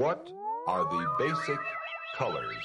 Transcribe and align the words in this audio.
What 0.00 0.30
are 0.66 0.84
the 0.84 1.06
basic 1.18 1.60
colors? 2.16 2.64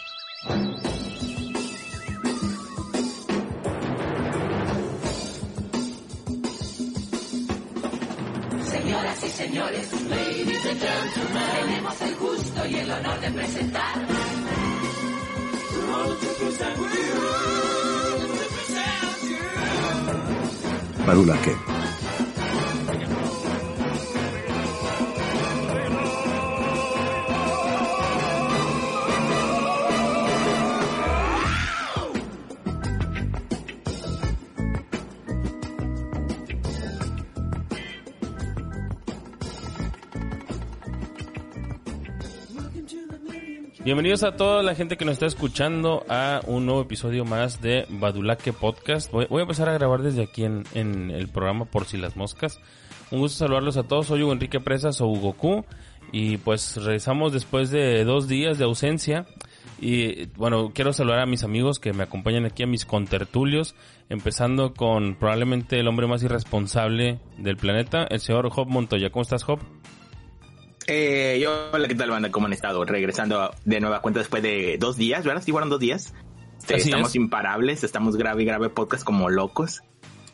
Señoras 8.72 9.24
y 9.26 9.30
señores, 9.32 10.02
ladies 10.10 10.66
and 10.66 10.80
gentlemen, 10.80 11.44
tenemos 11.60 12.02
el 12.04 12.16
gusto 12.16 12.68
y 12.68 12.76
el 12.76 12.92
honor 12.92 13.20
de 13.20 13.32
presentar. 13.32 14.08
Badulaque. 21.06 21.75
Bienvenidos 43.86 44.24
a 44.24 44.36
toda 44.36 44.64
la 44.64 44.74
gente 44.74 44.98
que 44.98 45.06
nos 45.06 45.14
está 45.14 45.28
escuchando 45.28 46.08
a 46.10 46.42
un 46.48 46.66
nuevo 46.66 46.82
episodio 46.82 47.24
más 47.24 47.62
de 47.62 47.86
Badulaque 47.88 48.52
Podcast. 48.52 49.12
Voy, 49.12 49.28
a 49.30 49.42
empezar 49.44 49.70
a 49.70 49.74
grabar 49.74 50.02
desde 50.02 50.24
aquí 50.24 50.44
en, 50.44 50.64
en, 50.74 51.12
el 51.12 51.28
programa 51.28 51.66
Por 51.66 51.86
si 51.86 51.98
las 51.98 52.18
moscas. 52.18 52.60
Un 53.12 53.20
gusto 53.20 53.38
saludarlos 53.38 53.78
a 53.78 53.84
todos. 53.84 54.08
Soy 54.08 54.24
Hugo 54.24 54.34
Enrique 54.34 54.60
Presas 54.60 55.02
o 55.02 55.08
Hugo 55.08 55.34
Q. 55.34 55.66
Y 56.12 56.38
pues 56.38 56.78
regresamos 56.78 57.32
después 57.32 57.70
de 57.70 58.04
dos 58.06 58.28
días 58.28 58.58
de 58.58 58.64
ausencia. 58.64 59.28
Y 59.80 60.30
bueno, 60.30 60.72
quiero 60.74 60.92
saludar 60.92 61.20
a 61.20 61.28
mis 61.28 61.44
amigos 61.44 61.78
que 61.78 61.94
me 61.94 62.02
acompañan 62.02 62.46
aquí, 62.46 62.64
a 62.64 62.68
mis 62.68 62.86
contertulios. 62.86 63.76
Empezando 64.10 64.74
con 64.74 65.14
probablemente 65.14 65.80
el 65.80 65.88
hombre 65.88 66.08
más 66.08 66.24
irresponsable 66.24 67.20
del 67.38 67.58
planeta, 67.58 68.06
el 68.10 68.20
señor 68.20 68.50
Job 68.50 68.68
Montoya. 68.68 69.12
¿Cómo 69.12 69.22
estás, 69.22 69.44
Job? 69.44 69.60
Eh, 70.88 71.40
yo, 71.42 71.72
hola, 71.72 71.88
¿qué 71.88 71.96
tal, 71.96 72.12
banda? 72.12 72.30
¿Cómo 72.32 72.46
han 72.46 72.54
estado? 72.54 72.86
Regresando 72.86 73.52
de 73.66 73.80
nueva 73.80 74.02
cuenta 74.02 74.20
después 74.20 74.44
de 74.44 74.78
dos 74.80 74.98
días, 74.98 75.26
¿verdad? 75.26 75.42
Sí, 75.44 75.52
fueron 75.52 75.70
dos 75.70 75.80
días. 75.80 76.14
Este, 76.60 76.76
estamos 76.78 77.10
es. 77.10 77.16
imparables, 77.16 77.84
estamos 77.84 78.18
grave 78.18 78.44
y 78.44 78.46
grave 78.46 78.70
podcast 78.70 79.04
como 79.04 79.30
locos. 79.30 79.82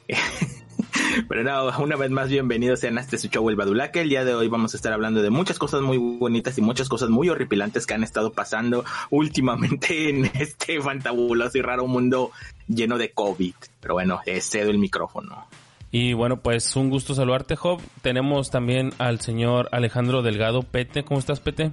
Pero 1.29 1.43
no, 1.43 1.79
una 1.79 1.95
vez 1.95 2.11
más, 2.11 2.29
bienvenidos 2.29 2.81
sean 2.81 2.97
a 2.97 3.01
este 3.01 3.17
su 3.17 3.29
show 3.29 3.49
El 3.49 3.55
Badulaque. 3.55 4.01
El 4.01 4.09
día 4.09 4.25
de 4.25 4.33
hoy 4.33 4.49
vamos 4.49 4.73
a 4.73 4.77
estar 4.77 4.91
hablando 4.91 5.21
de 5.21 5.29
muchas 5.29 5.57
cosas 5.57 5.81
muy 5.81 5.97
bonitas 5.97 6.57
y 6.57 6.61
muchas 6.61 6.89
cosas 6.89 7.09
muy 7.09 7.29
horripilantes 7.29 7.85
que 7.85 7.93
han 7.93 8.03
estado 8.03 8.33
pasando 8.33 8.83
últimamente 9.09 10.09
en 10.09 10.31
este 10.33 10.81
fantabuloso 10.81 11.57
y 11.57 11.61
raro 11.61 11.87
mundo 11.87 12.31
lleno 12.67 12.97
de 12.97 13.11
COVID. 13.11 13.55
Pero 13.79 13.93
bueno, 13.93 14.19
eh, 14.25 14.41
cedo 14.41 14.69
el 14.69 14.79
micrófono. 14.79 15.47
Y 15.91 16.13
bueno, 16.13 16.41
pues 16.41 16.75
un 16.75 16.89
gusto 16.89 17.13
saludarte, 17.13 17.55
Job. 17.57 17.81
Tenemos 18.01 18.49
también 18.49 18.91
al 18.97 19.19
señor 19.19 19.67
Alejandro 19.73 20.21
Delgado, 20.21 20.63
Pete. 20.63 21.03
¿Cómo 21.03 21.19
estás, 21.19 21.41
Pete? 21.41 21.71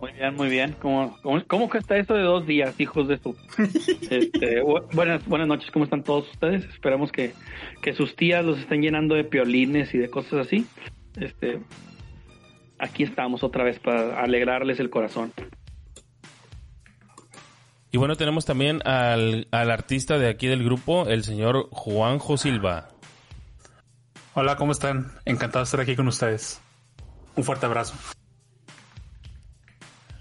Muy 0.00 0.12
bien, 0.12 0.34
muy 0.36 0.48
bien. 0.48 0.76
¿Cómo, 0.80 1.16
cómo, 1.22 1.42
cómo 1.48 1.68
que 1.68 1.78
está 1.78 1.96
esto 1.96 2.14
de 2.14 2.22
dos 2.22 2.46
días, 2.46 2.78
hijos 2.78 3.08
de 3.08 3.18
su... 3.18 3.34
este, 4.10 4.62
buenas, 4.92 5.26
buenas 5.26 5.48
noches, 5.48 5.70
¿cómo 5.72 5.84
están 5.84 6.04
todos 6.04 6.30
ustedes? 6.30 6.64
Esperamos 6.66 7.10
que, 7.10 7.32
que 7.82 7.92
sus 7.92 8.14
tías 8.14 8.44
los 8.44 8.58
estén 8.58 8.82
llenando 8.82 9.14
de 9.14 9.24
piolines 9.24 9.92
y 9.94 9.98
de 9.98 10.08
cosas 10.08 10.46
así. 10.46 10.66
Este, 11.16 11.60
aquí 12.78 13.02
estamos 13.02 13.42
otra 13.42 13.64
vez 13.64 13.80
para 13.80 14.20
alegrarles 14.20 14.78
el 14.78 14.90
corazón. 14.90 15.32
Y 17.96 17.98
bueno, 17.98 18.14
tenemos 18.16 18.44
también 18.44 18.86
al, 18.86 19.48
al, 19.50 19.70
artista 19.70 20.18
de 20.18 20.28
aquí 20.28 20.48
del 20.48 20.62
grupo, 20.62 21.06
el 21.06 21.24
señor 21.24 21.70
Juanjo 21.70 22.36
Silva. 22.36 22.90
Hola, 24.34 24.56
¿cómo 24.56 24.72
están? 24.72 25.14
Encantado 25.24 25.60
de 25.60 25.64
estar 25.64 25.80
aquí 25.80 25.96
con 25.96 26.06
ustedes. 26.06 26.60
Un 27.36 27.42
fuerte 27.42 27.64
abrazo. 27.64 27.94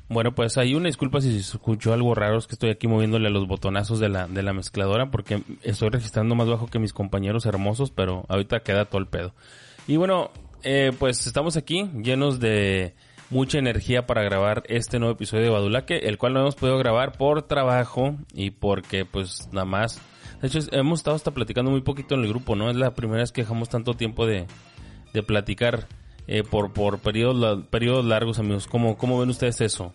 Bueno, 0.08 0.34
pues 0.34 0.58
hay 0.58 0.74
una 0.74 0.88
disculpa 0.88 1.20
si 1.20 1.34
se 1.34 1.58
escuchó 1.58 1.92
algo 1.92 2.16
raro, 2.16 2.38
es 2.38 2.48
que 2.48 2.54
estoy 2.54 2.70
aquí 2.70 2.88
moviéndole 2.88 3.28
a 3.28 3.32
los 3.32 3.46
botonazos 3.46 4.00
de 4.00 4.08
la, 4.08 4.30
de 4.30 4.42
la 4.42 4.54
mezcladora 4.54 5.12
porque 5.12 5.44
estoy 5.62 5.90
registrando 5.90 6.34
más 6.34 6.48
bajo 6.48 6.68
que 6.68 6.80
mis 6.80 6.94
compañeros 6.94 7.46
hermosos, 7.46 7.92
pero 7.92 8.24
ahorita 8.30 8.62
queda 8.62 8.86
todo 8.86 9.02
el 9.02 9.08
pedo. 9.08 9.36
Y 9.86 9.98
bueno, 9.98 10.32
eh, 10.64 10.94
pues 10.98 11.28
estamos 11.28 11.58
aquí 11.58 11.92
llenos 12.02 12.40
de 12.40 12.96
mucha 13.36 13.58
energía 13.60 14.08
para 14.08 14.24
grabar 14.24 14.64
este 14.70 14.98
nuevo 14.98 15.14
episodio 15.14 15.44
de 15.44 15.50
Badulaque, 15.50 15.98
el 16.08 16.18
cual 16.18 16.34
no 16.34 16.40
hemos 16.40 16.56
podido 16.56 16.78
grabar 16.78 17.18
por 17.18 17.42
trabajo 17.42 18.16
y 18.34 18.52
porque 18.52 19.04
pues 19.04 19.50
nada 19.52 19.66
más. 19.66 20.00
De 20.42 20.48
hecho, 20.48 20.60
hemos 20.72 21.00
estado 21.00 21.18
hasta 21.18 21.32
platicando 21.32 21.70
muy 21.70 21.82
poquito 21.82 22.16
en 22.16 22.22
el 22.22 22.30
grupo, 22.30 22.56
¿no? 22.56 22.70
Es 22.70 22.78
la 22.78 22.94
primera 22.94 23.20
vez 23.20 23.34
que 23.34 23.42
dejamos 23.42 23.68
tanto 23.68 23.94
tiempo 23.94 24.26
de, 24.26 24.48
de 25.14 25.22
platicar 25.22 25.86
eh, 26.28 26.44
por, 26.44 26.72
por 26.72 27.00
periodos, 27.00 27.66
periodos 27.68 28.06
largos, 28.06 28.40
amigos. 28.40 28.68
¿Cómo, 28.68 28.98
¿Cómo 28.98 29.20
ven 29.20 29.30
ustedes 29.30 29.60
eso? 29.60 29.94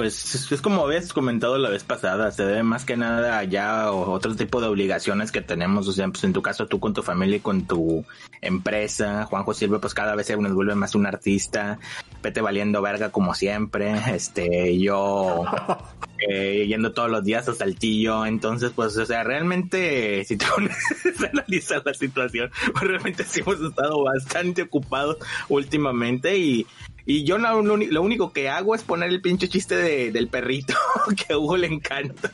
Pues 0.00 0.50
es 0.50 0.62
como 0.62 0.82
habías 0.82 1.12
comentado 1.12 1.58
la 1.58 1.68
vez 1.68 1.84
pasada, 1.84 2.30
se 2.30 2.46
debe 2.46 2.62
más 2.62 2.86
que 2.86 2.96
nada 2.96 3.44
ya 3.44 3.92
otro 3.92 4.34
tipo 4.34 4.62
de 4.62 4.66
obligaciones 4.66 5.30
que 5.30 5.42
tenemos, 5.42 5.86
o 5.88 5.92
sea, 5.92 6.08
pues 6.08 6.24
en 6.24 6.32
tu 6.32 6.40
caso 6.40 6.66
tú 6.66 6.80
con 6.80 6.94
tu 6.94 7.02
familia 7.02 7.36
y 7.36 7.40
con 7.40 7.66
tu 7.66 8.06
empresa, 8.40 9.26
Juanjo 9.26 9.52
Silva 9.52 9.78
pues 9.78 9.92
cada 9.92 10.14
vez 10.14 10.28
se 10.28 10.38
nos 10.38 10.54
vuelve 10.54 10.74
más 10.74 10.94
un 10.94 11.04
artista, 11.04 11.78
Pete 12.22 12.40
valiendo 12.40 12.80
verga 12.80 13.10
como 13.10 13.34
siempre, 13.34 13.92
este, 14.14 14.78
yo 14.78 15.44
eh, 16.30 16.64
yendo 16.66 16.92
todos 16.92 17.10
los 17.10 17.22
días 17.22 17.46
a 17.50 17.54
Saltillo, 17.54 18.24
entonces 18.24 18.72
pues, 18.74 18.96
o 18.96 19.04
sea, 19.04 19.22
realmente 19.22 20.24
si 20.24 20.38
tú 20.38 20.46
analizas 21.30 21.82
la 21.84 21.92
situación, 21.92 22.50
pues 22.72 22.84
realmente 22.84 23.24
sí 23.24 23.40
hemos 23.40 23.60
estado 23.60 24.02
bastante 24.02 24.62
ocupados 24.62 25.18
últimamente 25.50 26.38
y 26.38 26.66
y 27.10 27.24
yo 27.24 27.38
lo, 27.38 27.60
lo, 27.60 27.76
lo, 27.76 28.02
único 28.02 28.32
que 28.32 28.48
hago 28.48 28.72
es 28.72 28.84
poner 28.84 29.08
el 29.08 29.20
pinche 29.20 29.48
chiste 29.48 29.74
de, 29.74 30.12
del 30.12 30.28
perrito 30.28 30.74
que 31.16 31.32
a 31.32 31.38
Hugo 31.38 31.56
le 31.56 31.66
encanta. 31.66 32.30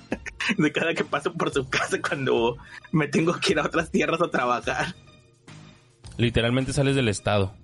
De 0.58 0.70
cada 0.70 0.92
que 0.92 1.02
paso 1.02 1.32
por 1.32 1.50
su 1.50 1.66
casa 1.68 1.98
cuando 2.06 2.58
me 2.92 3.08
tengo 3.08 3.34
que 3.40 3.52
ir 3.52 3.58
a 3.58 3.64
otras 3.64 3.90
tierras 3.90 4.20
a 4.20 4.28
trabajar. 4.28 4.94
Literalmente 6.18 6.74
sales 6.74 6.94
del 6.94 7.08
estado. 7.08 7.54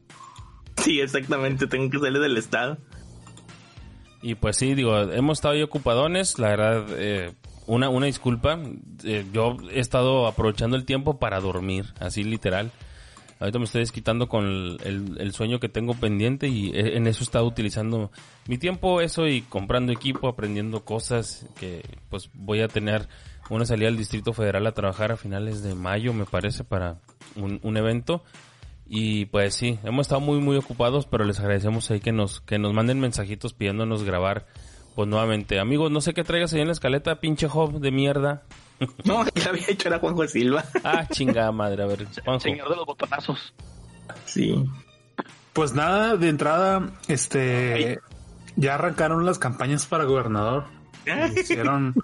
Sí, 0.78 1.00
exactamente, 1.00 1.66
tengo 1.66 1.90
que 1.90 1.98
salir 1.98 2.18
del 2.18 2.38
estado. 2.38 2.78
Y 4.22 4.34
pues 4.34 4.56
sí, 4.56 4.74
digo, 4.74 4.98
hemos 4.98 5.36
estado 5.36 5.52
ahí 5.52 5.62
ocupadones, 5.62 6.38
la 6.38 6.48
verdad, 6.48 6.86
eh, 6.96 7.34
una, 7.66 7.90
una 7.90 8.06
disculpa. 8.06 8.58
Eh, 9.04 9.26
yo 9.34 9.58
he 9.70 9.80
estado 9.80 10.26
aprovechando 10.26 10.76
el 10.76 10.86
tiempo 10.86 11.18
para 11.18 11.40
dormir, 11.40 11.92
así 12.00 12.24
literal. 12.24 12.72
Ahorita 13.42 13.58
me 13.58 13.64
estoy 13.64 13.80
desquitando 13.80 14.28
con 14.28 14.46
el, 14.46 14.78
el, 14.84 15.20
el, 15.20 15.32
sueño 15.32 15.58
que 15.58 15.68
tengo 15.68 15.94
pendiente 15.94 16.46
y 16.46 16.70
en 16.74 17.08
eso 17.08 17.22
he 17.22 17.24
estado 17.24 17.44
utilizando 17.44 18.12
mi 18.46 18.56
tiempo, 18.56 19.00
eso 19.00 19.26
y 19.26 19.42
comprando 19.42 19.90
equipo, 19.90 20.28
aprendiendo 20.28 20.84
cosas 20.84 21.44
que 21.58 21.82
pues 22.08 22.30
voy 22.34 22.60
a 22.60 22.68
tener 22.68 23.08
una 23.50 23.66
salida 23.66 23.88
al 23.88 23.96
Distrito 23.96 24.32
Federal 24.32 24.64
a 24.68 24.72
trabajar 24.72 25.10
a 25.10 25.16
finales 25.16 25.64
de 25.64 25.74
mayo, 25.74 26.14
me 26.14 26.24
parece, 26.24 26.62
para 26.62 27.00
un, 27.34 27.58
un 27.64 27.76
evento. 27.76 28.22
Y 28.86 29.24
pues 29.26 29.54
sí, 29.56 29.76
hemos 29.82 30.04
estado 30.04 30.20
muy 30.20 30.38
muy 30.38 30.56
ocupados, 30.56 31.06
pero 31.06 31.24
les 31.24 31.40
agradecemos 31.40 31.90
ahí 31.90 31.98
que 31.98 32.12
nos, 32.12 32.42
que 32.42 32.60
nos 32.60 32.72
manden 32.72 33.00
mensajitos 33.00 33.54
pidiéndonos 33.54 34.04
grabar 34.04 34.46
pues 34.94 35.08
nuevamente. 35.08 35.58
Amigos, 35.58 35.90
no 35.90 36.00
sé 36.00 36.14
qué 36.14 36.24
traigas 36.24 36.52
ahí 36.52 36.60
en 36.60 36.68
la 36.68 36.72
escaleta, 36.72 37.20
pinche 37.20 37.48
Job 37.48 37.80
de 37.80 37.90
mierda. 37.90 38.42
No, 39.04 39.24
que 39.24 39.48
había 39.48 39.64
hecho 39.68 39.86
era 39.86 40.00
Juanjo 40.00 40.26
Silva. 40.26 40.64
Ah, 40.82 41.06
chingada 41.08 41.52
madre, 41.52 41.84
a 41.84 41.86
ver, 41.86 42.04
Juanjo. 42.24 42.40
Señor 42.40 42.68
de 42.68 42.74
los 42.74 42.84
botonazos. 42.84 43.54
Sí. 44.24 44.64
Pues 45.52 45.72
nada, 45.72 46.16
de 46.16 46.28
entrada, 46.28 46.90
este, 47.06 47.74
Ay. 47.74 47.96
ya 48.56 48.74
arrancaron 48.74 49.24
las 49.24 49.38
campañas 49.38 49.86
para 49.86 50.02
gobernador. 50.02 50.64
Hicieron, 51.36 51.94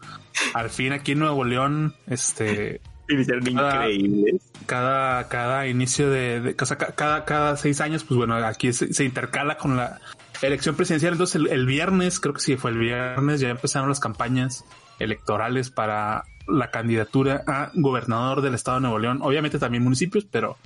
al 0.55 0.71
fin 0.71 0.93
aquí 0.93 1.13
en 1.13 1.21
Nuevo 1.21 1.45
León, 1.45 1.95
este, 2.07 2.81
cada, 3.55 3.91
increíbles. 3.91 4.43
Cada, 4.67 5.29
cada 5.29 5.67
inicio 5.67 6.11
de, 6.11 6.41
de 6.41 6.57
cada, 6.57 6.77
cada, 6.77 7.25
cada 7.25 7.57
seis 7.57 7.81
años, 7.81 8.05
pues 8.05 8.19
bueno, 8.19 8.35
aquí 8.37 8.73
se, 8.73 8.93
se 8.93 9.05
intercala 9.05 9.57
con 9.57 9.77
la 9.77 10.01
elección 10.43 10.75
presidencial. 10.77 11.13
Entonces 11.13 11.37
el, 11.37 11.49
el, 11.49 11.67
viernes, 11.67 12.21
creo 12.21 12.35
que 12.35 12.41
sí 12.41 12.57
fue 12.57 12.71
el 12.71 12.79
viernes, 12.79 13.41
ya 13.41 13.49
empezaron 13.49 13.89
las 13.89 14.01
campañas 14.01 14.65
electorales 14.99 15.71
para 15.71 16.25
la 16.47 16.71
candidatura 16.71 17.43
a 17.47 17.71
gobernador 17.75 18.41
del 18.41 18.55
estado 18.55 18.79
de 18.79 18.83
Nuevo 18.83 18.99
León. 18.99 19.21
Obviamente 19.23 19.59
también 19.59 19.83
municipios, 19.83 20.25
pero 20.25 20.57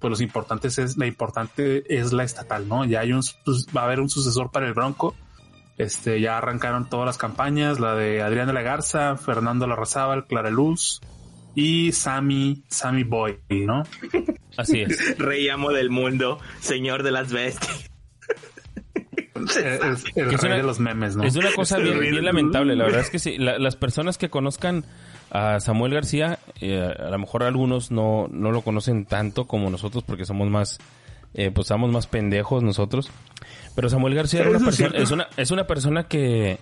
pues 0.00 0.10
los 0.10 0.20
importantes 0.20 0.78
es 0.78 0.96
la 0.96 1.06
importante 1.06 1.82
es 1.96 2.12
la 2.12 2.24
estatal, 2.24 2.68
¿no? 2.68 2.84
Ya 2.84 3.00
hay 3.00 3.12
un 3.12 3.22
pues, 3.44 3.66
va 3.76 3.82
a 3.82 3.84
haber 3.84 4.00
un 4.00 4.08
sucesor 4.08 4.50
para 4.50 4.66
el 4.66 4.74
Bronco. 4.74 5.14
Este 5.76 6.20
ya 6.20 6.38
arrancaron 6.38 6.88
todas 6.88 7.06
las 7.06 7.18
campañas, 7.18 7.78
la 7.78 7.94
de 7.94 8.22
Adrián 8.22 8.48
de 8.48 8.52
la 8.52 8.62
Garza, 8.62 9.16
Fernando 9.16 9.66
Larrazábal, 9.66 10.26
Clara 10.26 10.50
Luz 10.50 11.00
y 11.54 11.92
Sammy 11.92 12.64
Sammy 12.68 13.04
Boy, 13.04 13.38
¿no? 13.48 13.84
Así 14.56 14.80
es. 14.80 15.18
Rey 15.18 15.48
amo 15.48 15.70
del 15.70 15.90
mundo, 15.90 16.38
señor 16.60 17.02
de 17.02 17.12
las 17.12 17.32
bestias. 17.32 17.87
Eh, 19.58 19.78
Es 19.92 20.04
el 20.16 20.28
Que 20.28 20.34
es 20.34 20.40
rey 20.40 20.50
una- 20.52 20.56
de 20.56 20.62
los 20.62 20.80
memes, 20.80 21.16
¿no? 21.16 21.24
Es 21.24 21.36
una 21.36 21.52
cosa 21.52 21.78
bien, 21.78 21.98
bien 22.00 22.24
lamentable, 22.24 22.76
la 22.76 22.84
verdad 22.84 23.00
es 23.00 23.10
que 23.10 23.18
sí, 23.18 23.38
la- 23.38 23.58
las 23.58 23.76
personas 23.76 24.18
que 24.18 24.28
conozcan 24.30 24.84
a 25.30 25.60
Samuel 25.60 25.92
García, 25.94 26.38
eh, 26.60 26.80
a 26.98 27.10
lo 27.10 27.18
mejor 27.18 27.42
algunos 27.42 27.90
no, 27.90 28.28
no 28.30 28.50
lo 28.50 28.62
conocen 28.62 29.04
tanto 29.04 29.46
como 29.46 29.68
nosotros 29.70 30.02
porque 30.04 30.24
somos 30.24 30.48
más, 30.48 30.78
eh, 31.34 31.50
pues 31.50 31.66
somos 31.66 31.90
más 31.92 32.06
pendejos 32.06 32.62
nosotros, 32.62 33.10
pero 33.74 33.88
Samuel 33.90 34.14
García 34.14 34.40
era 34.40 34.50
una 34.50 34.60
persona, 34.60 34.90
es 34.96 35.10
una, 35.10 35.28
es 35.36 35.50
una 35.50 35.66
persona 35.66 36.04
que 36.04 36.52
eh, 36.52 36.58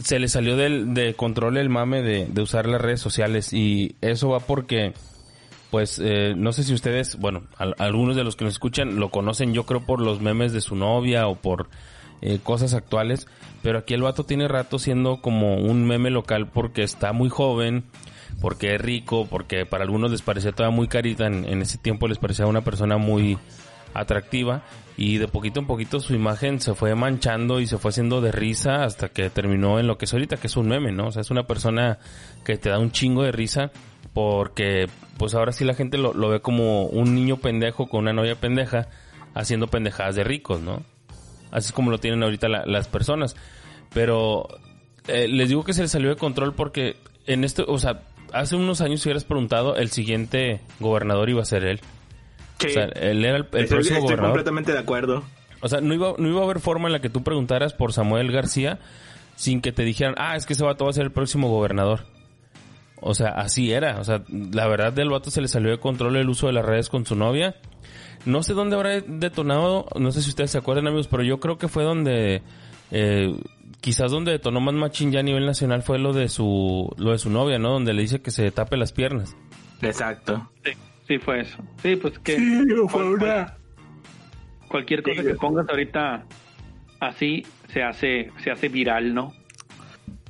se 0.00 0.20
le 0.20 0.28
salió 0.28 0.56
del, 0.56 0.94
de 0.94 1.14
control 1.14 1.56
el 1.56 1.68
mame 1.68 2.00
de, 2.02 2.26
de 2.26 2.42
usar 2.42 2.66
las 2.66 2.80
redes 2.80 3.00
sociales 3.00 3.52
y 3.52 3.96
eso 4.02 4.28
va 4.28 4.38
porque 4.40 4.92
pues 5.70 6.00
eh, 6.02 6.34
no 6.36 6.52
sé 6.52 6.64
si 6.64 6.72
ustedes, 6.74 7.18
bueno, 7.18 7.42
al- 7.58 7.74
algunos 7.78 8.16
de 8.16 8.24
los 8.24 8.36
que 8.36 8.44
nos 8.44 8.54
escuchan 8.54 8.96
lo 9.00 9.10
conocen 9.10 9.52
yo 9.54 9.64
creo 9.64 9.80
por 9.84 10.00
los 10.00 10.20
memes 10.20 10.52
de 10.52 10.60
su 10.60 10.74
novia 10.76 11.26
o 11.28 11.34
por 11.36 11.68
eh, 12.22 12.38
cosas 12.42 12.74
actuales, 12.74 13.28
pero 13.62 13.78
aquí 13.78 13.94
el 13.94 14.02
vato 14.02 14.24
tiene 14.24 14.48
rato 14.48 14.78
siendo 14.78 15.20
como 15.20 15.56
un 15.56 15.86
meme 15.86 16.10
local 16.10 16.48
porque 16.48 16.82
está 16.82 17.12
muy 17.12 17.28
joven, 17.28 17.84
porque 18.40 18.74
es 18.74 18.80
rico, 18.80 19.26
porque 19.28 19.66
para 19.66 19.84
algunos 19.84 20.10
les 20.10 20.22
parecía 20.22 20.52
todavía 20.52 20.74
muy 20.76 20.88
carita, 20.88 21.26
en, 21.26 21.44
en 21.44 21.62
ese 21.62 21.78
tiempo 21.78 22.08
les 22.08 22.18
parecía 22.18 22.46
una 22.46 22.62
persona 22.62 22.96
muy 22.96 23.38
atractiva 23.94 24.62
y 24.96 25.18
de 25.18 25.28
poquito 25.28 25.60
en 25.60 25.66
poquito 25.66 26.00
su 26.00 26.14
imagen 26.14 26.60
se 26.60 26.74
fue 26.74 26.94
manchando 26.94 27.60
y 27.60 27.66
se 27.66 27.78
fue 27.78 27.90
haciendo 27.90 28.20
de 28.20 28.32
risa 28.32 28.84
hasta 28.84 29.08
que 29.08 29.30
terminó 29.30 29.78
en 29.78 29.86
lo 29.86 29.96
que 29.96 30.04
es 30.06 30.12
ahorita, 30.12 30.36
que 30.36 30.48
es 30.48 30.56
un 30.56 30.68
meme, 30.68 30.92
¿no? 30.92 31.06
O 31.08 31.12
sea, 31.12 31.22
es 31.22 31.30
una 31.30 31.44
persona 31.44 31.98
que 32.44 32.56
te 32.58 32.68
da 32.68 32.78
un 32.78 32.90
chingo 32.90 33.22
de 33.22 33.32
risa 33.32 33.70
porque 34.14 34.88
pues 35.18 35.34
ahora 35.34 35.52
sí 35.52 35.64
la 35.64 35.74
gente 35.74 35.98
lo, 35.98 36.14
lo 36.14 36.28
ve 36.28 36.40
como 36.40 36.84
un 36.86 37.14
niño 37.14 37.36
pendejo 37.38 37.88
con 37.88 38.00
una 38.00 38.12
novia 38.12 38.34
pendeja 38.36 38.88
haciendo 39.34 39.66
pendejadas 39.68 40.14
de 40.16 40.24
ricos, 40.24 40.60
¿no? 40.60 40.82
Así 41.50 41.66
es 41.68 41.72
como 41.72 41.90
lo 41.90 41.98
tienen 41.98 42.22
ahorita 42.22 42.48
la- 42.48 42.66
las 42.66 42.88
personas. 42.88 43.36
Pero 43.92 44.48
eh, 45.06 45.28
les 45.28 45.48
digo 45.48 45.64
que 45.64 45.72
se 45.72 45.82
les 45.82 45.90
salió 45.90 46.10
de 46.10 46.16
control 46.16 46.54
porque 46.54 46.96
en 47.26 47.44
esto, 47.44 47.64
o 47.68 47.78
sea, 47.78 48.02
hace 48.32 48.56
unos 48.56 48.80
años 48.80 49.00
si 49.00 49.08
hubieras 49.08 49.24
preguntado, 49.24 49.76
el 49.76 49.90
siguiente 49.90 50.60
gobernador 50.80 51.30
iba 51.30 51.42
a 51.42 51.46
ser 51.46 51.64
él. 51.64 51.80
Sí. 52.58 52.68
O 52.68 52.70
sea, 52.70 52.84
él 52.84 53.24
era 53.24 53.36
el, 53.38 53.46
el 53.52 53.64
Estoy- 53.64 53.66
próximo 53.68 53.78
estoy 53.80 54.00
gobernador. 54.00 54.30
completamente 54.30 54.72
de 54.72 54.78
acuerdo. 54.78 55.24
O 55.60 55.68
sea, 55.68 55.80
no 55.80 55.94
iba, 55.94 56.14
no 56.18 56.28
iba 56.28 56.40
a 56.40 56.44
haber 56.44 56.60
forma 56.60 56.88
en 56.88 56.92
la 56.92 57.00
que 57.00 57.08
tú 57.10 57.22
preguntaras 57.24 57.72
por 57.72 57.92
Samuel 57.92 58.30
García 58.30 58.78
sin 59.36 59.60
que 59.60 59.72
te 59.72 59.82
dijeran, 59.84 60.14
ah, 60.18 60.36
es 60.36 60.46
que 60.46 60.52
ese 60.52 60.64
vato 60.64 60.84
va 60.84 60.90
a 60.90 60.92
ser 60.94 61.04
el 61.04 61.12
próximo 61.12 61.48
gobernador. 61.48 62.06
O 63.00 63.14
sea, 63.14 63.28
así 63.30 63.72
era. 63.72 63.98
O 64.00 64.04
sea, 64.04 64.22
la 64.28 64.66
verdad 64.68 64.92
del 64.92 65.10
vato 65.10 65.30
se 65.30 65.40
le 65.40 65.48
salió 65.48 65.70
de 65.70 65.78
control 65.78 66.16
el 66.16 66.28
uso 66.28 66.46
de 66.48 66.52
las 66.52 66.64
redes 66.64 66.88
con 66.88 67.06
su 67.06 67.14
novia. 67.16 67.56
No 68.24 68.42
sé 68.42 68.52
dónde 68.52 68.76
habrá 68.76 69.00
detonado, 69.00 69.86
no 69.98 70.10
sé 70.10 70.22
si 70.22 70.30
ustedes 70.30 70.50
se 70.50 70.58
acuerdan 70.58 70.86
amigos, 70.88 71.08
pero 71.08 71.22
yo 71.22 71.38
creo 71.38 71.56
que 71.56 71.68
fue 71.68 71.84
donde, 71.84 72.42
eh, 72.90 73.32
quizás 73.80 74.10
donde 74.10 74.32
detonó 74.32 74.60
más 74.60 74.74
machín 74.74 75.12
ya 75.12 75.20
a 75.20 75.22
nivel 75.22 75.46
nacional 75.46 75.82
fue 75.82 75.98
lo 75.98 76.12
de 76.12 76.28
su, 76.28 76.92
lo 76.98 77.12
de 77.12 77.18
su 77.18 77.30
novia, 77.30 77.58
¿no? 77.58 77.70
Donde 77.70 77.94
le 77.94 78.02
dice 78.02 78.20
que 78.20 78.30
se 78.32 78.50
tape 78.50 78.76
las 78.76 78.92
piernas. 78.92 79.36
Exacto. 79.80 80.50
Sí, 80.64 80.72
sí 81.06 81.18
fue 81.18 81.40
eso. 81.42 81.58
Sí, 81.82 81.94
pues 81.96 82.18
que 82.18 82.36
Sí, 82.36 82.64
fue 82.88 83.08
una... 83.08 83.56
cualquier 84.68 85.02
cosa 85.02 85.22
que 85.22 85.34
pongas 85.34 85.68
ahorita 85.68 86.24
así 87.00 87.46
se 87.72 87.82
hace 87.84 88.30
se 88.42 88.50
hace 88.50 88.68
viral, 88.68 89.14
¿no? 89.14 89.32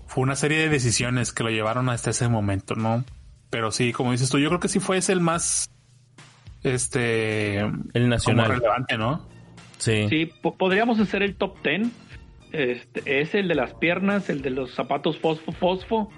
Fue 0.08 0.22
una 0.24 0.34
serie 0.34 0.58
de 0.58 0.68
decisiones 0.68 1.32
que 1.32 1.44
lo 1.44 1.50
llevaron 1.50 1.88
hasta 1.88 2.10
ese 2.10 2.28
momento, 2.28 2.74
¿no? 2.74 3.04
Pero 3.50 3.70
sí, 3.70 3.92
como 3.92 4.10
dices 4.12 4.28
tú, 4.30 4.38
yo 4.38 4.48
creo 4.48 4.58
que 4.60 4.68
sí 4.68 4.80
fue 4.80 4.96
ese 4.98 5.12
el 5.12 5.20
más, 5.20 5.70
este, 6.62 7.58
El 7.58 7.72
como 7.92 8.06
nacional. 8.08 8.48
relevante, 8.50 8.98
¿no? 8.98 9.26
Sí. 9.78 10.06
Sí, 10.08 10.26
po- 10.42 10.56
podríamos 10.56 10.98
hacer 11.00 11.22
el 11.22 11.36
top 11.36 11.56
10. 11.62 11.88
Este, 12.52 13.20
es 13.20 13.34
el 13.34 13.46
de 13.48 13.54
las 13.54 13.74
piernas, 13.74 14.28
el 14.30 14.42
de 14.42 14.50
los 14.50 14.74
zapatos 14.74 15.18
fosfo 15.18 15.52
fosfo. 15.52 16.10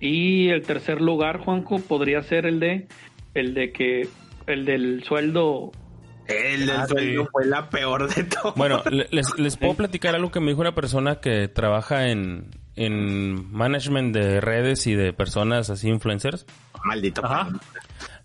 Y 0.00 0.48
el 0.48 0.62
tercer 0.62 1.00
lugar, 1.00 1.38
Juanjo, 1.38 1.78
podría 1.80 2.22
ser 2.22 2.44
el 2.46 2.58
de 2.60 2.88
el 3.34 3.54
de 3.54 3.72
que 3.72 4.08
el 4.46 4.64
del 4.64 5.04
sueldo 5.04 5.70
El 6.26 6.66
del 6.66 6.70
Ah, 6.76 6.86
sueldo 6.86 7.22
sí. 7.24 7.28
fue 7.32 7.46
la 7.46 7.68
peor 7.68 8.14
de 8.14 8.24
todo. 8.24 8.52
Bueno, 8.56 8.82
le- 8.90 9.08
les, 9.10 9.26
les 9.38 9.56
puedo 9.56 9.74
platicar 9.74 10.14
algo 10.14 10.30
que 10.30 10.40
me 10.40 10.48
dijo 10.48 10.60
una 10.60 10.74
persona 10.74 11.16
que 11.20 11.48
trabaja 11.48 12.08
en, 12.08 12.50
en 12.76 13.52
management 13.52 14.14
de 14.14 14.40
redes 14.40 14.86
y 14.86 14.94
de 14.94 15.12
personas 15.12 15.68
así 15.70 15.88
influencers. 15.88 16.46
Maldito. 16.84 17.24
Ajá. 17.24 17.48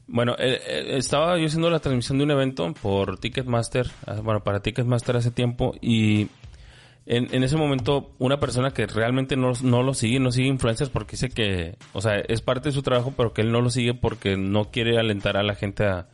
Bueno, 0.07 0.35
eh, 0.39 0.59
eh, 0.65 0.97
estaba 0.97 1.37
yo 1.37 1.45
haciendo 1.47 1.69
la 1.69 1.79
transmisión 1.79 2.17
de 2.17 2.23
un 2.23 2.31
evento 2.31 2.73
por 2.81 3.17
Ticketmaster, 3.19 3.87
ah, 4.05 4.21
bueno, 4.23 4.41
para 4.43 4.61
Ticketmaster 4.61 5.17
hace 5.17 5.31
tiempo 5.31 5.75
y 5.81 6.29
en, 7.05 7.33
en 7.33 7.43
ese 7.43 7.57
momento 7.57 8.11
una 8.17 8.39
persona 8.39 8.71
que 8.71 8.85
realmente 8.87 9.35
no, 9.35 9.51
no 9.63 9.83
lo 9.83 9.93
sigue, 9.93 10.19
no 10.21 10.31
sigue 10.31 10.47
influencers 10.47 10.89
porque 10.89 11.11
dice 11.11 11.29
que, 11.29 11.75
o 11.91 11.99
sea, 11.99 12.15
es 12.19 12.41
parte 12.41 12.69
de 12.69 12.73
su 12.73 12.83
trabajo, 12.83 13.13
pero 13.17 13.33
que 13.33 13.41
él 13.41 13.51
no 13.51 13.59
lo 13.61 13.69
sigue 13.69 13.93
porque 13.95 14.37
no 14.37 14.71
quiere 14.71 14.97
alentar 14.97 15.35
a 15.35 15.43
la 15.43 15.55
gente 15.55 15.85
a... 15.85 16.07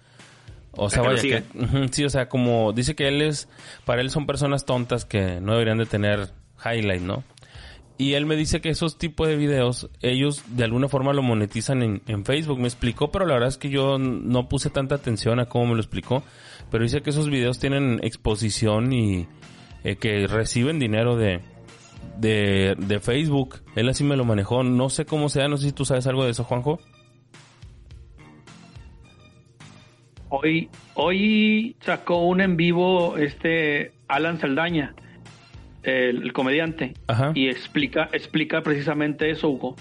O 0.76 0.90
sea, 0.90 1.04
vaya, 1.04 1.22
que, 1.22 1.44
sí, 1.92 2.04
o 2.04 2.10
sea, 2.10 2.28
como 2.28 2.74
dice 2.74 2.96
que 2.96 3.08
él 3.08 3.22
es, 3.22 3.48
para 3.86 4.02
él 4.02 4.10
son 4.10 4.26
personas 4.26 4.66
tontas 4.66 5.06
que 5.06 5.40
no 5.40 5.54
deberían 5.54 5.78
de 5.78 5.86
tener 5.86 6.30
highlight, 6.66 7.02
¿no? 7.02 7.24
Y 7.98 8.14
él 8.14 8.26
me 8.26 8.36
dice 8.36 8.60
que 8.60 8.70
esos 8.70 8.98
tipos 8.98 9.28
de 9.28 9.36
videos, 9.36 9.90
ellos 10.02 10.44
de 10.48 10.64
alguna 10.64 10.88
forma 10.88 11.14
lo 11.14 11.22
monetizan 11.22 11.84
en, 11.84 12.02
en 12.08 12.26
Facebook. 12.26 12.60
Me 12.60 12.68
explicó, 12.68 13.12
pero 13.12 13.26
la 13.26 13.36
verdad 13.36 13.50
es 13.50 13.58
que 13.58 13.70
yo 13.70 14.00
no 14.00 14.50
puse 14.50 14.72
tanta 14.72 14.96
atención 14.96 15.40
a 15.40 15.46
cómo 15.46 15.68
me 15.68 15.76
lo 15.76 15.82
explicó. 15.82 16.24
Pero 16.72 16.84
dice 16.84 17.02
que 17.02 17.12
esos 17.12 17.30
videos 17.30 17.60
tienen 17.60 18.00
exposición 18.02 18.92
y 18.94 19.28
eh, 19.84 19.96
que 19.98 20.26
reciben 20.26 20.80
dinero 20.80 21.16
de, 21.16 21.42
de, 22.18 22.76
de 22.78 23.00
Facebook. 23.00 23.62
Él 23.76 23.88
así 23.90 24.04
me 24.04 24.18
lo 24.18 24.26
manejó. 24.26 24.64
No 24.64 24.90
sé 24.90 25.06
cómo 25.06 25.30
sea, 25.30 25.48
no 25.48 25.58
sé 25.58 25.68
si 25.68 25.72
tú 25.72 25.86
sabes 25.86 26.08
algo 26.08 26.26
de 26.26 26.32
eso, 26.32 26.44
Juanjo. 26.44 26.80
Hoy, 30.36 30.68
hoy 30.96 31.76
sacó 31.82 32.26
un 32.26 32.42
en 32.42 32.58
vivo 32.58 33.18
este 33.20 33.92
Alan 34.08 34.40
Saldaña, 34.40 34.96
el, 35.84 36.24
el 36.24 36.34
comediante, 36.34 36.96
Ajá. 37.06 37.34
y 37.36 37.50
explica, 37.50 38.10
explica 38.14 38.64
precisamente 38.64 39.30
eso, 39.30 39.50
Hugo, 39.50 39.76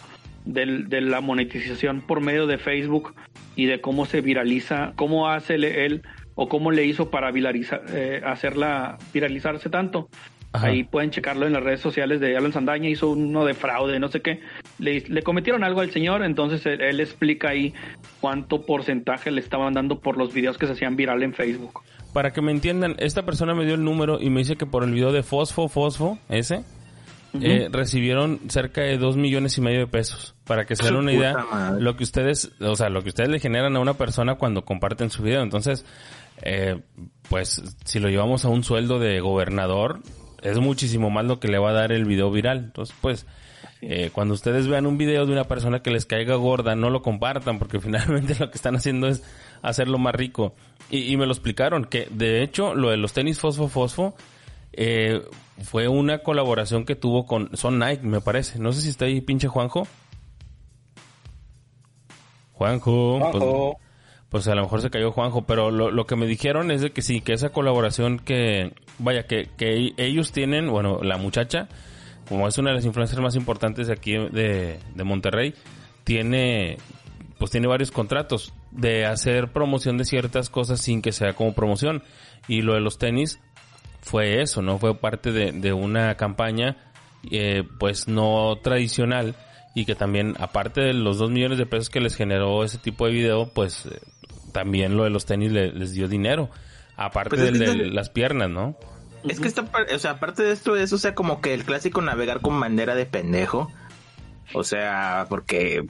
del- 0.45 0.91
de 0.91 1.01
la 1.01 1.23
monetización 1.23 2.03
por 2.03 2.21
medio 2.21 2.47
de 2.47 2.59
Facebook 2.59 3.15
y 3.57 3.65
de 3.65 3.81
cómo 3.81 4.05
se 4.05 4.21
viraliza, 4.21 4.93
cómo 4.95 5.31
hace 5.31 5.55
él 5.55 6.03
o 6.35 6.51
cómo 6.51 6.71
le 6.71 6.85
hizo 6.85 7.09
para 7.11 7.31
viralizar, 7.31 7.85
eh, 7.89 8.21
hacerla 8.23 8.99
viralizarse 9.15 9.71
tanto. 9.71 10.11
Ajá. 10.53 10.67
Ahí 10.67 10.85
pueden 10.85 11.11
checarlo 11.11 11.47
en 11.47 11.55
las 11.55 11.63
redes 11.63 11.81
sociales 11.81 12.21
de 12.21 12.37
Alan 12.37 12.53
Sandaña, 12.53 12.89
hizo 12.89 13.11
uno 13.11 13.45
de 13.45 13.55
fraude, 13.55 13.99
no 13.99 14.09
sé 14.09 14.21
qué. 14.21 14.41
Le, 14.79 15.01
le 15.01 15.23
cometieron 15.23 15.65
algo 15.65 15.81
al 15.81 15.91
señor, 15.91 16.23
entonces 16.23 16.65
él, 16.67 16.81
él 16.81 17.01
explica 17.01 17.51
ahí 17.51 17.73
cuánto 18.21 18.67
porcentaje 18.67 19.31
le 19.31 19.41
estaban 19.41 19.75
dando 19.75 20.01
por 20.01 20.19
los 20.19 20.35
videos 20.35 20.59
que 20.59 20.67
se 20.67 20.73
hacían 20.73 20.97
viral 20.97 21.23
en 21.23 21.33
Facebook. 21.33 21.81
Para 22.13 22.33
que 22.33 22.43
me 22.43 22.53
entiendan, 22.53 22.95
esta 22.99 23.25
persona 23.25 23.55
me 23.55 23.65
dio 23.65 23.75
el 23.75 23.85
número 23.85 24.21
y 24.21 24.29
me 24.29 24.41
dice 24.41 24.57
que 24.57 24.67
por 24.67 24.85
el 24.85 24.93
video 24.93 25.13
de 25.13 25.23
Fosfo, 25.23 25.69
Fosfo, 25.69 26.19
ese, 26.29 26.63
eh, 27.41 27.69
recibieron 27.73 28.41
cerca 28.49 28.83
de 28.83 28.99
dos 28.99 29.17
millones 29.17 29.57
y 29.57 29.63
medio 29.63 29.81
de 29.81 29.87
pesos. 29.87 30.35
Para 30.45 30.67
que 30.67 30.77
se 30.77 30.85
den 30.85 30.97
una 30.97 31.13
idea, 31.13 31.39
madre. 31.51 31.81
lo 31.81 31.97
que 31.97 32.05
ustedes, 32.05 32.53
o 32.61 32.77
sea, 32.77 32.91
lo 32.91 33.03
que 33.03 33.09
ustedes 33.09 33.31
le 33.31 33.41
generan 33.41 33.75
a 33.77 33.81
una 33.81 33.95
persona 33.95 34.35
cuando 34.35 34.65
comparten 34.65 35.09
su 35.09 35.23
video. 35.23 35.43
Entonces, 35.43 35.87
eh, 36.43 36.81
pues, 37.31 37.63
si 37.85 37.99
lo 37.99 38.09
llevamos 38.11 38.45
a 38.45 38.49
un 38.49 38.63
sueldo 38.63 38.99
de 38.99 39.21
gobernador, 39.21 40.01
es 40.43 40.59
muchísimo 40.59 41.11
más 41.11 41.25
lo 41.25 41.41
que 41.41 41.49
le 41.49 41.59
va 41.59 41.71
a 41.71 41.75
dar 41.75 41.93
el 41.93 42.05
video 42.05 42.31
viral. 42.31 42.59
Entonces, 42.59 42.95
pues, 43.01 43.27
eh, 43.81 44.11
cuando 44.13 44.35
ustedes 44.35 44.69
vean 44.69 44.87
un 44.87 44.99
video 44.99 45.27
de 45.27 45.33
una 45.33 45.45
persona 45.45 45.83
que 45.83 45.91
les 45.91 46.07
caiga 46.07 46.35
gorda, 46.37 46.75
no 46.77 46.91
lo 46.91 47.03
compartan, 47.03 47.59
porque 47.59 47.81
finalmente 47.81 48.37
lo 48.39 48.51
que 48.51 48.57
están 48.57 48.77
haciendo 48.77 49.09
es 49.09 49.23
hacerlo 49.63 49.99
más 49.99 50.15
rico. 50.15 50.55
Y, 50.91 51.13
y 51.13 51.17
me 51.17 51.27
lo 51.27 51.33
explicaron, 51.33 51.85
que 51.85 52.07
de 52.11 52.43
hecho, 52.43 52.75
lo 52.75 52.91
de 52.91 52.97
los 52.97 53.13
tenis 53.13 53.41
Fosfo 53.41 53.69
Fosfo, 53.69 54.15
eh, 54.73 55.23
fue 55.63 55.89
una 55.89 56.19
colaboración 56.19 56.85
que 56.85 56.97
tuvo 56.97 57.27
con, 57.27 57.51
son 57.57 57.79
Nike, 57.79 58.03
me 58.03 58.21
parece. 58.21 58.59
No 58.59 58.73
sé 58.73 58.81
si 58.81 58.89
está 58.89 59.05
ahí 59.05 59.21
pinche 59.21 59.49
Juanjo. 59.49 59.87
Juanjo. 62.53 63.31
Pues, 63.33 63.45
pues 64.33 64.49
a 64.49 64.55
lo 64.55 64.63
mejor 64.63 64.81
se 64.81 64.89
cayó 64.89 65.13
Juanjo, 65.13 65.43
pero 65.43 65.71
lo, 65.71 65.91
lo 65.91 66.07
que 66.07 66.17
me 66.17 66.27
dijeron 66.27 66.71
es 66.71 66.81
de 66.81 66.91
que 66.91 67.03
sí, 67.03 67.21
que 67.21 67.35
esa 67.35 67.51
colaboración 67.51 68.19
que, 68.19 68.73
vaya, 68.99 69.27
que, 69.27 69.51
que 69.59 69.93
ellos 69.99 70.33
tienen, 70.33 70.71
bueno, 70.71 71.01
la 71.03 71.19
muchacha, 71.19 71.69
como 72.31 72.49
es 72.49 72.57
una 72.57 72.71
de 72.71 72.77
las 72.77 72.87
influencers 72.87 73.21
más 73.21 73.37
importantes 73.37 73.89
de 73.89 73.93
aquí 73.93 74.13
de, 74.13 74.81
de 74.95 75.05
Monterrey, 75.05 75.55
tiene, 76.05 76.79
pues 77.39 77.51
tiene 77.51 77.67
varios 77.67 77.91
contratos 77.91 78.55
de 78.71 79.05
hacer 79.05 79.53
promoción 79.53 79.99
de 79.99 80.07
ciertas 80.07 80.49
cosas 80.49 80.81
sin 80.81 81.03
que 81.03 81.13
sea 81.13 81.35
como 81.35 81.53
promoción. 81.53 82.03
Y 82.49 82.63
lo 82.63 82.73
de 82.73 82.81
los 82.81 82.97
tenis 82.97 83.39
fue 84.01 84.41
eso, 84.41 84.63
¿no? 84.63 84.79
Fue 84.79 84.97
parte 84.97 85.31
de, 85.31 85.53
de 85.53 85.75
una 85.75 86.17
campaña, 86.17 86.79
eh, 87.31 87.65
pues 87.79 88.09
no 88.09 88.57
tradicional 88.63 89.37
y 89.75 89.85
que 89.85 89.95
también, 89.95 90.35
aparte 90.39 90.81
de 90.81 90.95
los 90.95 91.19
dos 91.19 91.31
millones 91.31 91.59
de 91.59 91.67
pesos 91.67 91.89
que 91.89 92.01
les 92.01 92.15
generó 92.15 92.65
ese 92.65 92.79
tipo 92.79 93.07
de 93.07 93.13
video, 93.13 93.51
pues 93.55 93.87
eh, 93.87 94.01
también 94.53 94.97
lo 94.97 95.05
de 95.05 95.11
los 95.11 95.27
tenis 95.27 95.51
le- 95.53 95.73
les 95.73 95.93
dio 95.93 96.09
dinero. 96.09 96.51
Aparte 96.97 97.31
Pues 97.31 97.59
de 97.59 97.91
las 97.91 98.11
piernas, 98.11 98.51
¿no? 98.51 98.77
Es 99.25 99.41
que 99.41 99.49
está, 99.49 99.65
o 99.95 99.99
sea, 99.99 100.13
aparte 100.13 100.43
de 100.43 100.53
esto, 100.53 100.77
es, 100.77 100.93
o 100.93 100.99
sea, 100.99 101.15
como 101.15 101.41
que 101.41 101.55
el 101.55 101.65
clásico 101.65 102.03
navegar 102.03 102.41
con 102.41 102.59
bandera 102.59 102.95
de 102.95 103.07
pendejo. 103.07 103.71
O 104.55 104.65
sea, 104.65 105.27
porque 105.29 105.87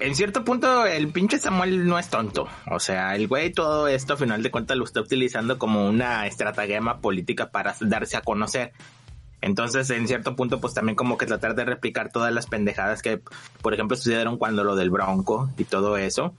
en 0.00 0.14
cierto 0.16 0.44
punto 0.44 0.84
el 0.84 1.08
pinche 1.12 1.38
Samuel 1.38 1.86
no 1.86 1.98
es 1.98 2.10
tonto. 2.10 2.48
O 2.70 2.80
sea, 2.80 3.14
el 3.14 3.28
güey 3.28 3.52
todo 3.52 3.88
esto 3.88 4.14
a 4.14 4.16
final 4.16 4.42
de 4.42 4.50
cuentas 4.50 4.76
lo 4.76 4.84
está 4.84 5.00
utilizando 5.00 5.58
como 5.58 5.86
una 5.88 6.26
estratagema 6.26 6.98
política 7.00 7.50
para 7.50 7.74
darse 7.80 8.16
a 8.16 8.20
conocer. 8.22 8.72
Entonces, 9.40 9.88
en 9.90 10.06
cierto 10.06 10.36
punto, 10.36 10.60
pues 10.60 10.74
también 10.74 10.94
como 10.94 11.16
que 11.18 11.26
tratar 11.26 11.54
de 11.54 11.64
replicar 11.64 12.10
todas 12.12 12.32
las 12.32 12.46
pendejadas 12.46 13.00
que, 13.02 13.20
por 13.62 13.74
ejemplo, 13.74 13.96
sucedieron 13.96 14.38
cuando 14.38 14.62
lo 14.62 14.76
del 14.76 14.90
Bronco 14.90 15.50
y 15.56 15.64
todo 15.64 15.96
eso. 15.96 16.34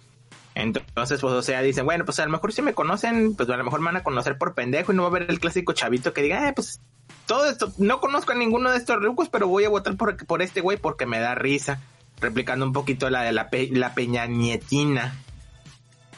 Entonces, 0.56 1.20
pues, 1.20 1.34
o 1.34 1.42
sea, 1.42 1.62
dicen, 1.62 1.86
bueno, 1.86 2.06
pues 2.06 2.20
a 2.20 2.26
lo 2.26 2.32
mejor 2.32 2.54
si 2.54 2.62
me 2.62 2.74
conocen, 2.74 3.36
pues 3.36 3.50
a 3.50 3.58
lo 3.58 3.64
mejor 3.64 3.80
me 3.80 3.88
van 3.88 3.98
a 3.98 4.04
conocer 4.04 4.38
por 4.38 4.54
pendejo 4.54 4.94
y 4.94 4.96
no 4.96 5.02
va 5.04 5.08
a 5.08 5.12
haber 5.12 5.32
el 5.32 5.40
clásico 5.40 5.74
chavito 5.74 6.14
que 6.14 6.22
diga, 6.22 6.48
eh, 6.48 6.54
pues 6.54 6.80
todo 7.26 7.50
esto, 7.50 7.72
no 7.78 8.00
conozco 8.00 8.34
a 8.34 8.36
ninguno 8.36 8.70
de 8.72 8.78
estos 8.78 9.02
rucos, 9.02 9.30
pero 9.30 9.48
voy 9.48 9.64
a 9.66 9.70
votar 9.70 9.96
por, 9.98 10.16
por 10.26 10.42
este 10.42 10.62
güey 10.62 10.78
porque 10.78 11.06
me 11.06 11.20
da 11.20 11.36
risa. 11.36 11.80
Replicando 12.22 12.66
un 12.66 12.74
poquito 12.74 13.10
la 13.10 13.24
de 13.24 13.32
la, 13.34 13.50
pe- 13.50 13.70
la 13.72 13.96
Peña 13.96 14.28
Nietina. 14.28 15.16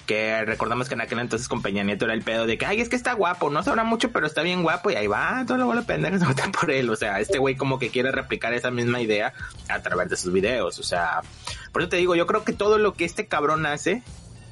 Que 0.05 0.45
recordamos 0.45 0.87
que 0.87 0.93
en 0.93 1.01
aquel 1.01 1.17
entonces 1.17 1.47
con 1.47 1.63
Peña 1.63 1.83
Nieto 1.83 2.05
era 2.05 2.13
el 2.13 2.21
pedo 2.21 2.45
de 2.45 2.59
que, 2.59 2.67
ay, 2.67 2.79
es 2.79 2.89
que 2.89 2.95
está 2.95 3.13
guapo, 3.13 3.49
no 3.49 3.63
sabrá 3.63 3.83
mucho, 3.83 4.11
pero 4.11 4.27
está 4.27 4.43
bien 4.43 4.61
guapo 4.61 4.91
y 4.91 4.95
ahí 4.95 5.07
va, 5.07 5.43
todo 5.47 5.57
lo 5.57 5.65
vuelve 5.65 5.81
pendejos 5.81 6.21
a 6.21 6.27
votar 6.27 6.51
por 6.51 6.69
él. 6.69 6.87
O 6.91 6.95
sea, 6.95 7.19
este 7.19 7.39
güey 7.39 7.55
como 7.55 7.79
que 7.79 7.89
quiere 7.89 8.11
replicar 8.11 8.53
esa 8.53 8.69
misma 8.69 9.01
idea 9.01 9.33
a 9.67 9.79
través 9.79 10.09
de 10.09 10.15
sus 10.17 10.31
videos. 10.31 10.77
O 10.77 10.83
sea, 10.83 11.21
por 11.71 11.81
eso 11.81 11.89
te 11.89 11.97
digo, 11.97 12.13
yo 12.15 12.27
creo 12.27 12.43
que 12.43 12.53
todo 12.53 12.77
lo 12.77 12.93
que 12.93 13.03
este 13.03 13.25
cabrón 13.25 13.65
hace 13.65 14.03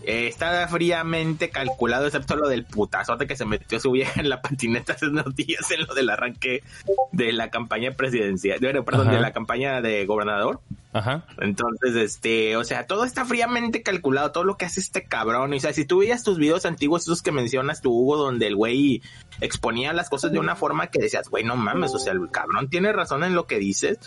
eh, 0.04 0.28
está 0.28 0.68
fríamente 0.68 1.50
calculado, 1.50 2.06
excepto 2.06 2.36
lo 2.36 2.50
del 2.50 2.66
putazote 2.66 3.28
que 3.28 3.36
se 3.36 3.46
metió 3.46 3.80
su 3.80 3.92
vieja 3.92 4.20
en 4.20 4.30
la 4.30 4.42
patineta 4.42 4.94
hace 4.94 5.08
unos 5.08 5.36
días 5.36 5.70
en 5.72 5.86
lo 5.86 5.94
del 5.94 6.10
arranque 6.10 6.64
de 7.12 7.34
la 7.34 7.50
campaña 7.50 7.92
presidencial, 7.92 8.60
bueno, 8.60 8.84
perdón, 8.84 9.08
Ajá. 9.08 9.16
de 9.16 9.22
la 9.22 9.34
campaña 9.34 9.82
de 9.82 10.06
gobernador. 10.06 10.60
Ajá. 10.94 11.26
Entonces, 11.40 11.96
este, 11.96 12.56
o 12.56 12.64
sea, 12.64 12.86
todo 12.86 13.04
está 13.04 13.26
fríamente 13.26 13.82
calculado, 13.82 14.32
todo 14.32 14.44
lo 14.44 14.58
que 14.58 14.66
hace 14.66 14.80
este 14.80 15.04
cabrón. 15.04 15.54
Y, 15.54 15.58
o 15.58 15.60
sea, 15.60 15.74
si 15.74 15.86
tú 15.86 16.00
veías 16.00 16.24
tus 16.24 16.38
videos 16.38 16.66
antiguos, 16.66 17.04
esos 17.04 17.24
que 17.24 17.32
mencionas 17.32 17.82
tú, 17.82 17.92
Hugo, 17.92 18.18
donde 18.18 18.46
el 18.46 18.56
güey 18.56 19.02
exponía 19.42 19.92
las 19.94 20.10
cosas 20.10 20.32
de 20.32 20.40
una 20.40 20.56
forma 20.56 20.88
que 20.88 21.00
decías, 21.00 21.30
güey, 21.30 21.44
no 21.44 21.56
mames, 21.56 21.96
o 21.96 22.00
sea, 22.00 22.14
el 22.14 22.30
cabrón 22.30 22.70
tiene 22.70 22.94
razón 22.94 23.24
en 23.24 23.34
lo 23.34 23.48
que 23.48 23.58
dices. 23.58 23.98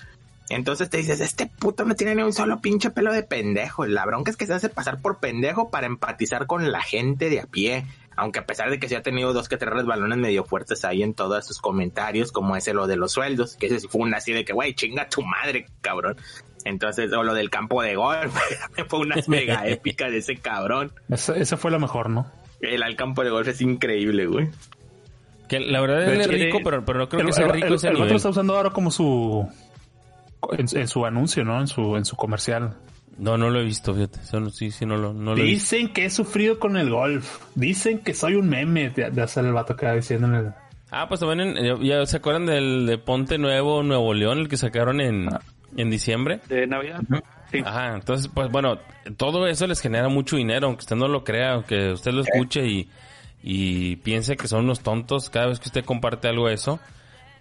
Entonces 0.49 0.88
te 0.91 0.99
dices, 0.99 1.21
este 1.21 1.47
puto 1.47 1.85
no 1.85 1.95
tiene 1.97 2.15
ni 2.15 2.23
un 2.23 2.33
solo 2.33 2.61
pinche 2.61 2.91
pelo 2.91 3.12
de 3.12 3.23
pendejo. 3.25 3.85
La 3.87 4.07
bronca 4.07 4.31
es 4.31 4.37
que 4.37 4.47
se 4.47 4.55
hace 4.55 4.69
pasar 4.69 5.00
por 5.00 5.19
pendejo 5.19 5.71
para 5.71 5.87
empatizar 5.87 6.47
con 6.47 6.71
la 6.71 6.81
gente 6.83 7.31
de 7.31 7.41
a 7.41 7.47
pie. 7.47 7.85
Aunque 8.19 8.38
a 8.38 8.47
pesar 8.47 8.71
de 8.71 8.79
que 8.79 8.88
sí 8.88 8.95
ha 8.95 9.03
tenido 9.03 9.33
dos 9.35 9.49
que 9.49 9.57
tres 9.59 9.75
resbalones 9.75 10.17
medio 10.19 10.45
fuertes 10.45 10.85
ahí 10.85 11.03
en 11.03 11.12
todos 11.15 11.45
sus 11.45 11.59
comentarios, 11.61 12.33
como 12.33 12.57
ese 12.57 12.73
lo 12.73 12.87
de 12.87 12.97
los 12.97 13.12
sueldos, 13.12 13.57
que 13.57 13.67
ese 13.67 13.81
sí 13.81 13.88
fue 13.88 14.03
una 14.03 14.19
así 14.19 14.33
de 14.33 14.45
que, 14.45 14.53
güey, 14.55 14.75
chinga 14.75 15.09
tu 15.09 15.23
madre, 15.23 15.67
cabrón. 15.83 16.17
Entonces, 16.65 17.12
o 17.12 17.23
lo 17.23 17.35
del 17.35 17.50
campo 17.50 17.83
de 17.83 17.95
golf, 17.97 18.35
fue 18.88 19.00
una 19.00 19.17
mega 19.26 19.67
épica 19.69 20.09
de 20.09 20.19
ese 20.19 20.37
cabrón. 20.37 20.93
Esa, 21.11 21.37
esa 21.37 21.57
fue 21.57 21.71
la 21.71 21.79
mejor, 21.79 22.09
¿no? 22.09 22.31
El 22.61 22.83
al 22.83 22.97
campo 22.97 23.23
de 23.23 23.31
golf 23.31 23.49
es 23.49 23.61
increíble, 23.61 24.26
güey. 24.26 24.49
Que 25.49 25.61
la 25.61 25.81
verdad 25.81 26.03
es 26.12 26.26
rico, 26.26 26.59
eh, 26.59 26.61
pero, 26.65 26.85
pero 26.85 26.99
no 27.00 27.09
creo 27.09 27.21
el, 27.21 27.26
que 27.26 27.33
sea 27.35 27.49
rico 27.49 27.67
el- 27.67 27.75
ese 27.75 27.88
el 27.88 27.95
nivel. 27.95 28.09
lo 28.11 28.17
está 28.17 28.31
usando 28.31 28.57
ahora 28.57 28.71
como 28.71 28.91
su 28.91 29.47
en, 30.59 30.66
en 30.78 30.88
su 30.88 31.05
anuncio, 31.07 31.45
¿no? 31.45 31.61
En 31.61 31.66
su 31.66 31.97
en 31.97 32.05
su 32.05 32.16
comercial. 32.16 32.76
No, 33.19 33.38
no 33.38 33.49
lo 33.49 33.61
he 33.61 33.64
visto, 33.64 33.95
fíjate. 33.95 34.21
Sí, 34.52 34.71
sí, 34.71 34.85
no 34.85 34.97
lo, 34.99 35.14
no 35.14 35.35
lo 35.35 35.40
he 35.40 35.45
visto. 35.45 35.76
Dicen 35.76 35.93
que 35.93 36.05
he 36.05 36.11
sufrido 36.11 36.59
con 36.59 36.76
el 36.76 36.90
golf. 36.90 37.40
Dicen 37.55 38.00
que 38.00 38.12
soy 38.12 38.35
un 38.35 38.49
meme 38.49 38.90
de, 38.90 39.11
de 39.11 39.23
hacer 39.23 39.45
el 39.47 39.52
vato 39.55 39.75
que 39.75 39.87
va 39.87 39.95
diciendo 39.95 40.26
en 40.26 40.35
el 40.35 40.52
Ah, 40.90 41.07
pues 41.09 41.21
también, 41.21 41.57
en- 41.57 41.64
ya, 41.83 41.99
ya 42.00 42.07
se 42.07 42.19
acuerdan 42.19 42.47
del 42.47 42.87
de 42.87 42.99
Ponte 42.99 43.38
Nuevo, 43.38 43.83
Nuevo 43.83 44.12
León, 44.14 44.38
el 44.38 44.49
que 44.49 44.57
sacaron 44.57 45.00
en, 45.00 45.28
en 45.76 45.90
diciembre. 45.90 46.40
De 46.49 46.66
Navidad. 46.66 47.00
Sí. 47.50 47.61
Ajá, 47.64 47.95
entonces, 47.95 48.28
pues 48.33 48.50
bueno, 48.52 48.78
todo 49.16 49.47
eso 49.47 49.66
les 49.66 49.81
genera 49.81 50.09
mucho 50.09 50.37
dinero, 50.37 50.66
aunque 50.66 50.81
usted 50.81 50.97
no 50.97 51.09
lo 51.09 51.25
crea, 51.25 51.55
aunque 51.55 51.93
usted 51.93 52.12
lo 52.12 52.21
escuche 52.23 52.66
y, 52.66 52.88
y 53.43 53.97
piense 53.97 54.37
que 54.37 54.47
son 54.49 54.64
unos 54.64 54.81
tontos 54.81 55.31
cada 55.31 55.47
vez 55.47 55.59
que 55.59 55.69
usted 55.69 55.85
comparte 55.85 56.28
algo 56.28 56.49
de 56.49 56.55
eso, 56.55 56.78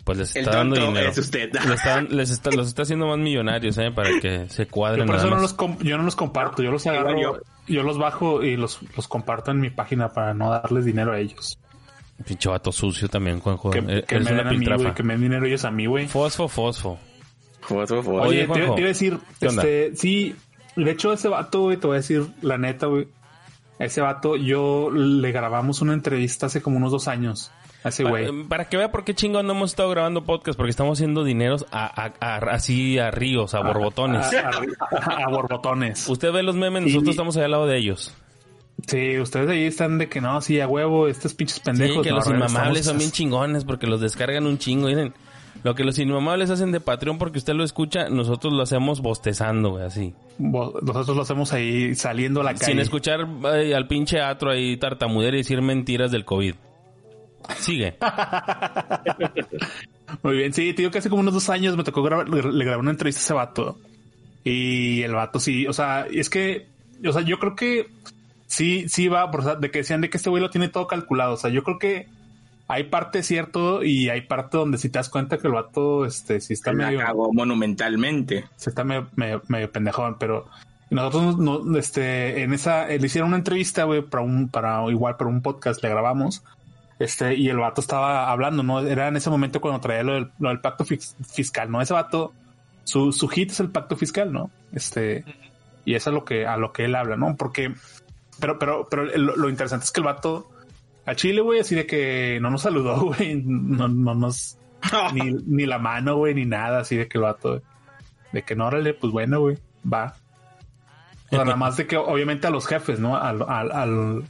pues 0.06 0.18
les 0.20 0.36
El 0.38 0.44
está 0.44 0.58
dando 0.58 0.76
dinero. 0.78 1.10
es 1.10 1.18
usted. 1.18 1.52
Les 1.52 1.72
está- 1.72 2.02
les 2.02 2.30
está- 2.30 2.52
los 2.52 2.68
está 2.68 2.84
haciendo 2.84 3.08
más 3.08 3.18
millonarios, 3.18 3.78
¿eh? 3.80 3.92
Para 3.92 4.12
que 4.22 4.48
se 4.48 4.64
Yo 4.66 4.72
cuadren 4.72 5.06
por 5.08 5.16
nada 5.18 5.28
eso 5.28 5.36
no 5.36 5.42
los 5.42 5.56
yo 5.84 5.98
no 5.98 6.04
los 6.04 6.16
comparto, 6.16 6.64
yo 6.64 6.72
los 6.72 6.86
agarro, 6.88 7.20
Igual 7.20 7.42
yo. 7.68 7.84
los 7.84 7.98
bajo 7.98 8.42
y 8.44 8.56
los, 8.56 8.80
los 8.96 9.08
comparto 9.10 9.52
en 9.52 9.60
mi 9.60 9.70
página 9.72 10.10
para 10.14 10.34
no 10.34 10.52
darles 10.52 10.86
dinero 10.86 11.12
a 11.12 11.20
ellos. 11.20 11.58
Pinche 12.26 12.48
vato 12.48 12.72
sucio 12.72 13.10
también, 13.10 13.40
Juanjo. 13.42 13.72
Que, 13.72 13.80
Eh, 13.80 14.04
que 14.08 14.20
me 14.20 14.32
den 14.32 14.48
a 14.48 14.76
güey, 14.78 14.94
que 14.94 15.04
me 15.04 15.14
den 15.16 15.24
dinero 15.24 15.46
ellos 15.48 15.66
a 15.66 15.72
mí, 15.72 15.86
güey. 15.86 16.08
Fosfo, 16.08 16.48
fosfo. 16.48 16.98
Fosfo, 17.62 17.96
fosfo. 18.04 18.12
Oye, 18.22 18.46
Oye, 18.48 18.48
te, 18.48 18.54
te 18.54 18.80
iba 18.80 18.86
a 18.86 18.88
decir, 18.88 19.18
este, 19.42 19.96
sí, 19.96 20.36
de 20.76 20.92
hecho 20.92 21.12
ese 21.12 21.28
vato, 21.28 21.62
güey, 21.64 21.78
te 21.78 21.88
voy 21.88 21.96
a 21.96 21.98
decir 21.98 22.28
la 22.42 22.58
neta, 22.58 22.86
güey. 22.86 23.08
A 23.80 23.86
ese 23.86 24.00
vato, 24.02 24.38
yo 24.38 24.90
le 24.92 25.32
grabamos 25.34 25.82
una 25.82 25.94
entrevista 25.94 26.46
hace 26.46 26.62
como 26.62 26.78
unos 26.78 26.92
dos 26.92 27.08
años. 27.10 27.52
A 27.86 27.90
ese 27.90 28.04
Para, 28.04 28.28
güey. 28.30 28.44
para 28.46 28.66
que 28.68 28.78
vea 28.78 28.92
por 28.92 29.04
qué 29.04 29.14
chingón 29.14 29.46
no 29.48 29.54
hemos 29.54 29.70
estado 29.72 29.90
grabando 29.92 30.24
podcast, 30.24 30.58
porque 30.58 30.72
estamos 30.72 30.98
haciendo 30.98 31.24
dineros 31.24 31.66
a, 31.72 31.86
a- 31.86 32.14
a- 32.20 32.38
así 32.52 32.98
a 33.00 33.12
ríos, 33.12 33.54
a 33.54 33.62
borbotones. 33.62 34.26
A, 34.34 34.50
a- 34.50 35.24
a 35.26 35.30
borbotones. 35.30 36.10
Usted 36.10 36.32
ve 36.32 36.42
los 36.44 36.56
memes, 36.56 36.84
Y- 36.84 36.88
nosotros 36.88 37.12
estamos 37.12 37.38
ahí 37.38 37.44
al 37.44 37.52
lado 37.52 37.68
de 37.68 37.78
ellos. 37.78 38.14
Sí, 38.88 39.20
ustedes 39.20 39.50
ahí 39.50 39.64
están 39.66 39.98
de 40.00 40.10
que 40.10 40.20
no, 40.20 40.42
sí, 40.42 40.60
a 40.60 40.68
huevo, 40.68 41.08
estos 41.08 41.34
pinches 41.34 41.58
Sí, 41.58 41.62
pendejos. 41.64 42.04
que 42.04 42.10
no, 42.10 42.18
los 42.18 42.28
inmamables 42.28 42.82
estamos- 42.82 42.86
son 42.86 42.98
bien 42.98 43.12
chingones 43.12 43.64
porque 43.64 43.88
los 43.88 44.02
descargan 44.02 44.46
un 44.48 44.58
chingo. 44.58 44.88
Miren, 44.88 45.14
lo 45.64 45.76
que 45.76 45.84
los 45.84 45.98
inmamables 45.98 46.50
hacen 46.50 46.72
de 46.72 46.80
Patreon 46.82 47.18
porque 47.18 47.38
usted 47.38 47.54
lo 47.54 47.64
escucha, 47.64 48.10
nosotros 48.10 48.52
lo 48.52 48.62
hacemos 48.64 49.02
bostezando, 49.02 49.70
güey, 49.70 49.86
así. 49.86 50.14
Nosotros 50.40 51.16
lo 51.16 51.22
hacemos 51.22 51.54
ahí 51.54 51.96
saliendo 51.96 52.42
a 52.42 52.44
la 52.44 52.54
calle. 52.54 52.66
Sin 52.66 52.80
escuchar 52.80 53.26
ay, 53.46 53.74
al 53.74 53.88
pinche 53.88 54.20
atro 54.22 54.52
ahí 54.52 54.76
tartamudear 54.76 55.36
y 55.36 55.38
decir 55.38 55.62
mentiras 55.62 56.12
del 56.12 56.26
COVID. 56.26 56.56
Sigue. 57.58 57.98
Muy 60.24 60.38
bien, 60.38 60.54
sí, 60.54 60.74
te 60.74 60.82
digo 60.82 60.92
que 60.92 61.00
hace 61.00 61.10
como 61.10 61.22
unos 61.22 61.34
dos 61.34 61.50
años 61.50 61.76
me 61.76 61.84
tocó 61.84 62.04
grabar, 62.04 62.30
le, 62.30 62.42
le 62.42 62.66
grabé 62.66 62.80
una 62.80 62.92
entrevista 62.92 63.22
a 63.22 63.24
ese 63.24 63.34
vato. 63.34 63.80
Y 64.44 65.02
el 65.02 65.14
vato 65.14 65.40
sí, 65.40 65.68
o 65.68 65.74
sea, 65.74 66.06
es 66.12 66.30
que, 66.30 66.68
o 67.06 67.12
sea, 67.12 67.24
yo 67.24 67.40
creo 67.40 67.56
que 67.56 67.88
sí, 68.48 68.88
sí 68.90 69.08
va, 69.08 69.30
por, 69.32 69.42
o 69.42 69.44
sea, 69.44 69.56
de 69.56 69.72
que 69.72 69.80
decían 69.80 70.02
de 70.02 70.10
que 70.10 70.18
este 70.18 70.30
güey 70.30 70.42
lo 70.42 70.50
tiene 70.50 70.70
todo 70.70 70.88
calculado. 70.88 71.34
O 71.34 71.38
sea, 71.38 71.50
yo 71.50 71.64
creo 71.64 71.80
que 71.80 72.08
hay 72.68 72.86
parte 72.86 73.24
cierto 73.24 73.84
y 73.84 74.10
hay 74.10 74.22
parte 74.22 74.58
donde 74.58 74.78
si 74.78 74.90
te 74.90 75.00
das 75.00 75.10
cuenta 75.10 75.38
que 75.38 75.48
el 75.48 75.54
vato, 75.54 76.06
este, 76.06 76.42
sí 76.42 76.54
está 76.54 76.74
medio, 76.74 77.00
cagó 77.00 77.32
monumentalmente. 77.34 78.46
se 78.56 78.70
está 78.70 78.84
medio, 78.84 79.08
medio, 79.16 79.42
medio 79.48 79.72
pendejón, 79.72 80.18
pero 80.20 80.46
nosotros 80.90 81.38
no, 81.38 81.78
este, 81.78 82.44
en 82.44 82.54
esa, 82.54 82.88
le 82.88 83.06
hicieron 83.06 83.30
una 83.30 83.38
entrevista, 83.38 83.84
güey, 83.84 84.02
para 84.02 84.24
un, 84.24 84.50
para 84.50 84.84
igual 84.92 85.18
para 85.18 85.30
un 85.30 85.42
podcast, 85.42 85.82
le 85.84 85.90
grabamos. 85.90 86.44
Este, 86.98 87.36
y 87.36 87.50
el 87.50 87.58
vato 87.58 87.82
estaba 87.82 88.32
hablando, 88.32 88.64
¿no? 88.64 88.80
Era 88.80 89.10
en 89.10 89.18
ese 89.18 89.30
momento 89.30 89.60
cuando 89.60 89.82
traía 89.82 90.04
lo 90.04 90.14
del, 90.14 90.32
lo 90.40 90.50
del 90.50 90.62
pacto 90.62 90.86
fis- 90.86 91.16
fiscal, 91.26 91.70
¿no? 91.70 91.82
Ese 91.82 91.94
vato, 91.94 92.34
su, 92.86 93.12
su 93.12 93.28
hit 93.28 93.52
es 93.52 93.60
el 93.60 93.70
pacto 93.70 93.98
fiscal, 93.98 94.32
¿no? 94.32 94.50
Este, 94.72 95.26
y 95.84 95.96
eso 95.96 96.10
es 96.10 96.14
lo 96.14 96.24
que, 96.24 96.46
a 96.48 96.56
lo 96.58 96.72
que 96.72 96.86
él 96.86 96.96
habla, 96.96 97.18
¿no? 97.18 97.36
Porque, 97.36 97.74
pero, 98.40 98.58
pero, 98.58 98.88
pero 98.90 99.04
lo, 99.18 99.50
interesante 99.50 99.84
es 99.84 99.92
que 99.92 100.00
el 100.00 100.06
vato, 100.06 100.50
a 101.06 101.16
Chile, 101.16 101.42
güey, 101.42 101.60
así 101.60 101.76
de 101.76 101.86
que 101.86 102.40
no 102.42 102.50
nos 102.50 102.62
saludó, 102.62 102.98
güey, 103.14 103.42
no, 103.44 103.90
no 103.90 104.16
nos, 104.16 104.58
ni, 105.14 105.32
ni 105.46 105.66
la 105.66 105.80
mano, 105.80 106.16
güey, 106.16 106.34
ni 106.34 106.46
nada, 106.46 106.80
así 106.80 106.96
de 106.96 107.10
que 107.10 107.18
el 107.18 107.24
vato, 107.24 107.62
de 108.32 108.42
que 108.44 108.56
no, 108.56 108.68
órale, 108.68 108.94
pues 108.94 109.12
bueno, 109.12 109.42
güey, 109.42 109.58
va. 109.92 110.16
O 111.26 111.30
sea, 111.36 111.40
nada 111.44 111.58
más 111.58 111.76
de 111.76 111.88
que 111.88 111.98
obviamente 111.98 112.48
a 112.48 112.52
los 112.52 112.66
jefes, 112.68 113.00
¿no? 113.02 113.18
Al, 113.18 113.42
al, 113.42 113.72
al- 113.74 114.24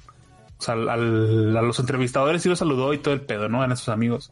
o 0.57 0.61
sea, 0.63 0.73
al- 0.75 0.89
al- 0.89 1.57
a 1.57 1.61
los 1.61 1.79
entrevistadores 1.79 2.41
sí 2.41 2.49
los 2.49 2.59
saludó 2.59 2.93
y 2.93 2.97
todo 2.99 3.13
el 3.13 3.21
pedo, 3.21 3.49
¿no? 3.49 3.63
Eran 3.63 3.77
sus 3.77 3.89
amigos. 3.89 4.31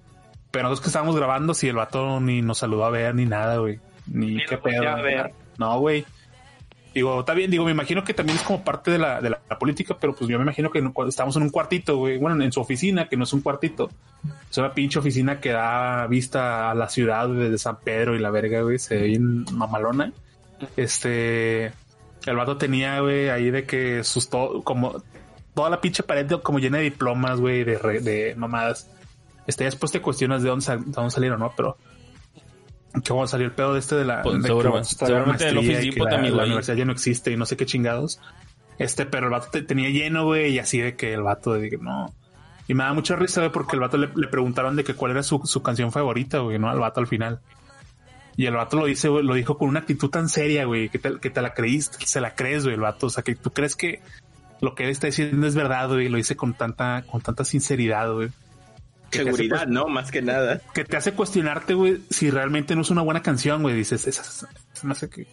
Pero 0.52 0.64
nosotros 0.64 0.82
que 0.82 0.90
estábamos 0.90 1.16
grabando, 1.16 1.54
si 1.54 1.68
el 1.68 1.76
vato 1.76 2.20
ni 2.20 2.42
nos 2.42 2.60
saludó 2.60 2.86
a 2.86 2.90
ver 2.92 3.16
ni 3.16 3.26
nada, 3.26 3.58
güey. 3.58 3.80
Ni, 4.08 4.36
Ni 4.36 4.46
qué 4.46 4.58
pedo. 4.58 4.84
volteó 4.84 4.90
a 4.92 5.02
ver. 5.02 5.34
No, 5.58 5.80
güey. 5.80 6.06
Digo, 6.94 7.22
está 7.22 7.34
bien, 7.34 7.50
digo, 7.50 7.66
me 7.66 7.72
imagino 7.72 8.04
que 8.04 8.14
también 8.14 8.38
es 8.38 8.44
como 8.44 8.64
parte 8.64 8.92
de 8.92 9.00
la, 9.00 9.20
de 9.20 9.32
la, 9.32 9.42
la 9.50 9.58
política, 9.58 9.98
pero 10.00 10.14
pues 10.14 10.30
yo 10.30 10.38
me 10.38 10.44
imagino 10.44 10.70
que 10.70 10.80
no- 10.80 10.94
cuando 10.94 11.10
estamos 11.10 11.36
en 11.36 11.42
un 11.42 11.50
cuartito, 11.50 11.98
güey, 11.98 12.20
bueno, 12.20 12.44
en 12.44 12.52
su 12.52 12.60
oficina, 12.62 13.10
que 13.10 13.18
no 13.18 13.24
es 13.24 13.34
un 13.34 13.42
cuartito, 13.42 13.90
es 14.52 14.58
una 14.60 14.76
pinche 14.76 15.00
oficina 15.00 15.40
que 15.40 15.50
da 15.50 16.06
vista 16.06 16.70
a 16.70 16.76
la 16.76 16.88
ciudad 16.88 17.28
güey, 17.30 17.50
de 17.50 17.58
San 17.58 17.78
Pedro 17.80 18.16
y 18.16 18.20
la 18.20 18.30
verga, 18.30 18.62
güey, 18.62 18.78
se 18.78 18.96
ve 18.98 19.08
bien 19.08 19.44
mamalona. 19.54 20.14
Este, 20.78 21.66
el 22.26 22.36
vato 22.36 22.58
tenía, 22.58 23.00
güey, 23.00 23.30
ahí 23.30 23.50
de 23.50 23.66
que 23.66 24.04
sus 24.04 24.28
como 24.28 25.02
toda 25.54 25.70
la 25.70 25.80
pinche 25.82 26.04
pared 26.04 26.26
de- 26.26 26.42
como 26.42 26.60
llena 26.60 26.78
de 26.80 26.86
diplomas, 26.86 27.40
güey, 27.40 27.64
de, 27.64 27.78
de 28.02 28.36
mamadas. 28.36 28.90
Este, 29.48 29.66
después 29.66 29.92
te 29.92 30.02
cuestionas 30.02 30.42
de 30.44 30.50
dónde, 30.50 30.66
sal- 30.66 30.86
de 30.86 30.92
dónde 30.92 31.12
salieron, 31.12 31.40
¿no? 31.40 31.54
Pero 31.56 31.78
cómo 33.08 33.26
salió 33.28 33.46
el 33.48 33.52
pedo 33.54 33.74
de 33.74 33.80
este 33.80 33.96
de 33.96 34.06
la 34.06 34.22
Pues, 34.22 34.42
de 34.42 34.48
seguramente- 34.48 34.90
seguramente 34.90 35.48
el 35.50 35.58
Office 35.58 35.82
Depot 35.82 36.06
la, 36.06 36.10
también, 36.12 36.34
la 36.34 36.38
güey. 36.44 36.50
universidad 36.50 36.78
ya 36.78 36.86
no 36.86 36.92
existe 36.92 37.32
y 37.32 37.38
no 37.38 37.46
sé 37.46 37.58
qué 37.58 37.66
chingados. 37.66 38.20
Este, 38.78 39.06
pero 39.06 39.28
el 39.28 39.32
vato 39.32 39.48
te- 39.52 39.62
tenía 39.64 39.90
lleno, 39.90 40.26
güey, 40.26 40.54
y 40.54 40.60
así 40.60 40.80
de 40.80 40.96
que 40.96 41.14
el 41.14 41.22
vato 41.24 41.54
de 41.54 41.70
que 41.70 41.78
no. 41.78 42.14
Y 42.68 42.74
me 42.76 42.84
da 42.84 42.94
mucha 42.94 43.16
risa, 43.16 43.42
güey, 43.42 43.52
porque 43.52 43.76
el 43.76 43.82
vato 43.82 43.98
le, 43.98 44.10
le 44.16 44.28
preguntaron 44.28 44.76
de 44.76 44.84
que 44.84 44.94
cuál 44.94 45.12
era 45.12 45.24
su, 45.24 45.42
su 45.44 45.62
canción 45.62 45.92
favorita, 45.92 46.40
güey, 46.40 46.58
¿no? 46.60 46.70
Al 46.70 46.80
vato 46.80 47.00
al 47.00 47.08
final. 47.08 47.40
Y 48.36 48.46
el 48.48 48.56
vato 48.56 48.78
lo 48.78 48.86
dice, 48.86 49.10
güey, 49.10 49.24
lo 49.24 49.34
dijo 49.36 49.58
con 49.58 49.68
una 49.70 49.80
actitud 49.82 50.10
tan 50.10 50.30
seria, 50.30 50.66
güey, 50.66 50.90
que 50.90 50.98
te, 50.98 51.20
que 51.20 51.30
te 51.30 51.42
la 51.42 51.54
creíste, 51.54 51.98
que 52.00 52.08
se 52.08 52.22
la 52.22 52.34
crees, 52.36 52.64
güey, 52.64 52.76
el 52.76 52.82
vato. 52.82 53.08
O 53.08 53.10
sea, 53.10 53.22
que 53.24 53.36
tú 53.36 53.52
crees 53.52 53.76
que 53.76 54.02
lo 54.64 54.76
que 54.76 54.86
él 54.86 54.92
está 54.92 55.08
diciendo 55.08 55.46
es 55.46 55.56
verdad, 55.56 55.90
güey, 55.90 56.08
lo 56.08 56.16
dice 56.16 56.38
con 56.38 56.54
tanta, 56.54 57.04
con 57.12 57.20
tanta 57.20 57.44
sinceridad, 57.44 58.14
güey. 58.14 58.30
Hace 59.10 59.26
Seguridad, 59.26 59.68
¿no? 59.68 59.88
Más 59.88 60.10
que 60.10 60.22
nada. 60.22 60.62
Que 60.74 60.86
te 60.86 60.96
hace 60.96 61.12
cuestionarte, 61.12 61.74
güey, 61.74 62.02
si 62.10 62.32
realmente 62.32 62.74
no 62.74 62.82
es 62.82 62.90
una 62.90 63.02
buena 63.02 63.22
canción, 63.22 63.62
güey. 63.62 63.76
Dices, 63.76 64.02
se 64.72 64.88
me 64.88 64.94
hace 64.94 65.10
que, 65.10 65.28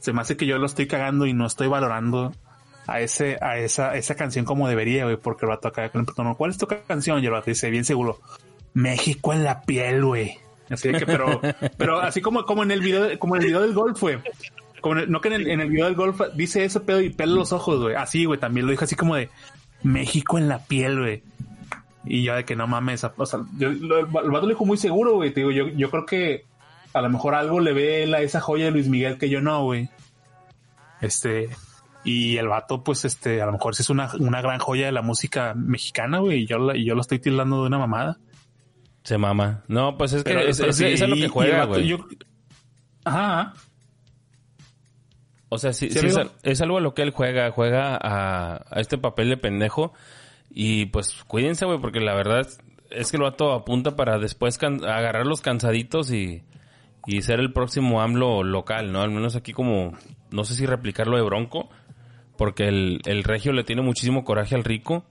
se 0.00 0.14
me 0.14 0.22
hace 0.22 0.38
que 0.38 0.46
yo 0.46 0.56
lo 0.56 0.64
estoy 0.64 0.86
cagando 0.86 1.26
y 1.26 1.34
no 1.34 1.46
estoy 1.46 1.68
valorando 1.68 2.32
a 2.86 3.00
ese, 3.00 3.36
a 3.42 3.58
esa, 3.58 3.94
esa 3.96 4.14
canción 4.14 4.46
como 4.46 4.66
debería, 4.66 5.04
güey, 5.04 5.18
porque 5.18 5.44
el 5.44 5.50
vato 5.50 5.68
acá 5.68 5.90
con 5.90 6.00
el 6.00 6.06
tono, 6.06 6.38
¿cuál 6.38 6.50
es 6.50 6.56
tu 6.56 6.66
canción? 6.66 7.22
Y 7.22 7.26
el 7.26 7.32
vato 7.32 7.50
dice, 7.50 7.68
bien 7.68 7.84
seguro, 7.84 8.18
México 8.72 9.34
en 9.34 9.44
la 9.44 9.60
piel, 9.60 10.02
güey. 10.06 10.38
Así 10.70 10.90
que, 10.90 11.04
pero, 11.04 11.40
pero 11.76 12.00
así 12.00 12.22
como, 12.22 12.46
como 12.46 12.62
en 12.62 12.70
el 12.70 12.80
video, 12.80 13.18
como 13.18 13.36
en 13.36 13.42
el 13.42 13.48
video 13.48 13.60
del 13.60 13.74
golf, 13.74 14.00
güey. 14.00 14.18
Como 14.80 14.96
en 14.96 15.02
el- 15.02 15.10
no 15.10 15.20
que 15.20 15.28
en 15.28 15.34
el, 15.34 15.48
en 15.48 15.60
el 15.60 15.68
video 15.70 15.86
del 15.86 15.94
golf 15.94 16.20
dice 16.34 16.64
ese 16.64 16.80
pedo 16.80 17.00
y 17.00 17.10
pela 17.10 17.34
los 17.34 17.52
ojos, 17.52 17.80
güey. 17.80 17.94
Así, 17.94 18.24
güey, 18.24 18.38
también 18.40 18.66
lo 18.66 18.72
dijo 18.72 18.84
así 18.84 18.96
como 18.96 19.16
de 19.16 19.28
México 19.82 20.38
en 20.38 20.48
la 20.48 20.64
piel, 20.64 20.98
güey. 20.98 21.22
Y 22.04 22.22
yo 22.22 22.34
de 22.34 22.44
que 22.44 22.56
no 22.56 22.66
mames, 22.66 23.04
o 23.04 23.26
sea, 23.26 23.40
yo, 23.58 23.70
lo- 23.70 23.98
el 24.00 24.06
vato 24.06 24.42
lo 24.42 24.48
dijo 24.48 24.64
muy 24.64 24.76
seguro, 24.78 25.14
güey. 25.14 25.32
Te 25.32 25.40
digo, 25.40 25.50
yo, 25.52 25.68
yo 25.68 25.90
creo 25.90 26.06
que 26.06 26.44
a 26.94 27.00
lo 27.02 27.10
mejor 27.10 27.34
algo 27.34 27.60
le 27.60 27.72
ve 27.72 28.02
él 28.04 28.14
a 28.14 28.20
esa 28.20 28.40
joya 28.40 28.64
de 28.66 28.70
Luis 28.70 28.88
Miguel 28.88 29.18
que 29.18 29.28
yo 29.28 29.40
no, 29.40 29.62
güey. 29.64 29.88
Este, 31.00 31.48
y 32.04 32.36
el 32.36 32.48
vato, 32.48 32.82
pues, 32.82 33.04
este, 33.04 33.40
a 33.42 33.46
lo 33.46 33.52
mejor 33.52 33.74
sí 33.74 33.82
es 33.82 33.90
una, 33.90 34.10
una 34.18 34.40
gran 34.42 34.58
joya 34.58 34.86
de 34.86 34.92
la 34.92 35.02
música 35.02 35.54
mexicana, 35.54 36.18
güey, 36.18 36.40
y 36.42 36.46
yo, 36.46 36.58
la- 36.58 36.76
y 36.76 36.84
yo 36.84 36.94
lo 36.94 37.00
estoy 37.00 37.18
tildando 37.18 37.60
de 37.62 37.66
una 37.68 37.78
mamada. 37.78 38.18
Se 39.02 39.16
mama. 39.16 39.62
No, 39.68 39.96
pues 39.96 40.12
es 40.12 40.24
que 40.24 40.30
Pero- 40.30 40.40
es, 40.48 40.58
pero 40.58 40.70
es- 40.70 40.76
sí, 40.76 40.84
es 40.86 41.02
a 41.02 41.06
lo 41.06 41.16
que 41.16 41.24
el 41.24 41.30
juega, 41.30 41.66
vato- 41.66 41.68
güey. 41.80 41.98
Ajá. 43.04 43.54
O 45.50 45.58
sea, 45.58 45.72
sí, 45.72 45.90
Sí, 45.90 45.98
sí 45.98 46.06
es, 46.42 46.60
algo 46.62 46.78
a 46.78 46.80
lo 46.80 46.94
que 46.94 47.02
él 47.02 47.10
juega, 47.10 47.50
juega 47.50 47.96
a, 48.00 48.64
a 48.70 48.80
este 48.80 48.96
papel 48.98 49.28
de 49.28 49.36
pendejo. 49.36 49.92
Y 50.48 50.86
pues 50.86 51.22
cuídense, 51.26 51.64
güey, 51.66 51.78
porque 51.80 52.00
la 52.00 52.14
verdad 52.14 52.46
es 52.90 53.10
que 53.10 53.16
el 53.16 53.22
vato 53.22 53.52
apunta 53.52 53.94
para 53.96 54.18
después 54.18 54.58
can- 54.58 54.84
agarrar 54.84 55.26
los 55.26 55.40
cansaditos 55.42 56.10
y, 56.12 56.42
y 57.06 57.22
ser 57.22 57.40
el 57.40 57.52
próximo 57.52 58.00
AMLO 58.00 58.42
local, 58.44 58.90
¿no? 58.92 59.02
Al 59.02 59.10
menos 59.10 59.36
aquí 59.36 59.52
como, 59.52 59.92
no 60.30 60.44
sé 60.44 60.54
si 60.54 60.66
replicarlo 60.66 61.16
de 61.16 61.22
Bronco, 61.22 61.68
porque 62.36 62.68
el, 62.68 63.00
el 63.04 63.22
regio 63.24 63.52
le 63.52 63.64
tiene 63.64 63.82
muchísimo 63.82 64.24
coraje 64.24 64.54
al 64.54 64.64
rico. 64.64 65.04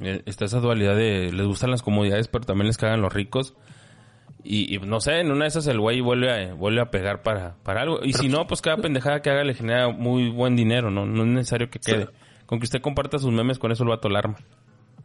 Eh, 0.00 0.22
Está 0.26 0.44
esa 0.44 0.60
dualidad 0.60 0.96
de 0.96 1.32
les 1.32 1.46
gustan 1.46 1.70
las 1.72 1.82
comodidades, 1.82 2.28
pero 2.28 2.44
también 2.44 2.68
les 2.68 2.78
cagan 2.78 3.00
los 3.02 3.12
ricos. 3.12 3.54
Y, 4.44 4.74
y 4.74 4.78
no 4.78 5.00
sé, 5.00 5.20
en 5.20 5.30
una 5.30 5.44
de 5.44 5.48
esas 5.48 5.66
el 5.66 5.80
güey 5.80 6.00
vuelve 6.00 6.32
a, 6.32 6.54
vuelve 6.54 6.80
a 6.80 6.90
pegar 6.90 7.22
para, 7.22 7.56
para 7.62 7.82
algo. 7.82 8.00
Y 8.02 8.12
si 8.12 8.28
no, 8.28 8.46
pues 8.46 8.62
cada 8.62 8.76
pendejada 8.76 9.20
que 9.20 9.30
haga 9.30 9.44
le 9.44 9.54
genera 9.54 9.90
muy 9.90 10.30
buen 10.30 10.56
dinero, 10.56 10.90
¿no? 10.90 11.06
No 11.06 11.22
es 11.22 11.28
necesario 11.28 11.70
que 11.70 11.80
quede. 11.80 12.08
Con 12.46 12.58
que 12.58 12.64
usted 12.64 12.80
comparta 12.80 13.18
sus 13.18 13.32
memes, 13.32 13.58
con 13.58 13.72
eso 13.72 13.82
el 13.82 13.90
vato 13.90 14.08
alarma. 14.08 14.36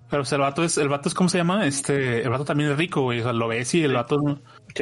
Pero 0.09 0.23
el 0.29 0.37
vato 0.39 0.63
es, 0.63 0.77
el 0.77 0.89
vato 0.89 1.09
es, 1.09 1.15
¿cómo 1.15 1.27
se 1.27 1.39
llama? 1.39 1.65
Este, 1.65 2.21
el 2.21 2.29
vato 2.29 2.45
también 2.45 2.69
es 2.69 2.77
rico, 2.77 3.01
güey. 3.01 3.19
O 3.19 3.23
sea, 3.23 3.33
lo 3.33 3.47
ves 3.47 3.73
y 3.73 3.83
el 3.83 3.93
vato, 3.93 4.19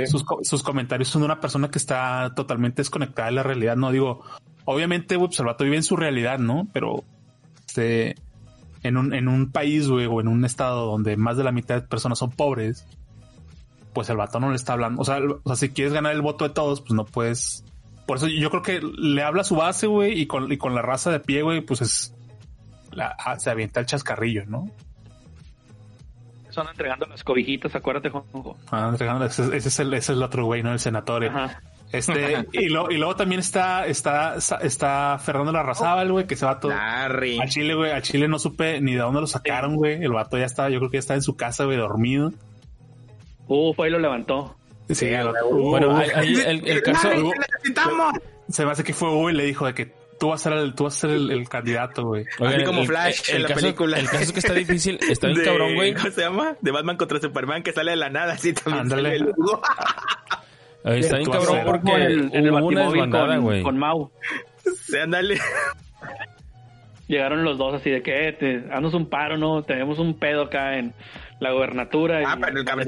sus, 0.05 0.25
sus 0.41 0.61
comentarios 0.61 1.07
son 1.07 1.21
de 1.21 1.27
una 1.27 1.39
persona 1.39 1.71
que 1.71 1.79
está 1.79 2.33
totalmente 2.35 2.81
desconectada 2.81 3.29
de 3.29 3.35
la 3.35 3.43
realidad. 3.43 3.77
No 3.77 3.91
digo, 3.91 4.25
obviamente, 4.65 5.15
güey, 5.15 5.29
pues 5.29 5.39
el 5.39 5.45
vato 5.45 5.63
vive 5.63 5.77
en 5.77 5.83
su 5.83 5.95
realidad, 5.95 6.37
¿no? 6.37 6.67
Pero, 6.73 7.05
este, 7.65 8.15
en 8.83 8.97
un, 8.97 9.13
en 9.13 9.27
un 9.27 9.51
país, 9.51 9.87
güey, 9.87 10.05
o 10.05 10.19
en 10.19 10.27
un 10.27 10.43
estado 10.43 10.85
donde 10.85 11.15
más 11.15 11.37
de 11.37 11.45
la 11.45 11.53
mitad 11.53 11.75
de 11.75 11.87
personas 11.87 12.19
son 12.19 12.31
pobres, 12.31 12.85
pues 13.93 14.09
el 14.09 14.17
vato 14.17 14.39
no 14.39 14.49
le 14.49 14.55
está 14.55 14.73
hablando. 14.73 15.01
O 15.01 15.05
sea, 15.05 15.17
el- 15.17 15.31
o 15.31 15.41
sea, 15.45 15.55
si 15.55 15.69
quieres 15.69 15.93
ganar 15.93 16.13
el 16.13 16.21
voto 16.21 16.47
de 16.47 16.53
todos, 16.53 16.81
pues 16.81 16.91
no 16.93 17.05
puedes. 17.05 17.63
Por 18.07 18.17
eso 18.17 18.27
yo 18.27 18.49
creo 18.49 18.61
que 18.61 18.81
le 18.81 19.23
habla 19.23 19.41
a 19.41 19.45
su 19.45 19.55
base, 19.55 19.87
güey, 19.87 20.19
y 20.19 20.25
con, 20.27 20.51
y 20.51 20.57
con 20.57 20.75
la 20.75 20.81
raza 20.81 21.11
de 21.11 21.19
pie, 21.19 21.41
güey, 21.43 21.61
pues 21.61 21.81
es. 21.81 22.13
la- 22.91 23.15
se 23.39 23.49
avienta 23.49 23.79
el 23.79 23.85
chascarrillo, 23.85 24.45
¿no? 24.47 24.69
Son 26.49 26.67
entregando 26.67 27.05
las 27.05 27.23
cobijitas, 27.23 27.73
acuérdate, 27.75 28.09
Juanjo. 28.09 28.57
Ah, 28.71 28.89
entregando- 28.91 29.23
ese, 29.25 29.55
ese 29.55 29.69
es 29.69 29.79
el, 29.79 29.93
ese 29.93 30.11
es 30.11 30.17
el 30.17 30.23
otro 30.23 30.43
güey, 30.45 30.61
¿no? 30.63 30.73
El 30.73 30.79
senador. 30.79 31.23
Ajá. 31.25 31.61
Este, 31.93 32.45
y, 32.53 32.67
lo- 32.67 32.91
y 32.91 32.97
luego 32.97 33.15
también 33.15 33.39
está, 33.39 33.85
está, 33.85 34.35
está 34.61 35.17
Fernando 35.23 35.53
Larrazábal, 35.53 36.11
güey, 36.11 36.27
que 36.27 36.35
se 36.35 36.45
va 36.45 36.59
todo. 36.59 36.71
Larry. 36.73 37.39
A 37.39 37.47
Chile, 37.47 37.73
güey, 37.75 37.91
a 37.91 38.01
Chile 38.01 38.27
no 38.27 38.37
supe 38.39 38.81
ni 38.81 38.93
de 38.93 38.99
dónde 38.99 39.21
lo 39.21 39.27
sacaron, 39.27 39.77
güey. 39.77 40.03
El 40.03 40.11
vato 40.11 40.37
ya 40.37 40.45
está, 40.45 40.69
yo 40.69 40.79
creo 40.79 40.89
que 40.91 40.95
ya 40.95 40.99
está 40.99 41.13
en 41.13 41.21
su 41.21 41.37
casa, 41.37 41.63
güey, 41.63 41.77
dormido. 41.77 42.33
Uh, 43.53 43.73
fue 43.73 43.87
y 43.89 43.91
lo 43.91 43.99
levantó. 43.99 44.55
Sí, 44.89 45.07
el- 45.07 45.29
Bueno, 45.51 45.95
ahí- 45.97 46.09
ahí 46.15 46.35
el, 46.35 46.67
el 46.67 46.81
caso... 46.81 47.09
Se 48.49 48.65
me 48.65 48.71
hace 48.71 48.83
que 48.83 48.93
fue 48.93 49.09
Hugo 49.09 49.29
y 49.29 49.33
le 49.33 49.43
dijo 49.45 49.65
de 49.65 49.73
que 49.73 49.91
tú 50.19 50.29
vas 50.29 50.41
a 50.45 50.49
ser 50.49 50.53
el, 50.59 50.73
tú 50.75 50.83
vas 50.85 50.95
a 50.97 50.99
ser 51.01 51.09
el, 51.11 51.31
el 51.31 51.47
candidato, 51.49 52.03
güey. 52.05 52.25
Así 52.39 52.63
como 52.63 52.81
el- 52.81 52.87
Flash 52.87 53.29
el 53.29 53.35
en 53.37 53.41
la 53.43 53.47
caso- 53.49 53.61
película. 53.61 53.97
El 53.99 54.05
caso 54.09 54.23
es 54.23 54.31
que 54.33 54.39
está 54.39 54.53
difícil, 54.53 54.99
está 55.09 55.27
bien 55.27 55.39
De- 55.39 55.45
cabrón, 55.45 55.75
güey. 55.75 55.93
¿Cómo 55.93 56.11
se 56.11 56.21
llama? 56.21 56.55
De 56.61 56.71
Batman 56.71 56.97
contra 56.97 57.19
Superman 57.19 57.63
que 57.63 57.71
sale 57.73 57.91
de 57.91 57.97
la 57.97 58.09
nada, 58.09 58.33
así 58.33 58.53
también 58.53 58.81
Ándale. 58.83 59.17
sale 59.17 59.29
el 59.29 59.33
Hugo. 59.37 59.61
Está 60.83 61.17
bien 61.17 61.29
cabrón 61.29 61.59
porque 61.65 61.91
en 61.91 62.01
el, 62.01 62.19
en 62.35 62.45
el 62.45 62.51
hubo 62.51 62.67
una 62.67 62.81
desbandada, 62.89 63.35
con, 63.35 63.43
güey. 63.43 63.63
con 63.63 63.77
Mau. 63.77 64.11
Sí, 64.85 64.97
ándale. 64.97 65.39
Llegaron 67.11 67.43
los 67.43 67.57
dos 67.57 67.73
así 67.73 67.89
de 67.89 68.01
que, 68.01 68.29
eh, 68.29 68.31
te, 68.31 68.63
haznos 68.71 68.93
un 68.93 69.07
paro, 69.09 69.37
¿no? 69.37 69.63
Tenemos 69.63 69.99
un 69.99 70.17
pedo 70.17 70.43
acá 70.43 70.77
en 70.79 70.93
la 71.41 71.51
gobernatura. 71.51 72.21
Ah, 72.25 72.35
y- 72.37 72.41
pero, 72.41 72.59
el 72.59 72.65
cabrón, 72.65 72.87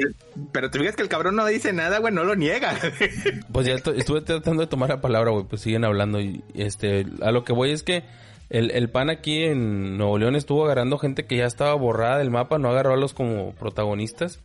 pero 0.53 0.69
te 0.71 0.79
fijas 0.79 0.95
que 0.95 1.01
el 1.03 1.09
cabrón 1.09 1.35
no 1.35 1.45
dice 1.45 1.73
nada, 1.73 1.99
güey, 1.99 2.13
no 2.13 2.23
lo 2.23 2.33
niega. 2.35 2.73
Pues 3.51 3.67
ya 3.67 3.77
to- 3.79 3.93
estuve 3.93 4.21
tratando 4.21 4.61
de 4.61 4.67
tomar 4.67 4.87
la 4.89 5.01
palabra, 5.01 5.31
güey, 5.31 5.43
pues 5.43 5.61
siguen 5.61 5.83
hablando 5.83 6.21
y 6.21 6.41
este, 6.55 7.05
a 7.21 7.31
lo 7.31 7.43
que 7.43 7.51
voy 7.51 7.71
es 7.71 7.83
que 7.83 8.03
el, 8.49 8.71
el 8.71 8.89
PAN 8.89 9.09
aquí 9.09 9.43
en 9.43 9.97
Nuevo 9.97 10.17
León 10.17 10.35
estuvo 10.37 10.63
agarrando 10.63 10.97
gente 10.99 11.25
que 11.25 11.35
ya 11.37 11.45
estaba 11.45 11.73
borrada 11.73 12.17
del 12.19 12.31
mapa, 12.31 12.57
no 12.59 12.69
agarró 12.69 12.93
a 12.93 12.97
los 12.97 13.13
como 13.13 13.51
protagonistas. 13.55 14.41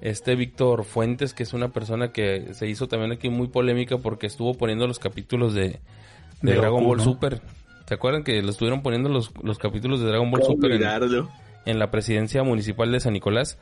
Este 0.00 0.34
Víctor 0.36 0.84
Fuentes, 0.84 1.32
que 1.34 1.42
es 1.42 1.52
una 1.52 1.68
persona 1.68 2.12
que 2.12 2.54
se 2.54 2.66
hizo 2.66 2.88
también 2.88 3.12
aquí 3.12 3.28
muy 3.28 3.48
polémica 3.48 3.98
porque 3.98 4.26
estuvo 4.26 4.54
poniendo 4.54 4.86
los 4.88 4.98
capítulos 4.98 5.54
de, 5.54 5.62
de, 5.62 5.78
De 6.40 6.54
Dragon 6.54 6.78
Goku, 6.80 6.86
Ball 6.88 6.98
¿no? 6.98 7.04
Super. 7.04 7.40
¿Se 7.86 7.94
acuerdan 7.94 8.24
que 8.24 8.40
lo 8.42 8.50
estuvieron 8.50 8.82
poniendo 8.82 9.08
los, 9.08 9.32
los 9.42 9.58
capítulos 9.58 10.00
de 10.00 10.06
Dragon 10.06 10.30
Ball 10.30 10.42
Super 10.42 10.72
en, 11.64 11.78
la 11.78 11.90
presidencia 11.90 12.42
municipal 12.42 12.90
de 12.92 13.00
San 13.00 13.12
Nicolás. 13.12 13.58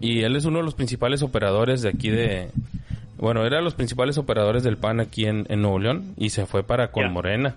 Y 0.00 0.20
él 0.22 0.36
es 0.36 0.44
uno 0.44 0.58
de 0.58 0.64
los 0.64 0.74
principales 0.74 1.22
operadores 1.22 1.82
de 1.82 1.88
aquí 1.88 2.10
de... 2.10 2.50
Bueno, 3.16 3.44
era 3.44 3.60
los 3.60 3.74
principales 3.74 4.16
operadores 4.16 4.62
del 4.62 4.76
PAN 4.76 5.00
aquí 5.00 5.26
en, 5.26 5.44
en 5.48 5.60
Nuevo 5.60 5.78
León 5.80 6.14
y 6.16 6.30
se 6.30 6.46
fue 6.46 6.62
para 6.62 6.92
con 6.92 7.02
Ya. 7.04 7.08
Morena. 7.10 7.56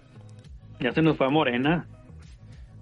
Ya 0.79 0.91
se 0.91 1.01
nos 1.03 1.17
fue 1.17 1.27
a 1.27 1.29
Morena. 1.29 1.85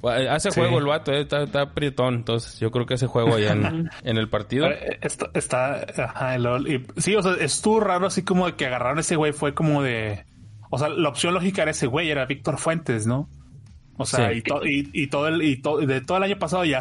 Bueno, 0.01 0.31
Hace 0.31 0.51
Sí. 0.51 0.61
juego 0.61 0.79
el 0.79 0.85
vato, 0.85 1.11
eh, 1.11 1.19
está, 1.19 1.43
está 1.43 1.73
prietón, 1.73 2.15
entonces 2.15 2.57
yo 2.61 2.71
creo 2.71 2.85
que 2.85 2.93
hace 2.93 3.05
juego 3.07 3.35
allá 3.35 3.51
en, 3.51 3.89
en 4.03 4.17
el 4.17 4.29
partido. 4.29 4.67
Eh, 4.67 4.97
Está, 5.01 5.29
está 5.33 5.85
ajá, 6.05 6.35
el 6.35 6.43
LOL. 6.43 6.67
Y, 6.71 6.85
sí, 6.95 7.15
o 7.17 7.21
sea, 7.21 7.33
estuvo 7.33 7.81
raro 7.81 8.07
así 8.07 8.23
como 8.23 8.45
de 8.45 8.53
que 8.53 8.65
agarraron 8.65 8.99
a 8.99 9.01
ese 9.01 9.17
güey, 9.17 9.33
fue 9.33 9.53
como 9.53 9.83
de. 9.83 10.23
O 10.69 10.77
sea, 10.77 10.89
la 10.89 11.09
opción 11.09 11.33
lógica 11.33 11.61
era 11.63 11.71
ese 11.71 11.87
güey, 11.87 12.09
era 12.11 12.25
Víctor 12.25 12.57
Fuentes, 12.57 13.07
¿no? 13.07 13.29
O 13.97 14.05
sea, 14.05 14.31
Sí. 14.31 14.37
y, 14.37 14.41
to- 14.41 14.65
y, 14.65 14.89
y 14.93 15.07
todo 15.07 15.27
el, 15.27 15.41
y 15.41 15.57
to- 15.61 15.77
de 15.79 16.01
todo 16.01 16.17
el 16.17 16.23
año 16.23 16.37
pasado 16.39 16.63
ya 16.65 16.79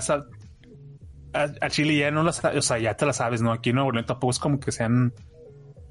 a, 1.35 1.48
a 1.61 1.70
Chile 1.70 1.96
ya 1.98 2.11
no 2.11 2.22
las, 2.22 2.44
o 2.44 2.62
sea, 2.62 2.79
ya 2.79 2.94
te 2.96 3.07
la 3.07 3.12
sabes, 3.12 3.42
¿no? 3.42 3.53
Aquí 3.53 3.70
en 3.70 3.77
Nuevo 3.77 3.92
León 3.92 4.07
tampoco 4.07 4.31
es 4.31 4.38
como 4.38 4.61
que 4.61 4.72
sean 4.72 5.12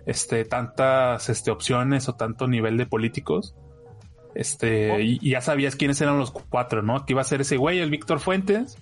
este 0.05 0.45
tantas 0.45 1.27
este 1.29 1.51
opciones 1.51 2.07
o 2.07 2.13
tanto 2.15 2.47
nivel 2.47 2.77
de 2.77 2.86
políticos. 2.86 3.55
Este, 4.36 5.01
y, 5.03 5.17
y 5.21 5.31
ya 5.31 5.41
sabías 5.41 5.75
quiénes 5.75 5.99
eran 5.99 6.19
los 6.19 6.31
cuatro, 6.31 6.81
¿no? 6.83 7.05
Que 7.05 7.13
iba 7.13 7.21
a 7.21 7.25
ser 7.25 7.41
ese 7.41 7.57
güey, 7.57 7.79
el 7.79 7.89
Víctor 7.89 8.19
Fuentes, 8.19 8.77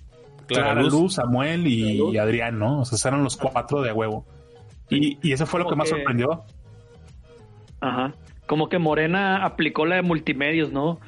Clara 0.46 0.64
Clara 0.72 0.82
Luz. 0.82 0.92
Luz, 0.92 1.14
Samuel 1.14 1.66
y, 1.66 2.16
Adrián, 2.18 2.58
¿no? 2.58 2.80
O 2.80 2.84
sea, 2.84 3.10
eran 3.10 3.24
los 3.24 3.36
cuatro 3.38 3.80
de 3.82 3.90
huevo. 3.92 4.26
Y, 4.90 5.18
y 5.26 5.32
eso 5.32 5.46
fue 5.46 5.60
lo 5.60 5.68
que 5.68 5.74
más 5.76 5.88
sorprendió. 5.88 6.44
Ajá. 7.80 8.14
Como 8.46 8.68
que 8.68 8.78
Morena 8.78 9.44
aplicó 9.44 9.86
la 9.86 9.96
de 9.96 10.02
multimedios, 10.02 10.72
¿no? 10.72 11.00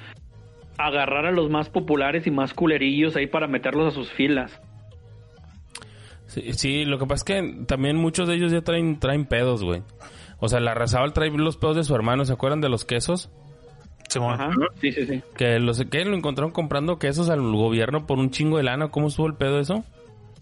Agarrar 0.76 1.26
a 1.26 1.32
los 1.32 1.50
más 1.50 1.68
populares 1.68 2.26
y 2.26 2.30
más 2.30 2.54
culerillos 2.54 3.16
ahí 3.16 3.26
para 3.26 3.46
meterlos 3.46 3.92
a 3.92 3.94
sus 3.94 4.10
filas. 4.12 4.60
Sí, 6.26 6.52
sí, 6.52 6.84
lo 6.84 6.98
que 6.98 7.06
pasa 7.06 7.14
es 7.14 7.24
que 7.24 7.64
también 7.66 7.96
muchos 7.96 8.28
de 8.28 8.34
ellos 8.34 8.52
ya 8.52 8.60
traen, 8.60 8.98
traen 9.00 9.24
pedos, 9.24 9.64
güey. 9.64 9.82
O 10.40 10.48
sea, 10.48 10.60
la 10.60 10.74
Razabal 10.74 11.12
trae 11.12 11.30
los 11.30 11.56
pedos 11.56 11.76
de 11.76 11.84
su 11.84 11.94
hermano, 11.94 12.24
¿se 12.24 12.32
acuerdan 12.32 12.60
de 12.60 12.68
los 12.68 12.84
quesos? 12.84 13.30
Ajá. 14.20 14.50
Sí, 14.80 14.92
sí, 14.92 15.06
sí. 15.06 15.22
Que 15.36 15.58
los 15.58 15.82
que 15.84 16.04
lo 16.04 16.16
encontraron 16.16 16.50
comprando 16.52 16.98
quesos 16.98 17.28
al 17.28 17.40
gobierno 17.42 18.06
por 18.06 18.18
un 18.18 18.30
chingo 18.30 18.56
de 18.56 18.62
lana, 18.62 18.88
¿cómo 18.88 19.08
estuvo 19.08 19.26
el 19.26 19.34
pedo 19.34 19.58
eso? 19.58 19.84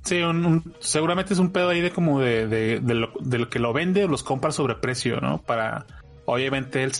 Sí, 0.02 0.20
un- 0.22 0.44
un- 0.44 0.74
seguramente 0.78 1.32
es 1.32 1.40
un 1.40 1.50
pedo 1.50 1.70
ahí 1.70 1.80
de 1.80 1.90
como 1.90 2.20
de, 2.20 2.46
de, 2.46 2.78
de 2.80 2.94
lo, 2.94 3.10
de 3.20 3.38
lo 3.38 3.48
que 3.48 3.58
lo 3.58 3.72
vende 3.72 4.04
o 4.04 4.08
los 4.08 4.22
compra 4.22 4.52
sobre 4.52 4.76
precio, 4.76 5.20
¿no? 5.20 5.38
Para 5.38 5.84
obviamente 6.26 6.82
él 6.84 6.92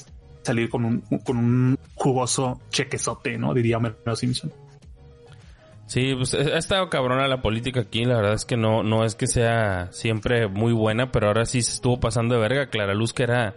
salir 0.43 0.71
con 0.71 0.85
un, 0.85 1.01
con 1.25 1.37
un 1.37 1.79
jugoso 1.95 2.61
chequezote, 2.71 3.37
¿no? 3.39 3.53
Diría 3.53 3.77
Homero 3.79 4.17
Simpson. 4.17 4.53
Sí, 5.87 6.15
pues 6.17 6.35
eh, 6.35 6.53
ha 6.55 6.59
estado 6.59 6.89
cabrona 6.89 7.29
la 7.29 7.43
política 7.43 7.81
aquí. 7.81 8.05
La 8.05 8.17
verdad 8.17 8.35
es 8.35 8.45
que 8.45 8.57
no, 8.57 8.83
no 8.83 9.05
es 9.05 9.15
que 9.15 9.27
sea 9.27 9.89
siempre 9.93 10.49
muy 10.49 10.73
buena, 10.73 11.13
pero 11.13 11.29
ahora 11.29 11.47
sí 11.47 11.63
se 11.63 11.73
estuvo 11.73 12.01
pasando 12.01 12.35
de 12.35 12.41
verga. 12.41 12.71
Clara 12.71 12.95
Luz, 12.95 13.13
que 13.13 13.23
era, 13.25 13.55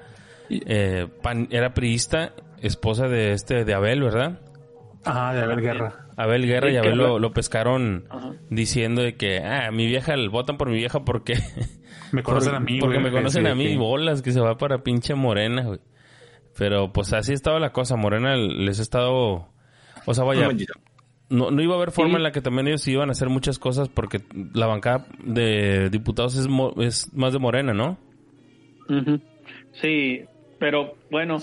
eh, 0.49 1.07
pan- 1.23 1.47
era 1.51 1.73
priista, 1.73 2.33
esposa 2.61 3.07
de 3.07 3.31
este, 3.33 3.65
de 3.65 3.73
Abel, 3.73 4.01
¿verdad? 4.03 4.39
Ajá, 5.05 5.33
de 5.33 5.41
haber 5.41 5.61
guerra. 5.61 6.05
Abel 6.17 6.45
Guerra 6.45 6.69
y 6.69 6.75
Abel 6.75 6.97
lo, 6.97 7.07
Abel- 7.11 7.21
lo 7.21 7.31
pescaron 7.31 8.05
Ajá. 8.09 8.33
diciendo 8.49 9.01
de 9.01 9.15
que, 9.15 9.39
ah, 9.39 9.71
mi 9.71 9.87
vieja, 9.87 10.15
votan 10.29 10.57
por 10.57 10.69
mi 10.69 10.75
vieja 10.75 11.05
porque... 11.05 11.35
Me 12.11 12.23
conocen 12.23 12.55
a 12.55 12.59
mí, 12.59 12.79
Porque 12.79 12.97
güey. 12.99 13.11
me 13.11 13.15
conocen 13.15 13.45
Sí, 13.45 13.49
a 13.51 13.55
mí, 13.55 13.75
bolas, 13.77 14.21
que 14.21 14.31
se 14.31 14.39
va 14.39 14.57
para 14.57 14.79
pinche 14.83 15.13
Morena, 15.15 15.63
güey. 15.63 15.79
Pero 16.57 16.91
pues 16.91 17.13
así 17.13 17.33
estaba 17.33 17.59
la 17.59 17.71
cosa. 17.71 17.95
Morena 17.95 18.35
les 18.35 18.79
ha 18.79 18.81
estado... 18.81 19.47
O 20.05 20.13
sea, 20.13 20.23
vaya, 20.23 20.47
no, 21.29 21.51
no 21.51 21.61
iba 21.61 21.73
a 21.73 21.77
haber 21.77 21.91
forma 21.91 22.11
Sí. 22.13 22.15
en 22.17 22.23
la 22.23 22.31
que 22.31 22.41
también 22.41 22.67
ellos 22.67 22.87
iban 22.87 23.09
a 23.09 23.11
hacer 23.11 23.29
muchas 23.29 23.59
cosas 23.59 23.87
porque 23.89 24.21
la 24.53 24.65
bancada 24.65 25.05
de 25.23 25.89
diputados 25.91 26.35
es, 26.35 26.47
mo- 26.47 26.73
es 26.81 27.13
más 27.13 27.33
de 27.33 27.39
Morena, 27.39 27.73
¿no? 27.73 27.97
Sí, 29.73 30.21
pero 30.59 30.95
bueno, 31.11 31.37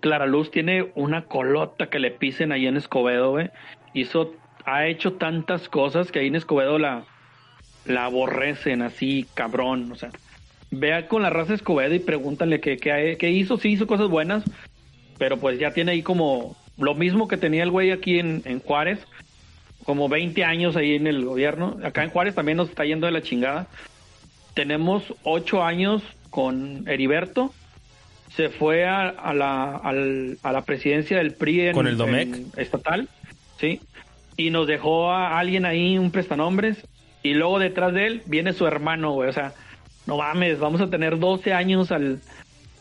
Clara 0.00 0.26
Luz 0.26 0.50
tiene 0.50 0.92
una 0.94 1.24
colota 1.24 1.88
que 1.88 1.98
le 1.98 2.10
pisen 2.10 2.52
ahí 2.52 2.66
en 2.66 2.76
Escobedo, 2.76 3.30
güey. 3.30 3.50
Hizo, 3.94 4.34
ha 4.66 4.86
hecho 4.86 5.14
tantas 5.14 5.68
cosas 5.68 6.12
que 6.12 6.18
ahí 6.20 6.26
en 6.26 6.36
Escobedo 6.36 6.78
la, 6.78 7.04
la 7.84 8.04
aborrecen 8.06 8.82
así, 8.82 9.26
cabrón. 9.34 9.92
O 9.92 9.94
sea, 9.96 10.10
vea 10.70 11.08
con 11.08 11.22
la 11.22 11.30
raza 11.30 11.54
Escobedo 11.54 11.94
y 11.94 12.00
pregúntale 12.00 12.60
qué, 12.60 12.76
qué, 12.76 13.16
qué 13.18 13.30
hizo. 13.30 13.56
Sí 13.56 13.70
hizo 13.70 13.86
cosas 13.86 14.08
buenas, 14.08 14.44
pero 15.18 15.38
pues 15.38 15.58
ya 15.58 15.72
tiene 15.72 15.92
ahí 15.92 16.02
como 16.02 16.56
lo 16.78 16.94
mismo 16.94 17.28
que 17.28 17.36
tenía 17.36 17.62
el 17.62 17.70
güey 17.70 17.90
aquí 17.90 18.18
en, 18.18 18.42
en 18.44 18.60
Juárez. 18.60 19.00
Como 19.84 20.08
20 20.08 20.44
años 20.44 20.76
ahí 20.76 20.94
en 20.94 21.06
el 21.06 21.24
gobierno. 21.24 21.78
Acá 21.82 22.04
en 22.04 22.10
Juárez 22.10 22.34
también 22.34 22.58
nos 22.58 22.68
está 22.68 22.84
yendo 22.84 23.06
de 23.06 23.12
la 23.12 23.22
chingada 23.22 23.66
tenemos 24.54 25.14
ocho 25.22 25.62
años 25.62 26.02
con 26.30 26.88
Heriberto. 26.88 27.52
Se 28.36 28.48
fue 28.48 28.84
a, 28.84 29.08
a 29.08 29.34
la, 29.34 29.76
a 29.76 30.52
la 30.52 30.62
presidencia 30.62 31.18
del 31.18 31.32
PRI 31.34 31.68
en, 31.68 31.74
Con 31.74 31.86
el 31.86 31.96
Domecq. 31.96 32.34
en 32.34 32.52
estatal, 32.56 33.08
sí. 33.58 33.80
Y 34.36 34.50
nos 34.50 34.66
dejó 34.66 35.10
a 35.10 35.38
alguien 35.38 35.64
ahí, 35.64 35.98
un 35.98 36.10
prestanombres. 36.10 36.86
Y 37.22 37.34
luego 37.34 37.58
detrás 37.58 37.92
de 37.92 38.06
él 38.06 38.22
viene 38.26 38.52
su 38.52 38.66
hermano, 38.66 39.12
güey. 39.12 39.28
O 39.28 39.32
sea, 39.32 39.52
no 40.06 40.16
mames, 40.18 40.58
vamos 40.58 40.80
a 40.80 40.88
tener 40.90 41.18
12 41.18 41.52
años 41.52 41.92
al, 41.92 42.20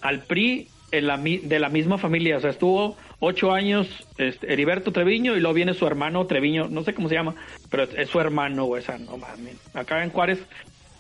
al 0.02 0.20
PRI 0.22 0.68
en 0.92 1.08
la, 1.08 1.18
mi- 1.18 1.38
de 1.40 1.60
la 1.60 1.70
misma 1.70 1.98
familia. 1.98 2.38
O 2.38 2.40
sea, 2.40 2.50
estuvo 2.52 2.96
ocho 3.20 3.52
años 3.52 3.88
este, 4.18 4.52
Heriberto 4.54 4.92
Treviño 4.94 5.36
y 5.36 5.40
luego 5.42 5.54
viene 5.54 5.74
su 5.74 5.86
hermano 5.86 6.26
Treviño, 6.26 6.68
no 6.70 6.84
sé 6.84 6.94
cómo 6.94 7.10
se 7.10 7.16
llama, 7.16 7.36
pero 7.70 7.84
es, 7.84 7.90
es 7.96 8.10
su 8.10 8.20
hermano, 8.20 8.66
güey. 8.66 8.82
O 8.82 8.86
sea, 8.86 8.98
no 8.98 9.18
mames. 9.18 9.58
Acá 9.76 10.04
en 10.04 10.10
Juárez 10.12 10.40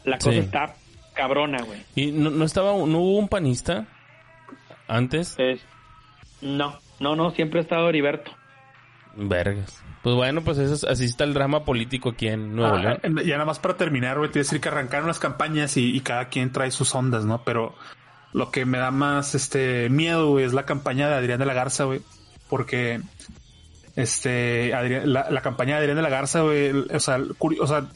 la 0.04 0.17
cosa 0.17 0.32
Sí. 0.32 0.38
está 0.39 0.75
cabrona, 1.13 1.62
güey. 1.63 1.80
Y 1.95 2.12
no, 2.12 2.30
no 2.30 2.43
estaba, 2.45 2.71
no 2.73 2.99
hubo 2.99 3.17
un 3.17 3.30
panista 3.30 3.88
antes. 4.88 5.36
Es- 5.38 5.62
No, 6.41 6.78
no, 6.99 7.15
no, 7.15 7.32
siempre 7.32 7.60
ha 7.60 7.63
estado 7.63 7.88
Heriberto. 7.89 8.32
Vergas. 9.15 9.82
Pues 10.04 10.16
bueno, 10.16 10.42
pues 10.42 10.58
eso 10.58 10.74
es- 10.74 10.84
así 10.86 11.06
está 11.06 11.26
el 11.26 11.34
drama 11.34 11.66
político 11.66 12.10
aquí 12.10 12.28
en 12.28 12.56
Nuevo 12.56 12.76
Ah, 12.76 12.98
León. 13.02 13.18
ya 13.26 13.34
nada 13.34 13.46
más 13.46 13.60
para 13.60 13.76
terminar, 13.78 14.18
güey, 14.18 14.30
te 14.30 14.40
voy 14.40 14.42
a 14.42 14.44
decir 14.46 14.62
que 14.62 14.70
arrancaron 14.70 15.08
las 15.08 15.20
campañas 15.20 15.76
y, 15.78 15.96
y 15.96 16.00
cada 16.02 16.30
quien 16.30 16.52
trae 16.52 16.72
sus 16.72 16.96
ondas, 16.96 17.26
¿no? 17.26 17.44
Pero 17.44 17.76
lo 18.32 18.50
que 18.52 18.66
me 18.66 18.78
da 18.78 18.92
más 18.92 19.36
este 19.36 19.90
miedo, 19.90 20.30
güey, 20.30 20.46
es 20.46 20.54
la 20.54 20.66
campaña 20.66 21.10
de 21.10 21.16
Adrián 21.16 21.40
de 21.40 21.46
la 21.46 21.54
Garza, 21.54 21.84
güey. 21.84 22.02
Porque 22.50 23.02
este 23.96 24.74
Adrián- 24.74 25.12
la, 25.12 25.30
la 25.30 25.42
campaña 25.42 25.76
de 25.76 25.82
Adrián 25.82 25.98
de 25.98 26.04
la 26.04 26.10
Garza, 26.10 26.42
güey, 26.42 26.72
o 26.72 27.00
sea, 27.00 27.20
o 27.60 27.68
sea, 27.68 27.88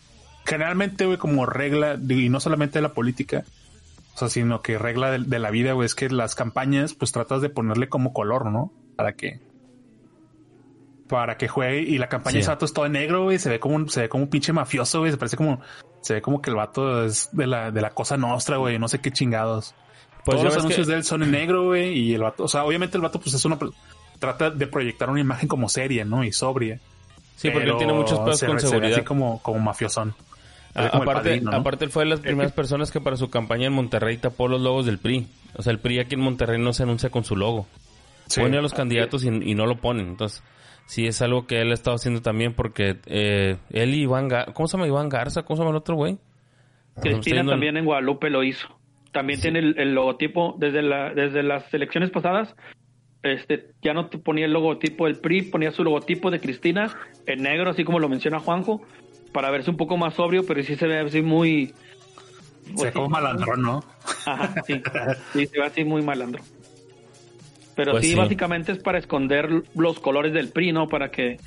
generalmente, 0.46 1.06
güey, 1.06 1.18
como 1.18 1.46
regla, 1.46 1.98
y 2.10 2.30
no 2.30 2.39
solamente 2.39 2.80
de 2.80 2.84
la 2.84 2.94
política, 2.94 3.46
o 4.13 4.18
sea, 4.18 4.28
sino 4.30 4.62
que 4.62 4.78
regla 4.78 5.12
de, 5.12 5.20
de 5.20 5.39
la 5.39 5.52
vida, 5.52 5.74
güey, 5.74 5.86
es 5.86 5.96
que 5.96 6.10
las 6.10 6.36
campañas, 6.36 6.94
pues 6.94 7.12
tratas 7.12 7.42
de 7.42 7.50
ponerle 7.50 7.88
como 7.89 8.13
color, 8.13 8.52
¿no? 8.52 8.72
Para 8.96 9.13
que 9.13 9.39
para 11.13 11.38
que 11.38 11.47
juegue 11.47 11.82
y 11.82 11.99
la 11.99 12.10
campaña 12.10 12.32
Sí. 12.32 12.38
de 12.38 12.41
ese 12.41 12.49
vato 12.49 12.65
es 12.65 12.73
todo 12.73 12.88
en 12.88 12.93
negro, 12.93 13.23
güey, 13.26 13.38
se 13.38 13.47
ve 13.47 13.60
como 13.60 13.76
un, 13.76 13.88
se 13.88 14.02
ve 14.02 14.10
como 14.10 14.23
un 14.23 14.30
pinche 14.32 14.52
mafioso, 14.52 14.99
güey, 14.99 15.12
se 15.12 15.17
parece 15.19 15.38
como 15.38 15.62
se 16.02 16.15
ve 16.15 16.21
como 16.23 16.41
que 16.41 16.49
el 16.49 16.56
vato 16.56 17.06
es 17.06 17.30
de 17.32 17.45
la 17.45 17.69
de 17.69 17.82
la 17.82 17.91
cosa 17.91 18.17
nostra, 18.17 18.58
güey, 18.58 18.80
no 18.80 18.88
sé 18.88 18.99
qué 18.99 19.12
chingados. 19.12 19.76
Pues 20.26 20.38
Todos 20.38 20.43
los 20.45 20.58
anuncios 20.58 20.88
que- 20.88 20.91
de 20.93 20.97
él 20.97 21.04
son 21.04 21.21
en 21.21 21.32
negro, 21.32 21.65
güey, 21.65 21.93
y 21.99 22.13
el 22.15 22.21
vato, 22.23 22.45
o 22.45 22.47
sea, 22.47 22.63
obviamente 22.65 22.97
el 22.97 23.04
vato 23.04 23.19
pues 23.19 23.36
es 23.36 23.45
una 23.45 23.60
trata 24.17 24.49
de 24.49 24.65
proyectar 24.67 25.10
una 25.12 25.19
imagen 25.21 25.47
como 25.47 25.69
seria, 25.69 26.04
¿no? 26.04 26.23
Y 26.23 26.32
sobria. 26.32 26.80
Sí, 27.36 27.49
porque 27.52 27.69
él 27.69 27.78
tiene 27.78 27.93
muchos 27.93 28.17
pedos 28.19 28.39
se 28.39 28.47
con 28.47 28.56
ve 28.56 28.62
seguridad. 28.62 28.93
Así 28.93 29.04
como 29.04 29.39
como 29.43 29.60
mafiosón. 29.60 30.15
A- 30.76 30.82
el 30.84 30.88
aparte, 30.88 31.13
padrino, 31.13 31.52
¿no? 31.52 31.58
aparte 31.58 31.86
él 31.86 31.91
fue 31.91 32.04
de 32.06 32.10
las 32.10 32.19
primeras 32.21 32.52
personas 32.52 32.89
que 32.89 32.99
para 32.99 33.15
su 33.17 33.30
campaña 33.30 33.67
en 33.67 33.73
Monterrey 33.73 34.17
tapó 34.17 34.47
los 34.47 34.60
logos 34.60 34.88
del 34.88 34.97
PRI. 34.97 35.28
O 35.56 35.62
sea, 35.62 35.71
el 35.71 35.78
PRI 35.78 35.99
aquí 35.99 36.15
en 36.15 36.21
Monterrey 36.21 36.60
no 36.60 36.73
se 36.73 36.82
anuncia 36.82 37.12
con 37.12 37.23
su 37.23 37.36
logo. 37.36 37.67
Sí. 38.28 38.39
Pone 38.41 38.58
a 38.58 38.62
los 38.62 38.73
candidatos 38.73 39.23
y, 39.26 39.28
y 39.28 39.54
no 39.54 39.65
lo 39.67 39.76
ponen. 39.76 40.08
Entonces, 40.08 40.41
sí 40.86 41.06
es 41.08 41.22
algo 41.22 41.48
que 41.48 41.62
él 41.62 41.72
ha 41.72 41.74
estado 41.74 41.96
haciendo 41.96 42.22
también 42.22 42.54
porque 42.54 42.98
eh, 43.06 43.58
él 43.72 43.93
y 43.96 44.02
Iván 44.04 44.28
Garza, 44.28 44.54
¿cómo 44.54 44.67
se 44.67 44.78
llama 44.78 44.88
Iván 44.88 45.10
Garza? 45.10 45.43
¿Cómo 45.43 45.58
se 45.58 45.62
llama 45.62 45.72
el 45.72 45.78
otro 45.78 45.96
güey? 45.96 46.17
Cristina 47.02 47.41
el- 47.41 47.50
también 47.50 47.78
en 47.78 47.86
Guadalupe 47.86 48.30
lo 48.30 48.43
hizo. 48.43 48.67
También 49.12 49.39
tiene 49.41 49.60
el, 49.60 49.80
el 49.80 49.93
logotipo 49.93 50.56
desde 50.58 50.82
la 50.82 51.13
desde 51.13 51.43
las 51.43 51.72
elecciones 51.74 52.10
pasadas. 52.10 52.56
Este 53.22 53.67
ya 53.82 53.93
no 53.93 54.08
te 54.10 54.17
ponía 54.17 54.46
el 54.46 54.54
logotipo 54.54 55.06
del 55.06 55.17
PRI, 55.17 55.43
ponía 55.43 55.72
su 55.72 55.84
logotipo 55.84 56.30
de 56.32 56.39
Cristina 56.39 56.93
en 57.26 57.43
negro, 57.43 57.69
así 57.69 57.84
como 57.84 58.00
lo 58.00 58.10
menciona 58.10 58.39
Juanjo, 58.39 58.82
para 59.32 59.50
verse 59.52 59.69
un 59.69 59.78
poco 59.78 59.98
más 59.98 60.15
sobrio, 60.15 60.46
pero 60.46 60.62
sí 60.63 60.76
se 60.76 60.88
ve 60.88 61.00
así 61.00 61.22
muy 61.22 61.74
Se 62.76 62.86
ve 62.86 62.91
como 62.91 63.10
malandrón, 63.10 63.62
¿no? 63.62 63.84
Ajá, 64.26 64.62
sí. 64.65 64.82
Sí, 65.34 65.46
se 65.48 65.60
ve 65.60 65.65
así 65.65 65.84
muy 65.86 66.02
malandro. 66.02 66.43
Pero 67.75 67.93
Pues 67.93 68.05
sí, 68.05 68.12
sí. 68.12 68.15
básicamente 68.15 68.71
es 68.71 68.79
para 68.79 68.99
esconder 68.99 69.63
los 69.75 69.99
colores 69.99 70.33
del 70.33 70.49
PRI, 70.49 70.71
¿no? 70.71 70.88
Para 70.88 71.09
que 71.09 71.38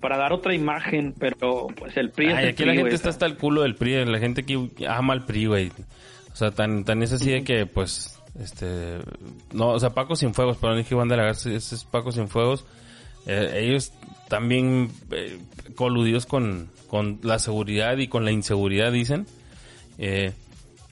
para 0.00 0.18
dar 0.18 0.32
otra 0.32 0.54
imagen, 0.54 1.14
pero 1.18 1.68
pues 1.76 1.96
el 1.96 2.10
PRI 2.10 2.26
es 2.26 2.38
el 2.38 2.48
aquí 2.48 2.62
PRI, 2.62 2.66
la 2.66 2.74
gente 2.74 2.94
está 2.94 3.08
hasta 3.08 3.26
el 3.26 3.36
culo 3.36 3.62
del 3.62 3.74
PRI, 3.74 4.04
la 4.04 4.18
gente 4.18 4.44
que 4.44 4.68
ama 4.86 5.14
al 5.14 5.24
PRI, 5.24 5.46
güey. 5.46 5.72
O 6.32 6.36
sea, 6.36 6.50
tan, 6.50 6.84
tan 6.84 7.02
es 7.02 7.12
así 7.12 7.30
de 7.30 7.44
que, 7.44 7.66
pues, 7.66 8.20
este, 8.38 8.98
no, 9.52 9.70
o 9.70 9.80
sea, 9.80 9.90
Paco 9.90 10.16
Cienfuegos, 10.16 10.58
pero 10.60 10.72
no 10.72 10.78
dije 10.78 10.94
Iván 10.94 11.08
de 11.08 11.16
la 11.16 11.24
Garza, 11.24 11.50
ese 11.50 11.74
es 11.74 11.84
Paco 11.84 12.12
Cienfuegos. 12.12 12.66
Eh, 13.26 13.64
ellos 13.64 13.92
también 14.28 14.90
eh, 15.10 15.38
coludidos 15.74 16.26
con, 16.26 16.70
con 16.88 17.18
la 17.22 17.38
seguridad 17.38 17.96
y 17.96 18.08
con 18.08 18.24
la 18.24 18.32
inseguridad, 18.32 18.92
dicen. 18.92 19.26
Eh, 19.98 20.32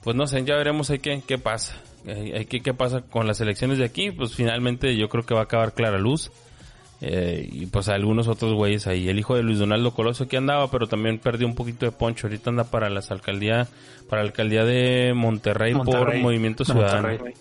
pues 0.03 0.17
no 0.17 0.27
sé, 0.27 0.45
ya 0.45 0.57
veremos 0.57 0.91
ahí 0.91 0.99
qué, 0.99 1.23
qué 1.27 1.39
pasa. 1.39 1.77
Eh, 2.07 2.33
hay 2.39 2.45
que- 2.47 2.61
qué 2.61 2.75
pasa 2.75 3.03
con 3.03 3.27
las 3.27 3.41
elecciones 3.41 3.79
de 3.79 3.85
aquí. 3.85 4.11
Pues 4.11 4.35
finalmente 4.35 4.97
yo 4.97 5.09
creo 5.09 5.25
que 5.25 5.35
va 5.35 5.41
a 5.41 5.45
acabar 5.45 5.73
Clara 5.75 5.99
Luz. 5.99 6.31
Eh, 7.01 7.49
y 7.53 7.67
pues 7.67 7.89
algunos 7.89 8.29
otros 8.29 8.55
güeyes 8.55 8.87
ahí. 8.87 9.09
El 9.09 9.19
hijo 9.19 9.35
de 9.37 9.43
Luis 9.43 9.59
Donaldo 9.59 9.91
Coloso 9.91 10.27
que 10.27 10.37
andaba, 10.39 10.71
pero 10.71 10.87
también 10.87 11.19
perdió 11.19 11.47
un 11.47 11.55
poquito 11.55 11.85
de 11.85 11.93
poncho. 11.93 12.27
Ahorita 12.27 12.51
anda 12.51 12.65
para 12.65 12.89
las 12.89 13.11
alcaldía, 13.11 13.67
para 14.09 14.23
la 14.23 14.29
alcaldía 14.29 14.65
de 14.65 15.13
Monterrey, 15.15 15.75
por. 15.75 16.17
Movimiento 16.17 16.65
Ciudadano. 16.65 17.09
Monterrey. 17.09 17.35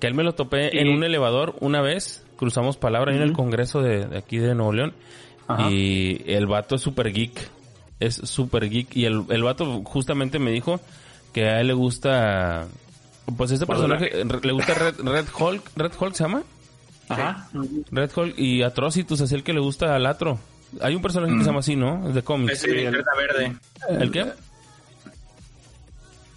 Que 0.00 0.06
él 0.08 0.14
me 0.14 0.24
lo 0.24 0.34
topé 0.34 0.70
Sí. 0.70 0.78
en 0.78 0.88
un 0.88 1.04
elevador 1.04 1.54
una 1.60 1.80
vez. 1.80 2.24
Cruzamos 2.36 2.76
palabra 2.76 3.12
ahí 3.12 3.18
en 3.18 3.22
el 3.22 3.34
congreso 3.34 3.82
de, 3.82 4.06
de 4.06 4.18
aquí 4.18 4.38
de 4.38 4.52
Nuevo 4.54 4.72
León. 4.72 4.94
Ajá. 5.46 5.70
Y 5.70 6.22
el 6.26 6.46
vato 6.46 6.74
es 6.74 6.82
super 6.82 7.12
geek. 7.12 7.38
Es 8.00 8.14
super 8.16 8.68
geek. 8.68 8.96
Y 8.96 9.04
el, 9.04 9.22
el 9.28 9.42
vato 9.44 9.82
justamente 9.84 10.40
me 10.40 10.50
dijo 10.50 10.80
que 11.32 11.44
a 11.44 11.60
él 11.60 11.68
le 11.68 11.74
gusta. 11.74 12.66
Pues 13.36 13.50
este 13.50 13.66
personaje 13.66 14.10
le 14.24 14.52
gusta 14.52 14.74
Red, 14.74 15.00
Red 15.00 15.26
Hulk. 15.38 15.70
¿Red 15.76 15.92
Hulk 15.98 16.14
se 16.14 16.24
llama? 16.24 16.42
Ajá. 17.08 17.48
Red 17.90 18.10
Hulk 18.14 18.38
y 18.38 18.62
Atrocitus, 18.62 19.20
así 19.20 19.34
el 19.34 19.44
que 19.44 19.52
le 19.52 19.60
gusta 19.60 19.94
al 19.94 20.06
Atro. 20.06 20.38
Hay 20.80 20.94
un 20.94 21.02
personaje 21.02 21.32
que 21.34 21.40
se 21.40 21.46
llama 21.46 21.60
así, 21.60 21.76
¿no? 21.76 22.08
Es 22.08 22.14
de 22.14 22.22
cómics. 22.22 22.52
Es 22.52 22.64
el 22.64 22.76
linterna 22.76 23.12
verde. 23.16 23.56
¿El 23.90 24.10
qué? 24.10 24.26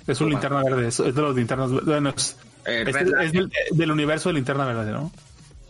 Es 0.07 0.21
un 0.21 0.29
linterna 0.29 0.61
verde, 0.63 0.87
es, 0.87 0.99
es 0.99 1.15
de 1.15 1.21
los 1.21 1.35
linternas 1.35 1.71
bueno, 1.71 2.13
es, 2.15 2.37
Eh, 2.65 2.83
es 2.87 2.95
es 2.95 3.77
del 3.77 3.91
universo 3.91 4.29
de 4.29 4.33
linterna 4.33 4.65
verde, 4.65 4.91
¿no? 4.91 5.11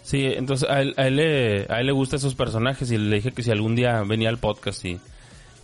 Sí, 0.04 0.26
entonces 0.26 0.70
a 0.70 0.82
él, 0.82 0.94
a 0.98 1.08
él 1.08 1.16
le, 1.16 1.66
a 1.70 1.80
él 1.80 1.88
le 1.88 1.92
gustan 1.92 2.18
esos 2.18 2.36
personajes 2.36 2.92
y 2.92 2.98
le 2.98 3.16
dije 3.16 3.32
que 3.32 3.44
si 3.44 3.52
algún 3.52 3.76
día 3.76 4.04
venía 4.04 4.30
al 4.30 4.38
podcast 4.38 4.84
y 4.86 5.00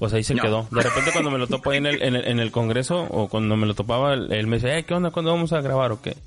pues 0.01 0.13
ahí 0.13 0.23
se 0.23 0.33
No. 0.33 0.41
quedó. 0.41 0.67
De 0.71 0.81
repente 0.81 1.11
cuando 1.11 1.29
me 1.29 1.37
lo 1.37 1.45
topo 1.45 1.69
ahí 1.69 1.77
en 1.77 1.85
el, 1.85 2.01
en 2.01 2.15
el, 2.15 2.25
en 2.27 2.39
el 2.39 2.49
congreso 2.51 3.03
o 3.11 3.27
cuando 3.29 3.55
me 3.55 3.67
lo 3.67 3.75
topaba, 3.75 4.15
él 4.15 4.47
me 4.47 4.55
decía, 4.57 4.75
"Eh, 4.75 4.83
¿qué 4.83 4.95
onda? 4.95 5.11
¿Cuándo 5.11 5.31
vamos 5.31 5.53
a 5.53 5.61
grabar 5.61 5.91
o 5.91 6.01
qué? 6.01 6.17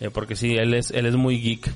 Eh, 0.00 0.10
porque 0.12 0.36
sí, 0.36 0.56
él 0.56 0.74
es, 0.74 0.90
él 0.90 1.06
es 1.06 1.16
muy 1.16 1.40
geek. 1.40 1.70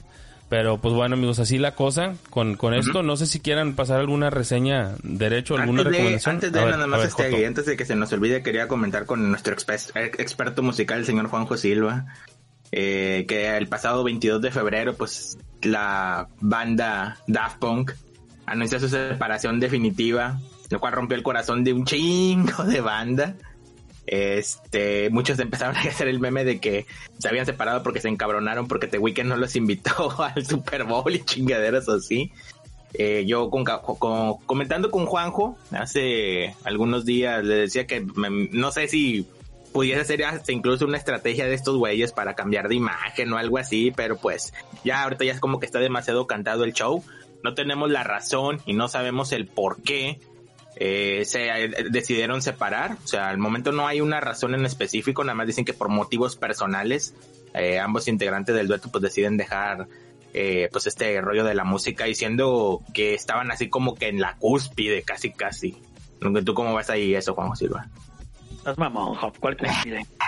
Pero 0.51 0.77
pues 0.77 0.93
bueno 0.95 1.17
amigos, 1.17 1.39
así 1.39 1.57
la 1.57 1.75
cosa 1.75 2.13
con, 2.29 2.57
con 2.57 2.75
esto. 2.75 3.03
No 3.03 3.17
sé 3.17 3.25
si 3.27 3.41
quieran 3.41 3.75
pasar 3.75 4.01
alguna 4.01 4.29
reseña 4.29 4.91
derecho, 5.03 5.57
alguna 5.57 5.81
Antes 5.81 5.85
de, 5.85 5.91
recomendación. 5.99 6.35
antes 6.35 6.53
de 6.53 6.61
ver, 6.61 6.71
nada 6.75 6.87
más, 6.87 6.99
ver, 7.01 7.09
este, 7.09 7.47
antes 7.47 7.65
de 7.65 7.77
que 7.79 7.87
se 7.87 7.97
nos 7.97 8.13
olvide, 8.13 8.43
quería 8.43 8.69
comentar 8.69 9.07
con 9.07 9.31
nuestro 9.31 9.55
ex- 9.55 9.93
experto 9.95 10.63
musical, 10.63 10.99
el 10.99 11.07
señor 11.07 11.29
Juanjo 11.29 11.57
Silva, 11.57 12.05
eh, 12.73 13.25
que 13.27 13.57
el 13.57 13.67
pasado 13.69 14.05
22 14.05 14.43
de 14.43 14.51
febrero, 14.51 14.95
pues 14.95 15.39
la 15.63 16.29
banda 16.41 17.17
Daft 17.27 17.59
Punk 17.59 17.93
anunció 18.45 18.79
su 18.79 18.91
separación 18.91 19.59
definitiva. 19.59 20.39
Lo 20.75 20.81
cual 20.81 20.93
rompió 20.93 21.17
el 21.17 21.23
corazón 21.23 21.63
de 21.63 21.73
un 21.73 21.85
chingo 21.85 22.65
de 22.65 22.81
banda. 22.81 23.37
Este, 24.07 25.09
muchos 25.09 25.39
empezaron 25.39 25.77
a 25.77 25.81
hacer 25.81 26.09
el 26.09 26.19
meme 26.19 26.45
de 26.45 26.59
que 26.59 26.85
se 27.17 27.29
habían 27.29 27.47
separado 27.47 27.85
porque 27.85 28.01
se 28.01 28.09
encabronaron 28.09 28.67
porque 28.67 28.89
The 28.89 28.99
Weeknd 28.99 29.29
no 29.29 29.37
los 29.37 29.55
invitó 29.55 30.21
al 30.23 30.45
Super 30.45 30.83
Bowl 30.83 31.15
y 31.15 31.21
chingaderas 31.21 31.89
así. 31.89 32.33
Eh, 32.93 33.25
yo 33.25 33.51
con, 33.51 33.65
comentando 34.47 34.91
con 34.91 35.07
Juanjo 35.07 35.57
hace 35.71 36.55
algunos 36.65 37.05
días 37.05 37.45
le 37.45 37.55
decía 37.55 37.87
que 37.87 38.05
no 38.17 38.71
sé 38.73 38.89
si 38.89 39.27
pudiese 39.73 40.05
ser 40.05 40.25
incluso 40.49 40.85
una 40.87 40.99
estrategia 40.99 41.47
de 41.47 41.55
estos 41.55 41.77
güeyes 41.77 42.13
para 42.13 42.35
cambiar 42.35 42.69
de 42.69 42.75
imagen 42.75 43.33
o 43.33 43.39
algo 43.39 43.59
así, 43.59 43.93
pero 43.95 44.17
pues 44.17 44.53
ya 44.85 45.05
ahorita 45.05 45.25
ya 45.25 45.33
es 45.33 45.41
como 45.41 45.61
que 45.61 45.67
está 45.67 45.79
demasiado 45.79 46.27
cantado 46.27 46.65
el 46.65 46.73
show. 46.73 47.05
No 47.45 47.55
tenemos 47.55 47.91
la 47.91 48.03
razón 48.03 48.61
y 48.67 48.73
no 48.73 48.89
sabemos 48.89 49.31
el 49.31 49.47
por 49.47 49.83
qué 49.83 50.19
eh, 50.77 51.25
se 51.25 51.49
eh, 51.49 51.69
decidieron 51.91 52.43
separar. 52.43 52.97
O 53.05 53.07
sea, 53.07 53.29
al 53.31 53.39
momento 53.39 53.73
no 53.73 53.87
hay 53.87 54.01
una 54.01 54.21
razón 54.21 54.55
en 54.55 54.65
específico, 54.67 55.23
nada 55.25 55.35
más 55.35 55.47
dicen 55.47 55.65
que 55.65 55.73
por 55.75 55.89
motivos 55.89 56.37
personales 56.37 57.15
eh, 57.55 57.79
ambos 57.79 58.09
integrantes 58.09 58.55
del 58.55 58.67
dueto 58.67 58.91
pues 58.91 59.03
deciden 59.03 59.37
dejar 59.37 59.87
eh, 60.33 60.69
pues 60.73 60.87
este 60.89 61.21
rollo 61.21 61.45
de 61.45 61.55
la 61.55 61.63
música 61.65 62.05
diciendo 62.05 62.81
que 62.93 63.15
estaban 63.15 63.53
así 63.53 63.69
como 63.69 63.95
que 63.95 64.09
en 64.09 64.21
la 64.21 64.37
cúspide, 64.37 65.03
casi 65.03 65.31
casi. 65.33 65.81
¿Tú 66.45 66.55
cómo 66.55 66.75
ves 66.75 66.91
ahí 66.91 67.15
eso, 67.15 67.35
Juan 67.35 67.55
Silva? 67.55 67.87
Estás 68.57 68.79
mamón, 68.79 69.17
Hop. 69.21 69.35
¿Cuál 69.39 69.57
te? 69.57 69.67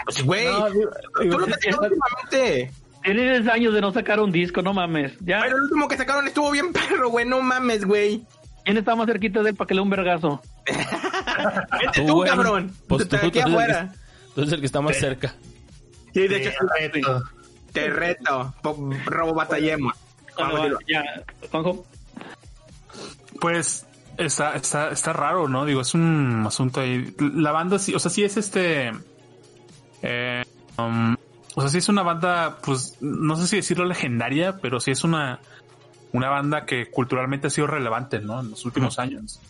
Pues 0.04 0.22
güey, 0.22 0.44
No, 0.46 0.70
digo- 0.70 0.90
tú 1.18 1.38
lo 1.38 1.46
que 1.46 1.54
tienes 1.54 1.78
últimamente. 1.80 2.70
Tienes 3.02 3.48
años 3.48 3.72
de 3.72 3.80
no 3.80 3.92
sacar 3.92 4.20
un 4.20 4.30
disco, 4.32 4.62
no 4.62 4.74
mames. 4.74 5.12
Ya, 5.20 5.40
Pero 5.42 5.56
el 5.56 5.62
último 5.62 5.88
que 5.88 5.96
sacaron 5.96 6.26
estuvo 6.26 6.50
bien 6.50 6.72
perro, 6.72 7.08
güey, 7.08 7.24
no 7.24 7.40
mames, 7.40 7.84
güey. 7.84 8.24
¿Quién 8.66 8.76
está 8.76 8.94
más 8.94 9.06
cerquita 9.06 9.42
de 9.42 9.50
él 9.50 9.56
para 9.56 9.66
que 9.68 9.74
le 9.74 9.78
dé 9.78 9.82
un 9.82 9.90
vergazo? 9.90 10.42
Vete 10.66 12.06
Tú, 12.06 12.12
güey. 12.14 12.28
cabrón. 12.30 12.72
Pues 12.88 13.08
Tú, 13.08 13.16
tú, 13.16 13.26
aquí 13.26 13.30
tú 13.30 13.38
el 13.38 13.44
afuera. 13.54 13.94
tú 14.34 14.40
eres 14.42 14.52
el 14.52 14.60
que 14.60 14.66
está 14.66 14.80
más 14.82 14.96
cerca. 14.98 15.34
Sí, 16.12 16.26
de 16.28 16.36
hecho, 16.36 16.50
Sí, 16.50 16.66
reto. 16.88 17.22
te 17.72 17.88
reto. 17.90 18.54
Po- 18.62 18.90
Robo 19.06 19.34
batallemos. 19.34 19.94
Bueno, 20.36 20.52
Vamos, 20.54 20.78
ya, 20.88 21.02
Juanjo. 21.50 21.86
Pues 23.40 23.86
está, 24.18 24.54
está, 24.54 24.90
está 24.90 25.12
raro, 25.12 25.48
¿no? 25.48 25.64
Digo, 25.64 25.80
es 25.82 25.94
un 25.94 26.44
asunto 26.46 26.80
ahí. 26.80 27.14
La 27.18 27.52
banda 27.52 27.78
sí, 27.78 27.94
o 27.94 27.98
sea, 27.98 28.10
sí 28.10 28.24
es 28.24 28.36
este. 28.36 28.92
eh, 30.02 30.42
um, 30.78 31.16
o 31.54 31.60
sea, 31.60 31.70
sí 31.70 31.78
es 31.78 31.88
una 31.88 32.02
banda, 32.02 32.58
pues, 32.62 32.96
no 33.00 33.36
sé 33.36 33.46
si 33.46 33.56
decirlo 33.56 33.84
legendaria, 33.86 34.58
pero 34.60 34.78
sí 34.80 34.90
es 34.90 35.04
una, 35.04 35.40
una 36.16 36.28
banda 36.28 36.64
que 36.64 36.90
culturalmente 36.90 37.48
ha 37.48 37.50
sido 37.50 37.66
relevante, 37.66 38.20
¿no? 38.20 38.40
En 38.40 38.50
los 38.50 38.64
últimos 38.64 38.98
años. 38.98 39.40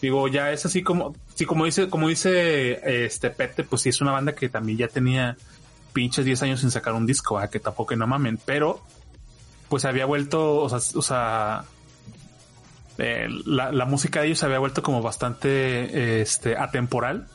Digo, 0.00 0.26
ya 0.28 0.50
es 0.50 0.66
así 0.66 0.82
como, 0.82 1.14
sí, 1.34 1.46
como 1.46 1.64
dice, 1.64 1.88
como 1.88 2.08
dice 2.08 3.04
este 3.04 3.30
Pete, 3.30 3.64
pues 3.64 3.82
sí 3.82 3.88
es 3.88 4.00
una 4.00 4.12
banda 4.12 4.34
que 4.34 4.48
también 4.48 4.78
ya 4.78 4.88
tenía 4.88 5.36
pinches 5.92 6.24
10 6.24 6.42
años 6.42 6.60
sin 6.60 6.70
sacar 6.70 6.94
un 6.94 7.06
disco, 7.06 7.36
¿verdad? 7.36 7.50
que 7.50 7.60
tampoco 7.60 7.94
no 7.94 8.06
mamen, 8.06 8.38
pero 8.44 8.80
pues 9.68 9.84
había 9.84 10.06
vuelto, 10.06 10.56
o 10.56 10.68
sea, 10.68 10.78
o 10.98 11.02
sea 11.02 11.64
eh, 12.98 13.28
la, 13.46 13.72
la 13.72 13.84
música 13.84 14.20
de 14.20 14.26
ellos 14.26 14.38
se 14.38 14.46
había 14.46 14.58
vuelto 14.58 14.82
como 14.82 15.02
bastante 15.02 15.48
eh, 15.48 16.22
este 16.22 16.56
atemporal 16.56 17.28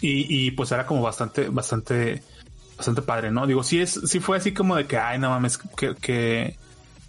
y 0.00 0.50
pues 0.50 0.70
era 0.72 0.86
como 0.86 1.00
bastante, 1.00 1.48
bastante, 1.48 2.22
bastante 2.76 3.02
padre, 3.02 3.30
¿no? 3.30 3.46
Digo, 3.46 3.62
sí 3.62 3.80
es, 3.80 4.00
sí 4.04 4.20
fue 4.20 4.36
así 4.36 4.52
como 4.52 4.76
de 4.76 4.86
que, 4.86 4.98
ay, 4.98 5.18
no 5.18 5.30
mames, 5.30 5.56
que, 5.56 5.94
que, 5.94 6.56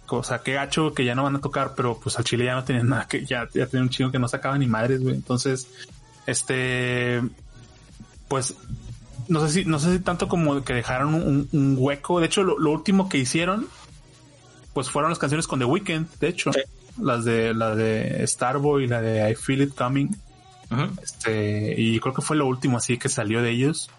o 0.08 0.22
sea, 0.22 0.38
qué 0.38 0.52
gacho 0.52 0.92
que 0.94 1.04
ya 1.04 1.14
no 1.14 1.24
van 1.24 1.36
a 1.36 1.40
tocar, 1.40 1.74
pero 1.74 1.98
pues 1.98 2.18
al 2.18 2.24
Chile 2.24 2.44
ya 2.44 2.54
no 2.54 2.64
tienen 2.64 2.88
nada 2.88 3.06
que, 3.08 3.24
ya, 3.24 3.48
ya 3.52 3.66
tienen 3.66 3.84
un 3.84 3.88
chingo 3.90 4.10
que 4.10 4.18
no 4.18 4.28
sacaban 4.28 4.60
ni 4.60 4.66
madres, 4.66 5.02
güey. 5.02 5.14
Entonces, 5.14 5.68
este, 6.26 7.22
pues, 8.28 8.54
no 9.28 9.46
sé 9.46 9.52
si, 9.52 9.64
no 9.64 9.78
sé 9.78 9.92
si 9.92 9.98
tanto 10.00 10.28
como 10.28 10.62
que 10.62 10.74
dejaron 10.74 11.14
un, 11.14 11.48
un 11.52 11.76
hueco. 11.78 12.20
De 12.20 12.26
hecho, 12.26 12.42
lo, 12.42 12.58
lo 12.58 12.70
último 12.70 13.08
que 13.08 13.18
hicieron, 13.18 13.66
pues 14.72 14.90
fueron 14.90 15.10
las 15.10 15.18
canciones 15.18 15.46
con 15.46 15.58
The 15.58 15.64
Weeknd, 15.64 16.06
de 16.20 16.28
hecho. 16.28 16.52
Sí. 16.52 16.60
Las 17.00 17.24
de, 17.24 17.52
la 17.52 17.74
de 17.74 18.26
Starboy 18.26 18.86
la 18.86 19.02
de 19.02 19.30
I 19.30 19.34
Feel 19.34 19.62
It 19.62 19.74
Coming. 19.74 20.08
Este, 21.02 21.74
y 21.80 22.00
creo 22.00 22.12
que 22.12 22.22
fue 22.22 22.36
lo 22.36 22.46
último 22.46 22.78
así 22.78 22.98
que 22.98 23.08
salió 23.08 23.42
de 23.42 23.50
ellos. 23.50 23.90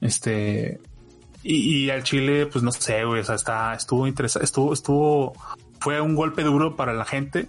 Este, 0.00 0.80
y, 1.44 1.90
al 1.90 2.04
Chile, 2.04 2.46
pues 2.46 2.62
no 2.62 2.70
sé, 2.70 3.04
güey, 3.04 3.20
o 3.20 3.24
sea, 3.24 3.34
está, 3.34 3.74
estuvo 3.74 4.06
interesante, 4.06 4.44
estuvo, 4.44 4.72
estuvo, 4.72 5.32
fue 5.80 6.00
un 6.00 6.14
golpe 6.14 6.42
duro 6.44 6.76
para 6.76 6.92
la 6.94 7.04
gente, 7.04 7.48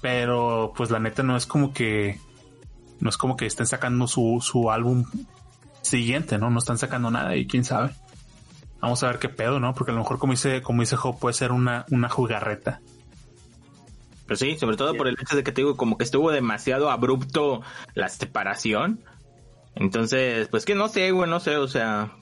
pero 0.00 0.72
pues 0.74 0.90
la 0.90 0.98
neta 1.00 1.22
no 1.22 1.36
es 1.36 1.46
como 1.46 1.74
que, 1.74 2.18
no 2.98 3.10
es 3.10 3.18
como 3.18 3.36
que 3.36 3.46
estén 3.46 3.66
sacando 3.66 4.06
su, 4.06 4.38
su 4.40 4.70
álbum 4.70 5.04
siguiente, 5.82 6.38
¿no? 6.38 6.50
No 6.50 6.58
están 6.58 6.78
sacando 6.78 7.10
nada 7.10 7.36
y 7.36 7.46
quién 7.46 7.64
sabe. 7.64 7.90
Vamos 8.80 9.02
a 9.02 9.08
ver 9.08 9.18
qué 9.18 9.28
pedo, 9.28 9.60
¿no? 9.60 9.74
Porque 9.74 9.92
a 9.92 9.94
lo 9.94 10.00
mejor 10.00 10.18
como 10.18 10.32
dice, 10.32 10.62
como 10.62 10.80
dice 10.80 10.96
Joe, 10.96 11.16
puede 11.20 11.34
ser 11.34 11.52
una, 11.52 11.84
una 11.90 12.08
jugarreta. 12.08 12.80
Pero 14.26 14.38
sí, 14.38 14.56
sobre 14.58 14.76
todo 14.76 14.94
por 14.94 15.08
el 15.08 15.16
hecho 15.20 15.36
de 15.36 15.42
que 15.42 15.52
te 15.52 15.60
digo, 15.60 15.76
como 15.76 15.98
que 15.98 16.04
estuvo 16.04 16.30
demasiado 16.30 16.90
abrupto 16.90 17.60
la 17.94 18.08
separación. 18.08 19.04
Entonces, 19.74 20.48
pues 20.48 20.64
que 20.64 20.74
no 20.74 20.88
sé, 20.88 21.10
güey, 21.10 21.28
no 21.28 21.40
sé, 21.40 21.56
o 21.56 21.68
sea, 21.68 22.12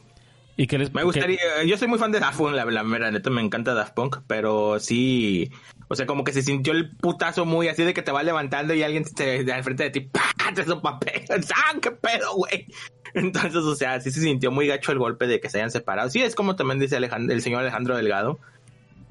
¿Y 0.60 0.66
qué 0.66 0.76
les 0.76 0.92
me 0.92 1.04
gustaría, 1.04 1.38
yo 1.64 1.78
soy 1.78 1.86
muy 1.86 2.00
fan 2.00 2.10
de 2.10 2.18
Daft 2.18 2.36
Punk, 2.36 2.52
la, 2.52 2.64
la 2.64 2.82
mera 2.82 3.12
neta 3.12 3.30
me 3.30 3.40
encanta 3.40 3.74
Daft 3.74 3.94
Punk, 3.94 4.16
pero 4.26 4.80
sí, 4.80 5.52
o 5.86 5.94
sea, 5.94 6.04
como 6.04 6.24
que 6.24 6.32
se 6.32 6.42
sintió 6.42 6.72
el 6.72 6.96
putazo 6.96 7.46
muy 7.46 7.68
así 7.68 7.84
de 7.84 7.94
que 7.94 8.02
te 8.02 8.10
va 8.10 8.24
levantando 8.24 8.74
y 8.74 8.82
alguien 8.82 9.04
te, 9.04 9.44
de 9.44 9.52
al 9.52 9.62
frente 9.62 9.84
de 9.84 9.90
ti, 9.90 10.00
¡pah! 10.00 10.20
te 10.56 10.64
pedos, 10.64 11.50
¡ah, 11.54 11.76
qué 11.80 11.92
pedo, 11.92 12.34
güey! 12.34 12.66
Entonces, 13.14 13.54
o 13.62 13.76
sea, 13.76 14.00
sí 14.00 14.10
se 14.10 14.20
sintió 14.20 14.50
muy 14.50 14.66
gacho 14.66 14.90
el 14.90 14.98
golpe 14.98 15.28
de 15.28 15.38
que 15.38 15.48
se 15.48 15.58
hayan 15.58 15.70
separado. 15.70 16.10
Sí, 16.10 16.22
es 16.22 16.34
como 16.34 16.56
también 16.56 16.80
dice 16.80 16.96
Alejandro, 16.96 17.32
el 17.32 17.40
señor 17.40 17.60
Alejandro 17.60 17.96
Delgado. 17.96 18.40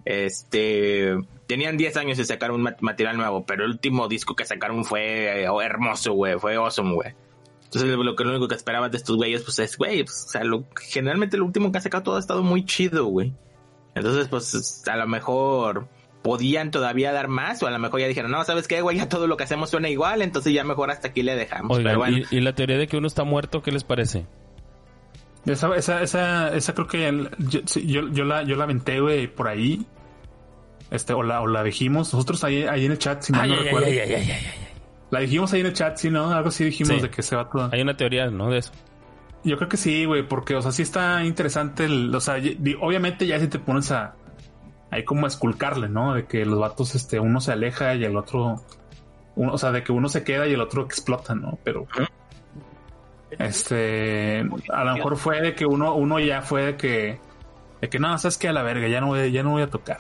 Este, 0.03 1.15
tenían 1.47 1.77
10 1.77 1.97
años 1.97 2.17
de 2.17 2.25
sacar 2.25 2.51
un 2.51 2.61
mat- 2.61 2.81
material 2.81 3.17
nuevo, 3.17 3.45
pero 3.45 3.63
el 3.63 3.71
último 3.71 4.07
disco 4.07 4.35
que 4.35 4.45
sacaron 4.45 4.83
fue 4.85 5.43
eh, 5.43 5.47
hermoso, 5.63 6.13
güey, 6.13 6.37
fue 6.39 6.55
awesome, 6.55 6.93
güey. 6.93 7.13
Entonces, 7.67 7.89
lo 7.97 8.15
que 8.15 8.23
lo 8.23 8.31
único 8.31 8.47
que 8.47 8.55
esperabas 8.55 8.91
de 8.91 8.97
estos 8.97 9.15
güeyes, 9.17 9.43
pues 9.43 9.59
es, 9.59 9.77
güey, 9.77 10.03
pues, 10.03 10.25
o 10.27 10.29
sea, 10.29 10.43
lo, 10.43 10.65
generalmente 10.89 11.37
lo 11.37 11.45
último 11.45 11.71
que 11.71 11.77
ha 11.77 11.81
sacado 11.81 12.03
todo 12.03 12.15
ha 12.15 12.19
estado 12.19 12.41
muy 12.43 12.65
chido, 12.65 13.05
güey. 13.05 13.33
Entonces, 13.93 14.27
pues, 14.29 14.83
a 14.87 14.95
lo 14.95 15.07
mejor 15.07 15.87
podían 16.21 16.71
todavía 16.71 17.11
dar 17.11 17.27
más, 17.27 17.61
o 17.63 17.67
a 17.67 17.71
lo 17.71 17.79
mejor 17.79 17.99
ya 17.99 18.07
dijeron, 18.07 18.31
no, 18.31 18.43
¿sabes 18.43 18.67
qué, 18.67 18.81
güey? 18.81 18.97
Ya 18.97 19.09
todo 19.09 19.27
lo 19.27 19.37
que 19.37 19.43
hacemos 19.43 19.69
suena 19.69 19.89
igual, 19.89 20.21
entonces 20.21 20.53
ya 20.53 20.63
mejor 20.63 20.91
hasta 20.91 21.09
aquí 21.09 21.23
le 21.23 21.35
dejamos. 21.35 21.77
Oigan, 21.77 21.91
pero 21.91 21.99
bueno, 21.99 22.17
y, 22.31 22.37
y 22.37 22.41
la 22.41 22.53
teoría 22.55 22.77
de 22.77 22.87
que 22.87 22.97
uno 22.97 23.07
está 23.07 23.23
muerto, 23.23 23.61
¿qué 23.61 23.71
les 23.71 23.83
parece? 23.83 24.25
Esa, 25.45 25.73
esa, 25.75 26.01
esa, 26.01 26.53
esa 26.55 26.73
creo 26.73 26.87
que 26.87 27.07
el- 27.07 27.29
yo, 27.37 27.61
sí, 27.65 27.85
yo, 27.87 28.09
yo 28.09 28.25
la, 28.25 28.43
yo 28.43 28.55
la 28.57 28.65
aventé, 28.65 28.99
güey, 28.99 29.27
por 29.27 29.47
ahí. 29.47 29.85
Este, 30.91 31.13
o 31.13 31.23
la, 31.23 31.41
o 31.41 31.47
la 31.47 31.63
dijimos. 31.63 32.13
Nosotros 32.13 32.43
ahí, 32.43 32.63
ahí 32.63 32.85
en 32.85 32.91
el 32.93 32.97
chat, 32.97 33.21
si 33.21 33.31
mal 33.33 33.49
no 33.49 33.55
recuerdo. 33.63 33.87
La 35.09 35.19
dijimos 35.21 35.53
ahí 35.53 35.61
en 35.61 35.67
el 35.67 35.73
chat, 35.73 35.97
sí, 35.97 36.09
¿no? 36.09 36.31
Algo 36.31 36.49
así 36.49 36.65
dijimos 36.65 36.95
Sí. 36.95 37.01
de 37.01 37.09
que 37.09 37.21
se 37.21 37.35
va 37.35 37.49
todo. 37.49 37.69
Hay 37.71 37.81
una 37.81 37.95
teoría, 37.95 38.29
¿no? 38.29 38.49
De 38.49 38.57
eso. 38.59 38.71
Yo 39.43 39.55
creo 39.57 39.69
que 39.69 39.77
sí, 39.77 40.03
güey, 40.05 40.27
porque, 40.27 40.55
o 40.55 40.61
sea, 40.61 40.71
sí 40.71 40.81
está 40.81 41.23
interesante 41.23 41.85
el, 41.85 42.13
o 42.13 42.19
sea, 42.19 42.35
obviamente 42.81 43.25
ya 43.25 43.39
si 43.39 43.47
te 43.47 43.59
pones 43.59 43.91
a, 43.91 44.15
ahí 44.91 45.03
como 45.05 45.25
a 45.25 45.29
esculcarle, 45.29 45.87
¿no? 45.87 46.13
De 46.15 46.25
que 46.25 46.45
los 46.45 46.59
vatos, 46.59 46.95
este, 46.95 47.19
uno 47.19 47.39
se 47.39 47.53
aleja 47.53 47.95
y 47.95 48.03
el 48.03 48.17
otro, 48.17 48.61
uno, 49.35 49.53
o 49.53 49.57
sea, 49.57 49.71
de 49.71 49.83
que 49.83 49.91
uno 49.93 50.09
se 50.09 50.23
queda 50.23 50.47
y 50.47 50.53
el 50.53 50.59
otro 50.61 50.83
explota, 50.83 51.35
¿no? 51.35 51.57
Pero, 51.63 51.87
este, 53.31 54.39
a 54.73 54.83
lo 54.83 54.93
mejor 54.93 55.17
fue 55.17 55.41
de 55.41 55.53
que 55.55 55.65
uno, 55.65 55.93
uno 55.95 56.19
ya 56.19 56.41
fue 56.41 56.63
de 56.63 56.77
que, 56.77 57.19
de 57.81 57.89
que 57.89 57.99
no, 57.99 58.17
sabes 58.17 58.37
que 58.37 58.47
a 58.47 58.53
la 58.53 58.63
verga, 58.63 58.87
ya 58.87 59.01
no 59.01 59.07
voy, 59.07 59.31
ya 59.31 59.43
no 59.43 59.51
voy 59.51 59.61
a 59.61 59.69
tocar. 59.69 59.99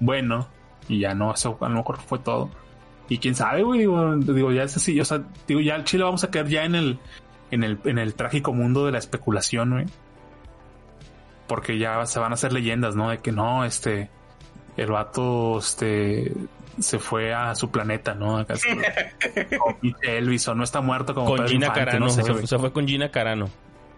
Bueno, 0.00 0.48
y 0.88 1.00
ya 1.00 1.14
no, 1.14 1.32
eso 1.32 1.56
a 1.60 1.68
lo 1.68 1.76
mejor 1.76 1.98
fue 1.98 2.18
todo. 2.18 2.50
Y 3.08 3.18
quién 3.18 3.34
sabe, 3.34 3.62
güey, 3.62 3.80
digo, 3.80 4.16
digo, 4.16 4.52
ya 4.52 4.62
es 4.62 4.76
así, 4.76 4.98
o 5.00 5.04
sea, 5.04 5.22
digo, 5.46 5.60
ya 5.60 5.74
al 5.74 5.84
Chile 5.84 6.04
vamos 6.04 6.24
a 6.24 6.30
caer 6.30 6.48
ya 6.48 6.64
en 6.64 6.74
el, 6.74 6.98
en 7.50 7.64
el, 7.64 7.78
en 7.84 7.98
el 7.98 8.14
trágico 8.14 8.52
mundo 8.52 8.86
de 8.86 8.92
la 8.92 8.98
especulación, 8.98 9.70
güey. 9.70 9.86
Porque 11.46 11.78
ya 11.78 12.06
se 12.06 12.18
van 12.18 12.32
a 12.32 12.34
hacer 12.34 12.52
leyendas, 12.52 12.96
¿no? 12.96 13.10
De 13.10 13.18
que 13.18 13.32
no, 13.32 13.64
este, 13.64 14.08
el 14.76 14.90
vato, 14.90 15.58
este, 15.58 16.32
se 16.78 16.98
fue 16.98 17.34
a 17.34 17.54
su 17.54 17.70
planeta, 17.70 18.14
¿no? 18.14 18.38
Acá, 18.38 18.54
Elvis, 20.02 20.48
o 20.48 20.54
no 20.54 20.64
está 20.64 20.80
muerto 20.80 21.14
como 21.14 21.26
Con 21.26 21.36
Pedro 21.36 21.48
Gina 21.48 21.66
Infante, 21.66 21.84
Carano. 21.84 22.06
no 22.06 22.12
sé, 22.12 22.46
se, 22.46 22.58
fue 22.58 22.72
con 22.72 22.88
Gina 22.88 23.10
Carano. 23.10 23.48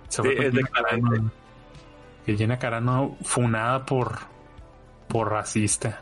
Se 0.09 0.23
fue 0.23 0.37
Sí, 0.37 0.43
con 0.43 0.53
Gina. 0.53 0.69
Carano. 0.73 1.31
Que 2.27 2.37
Gina 2.37 2.59
Carano 2.59 3.17
funada 3.23 3.85
por, 3.87 4.19
por 5.09 5.31
racista. 5.31 6.01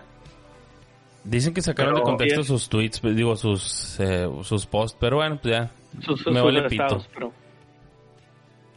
Dicen 1.24 1.54
que 1.54 1.62
sacaron 1.62 1.94
Pero 1.94 2.04
de 2.04 2.11
contexto 2.11 2.40
bien. 2.40 2.44
sus 2.46 2.68
tweets, 2.68 3.00
pues, 3.00 3.14
digo, 3.16 3.37
sus, 3.37 3.98
eh, 4.00 4.28
sus 4.42 4.66
posts, 4.66 4.96
pero 5.00 5.16
bueno, 5.16 5.38
pues 5.40 5.54
ya. 5.54 5.70
sus, 6.00 6.20
sus 6.20 6.32
Me 6.32 6.40
vale 6.40 6.66
estados, 6.66 7.04
pito. 7.06 7.11
pero 7.14 7.32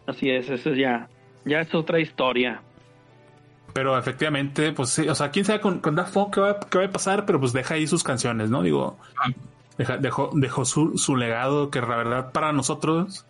así 0.07 0.29
es, 0.29 0.49
eso 0.49 0.73
ya, 0.73 1.07
ya 1.45 1.61
es 1.61 1.73
otra 1.73 1.99
historia. 1.99 2.61
Pero 3.73 3.97
efectivamente, 3.97 4.71
pues 4.71 4.89
sí, 4.89 5.07
o 5.09 5.15
sea, 5.15 5.31
quién 5.31 5.43
sabe 5.43 5.59
con, 5.59 5.79
con 5.79 5.95
Daft 5.95 6.13
Punk 6.13 6.33
qué 6.35 6.39
va, 6.41 6.59
qué 6.59 6.77
va 6.77 6.85
a 6.85 6.91
pasar, 6.91 7.25
pero 7.25 7.39
pues 7.39 7.51
deja 7.51 7.73
ahí 7.73 7.87
sus 7.87 8.03
canciones, 8.03 8.49
¿no? 8.49 8.61
Digo, 8.61 8.97
deja- 9.77 9.97
dejó, 9.97 10.29
dejó 10.33 10.63
su, 10.65 10.97
su 10.97 11.15
legado 11.17 11.69
que 11.71 11.81
la 11.81 11.97
verdad 11.97 12.31
para 12.31 12.53
nosotros, 12.53 13.25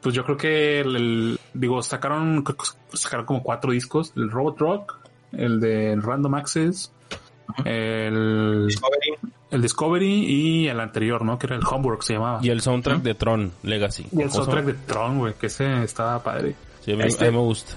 pues 0.00 0.14
yo 0.14 0.24
creo 0.24 0.36
que 0.38 0.80
el, 0.80 0.96
el- 0.96 1.40
digo, 1.52 1.82
sacaron, 1.82 2.42
creo 2.44 2.56
que 2.56 2.96
sacaron 2.96 3.26
como 3.26 3.42
cuatro 3.42 3.72
discos, 3.72 4.12
el 4.16 4.30
Robot 4.30 4.58
Rock, 4.60 4.98
el 5.32 5.60
de 5.60 5.96
Random 6.00 6.34
Access, 6.36 6.90
el, 7.64 8.68
el 9.50 9.62
Discovery 9.62 10.24
y 10.26 10.68
el 10.68 10.80
anterior, 10.80 11.24
¿no? 11.24 11.38
Que 11.38 11.46
era 11.46 11.56
el 11.56 11.62
Homework 11.64 12.02
se 12.02 12.14
llamaba. 12.14 12.40
Y 12.42 12.50
el 12.50 12.60
soundtrack 12.60 13.02
de 13.02 13.14
Tron 13.14 13.52
Legacy. 13.62 14.02
Y 14.12 14.22
el 14.22 14.28
¿Cómo 14.28 14.30
se 14.30 14.36
soundtrack 14.36 14.64
de 14.64 14.72
Tron, 14.74 15.18
güey, 15.18 15.34
que 15.34 15.46
ese 15.46 15.82
estaba 15.84 16.22
padre. 16.22 16.54
Sí, 16.84 16.92
a 16.92 16.96
mí, 16.96 17.02
Este- 17.04 17.24
a 17.26 17.30
mí 17.30 17.36
me 17.36 17.42
gusta. 17.42 17.74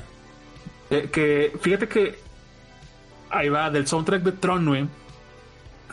Eh, 0.89 1.10
que 1.12 1.53
fíjate 1.62 1.88
que 1.88 2.17
ahí 3.30 3.49
va 3.49 3.69
del 3.69 3.86
soundtrack 3.88 4.23
de 4.23 4.32
Tron, 4.34 4.65
güey. 4.65 4.88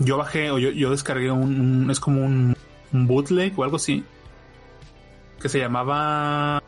Yo 0.01 0.17
bajé 0.17 0.51
o 0.51 0.59
yo, 0.59 0.71
yo 0.71 0.91
descargué 0.91 1.31
un, 1.31 1.61
un- 1.61 1.91
es 1.91 2.01
como 2.01 2.25
un, 2.25 2.57
un 2.93 3.07
bootleg 3.07 3.53
o 3.59 3.65
algo 3.65 3.77
así 3.77 4.05
que 5.41 5.49
se 5.49 5.59
llamaba 5.59 6.63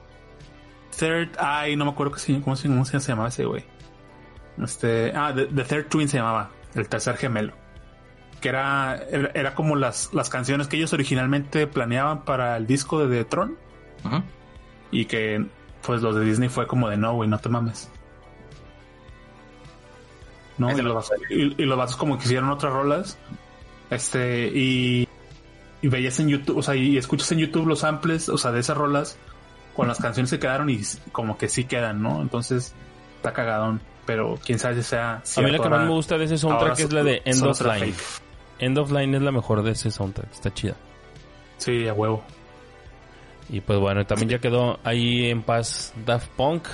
Third 0.98 1.30
Eye, 1.40 1.76
no 1.76 1.86
me 1.86 1.90
acuerdo 1.92 2.12
que 2.12 2.20
sí, 2.20 2.40
cómo, 2.44 2.56
se- 2.56 2.68
cómo 2.68 2.84
se 2.84 2.98
llamaba 3.00 3.28
ese 3.30 3.44
güey. 3.46 3.64
Este, 4.62 5.12
ah, 5.14 5.32
The, 5.34 5.46
The 5.46 5.64
Third 5.64 5.86
Twin 5.88 6.08
se 6.08 6.18
llamaba, 6.18 6.50
el 6.76 6.88
tercer 6.88 7.16
gemelo. 7.16 7.52
Que 8.40 8.50
era, 8.50 9.00
era, 9.34 9.54
como 9.54 9.76
las, 9.76 10.12
las 10.12 10.28
canciones 10.28 10.68
que 10.68 10.76
ellos 10.76 10.92
originalmente 10.92 11.66
planeaban 11.66 12.24
para 12.24 12.56
el 12.56 12.66
disco 12.66 13.04
de 13.06 13.16
The 13.18 13.24
Tron 13.24 13.56
y 14.90 15.06
que 15.06 15.44
pues 15.82 16.02
los 16.02 16.14
de 16.16 16.24
Disney 16.24 16.48
fue 16.48 16.66
como 16.66 16.88
de 16.88 16.96
no, 16.96 17.14
güey, 17.14 17.28
no 17.28 17.38
te 17.38 17.48
mames. 17.48 17.90
No, 20.58 20.70
y 20.70 20.76
los, 20.76 20.84
lo- 20.84 20.94
vatos, 20.94 21.10
y, 21.30 21.62
y 21.62 21.66
los 21.66 21.76
vatos 21.78 21.96
como 21.96 22.18
que 22.18 22.24
hicieron 22.24 22.48
otras 22.50 22.72
rolas. 22.72 23.18
Este, 23.90 24.48
y, 24.48 25.08
y 25.82 25.88
veías 25.88 26.18
en 26.18 26.28
YouTube, 26.28 26.56
o 26.58 26.62
sea, 26.62 26.74
y 26.74 26.96
escuchas 26.96 27.30
en 27.32 27.38
YouTube 27.38 27.66
los 27.66 27.80
samples, 27.80 28.28
o 28.28 28.38
sea, 28.38 28.52
de 28.52 28.60
esas 28.60 28.76
rolas 28.76 29.16
con 29.74 29.86
las 29.86 29.98
canciones 29.98 30.30
que 30.30 30.38
quedaron 30.38 30.70
y 30.70 30.80
como 31.12 31.36
que 31.38 31.48
sí 31.48 31.64
quedan, 31.64 32.02
¿no? 32.02 32.20
Entonces, 32.22 32.74
está 33.16 33.32
cagadón. 33.32 33.80
Pero 34.06 34.38
quién 34.44 34.58
sabe 34.58 34.76
si 34.76 34.82
sea. 34.84 35.22
A 35.36 35.40
mí 35.42 35.50
la 35.50 35.58
que 35.58 35.68
más 35.68 35.82
me 35.82 35.90
gusta 35.90 36.16
de 36.16 36.24
ese 36.24 36.38
soundtrack 36.38 36.78
es 36.78 36.92
la 36.92 37.02
de 37.02 37.22
End 37.24 37.42
of 37.44 37.60
Line. 37.60 37.92
fake. 37.92 38.04
End 38.60 38.78
of 38.78 38.90
Line 38.92 39.16
es 39.16 39.22
la 39.22 39.32
mejor 39.32 39.62
de 39.62 39.72
ese 39.72 39.90
soundtrack. 39.90 40.32
Está 40.32 40.54
chida. 40.54 40.76
Sí, 41.58 41.86
a 41.88 41.92
huevo. 41.92 42.22
Y 43.48 43.60
pues 43.60 43.78
bueno, 43.78 44.04
también 44.06 44.28
ya 44.28 44.38
quedó 44.38 44.78
ahí 44.84 45.28
en 45.30 45.42
paz 45.42 45.92
Daft 46.04 46.28
Punk. 46.36 46.66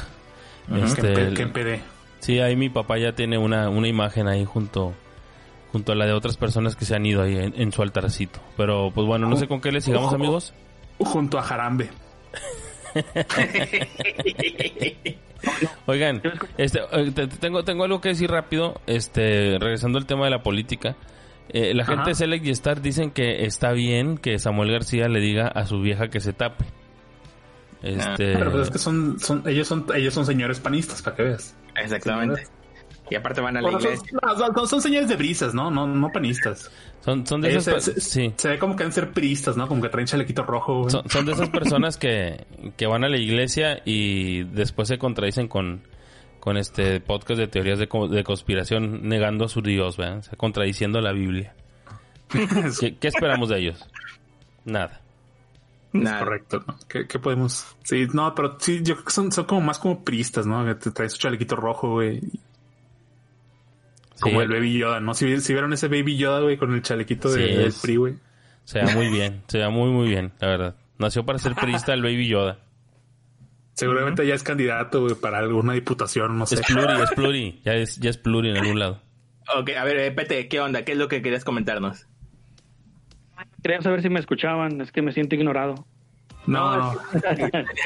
Este, 0.74 1.32
que 1.34 1.42
en 1.42 1.52
PD. 1.52 1.80
Sí, 2.20 2.38
ahí 2.38 2.54
mi 2.54 2.68
papá 2.68 2.98
ya 2.98 3.14
tiene 3.14 3.38
una, 3.38 3.68
una 3.68 3.88
imagen 3.88 4.28
ahí 4.28 4.44
junto 4.44 4.94
junto 5.72 5.92
a 5.92 5.94
la 5.94 6.06
de 6.06 6.12
otras 6.12 6.36
personas 6.36 6.76
que 6.76 6.84
se 6.84 6.94
han 6.94 7.04
ido 7.06 7.22
ahí 7.22 7.36
en, 7.36 7.54
en 7.60 7.72
su 7.72 7.82
altarcito. 7.82 8.40
Pero 8.56 8.90
pues 8.94 9.06
bueno, 9.06 9.26
no 9.26 9.36
sé 9.36 9.48
con 9.48 9.60
qué 9.60 9.72
le 9.72 9.80
sigamos, 9.80 10.08
Ojo. 10.08 10.16
amigos. 10.16 10.54
Junto 10.98 11.38
a 11.38 11.42
Jarambe. 11.42 11.90
Oigan, 15.86 16.22
este, 16.58 16.80
eh, 16.92 17.10
te- 17.14 17.26
te- 17.26 17.36
tengo, 17.38 17.64
tengo 17.64 17.84
algo 17.84 18.00
que 18.00 18.10
decir 18.10 18.30
rápido, 18.30 18.80
este, 18.86 19.58
regresando 19.58 19.98
al 19.98 20.06
tema 20.06 20.24
de 20.24 20.30
la 20.30 20.42
política. 20.42 20.96
Eh, 21.48 21.74
la 21.74 21.84
gente 21.84 22.02
Ajá. 22.02 22.08
de 22.10 22.14
Select 22.14 22.46
y 22.46 22.50
Star 22.50 22.80
dicen 22.80 23.10
que 23.10 23.44
está 23.44 23.72
bien 23.72 24.16
que 24.16 24.38
Samuel 24.38 24.70
García 24.72 25.08
le 25.08 25.20
diga 25.20 25.48
a 25.48 25.66
su 25.66 25.80
vieja 25.80 26.08
que 26.08 26.20
se 26.20 26.32
tape. 26.32 26.64
Este, 27.82 28.34
Pero 28.34 28.50
pues 28.52 28.64
es 28.64 28.70
que 28.70 28.78
son, 28.78 29.18
son, 29.18 29.42
ellos 29.46 29.66
son, 29.66 29.86
ellos 29.94 30.14
son 30.14 30.24
señores 30.24 30.60
panistas, 30.60 31.02
para 31.02 31.16
que 31.16 31.22
veas. 31.24 31.56
Exactamente. 31.76 32.44
Y 33.12 33.14
aparte 33.14 33.40
van 33.40 33.56
a 33.56 33.60
la 33.60 33.68
Bueno, 33.70 33.80
son, 33.80 33.92
iglesia. 33.92 34.18
no, 34.22 34.54
son- 34.54 34.68
son 34.68 34.80
señores 34.82 35.08
de 35.08 35.16
brisas, 35.16 35.52
¿no? 35.54 35.70
No, 35.70 35.86
no 35.86 36.08
panistas. 36.10 36.70
son, 37.04 37.26
son 37.26 37.40
de 37.42 37.50
Ellos 37.50 37.66
esas, 37.68 37.84
se, 37.84 37.94
se- 37.94 38.00
sí, 38.00 38.34
se 38.36 38.48
ve 38.48 38.58
como 38.58 38.74
que 38.74 38.84
deben 38.84 38.92
ser 38.92 39.10
priistas, 39.12 39.56
¿no? 39.56 39.68
Como 39.68 39.82
que 39.82 39.88
traen 39.90 40.06
chalequito 40.06 40.42
rojo, 40.44 40.78
güey. 40.80 40.90
son, 40.90 41.08
son 41.08 41.26
de 41.26 41.32
esas 41.32 41.50
personas 41.50 41.96
que, 41.98 42.46
que 42.76 42.86
van 42.86 43.04
a 43.04 43.08
la 43.08 43.18
iglesia 43.18 43.82
y 43.84 44.44
después 44.44 44.88
se 44.88 44.98
contradicen 44.98 45.46
con, 45.48 45.82
con 46.40 46.56
este 46.56 47.00
podcast 47.00 47.38
de 47.38 47.48
teorías 47.48 47.78
de, 47.78 47.88
de 48.10 48.24
conspiración 48.24 49.06
negando 49.08 49.44
a 49.44 49.48
su 49.48 49.60
Dios, 49.62 49.96
¿verdad? 49.96 50.18
O 50.18 50.22
sea, 50.22 50.34
contradiciendo 50.38 51.00
la 51.00 51.12
Biblia. 51.12 51.54
¿Qué, 52.80 52.96
qué 52.96 53.08
esperamos 53.08 53.48
de 53.50 53.58
ellos? 53.58 53.84
Nada. 54.64 55.00
Nada. 55.92 56.20
Correcto, 56.20 56.64
¿no? 56.66 56.76
¿Qué, 56.88 57.06
qué 57.06 57.18
podemos? 57.18 57.66
Sí, 57.84 58.06
no, 58.14 58.34
pero 58.34 58.56
sí, 58.58 58.80
yo 58.82 58.94
creo 58.94 59.04
que 59.04 59.12
son, 59.12 59.30
son 59.30 59.44
como 59.44 59.60
más 59.60 59.78
como 59.78 60.02
priistas, 60.02 60.46
¿no? 60.46 60.64
Que 60.64 60.74
te 60.76 60.90
traen 60.90 61.10
su 61.10 61.18
chalequito 61.18 61.54
rojo, 61.56 61.90
güey. 61.90 62.22
Como 64.22 64.38
Sí, 64.40 64.44
el 64.44 64.52
Baby 64.52 64.78
Yoda, 64.78 65.00
¿no? 65.00 65.14
Si, 65.14 65.40
si 65.40 65.52
vieron 65.52 65.72
ese 65.72 65.88
Baby 65.88 66.16
Yoda, 66.16 66.40
güey, 66.40 66.56
con 66.56 66.72
el 66.72 66.80
chalequito 66.82 67.28
de, 67.30 67.34
Sí, 67.48 67.54
del 67.56 67.66
es- 67.68 67.80
PRI, 67.82 67.96
güey. 67.96 68.14
Se 68.64 68.80
ve 68.80 68.94
muy 68.94 69.08
bien, 69.10 69.42
se 69.48 69.58
ve 69.58 69.68
muy 69.68 69.90
muy 69.90 70.08
bien, 70.08 70.32
la 70.40 70.48
verdad. 70.48 70.76
Nació 70.98 71.26
para 71.26 71.38
ser 71.40 71.54
priista 71.56 71.92
el 71.92 72.02
Baby 72.02 72.28
Yoda. 72.28 72.60
Seguramente 73.74 74.24
ya 74.26 74.34
es 74.34 74.42
candidato, 74.42 75.00
güey, 75.02 75.14
para 75.16 75.38
alguna 75.38 75.72
diputación, 75.72 76.38
no 76.38 76.46
sé. 76.46 76.54
Es 76.56 76.60
pluri, 76.62 77.00
es 77.02 77.10
pluri. 77.10 77.60
Ya 77.64 77.74
es, 77.74 77.96
ya 77.98 78.10
es 78.10 78.18
pluri 78.18 78.50
en 78.50 78.56
algún 78.58 78.78
lado. 78.78 79.02
Ok, 79.58 79.70
a 79.70 79.82
ver, 79.84 79.96
eh, 79.98 80.12
Pete, 80.12 80.46
¿qué 80.48 80.60
onda? 80.60 80.84
¿Qué 80.84 80.92
es 80.92 80.98
lo 80.98 81.08
que 81.08 81.20
querías 81.22 81.44
comentarnos? 81.44 82.06
Quería 83.62 83.80
saber 83.82 84.02
si 84.02 84.08
me 84.10 84.20
escuchaban, 84.20 84.80
es 84.80 84.92
que 84.92 85.02
me 85.02 85.10
siento 85.12 85.34
ignorado. 85.34 85.86
No. 86.46 86.94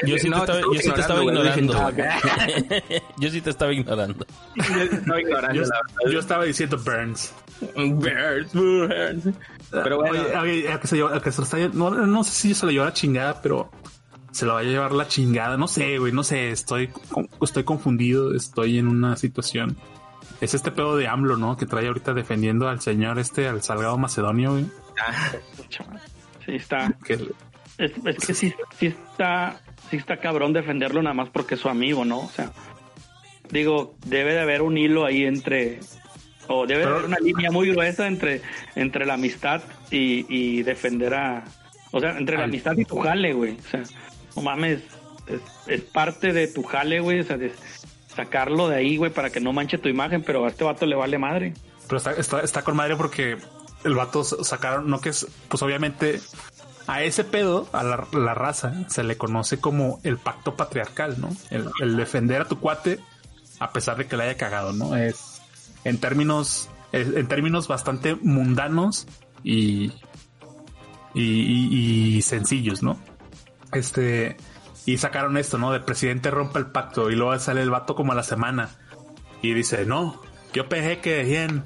Yo 0.05 0.17
sí 0.17 0.29
te 0.29 0.37
estaba, 0.37 0.45
te 0.45 0.61
yo 0.73 0.81
sí 0.81 0.91
te 0.91 1.01
estaba 1.01 1.23
ignorando. 1.23 1.91
Yo 3.17 3.29
sí 3.29 3.41
te 3.41 3.49
estaba 3.51 3.73
ignorando. 3.73 4.25
No 5.05 5.19
ignorando, 5.19 5.53
Yo, 5.53 6.11
la 6.11 6.19
estaba 6.19 6.43
diciendo 6.45 6.77
Burns. 6.77 7.33
Birds, 7.75 8.53
birds. 8.53 9.29
Pero 9.71 9.97
bueno, 9.97 10.23
no, 11.73 11.89
no 11.91 12.23
sé 12.23 12.31
si 12.31 12.53
se 12.53 12.65
lo 12.65 12.71
lleva 12.71 12.85
la 12.85 12.93
chingada, 12.93 13.41
pero 13.41 13.69
se 14.31 14.45
lo 14.45 14.53
va 14.53 14.59
a 14.61 14.63
llevar 14.63 14.91
la 14.91 15.07
chingada. 15.07 15.57
No 15.57 15.67
sé, 15.67 15.97
güey, 15.97 16.11
no 16.11 16.23
sé. 16.23 16.51
Estoy, 16.51 16.89
estoy 17.41 17.63
confundido. 17.63 18.33
Estoy 18.33 18.79
en 18.79 18.87
una 18.87 19.15
situación. 19.17 19.77
Es 20.41 20.53
este 20.53 20.71
pedo 20.71 20.95
de 20.97 21.07
AMLO, 21.07 21.37
¿no? 21.37 21.57
Que 21.57 21.65
trae 21.65 21.87
ahorita 21.87 22.13
defendiendo 22.13 22.67
al 22.67 22.79
señor 22.81 23.17
este, 23.19 23.47
al 23.47 23.61
Salgado 23.63 23.97
Macedonio, 23.97 24.51
güey. 24.51 24.67
ah, 25.05 25.31
Sí, 26.45 26.55
está. 26.55 26.93
Que, 27.03 27.19
Es, 27.77 27.91
es 28.05 28.25
que 28.25 28.33
sí, 28.33 28.53
sí 28.79 28.87
está, 28.87 29.61
sí 29.89 29.97
está 29.97 30.17
cabrón 30.17 30.53
defenderlo 30.53 31.01
nada 31.01 31.13
más 31.13 31.29
porque 31.29 31.55
es 31.55 31.61
su 31.61 31.69
amigo, 31.69 32.05
¿no? 32.05 32.19
O 32.19 32.29
sea, 32.29 32.51
digo, 33.51 33.95
debe 34.05 34.33
de 34.33 34.39
haber 34.39 34.61
un 34.61 34.77
hilo 34.77 35.05
ahí 35.05 35.25
entre, 35.25 35.79
o 36.47 36.65
debe 36.65 36.85
de 36.85 36.91
haber 36.91 37.05
una 37.05 37.19
línea 37.19 37.51
muy 37.51 37.69
gruesa 37.69 38.07
entre, 38.07 38.41
entre 38.75 39.05
la 39.05 39.13
amistad 39.13 39.61
y, 39.91 40.25
y 40.29 40.63
defender 40.63 41.13
a, 41.13 41.45
o 41.91 41.99
sea, 41.99 42.17
entre 42.17 42.37
la 42.37 42.45
amistad 42.45 42.75
y 42.77 42.85
tu 42.85 42.99
jale, 42.99 43.33
güey. 43.33 43.57
O 43.57 43.69
sea, 43.69 43.83
no 44.35 44.41
mames, 44.41 44.81
es, 45.27 45.41
es 45.67 45.81
parte 45.81 46.33
de 46.33 46.47
tu 46.47 46.63
jale, 46.63 46.99
güey, 46.99 47.19
o 47.19 47.23
sea, 47.23 47.37
de 47.37 47.51
sacarlo 48.07 48.69
de 48.69 48.77
ahí, 48.77 48.97
güey, 48.97 49.11
para 49.11 49.29
que 49.29 49.39
no 49.39 49.53
manche 49.53 49.77
tu 49.77 49.89
imagen, 49.89 50.23
pero 50.23 50.45
a 50.45 50.49
este 50.49 50.63
vato 50.63 50.85
le 50.85 50.95
vale 50.95 51.19
madre. 51.19 51.53
pero 51.87 51.97
está, 51.97 52.11
está, 52.13 52.41
está 52.41 52.63
con 52.63 52.75
madre 52.75 52.95
porque 52.95 53.37
el 53.83 53.93
vato 53.93 54.23
sacaron, 54.23 54.89
no 54.89 54.99
que 54.99 55.09
es, 55.09 55.27
pues 55.47 55.61
obviamente 55.61 56.19
a 56.87 57.03
ese 57.03 57.23
pedo, 57.25 57.67
a 57.73 57.83
la, 57.83 57.97
raza, 58.33 58.73
se 58.89 59.03
le 59.03 59.17
conoce 59.17 59.59
como 59.59 59.99
el 60.03 60.17
pacto 60.17 60.55
patriarcal, 60.55 61.19
¿no? 61.19 61.29
El, 61.51 61.97
defender 61.97 62.41
a 62.41 62.45
tu 62.45 62.59
cuate 62.59 62.99
a 63.59 63.71
pesar 63.73 63.97
de 63.97 64.07
que 64.07 64.15
le 64.15 64.23
haya 64.23 64.37
cagado, 64.37 64.71
¿no? 64.71 64.95
Es 64.95 65.41
en 65.83 65.99
términos, 65.99 66.69
es- 66.93 67.13
en 67.13 67.27
términos 67.27 67.67
bastante 67.67 68.15
mundanos 68.15 69.05
y, 69.43 69.91
y, 71.13 72.21
sencillos, 72.21 72.83
¿no? 72.83 72.97
Este, 73.73 74.37
y 74.85 74.97
sacaron 74.97 75.37
esto, 75.37 75.57
¿no? 75.57 75.71
De 75.71 75.79
presidente 75.79 76.31
rompe 76.31 76.59
el 76.59 76.67
pacto 76.67 77.09
y 77.11 77.15
luego 77.15 77.37
sale 77.39 77.61
el 77.61 77.69
vato 77.69 77.95
como 77.95 78.13
a 78.13 78.15
la 78.15 78.23
semana 78.23 78.69
y 79.41 79.53
dice, 79.53 79.85
no, 79.85 80.21
yo 80.53 80.69
pensé 80.69 80.99
que 80.99 81.15
decían 81.15 81.65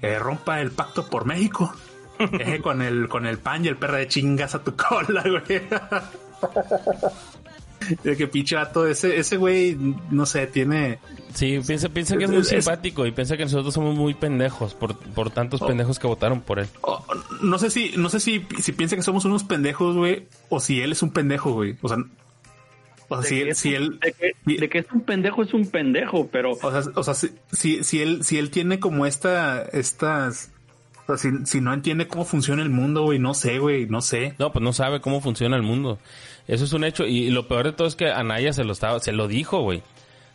que 0.00 0.18
rompa 0.18 0.60
el 0.60 0.72
pacto 0.72 1.08
por 1.08 1.24
México. 1.24 1.72
Eje 2.40 2.60
con 2.60 2.82
el, 2.82 3.08
con 3.08 3.26
el 3.26 3.38
pan 3.38 3.64
y 3.64 3.68
el 3.68 3.76
perro 3.76 3.96
de 3.96 4.08
chingas 4.08 4.54
a 4.54 4.62
tu 4.62 4.74
cola, 4.76 5.22
güey. 5.22 5.62
De 8.02 8.16
que 8.16 8.26
pinche 8.26 8.56
vato, 8.56 8.86
ese, 8.86 9.16
ese 9.18 9.36
güey, 9.36 9.76
no 10.10 10.26
sé, 10.26 10.46
tiene. 10.48 10.98
Sí, 11.34 11.60
piensa, 11.64 11.88
piensa 11.88 12.16
que 12.16 12.24
es 12.24 12.30
muy 12.30 12.40
Es- 12.40 12.48
simpático 12.48 13.06
y 13.06 13.12
piensa 13.12 13.36
que 13.36 13.44
nosotros 13.44 13.72
somos 13.74 13.94
muy 13.94 14.14
pendejos 14.14 14.74
por, 14.74 14.96
por 14.98 15.30
tantos 15.30 15.62
Oh. 15.62 15.66
pendejos 15.66 15.98
que 15.98 16.06
votaron 16.06 16.40
por 16.40 16.58
él. 16.58 16.66
o- 16.80 17.04
no 17.42 17.58
sé 17.58 17.70
si, 17.70 17.92
no 17.96 18.08
sé 18.08 18.18
si, 18.18 18.44
si 18.60 18.72
piensa 18.72 18.96
que 18.96 19.02
somos 19.02 19.24
unos 19.24 19.44
pendejos, 19.44 19.94
güey, 19.94 20.26
o 20.48 20.58
si 20.58 20.80
él 20.80 20.92
es 20.92 21.02
un 21.02 21.12
pendejo, 21.12 21.52
güey. 21.52 21.76
O 21.82 21.88
sea, 21.88 21.98
o 23.08 23.22
sea, 23.22 23.22
De 23.22 23.28
si, 23.28 23.42
es 23.50 23.58
si 23.58 23.68
un- 23.68 23.74
él, 23.76 24.00
De 24.00 24.12
que, 24.12 24.56
de 24.58 24.68
que 24.68 24.78
es 24.78 24.86
un 24.92 25.02
pendejo, 25.02 25.42
es 25.42 25.54
un 25.54 25.66
pendejo, 25.70 26.26
pero 26.32 26.52
o 26.60 26.70
sea, 26.82 26.90
o 26.94 27.02
sea, 27.04 27.14
si, 27.14 27.30
si, 27.52 27.84
si 27.84 28.00
él, 28.02 28.24
si 28.24 28.38
él 28.38 28.50
tiene 28.50 28.80
como 28.80 29.06
esta, 29.06 29.62
estas, 29.62 30.50
o 31.08 31.16
sea, 31.16 31.30
si, 31.30 31.46
si 31.46 31.60
no 31.60 31.72
entiende 31.72 32.08
cómo 32.08 32.24
funciona 32.24 32.62
el 32.62 32.70
mundo, 32.70 33.02
güey, 33.02 33.18
no 33.18 33.34
sé, 33.34 33.58
güey, 33.58 33.86
no 33.86 34.00
sé. 34.00 34.34
No, 34.38 34.52
pues 34.52 34.62
no 34.62 34.72
sabe 34.72 35.00
cómo 35.00 35.20
funciona 35.20 35.56
el 35.56 35.62
mundo. 35.62 35.98
Eso 36.48 36.64
es 36.64 36.72
un 36.72 36.84
hecho. 36.84 37.04
Y 37.06 37.30
lo 37.30 37.48
peor 37.48 37.64
de 37.66 37.72
todo 37.72 37.86
es 37.88 37.96
que 37.96 38.10
Anaya 38.10 38.52
se 38.52 38.64
lo 38.64 38.72
estaba, 38.72 38.98
se 39.00 39.12
lo 39.12 39.28
dijo, 39.28 39.60
güey. 39.62 39.82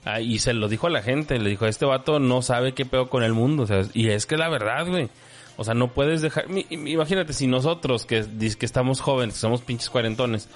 Ah, 0.03 0.19
y 0.19 0.39
se 0.39 0.53
lo 0.53 0.67
dijo 0.67 0.88
a 0.88 0.89
la 0.89 1.01
gente. 1.01 1.38
Le 1.39 1.49
dijo, 1.49 1.65
este 1.67 1.86
vato 1.86 2.19
no 2.19 2.41
sabe 2.41 2.74
qué 2.74 2.86
pedo 2.86 3.09
con 3.09 3.24
el 3.24 3.34
mundo. 3.34 3.63
O 3.63 3.67
sea, 3.67 3.84
y 3.93 4.09
es 4.09 4.26
que 4.26 4.38
la 4.38 4.49
verdad, 4.49 4.88
güey. 4.88 5.09
O 5.57 5.63
sea, 5.63 5.74
no 5.74 5.89
puedes 5.89 6.22
dejar... 6.22 6.49
mi- 6.49 6.65
Imagínate 6.69 7.34
si 7.34 7.45
nosotros, 7.47 8.05
que, 8.05 8.26
que 8.57 8.65
estamos 8.65 8.99
jóvenes, 8.99 9.36
que 9.36 9.41
somos 9.41 9.61
pinches 9.61 9.89
cuarentones, 9.89 10.49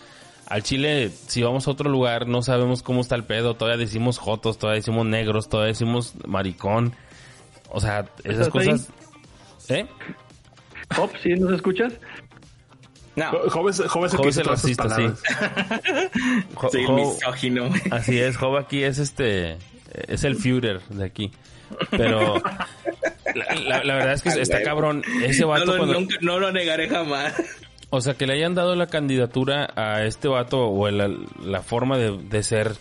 al 0.47 0.63
Chile, 0.63 1.11
si 1.28 1.43
vamos 1.43 1.68
a 1.68 1.72
otro 1.72 1.89
lugar, 1.89 2.28
no 2.28 2.41
sabemos 2.41 2.82
cómo 2.82 3.01
está 3.01 3.16
el 3.16 3.24
pedo, 3.24 3.55
todavía 3.55 3.78
decimos 3.86 4.18
jotos, 4.18 4.57
todavía 4.57 4.80
decimos 4.80 5.05
negros, 5.05 5.47
todavía 5.49 5.74
decimos 5.74 6.13
maricón. 6.26 6.93
O 7.70 7.82
sea, 7.82 8.05
esas 8.24 8.47
¿Estás 8.47 8.49
cosas... 8.49 8.89
¿Eh? 9.70 9.86
Hop, 10.97 11.11
¿sí 11.22 11.30
nos 11.34 11.53
escuchas? 11.53 11.93
No, 13.16 13.32
Joves 13.49 13.80
el 13.80 13.89
que 13.89 14.28
dice 14.28 14.41
el 14.41 14.45
todas 14.47 14.66
esas 14.66 14.86
racista, 14.86 14.89
sí. 14.95 15.07
Jo- 16.53 16.70
Jo- 16.86 16.93
misógino. 16.95 17.70
Así 17.91 18.20
es, 18.20 18.36
Job 18.36 18.57
aquí 18.57 18.84
es 18.84 18.97
este, 18.99 19.57
es 20.07 20.24
el 20.26 20.36
Führer 20.36 20.82
de 20.89 21.05
aquí. 21.05 21.32
Pero 21.91 22.36
la, 23.34 23.55
la- 23.55 23.84
la 23.84 23.95
verdad 23.95 24.13
es 24.13 24.22
que 24.22 24.30
está 24.30 24.61
cabrón. 24.63 25.01
Ese 25.24 25.41
No 25.43 25.47
vato 25.49 25.66
lo, 25.66 25.78
cuando- 25.78 25.93
nunca- 25.93 26.16
no 26.22 26.39
lo 26.39 26.51
negaré 26.51 26.89
jamás. 26.89 27.34
O 27.89 28.01
sea, 28.01 28.16
que 28.16 28.28
le 28.28 28.34
hayan 28.34 28.53
dado 28.55 28.76
la 28.76 28.88
candidatura 28.88 29.70
a 29.76 30.03
este 30.03 30.28
vato 30.28 30.59
o 30.68 30.89
la, 30.91 31.09
la 31.41 31.61
forma 31.61 31.97
de, 31.97 32.18
de 32.18 32.43
ser 32.43 32.74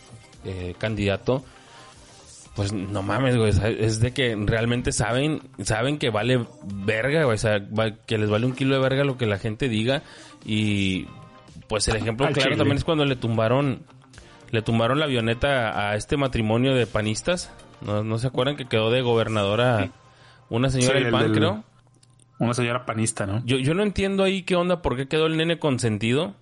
eh, 0.44 0.74
candidato, 0.78 1.44
pues 2.54 2.72
no 2.72 3.02
mames, 3.02 3.36
güey. 3.36 3.50
Es 3.80 4.00
de 4.00 4.12
que 4.12 4.36
realmente 4.36 4.92
saben, 4.92 5.40
saben 5.62 5.98
que 5.98 6.10
vale 6.10 6.44
verga, 6.64 7.24
güey. 7.24 7.34
O 7.34 7.38
sea, 7.38 7.60
que 8.06 8.18
les 8.18 8.30
vale 8.30 8.46
un 8.46 8.52
kilo 8.54 8.74
de 8.74 8.80
verga 8.80 9.04
lo 9.04 9.16
que 9.16 9.26
la 9.26 9.38
gente 9.38 9.68
diga. 9.68 10.02
Y 10.44 11.06
pues 11.68 11.88
el 11.88 11.96
ejemplo 11.96 12.26
Al 12.26 12.32
claro 12.32 12.50
chile. 12.50 12.56
también 12.58 12.76
es 12.78 12.84
cuando 12.84 13.04
le 13.04 13.16
tumbaron, 13.16 13.82
le 14.50 14.62
tumbaron 14.62 14.98
la 14.98 15.06
avioneta 15.06 15.88
a 15.90 15.96
este 15.96 16.16
matrimonio 16.16 16.74
de 16.74 16.86
panistas. 16.86 17.52
¿No, 17.80 18.02
no 18.04 18.18
se 18.18 18.26
acuerdan 18.28 18.56
que 18.56 18.66
quedó 18.66 18.90
de 18.90 19.02
gobernadora 19.02 19.90
una 20.48 20.70
señora 20.70 20.92
Sí, 20.94 20.98
del 20.98 21.06
el 21.06 21.12
PAN, 21.12 21.22
del- 21.22 21.32
creo? 21.32 21.64
Una 22.38 22.54
señora 22.54 22.84
panista, 22.84 23.26
¿no? 23.26 23.42
Yo, 23.44 23.58
yo 23.58 23.74
no 23.74 23.82
entiendo 23.82 24.24
ahí 24.24 24.42
qué 24.42 24.56
onda, 24.56 24.82
por 24.82 24.96
qué 24.96 25.06
quedó 25.06 25.26
el 25.26 25.36
nene 25.36 25.58
consentido. 25.58 26.34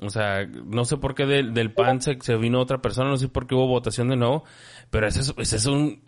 O 0.00 0.10
sea, 0.10 0.44
no 0.46 0.84
sé 0.84 0.96
por 0.96 1.14
qué 1.14 1.24
del, 1.26 1.54
del 1.54 1.70
PAN 1.72 2.00
se, 2.00 2.18
se 2.20 2.34
vino 2.36 2.60
otra 2.60 2.78
persona, 2.78 3.10
no 3.10 3.16
sé 3.16 3.28
por 3.28 3.46
qué 3.46 3.54
hubo 3.54 3.68
votación 3.68 4.08
de 4.08 4.16
nuevo, 4.16 4.42
pero 4.94 5.08
ese 5.08 5.20
es, 5.20 5.34
ese 5.36 5.56
es 5.56 5.66
un... 5.66 6.02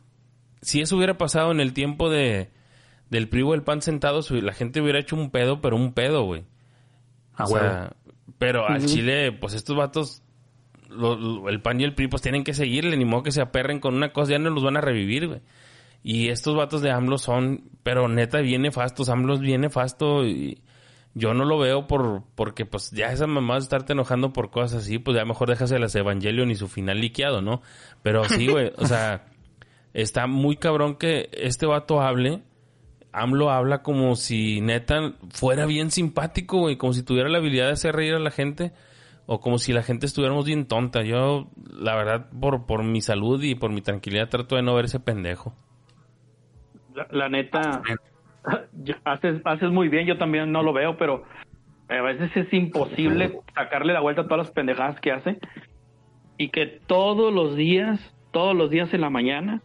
Si 0.63 0.81
eso 0.81 0.97
hubiera 0.97 1.19
pasado 1.19 1.51
en 1.51 1.61
el 1.61 1.73
tiempo 1.73 2.09
de 2.09 2.51
del 3.11 3.29
PRI 3.29 3.43
o 3.43 3.55
el 3.55 3.63
PAN 3.63 3.83
sentados, 3.83 4.31
la 4.31 4.53
gente 4.53 4.81
hubiera 4.81 4.99
hecho 4.99 5.17
un 5.17 5.31
pedo, 5.31 5.61
pero 5.61 5.77
un 5.77 5.93
pedo, 5.93 6.23
güey. 6.23 6.45
A 7.35 7.45
O 7.45 7.47
sea, 7.49 7.93
pero 8.39 8.67
al 8.67 8.81
Chile, 8.87 9.33
pues 9.33 9.55
estos 9.55 9.77
vatos, 9.77 10.23
lo- 10.89 11.17
lo- 11.17 11.49
el 11.49 11.61
PAN 11.63 11.81
y 11.81 11.85
el 11.85 11.95
PRI, 11.95 12.09
pues 12.09 12.23
tienen 12.23 12.43
que 12.45 12.55
seguirle, 12.55 12.97
ni 12.97 13.05
modo 13.05 13.23
que 13.23 13.33
se 13.33 13.41
aperren 13.43 13.79
con 13.81 13.95
una 13.95 14.13
cosa, 14.13 14.33
ya 14.33 14.39
no 14.39 14.51
los 14.51 14.65
van 14.65 14.77
a 14.77 14.81
revivir, 14.81 15.29
güey. 15.29 15.41
Y 16.03 16.29
estos 16.29 16.57
vatos 16.57 16.83
de 16.83 16.91
AMLO 16.93 17.19
son, 17.19 17.71
pero 17.83 18.09
neta, 18.09 18.39
bien 18.41 18.63
nefastos, 18.63 19.09
AMLO 19.09 19.35
es 19.35 19.41
bien 19.41 19.61
nefasto 19.63 20.25
y 20.27 20.63
yo 21.17 21.33
no 21.33 21.47
lo 21.47 21.59
veo 21.59 21.87
por, 21.87 22.25
porque 22.35 22.67
pues 22.67 22.91
ya 22.91 23.11
esa 23.11 23.27
mamá 23.27 23.55
de 23.55 23.61
estarte 23.61 23.95
enojando 23.95 24.35
por 24.35 24.51
cosas 24.51 24.83
así, 24.83 24.99
pues 24.99 25.17
ya 25.17 25.25
mejor 25.25 25.49
déjase 25.49 25.79
las 25.79 25.95
Evangelion 25.95 26.51
y 26.51 26.57
su 26.57 26.69
final 26.69 27.01
liqueado, 27.01 27.41
¿no? 27.41 27.63
Pero 28.03 28.25
sí, 28.25 28.47
güey, 28.49 28.71
o 28.77 28.85
sea, 28.85 29.25
está 29.95 30.27
muy 30.27 30.59
cabrón 30.59 30.97
que 30.97 31.31
este 31.33 31.65
vato 31.65 32.03
hable, 32.03 32.43
AMLO 33.13 33.51
habla 33.51 33.83
como 33.83 34.15
si 34.15 34.61
neta 34.61 35.15
fuera 35.31 35.65
bien 35.65 35.91
simpático, 35.91 36.59
güey, 36.59 36.77
como 36.77 36.93
si 36.93 37.03
tuviera 37.03 37.31
la 37.31 37.39
habilidad 37.39 37.69
de 37.69 37.73
hacer 37.73 37.97
reír 37.97 38.13
a 38.13 38.19
la 38.19 38.31
gente 38.31 38.73
o 39.25 39.41
como 39.41 39.57
si 39.57 39.73
la 39.73 39.83
gente 39.83 40.05
estuviéramos 40.05 40.45
bien 40.45 40.67
tonta. 40.67 41.03
Yo, 41.03 41.49
la 41.79 41.97
verdad, 41.97 42.29
por, 42.39 42.67
por 42.67 42.85
mi 42.85 43.01
salud 43.01 43.43
y 43.43 43.55
por 43.55 43.73
mi 43.73 43.81
tranquilidad 43.81 44.29
trato 44.29 44.57
de 44.57 44.63
no 44.63 44.75
ver 44.75 44.85
ese 44.85 45.01
pendejo. 45.01 45.55
La, 46.95 47.09
la 47.11 47.29
neta, 47.31 47.83
haces, 49.05 49.41
haces 49.45 49.71
muy 49.71 49.89
bien, 49.89 50.07
yo 50.07 50.19
también 50.19 50.53
no 50.53 50.63
lo 50.63 50.73
veo, 50.73 50.97
pero 50.97 51.25
a 51.89 52.03
veces 52.03 52.37
es 52.37 52.53
imposible 52.53 53.39
sacarle 53.55 53.93
la 53.93 54.01
vuelta 54.01 54.23
a 54.23 54.25
todas 54.25 54.39
las 54.47 54.51
pendejadas 54.51 55.01
que 55.01 55.13
hace 55.13 55.39
y 56.39 56.49
que 56.49 56.67
todos 56.67 57.33
los 57.33 57.57
días, 57.57 58.15
todos 58.33 58.55
los 58.57 58.71
días 58.71 58.93
en 58.95 59.01
la 59.01 59.11
mañana, 59.11 59.63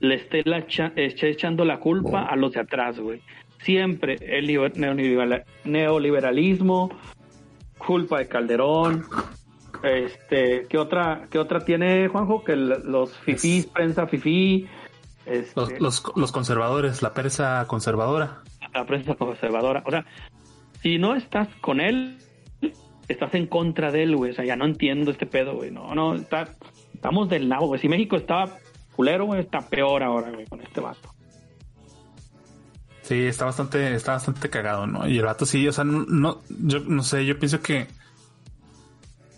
le 0.00 0.16
esté, 0.16 0.42
la 0.44 0.58
echa- 0.58 0.92
esté 0.96 1.30
echando 1.30 1.64
la 1.64 1.78
culpa 1.78 2.22
a 2.24 2.34
los 2.36 2.52
de 2.52 2.60
atrás, 2.60 2.98
güey. 2.98 3.20
Siempre 3.58 4.16
el 4.20 4.48
liber- 4.48 4.74
neoliberal- 4.74 5.44
neoliberalismo, 5.64 6.90
culpa 7.78 8.18
de 8.18 8.26
Calderón. 8.28 9.04
Este, 9.84 10.66
¿qué 10.68 10.78
otra, 10.78 11.26
qué 11.30 11.38
otra 11.38 11.64
tiene 11.64 12.08
Juanjo? 12.08 12.44
Que 12.44 12.56
los 12.56 13.16
fifís, 13.18 13.66
prensa 13.66 14.06
fifí, 14.06 14.66
este, 15.26 15.52
Los, 15.60 15.80
los, 15.80 16.02
los 16.16 16.32
conservadores, 16.32 17.02
la 17.02 17.14
persa 17.14 17.64
conservadora. 17.68 18.42
la 18.74 18.84
prensa 18.86 19.14
conservadora. 19.14 19.82
O 19.86 19.90
sea, 19.90 20.04
si 20.82 20.98
no 20.98 21.14
estás 21.14 21.48
con 21.60 21.80
él, 21.80 22.18
estás 23.08 23.34
en 23.34 23.46
contra 23.46 23.90
de 23.92 24.02
él, 24.04 24.16
güey. 24.16 24.32
O 24.32 24.34
sea, 24.34 24.44
ya 24.44 24.56
no 24.56 24.64
entiendo 24.64 25.10
este 25.10 25.26
pedo, 25.26 25.54
güey. 25.56 25.70
No, 25.70 25.94
no, 25.94 26.14
está, 26.14 26.48
estamos 26.94 27.28
del 27.28 27.48
nabo, 27.48 27.66
güey. 27.68 27.80
Si 27.80 27.88
México 27.88 28.16
estaba 28.16 28.56
culero, 28.96 29.24
güey, 29.26 29.40
está 29.40 29.60
peor 29.60 30.02
ahora, 30.02 30.30
güey, 30.30 30.46
con 30.46 30.60
este 30.60 30.80
vato. 30.80 31.14
Sí, 33.02 33.26
está 33.26 33.44
bastante, 33.44 33.94
está 33.94 34.12
bastante 34.12 34.48
cagado, 34.48 34.86
¿no? 34.86 35.08
Y 35.08 35.18
el 35.18 35.24
vato 35.24 35.44
sí, 35.44 35.66
o 35.66 35.72
sea, 35.72 35.84
no, 35.84 36.04
no- 36.08 36.40
yo 36.48 36.78
no 36.80 37.02
sé, 37.02 37.26
yo 37.26 37.36
pienso 37.38 37.60
que, 37.60 37.88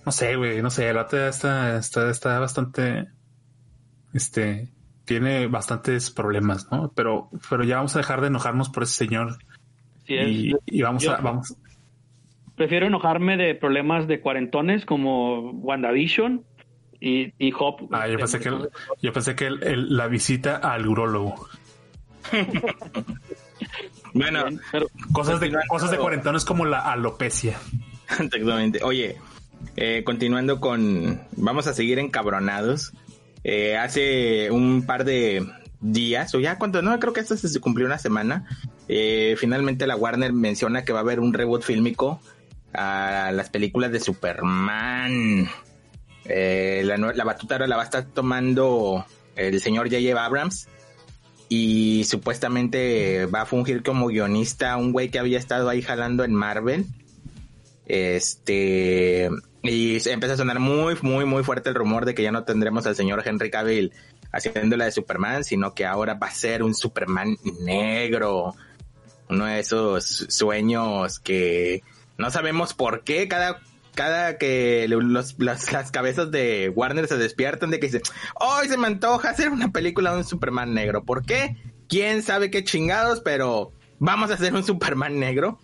no 0.04 0.12
sé, 0.12 0.36
güey, 0.36 0.60
no 0.60 0.68
sé, 0.70 0.88
el 0.88 0.96
vato 0.96 1.16
ya 1.16 1.28
está, 1.28 1.78
está, 1.78 2.10
está 2.10 2.38
bastante, 2.38 3.06
este, 4.12 4.68
tiene 5.04 5.46
bastantes 5.48 6.10
problemas, 6.10 6.68
¿no? 6.70 6.90
Pero, 6.94 7.28
pero 7.50 7.64
ya 7.64 7.76
vamos 7.76 7.94
a 7.96 7.98
dejar 7.98 8.20
de 8.20 8.28
enojarnos 8.28 8.68
por 8.70 8.82
ese 8.84 8.94
señor 8.94 9.38
Sí, 10.06 10.14
es- 10.16 10.28
y, 10.28 10.52
y 10.66 10.82
vamos 10.82 11.02
yo- 11.02 11.12
a, 11.12 11.20
vamos, 11.20 11.54
Prefiero 12.56 12.86
enojarme 12.86 13.36
de 13.36 13.54
problemas 13.56 14.06
de 14.06 14.20
cuarentones 14.20 14.84
como 14.86 15.50
WandaVision 15.50 16.44
y, 17.00 17.32
y 17.38 17.52
Hop. 17.58 17.88
ah, 17.90 18.06
yo 18.06 18.16
pensé 18.18 18.38
que, 18.38 18.48
el- 18.48 18.68
yo 19.02 19.12
pensé 19.12 19.34
que 19.34 19.46
el- 19.46 19.62
el- 19.64 19.96
la 19.96 20.06
visita 20.06 20.56
al 20.56 20.86
urólogo. 20.86 21.48
Bueno, 24.12 24.44
pero 24.70 24.86
Cosas 25.12 25.40
de, 25.40 25.52
cosas 25.68 25.90
de 25.90 25.98
cuarentones 25.98 26.44
como 26.44 26.64
la 26.64 26.80
alopecia. 26.92 27.58
Exactamente. 28.08 28.80
Oye, 28.84 29.16
eh, 29.76 30.02
continuando 30.04 30.60
con... 30.60 31.20
Vamos 31.36 31.66
a 31.66 31.74
seguir 31.74 31.98
encabronados. 31.98 32.92
Eh, 33.44 33.76
hace 33.76 34.50
un 34.50 34.84
par 34.86 35.04
de 35.04 35.46
días, 35.80 36.34
o 36.34 36.40
ya 36.40 36.58
cuánto, 36.58 36.80
no, 36.80 36.98
creo 36.98 37.12
que 37.12 37.20
esto 37.20 37.36
se 37.36 37.60
cumplió 37.60 37.86
una 37.86 37.98
semana. 37.98 38.46
eh, 38.88 39.36
finalmente 39.38 39.86
la 39.86 39.96
Warner 39.96 40.32
menciona 40.32 40.84
que 40.84 40.92
va 40.92 41.00
a 41.00 41.02
haber 41.02 41.20
un 41.20 41.32
reboot 41.32 41.62
fílmico 41.62 42.20
a 42.72 43.30
las 43.32 43.50
películas 43.50 43.92
de 43.92 44.00
Superman. 44.00 45.48
Eh, 46.24 46.82
la, 46.84 47.24
batuta 47.24 47.56
ahora 47.56 47.66
la 47.66 47.76
va 47.76 47.82
a 47.82 47.84
estar 47.84 48.04
tomando 48.06 49.04
el 49.36 49.60
señor 49.60 49.88
J.J. 49.90 50.22
Abrams. 50.22 50.68
Y 51.48 52.04
supuestamente 52.04 53.26
va 53.26 53.42
a 53.42 53.46
fungir 53.46 53.82
como 53.82 54.08
guionista 54.08 54.76
un 54.76 54.92
güey 54.92 55.10
que 55.10 55.18
había 55.18 55.38
estado 55.38 55.68
ahí 55.68 55.82
jalando 55.82 56.24
en 56.24 56.34
Marvel. 56.34 56.86
Este. 57.86 59.28
Y 59.66 59.96
empieza 60.10 60.34
a 60.34 60.36
sonar 60.36 60.58
muy, 60.60 60.94
muy, 61.00 61.24
muy 61.24 61.42
fuerte 61.42 61.70
el 61.70 61.74
rumor 61.74 62.04
de 62.04 62.14
que 62.14 62.22
ya 62.22 62.30
no 62.30 62.44
tendremos 62.44 62.86
al 62.86 62.96
señor 62.96 63.22
Henry 63.26 63.50
Cavill 63.50 63.92
haciendo 64.30 64.76
la 64.76 64.84
de 64.84 64.92
Superman, 64.92 65.42
sino 65.42 65.74
que 65.74 65.86
ahora 65.86 66.14
va 66.14 66.26
a 66.26 66.32
ser 66.32 66.62
un 66.62 66.74
Superman 66.74 67.38
negro. 67.62 68.54
Uno 69.30 69.46
de 69.46 69.60
esos 69.60 70.26
sueños 70.28 71.18
que 71.18 71.82
no 72.18 72.30
sabemos 72.30 72.74
por 72.74 73.04
qué 73.04 73.26
cada, 73.26 73.58
cada 73.94 74.36
que 74.36 74.86
las, 74.86 75.38
las 75.38 75.90
cabezas 75.90 76.30
de 76.30 76.68
Warner 76.68 77.08
se 77.08 77.16
despiertan 77.16 77.70
de 77.70 77.80
que 77.80 77.86
dicen, 77.86 78.02
hoy 78.34 78.68
se 78.68 78.76
me 78.76 78.86
antoja 78.86 79.30
hacer 79.30 79.48
una 79.48 79.72
película 79.72 80.12
de 80.12 80.18
un 80.18 80.24
Superman 80.24 80.74
negro. 80.74 81.04
¿Por 81.04 81.24
qué? 81.24 81.56
¿Quién 81.88 82.22
sabe 82.22 82.50
qué 82.50 82.64
chingados? 82.64 83.22
Pero 83.22 83.72
vamos 83.98 84.30
a 84.30 84.34
hacer 84.34 84.52
un 84.52 84.62
Superman 84.62 85.18
negro. 85.18 85.58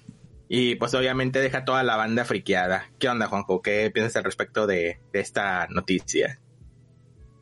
Y 0.53 0.75
pues 0.75 0.93
obviamente 0.95 1.39
deja 1.39 1.65
toda 1.65 1.85
la 1.85 1.95
banda 1.95 2.25
friqueada. 2.25 2.87
¿Qué 2.99 3.09
onda, 3.09 3.29
Juanjo? 3.29 3.63
¿Qué 3.63 3.89
piensas 3.95 4.17
al 4.17 4.25
respecto 4.25 4.67
de, 4.67 5.01
de 5.13 5.21
esta 5.21 5.69
noticia? 5.71 6.41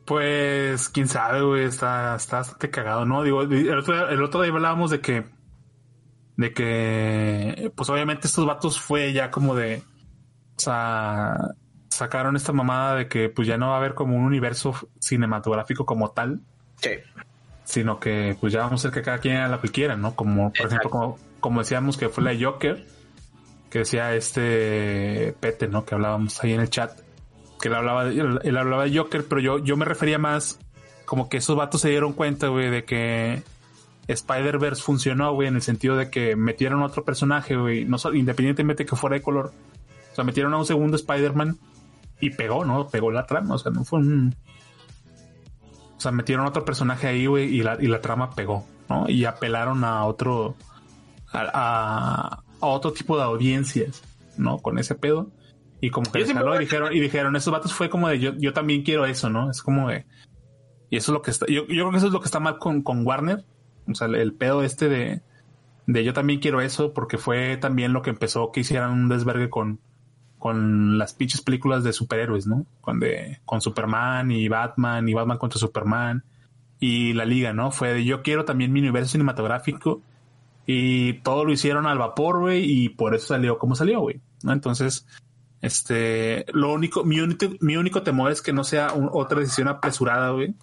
Pues, 0.05 0.89
quién 0.89 1.07
sabe, 1.07 1.41
güey, 1.41 1.63
está, 1.65 2.15
está 2.15 2.37
bastante 2.37 2.69
cagado, 2.69 3.05
¿no? 3.05 3.23
Digo, 3.23 3.41
el 3.43 3.77
otro, 3.77 3.93
día- 3.95 4.09
el 4.13 4.23
otro 4.23 4.41
día 4.43 4.51
hablábamos 4.51 4.91
de 4.91 5.01
que, 5.01 5.25
de 6.37 6.53
que, 6.53 7.71
pues 7.75 7.89
obviamente 7.89 8.27
estos 8.27 8.45
vatos 8.45 8.79
fue 8.79 9.11
ya 9.13 9.29
como 9.31 9.55
de, 9.55 9.83
o 10.57 10.59
sea, 10.59 11.35
sacaron 11.89 12.35
esta 12.35 12.53
mamada 12.53 12.95
de 12.95 13.07
que 13.07 13.29
pues 13.29 13.47
ya 13.47 13.57
no 13.57 13.69
va 13.69 13.75
a 13.75 13.77
haber 13.77 13.93
como 13.93 14.15
un 14.15 14.23
universo 14.23 14.73
cinematográfico 14.99 15.85
como 15.85 16.11
tal, 16.11 16.41
Sí. 16.77 16.91
sino 17.63 17.99
que 17.99 18.37
pues 18.39 18.53
ya 18.53 18.61
vamos 18.61 18.85
a 18.85 18.87
hacer 18.87 18.99
que 18.99 19.05
cada 19.05 19.19
quien 19.19 19.37
haga 19.37 19.55
lo 19.55 19.61
que 19.61 19.69
quiera, 19.69 19.95
¿no? 19.95 20.15
Como, 20.15 20.53
por 20.53 20.67
ejemplo, 20.67 20.89
como, 20.89 21.19
como 21.39 21.59
decíamos 21.61 21.97
que 21.97 22.09
fue 22.09 22.23
la 22.23 22.33
Joker, 22.39 22.83
que 23.69 23.79
decía 23.79 24.15
este 24.15 25.35
Pete, 25.39 25.67
¿no? 25.67 25.85
Que 25.85 25.95
hablábamos 25.95 26.43
ahí 26.43 26.53
en 26.53 26.61
el 26.61 26.69
chat, 26.69 26.99
que 27.61 27.67
él 27.67 27.75
hablaba 27.75 28.05
de, 28.05 28.19
él, 28.43 28.57
hablaba 28.57 28.85
de 28.85 28.97
Joker, 28.97 29.25
pero 29.27 29.41
yo, 29.41 29.59
yo 29.59 29.77
me 29.77 29.85
refería 29.85 30.17
más 30.17 30.59
como 31.05 31.29
que 31.29 31.37
esos 31.37 31.55
vatos 31.55 31.81
se 31.81 31.89
dieron 31.89 32.13
cuenta, 32.13 32.47
güey, 32.47 32.69
de 32.69 32.85
que 32.85 33.43
Spider-Verse 34.07 34.81
funcionó, 34.81 35.33
güey, 35.33 35.47
en 35.47 35.55
el 35.55 35.61
sentido 35.61 35.95
de 35.95 36.09
que 36.09 36.35
metieron 36.35 36.81
otro 36.83 37.03
personaje, 37.03 37.55
güey, 37.55 37.85
no 37.85 37.97
independientemente 38.13 38.85
que 38.85 38.95
fuera 38.95 39.15
de 39.15 39.21
color. 39.21 39.53
O 40.11 40.15
sea, 40.15 40.23
metieron 40.23 40.53
a 40.53 40.57
un 40.57 40.65
segundo 40.65 40.95
Spider-Man 40.95 41.57
y 42.19 42.31
pegó, 42.31 42.65
¿no? 42.65 42.87
Pegó 42.87 43.11
la 43.11 43.25
trama, 43.25 43.55
o 43.55 43.57
sea, 43.57 43.71
no 43.71 43.83
fue 43.85 43.99
un... 43.99 44.35
O 45.97 46.01
sea, 46.01 46.11
metieron 46.11 46.45
otro 46.45 46.63
personaje 46.63 47.07
ahí, 47.07 47.25
güey, 47.25 47.53
y 47.55 47.61
la, 47.61 47.77
y 47.79 47.87
la 47.87 48.01
trama 48.01 48.31
pegó, 48.31 48.65
¿no? 48.87 49.09
Y 49.09 49.25
apelaron 49.25 49.83
a 49.83 50.05
otro... 50.05 50.55
A- 51.31 52.41
a 52.61 52.67
otro 52.67 52.91
tipo 52.93 53.17
de 53.17 53.23
audiencias, 53.23 54.01
¿no? 54.37 54.59
Con 54.59 54.77
ese 54.79 54.95
pedo. 54.95 55.31
Y 55.81 55.91
como 55.91 56.11
que 56.11 56.19
les 56.19 56.33
jaló 56.33 56.55
y 56.55 56.59
dijeron, 56.59 56.93
y 56.93 56.99
dijeron, 56.99 57.35
esos 57.35 57.53
vatos 57.53 57.73
fue 57.73 57.89
como 57.89 58.09
de 58.09 58.19
yo, 58.19 58.33
yo 58.37 58.53
también 58.53 58.83
quiero 58.83 59.05
eso, 59.05 59.29
¿no? 59.29 59.49
Es 59.49 59.61
como 59.61 59.89
de. 59.89 60.05
Y 60.89 60.97
eso 60.97 61.11
es 61.11 61.13
lo 61.13 61.21
que 61.21 61.31
está. 61.31 61.45
Yo, 61.47 61.61
yo 61.61 61.67
creo 61.67 61.91
que 61.91 61.97
eso 61.97 62.07
es 62.07 62.13
lo 62.13 62.19
que 62.19 62.25
está 62.25 62.39
mal 62.39 62.57
con, 62.57 62.81
con 62.81 63.05
Warner. 63.05 63.45
O 63.87 63.95
sea, 63.95 64.07
el, 64.07 64.15
el 64.15 64.33
pedo 64.33 64.63
este 64.63 64.89
de, 64.89 65.21
de 65.87 66.03
yo 66.03 66.13
también 66.13 66.39
quiero 66.39 66.61
eso, 66.61 66.93
porque 66.93 67.17
fue 67.17 67.57
también 67.57 67.93
lo 67.93 68.01
que 68.01 68.09
empezó 68.09 68.51
que 68.51 68.59
hicieran 68.59 68.91
un 68.91 69.09
desvergue 69.09 69.49
con, 69.49 69.79
con 70.37 70.97
las 70.97 71.13
pinches 71.13 71.41
películas 71.41 71.83
de 71.83 71.93
superhéroes, 71.93 72.47
¿no? 72.47 72.65
Con, 72.81 72.99
de, 72.99 73.39
con 73.45 73.61
Superman 73.61 74.31
y 74.31 74.47
Batman 74.47 75.07
y 75.07 75.13
Batman 75.13 75.37
contra 75.37 75.59
Superman 75.59 76.23
y 76.79 77.13
la 77.13 77.25
liga, 77.25 77.53
¿no? 77.53 77.71
Fue 77.71 77.93
de 77.93 78.05
yo 78.05 78.21
quiero 78.23 78.45
también 78.45 78.71
mi 78.71 78.79
universo 78.79 79.11
cinematográfico 79.11 80.01
y 80.71 81.13
todo 81.23 81.45
lo 81.45 81.51
hicieron 81.51 81.87
al 81.87 81.97
vapor, 81.97 82.41
güey, 82.41 82.63
y 82.63 82.89
por 82.89 83.15
eso 83.15 83.25
salió 83.25 83.57
como 83.57 83.73
salió, 83.75 84.01
güey, 84.01 84.21
¿no? 84.43 84.53
Entonces, 84.53 85.07
este, 85.61 86.45
lo 86.53 86.71
único, 86.71 87.03
mi 87.03 87.19
único, 87.19 87.47
mi 87.59 87.75
único 87.75 88.03
temor 88.03 88.31
es 88.31 88.43
que 88.43 88.53
no 88.53 88.63
sea 88.63 88.93
un- 88.93 89.09
otra 89.11 89.39
decisión 89.39 89.67
apresurada, 89.67 90.29
güey. 90.29 90.53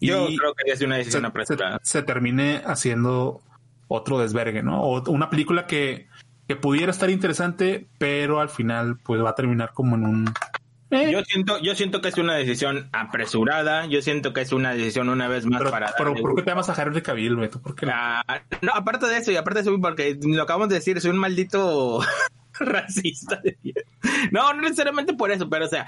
Yo 0.00 0.28
Y 0.28 0.36
creo 0.36 0.54
que 0.54 0.72
es 0.72 0.80
una 0.82 0.96
se, 0.96 0.98
decisión 0.98 1.22
se- 1.22 1.26
apresurada. 1.28 1.78
se 1.84 2.02
termine 2.02 2.62
haciendo 2.66 3.40
otro 3.86 4.18
desvergue, 4.18 4.64
¿no? 4.64 4.82
O 4.82 5.08
una 5.10 5.30
película 5.30 5.68
que, 5.68 6.08
que 6.48 6.56
pudiera 6.56 6.90
estar 6.90 7.08
interesante, 7.08 7.86
pero 7.98 8.40
al 8.40 8.48
final, 8.48 8.98
pues 9.04 9.22
va 9.22 9.30
a 9.30 9.34
terminar 9.36 9.70
como 9.72 9.94
en 9.94 10.04
un. 10.04 10.24
Eh, 10.92 11.10
Yo 11.10 11.24
siento, 11.24 11.58
yo 11.60 11.74
siento 11.74 12.02
que 12.02 12.08
es 12.08 12.18
una 12.18 12.34
decisión 12.34 12.90
apresurada. 12.92 13.86
Yo 13.86 14.02
siento 14.02 14.34
que 14.34 14.42
es 14.42 14.52
una 14.52 14.74
decisión 14.74 15.08
una 15.08 15.26
vez 15.26 15.46
más 15.46 15.58
pero, 15.58 15.70
para. 15.70 15.94
pero 15.96 16.14
¿por 16.14 16.34
qué 16.34 16.42
te 16.42 16.50
llamas 16.50 16.68
a 16.68 16.80
Henry 16.80 17.00
Cavill? 17.00 17.48
¿Tú 17.50 17.62
¿Por 17.62 17.74
qué 17.74 17.86
no? 17.86 17.92
Ah, 17.94 18.42
no, 18.60 18.72
aparte 18.74 19.06
de 19.06 19.16
eso, 19.16 19.32
y 19.32 19.36
aparte 19.36 19.62
de 19.62 19.70
eso, 19.70 19.80
porque 19.80 20.18
lo 20.22 20.42
acabamos 20.42 20.68
de 20.68 20.74
decir, 20.74 21.00
soy 21.00 21.10
un 21.10 21.16
maldito 21.16 22.00
racista. 22.60 23.40
No, 24.30 24.52
no 24.52 24.60
necesariamente 24.60 25.14
por 25.14 25.30
eso, 25.30 25.48
pero 25.48 25.64
o 25.64 25.68
sea, 25.68 25.86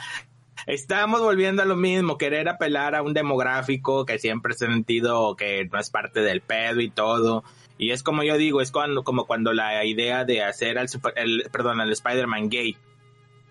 estamos 0.67 1.21
volviendo 1.21 1.61
a 1.63 1.67
lo 1.67 1.77
mismo, 1.77 2.17
querer 2.17 2.49
apelar 2.49 2.95
a 2.95 3.03
un 3.03 3.13
demográfico 3.13 4.07
que 4.07 4.19
siempre 4.19 4.55
he 4.55 4.57
sentido 4.57 5.37
que 5.37 5.69
no 5.71 5.79
es 5.79 5.91
parte 5.91 6.21
del 6.21 6.41
pedo 6.41 6.81
y 6.81 6.89
todo. 6.91 7.45
Y 7.77 7.91
es 7.91 8.03
como 8.03 8.23
yo 8.23 8.39
digo, 8.39 8.63
es 8.63 8.71
cuando, 8.71 9.05
como 9.05 9.27
cuando 9.27 9.53
la 9.53 9.85
idea 9.85 10.25
de 10.25 10.43
hacer 10.43 10.79
al 10.79 10.89
super, 10.89 11.13
el, 11.17 11.45
perdón, 11.53 11.81
al 11.81 11.93
Spider-Man 11.93 12.49
gay. 12.49 12.77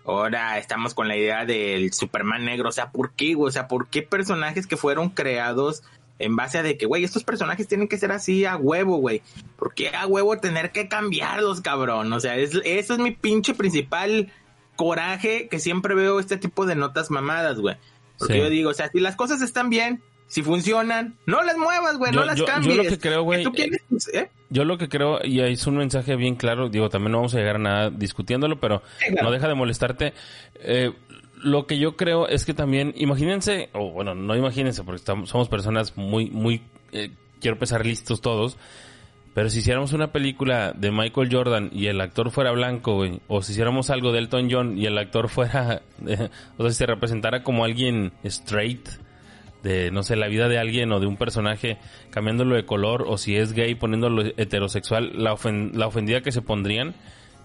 Ahora 0.04 0.58
estamos 0.58 0.92
con 0.94 1.08
la 1.08 1.16
idea 1.16 1.44
del 1.46 1.92
Superman 1.92 2.44
negro. 2.44 2.68
O 2.68 2.72
sea, 2.72 2.90
¿por 2.90 3.12
qué, 3.12 3.34
güey? 3.34 3.48
O 3.48 3.52
sea, 3.52 3.68
¿por 3.68 3.86
qué 3.88 4.02
personajes 4.02 4.66
que 4.66 4.76
fueron 4.76 5.08
creados 5.10 5.82
en 6.18 6.36
base 6.36 6.58
a 6.58 6.62
de 6.62 6.76
que, 6.76 6.86
güey, 6.86 7.04
estos 7.04 7.24
personajes 7.24 7.66
tienen 7.66 7.88
que 7.88 7.98
ser 7.98 8.12
así 8.12 8.44
a 8.44 8.56
huevo, 8.56 8.98
güey? 8.98 9.22
¿Por 9.56 9.74
qué 9.74 9.88
a 9.88 10.06
huevo 10.06 10.36
tener 10.38 10.72
que 10.72 10.88
cambiarlos, 10.88 11.60
cabrón? 11.62 12.12
O 12.12 12.20
sea, 12.20 12.36
es, 12.36 12.52
eso 12.64 12.92
es 12.94 12.98
mi 13.00 13.12
pinche 13.12 13.54
principal 13.54 14.30
coraje 14.76 15.48
que 15.48 15.58
siempre 15.58 15.94
veo 15.94 16.20
este 16.20 16.36
tipo 16.36 16.66
de 16.66 16.74
notas 16.76 17.10
mamadas, 17.10 17.58
güey. 17.60 17.76
Porque 18.18 18.34
Sí. 18.34 18.40
yo 18.40 18.50
digo, 18.50 18.70
o 18.70 18.74
sea, 18.74 18.90
si 18.90 19.00
las 19.00 19.16
cosas 19.16 19.40
están 19.40 19.70
bien, 19.70 20.02
si 20.26 20.42
funcionan, 20.42 21.14
no 21.26 21.42
las 21.42 21.56
muevas, 21.56 21.96
güey, 21.98 22.12
Yo- 22.12 22.20
no 22.20 22.26
las 22.26 22.36
yo- 22.36 22.46
yo 22.46 22.52
cambies. 22.52 22.76
lo 22.76 22.82
que 22.84 22.98
creo, 22.98 23.22
güey, 23.22 23.44
quieres, 23.44 23.82
¿eh? 24.12 24.30
Yo 24.50 24.64
lo 24.64 24.78
que 24.78 24.88
creo, 24.88 25.18
y 25.24 25.40
ahí 25.40 25.54
es 25.54 25.66
un 25.66 25.76
mensaje 25.76 26.16
bien 26.16 26.36
claro, 26.36 26.68
digo, 26.68 26.88
también 26.88 27.12
no 27.12 27.18
vamos 27.18 27.34
a 27.34 27.38
llegar 27.38 27.56
a 27.56 27.58
nada 27.58 27.90
discutiéndolo, 27.90 28.60
pero 28.60 28.82
Sí, 28.98 29.06
claro. 29.12 29.28
no 29.28 29.32
deja 29.32 29.48
de 29.48 29.54
molestarte. 29.54 30.14
Eh, 30.60 30.92
lo 31.42 31.66
que 31.66 31.78
yo 31.78 31.96
creo 31.96 32.26
es 32.28 32.44
que 32.44 32.54
también, 32.54 32.92
imagínense, 32.96 33.68
o 33.74 33.90
bueno, 33.90 34.14
no 34.14 34.34
imagínense, 34.36 34.82
porque 34.84 34.96
estamos, 34.96 35.28
somos 35.28 35.48
personas 35.48 35.96
muy, 35.96 36.30
muy, 36.30 36.62
eh, 36.92 37.10
quiero 37.40 37.58
pensar 37.58 37.84
listos 37.84 38.20
todos, 38.20 38.56
pero 39.34 39.50
si 39.50 39.58
hiciéramos 39.58 39.92
una 39.92 40.12
película 40.12 40.72
de 40.72 40.92
Michael 40.92 41.28
Jordan 41.30 41.70
y 41.72 41.88
el 41.88 42.00
actor 42.00 42.30
fuera 42.30 42.52
blanco, 42.52 42.94
güey, 42.94 43.20
o 43.26 43.42
si 43.42 43.52
hiciéramos 43.52 43.90
algo 43.90 44.12
de 44.12 44.20
Elton 44.20 44.48
John 44.50 44.78
y 44.78 44.86
el 44.86 44.96
actor 44.96 45.28
fuera, 45.28 45.82
eh, 46.06 46.28
o 46.56 46.62
sea, 46.62 46.70
si 46.70 46.76
se 46.78 46.86
representara 46.86 47.42
como 47.42 47.64
alguien 47.64 48.12
straight, 48.22 48.88
de, 49.64 49.90
no 49.90 50.04
sé, 50.04 50.14
la 50.14 50.28
vida 50.28 50.48
de 50.48 50.58
alguien 50.58 50.92
o 50.92 51.00
de 51.00 51.06
un 51.06 51.16
personaje 51.16 51.78
cambiándolo 52.10 52.54
de 52.54 52.64
color 52.64 53.04
o 53.08 53.18
si 53.18 53.34
es 53.34 53.52
gay 53.54 53.74
poniéndolo 53.74 54.22
heterosexual, 54.36 55.10
la, 55.16 55.32
ofen- 55.34 55.72
la 55.72 55.88
ofendida 55.88 56.20
que 56.20 56.30
se 56.30 56.42
pondrían, 56.42 56.94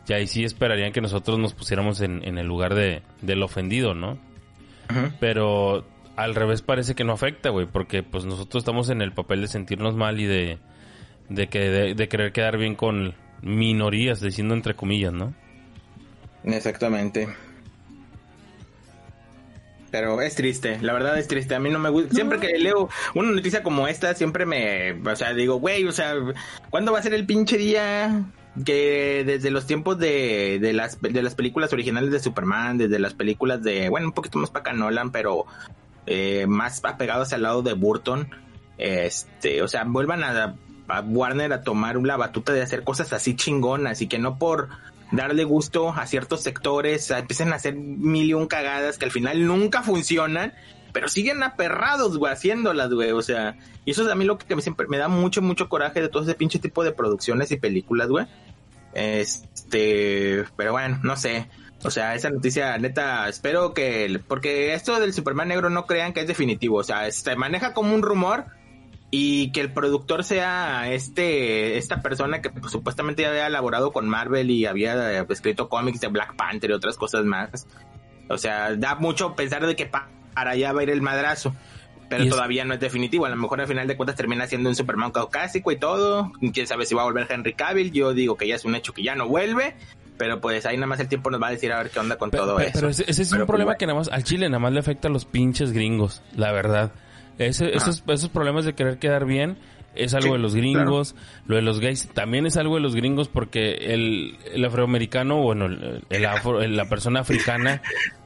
ya 0.05 0.17
ahí 0.17 0.28
sí 0.28 0.43
esperarían 0.43 0.91
que 0.91 1.01
nosotros 1.01 1.39
nos 1.39 1.53
pusiéramos 1.53 2.01
en, 2.01 2.24
en 2.28 2.38
el 2.38 2.45
lugar 2.45 2.76
de, 2.76 3.01
del 3.22 3.41
ofendido, 3.41 3.95
¿no? 3.95 4.20
Pero 5.20 5.86
al 6.15 6.36
revés 6.36 6.61
parece 6.61 6.95
que 6.95 7.03
no 7.03 7.13
afecta, 7.13 7.49
güey, 7.49 7.65
porque 7.67 8.03
pues 8.03 8.26
nosotros 8.26 8.61
estamos 8.61 8.89
en 8.89 9.01
el 9.01 9.13
papel 9.13 9.41
de 9.41 9.47
sentirnos 9.47 9.95
mal 9.95 10.20
y 10.20 10.26
de, 10.26 10.57
de, 11.30 11.47
que, 11.47 11.59
de, 11.59 11.93
de 11.93 12.07
querer 12.09 12.32
quedar 12.32 12.57
bien 12.57 12.76
con 12.76 13.13
minorías, 13.41 14.20
diciendo 14.20 14.53
entre 14.55 14.74
comillas, 14.76 15.13
¿no? 15.13 15.34
Exactamente. 16.43 17.30
Pero 19.92 20.22
es 20.22 20.36
triste, 20.36 20.78
la 20.82 20.94
verdad 20.94 21.18
es 21.18 21.28
triste. 21.28 21.56
A 21.56 21.60
mí 21.60 21.70
no 21.70 21.80
me 21.80 21.90
gusta. 21.90 22.14
Siempre 22.14 22.40
que 22.40 22.58
leo 22.60 22.90
una 23.16 23.32
noticia 23.32 23.64
como 23.64 23.88
esta, 23.88 24.14
siempre 24.14 24.46
me. 24.46 24.94
O 25.10 25.16
sea, 25.16 25.34
digo, 25.34 25.56
güey, 25.56 25.86
o 25.86 25.92
sea, 25.92 26.14
¿cuándo 26.70 26.92
va 26.92 27.00
a 27.00 27.04
ser 27.04 27.14
el 27.14 27.26
pinche 27.26 27.58
día 27.58 28.26
que 28.66 29.24
desde 29.26 29.52
los 29.52 29.66
tiempos 29.66 29.98
de, 30.00 30.60
de, 30.60 30.74
las, 30.74 31.02
de 31.02 31.24
las 31.24 31.36
películas 31.36 31.72
originales 31.74 32.12
de 32.12 32.20
Superman, 32.20 32.78
desde 32.78 33.00
las 33.00 33.14
películas 33.14 33.64
de. 33.64 33.90
Bueno, 33.90 34.08
un 34.08 34.14
poquito 34.14 34.38
más 34.38 34.50
para 34.50 34.62
acá 34.62 34.74
Nolan, 34.74 35.12
pero 35.12 35.46
eh, 36.06 36.46
más 36.48 36.84
apegados 36.84 37.34
al 37.34 37.44
lado 37.44 37.62
de 37.62 37.74
Burton, 37.74 38.30
este, 38.78 39.62
o 39.62 39.68
sea, 39.68 39.84
vuelvan 39.86 40.24
a, 40.24 40.56
a 40.88 41.02
Warner 41.02 41.54
a 41.54 41.62
tomar 41.62 41.96
la 41.98 42.18
batuta 42.18 42.54
de 42.54 42.62
hacer 42.62 42.84
cosas 42.84 43.14
así 43.14 43.36
chingonas 43.36 44.02
y 44.02 44.08
que 44.08 44.20
no 44.20 44.38
por 44.38 44.70
darle 45.12 45.43
gusto 45.43 45.89
a 45.89 46.05
ciertos 46.05 46.41
sectores, 46.41 47.10
empiecen 47.12 47.51
a 47.53 47.55
hacer 47.55 47.76
mil 47.76 48.30
y 48.30 48.34
un 48.34 48.47
cagadas 48.47 48.97
que 48.97 49.05
al 49.05 49.12
final 49.12 49.45
nunca 49.45 49.82
funcionan, 49.82 50.53
pero 50.93 51.07
siguen 51.07 51.43
aperrados, 51.43 52.18
güey, 52.18 52.34
haciéndolas, 52.34 52.91
güey, 52.91 53.12
o 53.12 53.22
sea, 53.22 53.55
y 53.86 53.91
eso 53.91 54.03
es 54.03 54.12
a 54.12 54.16
mí 54.16 54.26
lo 54.26 54.38
que 54.38 54.55
me 54.55 54.62
siempre 54.62 54.88
me 54.88 54.97
da 54.97 55.07
mucho, 55.07 55.41
mucho 55.41 55.70
coraje 55.70 56.01
de 56.01 56.10
todo 56.10 56.24
ese 56.24 56.36
pinche 56.36 56.60
tipo 56.60 56.84
de 56.84 56.91
producciones 56.91 57.51
y 57.51 57.57
películas, 57.57 58.10
güey. 58.10 58.28
Este, 58.93 60.45
pero 60.55 60.72
bueno, 60.74 60.99
no 61.03 61.16
sé. 61.16 61.47
O 61.84 61.91
sea, 61.91 62.14
esa 62.14 62.30
noticia, 62.30 62.78
neta, 62.78 63.30
espero 63.30 63.74
que, 63.74 64.20
porque 64.28 64.74
esto 64.74 64.99
del 64.99 65.14
Superman 65.14 65.47
negro 65.47 65.70
no 65.70 65.86
crean 65.86 66.12
que 66.12 66.22
es 66.22 66.28
definitivo, 66.28 66.78
o 66.78 66.84
sea, 66.84 67.10
se 67.10 67.36
maneja 67.38 67.74
como 67.74 67.95
un 67.95 68.01
rumor 68.01 68.47
y 69.12 69.51
que 69.51 69.62
el 69.62 69.72
productor 69.74 70.24
sea 70.24 70.91
este, 70.91 71.78
esta 71.78 72.01
persona 72.01 72.41
que 72.41 72.49
pues, 72.51 72.72
supuestamente 72.72 73.24
ya 73.24 73.30
había 73.30 73.47
elaborado 73.47 73.91
con 73.91 74.07
Marvel 74.07 74.51
y 74.51 74.66
había 74.66 75.20
eh, 75.20 75.26
escrito 75.30 75.68
cómics 75.70 75.99
de 76.01 76.07
Black 76.07 76.36
Panther 76.36 76.70
y 76.70 76.74
otras 76.74 76.95
cosas 76.97 77.26
más. 77.26 77.68
O 78.30 78.38
sea, 78.38 78.76
da 78.76 78.95
mucho 78.95 79.36
pensar 79.36 79.66
de 79.66 79.76
que 79.76 79.88
pa- 79.88 80.10
para 80.36 80.51
allá 80.51 80.72
va 80.74 80.82
a 80.82 80.84
ir 80.84 80.91
el 80.91 81.01
madrazo. 81.01 81.55
Pero 82.07 82.24
es- 82.24 82.30
todavía 82.30 82.66
no 82.66 82.76
es 82.76 82.80
definitivo. 82.80 83.26
A 83.26 83.30
lo 83.30 83.36
mejor 83.36 83.62
al 83.62 83.68
final 83.68 83.88
de 83.88 83.97
cuentas 83.97 84.16
termina 84.16 84.45
siendo 84.47 84.70
un 84.70 84.76
Superman 84.76 85.12
caucásico 85.12 85.72
y 85.72 85.78
todo. 85.78 86.32
Quién 86.53 86.68
sabe 86.68 86.86
si 86.86 86.93
va 86.95 87.01
a 87.01 87.05
volver 87.05 87.26
Henry 87.30 87.53
Cavill. 87.53 87.91
Yo 87.91 88.14
digo 88.14 88.36
que 88.38 88.47
ya 88.47 88.55
es 88.55 88.66
un 88.66 88.76
hecho 88.76 88.93
que 88.93 89.01
ya 89.03 89.16
no 89.16 89.28
vuelve. 89.28 89.76
Pero 90.18 90.41
pues 90.41 90.66
ahí 90.66 90.76
nada 90.78 90.88
más 90.88 90.99
el 90.99 91.07
tiempo 91.07 91.30
nos 91.32 91.41
va 91.41 91.47
a 91.47 91.51
decir 91.51 91.72
a 91.72 91.78
ver 91.82 91.89
qué 91.91 91.99
onda 91.99 92.18
con 92.18 92.30
Pero, 92.30 92.45
todo 92.45 92.57
pero- 92.57 92.68
eso. 92.70 92.78
pero 92.80 92.89
ese, 92.89 93.03
ese 93.07 93.22
es 93.24 93.30
Pero, 93.30 93.41
un 93.43 93.45
pues, 93.47 93.53
problema 93.53 93.66
bueno. 93.70 93.78
que 93.80 93.86
nada 93.88 93.97
más 93.99 94.07
al 94.10 94.24
Chile 94.24 94.49
nada 94.49 94.60
más 94.60 94.74
le 94.74 94.80
afecta 94.80 95.07
a 95.07 95.12
los 95.12 95.26
pinches 95.26 95.72
gringos, 95.72 96.22
la 96.36 96.51
verdad. 96.51 96.91
Ese, 97.40 97.76
esos, 97.76 98.04
esos 98.08 98.30
problemas 98.30 98.66
de 98.66 98.74
querer 98.74 99.00
quedar 99.00 99.26
bien 99.26 99.58
es 99.96 100.14
algo 100.14 100.28
Sí, 100.28 100.34
de 100.34 100.40
los 100.40 100.56
gringos. 100.56 101.16
Lo 101.48 101.56
de 101.56 101.62
los 101.64 101.80
gays 101.80 102.08
también 102.14 102.46
es 102.46 102.58
algo 102.58 102.76
de 102.76 102.82
los 102.82 102.96
gringos 102.96 103.28
porque 103.28 103.72
el, 103.94 104.38
el 104.54 104.64
afroamericano, 104.66 105.42
bueno, 105.42 105.66
el, 105.66 106.04
el 106.10 106.26
afro- 106.26 106.62
la 106.68 106.86
persona 106.88 107.22
africana 107.22 107.82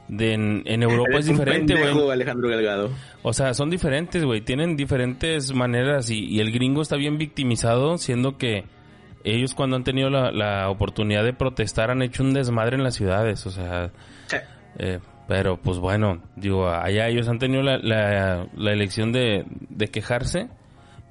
de 0.08 0.34
en, 0.34 0.62
en 0.66 0.82
Europa 0.82 1.12
Eres 1.14 1.26
es 1.28 1.30
diferente, 1.30 1.74
güey. 1.74 2.10
Alejandro 2.10 2.50
Delgado. 2.50 2.90
O 3.22 3.32
sea, 3.32 3.54
son 3.54 3.70
diferentes, 3.70 4.22
güey. 4.24 4.42
Tienen 4.42 4.76
diferentes 4.76 5.54
maneras 5.54 6.10
y, 6.10 6.26
y 6.26 6.40
el 6.40 6.52
gringo 6.52 6.82
está 6.82 6.96
bien 6.96 7.16
victimizado, 7.16 7.96
siendo 7.96 8.36
que 8.36 8.64
ellos 9.24 9.54
cuando 9.54 9.76
han 9.76 9.84
tenido 9.84 10.10
la, 10.10 10.30
la 10.32 10.68
oportunidad 10.68 11.24
de 11.24 11.32
protestar 11.32 11.90
han 11.90 12.02
hecho 12.02 12.22
un 12.22 12.34
desmadre 12.34 12.76
en 12.76 12.82
las 12.82 12.94
ciudades. 12.96 13.46
O 13.46 13.50
sea, 13.50 13.90
Sí. 14.26 14.36
eh, 14.78 14.98
pero 15.26 15.56
pues 15.56 15.78
bueno, 15.78 16.22
digo, 16.36 16.68
allá 16.68 17.08
ellos 17.08 17.28
han 17.28 17.38
tenido 17.38 17.62
la, 17.62 17.78
la, 17.78 18.46
la 18.54 18.72
elección 18.72 19.12
de, 19.12 19.44
de 19.68 19.88
quejarse 19.88 20.48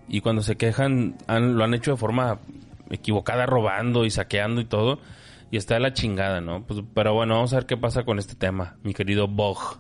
y 0.07 0.21
cuando 0.21 0.41
se 0.41 0.55
quejan 0.55 1.17
han, 1.27 1.55
lo 1.55 1.63
han 1.63 1.73
hecho 1.73 1.91
de 1.91 1.97
forma 1.97 2.39
equivocada, 2.89 3.45
robando 3.45 4.05
y 4.05 4.09
saqueando 4.09 4.61
y 4.61 4.65
todo. 4.65 4.99
Y 5.51 5.57
está 5.57 5.75
de 5.75 5.81
la 5.81 5.93
chingada, 5.93 6.41
¿no? 6.41 6.65
Pues, 6.65 6.81
pero 6.95 7.13
bueno, 7.13 7.35
vamos 7.35 7.53
a 7.53 7.57
ver 7.57 7.65
qué 7.65 7.77
pasa 7.77 8.03
con 8.03 8.17
este 8.17 8.35
tema, 8.35 8.77
mi 8.83 8.93
querido 8.93 9.27
Bog. 9.27 9.79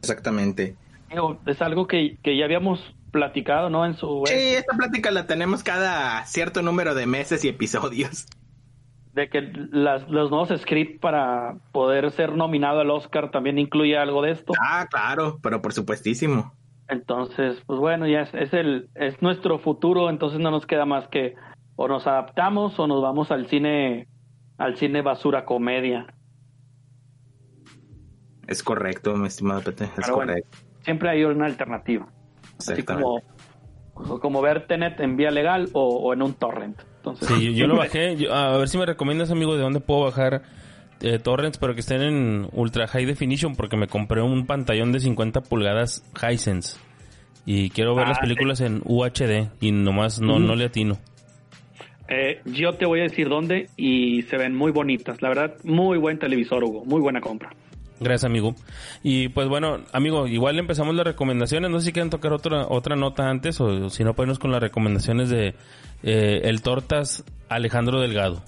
Exactamente. 0.00 0.76
Digo, 1.10 1.38
es 1.46 1.60
algo 1.60 1.86
que, 1.86 2.16
que 2.22 2.36
ya 2.36 2.46
habíamos 2.46 2.80
platicado, 3.10 3.70
¿no? 3.70 3.84
En 3.84 3.94
su 3.94 4.22
Sí, 4.26 4.34
esta 4.34 4.76
plática 4.76 5.10
la 5.10 5.26
tenemos 5.26 5.62
cada 5.62 6.24
cierto 6.24 6.62
número 6.62 6.94
de 6.94 7.06
meses 7.06 7.44
y 7.44 7.48
episodios. 7.48 8.26
De 9.16 9.30
que 9.30 9.40
las, 9.72 10.06
los 10.10 10.30
nuevos 10.30 10.50
scripts 10.60 11.00
para 11.00 11.56
poder 11.72 12.10
ser 12.10 12.36
nominado 12.36 12.80
al 12.80 12.90
Oscar 12.90 13.30
también 13.30 13.58
incluye 13.58 13.96
algo 13.96 14.20
de 14.20 14.32
esto. 14.32 14.52
Ah, 14.60 14.86
claro, 14.90 15.38
pero 15.42 15.62
por 15.62 15.72
supuestísimo. 15.72 16.52
Entonces, 16.86 17.62
pues 17.66 17.80
bueno, 17.80 18.06
ya 18.06 18.20
es, 18.20 18.34
es 18.34 18.52
el 18.52 18.90
es 18.94 19.20
nuestro 19.22 19.58
futuro, 19.58 20.10
entonces 20.10 20.38
no 20.38 20.50
nos 20.50 20.66
queda 20.66 20.84
más 20.84 21.08
que 21.08 21.34
o 21.76 21.88
nos 21.88 22.06
adaptamos 22.06 22.78
o 22.78 22.86
nos 22.86 23.00
vamos 23.02 23.30
al 23.30 23.46
cine 23.46 24.06
al 24.58 24.76
cine 24.76 25.00
basura 25.00 25.46
comedia. 25.46 26.14
Es 28.46 28.62
correcto, 28.62 29.16
mi 29.16 29.28
estimado 29.28 29.62
Pete, 29.62 29.84
es 29.84 29.90
Pero 29.96 30.16
bueno, 30.16 30.32
correcto. 30.32 30.58
siempre 30.82 31.08
hay 31.08 31.24
una 31.24 31.46
alternativa. 31.46 32.06
Así 32.58 32.82
como 32.82 33.22
como 34.20 34.42
ver 34.42 34.66
Tenet 34.66 35.00
en 35.00 35.16
vía 35.16 35.30
legal 35.30 35.70
o, 35.72 35.88
o 35.88 36.12
en 36.12 36.20
un 36.20 36.34
torrent. 36.34 36.78
Entonces, 37.06 37.28
Sí, 37.28 37.54
yo, 37.54 37.66
lo 37.66 37.76
bajé. 37.78 38.16
Yo- 38.16 38.32
a 38.34 38.56
ver 38.58 38.68
si 38.68 38.78
me 38.78 38.86
recomiendas, 38.86 39.30
amigo, 39.30 39.54
de 39.56 39.62
dónde 39.62 39.80
puedo 39.80 40.02
bajar 40.02 40.42
eh, 41.00 41.18
torrents, 41.18 41.58
pero 41.58 41.74
que 41.74 41.80
estén 41.80 42.02
en 42.02 42.48
ultra 42.52 42.86
high 42.88 43.04
definition, 43.04 43.54
porque 43.56 43.76
me 43.76 43.86
compré 43.86 44.22
un 44.22 44.46
pantallón 44.46 44.92
de 44.92 45.00
50 45.00 45.42
pulgadas 45.42 46.02
Hisense. 46.20 46.78
Y 47.44 47.70
quiero 47.70 47.94
ver 47.94 48.06
Ah, 48.06 48.08
las 48.10 48.18
películas 48.18 48.60
en 48.60 48.82
UHD 48.84 49.48
y 49.60 49.70
nomás 49.72 50.20
no, 50.20 50.38
no 50.40 50.54
le 50.56 50.64
atino. 50.64 50.98
Eh, 52.08 52.40
yo 52.44 52.72
te 52.74 52.86
voy 52.86 53.00
a 53.00 53.04
decir 53.04 53.28
dónde 53.28 53.68
y 53.76 54.22
se 54.22 54.36
ven 54.36 54.54
muy 54.54 54.70
bonitas. 54.72 55.22
La 55.22 55.28
verdad, 55.28 55.54
muy 55.64 55.98
buen 55.98 56.18
televisor, 56.18 56.62
Hugo. 56.64 56.84
Muy 56.84 57.00
buena 57.00 57.20
compra. 57.20 57.50
Gracias, 57.98 58.24
amigo. 58.24 58.54
Y 59.02 59.28
pues 59.28 59.48
bueno, 59.48 59.78
amigo, 59.92 60.26
igual 60.26 60.58
empezamos 60.58 60.94
las 60.94 61.06
recomendaciones. 61.06 61.70
No 61.70 61.80
sé 61.80 61.86
si 61.86 61.92
quieren 61.92 62.10
tocar 62.10 62.32
otra 62.32 62.66
otra 62.68 62.94
nota 62.94 63.28
antes 63.28 63.60
o, 63.60 63.90
si 63.90 64.04
no, 64.04 64.14
podemos 64.14 64.38
con 64.38 64.50
las 64.52 64.60
recomendaciones 64.60 65.30
de 65.30 65.54
eh, 66.02 66.42
el 66.44 66.62
Tortas 66.62 67.24
Alejandro 67.48 68.00
Delgado. 68.00 68.42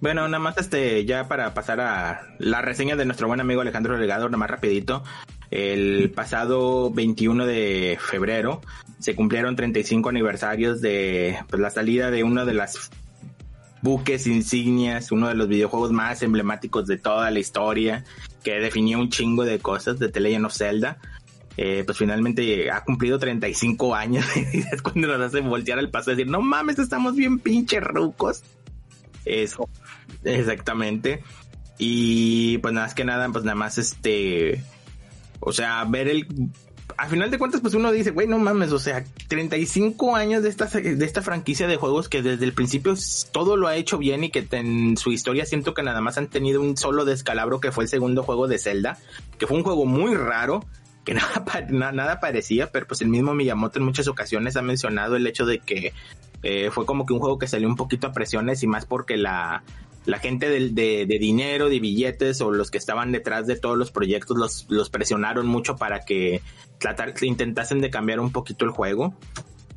Bueno, 0.00 0.26
nada 0.26 0.40
más 0.40 0.58
este, 0.58 1.04
ya 1.04 1.28
para 1.28 1.54
pasar 1.54 1.80
a 1.80 2.22
la 2.38 2.60
reseña 2.60 2.96
de 2.96 3.04
nuestro 3.04 3.28
buen 3.28 3.40
amigo 3.40 3.60
Alejandro 3.60 3.96
Delgado, 3.96 4.26
nada 4.26 4.38
más 4.38 4.50
rapidito. 4.50 5.04
El 5.52 6.10
pasado 6.10 6.90
21 6.90 7.46
de 7.46 7.98
febrero 8.00 8.62
se 8.98 9.14
cumplieron 9.14 9.54
35 9.54 10.08
aniversarios 10.08 10.80
de 10.80 11.38
pues, 11.48 11.60
la 11.60 11.70
salida 11.70 12.10
de 12.10 12.24
uno 12.24 12.46
de 12.46 12.54
las 12.54 12.90
buques 13.82 14.26
insignias, 14.26 15.12
uno 15.12 15.28
de 15.28 15.34
los 15.34 15.48
videojuegos 15.48 15.92
más 15.92 16.22
emblemáticos 16.22 16.86
de 16.86 16.96
toda 16.96 17.30
la 17.30 17.38
historia, 17.38 18.04
que 18.42 18.60
definió 18.60 18.98
un 18.98 19.10
chingo 19.10 19.44
de 19.44 19.58
cosas 19.58 19.98
de 19.98 20.08
The 20.08 20.20
Legend 20.20 20.46
of 20.46 20.56
Zelda. 20.56 20.98
Eh, 21.56 21.82
pues 21.84 21.98
finalmente 21.98 22.70
ha 22.70 22.82
cumplido 22.82 23.18
35 23.18 23.94
años 23.94 24.24
y 24.54 24.58
es 24.58 24.80
cuando 24.80 25.06
nos 25.06 25.20
hace 25.20 25.40
voltear 25.40 25.78
al 25.78 25.90
paso 25.90 26.10
y 26.10 26.16
decir, 26.16 26.30
no 26.30 26.40
mames, 26.40 26.78
estamos 26.78 27.14
bien 27.14 27.38
pinches 27.38 27.82
rucos. 27.82 28.42
Eso, 29.24 29.68
exactamente. 30.24 31.22
Y 31.78 32.58
pues 32.58 32.72
nada 32.74 32.86
más 32.86 32.94
que 32.94 33.04
nada, 33.04 33.28
pues 33.28 33.44
nada 33.44 33.54
más 33.54 33.78
este, 33.78 34.62
o 35.40 35.52
sea, 35.52 35.84
ver 35.84 36.08
el, 36.08 36.26
a 36.96 37.08
final 37.08 37.30
de 37.30 37.38
cuentas, 37.38 37.60
pues 37.60 37.74
uno 37.74 37.90
dice, 37.92 38.10
güey, 38.10 38.26
no 38.26 38.38
mames, 38.38 38.72
o 38.72 38.78
sea, 38.78 39.04
35 39.28 40.16
años 40.16 40.42
de 40.42 40.48
esta, 40.48 40.66
de 40.66 41.04
esta 41.04 41.22
franquicia 41.22 41.66
de 41.66 41.76
juegos 41.76 42.08
que 42.08 42.22
desde 42.22 42.44
el 42.44 42.52
principio 42.52 42.94
todo 43.32 43.56
lo 43.56 43.68
ha 43.68 43.76
hecho 43.76 43.98
bien 43.98 44.24
y 44.24 44.30
que 44.30 44.46
en 44.52 44.96
su 44.96 45.10
historia 45.10 45.46
siento 45.46 45.74
que 45.74 45.82
nada 45.82 46.00
más 46.00 46.18
han 46.18 46.28
tenido 46.28 46.60
un 46.60 46.76
solo 46.76 47.04
descalabro 47.04 47.60
que 47.60 47.72
fue 47.72 47.84
el 47.84 47.90
segundo 47.90 48.22
juego 48.22 48.48
de 48.48 48.58
Zelda, 48.58 48.98
que 49.38 49.46
fue 49.46 49.56
un 49.56 49.64
juego 49.64 49.84
muy 49.84 50.14
raro, 50.14 50.64
que 51.04 51.14
nada, 51.70 51.92
nada 51.92 52.20
parecía, 52.20 52.70
pero 52.70 52.86
pues 52.86 53.00
el 53.02 53.08
mismo 53.08 53.34
Miyamoto 53.34 53.78
en 53.78 53.84
muchas 53.84 54.08
ocasiones 54.08 54.56
ha 54.56 54.62
mencionado 54.62 55.16
el 55.16 55.26
hecho 55.26 55.46
de 55.46 55.58
que 55.58 55.92
eh, 56.42 56.70
fue 56.72 56.86
como 56.86 57.06
que 57.06 57.12
un 57.12 57.20
juego 57.20 57.38
que 57.38 57.46
salió 57.46 57.68
un 57.68 57.76
poquito 57.76 58.06
a 58.08 58.12
presiones 58.12 58.62
y 58.62 58.66
más 58.66 58.84
porque 58.86 59.16
la, 59.16 59.62
la 60.06 60.18
gente 60.18 60.48
del- 60.48 60.74
de, 60.74 61.06
de 61.06 61.18
dinero, 61.18 61.68
de 61.68 61.78
billetes 61.80 62.40
o 62.40 62.50
los 62.50 62.70
que 62.70 62.78
estaban 62.78 63.12
detrás 63.12 63.46
de 63.46 63.56
todos 63.56 63.78
los 63.78 63.90
proyectos 63.92 64.66
los, 64.68 64.90
presionaron 64.90 65.46
mucho 65.46 65.76
para 65.76 66.04
que 66.04 66.40
tratar, 66.78 67.14
intentasen 67.22 67.80
de 67.80 67.90
cambiar 67.90 68.18
un 68.20 68.32
poquito 68.32 68.64
el 68.64 68.70
juego. 68.72 69.14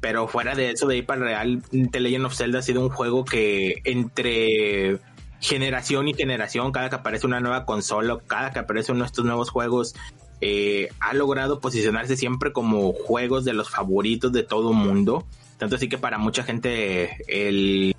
Pero 0.01 0.27
fuera 0.27 0.53
de 0.55 0.71
eso, 0.71 0.87
de 0.87 0.95
ahí 0.95 1.01
para 1.01 1.21
real, 1.21 1.63
The 1.91 1.99
Legend 1.99 2.25
of 2.25 2.35
Zelda 2.35 2.59
ha 2.59 2.61
sido 2.61 2.81
un 2.81 2.89
juego 2.89 3.25
que 3.25 3.81
entre 3.85 4.99
generación 5.39 6.07
y 6.07 6.13
generación, 6.13 6.71
cada 6.71 6.89
que 6.89 6.95
aparece 6.95 7.25
una 7.27 7.39
nueva 7.39 7.65
consola, 7.65 8.17
cada 8.27 8.51
que 8.51 8.59
aparece 8.59 8.91
uno 8.91 9.01
de 9.01 9.07
estos 9.07 9.25
nuevos 9.25 9.49
juegos, 9.49 9.95
eh, 10.41 10.89
ha 10.99 11.13
logrado 11.13 11.59
posicionarse 11.59 12.17
siempre 12.17 12.51
como 12.51 12.93
juegos 12.93 13.45
de 13.45 13.53
los 13.53 13.69
favoritos 13.69 14.31
de 14.31 14.43
todo 14.43 14.73
mundo. 14.73 15.25
Tanto 15.57 15.75
así 15.77 15.87
que 15.87 15.97
para 15.97 16.17
mucha 16.17 16.43
gente 16.43 17.17
el, 17.27 17.95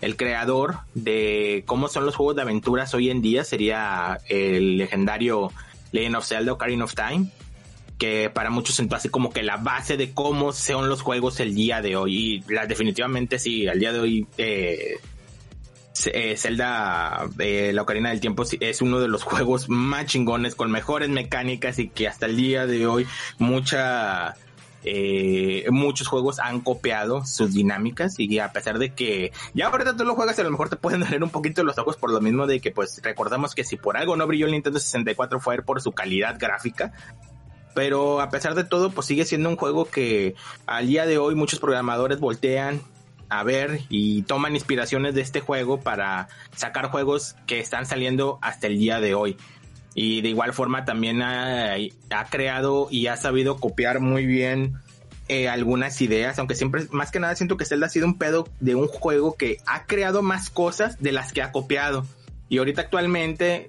el 0.00 0.16
creador 0.16 0.78
de 0.94 1.64
cómo 1.66 1.88
son 1.88 2.06
los 2.06 2.16
juegos 2.16 2.36
de 2.36 2.42
aventuras 2.42 2.94
hoy 2.94 3.10
en 3.10 3.20
día 3.20 3.44
sería 3.44 4.20
el 4.28 4.78
legendario 4.78 5.50
Legend 5.92 6.16
of 6.16 6.26
Zelda 6.26 6.52
Ocarina 6.52 6.84
of 6.84 6.94
Time 6.94 7.30
que 7.98 8.30
para 8.30 8.50
muchos 8.50 8.76
sentó 8.76 8.94
así 8.94 9.08
como 9.08 9.30
que 9.30 9.42
la 9.42 9.56
base 9.56 9.96
de 9.96 10.12
cómo 10.14 10.52
son 10.52 10.88
los 10.88 11.02
juegos 11.02 11.40
el 11.40 11.54
día 11.54 11.82
de 11.82 11.96
hoy 11.96 12.44
y 12.46 12.52
la, 12.52 12.66
definitivamente 12.66 13.40
sí, 13.40 13.66
al 13.66 13.80
día 13.80 13.92
de 13.92 13.98
hoy 13.98 14.26
eh, 14.38 14.98
eh, 16.06 16.36
Zelda 16.36 17.28
eh, 17.38 17.72
la 17.72 17.82
Ocarina 17.82 18.10
del 18.10 18.20
Tiempo 18.20 18.44
es 18.60 18.82
uno 18.82 19.00
de 19.00 19.08
los 19.08 19.22
juegos 19.24 19.68
más 19.68 20.06
chingones 20.06 20.54
con 20.54 20.70
mejores 20.70 21.08
mecánicas 21.08 21.78
y 21.78 21.88
que 21.88 22.08
hasta 22.08 22.26
el 22.26 22.36
día 22.36 22.66
de 22.66 22.86
hoy 22.86 23.06
eh, 24.84 25.66
muchos 25.70 26.06
juegos 26.06 26.38
han 26.38 26.60
copiado 26.60 27.24
sus 27.26 27.52
dinámicas 27.52 28.14
y 28.18 28.38
a 28.38 28.52
pesar 28.52 28.78
de 28.78 28.94
que 28.94 29.32
ya 29.54 29.66
ahorita 29.66 29.96
tú 29.96 30.04
lo 30.04 30.14
juegas 30.14 30.38
a 30.38 30.44
lo 30.44 30.50
mejor 30.50 30.68
te 30.68 30.76
pueden 30.76 31.00
doler 31.04 31.22
un 31.22 31.30
poquito 31.30 31.64
los 31.64 31.78
ojos 31.78 31.96
por 31.96 32.12
lo 32.12 32.20
mismo 32.20 32.46
de 32.46 32.60
que 32.60 32.70
pues 32.70 33.00
recordamos 33.02 33.54
que 33.54 33.64
si 33.64 33.76
por 33.76 33.96
algo 33.96 34.16
no 34.16 34.26
brilló 34.26 34.46
el 34.46 34.52
Nintendo 34.52 34.78
64 34.78 35.40
fue 35.40 35.62
por 35.62 35.80
su 35.80 35.92
calidad 35.92 36.36
gráfica 36.38 36.92
pero 37.74 38.20
a 38.20 38.30
pesar 38.30 38.54
de 38.54 38.64
todo 38.64 38.90
pues 38.90 39.06
sigue 39.06 39.24
siendo 39.24 39.48
un 39.48 39.56
juego 39.56 39.84
que 39.84 40.34
al 40.66 40.86
día 40.86 41.06
de 41.06 41.18
hoy 41.18 41.34
muchos 41.34 41.58
programadores 41.58 42.20
voltean 42.20 42.80
a 43.28 43.42
ver 43.42 43.80
y 43.88 44.22
toman 44.22 44.54
inspiraciones 44.54 45.14
de 45.14 45.20
este 45.20 45.40
juego 45.40 45.80
para 45.80 46.28
sacar 46.54 46.90
juegos 46.90 47.36
que 47.46 47.60
están 47.60 47.86
saliendo 47.86 48.38
hasta 48.42 48.66
el 48.66 48.78
día 48.78 49.00
de 49.00 49.14
hoy. 49.14 49.36
Y 49.94 50.20
de 50.20 50.28
igual 50.28 50.52
forma 50.52 50.84
también 50.84 51.22
ha, 51.22 51.74
ha 51.74 52.24
creado 52.30 52.88
y 52.90 53.08
ha 53.08 53.16
sabido 53.16 53.56
copiar 53.56 54.00
muy 54.00 54.26
bien 54.26 54.78
eh, 55.28 55.48
algunas 55.48 56.00
ideas, 56.00 56.38
aunque 56.38 56.54
siempre, 56.54 56.86
más 56.90 57.10
que 57.10 57.20
nada 57.20 57.36
siento 57.36 57.56
que 57.56 57.64
Zelda 57.64 57.86
ha 57.86 57.90
sido 57.90 58.06
un 58.06 58.16
pedo 58.16 58.48
de 58.60 58.74
un 58.74 58.86
juego 58.86 59.34
que 59.36 59.58
ha 59.66 59.84
creado 59.84 60.22
más 60.22 60.50
cosas 60.50 60.98
de 61.00 61.12
las 61.12 61.32
que 61.32 61.42
ha 61.42 61.52
copiado. 61.52 62.06
Y 62.48 62.58
ahorita 62.58 62.80
actualmente, 62.80 63.68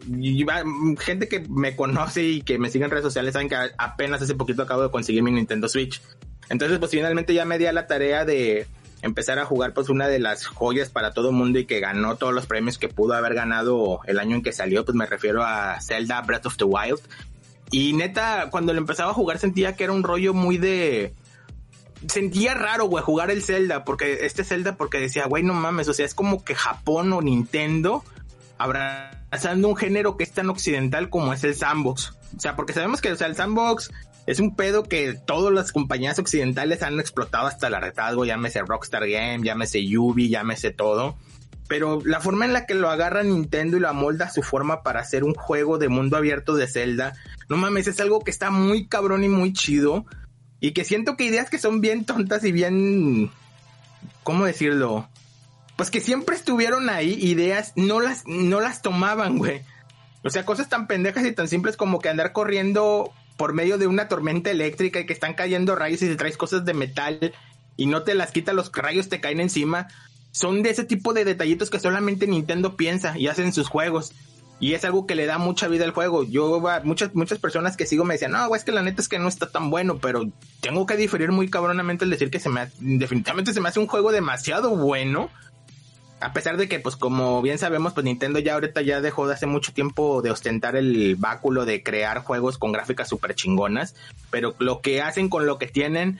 gente 0.99 1.28
que 1.28 1.41
me 1.49 1.76
conoce 1.76 2.24
y 2.24 2.41
que 2.43 2.57
me 2.57 2.70
sigue 2.70 2.86
en 2.86 2.91
redes 2.91 3.03
sociales 3.03 3.34
saben 3.34 3.49
que 3.49 3.57
apenas 3.78 4.22
hace 4.22 4.36
poquito 4.36 4.64
acabo 4.64 4.84
de 4.84 4.89
conseguir 4.91 5.22
mi 5.22 5.32
Nintendo 5.32 5.68
Switch. 5.68 6.01
Entonces, 6.47 6.80
pues 6.80 6.91
finalmente 6.91 7.34
ya 7.34 7.43
me 7.43 7.57
di 7.57 7.66
a 7.66 7.74
la 7.74 7.88
tarea 7.88 8.24
de 8.24 8.66
empezar 9.02 9.39
a 9.39 9.45
jugar 9.45 9.74
pues 9.74 9.89
una 9.89 10.08
de 10.08 10.20
las 10.20 10.45
joyas 10.45 10.89
para 10.89 11.12
todo 11.12 11.32
mundo 11.32 11.60
y 11.60 11.66
que 11.66 11.80
ganó 11.80 12.16
todos 12.16 12.34
los 12.34 12.45
premios 12.45 12.78
que 12.78 12.89
pudo 12.89 13.14
haber 13.14 13.34
ganado 13.34 14.02
el 14.06 14.20
año 14.20 14.36
en 14.36 14.43
que 14.43 14.52
salió, 14.52 14.84
pues 14.86 14.95
me 14.95 15.06
refiero 15.06 15.43
a 15.43 15.80
Zelda 15.82 16.22
Breath 16.22 16.45
of 16.47 16.58
the 16.58 16.66
Wild. 16.66 17.00
Y 17.72 17.93
neta, 17.93 18.50
cuando 18.50 18.74
lo 18.74 18.80
empezaba 18.80 19.12
a 19.12 19.14
jugar 19.14 19.38
sentía 19.38 19.76
que 19.76 19.84
era 19.84 19.93
un 19.93 20.04
rollo 20.04 20.34
muy 20.34 20.58
de... 20.58 21.14
Sentía 22.08 22.54
raro, 22.54 22.86
güey, 22.86 23.04
jugar 23.04 23.30
el 23.30 23.43
Zelda, 23.43 23.84
porque 23.84 24.26
este 24.26 24.45
Zelda, 24.45 24.78
porque 24.78 25.00
decía, 25.00 25.26
güey, 25.26 25.43
no 25.43 25.54
mames, 25.54 25.89
o 25.89 25.93
sea, 25.93 26.06
es 26.06 26.14
como 26.14 26.43
que 26.45 26.56
Japón 26.56 27.12
o 27.12 27.22
Nintendo 27.22 28.06
abrazando 28.58 29.68
un 29.68 29.76
género 29.76 30.16
que 30.16 30.24
es 30.24 30.32
tan 30.32 30.50
occidental 30.50 31.10
como 31.10 31.34
es 31.34 31.43
el 31.43 31.56
sandbox. 31.56 32.14
O 32.36 32.39
sea, 32.39 32.56
porque 32.56 32.74
sabemos 32.74 33.02
que 33.02 33.12
o 33.12 33.16
sea, 33.16 33.28
el 33.28 33.36
sandbox 33.36 33.91
es 34.26 34.39
un 34.39 34.55
pedo 34.55 34.84
que 34.84 35.13
todas 35.13 35.53
las 35.53 35.72
compañías 35.72 36.20
occidentales 36.20 36.84
han 36.84 36.99
explotado 36.99 37.47
hasta 37.47 37.67
el 37.67 37.76
hartazgo, 37.76 38.26
llámese 38.26 38.61
Rockstar 38.61 39.07
Game, 39.07 39.43
llámese 39.43 39.86
Yubi, 39.86 40.30
llámese 40.30 40.72
todo. 40.72 41.17
Pero 41.67 42.01
la 42.03 42.20
forma 42.20 42.45
en 42.45 42.53
la 42.53 42.65
que 42.65 42.74
lo 42.74 42.89
agarra 42.89 43.24
Nintendo 43.24 43.78
y 43.78 43.80
lo 43.80 43.89
amolda 43.89 44.26
a 44.26 44.32
su 44.32 44.41
forma 44.41 44.82
para 44.82 45.01
hacer 45.01 45.24
un 45.24 45.36
juego 45.36 45.78
de 45.78 45.88
mundo 45.88 46.17
abierto 46.17 46.55
de 46.55 46.67
Zelda, 46.67 47.13
no 47.47 47.57
mames, 47.57 47.88
es 47.88 47.99
algo 47.99 48.22
que 48.22 48.32
está 48.32 48.49
muy 48.51 48.88
cabrón 48.88 49.24
y 49.24 49.30
muy 49.30 49.53
chido. 49.53 50.05
Y 50.59 50.72
que 50.72 50.84
siento 50.84 51.15
que 51.15 51.26
ideas 51.26 51.49
que 51.49 51.59
son 51.59 51.80
bien 51.82 52.05
tontas 52.05 52.43
y 52.43 52.51
bien... 52.51 53.32
¿Cómo 54.24 54.45
decirlo? 54.45 55.07
Pues 55.78 55.89
que 55.89 56.01
siempre 56.01 56.36
estuvieron 56.36 56.89
ahí, 56.89 57.13
ideas, 57.13 57.72
no 57.76 57.99
las, 57.99 58.24
no 58.28 58.59
las 58.59 58.82
tomaban, 58.82 59.38
güey. 59.38 59.61
O 60.24 60.30
sea, 60.30 60.45
cosas 60.45 60.70
tan 60.70 60.88
pendejas 60.88 61.26
y 61.26 61.32
tan 61.32 61.47
simples 61.47 61.78
como 61.78 61.99
que 61.99 62.09
andar 62.09 62.34
corriendo 62.34 63.13
por 63.39 63.53
medio 63.53 63.77
de 63.77 63.87
una 63.87 64.09
tormenta 64.09 64.51
eléctrica 64.51 64.99
y 64.99 65.05
que 65.05 65.13
están 65.13 65.33
cayendo 65.33 65.73
rayos 65.73 66.01
y 66.01 66.07
te 66.07 66.17
traes 66.17 66.35
cosas 66.35 66.65
de 66.65 66.73
metal 66.73 67.33
y 67.77 67.85
no 67.85 68.03
te 68.03 68.13
las 68.13 68.33
quita, 68.33 68.51
los 68.51 68.69
rayos 68.73 69.07
te 69.07 69.21
caen 69.21 69.39
encima. 69.39 69.87
Son 70.31 70.61
de 70.61 70.71
ese 70.71 70.83
tipo 70.83 71.13
de 71.13 71.23
detallitos 71.23 71.69
que 71.69 71.79
solamente 71.79 72.27
Nintendo 72.27 72.75
piensa 72.75 73.17
y 73.17 73.27
hacen 73.27 73.53
sus 73.53 73.69
juegos. 73.69 74.11
Y 74.59 74.73
es 74.73 74.83
algo 74.83 75.07
que 75.07 75.15
le 75.15 75.25
da 75.25 75.37
mucha 75.37 75.69
vida 75.69 75.85
al 75.85 75.91
juego. 75.91 76.25
Yo, 76.25 76.61
muchas, 76.83 77.15
muchas 77.15 77.39
personas 77.39 77.77
que 77.77 77.85
sigo 77.85 78.03
me 78.03 78.15
decían, 78.15 78.33
no, 78.33 78.53
es 78.53 78.65
que 78.65 78.73
la 78.73 78.81
neta 78.81 79.01
es 79.01 79.07
que 79.07 79.19
no 79.19 79.29
está 79.29 79.49
tan 79.49 79.69
bueno, 79.69 79.99
pero 79.99 80.29
tengo 80.59 80.85
que 80.85 80.97
diferir 80.97 81.31
muy 81.31 81.49
cabronamente 81.49 82.03
al 82.03 82.11
decir 82.11 82.29
que 82.29 82.41
se 82.41 82.49
me, 82.49 82.69
definitivamente 82.81 83.53
se 83.53 83.61
me 83.61 83.69
hace 83.69 83.79
un 83.79 83.87
juego 83.87 84.11
demasiado 84.11 84.75
bueno. 84.75 85.29
A 86.22 86.34
pesar 86.34 86.57
de 86.57 86.67
que, 86.67 86.80
pues, 86.80 86.95
como 86.95 87.41
bien 87.41 87.57
sabemos, 87.57 87.93
pues 87.93 88.03
Nintendo 88.03 88.39
ya 88.39 88.55
ahorita 88.55 88.82
ya 88.82 88.99
dejó 88.99 89.28
de 89.28 89.34
hace 89.36 89.45
mucho 89.45 89.74
tiempo 89.74 90.22
de 90.22 90.32
ostentar 90.32 90.76
el 90.76 91.15
báculo 91.15 91.65
de 91.65 91.82
crear 91.82 92.20
juegos 92.20 92.57
con 92.57 92.72
gráficas 92.72 93.07
súper 93.07 93.36
chingonas. 93.36 93.95
Pero 94.30 94.55
lo 94.59 94.82
que 94.82 95.01
hacen 95.01 95.30
con 95.30 95.45
lo 95.45 95.57
que 95.57 95.67
tienen, 95.67 96.20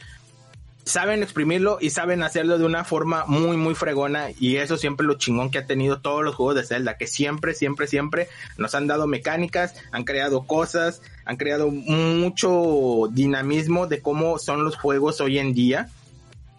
saben 0.90 1.22
exprimirlo 1.22 1.78
y 1.80 1.92
saben 1.92 2.24
hacerlo 2.24 2.58
de 2.58 2.66
una 2.66 2.84
forma 2.84 3.26
muy, 3.28 3.58
muy 3.58 3.76
fregona. 3.76 4.30
Y 4.40 4.58
eso 4.58 4.78
siempre 4.78 5.06
lo 5.06 5.16
chingón 5.16 5.52
que 5.52 5.60
ha 5.60 5.66
tenido 5.66 6.00
todos 6.00 6.24
los 6.24 6.36
juegos 6.36 6.56
de 6.56 6.64
Zelda, 6.64 6.98
que 6.98 7.08
siempre, 7.08 7.54
siempre, 7.54 7.88
siempre 7.88 8.28
nos 8.58 8.76
han 8.76 8.88
dado 8.88 9.06
mecánicas, 9.06 9.76
han 9.92 10.04
creado 10.04 10.44
cosas, 10.44 11.02
han 11.26 11.38
creado 11.38 11.70
mucho 11.70 13.10
dinamismo 13.12 13.88
de 13.88 14.02
cómo 14.02 14.40
son 14.40 14.64
los 14.64 14.76
juegos 14.76 15.22
hoy 15.22 15.40
en 15.40 15.54
día. 15.54 15.90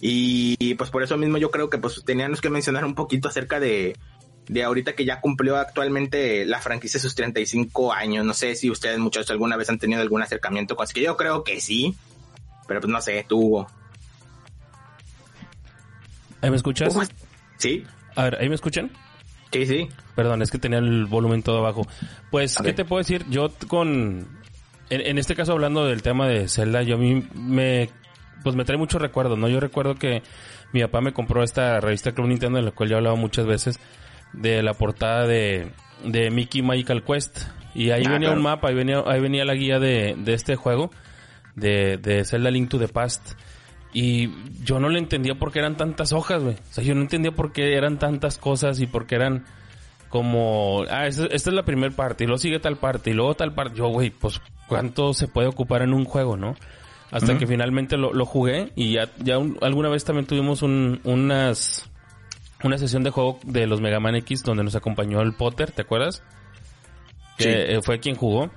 Y, 0.01 0.75
pues 0.75 0.91
por 0.91 1.03
eso 1.03 1.17
mismo 1.17 1.39
yo 1.39 1.51
creo 1.51 1.69
que 1.69 1.79
pues 1.79 2.03
teníamos 2.05 2.41
que 2.41 2.51
mencionar 2.51 2.85
un 2.85 2.95
poquito 2.95 3.29
acerca 3.29 3.61
de, 3.61 3.97
de 4.49 4.63
ahorita 4.65 4.95
que 4.95 5.05
ya 5.05 5.21
cumplió 5.21 5.57
actualmente 5.57 6.47
la 6.47 6.61
franquicia 6.61 6.99
sus 6.99 7.15
35 7.15 7.93
años. 7.93 8.25
No 8.25 8.33
sé 8.33 8.55
si 8.55 8.71
ustedes 8.71 8.99
muchachos 8.99 9.31
alguna 9.31 9.57
vez 9.57 9.69
han 9.69 9.79
tenido 9.79 10.01
algún 10.01 10.23
acercamiento 10.23 10.75
con 10.77 10.85
eso, 10.85 10.95
que 10.95 11.03
yo 11.03 11.17
creo 11.17 11.45
que 11.45 11.61
sí. 11.61 11.97
Pero 12.67 12.81
pues 12.81 12.93
no 12.93 13.03
sé, 13.03 13.27
tú, 13.29 13.67
¿Ahí 16.43 16.51
me 16.51 16.57
escuchas? 16.57 16.97
Sí. 17.59 17.85
A 18.17 18.25
ver, 18.25 18.39
¿ahí 18.41 18.49
me 18.49 18.55
escuchan? 18.55 18.91
Sí, 19.53 19.67
sí. 19.67 19.89
Perdón, 20.15 20.43
es 20.43 20.51
que 20.51 20.59
tenía 20.59 20.79
el 20.79 21.07
volumen 21.07 21.43
todo 21.43 21.59
abajo. 21.59 21.87
Pues, 22.31 22.57
¿qué 22.57 22.73
te 22.73 22.85
puedo 22.85 22.99
decir? 22.99 23.25
Yo 23.29 23.51
con... 23.69 24.41
En, 24.89 25.19
este 25.19 25.37
caso, 25.37 25.53
hablando 25.53 25.87
del 25.87 26.03
tema 26.03 26.27
de 26.27 26.49
Zelda, 26.49 26.83
yo 26.83 26.97
a 26.97 26.99
mí 26.99 27.25
me... 27.35 27.91
Pues 28.43 28.57
me 28.57 28.65
trae 28.65 28.79
muchos 28.79 29.01
recuerdos, 29.01 29.39
¿no? 29.39 29.49
Yo 29.49 29.61
recuerdo 29.61 29.95
que 29.95 30.23
mi 30.73 30.81
papá 30.81 31.01
me 31.01 31.13
compró 31.13 31.43
esta 31.43 31.81
revista 31.81 32.13
Club 32.13 32.29
Nintendo, 32.29 32.59
de 32.59 32.65
la 32.65 32.71
cual 32.71 32.89
yo 32.89 32.97
he 32.97 32.99
hablado 32.99 33.17
muchas 33.17 33.47
veces, 33.47 33.81
de 34.33 34.63
la 34.63 34.75
portada 34.75 35.27
de, 35.27 35.73
de 36.05 36.31
Mickey 36.31 36.63
Magical 36.63 37.05
Quest. 37.05 37.43
Y 37.75 37.91
ahí 37.91 38.05
ah, 38.07 38.13
venía 38.13 38.31
un 38.31 38.43
mapa, 38.43 38.69
ahí 38.69 38.75
venía, 38.75 39.03
ahí 39.07 39.21
venía 39.21 39.45
la 39.45 39.55
guía 39.55 39.79
de, 39.79 40.17
de 40.19 40.35
este 40.35 40.57
juego, 40.57 40.91
de, 41.55 41.99
de 41.99 42.25
Zelda 42.25 42.51
Link 42.51 42.69
to 42.69 42.79
the 42.79 42.89
Past. 42.89 43.35
Y 43.93 44.31
yo 44.63 44.79
no 44.79 44.89
le 44.89 44.99
entendía 44.99 45.35
por 45.35 45.53
qué 45.53 45.59
eran 45.59 45.77
tantas 45.77 46.13
hojas, 46.13 46.43
güey. 46.43 46.55
O 46.55 46.73
sea, 46.73 46.85
yo 46.85 46.95
no 46.95 47.03
entendía 47.03 47.33
por 47.33 47.53
qué 47.53 47.75
eran 47.75 47.99
tantas 47.99 48.39
cosas 48.39 48.81
y 48.81 48.87
por 48.87 49.07
qué 49.07 49.17
eran 49.17 49.45
como, 50.09 50.85
ah, 50.91 51.07
esta, 51.07 51.27
es 51.27 51.47
la 51.47 51.65
primera 51.65 51.95
parte 51.95 52.25
y 52.25 52.27
luego 52.27 52.39
sigue 52.39 52.59
tal 52.61 52.77
parte 52.77 53.11
y 53.11 53.15
luego 53.15 53.35
tal 53.35 53.55
parte. 53.55 53.77
Yo, 53.77 53.89
güey, 53.89 54.11
pues 54.11 54.41
cuánto 54.69 55.13
se 55.13 55.29
puede 55.29 55.49
ocupar 55.49 55.83
en 55.83 55.93
un 55.93 56.05
juego, 56.05 56.37
¿no? 56.37 56.57
Hasta 57.11 57.37
que 57.39 57.47
finalmente 57.47 57.97
lo, 57.97 58.13
lo, 58.13 58.25
jugué 58.25 58.73
y 58.77 58.93
ya, 58.93 59.11
ya 59.19 59.35
alguna 59.63 59.89
vez 59.89 60.05
también 60.05 60.27
tuvimos 60.27 60.63
un, 60.63 61.01
unas, 61.03 61.91
una 62.63 62.79
sesión 62.79 63.03
de 63.03 63.11
juego 63.11 63.41
de 63.45 63.67
los 63.67 63.81
Mega 63.81 63.99
Man 63.99 64.15
X 64.15 64.45
donde 64.45 64.63
nos 64.63 64.77
acompañó 64.77 65.21
el 65.21 65.35
Potter, 65.35 65.73
¿te 65.73 65.83
acuerdas? 65.83 66.23
Sí. 67.37 67.45
Que 67.45 67.75
eh, 67.75 67.83
fue 67.83 67.99
quien 67.99 68.15
jugó. 68.15 68.51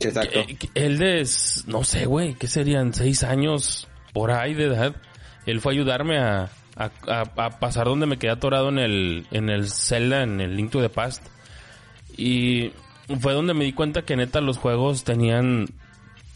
Exacto. 0.00 0.40
él 0.74 0.98
de, 0.98 1.28
no 1.66 1.84
sé, 1.84 2.06
güey, 2.06 2.34
¿qué 2.34 2.48
serían? 2.48 2.92
¿Seis 2.94 3.22
años? 3.22 3.88
por 4.12 4.32
ahí 4.32 4.54
de 4.54 4.64
edad, 4.64 4.96
él 5.46 5.60
fue 5.60 5.72
a 5.72 5.74
ayudarme 5.74 6.18
a, 6.18 6.50
a, 6.76 7.58
pasar 7.60 7.86
donde 7.86 8.06
me 8.06 8.18
quedé 8.18 8.32
atorado 8.32 8.68
en 8.68 8.78
el, 8.78 9.26
en 9.30 9.48
el 9.48 9.68
Zelda, 9.68 10.22
en 10.22 10.40
el 10.40 10.56
Link 10.56 10.72
to 10.72 10.80
the 10.80 10.88
Past. 10.88 11.24
Y 12.16 12.72
fue 13.20 13.32
donde 13.32 13.54
me 13.54 13.64
di 13.64 13.72
cuenta 13.72 14.02
que 14.02 14.16
neta 14.16 14.40
los 14.40 14.58
juegos 14.58 15.04
tenían, 15.04 15.66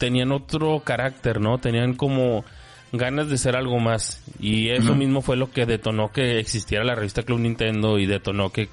tenían 0.03 0.33
otro 0.33 0.81
carácter, 0.81 1.39
¿no? 1.39 1.59
Tenían 1.59 1.93
como 1.93 2.43
ganas 2.91 3.29
de 3.29 3.37
ser 3.37 3.55
algo 3.55 3.79
más. 3.79 4.21
Y 4.37 4.67
eso 4.67 4.95
mismo 4.95 5.21
fue 5.21 5.37
lo 5.37 5.49
que 5.49 5.65
detonó 5.65 6.11
que 6.11 6.39
existiera 6.39 6.83
la 6.83 6.93
revista 6.93 7.23
Club 7.23 7.39
Nintendo 7.39 7.97
y 7.97 8.05
detonó 8.05 8.49
que 8.49 8.67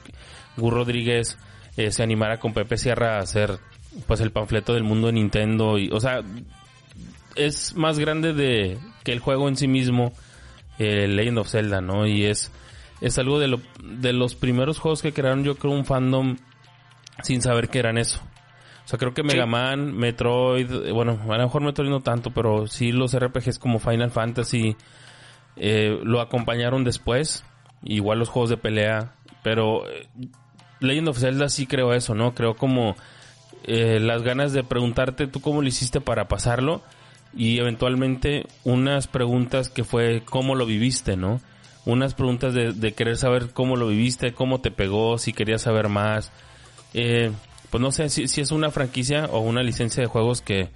Gur 0.56 0.74
Rodríguez 0.74 1.38
eh, 1.76 1.92
se 1.92 2.02
animara 2.02 2.40
con 2.40 2.52
Pepe 2.52 2.76
Sierra 2.76 3.18
a 3.18 3.20
hacer 3.20 3.60
pues 4.08 4.18
el 4.20 4.32
panfleto 4.32 4.74
del 4.74 4.82
mundo 4.82 5.06
de 5.06 5.12
Nintendo 5.12 5.78
y 5.78 5.88
o 5.92 6.00
sea 6.00 6.20
es 7.36 7.76
más 7.76 8.00
grande 8.00 8.32
de 8.32 8.76
que 9.04 9.12
el 9.12 9.20
juego 9.20 9.48
en 9.48 9.56
sí 9.56 9.68
mismo, 9.68 10.12
eh, 10.80 11.06
Legend 11.06 11.38
of 11.38 11.48
Zelda, 11.48 11.80
¿no? 11.80 12.08
Y 12.08 12.24
es, 12.24 12.50
es 13.00 13.18
algo 13.20 13.38
de, 13.38 13.46
lo, 13.46 13.60
de 13.84 14.12
los 14.12 14.34
primeros 14.34 14.80
juegos 14.80 15.00
que 15.00 15.12
crearon, 15.12 15.44
yo 15.44 15.54
creo, 15.54 15.72
un 15.72 15.84
fandom 15.84 16.38
sin 17.22 17.40
saber 17.40 17.68
que 17.68 17.78
eran 17.78 17.98
eso. 17.98 18.20
O 18.90 18.96
sea, 18.98 18.98
creo 18.98 19.14
que 19.14 19.22
Mega 19.22 19.46
Man, 19.46 19.96
Metroid, 19.96 20.68
eh, 20.68 20.90
bueno, 20.90 21.16
a 21.28 21.36
lo 21.38 21.44
mejor 21.44 21.62
Metroid 21.62 21.90
no 21.90 22.00
tanto, 22.00 22.32
pero 22.32 22.66
sí 22.66 22.90
los 22.90 23.16
RPGs 23.16 23.60
como 23.60 23.78
Final 23.78 24.10
Fantasy 24.10 24.76
eh, 25.54 26.00
lo 26.02 26.20
acompañaron 26.20 26.82
después. 26.82 27.44
Igual 27.84 28.18
los 28.18 28.28
juegos 28.28 28.50
de 28.50 28.56
pelea, 28.56 29.14
pero 29.44 29.88
eh, 29.88 30.08
Legend 30.80 31.06
of 31.06 31.20
Zelda 31.20 31.48
sí 31.48 31.68
creo 31.68 31.94
eso, 31.94 32.16
¿no? 32.16 32.34
Creo 32.34 32.56
como 32.56 32.96
las 33.64 34.24
ganas 34.24 34.52
de 34.52 34.64
preguntarte 34.64 35.28
tú 35.28 35.40
cómo 35.40 35.62
lo 35.62 35.68
hiciste 35.68 36.00
para 36.00 36.26
pasarlo 36.26 36.82
y 37.32 37.60
eventualmente 37.60 38.46
unas 38.64 39.06
preguntas 39.06 39.68
que 39.68 39.84
fue 39.84 40.24
cómo 40.24 40.56
lo 40.56 40.66
viviste, 40.66 41.16
¿no? 41.16 41.40
Unas 41.86 42.14
preguntas 42.14 42.54
de, 42.54 42.92
querer 42.94 43.16
saber 43.16 43.50
cómo 43.52 43.76
lo 43.76 43.86
viviste, 43.86 44.32
cómo 44.32 44.60
te 44.60 44.72
pegó, 44.72 45.16
si 45.16 45.32
querías 45.32 45.62
saber 45.62 45.88
más. 45.88 46.32
Eh, 46.92 47.30
pues 47.70 47.80
no 47.80 47.92
sé 47.92 48.08
si, 48.08 48.28
si, 48.28 48.40
es 48.40 48.50
una 48.50 48.70
franquicia 48.70 49.26
o 49.26 49.40
una 49.40 49.62
licencia 49.62 50.02
de 50.02 50.08
juegos 50.08 50.42
que 50.42 50.68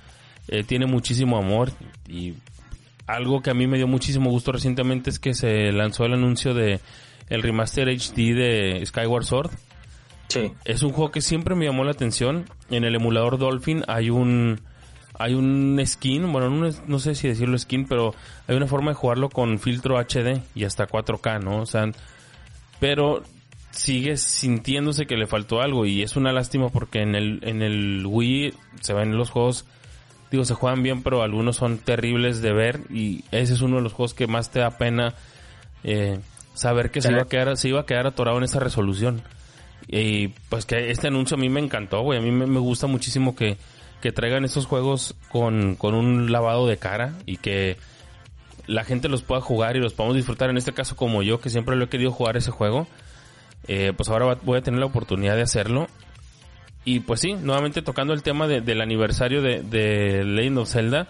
eh, 0.48 0.62
tiene 0.64 0.86
muchísimo 0.86 1.36
amor 1.38 1.72
y 2.08 2.34
algo 3.06 3.42
que 3.42 3.50
a 3.50 3.54
mí 3.54 3.66
me 3.66 3.76
dio 3.76 3.86
muchísimo 3.86 4.30
gusto 4.30 4.52
recientemente 4.52 5.10
es 5.10 5.18
que 5.18 5.34
se 5.34 5.72
lanzó 5.72 6.04
el 6.04 6.14
anuncio 6.14 6.54
de 6.54 6.80
el 7.28 7.42
remaster 7.42 7.88
HD 7.88 8.34
de 8.34 8.82
Skyward 8.84 9.24
Sword. 9.24 9.50
Sí. 10.28 10.52
Es 10.64 10.82
un 10.82 10.92
juego 10.92 11.10
que 11.10 11.20
siempre 11.20 11.54
me 11.54 11.66
llamó 11.66 11.84
la 11.84 11.92
atención. 11.92 12.46
En 12.70 12.84
el 12.84 12.94
emulador 12.94 13.38
Dolphin 13.38 13.84
hay 13.88 14.10
un 14.10 14.60
hay 15.16 15.34
un 15.34 15.80
skin, 15.86 16.30
bueno, 16.32 16.50
no, 16.50 16.98
sé 16.98 17.14
si 17.14 17.28
decirlo 17.28 17.56
skin, 17.56 17.86
pero 17.86 18.14
hay 18.48 18.56
una 18.56 18.66
forma 18.66 18.90
de 18.90 18.96
jugarlo 18.96 19.28
con 19.28 19.60
filtro 19.60 19.96
HD 19.96 20.42
y 20.56 20.64
hasta 20.64 20.88
4K, 20.88 21.40
¿no? 21.40 21.60
O 21.60 21.66
sea, 21.66 21.88
pero 22.80 23.22
sigue 23.74 24.16
sintiéndose 24.16 25.06
que 25.06 25.16
le 25.16 25.26
faltó 25.26 25.60
algo 25.60 25.86
y 25.86 26.02
es 26.02 26.16
una 26.16 26.32
lástima 26.32 26.68
porque 26.68 27.00
en 27.02 27.14
el, 27.14 27.40
en 27.42 27.62
el 27.62 28.04
Wii 28.06 28.54
se 28.80 28.94
ven 28.94 29.16
los 29.16 29.30
juegos, 29.30 29.64
digo, 30.30 30.44
se 30.44 30.54
juegan 30.54 30.82
bien, 30.82 31.02
pero 31.02 31.22
algunos 31.22 31.56
son 31.56 31.78
terribles 31.78 32.40
de 32.42 32.52
ver 32.52 32.80
y 32.90 33.24
ese 33.30 33.54
es 33.54 33.60
uno 33.60 33.76
de 33.76 33.82
los 33.82 33.92
juegos 33.92 34.14
que 34.14 34.26
más 34.26 34.50
te 34.50 34.60
da 34.60 34.78
pena 34.78 35.14
eh, 35.82 36.18
saber 36.54 36.90
que 36.90 37.02
se 37.02 37.12
iba 37.12 37.22
a 37.22 37.28
quedar, 37.28 37.56
se 37.56 37.68
iba 37.68 37.80
a 37.80 37.86
quedar 37.86 38.06
atorado 38.06 38.38
en 38.38 38.44
esa 38.44 38.60
resolución. 38.60 39.22
Y 39.86 40.28
pues 40.48 40.64
que 40.64 40.90
este 40.90 41.08
anuncio 41.08 41.36
a 41.36 41.40
mí 41.40 41.50
me 41.50 41.60
encantó, 41.60 42.00
güey, 42.00 42.18
a 42.18 42.22
mí 42.22 42.30
me 42.30 42.58
gusta 42.58 42.86
muchísimo 42.86 43.36
que 43.36 43.58
que 44.04 44.12
traigan 44.12 44.44
esos 44.44 44.66
juegos 44.66 45.14
con, 45.30 45.78
un 45.80 46.30
lavado 46.30 46.66
de 46.66 46.76
cara 46.76 47.14
y 47.24 47.38
que 47.38 47.78
la 48.66 48.84
gente 48.84 49.08
los 49.08 49.22
pueda 49.22 49.40
jugar 49.40 49.76
y 49.76 49.80
los 49.80 49.94
podamos 49.94 50.14
disfrutar. 50.14 50.50
En 50.50 50.58
este 50.58 50.74
caso, 50.74 50.94
como 50.94 51.22
yo, 51.22 51.40
que 51.40 51.48
siempre 51.48 51.74
lo 51.74 51.86
he 51.86 51.88
querido 51.88 52.10
jugar 52.10 52.36
ese 52.36 52.50
juego, 52.50 52.86
eh, 53.68 53.92
pues 53.96 54.08
ahora 54.08 54.38
voy 54.42 54.58
a 54.58 54.62
tener 54.62 54.80
la 54.80 54.86
oportunidad 54.86 55.36
de 55.36 55.42
hacerlo. 55.42 55.86
Y 56.84 57.00
pues 57.00 57.20
sí, 57.20 57.32
nuevamente 57.32 57.80
tocando 57.82 58.12
el 58.12 58.22
tema 58.22 58.46
del 58.46 58.80
aniversario 58.80 59.40
de, 59.40 59.62
de 59.62 60.22
Legend 60.24 60.58
of 60.58 60.68
Zelda, 60.68 61.08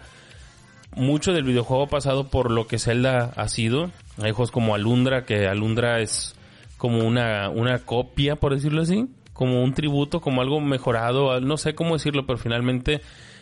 mucho 0.94 1.32
del 1.32 1.44
videojuego 1.44 1.84
ha 1.84 1.88
pasado 1.88 2.28
por 2.28 2.50
lo 2.50 2.66
que 2.66 2.78
Zelda 2.78 3.32
ha 3.36 3.48
sido. 3.48 3.90
Hay 4.18 4.30
juegos 4.30 4.52
como 4.52 4.74
Alundra, 4.74 5.24
que 5.24 5.46
Alundra 5.46 6.00
es 6.00 6.36
como 6.78 6.98
una, 6.98 7.48
una 7.50 7.78
copia, 7.80 8.36
por 8.36 8.54
decirlo 8.54 8.82
así, 8.82 9.08
como 9.32 9.62
un 9.62 9.74
tributo, 9.74 10.20
como 10.20 10.42
algo 10.42 10.60
mejorado, 10.60 11.40
no 11.40 11.56
sé 11.56 11.74
cómo 11.74 11.94
decirlo, 11.94 12.26
pero 12.26 12.38
finalmente 12.38 13.00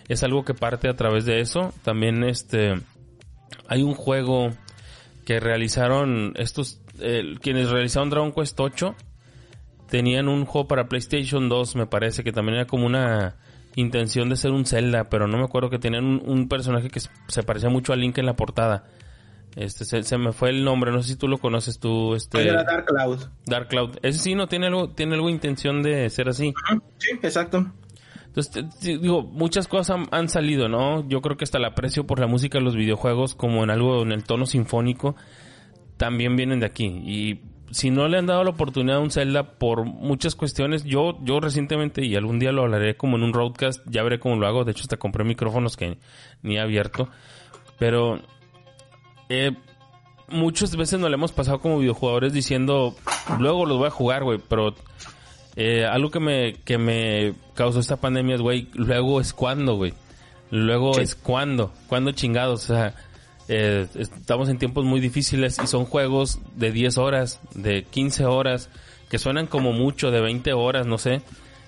es 0.09 0.23
algo 0.23 0.45
que 0.45 0.55
parte 0.55 0.89
a 0.89 0.97
través 0.97 1.25
de 1.25 1.41
eso. 1.41 1.73
También 1.83 2.25
este 2.25 2.75
hay 3.69 3.83
un 3.83 3.95
juego 3.95 4.51
que 5.25 5.41
realizaron 5.41 6.35
estos 6.37 6.81
quienes 7.41 7.71
realizaron 7.71 8.11
Dragon 8.11 8.33
Quest 8.33 8.59
8 8.59 8.95
tenían 9.89 10.29
un 10.29 10.47
juego 10.47 10.69
para 10.69 10.89
PlayStation 10.89 11.49
2, 11.49 11.77
me 11.77 11.87
parece 11.87 12.25
que 12.25 12.33
también 12.33 12.57
era 12.57 12.67
como 12.67 12.87
una 12.87 13.37
intención 13.77 14.29
de 14.29 14.37
ser 14.37 14.51
un 14.53 14.65
Zelda, 14.65 15.11
pero 15.11 15.27
no 15.27 15.39
me 15.39 15.45
acuerdo 15.45 15.71
que 15.71 15.79
tenían 15.79 16.23
un 16.25 16.49
personaje 16.49 16.89
que 16.89 17.01
se 17.01 17.43
parecía 17.43 17.69
mucho 17.69 17.93
a 17.93 17.97
Link 17.97 18.17
en 18.19 18.27
la 18.27 18.35
portada. 18.35 18.85
Este, 19.55 19.85
se, 19.85 20.19
me 20.19 20.33
fue 20.33 20.49
el 20.49 20.65
nombre, 20.65 20.93
no 20.93 21.03
sé 21.03 21.11
si 21.11 21.17
tú 21.17 21.29
lo 21.29 21.39
conoces 21.39 21.79
tú. 21.79 22.15
Este, 22.15 22.49
era 22.49 22.65
Dark 22.65 22.87
Cloud. 22.87 23.21
Dark 23.45 23.69
Cloud. 23.69 23.99
Ese 24.03 24.19
sí 24.19 24.35
no 24.35 24.47
tiene 24.47 24.69
algo, 24.69 24.89
tiene 24.89 25.15
algo 25.15 25.29
intención 25.29 25.83
de 25.83 26.09
ser 26.09 26.29
así. 26.29 26.55
Sí, 26.97 27.11
exacto. 27.23 27.71
Entonces, 28.35 28.65
digo, 28.81 29.23
muchas 29.23 29.69
cosas 29.69 30.09
han, 30.11 30.29
salido, 30.31 30.69
¿no? 30.69 31.07
Yo 31.07 31.21
creo 31.21 31.37
que 31.37 31.45
hasta 31.45 31.59
el 31.59 31.67
aprecio 31.67 32.07
por 32.07 32.19
la 32.19 32.27
música 32.27 32.57
de 32.57 32.65
los 32.65 32.75
videojuegos, 32.75 33.35
como 33.35 33.63
en 33.63 33.69
algo 33.69 34.01
en 34.01 34.13
el 34.13 34.25
tono 34.25 34.47
sinfónico, 34.47 35.17
también 36.03 36.35
vienen 36.35 36.59
de 36.59 36.67
aquí. 36.67 36.87
Y 36.87 37.43
si 37.71 37.93
no 37.93 38.09
le 38.09 38.19
han 38.19 38.27
dado 38.27 38.43
la 38.43 38.51
oportunidad 38.51 38.97
a 38.97 39.01
un 39.01 39.13
Zelda 39.13 39.53
por 39.53 39.85
muchas 39.85 40.35
cuestiones, 40.35 40.83
yo, 40.83 41.17
yo 41.23 41.39
recientemente, 41.39 42.05
y 42.05 42.17
algún 42.17 42.41
día 42.41 42.51
lo 42.51 42.63
hablaré 42.63 42.97
como 42.97 43.17
en 43.17 43.23
un 43.23 43.33
roadcast, 43.33 43.87
ya 43.89 44.03
veré 44.03 44.19
cómo 44.19 44.35
lo 44.35 44.49
hago. 44.49 44.65
De 44.65 44.73
hecho, 44.73 44.81
hasta 44.81 44.97
compré 44.97 45.23
micrófonos 45.23 45.77
que 45.77 45.99
ni 46.43 46.57
he 46.57 46.61
abierto. 46.61 47.09
Pero 47.79 48.21
eh, 49.29 49.53
muchas 50.27 50.75
veces 50.75 50.99
nos 50.99 51.09
le 51.09 51.15
hemos 51.15 51.31
pasado 51.31 51.61
como 51.61 51.79
videojugadores 51.79 52.33
diciendo, 52.33 52.97
luego 53.39 53.65
los 53.65 53.79
voy 53.79 53.87
a 53.87 53.91
jugar, 53.91 54.25
güey, 54.25 54.41
pero 54.49 54.75
eh, 55.55 55.85
algo 55.85 56.11
que 56.11 56.19
me, 56.19 56.55
que 56.65 56.79
me 56.79 57.35
causó 57.55 57.79
esta 57.79 58.01
pandemia 58.01 58.35
es, 58.35 58.41
güey, 58.41 58.71
luego 58.75 59.21
es 59.21 59.33
cuando, 59.33 59.77
güey. 59.77 59.95
Luego 60.51 60.99
es 60.99 61.15
cuando, 61.15 61.73
cuando 61.87 62.11
chingados, 62.11 62.69
o 62.69 62.75
sea, 62.75 62.97
eh, 63.49 63.87
estamos 63.95 64.49
en 64.49 64.59
tiempos 64.59 64.85
muy 64.85 65.01
difíciles 65.01 65.59
y 65.63 65.67
son 65.67 65.85
juegos 65.85 66.41
de 66.57 66.73
10 66.73 66.99
horas, 66.99 67.41
de 67.55 67.85
15 67.85 68.25
horas, 68.25 68.71
que 69.11 69.19
suenan 69.19 69.47
como 69.47 69.73
mucho, 69.73 70.11
de 70.11 70.21
20 70.21 70.53
horas, 70.53 70.87
no 70.87 70.99
sé. 70.99 71.23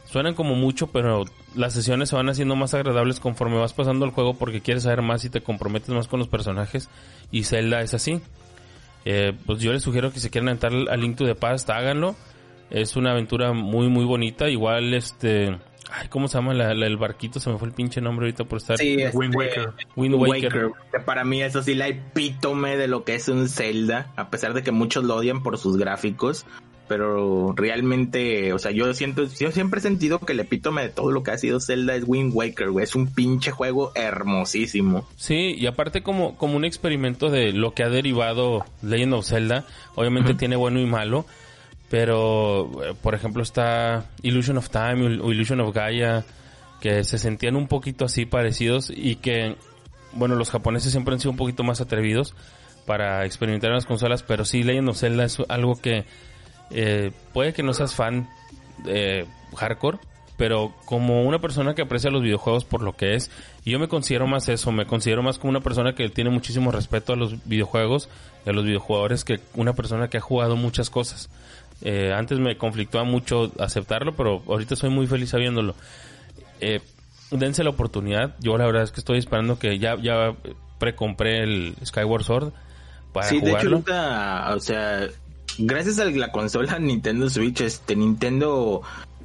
Suenan 0.07 0.35
como 0.35 0.55
mucho, 0.55 0.89
pero 0.89 1.25
las 1.55 1.73
sesiones 1.73 2.09
se 2.09 2.17
van 2.17 2.29
haciendo 2.29 2.57
más 2.57 2.75
agradables 2.75 3.21
conforme 3.21 3.59
vas 3.59 3.73
pasando 3.73 4.05
el 4.05 4.13
juego 4.13 4.35
porque 4.35 4.61
quieres 4.61 4.85
saber 4.85 5.03
más 5.03 5.25
y 5.25 5.31
te 5.31 5.41
comprometes 5.41 5.89
más 5.91 6.09
con 6.09 6.21
los 6.21 6.29
personajes. 6.29 6.89
Y 7.31 7.45
Zelda 7.45 7.81
es 7.81 7.95
así. 7.95 8.21
Eh, 9.05 9.33
pues 9.45 9.61
yo 9.61 9.73
les 9.73 9.83
sugiero 9.83 10.13
que 10.13 10.21
si 10.21 10.31
quieren 10.31 10.49
entrar 10.49 10.73
al 10.73 11.01
Link 11.01 11.17
to 11.17 11.27
the 11.27 11.35
Past, 11.35 11.69
háganlo. 11.71 12.15
Es 12.71 12.97
una 12.97 13.11
aventura 13.11 13.53
muy, 13.53 13.89
muy 13.89 14.05
bonita. 14.05 14.49
Igual, 14.49 14.95
este... 14.95 15.59
Ay, 15.91 16.09
¿cómo 16.09 16.29
se 16.29 16.39
llama 16.39 16.55
la- 16.55 16.75
la- 16.75 16.87
el 16.87 16.97
barquito? 16.97 17.39
Se 17.41 17.51
me 17.51 17.59
fue 17.59 17.69
el 17.69 17.75
pinche 17.75 18.01
nombre 18.01 18.27
ahorita 18.27 18.45
por 18.45 18.59
estar... 18.59 18.79
Sí, 18.79 18.97
este, 19.01 19.17
Wind 19.17 19.37
Waker. 19.37 19.71
Wind 19.97 20.15
Waker. 20.15 20.71
que 20.93 21.01
Para 21.01 21.25
mí 21.25 21.43
eso 21.43 21.63
sí 21.63 21.75
la 21.75 21.89
epítome 21.89 22.77
de 22.77 22.89
lo 22.89 23.05
que 23.05 23.15
es 23.15 23.29
un 23.29 23.49
Zelda, 23.49 24.13
a 24.17 24.31
pesar 24.31 24.55
de 24.55 24.63
que 24.63 24.73
muchos 24.73 25.05
lo 25.05 25.15
odian 25.17 25.43
por 25.43 25.59
sus 25.59 25.77
gráficos, 25.77 26.47
pero 26.89 27.55
realmente, 27.57 28.53
o 28.53 28.59
sea, 28.59 28.71
yo 28.71 28.93
siento, 28.93 29.25
yo 29.25 29.51
siempre 29.51 29.79
he 29.79 29.83
sentido 29.83 30.19
que 30.19 30.33
el 30.33 30.41
epítome 30.41 30.83
de 30.83 30.89
todo 30.91 31.11
lo 31.13 31.23
que 31.23 31.31
ha 31.31 31.39
sido 31.39 31.59
Zelda 31.61 31.95
es 31.95 32.05
Wind 32.07 32.33
Waker, 32.35 32.71
güey, 32.71 32.85
es 32.85 32.95
un 32.95 33.07
pinche 33.07 33.51
juego 33.53 33.93
hermosísimo. 33.95 35.07
Sí, 35.17 35.55
y 35.59 35.67
aparte 35.67 36.03
como, 36.03 36.37
como 36.37 36.57
un 36.57 36.65
experimento 36.65 37.31
de 37.31 37.53
lo 37.53 37.73
que 37.73 37.85
ha 37.85 37.89
derivado 37.89 38.65
Legend 38.83 39.15
of 39.15 39.27
Zelda, 39.27 39.65
obviamente 39.95 40.35
tiene 40.35 40.57
bueno 40.57 40.81
y 40.81 40.87
malo, 40.87 41.25
pero 41.95 42.83
eh, 42.83 42.93
por 43.01 43.15
ejemplo 43.15 43.41
está 43.41 44.07
Illusion 44.23 44.59
of 44.59 44.69
Time 44.69 45.21
o 45.21 45.31
Illusion 45.31 45.61
of 45.61 45.73
Gaia, 45.73 46.25
que 46.81 47.05
se 47.05 47.19
sentían 47.19 47.55
un 47.55 47.69
poquito 47.69 48.05
así 48.05 48.27
parecidos 48.27 48.91
y 48.93 49.15
que, 49.15 49.55
bueno, 50.11 50.35
los 50.35 50.51
japoneses 50.51 50.91
siempre 50.91 51.15
han 51.15 51.21
sido 51.21 51.31
un 51.31 51.37
poquito 51.37 51.63
más 51.63 51.81
atrevidos 51.81 52.35
para 52.85 53.25
experimentar 53.25 53.71
en 53.71 53.77
las 53.77 53.87
consolas, 53.87 54.25
pero 54.25 54.45
sí 54.45 54.65
Legend 54.65 54.89
of 54.89 54.99
Zelda 54.99 55.25
es 55.25 55.39
algo 55.49 55.81
que 55.81 56.05
eh, 56.73 57.13
puede 57.33 57.53
que 57.53 57.63
no 57.63 57.73
seas 57.73 57.95
fan 57.95 58.29
hardcore, 59.55 59.99
pero 60.37 60.75
como 60.87 61.23
una 61.23 61.39
persona 61.39 61.77
que 61.77 61.83
aprecia 61.83 62.11
los 62.11 62.23
videojuegos 62.23 62.65
por 62.65 62.83
lo 62.83 62.97
que 62.97 63.15
es, 63.15 63.31
yo 63.65 63.79
me 63.79 63.87
considero 63.87 64.27
más 64.27 64.49
eso, 64.49 64.73
me 64.73 64.85
considero 64.85 65.23
más 65.23 65.39
como 65.39 65.51
una 65.51 65.61
persona 65.61 65.95
que 65.95 66.09
tiene 66.09 66.31
muchísimo 66.31 66.73
respeto 66.73 67.13
a 67.13 67.17
los 67.17 67.47
videojuegos 67.47 68.09
y 68.45 68.51
a 68.51 68.53
los 68.53 68.65
videojugadores 68.65 69.25
que 69.25 69.39
una 69.55 69.75
persona 69.75 70.09
que 70.09 70.17
ha 70.17 70.21
jugado 70.21 70.57
muchas 70.57 70.91
cosas. 70.91 71.31
Eh, 71.83 72.13
antes 72.13 72.39
me 72.39 72.57
conflictaba 72.57 73.05
mucho 73.05 73.53
aceptarlo, 73.59 74.15
pero 74.15 74.43
ahorita 74.47 74.77
soy 74.77 74.91
muy 74.91 75.07
feliz 75.07 75.31
sabiéndolo. 75.31 75.75
Eh, 76.61 76.81
dense 77.31 77.65
la 77.65 77.71
oportunidad. 77.71 78.37
Yo 78.41 78.57
la 78.57 78.67
verdad 78.67 78.83
es 78.83 78.93
que 78.93 79.01
estoy 79.01 79.19
esperando 79.19 79.59
que 79.59 79.79
ya, 79.79 79.97
ya 79.97 80.35
precompré 80.79 81.43
el 81.43 81.75
Skyward 81.85 82.25
Sword 82.25 82.53
para 83.13 83.29
sí, 83.29 83.41
de 83.41 83.51
hecho 83.51 83.69
jugarlo. 83.69 83.77
ahorita, 83.77 84.55
o 84.55 84.61
sea, 84.61 85.07
gracias 85.59 85.99
a 85.99 86.05
la 86.07 86.33
consola 86.33 86.79
Nintendo 86.81 87.29
Switch, 87.29 87.61
este 87.61 87.97
Nintendo 87.97 88.83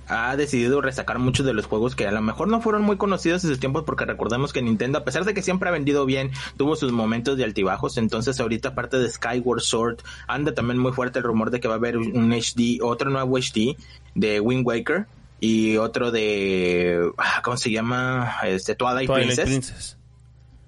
ha 0.09 0.35
decidido 0.35 0.81
resacar 0.81 1.19
muchos 1.19 1.45
de 1.45 1.53
los 1.53 1.65
juegos 1.65 1.95
que 1.95 2.07
a 2.07 2.11
lo 2.11 2.21
mejor 2.21 2.47
no 2.47 2.61
fueron 2.61 2.81
muy 2.81 2.97
conocidos 2.97 3.43
en 3.43 3.51
sus 3.51 3.59
tiempos 3.59 3.83
porque 3.83 4.05
recordemos 4.05 4.51
que 4.51 4.61
Nintendo, 4.61 4.97
a 4.97 5.05
pesar 5.05 5.23
de 5.23 5.33
que 5.33 5.41
siempre 5.41 5.69
ha 5.69 5.71
vendido 5.71 6.05
bien, 6.05 6.31
tuvo 6.57 6.75
sus 6.75 6.91
momentos 6.91 7.37
de 7.37 7.43
altibajos, 7.43 7.97
entonces 7.97 8.39
ahorita 8.39 8.69
aparte 8.69 8.97
de 8.97 9.09
Skyward 9.09 9.61
Sword, 9.61 9.99
anda 10.27 10.53
también 10.53 10.79
muy 10.79 10.91
fuerte 10.91 11.19
el 11.19 11.25
rumor 11.25 11.51
de 11.51 11.59
que 11.59 11.67
va 11.67 11.75
a 11.75 11.77
haber 11.77 11.97
un 11.97 12.31
HD, 12.33 12.81
otro 12.81 13.09
nuevo 13.09 13.37
HD 13.37 13.77
de 14.15 14.39
Wind 14.39 14.65
Waker 14.65 15.05
y 15.39 15.77
otro 15.77 16.11
de, 16.11 17.11
ah, 17.17 17.41
¿cómo 17.43 17.57
se 17.57 17.71
llama? 17.71 18.35
Este, 18.43 18.75
Twilight, 18.75 19.07
Twilight 19.07 19.27
Princess. 19.27 19.45
Princess. 19.45 19.97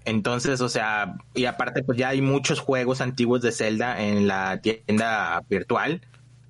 Entonces, 0.06 0.62
o 0.62 0.70
sea, 0.70 1.16
y 1.36 1.46
aparte 1.46 1.84
pues 1.84 1.98
ya 1.98 2.10
hay 2.10 2.22
muchos 2.22 2.60
juegos 2.60 3.02
antiguos 3.02 3.42
de 3.42 3.52
Zelda 3.52 4.02
en 4.02 4.28
la 4.28 4.60
tienda 4.62 5.44
virtual. 5.50 6.02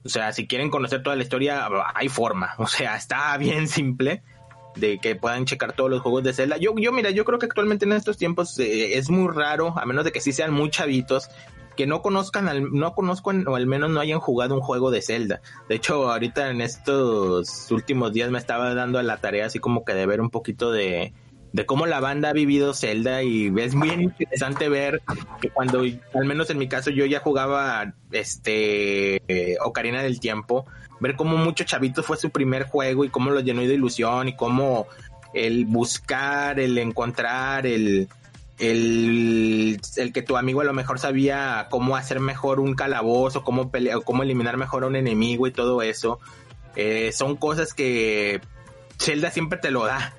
O 0.04 0.10
sea, 0.10 0.32
si 0.32 0.47
quieren 0.47 0.70
conocer 0.70 1.04
toda 1.04 1.16
la 1.16 1.24
historia, 1.24 1.68
hay 1.93 2.10
forma. 2.10 2.56
O 2.58 2.68
sea, 2.68 2.95
está 2.95 3.38
bien 3.38 3.68
simple 3.68 4.24
de 4.76 4.99
que 4.99 5.16
puedan 5.16 5.45
checar 5.45 5.74
todos 5.74 5.89
los 5.89 6.02
juegos 6.02 6.24
de 6.24 6.34
Zelda. 6.34 6.58
Yo, 6.58 6.74
yo 6.78 6.91
mira, 6.91 7.10
yo 7.12 7.26
creo 7.26 7.39
que 7.39 7.45
actualmente 7.45 7.86
en 7.86 7.91
estos 7.93 8.18
tiempos 8.18 8.58
eh, 8.60 8.97
es 8.97 9.10
muy 9.10 9.32
raro, 9.32 9.78
a 9.78 9.86
menos 9.86 10.06
de 10.06 10.12
que 10.12 10.22
sí 10.22 10.32
sean 10.32 10.54
muy 10.54 10.70
chavitos, 10.70 11.30
que 11.76 11.88
no 11.88 12.02
conozcan, 12.02 12.47
al, 12.47 12.72
no 12.72 12.93
conozcan 12.93 13.47
o 13.47 13.56
al 13.56 13.68
menos 13.68 13.89
no 13.89 13.99
hayan 13.99 14.20
jugado 14.20 14.56
un 14.56 14.62
juego 14.62 14.91
de 14.91 15.02
Zelda. 15.02 15.41
De 15.70 15.76
hecho, 15.76 16.12
ahorita 16.12 16.49
en 16.49 16.62
estos 16.62 17.70
últimos 17.72 18.14
días 18.14 18.32
me 18.32 18.39
estaba 18.39 18.74
dando 18.74 19.02
la 19.02 19.18
tarea 19.18 19.45
así 19.45 19.60
como 19.60 19.84
que 19.86 19.93
de 19.93 20.06
ver 20.06 20.22
un 20.22 20.30
poquito 20.30 20.72
de, 20.72 21.14
de 21.54 21.66
cómo 21.66 21.86
la 21.86 21.99
banda 21.99 22.30
ha 22.30 22.34
vivido 22.34 22.74
Zelda 22.74 23.24
y 23.24 23.52
es 23.58 23.76
muy 23.76 23.89
interesante 23.89 24.70
ver 24.70 25.02
que 25.41 25.49
cuando, 25.49 25.82
al 25.82 26.26
menos 26.26 26.49
en 26.49 26.58
mi 26.58 26.68
caso, 26.68 26.89
yo 26.89 27.06
ya 27.06 27.20
jugaba 27.20 27.93
este 28.12 29.22
Ocarina 29.64 30.02
del 30.02 30.20
Tiempo, 30.20 30.66
ver 30.99 31.16
cómo 31.16 31.38
muchos 31.38 31.68
chavitos 31.68 32.06
fue 32.06 32.18
su 32.18 32.30
primer 32.30 32.64
juego 32.64 33.04
y 33.04 33.10
cómo 33.10 33.32
lo 33.32 33.41
llenó 33.41 33.62
de 33.62 33.74
ilusión 33.74 34.30
y 34.30 34.36
cómo 34.36 34.88
el 35.34 35.66
buscar, 35.66 36.60
el 36.60 36.78
encontrar, 36.78 37.66
el, 37.66 38.08
el, 38.60 39.82
el 39.97 40.14
que 40.14 40.22
tu 40.22 40.38
amigo 40.38 40.62
a 40.62 40.66
lo 40.66 40.74
mejor 40.74 40.99
sabía 40.99 41.68
cómo 41.70 41.95
hacer 41.95 42.20
mejor 42.20 42.60
un 42.60 42.76
calabozo, 42.76 43.43
cómo 43.43 43.72
pelear, 43.72 44.04
cómo 44.04 44.24
eliminar 44.24 44.58
mejor 44.58 44.84
a 44.84 44.88
un 44.88 44.95
enemigo 44.95 45.47
y 45.47 45.52
todo 45.52 45.82
eso, 45.82 46.20
eh, 46.76 47.12
son 47.12 47.36
cosas 47.36 47.74
que 47.74 48.39
Zelda 48.99 49.32
siempre 49.32 49.58
te 49.58 49.72
lo 49.72 49.86
da. 49.86 50.14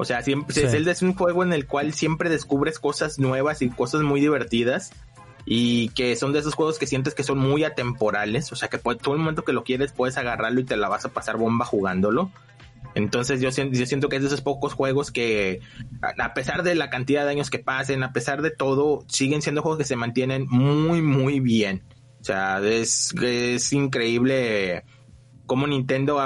O 0.00 0.04
sea, 0.04 0.22
siempre, 0.22 0.54
Sí. 0.54 0.66
Zelda 0.68 0.92
es 0.92 1.02
un 1.02 1.14
juego 1.14 1.42
en 1.42 1.52
el 1.52 1.66
cual 1.66 1.92
siempre 1.92 2.30
descubres 2.30 2.78
cosas 2.78 3.18
nuevas 3.18 3.62
y 3.62 3.68
cosas 3.70 4.00
muy 4.02 4.20
divertidas. 4.20 4.92
Y 5.46 5.88
que 5.90 6.14
son 6.16 6.32
de 6.32 6.38
esos 6.40 6.54
juegos 6.54 6.78
que 6.78 6.86
sientes 6.86 7.14
que 7.14 7.22
son 7.22 7.38
muy 7.38 7.64
atemporales. 7.64 8.52
O 8.52 8.56
sea, 8.56 8.68
que 8.68 8.78
por 8.78 8.96
todo 8.96 9.14
el 9.14 9.20
momento 9.20 9.42
que 9.44 9.52
lo 9.52 9.64
quieres 9.64 9.92
puedes 9.92 10.16
agarrarlo 10.18 10.60
y 10.60 10.64
te 10.64 10.76
la 10.76 10.88
vas 10.88 11.04
a 11.06 11.08
pasar 11.10 11.36
bomba 11.38 11.64
jugándolo. 11.64 12.30
Entonces 12.94 13.40
yo, 13.40 13.50
siento- 13.52 13.78
yo 13.78 13.86
siento 13.86 14.08
que 14.08 14.16
es 14.16 14.22
de 14.22 14.28
esos 14.28 14.40
pocos 14.42 14.74
juegos 14.74 15.10
que, 15.10 15.60
a 16.18 16.34
pesar 16.34 16.62
de 16.62 16.74
la 16.74 16.90
cantidad 16.90 17.24
de 17.24 17.30
años 17.30 17.48
que 17.50 17.58
pasen, 17.58 18.02
a 18.02 18.12
pesar 18.12 18.42
de 18.42 18.50
todo, 18.50 19.04
siguen 19.08 19.42
siendo 19.42 19.62
juegos 19.62 19.78
que 19.78 19.84
se 19.84 19.96
mantienen 19.96 20.46
muy, 20.48 21.00
muy 21.02 21.40
bien. 21.40 21.84
O 22.20 22.24
sea, 22.24 22.58
es, 22.60 23.14
es 23.22 23.72
increíble 23.72 24.84
cómo 25.46 25.66
Nintendo 25.66 26.20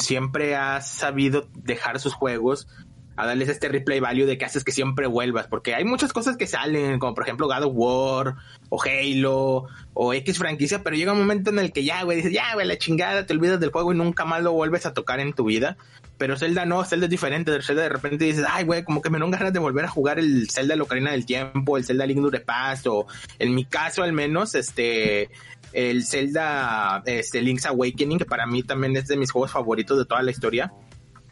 siempre 0.00 0.54
ha 0.54 0.80
sabido 0.80 1.48
dejar 1.54 1.98
sus 1.98 2.14
juegos 2.14 2.68
a 3.16 3.26
darles 3.26 3.48
este 3.48 3.68
replay 3.68 3.98
value 3.98 4.26
de 4.26 4.36
que 4.36 4.44
haces 4.44 4.62
que 4.62 4.72
siempre 4.72 5.06
vuelvas, 5.06 5.46
porque 5.46 5.74
hay 5.74 5.84
muchas 5.84 6.12
cosas 6.12 6.36
que 6.36 6.46
salen, 6.46 6.98
como 6.98 7.14
por 7.14 7.24
ejemplo 7.24 7.46
God 7.46 7.64
of 7.64 7.72
War, 7.74 8.34
o 8.68 8.82
Halo, 8.82 9.66
o 9.94 10.12
X 10.12 10.38
franquicia, 10.38 10.82
pero 10.82 10.96
llega 10.96 11.12
un 11.12 11.18
momento 11.18 11.50
en 11.50 11.58
el 11.58 11.72
que 11.72 11.84
ya, 11.84 12.02
güey, 12.02 12.18
dices, 12.18 12.32
ya, 12.32 12.52
güey, 12.54 12.66
la 12.66 12.76
chingada, 12.76 13.24
te 13.24 13.32
olvidas 13.32 13.58
del 13.58 13.70
juego 13.70 13.92
y 13.92 13.96
nunca 13.96 14.26
más 14.26 14.42
lo 14.42 14.52
vuelves 14.52 14.84
a 14.84 14.92
tocar 14.92 15.20
en 15.20 15.32
tu 15.32 15.44
vida. 15.44 15.78
Pero 16.18 16.36
Zelda 16.36 16.64
no, 16.64 16.82
Zelda 16.84 17.06
es 17.06 17.10
diferente, 17.10 17.60
Zelda 17.62 17.82
de 17.82 17.88
repente 17.88 18.24
dices, 18.24 18.44
ay, 18.48 18.64
güey, 18.64 18.84
como 18.84 19.00
que 19.02 19.10
me 19.10 19.18
dan 19.18 19.30
ganas 19.30 19.52
de 19.52 19.58
volver 19.58 19.84
a 19.84 19.88
jugar 19.88 20.18
el 20.18 20.50
Zelda 20.50 20.74
de 20.74 20.80
Ocarina 20.82 21.12
del 21.12 21.26
Tiempo, 21.26 21.76
el 21.76 21.84
Zelda 21.84 22.06
Link 22.06 22.30
the 22.30 22.40
Past, 22.40 22.86
o 22.86 23.06
en 23.38 23.54
mi 23.54 23.64
caso 23.64 24.02
al 24.02 24.12
menos, 24.12 24.54
este, 24.54 25.30
el 25.76 26.04
Zelda, 26.06 27.02
este, 27.04 27.42
Link's 27.42 27.66
Awakening, 27.66 28.16
que 28.18 28.24
para 28.24 28.46
mí 28.46 28.62
también 28.62 28.96
es 28.96 29.06
de 29.08 29.16
mis 29.18 29.30
juegos 29.30 29.52
favoritos 29.52 29.98
de 29.98 30.06
toda 30.06 30.22
la 30.22 30.30
historia. 30.30 30.72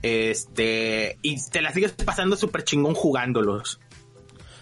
Este, 0.03 1.19
y 1.23 1.37
te 1.51 1.63
la 1.63 1.73
sigues 1.73 1.93
pasando 1.93 2.37
súper 2.37 2.63
chingón 2.63 2.93
jugándolos. 2.95 3.81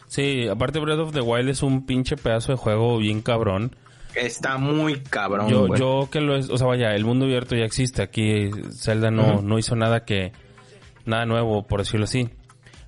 Sí, 0.06 0.46
aparte 0.46 0.78
Breath 0.78 1.00
of 1.00 1.12
the 1.12 1.20
Wild 1.20 1.48
es 1.48 1.64
un 1.64 1.84
pinche 1.84 2.16
pedazo 2.16 2.52
de 2.52 2.58
juego 2.58 2.98
bien 2.98 3.22
cabrón. 3.22 3.74
Está 4.14 4.56
muy 4.56 5.00
cabrón. 5.00 5.48
yo, 5.48 5.66
güey. 5.66 5.80
yo 5.80 6.08
que 6.12 6.20
lo 6.20 6.36
es, 6.36 6.48
o 6.48 6.58
sea, 6.58 6.68
vaya, 6.68 6.94
el 6.94 7.04
mundo 7.04 7.24
abierto 7.24 7.56
ya 7.56 7.64
existe. 7.64 8.02
Aquí 8.02 8.50
Zelda 8.72 9.10
no, 9.10 9.42
no 9.42 9.58
hizo 9.58 9.74
nada 9.74 10.04
que, 10.04 10.32
nada 11.06 11.26
nuevo, 11.26 11.66
por 11.66 11.80
decirlo 11.80 12.04
así. 12.04 12.28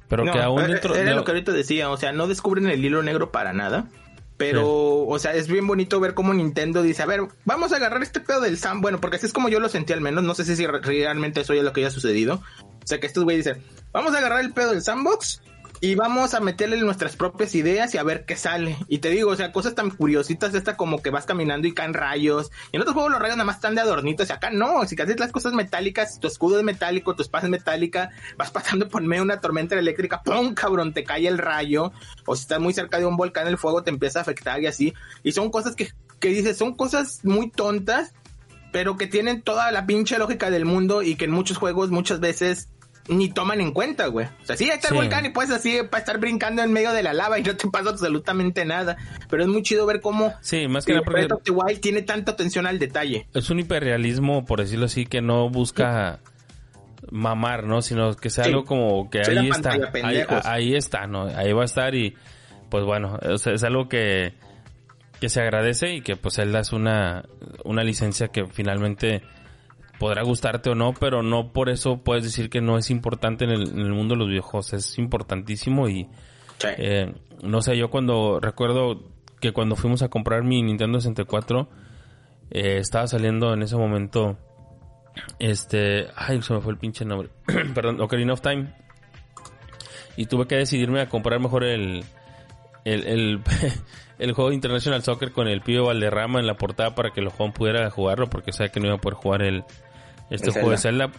Pero 0.07 0.25
No, 0.25 0.33
que 0.33 0.39
aún 0.39 0.65
dentro 0.67 0.95
era 0.95 1.11
de- 1.11 1.17
lo 1.17 1.25
que 1.25 1.33
ahorita 1.33 1.51
decía, 1.51 1.91
o 1.91 1.97
sea, 1.97 2.13
no 2.13 2.29
descubren 2.29 2.67
el 2.69 2.85
hilo 2.85 3.03
negro 3.03 3.33
para 3.33 3.53
nada. 3.53 3.89
Pero, 4.37 5.07
o 5.07 5.19
sea, 5.21 5.33
es 5.35 5.47
bien 5.47 5.67
bonito 5.67 6.01
ver 6.01 6.15
cómo 6.15 6.35
Nintendo 6.35 6.83
dice, 6.83 7.03
a 7.03 7.07
ver, 7.07 7.21
vamos 7.45 7.73
a 7.73 7.77
agarrar 7.77 8.03
este 8.03 8.19
pedo 8.21 8.41
del 8.41 8.59
Sam. 8.59 8.81
Bueno, 8.81 9.01
porque 9.01 9.17
así 9.17 9.27
es 9.27 9.33
como 9.33 9.49
yo 9.49 9.61
lo 9.61 9.69
sentí 9.69 9.93
al 9.93 10.01
menos. 10.01 10.25
No 10.25 10.35
sé 10.35 10.45
si 10.45 10.67
re- 10.67 10.81
realmente 10.81 11.41
eso 11.41 11.53
es 11.53 11.63
lo 11.63 11.73
que 11.73 11.83
haya 11.83 11.91
sucedido. 11.91 12.43
O 12.63 12.87
sea, 12.87 12.99
que 12.99 13.07
estos 13.07 13.23
güeyes 13.25 13.45
dicen, 13.45 13.63
vamos 13.93 14.13
a 14.15 14.19
agarrar 14.19 14.41
el 14.41 14.53
pedo 14.53 14.71
del 14.73 14.83
sandbox 14.83 15.41
y 15.85 15.97
vamos 15.97 16.33
a 16.33 16.41
meterle 16.41 16.79
nuestras 16.79 17.15
propias 17.15 17.55
ideas 17.55 17.95
y 17.95 17.99
a 17.99 18.03
ver 18.03 18.25
qué 18.25 18.37
sale. 18.37 18.79
Y 18.89 19.01
te 19.01 19.11
digo, 19.11 19.31
o 19.31 19.37
sea, 19.37 19.53
cosas 19.53 19.75
tan 19.75 19.91
curiositas, 19.91 20.55
esta 20.55 20.79
como 20.79 21.03
que 21.03 21.11
vas 21.11 21.27
caminando 21.27 21.69
y 21.69 21.75
caen 21.75 21.93
rayos. 21.93 22.51
Y 22.73 22.77
en 22.77 22.81
otros 22.81 22.95
juegos 22.95 23.13
los 23.13 23.21
rayos 23.21 23.37
nada 23.37 23.45
más 23.45 23.57
están 23.57 23.75
de 23.75 23.83
adornitos, 23.83 24.31
y 24.31 24.33
acá 24.33 24.49
no, 24.51 24.87
si 24.87 24.99
haces 24.99 25.21
las 25.21 25.31
cosas 25.31 25.53
metálicas, 25.53 26.19
tu 26.21 26.27
escudo 26.27 26.57
es 26.57 26.65
metálico, 26.65 27.15
tu 27.15 27.21
espada 27.21 27.45
es 27.45 27.51
metálica, 27.51 28.09
vas 28.39 28.51
pasando 28.51 28.89
por 28.89 29.03
medio 29.03 29.25
de 29.25 29.27
una 29.27 29.41
tormenta 29.43 29.79
eléctrica, 29.79 30.23
¡pum! 30.23 30.55
cabrón, 30.55 30.95
te 30.95 31.05
cae 31.05 31.29
el 31.29 31.37
rayo. 31.37 31.93
O 32.25 32.35
si 32.35 32.45
estás 32.45 32.61
muy 32.61 32.73
cerca 32.73 32.99
de 32.99 33.05
un 33.05 33.19
volcán, 33.19 33.47
el 33.47 33.59
fuego 33.59 33.83
te 33.83 33.91
empieza 33.91 34.21
a 34.21 34.23
afectar 34.23 34.63
y 34.63 34.67
así. 34.67 34.95
Y 35.23 35.33
son 35.33 35.51
cosas 35.51 35.77
que, 35.77 35.91
que 36.19 36.29
dices, 36.29 36.57
son 36.57 36.77
cosas 36.77 37.21
muy 37.25 37.51
tontas, 37.51 38.15
pero 38.73 38.97
que 38.97 39.07
tienen 39.07 39.43
toda 39.43 39.71
la 39.71 39.85
pinche 39.85 40.19
lógica 40.19 40.49
del 40.49 40.65
mundo 40.65 41.03
y 41.03 41.17
que 41.17 41.27
en 41.27 41.31
muchos 41.31 41.59
juegos 41.59 41.91
muchas 41.91 42.21
veces 42.21 42.71
ni 43.09 43.29
toman 43.31 43.61
en 43.61 43.73
cuenta, 43.73 44.07
güey. 44.07 44.27
O 44.43 44.47
sea, 44.47 44.57
sí, 44.57 44.65
está 44.71 44.89
el 44.89 44.95
Sí. 44.95 44.99
volcán 45.01 45.27
y 45.27 45.31
puedes 45.31 45.51
así 45.51 45.79
para 45.91 46.01
estar 46.01 46.19
brincando 46.19 46.63
en 46.63 46.73
medio 46.73 46.93
de 46.93 47.03
la 47.03 47.13
lava 47.13 47.39
y 47.39 47.43
no 47.43 47.55
te 47.57 47.69
pasa 47.73 47.91
absolutamente 47.91 48.65
nada. 48.65 48.97
Pero 49.29 49.43
es 49.43 49.49
muy 49.49 49.63
chido 49.63 49.85
ver 49.87 50.01
cómo 50.01 50.33
Sí, 50.41 50.67
más 50.69 50.85
que 50.87 50.93
nada 50.95 51.05
porque 51.05 51.21
Breath 51.27 51.33
of 51.33 51.43
the 51.43 51.51
Wild 51.51 51.81
tiene 51.81 52.03
tanta 52.03 52.33
atención 52.33 52.67
al 52.67 52.79
detalle. 52.79 53.27
es 53.35 53.51
un 53.51 53.61
hiperrealismo, 53.61 54.45
por 54.47 54.61
decirlo 54.61 54.87
así, 54.87 55.05
que 55.07 55.21
no 55.21 55.51
busca 55.51 56.21
mamar, 57.11 57.65
¿no? 57.65 57.83
Sino 57.83 58.15
que 58.17 58.31
sea 58.31 58.45
Sí. 58.45 58.51
algo 58.51 58.65
como 58.65 59.11
que 59.11 59.21
ahí 59.21 59.51
está. 59.51 59.73
Ahí, 60.45 60.75
está, 60.75 61.07
¿no? 61.07 61.25
Ahí 61.27 61.53
va 61.53 61.63
a 61.63 61.67
estar 61.67 61.95
y 61.95 62.17
pues 62.71 62.85
bueno, 62.85 63.19
es 63.23 63.63
algo 63.65 63.89
que, 63.89 64.33
que 65.21 65.29
se 65.29 65.41
agradece 65.43 65.95
y 65.95 66.01
que 66.01 66.17
pues 66.17 66.37
Zelda 66.37 66.61
es 66.61 66.73
una, 66.73 67.25
una 67.65 67.85
licencia 67.85 68.29
que 68.29 68.47
finalmente 68.47 69.23
podrá 69.99 70.23
gustarte 70.23 70.71
o 70.71 70.75
no, 70.75 70.93
pero 70.95 71.23
no 71.23 71.53
por 71.53 71.69
eso 71.71 72.03
puedes 72.03 72.25
decir 72.25 72.51
que 72.51 72.61
no 72.61 72.77
es 72.79 72.91
importante 72.91 73.45
en 73.45 73.51
el, 73.51 73.69
en 73.71 73.79
el 73.81 73.93
mundo 73.93 74.15
de 74.15 74.19
los 74.21 74.29
videojuegos. 74.29 74.73
Es 74.73 74.99
importantísimo 74.99 75.89
y 75.89 76.09
Sí. 76.59 76.69
eh, 76.79 77.13
no 77.43 77.63
sé, 77.63 77.77
yo 77.77 77.91
cuando 77.91 78.39
recuerdo 78.41 79.03
que 79.41 79.53
cuando 79.53 79.75
fuimos 79.77 80.03
a 80.03 80.09
comprar 80.09 80.45
mi 80.45 80.63
Nintendo 80.63 81.01
64, 81.01 81.69
eh, 82.51 82.79
estaba 82.79 83.07
saliendo 83.09 83.53
en 83.53 83.63
ese 83.63 83.77
momento, 83.77 84.39
este, 85.39 86.07
ay, 86.17 86.41
se 86.43 86.55
me 86.55 86.61
fue 86.61 86.73
el 86.73 86.79
pinche 86.79 87.05
nombre, 87.05 87.31
perdón, 87.75 88.01
Ocarina 88.01 88.33
of 88.33 88.41
Time. 88.41 88.73
Y 90.17 90.27
tuve 90.27 90.47
que 90.47 90.55
decidirme 90.57 91.01
a 91.01 91.09
comprar 91.09 91.41
mejor 91.41 91.65
el, 91.65 92.05
el, 92.85 93.07
el, 93.07 93.41
el 94.19 94.33
juego 94.33 94.51
de 94.51 94.57
International 94.57 95.03
Soccer 95.03 95.33
con 95.33 95.49
el 95.49 95.61
pibe 95.61 95.81
Valderrama 95.81 96.41
en 96.41 96.47
la 96.47 96.55
portada 96.55 96.95
para 96.95 97.11
que 97.11 97.21
el 97.21 97.29
Juan 97.29 97.53
pudiera 97.53 97.91
jugarlo, 97.91 98.29
porque 98.29 98.53
sabía 98.53 98.73
que 98.73 98.81
no 98.81 98.87
iba 98.87 98.97
a 98.97 99.01
poder 99.01 99.17
jugar 99.17 99.43
el, 99.43 99.65
este 100.31 100.49
El 100.49 100.53
juego 100.53 100.71
de 100.71 100.79
Zelda. 100.79 101.11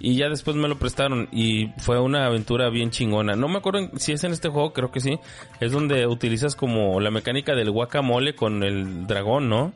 Y 0.00 0.16
ya 0.16 0.28
después 0.28 0.56
me 0.56 0.68
lo 0.68 0.78
prestaron 0.78 1.28
y 1.30 1.68
fue 1.78 2.00
una 2.00 2.26
aventura 2.26 2.70
bien 2.70 2.90
chingona. 2.90 3.34
No 3.36 3.46
me 3.48 3.58
acuerdo 3.58 3.90
si 3.96 4.12
es 4.12 4.24
en 4.24 4.32
este 4.32 4.48
juego, 4.48 4.72
creo 4.72 4.90
que 4.90 5.00
sí. 5.00 5.18
Es 5.60 5.70
donde 5.70 6.06
utilizas 6.06 6.56
como 6.56 6.98
la 6.98 7.10
mecánica 7.10 7.54
del 7.54 7.70
guacamole 7.70 8.34
con 8.34 8.64
el 8.64 9.06
dragón, 9.06 9.48
¿no? 9.48 9.72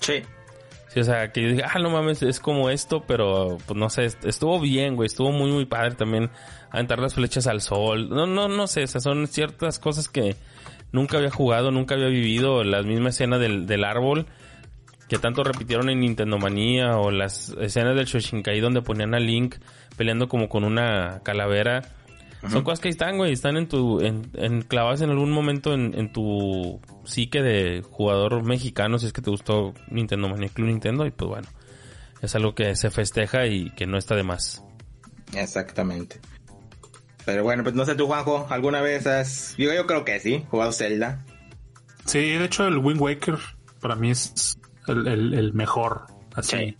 Sí. 0.00 0.22
Sí, 0.92 1.00
o 1.00 1.04
sea, 1.04 1.32
que 1.32 1.42
yo 1.42 1.48
dije, 1.48 1.62
ah, 1.64 1.78
no 1.78 1.88
mames, 1.90 2.22
es 2.22 2.38
como 2.38 2.68
esto, 2.68 3.02
pero 3.06 3.56
pues 3.66 3.78
no 3.78 3.88
sé, 3.88 4.04
est- 4.04 4.24
estuvo 4.26 4.60
bien, 4.60 4.94
güey, 4.94 5.06
estuvo 5.06 5.32
muy, 5.32 5.50
muy 5.50 5.64
padre 5.64 5.94
también 5.94 6.30
aventar 6.70 6.98
las 6.98 7.14
flechas 7.14 7.46
al 7.46 7.62
sol. 7.62 8.10
No, 8.10 8.26
no, 8.26 8.48
no 8.48 8.66
sé, 8.66 8.82
esas 8.82 9.02
son 9.02 9.26
ciertas 9.26 9.78
cosas 9.78 10.08
que 10.10 10.36
nunca 10.92 11.16
había 11.16 11.30
jugado, 11.30 11.70
nunca 11.70 11.94
había 11.94 12.08
vivido. 12.08 12.62
La 12.62 12.82
misma 12.82 13.08
escena 13.08 13.38
del, 13.38 13.66
del 13.66 13.84
árbol 13.84 14.26
que 15.08 15.18
tanto 15.18 15.42
repitieron 15.44 15.88
en 15.90 16.00
Nintendo 16.00 16.38
Manía 16.38 16.96
o 16.98 17.10
las 17.10 17.50
escenas 17.60 17.94
del 17.96 18.06
Shoshinkai 18.06 18.60
donde 18.60 18.80
ponían 18.82 19.14
a 19.14 19.18
Link 19.18 19.56
peleando 19.96 20.28
como 20.28 20.48
con 20.50 20.62
una 20.64 21.20
calavera. 21.22 21.82
Son 22.50 22.64
cosas 22.64 22.80
que 22.80 22.88
ahí 22.88 22.92
están, 22.92 23.16
güey, 23.18 23.32
están 23.32 23.56
en 23.56 23.68
tu, 23.68 24.00
en, 24.00 24.28
en- 24.34 24.62
clavadas 24.62 25.00
en 25.00 25.10
algún 25.10 25.30
momento 25.30 25.72
en, 25.74 25.94
en 25.96 26.12
tu 26.12 26.80
psique 27.04 27.40
de 27.40 27.82
jugador 27.88 28.42
mexicano, 28.44 28.98
si 28.98 29.06
es 29.06 29.12
que 29.12 29.22
te 29.22 29.30
gustó 29.30 29.74
Nintendo 29.88 30.28
Manía 30.28 30.48
Club 30.48 30.66
Nintendo, 30.68 31.06
y 31.06 31.10
pues 31.12 31.28
bueno, 31.28 31.48
es 32.20 32.34
algo 32.34 32.54
que 32.54 32.74
se 32.74 32.90
festeja 32.90 33.46
y 33.46 33.70
que 33.76 33.86
no 33.86 33.96
está 33.96 34.16
de 34.16 34.24
más. 34.24 34.64
Exactamente. 35.34 36.20
Pero 37.24 37.44
bueno, 37.44 37.62
pues 37.62 37.76
no 37.76 37.84
sé 37.84 37.94
tú, 37.94 38.06
Juanjo, 38.08 38.46
¿alguna 38.50 38.80
vez 38.80 39.06
has... 39.06 39.54
Yo, 39.56 39.72
yo 39.72 39.86
creo 39.86 40.04
que 40.04 40.18
sí, 40.18 40.44
jugado 40.50 40.72
Zelda. 40.72 41.24
Sí, 42.06 42.18
de 42.18 42.44
hecho 42.44 42.66
el 42.66 42.78
Wind 42.78 43.00
Waker 43.00 43.38
para 43.80 43.94
mí 43.94 44.10
es 44.10 44.58
el, 44.88 45.06
el- 45.06 45.34
el 45.34 45.52
mejor. 45.52 46.06
Así. 46.34 46.56
Sí. 46.56 46.76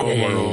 como, 0.00 0.28
lo, 0.28 0.52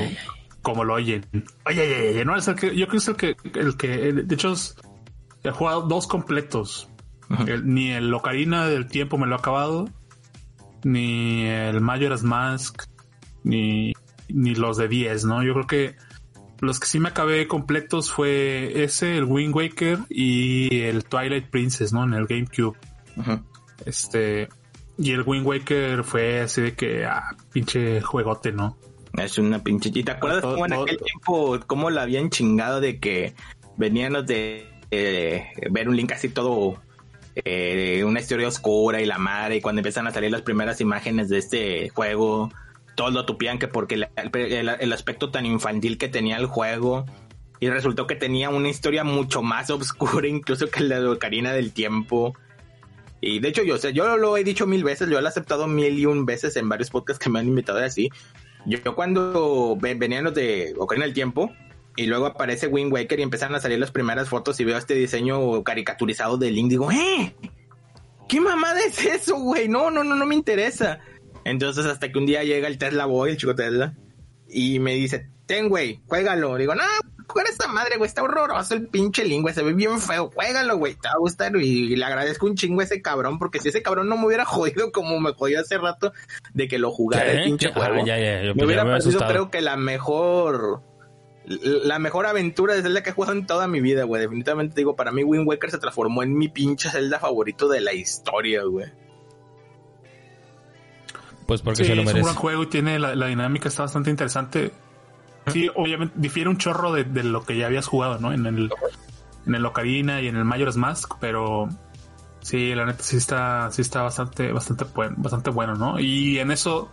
como 0.61 0.83
lo 0.83 0.93
oyen. 0.95 1.25
Oye, 1.65 1.81
oye, 1.81 2.09
oye, 2.09 2.25
no 2.25 2.35
es 2.35 2.47
el 2.47 2.55
que, 2.55 2.75
yo 2.75 2.87
creo 2.87 2.91
que 2.91 2.97
es 2.97 3.07
el 3.07 3.15
que, 3.15 3.35
el 3.59 3.77
que, 3.77 3.87
de 4.13 4.35
hecho, 4.35 4.53
he 5.43 5.51
jugado 5.51 5.81
dos 5.83 6.07
completos. 6.07 6.89
El- 7.47 7.67
ni 7.73 7.91
el 7.91 8.13
Ocarina 8.13 8.67
del 8.67 8.87
tiempo 8.87 9.17
me 9.17 9.27
lo 9.27 9.35
he 9.35 9.39
acabado, 9.39 9.87
ni 10.83 11.43
el 11.45 11.79
Majora's 11.81 12.23
Mask, 12.23 12.83
ni, 13.43 13.93
ni 14.29 14.55
los 14.55 14.77
de 14.77 14.87
10, 14.87 15.25
¿no? 15.25 15.43
Yo 15.43 15.53
creo 15.53 15.67
que 15.67 15.95
los 16.61 16.79
que 16.79 16.87
sí 16.87 16.99
me 16.99 17.09
acabé 17.09 17.47
completos 17.47 18.11
fue 18.11 18.83
ese, 18.83 19.17
el 19.17 19.25
Wind 19.25 19.55
Waker 19.55 19.99
y 20.09 20.81
el 20.81 21.05
Twilight 21.05 21.49
Princess, 21.49 21.93
¿no? 21.93 22.03
En 22.03 22.13
el 22.13 22.25
GameCube. 22.27 22.77
Este, 23.85 24.49
y 24.97 25.11
el 25.11 25.21
Wind 25.25 25.45
Waker 25.45 26.03
fue 26.03 26.41
así 26.41 26.61
de 26.61 26.73
que, 26.75 27.05
ah, 27.05 27.35
pinche 27.53 28.01
juegote, 28.01 28.51
¿no? 28.51 28.77
Es 29.23 29.37
una 29.37 29.63
pinche... 29.63 29.91
¿Y 29.93 30.03
te 30.03 30.11
acuerdas 30.11 30.41
cómo 30.41 30.65
en 30.65 30.73
aquel 30.73 30.97
tiempo, 30.97 31.59
cómo 31.67 31.89
la 31.89 32.03
habían 32.03 32.29
chingado 32.29 32.81
de 32.81 32.99
que 32.99 33.33
veníamos 33.77 34.25
de 34.25 34.67
eh, 34.91 35.45
ver 35.69 35.89
un 35.89 35.95
link 35.95 36.11
así 36.11 36.29
todo... 36.29 36.81
eh, 37.35 38.03
una 38.05 38.19
historia 38.19 38.47
oscura 38.47 39.01
y 39.01 39.05
la 39.05 39.17
madre, 39.17 39.57
y 39.57 39.61
cuando 39.61 39.79
empiezan 39.79 40.07
a 40.07 40.11
salir 40.11 40.31
las 40.31 40.41
primeras 40.41 40.81
imágenes 40.81 41.29
de 41.29 41.37
este 41.37 41.89
juego, 41.89 42.51
todos 42.95 43.13
lo 43.13 43.25
tupían 43.25 43.59
que 43.59 43.67
porque 43.67 44.07
el 44.15 44.93
aspecto 44.93 45.29
tan 45.31 45.45
infantil 45.45 45.97
que 45.97 46.09
tenía 46.09 46.37
el 46.37 46.47
juego, 46.47 47.05
y 47.59 47.69
resultó 47.69 48.07
que 48.07 48.15
tenía 48.15 48.49
una 48.49 48.69
historia 48.69 49.03
mucho 49.03 49.41
más 49.41 49.69
oscura 49.69 50.27
incluso 50.27 50.67
que 50.67 50.81
la 50.81 50.99
de 50.99 51.07
Ocarina 51.07 51.53
del 51.53 51.73
Tiempo. 51.73 52.35
Y 53.21 53.39
de 53.39 53.49
hecho 53.49 53.63
yo, 53.63 53.75
o 53.75 53.77
sea, 53.77 53.91
yo 53.91 54.15
lo 54.15 54.37
he 54.37 54.43
dicho 54.45 54.65
mil 54.65 54.83
veces, 54.83 55.09
yo 55.09 55.19
lo 55.19 55.27
he 55.27 55.29
aceptado 55.29 55.67
mil 55.67 55.99
y 55.99 56.05
un 56.05 56.25
veces 56.25 56.55
en 56.55 56.69
varios 56.69 56.89
podcasts 56.89 57.21
que 57.21 57.29
me 57.29 57.39
han 57.39 57.47
invitado 57.47 57.79
así. 57.79 58.09
Yo, 58.65 58.95
cuando 58.95 59.77
ve- 59.79 59.95
venían 59.95 60.23
los 60.25 60.33
de 60.35 60.73
Ocarina 60.77 61.05
del 61.05 61.13
Tiempo 61.13 61.51
y 61.95 62.05
luego 62.05 62.25
aparece 62.27 62.67
Wind 62.67 62.91
Waker 62.93 63.19
y 63.19 63.23
empiezan 63.23 63.55
a 63.55 63.59
salir 63.59 63.79
las 63.79 63.91
primeras 63.91 64.29
fotos 64.29 64.59
y 64.59 64.63
veo 64.65 64.77
este 64.77 64.93
diseño 64.95 65.63
caricaturizado 65.63 66.37
de 66.37 66.51
Link, 66.51 66.69
digo, 66.69 66.91
¡eh! 66.91 67.35
¿Qué 68.27 68.39
mamada 68.39 68.79
es 68.81 69.03
eso, 69.05 69.37
güey? 69.39 69.67
No, 69.67 69.89
no, 69.89 70.03
no, 70.03 70.15
no 70.15 70.25
me 70.25 70.35
interesa. 70.35 70.99
Entonces 71.45 71.85
hasta 71.85 72.11
que 72.11 72.19
un 72.19 72.25
día 72.27 72.43
llega 72.43 72.67
el 72.67 72.77
Tesla 72.77 73.05
Boy, 73.05 73.31
el 73.31 73.37
chico 73.37 73.55
Tesla, 73.55 73.95
y 74.47 74.79
me 74.79 74.93
dice, 74.93 75.29
ten, 75.47 75.67
güey, 75.67 76.01
juégalo. 76.05 76.55
Digo, 76.57 76.75
no, 76.75 76.83
juega 77.29 77.49
esta 77.49 77.67
madre, 77.67 77.97
güey, 77.97 78.07
está 78.07 78.23
horroroso 78.23 78.73
el 78.73 78.87
pinche 78.87 79.23
Link, 79.23 79.43
güey, 79.43 79.53
se 79.55 79.63
ve 79.63 79.73
bien 79.73 79.99
feo, 79.99 80.29
juégalo, 80.33 80.77
güey, 80.77 80.95
te 80.95 81.07
va 81.07 81.13
a 81.13 81.17
gustar. 81.19 81.55
Y, 81.55 81.95
le 81.95 82.03
agradezco 82.05 82.45
un 82.45 82.55
chingo 82.55 82.81
a 82.81 82.83
ese 82.83 83.01
cabrón, 83.01 83.39
porque 83.39 83.59
si 83.59 83.69
ese 83.69 83.81
cabrón 83.81 84.09
no 84.09 84.17
me 84.17 84.25
hubiera 84.25 84.45
jodido 84.45 84.91
como 84.91 85.19
me 85.19 85.33
jodió 85.33 85.59
hace 85.61 85.77
rato 85.77 86.11
de 86.53 86.67
que 86.67 86.77
lo 86.79 86.91
jugara 86.91 87.31
el 87.31 87.43
pinche 87.45 87.71
juego. 87.71 87.95
Ah, 88.01 88.05
ya, 88.05 88.17
ya, 88.19 88.43
yo- 88.43 88.55
me 88.55 88.65
hubiera 88.65 88.83
me 88.83 88.91
parecido, 88.91 89.11
asustado. 89.11 89.31
creo 89.31 89.51
que 89.51 89.61
la 89.61 89.77
mejor 89.77 90.81
la 91.45 91.97
mejor 91.97 92.27
aventura 92.27 92.75
de 92.75 92.83
Zelda 92.83 93.01
que 93.01 93.09
he 93.09 93.13
jugado 93.13 93.33
en 93.33 93.47
toda 93.47 93.67
mi 93.67 93.81
vida, 93.81 94.03
güey. 94.03 94.21
Definitivamente 94.21 94.75
digo, 94.75 94.95
para 94.95 95.11
mí 95.11 95.23
Wind 95.23 95.47
Waker 95.47 95.71
se 95.71 95.79
transformó 95.79 96.21
en 96.21 96.37
mi 96.37 96.47
pinche 96.49 96.89
Zelda 96.91 97.17
favorito 97.17 97.67
de 97.67 97.81
la 97.81 97.93
historia, 97.93 98.63
güey. 98.65 98.85
Pues 101.47 101.61
porque 101.63 101.83
Sí, 101.83 101.85
se 101.89 101.95
lo 101.95 102.01
es 102.03 102.07
un 102.07 102.13
merece. 102.13 102.21
buen 102.21 102.35
juego 102.35 102.63
y 102.63 102.67
tiene 102.67 102.99
la, 102.99 103.15
la 103.15 103.25
dinámica 103.27 103.69
está 103.69 103.81
bastante 103.83 104.11
interesante. 104.11 104.71
Sí, 105.51 105.69
obviamente 105.75 106.13
difiere 106.17 106.49
un 106.49 106.57
chorro 106.57 106.91
de, 106.91 107.03
de 107.03 107.23
lo 107.23 107.43
que 107.43 107.57
ya 107.57 107.65
habías 107.67 107.87
jugado, 107.87 108.19
¿no? 108.19 108.31
En 108.33 108.45
el 108.45 108.69
en 109.45 109.55
el 109.55 109.65
Ocarina 109.65 110.21
y 110.21 110.27
en 110.27 110.35
el 110.35 110.45
Majora's 110.45 110.77
Mask, 110.77 111.13
pero 111.19 111.69
sí, 112.41 112.75
la 112.75 112.85
neta 112.85 113.03
sí 113.03 113.17
está 113.17 113.71
sí 113.71 113.81
está 113.81 114.01
bastante 114.03 114.51
bastante 114.51 114.85
buen- 114.85 115.15
bastante 115.17 115.49
bueno, 115.49 115.75
¿no? 115.75 115.99
Y 115.99 116.39
en 116.39 116.51
eso 116.51 116.89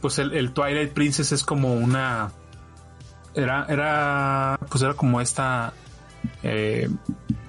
pues 0.00 0.18
el, 0.18 0.52
Twilight 0.52 0.92
Princess 0.92 1.32
es 1.32 1.42
como 1.44 1.72
una 1.74 2.30
era 3.34 3.66
era 3.68 4.58
pues 4.70 4.82
era 4.82 4.94
como 4.94 5.20
esta 5.20 5.72
eh, 6.42 6.88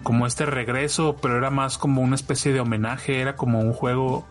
como 0.03 0.25
este 0.25 0.45
regreso, 0.45 1.15
pero 1.21 1.37
era 1.37 1.49
más 1.51 1.77
como 1.77 2.01
una 2.01 2.15
especie 2.15 2.53
de 2.53 2.59
homenaje, 2.59 3.19
era 3.21 3.35
como 3.35 3.59
un 3.59 3.73
juego 3.73 4.25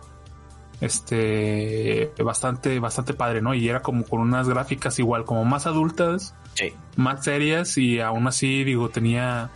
este 0.81 2.11
bastante 2.23 2.79
bastante 2.79 3.13
padre, 3.13 3.41
¿no? 3.41 3.53
Y 3.53 3.67
era 3.69 3.81
como 3.81 4.03
con 4.05 4.21
unas 4.21 4.47
gráficas 4.47 4.97
igual 4.99 5.25
como 5.25 5.45
más 5.45 5.67
adultas, 5.67 6.35
Sí. 6.55 6.73
más 6.95 7.23
serias 7.23 7.77
y 7.77 7.99
aún 7.99 8.27
así 8.27 8.63
digo 8.63 8.89
tenía 8.89 9.49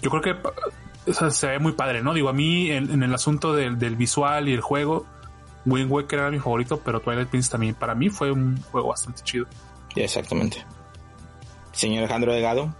yo 0.00 0.10
creo 0.10 0.22
que 0.22 0.48
o 1.10 1.12
sea, 1.14 1.30
se 1.30 1.46
ve 1.48 1.58
muy 1.58 1.72
padre, 1.72 2.02
¿no? 2.02 2.14
Digo, 2.14 2.28
a 2.28 2.32
mí 2.32 2.70
en, 2.70 2.90
en 2.90 3.02
el 3.02 3.14
asunto 3.14 3.54
del, 3.54 3.78
del 3.78 3.96
visual 3.96 4.48
y 4.48 4.52
el 4.52 4.60
juego 4.60 5.06
Wind 5.66 5.90
Waker 5.90 6.18
era 6.20 6.30
mi 6.30 6.38
favorito, 6.38 6.80
pero 6.84 7.00
Twilight 7.00 7.28
Princess 7.28 7.50
también 7.50 7.74
para 7.74 7.94
mí 7.94 8.08
fue 8.08 8.30
un 8.32 8.60
juego 8.70 8.88
bastante 8.88 9.22
chido. 9.22 9.46
Exactamente. 9.96 10.64
Señor 11.72 12.00
Alejandro 12.00 12.32
Delgado. 12.32 12.74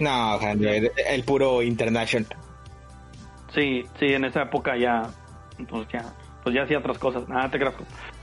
No, 0.00 0.40
Henry, 0.40 0.90
el 1.06 1.24
puro 1.24 1.62
International. 1.62 2.26
Sí, 3.54 3.84
sí, 4.00 4.06
en 4.06 4.24
esa 4.24 4.42
época 4.42 4.76
ya, 4.76 5.08
pues 5.68 5.86
ya, 5.92 6.12
pues 6.42 6.54
ya 6.54 6.62
hacía 6.62 6.78
otras 6.78 6.98
cosas. 6.98 7.28
Nada, 7.28 7.50
te 7.50 7.58
creo. 7.58 7.72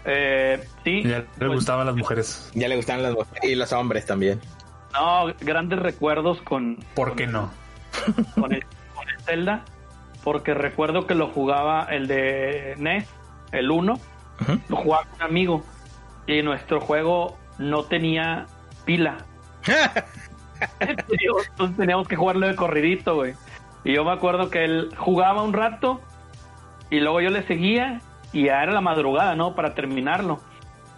Eh, 0.05 0.63
sí. 0.83 1.03
Ya 1.03 1.19
le 1.19 1.25
pues, 1.37 1.51
gustaban 1.51 1.85
las 1.85 1.95
mujeres. 1.95 2.51
Ya 2.53 2.67
le 2.67 2.75
gustaban 2.75 3.03
las 3.03 3.13
mujeres 3.13 3.43
y 3.43 3.55
los 3.55 3.71
hombres 3.73 4.05
también. 4.05 4.39
No, 4.93 5.27
grandes 5.39 5.79
recuerdos 5.79 6.41
con, 6.41 6.77
¿Por 6.95 7.15
qué 7.15 7.27
no? 7.27 7.51
con 8.39 8.53
el, 8.53 8.65
con 8.95 9.07
el 9.09 9.19
Zelda, 9.21 9.63
porque 10.23 10.53
recuerdo 10.53 11.05
que 11.05 11.15
lo 11.15 11.27
jugaba 11.27 11.83
el 11.83 12.07
de 12.07 12.75
NES, 12.77 13.07
el 13.51 13.69
1, 13.69 13.93
Ujú. 13.93 14.59
lo 14.67 14.75
jugaba 14.75 15.03
con 15.05 15.15
un 15.15 15.21
amigo 15.21 15.63
y 16.27 16.41
nuestro 16.41 16.81
juego 16.81 17.37
no 17.57 17.83
tenía 17.83 18.47
pila. 18.85 19.17
Entonces 20.79 21.77
teníamos 21.77 22.07
que 22.07 22.15
jugarlo 22.15 22.47
de 22.47 22.55
corridito, 22.55 23.15
güey. 23.15 23.33
Y 23.83 23.93
yo 23.93 24.03
me 24.03 24.11
acuerdo 24.11 24.49
que 24.49 24.65
él 24.65 24.89
jugaba 24.97 25.43
un 25.43 25.53
rato 25.53 26.01
y 26.89 26.99
luego 26.99 27.21
yo 27.21 27.29
le 27.29 27.43
seguía 27.43 28.01
y 28.33 28.45
ya 28.45 28.63
era 28.63 28.71
la 28.71 28.81
madrugada, 28.81 29.35
¿no? 29.35 29.55
Para 29.55 29.73
terminarlo. 29.73 30.39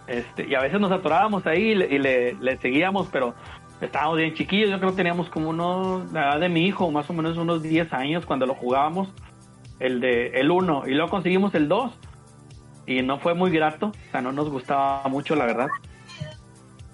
Este, 0.06 0.46
y 0.48 0.54
a 0.54 0.60
veces 0.60 0.80
nos 0.80 0.90
atorábamos 0.92 1.46
ahí 1.46 1.70
y 1.70 1.74
le, 1.74 1.86
y 1.94 1.98
le- 1.98 2.34
le 2.34 2.56
seguíamos, 2.58 3.08
pero 3.12 3.34
estábamos 3.80 4.18
bien 4.18 4.34
chiquillos. 4.34 4.70
Yo 4.70 4.78
creo 4.78 4.90
que 4.90 4.96
teníamos 4.96 5.28
como 5.30 5.48
unos, 5.50 6.12
la 6.12 6.30
edad 6.32 6.40
de 6.40 6.48
mi 6.48 6.66
hijo, 6.66 6.90
más 6.90 7.08
o 7.08 7.12
menos 7.12 7.36
unos 7.38 7.62
10 7.62 7.92
años 7.92 8.26
cuando 8.26 8.44
lo 8.46 8.54
jugábamos. 8.54 9.12
El 9.80 10.00
de 10.00 10.28
el 10.38 10.50
1 10.50 10.84
y 10.86 10.92
luego 10.92 11.10
conseguimos 11.10 11.54
el 11.54 11.68
2 11.68 11.92
y 12.86 13.02
no 13.02 13.18
fue 13.18 13.34
muy 13.34 13.50
grato, 13.50 13.86
o 13.88 14.10
sea, 14.12 14.20
no 14.20 14.30
nos 14.32 14.48
gustaba 14.48 15.02
mucho, 15.08 15.34
la 15.34 15.46
verdad. 15.46 15.68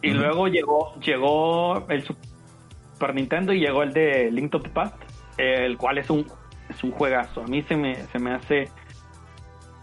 Y 0.01 0.11
luego 0.11 0.49
llegó 0.49 0.95
llegó 1.01 1.84
el 1.89 2.05
Super 2.05 3.14
Nintendo 3.14 3.53
y 3.53 3.61
llegó 3.61 3.82
el 3.82 3.93
de 3.93 4.30
Link 4.30 4.51
to 4.51 4.61
the 4.61 4.68
Past, 4.70 4.95
el 5.36 5.76
cual 5.76 5.99
es 5.99 6.09
un 6.09 6.26
es 6.68 6.82
un 6.84 6.93
juegazo. 6.93 7.43
A 7.43 7.47
mí 7.47 7.62
se 7.62 7.76
me 7.76 7.97
se 7.97 8.18
me 8.18 8.32
hace 8.32 8.68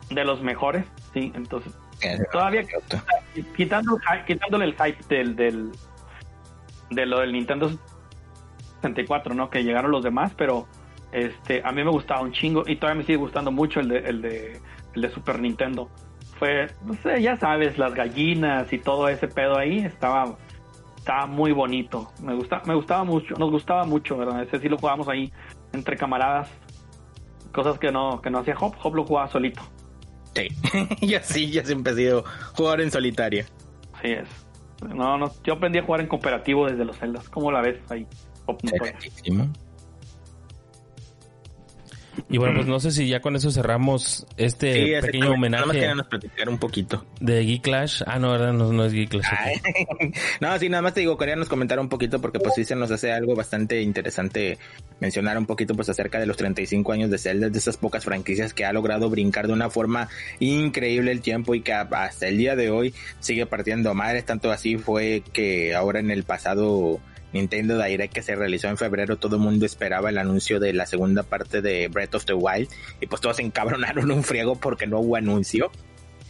de 0.10 0.24
los 0.24 0.42
mejores, 0.42 0.86
sí, 1.14 1.32
entonces 1.36 1.74
todavía 2.32 2.64
quitando, 3.56 3.98
quitándole 4.28 4.66
el 4.66 4.74
hype 4.74 5.04
del, 5.08 5.36
del 5.36 5.72
de 6.90 7.06
lo 7.06 7.20
del 7.20 7.32
Nintendo 7.32 7.70
64, 8.82 9.34
¿no? 9.34 9.50
Que 9.50 9.64
llegaron 9.64 9.92
los 9.92 10.04
demás, 10.04 10.34
pero 10.38 10.68
este 11.12 11.62
a 11.64 11.72
mí 11.72 11.84
me 11.84 11.92
gustaba 11.92 12.22
un 12.22 12.32
chingo 12.32 12.64
y 12.68 12.76
todavía 12.76 13.00
me 13.00 13.06
sigue 13.06 13.18
gustando 13.18 13.52
mucho 13.52 13.80
el 13.80 13.90
de 13.90 13.98
el 14.00 14.22
de, 14.22 14.62
el 14.96 15.02
de 15.02 15.10
Super 15.10 15.40
Nintendo. 15.40 15.90
Fue, 16.38 16.68
no 16.84 16.94
sé, 16.96 17.22
ya 17.22 17.38
sabes, 17.38 17.78
las 17.78 17.94
gallinas 17.94 18.72
y 18.74 18.78
todo 18.78 19.08
ese 19.08 19.28
pedo 19.28 19.58
ahí 19.58 19.80
estaba 19.80 20.38
estaba 20.98 21.26
muy 21.28 21.52
bonito. 21.52 22.12
Me 22.22 22.36
gusta 22.36 22.62
me 22.66 22.76
gustaba 22.76 23.04
mucho, 23.04 23.36
nos 23.36 23.52
gustaba 23.52 23.86
mucho, 23.86 24.18
¿verdad? 24.18 24.44
Ese 24.44 24.60
sí 24.60 24.70
lo 24.70 24.78
jugábamos 24.78 25.08
ahí 25.08 25.32
entre 25.74 25.98
camaradas. 25.98 26.50
Cosas 27.54 27.80
que 27.80 27.92
no 27.92 28.22
que 28.22 28.30
no 28.30 28.40
hacía 28.40 28.56
Hop, 28.60 28.76
Hop 28.84 28.96
lo 28.96 29.06
jugaba 29.06 29.30
solito. 29.30 29.62
Sí, 31.00 31.08
yo 31.08 31.20
sí, 31.24 31.52
ya 31.52 31.64
siempre 31.64 31.94
he 31.94 31.96
sido 31.96 32.26
jugador 32.54 32.82
en 32.82 32.92
solitario. 32.92 33.46
Así 33.94 34.12
es. 34.12 34.28
No, 34.94 35.18
no, 35.18 35.32
yo 35.44 35.54
aprendí 35.54 35.80
a 35.80 35.84
jugar 35.84 36.02
en 36.02 36.08
cooperativo 36.08 36.68
desde 36.68 36.84
los 36.84 36.98
celdas. 36.98 37.30
¿Cómo 37.30 37.52
la 37.52 37.62
ves 37.62 37.80
ahí? 37.90 38.06
Excelentísimo. 38.48 39.50
Y 42.30 42.38
bueno, 42.38 42.56
pues 42.56 42.68
no 42.68 42.80
sé 42.80 42.92
si 42.92 43.08
ya 43.08 43.20
con 43.20 43.36
eso 43.36 43.52
cerramos 43.52 44.26
este 44.38 44.74
Sí, 44.74 44.80
pequeño 44.80 44.96
exactamente. 44.96 45.20
Nada 45.20 45.28
más 45.28 45.38
homenaje 45.38 45.80
queríamos 45.80 46.08
platicar 46.08 46.50
un 46.50 46.58
poquito. 46.58 47.06
de 47.20 47.46
Geek 47.46 47.62
Clash. 47.64 48.02
Ah, 48.06 48.20
no, 48.20 48.32
¿verdad? 48.32 48.54
No, 48.54 48.72
no 48.72 48.86
es 48.86 48.94
Geek 48.94 49.10
Clash. 49.10 49.26
No, 50.42 50.58
sí, 50.60 50.70
nada 50.70 50.82
más 50.82 50.94
te 50.94 51.02
digo, 51.02 51.18
queríamos 51.18 51.50
comentar 51.50 51.80
un 51.80 51.90
poquito 51.90 52.20
porque 52.22 52.40
pues 52.40 52.56
sí 52.56 52.66
se 52.66 52.76
nos 52.76 52.92
hace 52.92 53.12
algo 53.12 53.36
bastante 53.36 53.82
interesante 53.82 54.58
mencionar 55.00 55.38
un 55.38 55.46
poquito 55.46 55.76
pues 55.76 55.90
acerca 55.90 56.20
de 56.20 56.26
los 56.26 56.38
35 56.38 56.92
años 56.92 57.10
de 57.10 57.18
Zelda, 57.18 57.50
de 57.50 57.58
esas 57.58 57.78
pocas 57.78 58.04
franquicias 58.04 58.54
que 58.54 58.66
ha 58.66 58.74
logrado 58.74 59.10
brincar 59.10 59.48
de 59.48 59.54
una 59.54 59.70
forma 59.70 60.10
increíble 60.40 61.12
el 61.12 61.22
tiempo 61.22 61.56
y 61.56 61.62
que 61.62 61.74
hasta 61.74 62.28
el 62.28 62.38
día 62.38 62.56
de 62.56 62.70
hoy 62.70 62.94
sigue 63.20 63.46
partiendo 63.46 63.94
madres, 63.94 64.26
tanto 64.26 64.52
así 64.52 64.78
fue 64.78 65.24
que 65.34 65.76
ahora 65.76 66.00
en 66.00 66.12
el 66.12 66.24
pasado 66.24 67.00
Nintendo 67.34 67.82
Direct 67.82 68.14
que 68.14 68.22
se 68.22 68.36
realizó 68.36 68.68
en 68.68 68.78
febrero, 68.78 69.18
todo 69.18 69.36
el 69.36 69.42
mundo 69.42 69.66
esperaba 69.66 70.10
el 70.10 70.18
anuncio 70.18 70.60
de 70.60 70.74
la 70.74 70.86
segunda 70.86 71.24
parte 71.24 71.62
de 71.62 71.88
Breath 71.88 72.16
of 72.16 72.26
the 72.26 72.34
Wild 72.34 72.70
y 73.02 73.08
pues 73.08 73.22
todos 73.22 73.38
se 73.38 73.42
encabronaron 73.44 74.12
un 74.12 74.24
friego 74.24 74.56
porque 74.56 74.88
no 74.88 75.00
hubo 75.00 75.16
anuncio. 75.16 75.72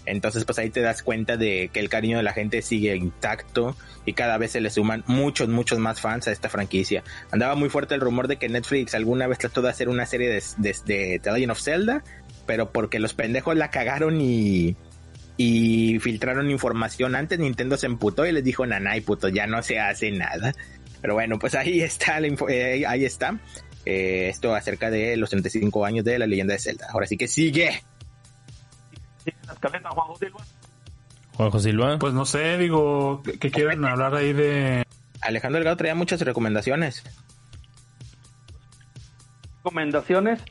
Entonces, 0.06 0.46
pues 0.46 0.60
ahí 0.60 0.70
te 0.70 0.82
das 0.82 1.02
cuenta 1.02 1.36
de 1.36 1.70
que 1.74 1.80
el 1.80 1.90
cariño 1.90 2.18
de 2.18 2.24
la 2.24 2.34
gente 2.34 2.62
sigue 2.62 2.96
intacto 2.96 3.76
y 4.06 4.14
cada 4.14 4.38
vez 4.38 4.52
se 4.52 4.62
le 4.62 4.70
suman 4.70 5.04
muchos, 5.08 5.50
muchos 5.50 5.80
más 5.80 6.00
fans 6.00 6.28
a 6.28 6.32
esta 6.32 6.48
franquicia. 6.48 7.04
Andaba 7.32 7.56
muy 7.56 7.70
fuerte 7.70 7.96
el 7.96 8.02
rumor 8.02 8.28
de 8.28 8.38
que 8.38 8.48
Netflix 8.48 8.94
alguna 8.94 9.26
vez 9.26 9.40
trató 9.40 9.64
de 9.64 9.70
hacer 9.70 9.90
una 9.90 10.06
serie 10.06 10.30
de, 10.30 10.44
de, 10.86 11.20
The 11.20 11.32
Legend 11.32 11.52
of 11.52 11.60
Zelda, 11.60 12.04
pero 12.46 12.72
porque 12.72 13.00
los 13.00 13.16
pendejos 13.16 13.56
la 13.56 13.72
cagaron 13.72 14.22
y, 14.22 14.76
y 15.38 16.00
filtraron 16.00 16.52
información 16.52 17.16
antes, 17.16 17.40
Nintendo 17.40 17.76
se 17.78 17.88
emputó 17.88 18.26
y 18.26 18.32
les 18.32 18.44
dijo, 18.44 18.66
nanay, 18.66 19.02
puto, 19.02 19.28
ya 19.30 19.48
no 19.48 19.64
se 19.64 19.80
hace 19.80 20.12
nada. 20.12 20.54
Pero 21.06 21.14
bueno, 21.14 21.38
pues 21.38 21.54
ahí 21.54 21.82
está, 21.82 22.20
la 22.20 22.26
info- 22.26 22.50
eh, 22.50 22.84
ahí 22.88 23.06
está. 23.06 23.38
eh, 23.86 24.28
esto 24.30 24.56
acerca 24.56 24.90
de 24.90 25.16
los 25.18 25.30
35 25.30 25.86
años 25.86 26.04
de 26.04 26.18
la 26.18 26.26
leyenda 26.26 26.54
de 26.56 26.60
Zelda. 26.60 26.88
Ahora 26.92 27.06
sí 27.06 27.16
que 27.16 27.28
sigue. 27.28 27.84
Juanjo 31.38 31.60
Silva. 31.60 32.00
Pues 32.00 32.14
no 32.16 32.26
sé, 32.26 32.58
digo, 32.58 33.22
que, 33.22 33.38
que 33.38 33.52
quieren 33.52 33.86
hablar 33.86 34.16
ahí 34.16 34.34
de... 34.34 34.84
Alejandro 35.22 35.60
Delgado 35.60 35.78
traía 35.78 35.94
muchas 35.94 36.20
recomendaciones. 36.22 37.04
recomendaciones, 39.58 40.42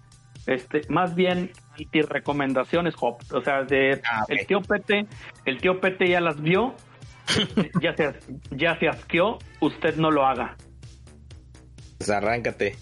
este, 0.47 0.83
más 0.89 1.17
bien 1.17 1.51
anti-recomendaciones, 1.79 2.95
Hop. 3.01 3.17
O 3.33 3.41
sea, 3.43 3.65
de 3.65 4.01
Ah, 4.09 4.25
el 4.29 4.47
tío 4.47 4.61
Pete, 4.63 5.07
el 5.47 5.61
tío 5.61 5.81
Pete 5.81 6.09
ya 6.09 6.21
las 6.21 6.41
vio, 6.41 6.75
ya 7.81 7.97
se, 7.97 8.15
ya 8.51 8.79
se 8.79 8.89
asqueó, 8.89 9.39
usted 9.61 9.97
no 9.97 10.11
lo 10.11 10.27
haga. 10.27 10.57
Pues 11.99 12.11
arráncate. 12.11 12.77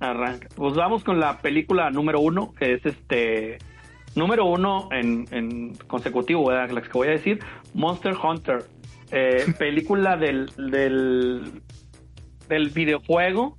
Arranca. 0.00 0.48
Pues 0.54 0.74
vamos 0.74 1.04
con 1.04 1.20
la 1.20 1.38
película 1.38 1.90
número 1.90 2.20
uno, 2.20 2.52
que 2.54 2.74
es 2.74 2.86
este 2.86 3.58
número 4.14 4.44
uno 4.46 4.88
en, 4.92 5.26
en 5.30 5.74
consecutivo, 5.86 6.46
¿verdad? 6.46 6.70
la 6.70 6.82
que 6.82 6.90
voy 6.92 7.08
a 7.08 7.12
decir, 7.12 7.40
Monster 7.74 8.14
Hunter. 8.14 8.64
Eh, 9.10 9.44
película 9.58 10.16
del, 10.16 10.50
del 10.56 11.62
del 12.48 12.68
videojuego 12.70 13.56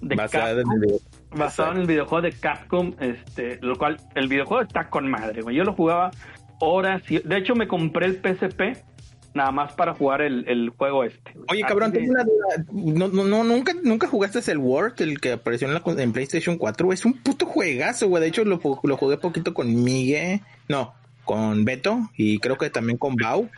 de 0.00 0.14
Basada 0.14 0.50
en 0.50 0.56
Capcom. 0.56 0.72
el 0.72 0.80
video. 0.80 0.98
basado 1.36 1.72
en 1.72 1.78
el 1.78 1.86
videojuego 1.86 2.22
de 2.22 2.32
Capcom, 2.32 2.94
este, 3.00 3.58
lo 3.62 3.76
cual 3.76 3.96
el 4.14 4.28
videojuego 4.28 4.62
está 4.62 4.88
con 4.88 5.10
madre, 5.10 5.42
güey. 5.42 5.56
Yo 5.56 5.64
lo 5.64 5.72
jugaba 5.72 6.10
horas 6.60 7.02
y 7.10 7.18
de 7.18 7.36
hecho 7.36 7.54
me 7.54 7.66
compré 7.66 8.06
el 8.06 8.16
PSP 8.16 8.84
nada 9.34 9.50
más 9.52 9.72
para 9.72 9.94
jugar 9.94 10.22
el, 10.22 10.48
el 10.48 10.70
juego 10.70 11.04
este. 11.04 11.34
Oye, 11.48 11.62
cabrón, 11.62 11.92
tengo 11.92 12.10
una 12.10 12.24
duda. 12.24 12.64
No, 12.72 13.08
no, 13.08 13.24
no, 13.24 13.44
nunca, 13.44 13.72
nunca 13.82 14.06
jugaste 14.06 14.38
el 14.50 14.58
World, 14.58 15.00
el 15.00 15.20
que 15.20 15.32
apareció 15.32 15.68
en, 15.68 15.74
la, 15.74 15.82
en 16.02 16.12
PlayStation 16.12 16.58
4. 16.58 16.92
Es 16.92 17.04
un 17.04 17.14
puto 17.14 17.46
juegazo, 17.46 18.08
güey. 18.08 18.22
De 18.22 18.28
hecho, 18.28 18.44
lo, 18.44 18.60
lo 18.82 18.96
jugué 18.96 19.16
poquito 19.18 19.54
con 19.54 19.82
Miguel. 19.84 20.40
No, 20.68 20.94
con 21.28 21.66
Beto 21.66 22.08
y 22.16 22.38
creo 22.38 22.56
que 22.56 22.70
también 22.70 22.96
con 22.96 23.14
Bau. 23.14 23.50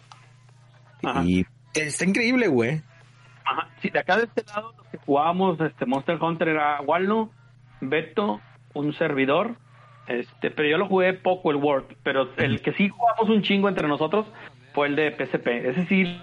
Ajá. 1.04 1.24
Y 1.24 1.46
está 1.72 2.04
increíble, 2.04 2.48
güey. 2.48 2.82
Ajá. 3.44 3.68
Sí, 3.80 3.90
de 3.90 4.00
acá 4.00 4.16
de 4.16 4.24
este 4.24 4.44
lado 4.44 4.74
los 4.76 4.86
que 4.88 4.98
jugábamos 4.98 5.60
este 5.60 5.86
Monster 5.86 6.18
Hunter 6.20 6.48
era 6.48 6.80
Walno, 6.80 7.30
Beto, 7.80 8.40
un 8.74 8.92
servidor, 8.94 9.56
este, 10.08 10.50
pero 10.50 10.68
yo 10.68 10.78
lo 10.78 10.88
jugué 10.88 11.12
poco 11.14 11.52
el 11.52 11.58
World, 11.58 11.96
pero 12.02 12.28
el 12.36 12.60
que 12.60 12.72
sí 12.72 12.88
jugamos 12.88 13.28
un 13.28 13.42
chingo 13.42 13.68
entre 13.68 13.86
nosotros 13.86 14.26
fue 14.74 14.88
el 14.88 14.96
de 14.96 15.10
PSP. 15.12 15.46
Ese 15.66 15.86
sí 15.86 16.20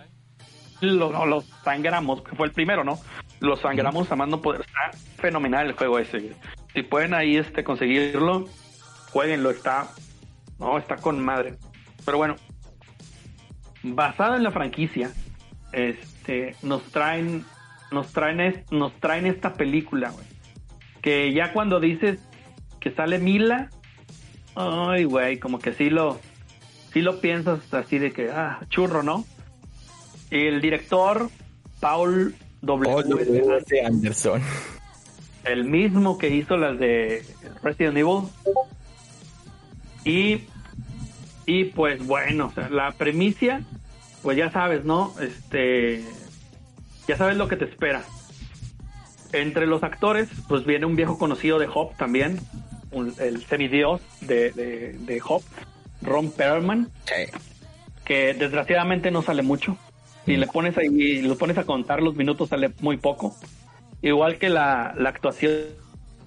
lo, 0.82 1.26
lo 1.26 1.42
sangramos, 1.64 2.22
que 2.22 2.36
fue 2.36 2.48
el 2.48 2.54
primero, 2.54 2.84
¿no? 2.84 3.00
Lo 3.40 3.56
sangramos 3.58 4.12
a 4.12 4.16
más 4.16 4.28
no 4.28 4.42
poder. 4.42 4.62
Está 4.62 4.92
fenomenal 5.22 5.68
el 5.68 5.74
juego 5.74 6.00
ese. 6.00 6.34
Si 6.74 6.84
pueden 6.84 7.14
ahí 7.14 7.38
este 7.38 7.64
conseguirlo, 7.64 8.46
jueguenlo, 9.12 9.50
está 9.52 9.90
no, 10.60 10.78
está 10.78 10.96
con 10.98 11.24
madre. 11.24 11.56
Pero 12.06 12.18
bueno, 12.18 12.36
basado 13.84 14.36
en 14.36 14.44
la 14.44 14.52
franquicia, 14.52 15.12
este, 15.72 16.56
nos 16.64 16.84
traen, 16.92 17.46
nos 17.92 18.12
traen, 18.14 18.40
es- 18.42 18.72
nos 18.72 18.94
traen 19.00 19.26
esta 19.26 19.54
película, 19.54 20.10
güey. 20.12 20.26
Que 21.02 21.32
ya 21.34 21.54
cuando 21.54 21.80
dices 21.80 22.20
que 22.80 22.92
sale 22.92 23.20
Mila, 23.20 23.70
ay, 24.56 25.04
güey, 25.04 25.38
como 25.40 25.60
que 25.60 25.74
sí 25.74 25.90
lo, 25.90 26.20
sí 26.98 27.04
lo 27.04 27.22
piensas 27.22 27.60
así 27.74 28.00
de 28.00 28.12
que, 28.12 28.32
ah, 28.32 28.60
churro, 28.70 29.04
¿no? 29.04 29.24
El 30.32 30.62
director, 30.62 31.30
Paul 31.80 32.34
W. 32.64 33.44
Anderson. 33.86 34.42
el 35.46 35.64
mismo 35.66 36.18
que 36.18 36.30
hizo 36.30 36.58
las 36.58 36.80
de 36.80 37.24
Resident 37.62 37.98
Evil. 37.98 38.24
Y, 40.04 40.42
y 41.46 41.66
pues 41.66 42.04
bueno, 42.06 42.48
o 42.48 42.52
sea, 42.52 42.70
la 42.70 42.92
premicia, 42.94 43.62
pues 44.24 44.38
ya 44.38 44.50
sabes, 44.52 44.84
¿no? 44.84 45.14
Este, 45.22 46.04
ya 47.08 47.16
sabes 47.16 47.38
lo 47.38 47.48
que 47.48 47.58
te 47.58 47.66
espera. 47.66 48.04
Entre 49.34 49.68
los 49.68 49.84
actores, 49.84 50.30
pues 50.48 50.66
viene 50.66 50.86
un 50.88 50.96
viejo 50.96 51.18
conocido 51.20 51.60
de 51.60 51.68
Hop 51.74 51.96
también, 51.98 52.40
un- 52.92 53.14
el 53.20 53.46
semidios 53.46 54.02
de, 54.22 54.52
de, 54.52 54.94
de 54.94 55.22
Hop, 55.28 55.44
Ron 56.02 56.32
Perlman, 56.32 56.90
Sí. 57.06 57.32
que 58.06 58.34
desgraciadamente 58.34 59.12
no 59.12 59.22
sale 59.22 59.44
mucho. 59.44 59.78
Si 60.26 60.36
le 60.38 60.48
pones 60.48 60.78
ahí, 60.78 61.22
lo 61.22 61.38
pones 61.38 61.58
a 61.58 61.64
contar 61.64 62.02
los 62.02 62.16
minutos, 62.16 62.50
sale 62.50 62.72
muy 62.82 62.98
poco. 62.98 63.36
Igual 64.02 64.38
que 64.38 64.50
la, 64.50 64.94
la 64.98 65.10
actuación 65.10 65.62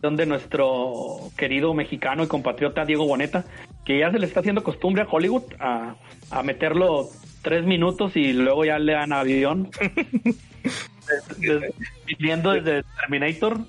de 0.03 0.27
nuestro 0.27 1.31
querido 1.37 1.75
mexicano 1.75 2.25
y 2.25 2.27
compatriota 2.27 2.87
Diego 2.87 3.07
Boneta, 3.07 3.45
que 3.85 3.99
ya 3.99 4.11
se 4.11 4.19
le 4.19 4.27
está 4.27 4.41
haciendo 4.41 4.65
costumbre 4.65 5.03
a 5.03 5.07
Hollywood 5.11 5.43
a, 5.61 5.95
a 6.31 6.43
meterlo 6.43 7.11
tres 7.43 7.65
minutos 7.67 8.17
y 8.17 8.33
luego 8.33 8.65
ya 8.65 8.79
le 8.79 8.93
dan 8.95 9.13
avión. 9.13 9.71
Viniendo 12.19 12.53
desde 12.53 12.83
Terminator. 13.01 13.61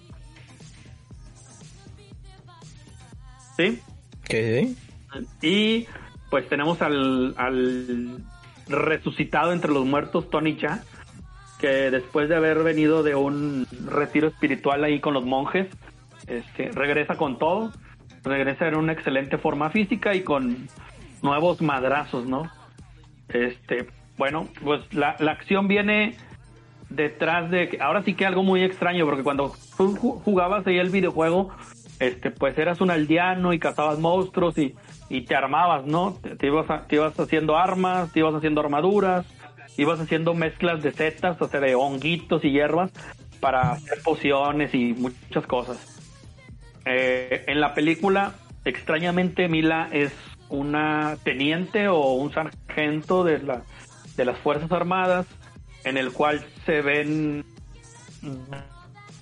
¿Sí? 3.58 3.80
¿Qué? 4.24 4.74
Y 5.42 5.88
pues 6.30 6.48
tenemos 6.48 6.82
al, 6.82 7.36
resucitado 8.68 9.52
entre 9.54 9.72
los 9.72 9.86
muertos, 9.86 10.30
Tony 10.30 10.58
Cha, 10.58 10.84
que 11.60 11.92
después 11.92 12.30
de 12.30 12.36
haber 12.36 12.64
venido 12.64 13.04
de 13.04 13.16
un 13.16 13.68
retiro 13.86 14.28
espiritual 14.30 14.84
ahí 14.84 15.00
con 15.00 15.14
los 15.14 15.26
monjes, 15.26 15.68
este, 16.28 16.72
regresa 16.72 17.18
con 17.18 17.38
todo, 17.38 17.72
regresa 18.24 18.68
en 18.68 18.76
una 18.78 18.94
excelente 18.94 19.38
forma 19.38 19.70
física 19.70 20.16
y 20.16 20.22
con 20.24 20.68
nuevos 21.22 21.62
madrazos, 21.62 22.26
¿no? 22.28 22.50
Este, 23.30 23.88
bueno, 24.18 24.48
pues 24.64 24.82
la, 24.94 25.16
la 25.20 25.32
acción 25.32 25.68
viene 25.68 26.16
detrás 26.90 27.50
de 27.50 27.78
ahora 27.82 28.04
sí 28.04 28.14
que 28.16 28.26
algo 28.26 28.44
muy 28.44 28.64
extraño 28.64 29.06
porque 29.06 29.24
cuando 29.24 29.54
tú 29.78 29.96
ju- 29.96 30.22
jugabas 30.24 30.68
ahí 30.68 30.78
el 30.78 30.90
videojuego 30.90 31.50
este 32.00 32.32
pues 32.32 32.58
eras 32.58 32.82
un 32.82 32.92
aldeano 32.92 33.54
y 33.54 33.60
cazabas 33.60 33.98
monstruos 34.00 34.58
y, 34.58 34.76
y 35.12 35.22
te 35.22 35.36
armabas 35.36 35.86
no 35.86 36.14
te, 36.14 36.48
ibas 36.48 36.88
te 36.88 36.96
ibas 36.96 37.20
haciendo 37.20 37.58
armas 37.58 38.12
te 38.12 38.20
ibas 38.20 38.34
haciendo 38.34 38.62
armaduras 38.62 39.26
ibas 39.78 40.00
haciendo 40.00 40.34
mezclas 40.34 40.82
de 40.82 40.92
setas 40.92 41.42
o 41.42 41.48
sea 41.48 41.60
de 41.60 41.76
honguitos 41.76 42.44
y 42.46 42.52
hierbas 42.52 42.92
para 43.42 43.72
hacer 43.74 44.02
pociones 44.04 44.74
y 44.74 44.94
muchas 44.94 45.46
cosas. 45.48 46.00
Eh, 46.86 47.44
en 47.48 47.60
la 47.60 47.74
película 47.74 48.36
extrañamente 48.64 49.48
Mila 49.48 49.90
es 49.92 50.14
una 50.50 51.18
teniente 51.24 51.88
o 51.88 52.14
un 52.14 52.32
sargento 52.32 53.24
de 53.24 53.40
la 53.40 53.64
de 54.16 54.26
las 54.26 54.38
fuerzas 54.38 54.72
armadas 54.72 55.26
en 55.84 55.98
el 55.98 56.12
cual 56.12 56.46
se 56.66 56.82
ven 56.82 57.46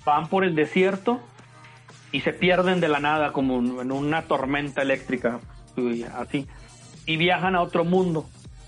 van 0.04 0.28
por 0.28 0.44
el 0.44 0.54
desierto 0.54 1.20
y 2.12 2.20
se 2.20 2.32
pierden 2.32 2.80
de 2.80 2.88
la 2.88 3.00
nada 3.00 3.32
como 3.32 3.80
en 3.80 3.92
una 3.92 4.22
tormenta 4.22 4.82
eléctrica 4.82 5.40
y 5.76 6.02
así. 6.02 6.46
Y 7.06 7.16
viajan 7.16 7.54
a 7.54 7.62
otro 7.62 7.84
mundo. 7.84 8.26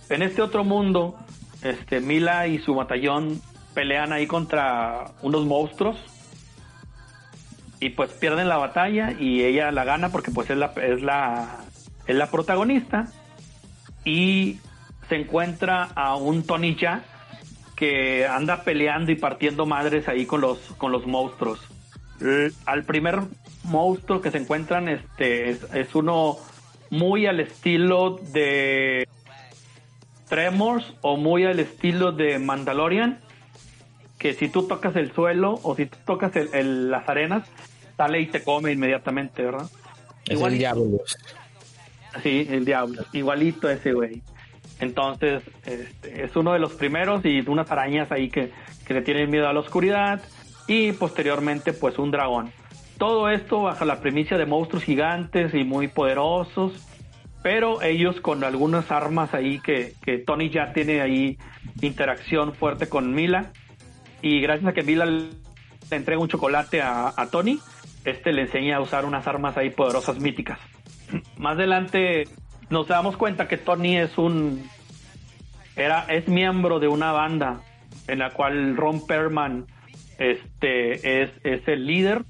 En 0.08 0.22
este 0.22 0.42
otro 0.42 0.64
mundo 0.64 1.16
este 1.62 2.00
Mila 2.00 2.46
y 2.48 2.58
su 2.58 2.74
batallón 2.74 3.40
pelean 3.74 4.12
ahí 4.12 4.26
contra 4.26 5.12
unos 5.22 5.46
monstruos. 5.46 5.96
Y 7.80 7.90
pues 7.90 8.12
pierden 8.12 8.48
la 8.48 8.58
batalla 8.58 9.12
y 9.18 9.42
ella 9.42 9.72
la 9.72 9.84
gana 9.84 10.10
porque 10.10 10.30
pues 10.30 10.50
es 10.50 10.56
la 10.56 10.72
es 10.76 11.02
la 11.02 11.58
es 12.06 12.16
la 12.16 12.30
protagonista. 12.30 13.08
Y 14.04 14.58
se 15.08 15.16
encuentra 15.16 15.84
a 15.94 16.16
un 16.16 16.44
Tony 16.44 16.76
Ya 16.76 17.04
que 17.76 18.26
anda 18.26 18.62
peleando 18.62 19.10
y 19.10 19.16
partiendo 19.16 19.66
madres 19.66 20.08
ahí 20.08 20.26
con 20.26 20.40
los 20.40 20.58
con 20.78 20.92
los 20.92 21.06
monstruos. 21.06 21.60
Eh, 22.20 22.52
al 22.66 22.84
primer 22.84 23.22
monstruo 23.64 24.20
que 24.20 24.30
se 24.30 24.38
encuentran 24.38 24.88
este 24.88 25.50
es, 25.50 25.62
es 25.74 25.94
uno 25.94 26.36
muy 26.92 27.26
al 27.26 27.40
estilo 27.40 28.20
de 28.32 29.08
Tremors 30.28 30.92
o 31.00 31.16
muy 31.16 31.44
al 31.44 31.58
estilo 31.58 32.12
de 32.12 32.38
Mandalorian 32.38 33.18
que 34.18 34.34
si 34.34 34.48
tú 34.48 34.68
tocas 34.68 34.94
el 34.96 35.10
suelo 35.12 35.58
o 35.62 35.74
si 35.74 35.86
tú 35.86 35.96
tocas 36.06 36.36
el- 36.36 36.50
el- 36.54 36.90
las 36.90 37.08
arenas 37.08 37.48
sale 37.96 38.20
y 38.20 38.26
te 38.26 38.44
come 38.44 38.72
inmediatamente, 38.72 39.42
¿verdad? 39.42 39.66
Es 40.26 40.40
el 40.40 40.58
diablo. 40.58 41.00
Sí, 42.22 42.46
el 42.50 42.64
diablo. 42.64 43.04
Igualito 43.12 43.68
ese 43.70 43.92
güey. 43.94 44.22
Entonces, 44.80 45.42
este, 45.64 46.24
es 46.24 46.36
uno 46.36 46.52
de 46.52 46.58
los 46.58 46.74
primeros 46.74 47.24
y 47.24 47.40
unas 47.48 47.70
arañas 47.70 48.12
ahí 48.12 48.28
que, 48.28 48.52
que 48.86 48.94
le 48.94 49.00
tienen 49.02 49.30
miedo 49.30 49.48
a 49.48 49.52
la 49.52 49.60
oscuridad. 49.60 50.20
Y 50.68 50.92
posteriormente, 50.92 51.72
pues 51.72 51.98
un 51.98 52.10
dragón. 52.10 52.52
Todo 52.98 53.28
esto 53.28 53.62
bajo 53.62 53.84
la 53.84 54.00
premisa 54.00 54.36
de 54.36 54.46
monstruos 54.46 54.84
gigantes 54.84 55.54
y 55.54 55.64
muy 55.64 55.88
poderosos. 55.88 56.72
Pero 57.42 57.82
ellos 57.82 58.20
con 58.20 58.44
algunas 58.44 58.92
armas 58.92 59.34
ahí 59.34 59.58
que, 59.58 59.94
que 60.04 60.18
Tony 60.18 60.48
ya 60.48 60.72
tiene 60.72 61.00
ahí 61.00 61.38
interacción 61.80 62.54
fuerte 62.54 62.88
con 62.88 63.12
Mila. 63.14 63.52
Y 64.20 64.40
gracias 64.40 64.68
a 64.68 64.72
que 64.72 64.84
Mila 64.84 65.06
le 65.06 65.30
entrega 65.96 66.20
un 66.20 66.28
chocolate 66.28 66.80
a, 66.82 67.12
Tony, 67.30 67.58
este 68.04 68.32
le 68.32 68.42
enseña 68.42 68.76
a 68.76 68.80
usar 68.80 69.04
unas 69.04 69.26
armas 69.26 69.56
ahí 69.56 69.70
poderosas 69.70 70.18
míticas 70.18 70.58
más 71.36 71.54
adelante 71.54 72.24
nos 72.70 72.88
damos 72.88 73.16
cuenta 73.16 73.46
que 73.46 73.58
Tony 73.58 73.96
es 73.96 74.18
un 74.18 74.68
era 75.76 76.04
es 76.08 76.26
miembro 76.28 76.80
de 76.80 76.88
una 76.88 77.12
banda 77.12 77.60
en 78.08 78.18
la 78.18 78.30
cual 78.30 78.76
Ron 78.76 79.06
Perlman 79.06 79.66
este 80.18 81.22
es, 81.22 81.30
es 81.44 81.66
el 81.68 81.86
líder 81.86 82.24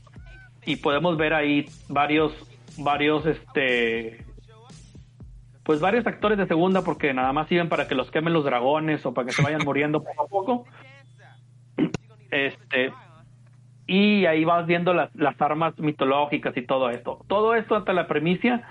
y 0.64 0.76
podemos 0.76 1.16
ver 1.16 1.34
ahí 1.34 1.66
varios 1.89 2.32
varios 2.78 3.26
este 3.26 4.24
pues 5.64 5.80
varios 5.80 6.06
actores 6.06 6.39
de 6.39 6.47
segunda 6.47 6.82
porque 6.82 7.12
nada 7.14 7.32
más 7.32 7.48
sirven 7.48 7.68
para 7.68 7.86
que 7.86 7.94
los 7.94 8.10
quemen 8.10 8.32
los 8.32 8.44
dragones 8.44 9.05
o 9.06 9.12
para 9.14 9.26
que 9.26 9.32
se 9.32 9.43
vayan 9.43 9.62
muriendo 9.64 10.02
poco 10.02 10.22
a 10.24 10.26
poco 10.28 10.64
este 12.30 12.93
y 13.86 14.24
ahí 14.26 14.44
vas 14.44 14.66
viendo 14.66 14.94
las, 14.94 15.14
las 15.14 15.40
armas 15.43 15.78
mitológicas 15.78 16.56
y 16.56 16.62
todo 16.62 16.89
esto. 16.90 17.24
Todo 17.26 17.55
esto 17.55 17.74
hasta 17.74 17.93
la 17.93 18.06
premisa 18.06 18.62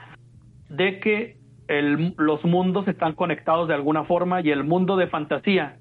de 0.69 0.99
que 0.99 1.37
el- 1.67 2.15
los 2.17 2.43
mundos 2.45 2.87
están 2.87 3.13
conectados 3.13 3.67
de 3.67 3.73
alguna 3.75 4.03
forma 4.05 4.41
y 4.41 4.49
el 4.49 4.63
mundo 4.63 4.95
de 4.95 5.07
fantasía 5.07 5.77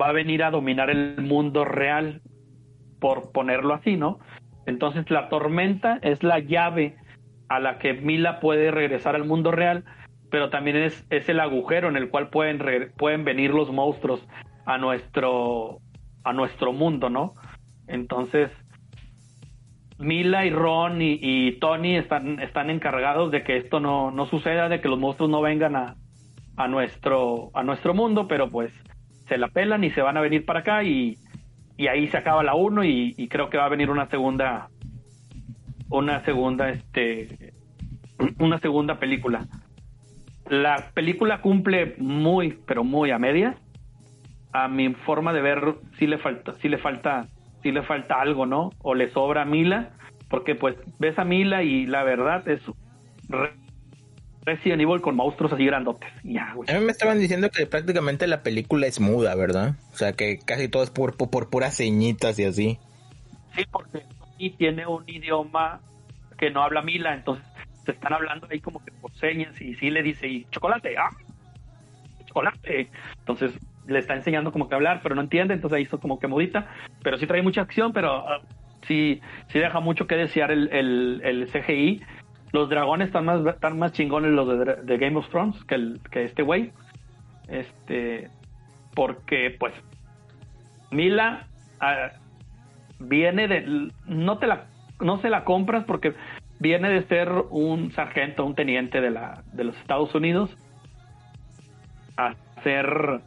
va 0.00 0.08
a 0.08 0.12
venir 0.12 0.42
a 0.42 0.50
dominar 0.50 0.88
el 0.90 1.20
mundo 1.20 1.64
real, 1.64 2.22
por 2.98 3.32
ponerlo 3.32 3.74
así, 3.74 3.96
¿no? 3.96 4.20
Entonces 4.66 5.10
la 5.10 5.28
tormenta 5.28 5.98
es 6.02 6.22
la 6.22 6.38
llave 6.38 6.96
a 7.48 7.58
la 7.60 7.78
que 7.78 7.94
Mila 7.94 8.40
puede 8.40 8.70
regresar 8.70 9.14
al 9.14 9.24
mundo 9.24 9.50
real, 9.50 9.84
pero 10.30 10.50
también 10.50 10.76
es, 10.76 11.06
es 11.10 11.28
el 11.28 11.40
agujero 11.40 11.88
en 11.88 11.96
el 11.96 12.08
cual 12.08 12.30
pueden, 12.30 12.58
re- 12.58 12.90
pueden 12.96 13.24
venir 13.24 13.52
los 13.52 13.70
monstruos 13.72 14.26
a 14.64 14.78
nuestro, 14.78 15.78
a 16.24 16.32
nuestro 16.32 16.72
mundo, 16.72 17.10
¿no? 17.10 17.34
Entonces, 17.88 18.50
Mila 19.98 20.44
y 20.46 20.50
Ron 20.50 21.02
y, 21.02 21.18
y 21.20 21.52
Tony 21.60 21.96
están, 21.96 22.40
están 22.40 22.70
encargados 22.70 23.30
de 23.30 23.42
que 23.44 23.56
esto 23.56 23.78
no, 23.80 24.10
no 24.10 24.26
suceda, 24.26 24.68
de 24.68 24.80
que 24.80 24.88
los 24.88 24.98
monstruos 24.98 25.30
no 25.30 25.40
vengan 25.42 25.76
a, 25.76 25.96
a, 26.56 26.68
nuestro, 26.68 27.50
a 27.54 27.62
nuestro 27.62 27.94
mundo, 27.94 28.26
pero 28.26 28.48
pues 28.48 28.72
se 29.28 29.38
la 29.38 29.48
pelan 29.48 29.84
y 29.84 29.90
se 29.90 30.02
van 30.02 30.16
a 30.16 30.20
venir 30.20 30.44
para 30.44 30.60
acá 30.60 30.82
y, 30.82 31.16
y 31.82 31.88
ahí 31.88 32.06
se 32.06 32.16
acaba 32.16 32.44
la 32.44 32.54
1 32.54 32.84
y, 32.84 33.26
creo 33.28 33.50
que 33.50 33.58
va 33.58 33.64
a 33.64 33.68
venir 33.68 33.90
una 33.90 34.06
segunda 34.06 34.68
una 35.90 36.24
segunda 36.24 36.70
este 36.70 37.52
una 38.38 38.60
segunda 38.60 39.00
película. 39.00 39.48
La 40.48 40.90
película 40.94 41.40
cumple 41.40 41.96
muy 41.98 42.56
pero 42.66 42.84
muy 42.84 43.10
a 43.10 43.18
media 43.18 43.56
a 44.52 44.68
mi 44.68 44.94
forma 44.94 45.32
de 45.32 45.42
ver 45.42 45.74
sí 45.98 46.06
le 46.06 46.18
falta 46.18 46.54
sí 46.60 46.68
le 46.68 46.78
falta 46.78 47.26
sí 47.64 47.72
le 47.72 47.82
falta 47.82 48.20
algo 48.20 48.46
no 48.46 48.70
o 48.78 48.94
le 48.94 49.10
sobra 49.10 49.42
a 49.42 49.44
Mila 49.44 49.90
porque 50.28 50.54
pues 50.54 50.76
ves 51.00 51.18
a 51.18 51.24
Mila 51.24 51.64
y 51.64 51.86
la 51.86 52.04
verdad 52.04 52.46
es 52.46 52.60
Resident 54.44 54.82
Evil 54.82 55.00
con 55.00 55.14
monstruos 55.14 55.52
así 55.52 55.64
grandotes 55.64 56.10
ya 56.24 56.52
güey 56.54 56.68
A 56.70 56.78
mí 56.78 56.84
me 56.84 56.92
estaban 56.92 57.18
diciendo 57.18 57.50
que 57.50 57.66
prácticamente 57.66 58.26
la 58.26 58.42
película 58.42 58.86
es 58.86 59.00
muda, 59.00 59.34
¿verdad? 59.34 59.76
O 59.92 59.96
sea, 59.96 60.12
que 60.12 60.38
casi 60.38 60.68
todo 60.68 60.82
es 60.82 60.90
por, 60.90 61.16
por, 61.16 61.30
por 61.30 61.50
puras 61.50 61.76
ceñitas 61.76 62.38
y 62.38 62.44
así. 62.44 62.78
Sí, 63.54 63.64
porque 63.70 64.04
Tony 64.18 64.50
tiene 64.50 64.86
un 64.86 65.04
idioma 65.06 65.80
que 66.38 66.50
no 66.50 66.62
habla 66.62 66.82
Mila, 66.82 67.14
entonces 67.14 67.44
se 67.84 67.92
están 67.92 68.12
hablando 68.12 68.46
ahí 68.50 68.60
como 68.60 68.84
que 68.84 68.92
por 68.92 69.12
señas 69.12 69.60
y 69.60 69.74
sí 69.74 69.90
le 69.90 70.02
dice, 70.02 70.26
y 70.26 70.46
chocolate, 70.50 70.96
ah, 70.96 71.10
chocolate. 72.26 72.88
Entonces 73.18 73.52
le 73.86 73.98
está 73.98 74.14
enseñando 74.14 74.52
como 74.52 74.68
que 74.68 74.74
hablar, 74.74 75.00
pero 75.02 75.14
no 75.14 75.22
entiende, 75.22 75.54
entonces 75.54 75.76
ahí 75.76 75.82
hizo 75.82 75.98
como 75.98 76.18
que 76.18 76.28
mudita, 76.28 76.68
pero 77.02 77.18
sí 77.18 77.26
trae 77.26 77.42
mucha 77.42 77.62
acción, 77.62 77.92
pero 77.92 78.28
ah, 78.28 78.40
sí, 78.86 79.20
sí 79.48 79.58
deja 79.58 79.80
mucho 79.80 80.06
que 80.06 80.16
desear 80.16 80.50
el, 80.50 80.68
el, 80.72 81.20
el 81.24 81.48
CGI. 81.48 82.02
Los 82.52 82.68
dragones 82.68 83.08
están 83.08 83.24
más, 83.24 83.44
están 83.46 83.78
más 83.78 83.92
chingones 83.92 84.32
los 84.32 84.84
de, 84.84 84.98
Game 84.98 85.16
of 85.16 85.28
Thrones 85.30 85.56
que, 85.64 86.24
este 86.24 86.42
güey. 86.42 86.72
Este, 87.48 88.28
porque 88.94 89.56
pues 89.58 89.72
Mila 90.90 91.46
ah, 91.80 92.12
viene 93.00 93.48
de 93.48 93.90
no 94.06 94.38
te 94.38 94.46
la 94.46 94.66
no 95.00 95.18
se 95.18 95.30
la 95.30 95.44
compras 95.44 95.84
porque 95.84 96.14
viene 96.60 96.88
de 96.90 97.02
ser 97.04 97.30
un 97.50 97.90
sargento, 97.92 98.44
un 98.44 98.54
teniente 98.54 99.00
de 99.00 99.10
la 99.10 99.42
de 99.52 99.64
los 99.64 99.76
Estados 99.78 100.14
Unidos 100.14 100.56
a 102.16 102.34
hacer 102.56 103.20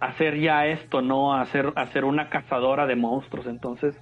hacer 0.00 0.38
ya 0.40 0.66
esto, 0.66 1.00
no 1.00 1.32
a 1.32 1.42
hacer 1.42 1.72
a 1.76 1.86
ser 1.86 2.04
una 2.04 2.28
cazadora 2.28 2.86
de 2.86 2.96
monstruos, 2.96 3.46
entonces 3.46 3.96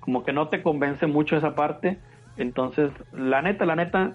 como 0.00 0.24
que 0.24 0.32
no 0.32 0.48
te 0.48 0.62
convence 0.62 1.06
mucho 1.06 1.36
esa 1.36 1.54
parte, 1.54 1.98
entonces 2.36 2.90
la 3.12 3.42
neta, 3.42 3.64
la 3.64 3.76
neta 3.76 4.12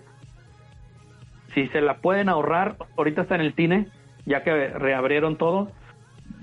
si 1.53 1.67
se 1.69 1.81
la 1.81 1.97
pueden 1.97 2.29
ahorrar, 2.29 2.75
ahorita 2.97 3.23
está 3.23 3.35
en 3.35 3.41
el 3.41 3.53
cine, 3.55 3.87
ya 4.25 4.43
que 4.43 4.67
reabrieron 4.69 5.37
todo, 5.37 5.71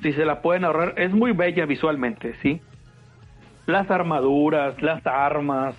si 0.02 0.12
se 0.12 0.24
la 0.24 0.42
pueden 0.42 0.64
ahorrar, 0.64 0.94
es 0.96 1.12
muy 1.12 1.32
bella 1.32 1.64
visualmente, 1.64 2.34
¿sí? 2.42 2.60
Las 3.66 3.88
armaduras, 3.90 4.80
las 4.82 5.06
armas, 5.06 5.76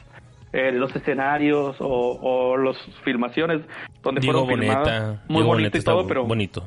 eh, 0.53 0.71
los 0.71 0.95
escenarios 0.95 1.75
o, 1.79 2.17
o 2.21 2.57
las 2.57 2.77
filmaciones 3.03 3.61
donde 4.01 4.21
Diego 4.21 4.45
fueron 4.45 4.59
filmadas, 4.61 4.83
Boneta. 4.85 5.23
muy 5.27 5.35
Diego 5.41 5.47
bonito 5.47 5.51
Boneta 5.55 5.77
y 5.77 5.81
todo, 5.81 6.07
pero 6.07 6.25
bonito. 6.25 6.63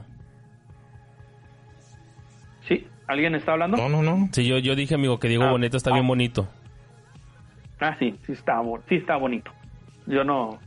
¿sí? 2.69 2.87
¿Alguien 3.07 3.35
está 3.35 3.53
hablando? 3.53 3.77
No, 3.77 3.89
no, 3.89 4.03
no. 4.03 4.29
Sí, 4.33 4.47
yo, 4.47 4.59
yo 4.59 4.77
dije, 4.77 4.95
amigo, 4.95 5.19
que 5.19 5.29
Diego 5.29 5.45
Ah. 5.45 5.51
Boneta 5.53 5.77
está 5.77 5.93
bien 5.93 6.07
bonito. 6.07 6.49
Ah, 7.81 7.97
sí, 7.99 8.19
sí 8.27 8.33
está, 8.33 8.63
sí 8.89 8.97
está 8.97 9.17
bonito. 9.17 9.51
Yo 10.07 10.25
no, 10.25 10.59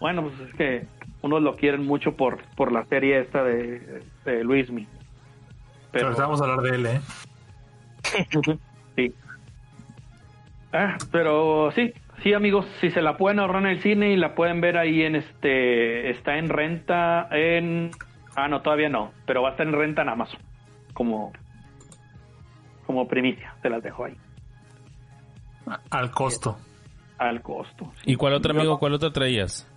bueno, 0.00 0.22
pues 0.22 0.48
es 0.48 0.54
que 0.54 0.86
unos 1.22 1.42
lo 1.42 1.56
quieren 1.56 1.86
mucho 1.86 2.16
por, 2.16 2.42
por 2.56 2.72
la 2.72 2.84
serie 2.86 3.20
esta 3.20 3.44
de, 3.44 4.02
de 4.24 4.44
Luismi. 4.44 4.86
Pero 5.92 6.06
ahorita 6.06 6.22
vamos 6.22 6.40
a 6.40 6.44
hablar 6.44 6.60
de 6.62 6.76
él, 6.76 6.86
¿eh? 6.86 7.00
Sí. 8.96 9.14
Ah, 10.72 10.98
pero 11.10 11.70
sí, 11.74 11.94
sí 12.22 12.34
amigos, 12.34 12.66
si 12.80 12.90
se 12.90 13.02
la 13.02 13.16
pueden 13.16 13.38
ahorrar 13.38 13.62
en 13.62 13.68
el 13.68 13.82
cine 13.82 14.12
y 14.12 14.16
la 14.16 14.34
pueden 14.34 14.60
ver 14.60 14.76
ahí 14.76 15.02
en 15.02 15.16
este, 15.16 16.10
está 16.10 16.38
en 16.38 16.48
renta 16.48 17.28
en, 17.30 17.90
ah 18.36 18.48
no, 18.48 18.62
todavía 18.62 18.88
no, 18.88 19.12
pero 19.26 19.42
va 19.42 19.48
a 19.48 19.50
estar 19.52 19.66
en 19.66 19.72
renta 19.74 20.02
en 20.02 20.08
Amazon, 20.08 20.40
como, 20.94 21.32
como 22.86 23.08
primicia, 23.08 23.54
se 23.62 23.70
las 23.70 23.82
dejo 23.82 24.04
ahí, 24.04 24.16
Al 25.90 26.10
costo. 26.10 26.58
al 27.18 27.40
costo. 27.42 27.92
¿Y 28.04 28.16
cuál 28.16 28.34
otro 28.34 28.52
amigo, 28.52 28.78
cuál 28.78 28.94
otro 28.94 29.12
traías? 29.12 29.68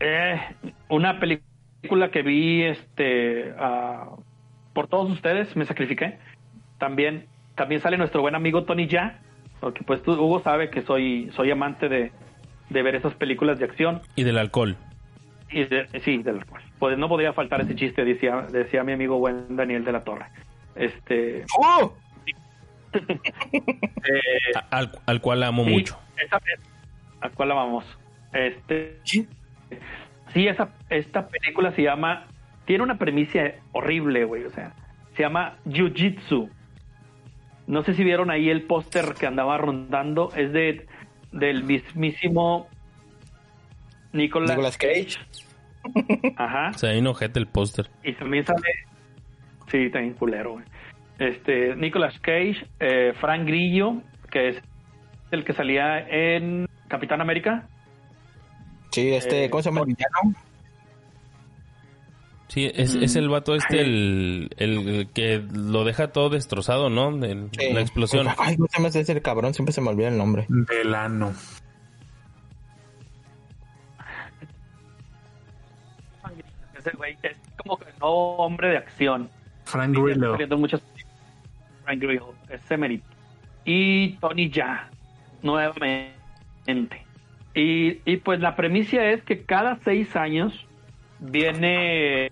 Eh, 0.00 0.40
una 0.88 1.18
película 1.18 2.10
que 2.10 2.22
vi, 2.22 2.62
este, 2.62 3.52
ah, 3.58 4.10
por 4.74 4.86
todos 4.88 5.10
ustedes, 5.10 5.54
me 5.56 5.64
sacrifiqué. 5.64 6.18
También, 6.78 7.26
también 7.56 7.80
sale 7.80 7.96
nuestro 7.98 8.20
buen 8.20 8.36
amigo 8.36 8.62
Tony 8.64 8.86
Ya, 8.86 9.20
porque 9.60 9.82
pues 9.84 10.02
tú, 10.02 10.12
Hugo 10.12 10.40
sabe 10.40 10.70
que 10.70 10.82
soy, 10.82 11.30
soy 11.34 11.50
amante 11.50 11.88
de, 11.88 12.12
de 12.70 12.82
ver 12.82 12.94
esas 12.94 13.14
películas 13.14 13.58
de 13.58 13.64
acción. 13.64 14.00
Y 14.14 14.22
del 14.22 14.38
alcohol. 14.38 14.76
Y 15.50 15.64
de- 15.64 15.88
sí, 16.04 16.18
del 16.22 16.36
alcohol. 16.38 16.62
Pues 16.78 16.96
no 16.96 17.08
podría 17.08 17.32
faltar 17.32 17.60
ese 17.62 17.74
chiste, 17.74 18.04
decía, 18.04 18.46
decía 18.52 18.84
mi 18.84 18.92
amigo 18.92 19.18
buen 19.18 19.56
Daniel 19.56 19.84
de 19.84 19.92
la 19.92 20.04
Torre. 20.04 20.26
Este, 20.76 21.44
¡Oh! 21.58 21.92
Eh, 22.92 24.52
Al, 24.70 24.90
al 25.06 25.20
cual 25.20 25.42
amo 25.42 25.64
Sí, 25.64 25.70
mucho. 25.70 25.98
esa 26.16 26.38
vez, 26.38 26.60
¿A 27.20 27.30
cuál 27.30 27.48
la 27.50 27.54
vamos? 27.56 27.84
Este, 28.32 28.98
Sí. 29.04 29.26
sí, 30.32 30.46
esa, 30.46 30.70
esta 30.88 31.26
película 31.28 31.72
se 31.72 31.82
llama, 31.82 32.26
tiene 32.64 32.84
una 32.84 32.98
premisa 32.98 33.40
horrible, 33.72 34.24
güey, 34.24 34.44
o 34.44 34.50
sea, 34.50 34.72
se 35.16 35.22
llama 35.22 35.56
Jiu-Jitsu. 35.66 36.48
No 37.66 37.82
sé 37.82 37.94
si 37.94 38.04
vieron 38.04 38.30
ahí 38.30 38.48
el 38.48 38.62
póster 38.62 39.14
que 39.18 39.26
andaba 39.26 39.58
rondando, 39.58 40.30
es 40.36 40.52
de 40.52 40.86
del 41.32 41.64
mismísimo 41.64 42.68
Nicolas, 44.12 44.50
Nicolas 44.50 44.78
Cage. 44.78 45.16
Ajá. 46.36 46.70
O 46.74 46.78
sea, 46.78 46.90
ahí 46.90 47.04
ojete 47.06 47.38
el 47.38 47.46
póster. 47.46 47.90
Y 48.02 48.12
también 48.14 48.44
sale. 48.46 48.62
Sí, 49.70 49.90
también 49.90 50.14
culero, 50.14 50.52
güey. 50.52 50.64
Este, 51.18 51.74
Nicolas 51.76 52.18
Cage, 52.20 52.66
eh, 52.80 53.12
Frank 53.20 53.46
Grillo, 53.46 54.02
que 54.30 54.48
es 54.50 54.62
el 55.30 55.44
que 55.44 55.52
salía 55.52 55.98
en 56.08 56.68
Capitán 56.88 57.20
América. 57.20 57.66
Sí, 58.90 59.12
este, 59.12 59.44
Eh, 59.44 59.50
¿cómo 59.50 59.62
se 59.62 59.68
llama 59.70 59.80
el 59.80 59.86
villano? 59.86 60.34
Sí, 62.48 62.70
es, 62.74 62.94
es 62.94 63.14
el 63.16 63.28
vato 63.28 63.54
este, 63.54 63.82
el, 63.82 64.48
el 64.56 65.08
que 65.12 65.44
lo 65.52 65.84
deja 65.84 66.12
todo 66.12 66.30
destrozado, 66.30 66.88
¿no? 66.88 67.08
El- 67.24 67.50
Sí. 67.52 67.72
La 67.74 67.80
explosión. 67.82 68.26
Ay, 68.38 68.56
no 68.56 68.66
se 68.70 68.80
me 68.80 68.88
hace 68.88 69.00
ese 69.00 69.20
cabrón, 69.20 69.52
siempre 69.52 69.74
se 69.74 69.82
me 69.82 69.90
olvida 69.90 70.08
el 70.08 70.16
nombre. 70.16 70.46
Delano. 70.48 71.34
Ese 76.78 76.90
güey 76.96 77.16
es 77.22 77.36
como 77.56 77.76
que 77.76 77.86
no 78.00 78.06
hombre 78.06 78.68
de 78.70 78.76
acción. 78.78 79.28
Frank 79.64 79.94
Grillo. 79.94 80.36
Frank 81.88 82.02
Grillo, 82.02 82.34
ese 82.50 82.76
mérito. 82.76 83.06
Y 83.64 84.18
Tony 84.18 84.50
Ya, 84.50 84.90
nuevamente. 85.42 86.12
Y, 87.54 88.02
y 88.04 88.16
pues 88.18 88.40
la 88.40 88.56
premisa 88.56 89.02
es 89.06 89.22
que 89.22 89.42
cada 89.44 89.78
seis 89.84 90.14
años 90.14 90.52
viene, 91.18 92.30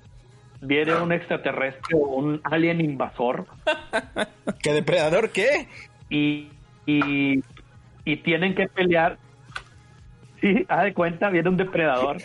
viene 0.60 0.94
un 0.96 1.10
extraterrestre 1.10 1.96
o 1.96 2.16
un 2.16 2.40
alien 2.44 2.82
invasor 2.82 3.46
¿Qué 4.62 4.74
depredador 4.74 5.30
qué? 5.30 5.68
y, 6.10 6.50
y, 6.84 7.42
y 8.04 8.16
tienen 8.18 8.54
que 8.54 8.68
pelear. 8.68 9.16
Sí, 10.42 10.66
haz 10.68 10.84
de 10.84 10.92
cuenta, 10.92 11.30
viene 11.30 11.48
un 11.48 11.56
depredador 11.56 12.18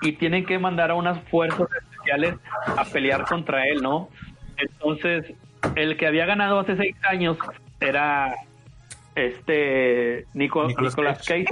y 0.00 0.12
tienen 0.14 0.44
que 0.44 0.58
mandar 0.58 0.90
a 0.90 0.94
unas 0.94 1.22
fuerzas 1.28 1.68
especiales 1.80 2.34
a 2.76 2.84
pelear 2.86 3.24
contra 3.24 3.68
él, 3.68 3.80
¿no? 3.82 4.08
Entonces, 4.56 5.32
el 5.76 5.96
que 5.96 6.06
había 6.06 6.26
ganado 6.26 6.60
hace 6.60 6.76
seis 6.76 6.96
años 7.08 7.38
era 7.80 8.34
este 9.14 10.26
Nico- 10.34 10.66
Nicolas 10.66 10.92
Nicolas 10.92 11.18
Cage, 11.26 11.46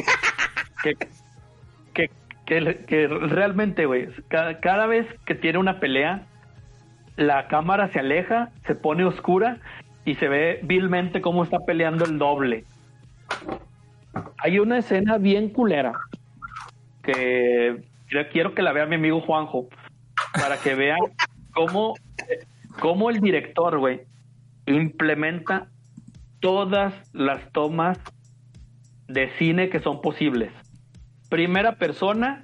que, 0.82 0.95
que, 1.95 2.11
que, 2.47 2.85
que 2.87 3.07
realmente, 3.09 3.87
güey, 3.87 4.09
cada, 4.28 4.61
cada 4.61 4.87
vez 4.87 5.07
que 5.24 5.35
tiene 5.35 5.59
una 5.59 5.81
pelea, 5.81 6.23
la 7.16 7.49
cámara 7.49 7.89
se 7.89 7.99
aleja, 7.99 8.51
se 8.66 8.74
pone 8.74 9.05
oscura 9.05 9.59
y 10.05 10.15
se 10.15 10.28
ve 10.28 10.61
vilmente 10.62 11.20
cómo 11.20 11.45
está 11.45 11.59
peleando 11.66 12.05
el 12.07 12.19
doble. 12.19 12.65
Hay 14.39 14.59
una 14.59 14.78
escena 14.78 15.19
bien 15.19 15.51
culera 15.51 15.93
que 17.03 17.82
quiero 18.32 18.55
que 18.55 18.62
la 18.62 18.73
vea 18.73 18.87
mi 18.87 18.97
amigo 18.97 19.20
Juanjo 19.20 19.69
para 20.32 20.57
que 20.57 20.74
vean 20.74 20.99
cómo, 21.53 21.95
cómo 22.81 23.11
el 23.11 23.20
director, 23.20 23.78
güey, 23.78 24.01
implementa 24.66 25.69
todas 26.40 26.94
las 27.12 27.52
tomas 27.52 27.98
de 29.07 29.31
cine 29.39 29.70
que 29.70 29.81
son 29.81 30.01
posibles. 30.01 30.52
Primera 31.28 31.77
persona, 31.77 32.43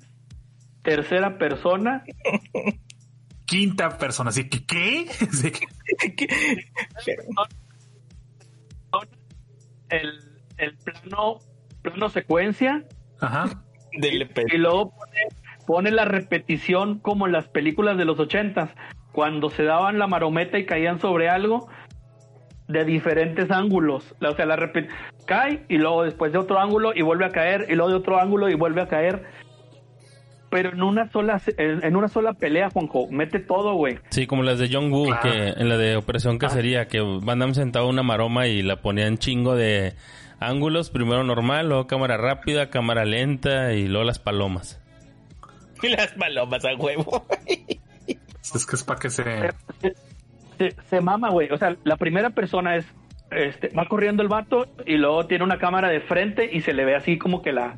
tercera 0.83 1.39
persona, 1.39 2.05
Quinta 3.47 3.97
persona. 3.97 4.31
Así 4.31 4.49
que, 4.49 4.67
¿qué? 4.67 5.07
El, 9.89 10.21
el 10.59 10.77
plano, 10.79 11.39
plano 11.81 12.09
secuencia 12.09 12.85
Ajá. 13.21 13.63
Del 13.99 14.29
y 14.53 14.59
luego 14.59 14.91
pone, 14.91 15.21
pone 15.67 15.91
la 15.93 16.05
repetición 16.05 16.99
como 16.99 17.27
en 17.27 17.33
las 17.33 17.49
películas 17.49 17.97
de 17.97 18.05
los 18.05 18.19
ochentas, 18.19 18.71
cuando 19.17 19.49
se 19.49 19.63
daban 19.65 19.99
la 19.99 20.07
marometa 20.07 20.59
y 20.59 20.67
caían 20.67 21.01
sobre 21.01 21.31
algo 21.31 21.69
de 22.69 22.85
diferentes 22.85 23.51
ángulos. 23.51 24.15
O 24.21 24.35
sea, 24.35 24.45
la 24.45 24.57
repet- 24.57 24.91
cae 25.27 25.65
y 25.71 25.79
luego 25.79 26.03
después 26.03 26.33
de 26.33 26.39
otro 26.39 26.59
ángulo 26.61 26.93
y 26.95 27.01
vuelve 27.01 27.25
a 27.25 27.31
caer 27.31 27.65
y 27.71 27.75
luego 27.77 27.89
de 27.89 27.97
otro 27.97 28.21
ángulo 28.21 28.51
y 28.51 28.55
vuelve 28.55 28.83
a 28.83 28.89
caer. 28.89 29.25
Pero 30.51 30.69
en 30.71 30.83
una 30.83 31.11
sola 31.11 31.41
en 31.57 31.83
en 31.83 31.97
una 31.97 32.09
sola 32.09 32.35
pelea, 32.35 32.69
Juanjo, 32.69 33.09
mete 33.11 33.39
todo, 33.41 33.73
güey. 33.75 33.99
Sí, 34.11 34.27
como 34.27 34.43
las 34.43 34.59
de 34.59 34.69
John 34.71 34.93
Woo, 34.93 35.09
que 35.23 35.49
en 35.57 35.69
la 35.71 35.79
de 35.79 35.97
Operación 35.97 36.37
Cacería, 36.37 36.87
que 36.87 37.01
Van 37.01 37.39
Damme 37.39 37.55
sentaba 37.55 37.87
una 37.87 38.03
maroma 38.03 38.47
y 38.49 38.61
la 38.63 38.77
ponían 38.83 39.17
chingo 39.17 39.57
de 39.57 39.95
ángulos, 40.41 40.91
primero 40.91 41.25
normal, 41.25 41.69
luego 41.71 41.87
cámara 41.87 42.19
rápida, 42.19 42.69
cámara 42.69 43.07
lenta 43.07 43.73
y 43.73 43.89
luego 43.89 44.05
las 44.05 44.19
palomas. 44.19 44.79
Y 45.83 45.89
las 45.97 46.09
palomas 46.13 46.63
a 46.67 46.75
huevo. 46.77 47.25
Es 48.55 48.67
que 48.67 48.77
es 48.77 48.85
para 48.85 49.01
que 49.01 49.11
se. 49.11 49.25
se, 50.59 50.77
se 50.89 51.01
mama, 51.01 51.31
güey. 51.31 51.51
O 51.51 51.59
sea, 51.59 51.77
la 51.85 51.97
primera 51.97 52.31
persona 52.31 52.77
es, 52.77 52.87
este, 53.31 53.69
va 53.69 53.87
corriendo 53.87 54.23
el 54.23 54.29
vato 54.29 54.67
y 54.87 54.97
luego 54.97 55.27
tiene 55.27 55.45
una 55.45 55.59
cámara 55.59 55.89
de 55.89 56.01
frente 56.01 56.49
y 56.53 56.61
se 56.61 56.73
le 56.73 56.85
ve 56.85 56.95
así 56.95 57.19
como 57.19 57.43
que 57.43 57.53
la, 57.53 57.77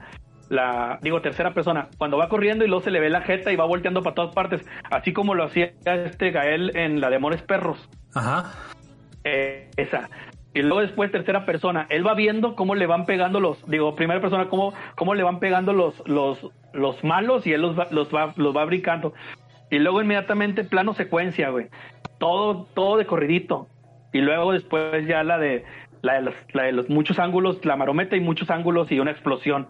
la, 0.49 0.99
digo, 1.03 1.21
tercera 1.21 1.55
persona. 1.55 1.89
Cuando 1.97 2.19
va 2.19 2.29
corriendo 2.29 2.65
y 2.65 2.69
luego 2.69 2.83
se 2.83 2.91
le 2.91 3.01
ve 3.01 3.11
la 3.11 3.23
jeta 3.23 3.53
y 3.53 3.57
va 3.57 3.65
volteando 3.65 4.03
para 4.03 4.15
todas 4.15 4.35
partes, 4.35 4.65
así 4.91 5.13
como 5.13 5.35
lo 5.35 5.45
hacía 5.45 5.73
este 5.85 6.31
Gael 6.31 6.77
en 6.77 7.01
la 7.01 7.11
de 7.11 7.17
Amores 7.17 7.43
Perros. 7.43 7.89
Ajá. 8.15 8.53
Eh, 9.25 9.71
esa. 9.77 10.09
y 10.55 10.63
luego 10.63 10.81
después 10.81 11.11
tercera 11.11 11.45
persona, 11.45 11.87
él 11.91 12.07
va 12.07 12.15
viendo 12.15 12.55
cómo 12.55 12.75
le 12.75 12.87
van 12.87 13.05
pegando 13.05 13.41
los, 13.41 13.65
digo, 13.69 13.95
primera 13.95 14.21
persona, 14.21 14.49
cómo, 14.49 14.73
cómo 14.95 15.15
le 15.15 15.23
van 15.23 15.39
pegando 15.39 15.73
los, 15.73 16.03
los, 16.07 16.39
los 16.73 17.03
malos 17.05 17.47
y 17.47 17.53
él 17.53 17.61
los 17.61 17.79
va, 17.79 17.89
los 17.91 18.15
va, 18.15 18.33
los 18.37 18.57
va 18.57 18.65
brincando. 18.65 19.13
Y 19.71 19.79
luego 19.79 20.01
inmediatamente 20.03 20.65
plano 20.65 20.95
secuencia, 20.95 21.51
güey. 21.51 21.67
Todo, 22.19 22.67
todo 22.75 22.97
de 22.97 23.07
corridito. 23.07 23.69
Y 24.13 24.21
luego 24.21 24.53
después 24.53 25.07
ya 25.07 25.23
la 25.23 25.39
de, 25.39 25.65
la 26.03 26.15
de 26.15 26.23
los, 26.23 26.35
la 26.53 26.63
de 26.65 26.73
los 26.73 26.89
muchos 26.89 27.19
ángulos, 27.19 27.65
la 27.65 27.77
marometa 27.77 28.17
y 28.17 28.21
muchos 28.21 28.51
ángulos 28.51 28.91
y 28.91 29.01
una 29.01 29.11
explosión. 29.11 29.69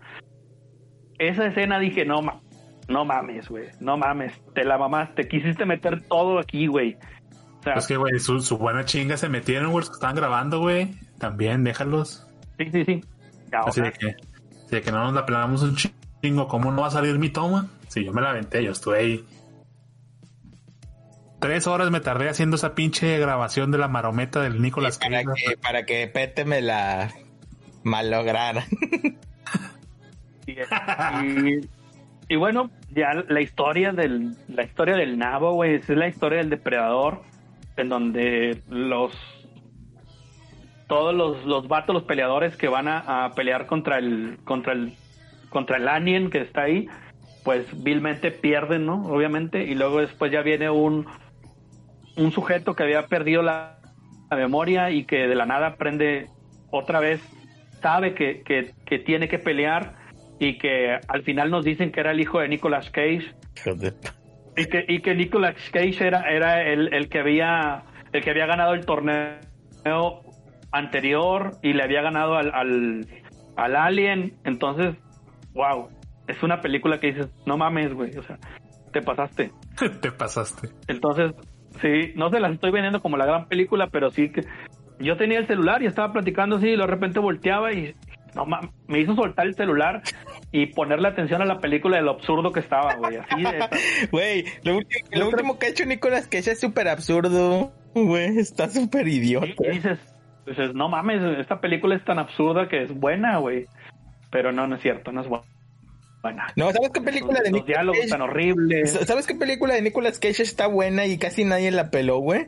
Esa 1.19 1.47
escena 1.47 1.81
dije, 1.81 2.05
no, 2.05 2.23
ma, 2.23 2.41
no 2.89 3.05
mames, 3.05 3.49
güey, 3.49 3.69
no 3.81 3.97
mames, 3.97 4.41
te 4.55 4.65
la 4.65 4.79
mamaste, 4.79 5.27
quisiste 5.27 5.67
meter 5.67 6.03
todo 6.03 6.39
aquí, 6.39 6.69
güey. 6.69 6.97
O 7.59 7.63
sea, 7.63 7.75
Es 7.75 7.89
que, 7.89 7.97
güey, 7.97 8.19
su, 8.21 8.41
su 8.41 8.57
buena 8.57 8.85
chinga 8.85 9.17
se 9.17 9.29
metieron, 9.29 9.73
güey, 9.73 9.81
los 9.83 9.91
que 9.91 9.95
estaban 9.95 10.15
grabando, 10.15 10.61
güey. 10.61 10.95
También, 11.19 11.65
déjalos. 11.65 12.27
sí, 12.57 12.71
sí, 12.71 12.85
sí. 12.85 13.01
Así 13.53 13.81
de 13.81 13.93
que, 13.93 14.07
así 14.09 14.77
de 14.77 14.83
que 14.83 14.93
no 14.93 15.03
nos 15.03 15.15
la 15.15 15.27
pelamos 15.27 15.63
un 15.63 15.75
chingo. 15.75 16.47
¿Cómo 16.49 16.71
no 16.71 16.83
va 16.83 16.89
a 16.89 16.91
salir 16.93 17.19
mi 17.19 17.31
toma? 17.31 17.69
Si 17.89 18.05
yo 18.05 18.13
me 18.13 18.21
la 18.21 18.31
aventé, 18.31 18.63
yo 18.63 18.73
estuve 18.73 18.99
ahí. 18.99 19.25
Tres 21.41 21.67
horas 21.69 21.91
me 21.91 22.01
tardé 22.01 22.29
haciendo 22.29 22.57
esa 22.57 22.75
pinche 22.75 23.19
grabación 23.19 23.71
de 23.71 23.79
la 23.79 23.87
marometa 23.89 24.41
del 24.43 24.61
Nicolas 24.61 24.99
para 24.99 25.23
Cage. 25.23 25.45
que, 25.51 25.57
para 25.57 25.85
que 25.87 26.09
Pete 26.09 26.45
me 26.45 26.61
la 26.61 27.11
malograra. 27.85 28.65
y, 30.47 30.53
y- 30.53 31.69
y 32.31 32.37
bueno, 32.37 32.71
ya 32.91 33.15
la 33.27 33.41
historia 33.41 33.93
del, 33.93 34.37
la 34.49 34.63
historia 34.63 34.97
del 34.97 35.17
nabo, 35.17 35.55
güey, 35.55 35.77
es 35.77 35.89
la 35.89 36.09
historia 36.09 36.39
del 36.39 36.51
depredador, 36.51 37.23
en 37.79 37.89
donde 37.89 38.61
los 38.69 39.13
todos 40.89 41.15
los, 41.15 41.45
los 41.47 41.69
vatos, 41.69 41.95
los 41.95 42.03
peleadores 42.05 42.55
que 42.57 42.69
van 42.69 42.87
a, 42.89 43.25
a 43.25 43.33
pelear 43.35 43.67
contra 43.67 43.97
el, 43.99 44.39
contra 44.45 44.73
el, 44.75 44.95
contra 45.49 45.77
el 45.79 45.89
alien 45.89 46.29
que 46.31 46.41
está 46.43 46.63
ahí, 46.63 46.87
pues 47.45 47.65
vilmente 47.83 48.31
pierden, 48.31 48.85
¿no? 48.87 49.07
Obviamente, 49.07 49.65
y 49.65 49.75
luego 49.75 50.01
después 50.01 50.31
ya 50.33 50.43
viene 50.43 50.69
un, 50.71 51.07
un 52.19 52.33
sujeto 52.33 52.75
que 52.75 52.83
había 52.83 53.07
perdido 53.07 53.43
la, 53.43 53.79
la 54.31 54.37
memoria 54.37 54.91
y 54.91 55.05
que 55.05 55.27
de 55.27 55.35
la 55.35 55.47
nada 55.47 55.69
aprende 55.69 56.27
otra 56.71 57.01
vez, 57.01 57.21
sabe 57.81 58.15
que, 58.15 58.43
que, 58.43 58.73
que 58.85 58.99
tiene 58.99 59.29
que 59.29 59.39
pelear 59.39 59.97
y 60.39 60.59
que 60.59 60.99
al 61.09 61.23
final 61.23 61.51
nos 61.51 61.65
dicen 61.65 61.91
que 61.91 62.01
era 62.01 62.13
el 62.13 62.21
hijo 62.21 62.41
de 62.41 62.49
Nicolas 62.49 62.91
Cage 62.91 63.35
y 64.57 64.67
que, 64.67 64.85
y 64.89 65.01
que 65.01 65.15
Nicolas 65.15 65.55
Cage 65.73 66.07
era, 66.07 66.31
era 66.31 66.63
el, 66.63 66.93
el 66.93 67.09
que 67.09 67.21
había 67.21 67.85
el 68.13 68.23
que 68.23 68.31
había 68.31 68.47
ganado 68.47 68.75
el 68.75 68.85
torneo 68.87 69.39
anterior 70.73 71.53
y 71.63 71.73
le 71.73 71.83
había 71.83 72.03
ganado 72.03 72.37
al, 72.37 72.53
al, 72.55 73.07
al 73.57 73.77
Alien. 73.77 74.39
Entonces, 74.45 74.97
wow, 75.55 75.89
es 76.27 76.43
una 76.43 76.61
película 76.61 77.01
que 77.01 77.09
dices, 77.09 77.29
no 77.47 77.57
mames, 77.57 77.93
güey, 77.93 78.17
o 78.17 78.23
sea, 78.23 78.39
te 78.93 79.03
pasaste. 79.03 79.53
Te 80.01 80.11
pasaste. 80.11 80.69
Entonces, 80.89 81.33
sí, 81.81 82.13
no 82.17 82.31
se 82.31 82.41
las 82.41 82.53
estoy 82.53 82.71
vendiendo 82.71 83.01
como 83.01 83.17
la 83.17 83.27
gran 83.27 83.47
película, 83.49 83.89
pero 83.89 84.11
sí 84.11 84.31
que 84.31 84.43
yo 84.99 85.17
tenía 85.17 85.39
el 85.39 85.47
celular 85.47 85.83
y 85.83 85.87
estaba 85.87 86.13
platicando 86.13 86.57
así 86.57 86.69
y 86.69 86.77
de 86.77 86.87
repente 86.87 87.19
volteaba 87.21 87.73
y 87.73 87.95
no 88.35 88.47
me 88.87 88.99
hizo 89.01 89.15
soltar 89.15 89.47
el 89.47 89.55
celular 89.55 90.03
y 90.53 90.67
ponerle 90.67 91.09
atención 91.09 91.41
a 91.43 91.45
la 91.45 91.59
película 91.61 91.97
de 91.97 92.03
lo 92.03 92.13
absurdo 92.13 92.53
que 92.53 92.61
estaba, 92.61 92.95
güey, 92.97 93.17
así 93.17 93.43
de 93.43 93.59
Güey, 94.13 94.45
lo, 94.65 94.77
último, 94.77 95.09
lo 95.13 95.29
último 95.29 95.59
que 95.59 95.67
ha 95.67 95.69
hecho 95.71 95.85
Nicolas 95.87 96.27
Cage 96.27 96.53
es 96.53 96.61
súper 96.61 96.89
absurdo. 96.89 97.73
Güey, 97.95 98.39
está 98.39 98.69
súper 98.69 99.09
idiota. 99.09 99.47
Y 99.47 99.69
dices, 99.71 99.99
dices, 100.47 100.75
no 100.75 100.89
mames, 100.89 101.23
esta 101.39 101.61
película 101.61 101.97
es 101.97 102.05
tan 102.05 102.19
absurda 102.19 102.69
que 102.69 102.83
es 102.83 102.93
buena, 102.95 103.39
güey. 103.39 103.67
Pero 104.31 104.53
no, 104.53 104.67
no 104.67 104.77
es 104.77 104.83
cierto, 104.83 105.11
no 105.11 105.23
es 105.23 105.27
bu- 105.27 105.43
No, 106.57 106.73
¿sabes 106.73 106.91
qué 106.91 107.01
película 107.01 107.41
de 107.41 107.51
Los 107.51 107.61
Nicolas 107.61 107.67
diálogos 107.67 107.99
Cage? 108.01 108.11
tan 108.11 108.23
horribles. 108.23 108.99
¿Sabes 109.07 109.27
qué 109.27 109.35
película 109.35 109.75
de 109.75 109.83
Nicolas 109.83 110.19
Cage 110.19 110.43
está 110.43 110.67
buena 110.67 111.07
y 111.07 111.19
casi 111.19 111.45
nadie 111.45 111.71
la 111.71 111.91
peló, 111.91 112.19
güey? 112.19 112.47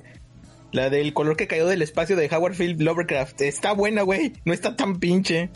La 0.72 0.88
del 0.90 1.12
color 1.12 1.36
que 1.36 1.46
cayó 1.46 1.66
del 1.66 1.82
espacio 1.82 2.16
de 2.16 2.28
Howard 2.34 2.54
Philip 2.54 2.80
Lovecraft. 2.80 3.40
Está 3.42 3.72
buena, 3.72 4.02
güey. 4.02 4.32
No 4.44 4.52
está 4.52 4.76
tan 4.76 5.00
pinche. 5.00 5.50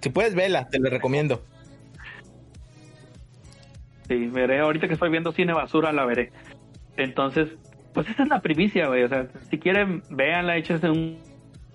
Si 0.00 0.08
puedes, 0.08 0.34
vela, 0.34 0.68
te 0.68 0.78
lo 0.78 0.90
recomiendo. 0.90 1.44
Sí, 4.08 4.26
veré, 4.26 4.58
ahorita 4.60 4.88
que 4.88 4.94
estoy 4.94 5.10
viendo 5.10 5.30
cine 5.30 5.52
basura 5.52 5.92
la 5.92 6.04
veré. 6.04 6.32
Entonces, 6.96 7.48
pues 7.94 8.08
esa 8.08 8.24
es 8.24 8.28
la 8.28 8.40
primicia, 8.40 8.88
güey. 8.88 9.04
O 9.04 9.08
sea, 9.08 9.28
si 9.50 9.58
quieren, 9.58 10.02
véanla, 10.10 10.56
échense 10.56 10.90
un, 10.90 11.18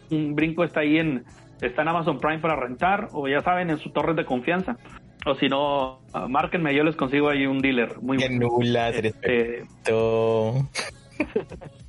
un 0.10 0.36
brinco, 0.36 0.64
está 0.64 0.82
ahí 0.82 0.98
en, 0.98 1.24
está 1.62 1.82
en 1.82 1.88
Amazon 1.88 2.20
Prime 2.20 2.40
para 2.40 2.56
rentar, 2.56 3.10
o 3.14 3.28
ya 3.28 3.42
saben, 3.42 3.70
en 3.70 3.78
su 3.78 3.92
torre 3.92 4.14
de 4.14 4.26
confianza. 4.26 4.78
O 5.26 5.36
si 5.36 5.48
no, 5.48 6.02
ah, 6.14 6.28
márquenme, 6.28 6.76
yo 6.76 6.84
les 6.84 6.96
consigo 6.96 7.30
ahí 7.30 7.48
un 7.48 7.60
dealer 7.60 8.00
muy 8.02 8.18
Qué 8.18 8.28
bueno. 8.28 8.48
nula, 8.58 8.90
eres 8.90 9.16
Eh, 9.24 9.64
perfecto. 9.84 10.70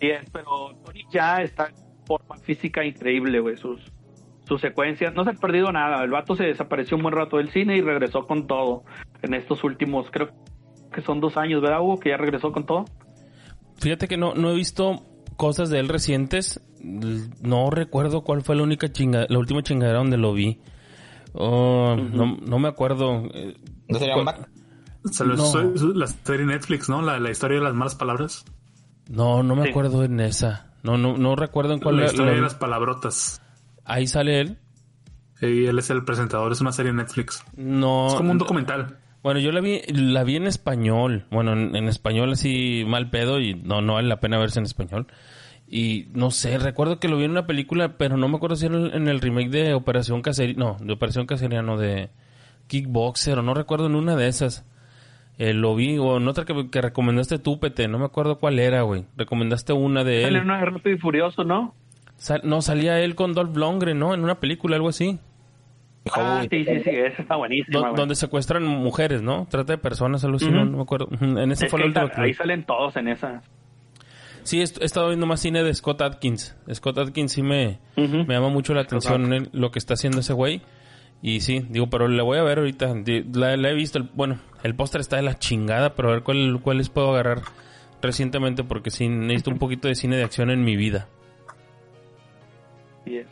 Sí, 0.00 0.10
es, 0.10 0.28
pero 0.32 0.74
Tony 0.84 1.04
ya 1.12 1.36
está 1.42 1.68
en 1.68 1.74
forma 2.04 2.36
física 2.38 2.84
increíble, 2.84 3.38
güey. 3.38 3.56
Sus, 3.56 3.80
sus 4.48 4.60
secuencias. 4.60 5.14
No 5.14 5.22
se 5.22 5.30
ha 5.30 5.34
perdido 5.34 5.70
nada. 5.70 6.02
El 6.02 6.10
vato 6.10 6.34
se 6.34 6.42
desapareció 6.42 6.96
un 6.96 7.04
buen 7.04 7.14
rato 7.14 7.36
del 7.36 7.52
cine 7.52 7.76
y 7.76 7.82
regresó 7.82 8.26
con 8.26 8.48
todo. 8.48 8.82
En 9.22 9.32
estos 9.32 9.62
últimos, 9.62 10.10
creo 10.10 10.30
que 10.92 11.02
son 11.02 11.20
dos 11.20 11.36
años, 11.36 11.62
¿verdad, 11.62 11.82
Hugo? 11.82 12.00
Que 12.00 12.08
ya 12.08 12.16
regresó 12.16 12.50
con 12.50 12.66
todo. 12.66 12.84
Fíjate 13.78 14.08
que 14.08 14.16
no, 14.16 14.34
no 14.34 14.50
he 14.50 14.56
visto 14.56 15.04
cosas 15.36 15.70
de 15.70 15.78
él 15.78 15.88
recientes. 15.88 16.60
No 16.82 17.70
recuerdo 17.70 18.22
cuál 18.22 18.42
fue 18.42 18.56
la 18.56 18.62
única 18.62 18.90
chinga, 18.90 19.26
la 19.28 19.38
última 19.38 19.62
chingadera 19.62 19.98
donde 19.98 20.16
lo 20.16 20.32
vi. 20.32 20.60
Oh, 21.32 21.96
no, 21.96 22.36
no 22.44 22.58
me 22.58 22.68
acuerdo. 22.68 23.24
Eh, 23.32 23.56
¿No 23.88 23.98
sería 23.98 24.16
un 24.16 24.24
No. 24.24 25.76
su- 25.76 25.94
la 25.94 26.06
serie 26.06 26.46
Netflix, 26.46 26.88
¿no? 26.88 27.02
La, 27.02 27.18
la 27.18 27.30
historia 27.30 27.58
de 27.58 27.64
las 27.64 27.74
malas 27.74 27.94
palabras. 27.94 28.44
No, 29.08 29.42
no 29.42 29.56
me 29.56 29.64
Sí. 29.64 29.70
acuerdo 29.70 30.04
en 30.04 30.20
esa. 30.20 30.72
No, 30.82 30.96
no, 30.98 31.16
no 31.16 31.36
recuerdo 31.36 31.72
en 31.74 31.80
cuál 31.80 31.96
la 31.96 32.02
la- 32.02 32.06
historia 32.08 32.30
la- 32.32 32.36
de 32.36 32.42
las 32.42 32.54
palabrotas. 32.54 33.40
Ahí 33.84 34.06
sale 34.06 34.40
él. 34.40 34.58
Y 35.40 35.66
él 35.66 35.78
es 35.78 35.90
el 35.90 36.04
presentador, 36.04 36.52
es 36.52 36.60
una 36.60 36.70
serie 36.72 36.92
Netflix. 36.92 37.42
No. 37.56 38.08
Es 38.08 38.14
como 38.14 38.30
un 38.30 38.38
documental. 38.38 38.98
Bueno, 39.24 39.40
yo 39.40 39.50
la 39.52 39.60
vi, 39.60 39.80
la 39.88 40.24
vi 40.24 40.36
en 40.36 40.46
español. 40.46 41.26
Bueno, 41.30 41.52
en, 41.52 41.74
en 41.76 41.88
español 41.88 42.32
así 42.32 42.84
mal 42.86 43.10
pedo 43.10 43.40
y 43.40 43.54
no, 43.54 43.80
no 43.80 43.94
vale 43.94 44.08
la 44.08 44.20
pena 44.20 44.38
verse 44.38 44.58
en 44.60 44.66
español. 44.66 45.06
Y 45.74 46.08
no 46.12 46.30
sé, 46.30 46.58
recuerdo 46.58 47.00
que 47.00 47.08
lo 47.08 47.16
vi 47.16 47.24
en 47.24 47.30
una 47.30 47.46
película, 47.46 47.96
pero 47.96 48.18
no 48.18 48.28
me 48.28 48.36
acuerdo 48.36 48.56
si 48.56 48.66
era 48.66 48.76
en 48.76 49.08
el 49.08 49.20
remake 49.22 49.48
de 49.48 49.72
Operación 49.72 50.20
Cacería. 50.20 50.54
No, 50.58 50.76
de 50.80 50.92
Operación 50.92 51.24
Cacería, 51.24 51.62
no, 51.62 51.78
de 51.78 52.10
Kickboxer, 52.66 53.38
o 53.38 53.42
no 53.42 53.54
recuerdo 53.54 53.86
en 53.86 53.94
una 53.94 54.14
de 54.14 54.28
esas. 54.28 54.66
Eh, 55.38 55.54
lo 55.54 55.74
vi, 55.74 55.96
o 55.96 56.18
en 56.18 56.28
otra 56.28 56.44
que, 56.44 56.68
que 56.70 56.82
recomendaste 56.82 57.38
tú, 57.38 57.58
Pete, 57.58 57.88
no 57.88 57.98
me 57.98 58.04
acuerdo 58.04 58.38
cuál 58.38 58.58
era, 58.58 58.82
güey. 58.82 59.06
Recomendaste 59.16 59.72
una 59.72 60.04
de 60.04 60.24
Sale 60.24 60.38
él. 60.38 60.44
uno 60.44 60.58
de 60.58 60.64
Rápido 60.66 60.94
y 60.94 60.98
Furioso, 60.98 61.42
¿no? 61.42 61.74
Sal- 62.16 62.42
no, 62.44 62.60
salía 62.60 63.00
él 63.00 63.14
con 63.14 63.32
Dolph 63.32 63.56
Lundgren, 63.56 63.98
¿no? 63.98 64.12
En 64.12 64.22
una 64.22 64.40
película, 64.40 64.76
algo 64.76 64.90
así. 64.90 65.18
Ah, 66.14 66.40
Uy, 66.42 66.48
sí, 66.50 66.64
sí, 66.66 66.80
sí, 66.84 66.90
esa 66.90 67.22
está 67.22 67.36
buenísima, 67.36 67.78
Do- 67.78 67.84
güey. 67.86 67.96
donde 67.96 68.14
secuestran 68.14 68.64
mujeres, 68.66 69.22
¿no? 69.22 69.46
Trata 69.50 69.72
de 69.72 69.78
personas, 69.78 70.22
algo 70.24 70.36
así, 70.36 70.50
no, 70.50 70.64
no 70.66 70.76
me 70.76 70.82
acuerdo. 70.82 71.08
En 71.22 71.50
esa 71.50 71.64
Es 71.64 71.70
fue 71.70 71.80
la 71.80 71.86
ahí, 71.86 71.90
última 72.04 72.24
ahí 72.24 72.34
salen 72.34 72.64
todos 72.64 72.94
en 72.96 73.08
esa. 73.08 73.42
Sí, 74.44 74.58
he, 74.60 74.62
he 74.62 74.84
estado 74.84 75.08
viendo 75.08 75.26
más 75.26 75.40
cine 75.40 75.62
de 75.62 75.72
Scott 75.74 76.02
Atkins. 76.02 76.56
Scott 76.72 76.98
Atkins 76.98 77.32
sí 77.32 77.42
me, 77.42 77.78
me 77.96 78.34
llama 78.34 78.48
mucho 78.48 78.74
la 78.74 78.82
atención 78.82 79.32
en 79.32 79.48
lo 79.52 79.70
que 79.70 79.78
está 79.78 79.94
haciendo 79.94 80.20
ese 80.20 80.32
güey. 80.32 80.62
Y 81.22 81.40
sí, 81.40 81.64
digo, 81.70 81.88
pero 81.88 82.08
le 82.08 82.20
voy 82.22 82.38
a 82.38 82.42
ver 82.42 82.58
ahorita. 82.58 82.92
La, 83.34 83.56
la 83.56 83.70
he 83.70 83.74
visto, 83.74 83.98
el- 83.98 84.10
bueno, 84.14 84.38
el 84.64 84.74
póster 84.74 85.00
está 85.00 85.16
de 85.16 85.22
la 85.22 85.38
chingada, 85.38 85.94
pero 85.94 86.08
a 86.08 86.12
ver 86.12 86.22
cuál, 86.22 86.58
cuáles 86.62 86.88
puedo 86.88 87.12
agarrar 87.12 87.42
recientemente 88.02 88.64
porque 88.64 88.90
sí 88.90 89.08
necesito 89.08 89.50
un 89.52 89.58
poquito 89.58 89.86
de 89.86 89.94
cine 89.94 90.16
de 90.16 90.24
acción 90.24 90.50
en 90.50 90.64
mi 90.64 90.74
vida. 90.76 91.06
Es. 93.06 93.26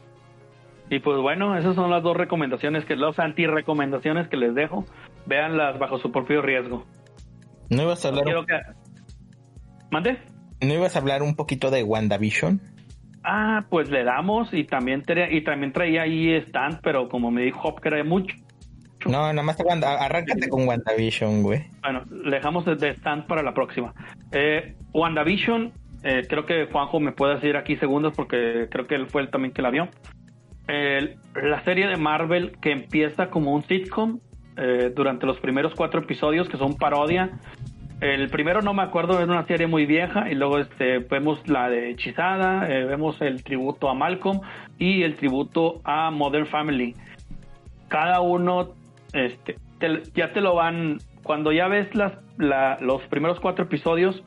Y 0.91 0.99
pues 1.01 1.19
bueno, 1.21 1.57
esas 1.57 1.75
son 1.77 1.91
las 1.91 2.03
dos 2.03 2.17
recomendaciones, 2.17 2.85
que 2.85 2.97
las 2.97 3.19
anti-recomendaciones 3.19 4.29
que 4.29 4.37
les 4.37 4.55
dejo. 4.55 4.85
Véanlas 5.27 5.79
bajo 5.79 5.99
su 5.99 6.11
propio 6.11 6.43
riesgo. 6.43 6.85
¿No 7.69 7.83
ibas 7.83 8.05
a 8.05 8.09
hablar, 8.09 8.25
Quiero 8.25 8.47
que... 8.47 8.55
¿Mande? 9.91 10.19
¿No 10.61 10.75
ibas 10.75 10.97
a 10.97 10.99
hablar 11.01 11.23
un 11.23 11.35
poquito 11.35 11.71
de 11.71 11.83
WandaVision? 11.83 12.61
Ah, 13.23 13.67
pues 13.69 13.91
le 13.91 14.03
damos 14.05 14.53
y 14.55 14.65
también, 14.65 15.03
tra- 15.03 15.31
y 15.31 15.43
también 15.43 15.73
traía 15.73 16.03
ahí 16.03 16.33
stand, 16.47 16.81
pero 16.83 17.09
como 17.09 17.31
me 17.31 17.43
dijo 17.43 17.61
Hop 17.69 17.81
que 17.81 17.89
era 17.89 18.03
mucho, 18.03 18.35
No, 19.05 19.33
nada 19.33 19.43
más 19.43 19.57
Wanda, 19.65 19.93
arráncate 20.03 20.49
con 20.49 20.67
WandaVision, 20.67 21.43
güey. 21.43 21.65
bueno, 21.83 22.03
dejamos 22.31 22.65
de 22.65 22.91
stand 22.95 23.27
para 23.27 23.43
la 23.43 23.53
próxima. 23.53 23.93
Eh, 24.33 24.75
WandaVision, 24.95 25.73
eh, 26.03 26.23
creo 26.29 26.47
que 26.47 26.67
Juanjo 26.73 26.99
me 27.01 27.13
puede 27.13 27.35
decir 27.35 27.57
aquí 27.59 27.77
segundos 27.77 28.15
porque 28.17 28.69
creo 28.71 28.87
que 28.87 28.95
él 28.95 29.07
fue 29.09 29.21
el 29.23 29.31
también 29.31 29.53
que 29.53 29.61
la 29.63 29.71
vio. 29.71 29.89
La 31.35 31.65
serie 31.65 31.89
de 31.89 31.97
Marvel 31.97 32.53
que 32.61 32.71
empieza 32.73 33.29
como 33.29 33.53
un 33.55 33.65
sitcom 33.65 34.21
eh, 34.57 34.93
durante 34.95 35.27
los 35.27 35.39
primeros 35.41 35.75
cuatro 35.75 36.01
episodios 36.01 36.49
que 36.49 36.57
son 36.59 36.77
parodia 36.77 37.31
el 38.01 38.29
primero 38.31 38.63
no 38.63 38.73
me 38.75 38.83
acuerdo, 38.83 39.21
es 39.21 39.29
una 39.29 39.47
serie 39.47 39.67
muy 39.67 39.85
vieja 39.87 40.31
y 40.31 40.35
luego 40.35 40.59
este 40.59 40.99
vemos 41.01 41.47
la 41.49 41.69
de 41.69 41.91
Hechizada, 41.91 42.69
eh, 42.71 42.85
vemos 42.87 43.21
el 43.21 43.43
tributo 43.45 43.89
a 43.91 43.95
Malcolm 43.95 44.41
y 44.79 45.03
el 45.03 45.17
tributo 45.17 45.81
a 45.85 46.11
Modern 46.11 46.47
Family. 46.47 46.95
Cada 47.89 48.21
uno 48.21 48.69
este 49.13 49.57
te- 49.79 50.03
ya 50.15 50.33
te 50.33 50.41
lo 50.41 50.55
van 50.55 50.99
cuando 51.23 51.53
ya 51.53 51.69
ves 51.69 51.95
las 51.95 52.13
la- 52.39 52.79
los 52.81 53.03
primeros 53.09 53.39
cuatro 53.41 53.65
episodios 53.65 54.23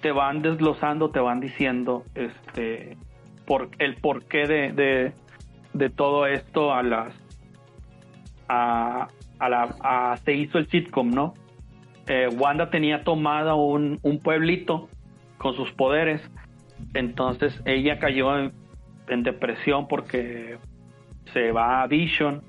te 0.00 0.12
van 0.12 0.40
desglosando, 0.42 1.10
te 1.10 1.20
van 1.20 1.40
diciendo 1.40 2.04
este 2.14 2.96
por 3.46 3.68
el 3.78 3.96
porqué 3.96 4.46
de, 4.46 4.72
de, 4.72 5.12
de 5.74 5.90
todo 5.90 6.26
esto 6.26 6.72
a 6.72 6.82
las 6.82 7.12
a, 8.48 9.08
a 9.38 9.48
la 9.48 9.74
a- 9.82 10.16
se 10.18 10.32
hizo 10.34 10.58
el 10.58 10.68
sitcom, 10.68 11.10
¿no? 11.10 11.34
Eh, 12.08 12.28
Wanda 12.38 12.70
tenía 12.70 13.04
tomada 13.04 13.54
un, 13.54 13.98
un 14.02 14.18
pueblito 14.20 14.88
con 15.36 15.54
sus 15.54 15.70
poderes, 15.72 16.22
entonces 16.94 17.60
ella 17.64 17.98
cayó 17.98 18.38
en, 18.38 18.52
en 19.08 19.22
depresión 19.22 19.88
porque 19.88 20.58
se 21.32 21.52
va 21.52 21.82
a 21.82 21.86
Vision, 21.86 22.42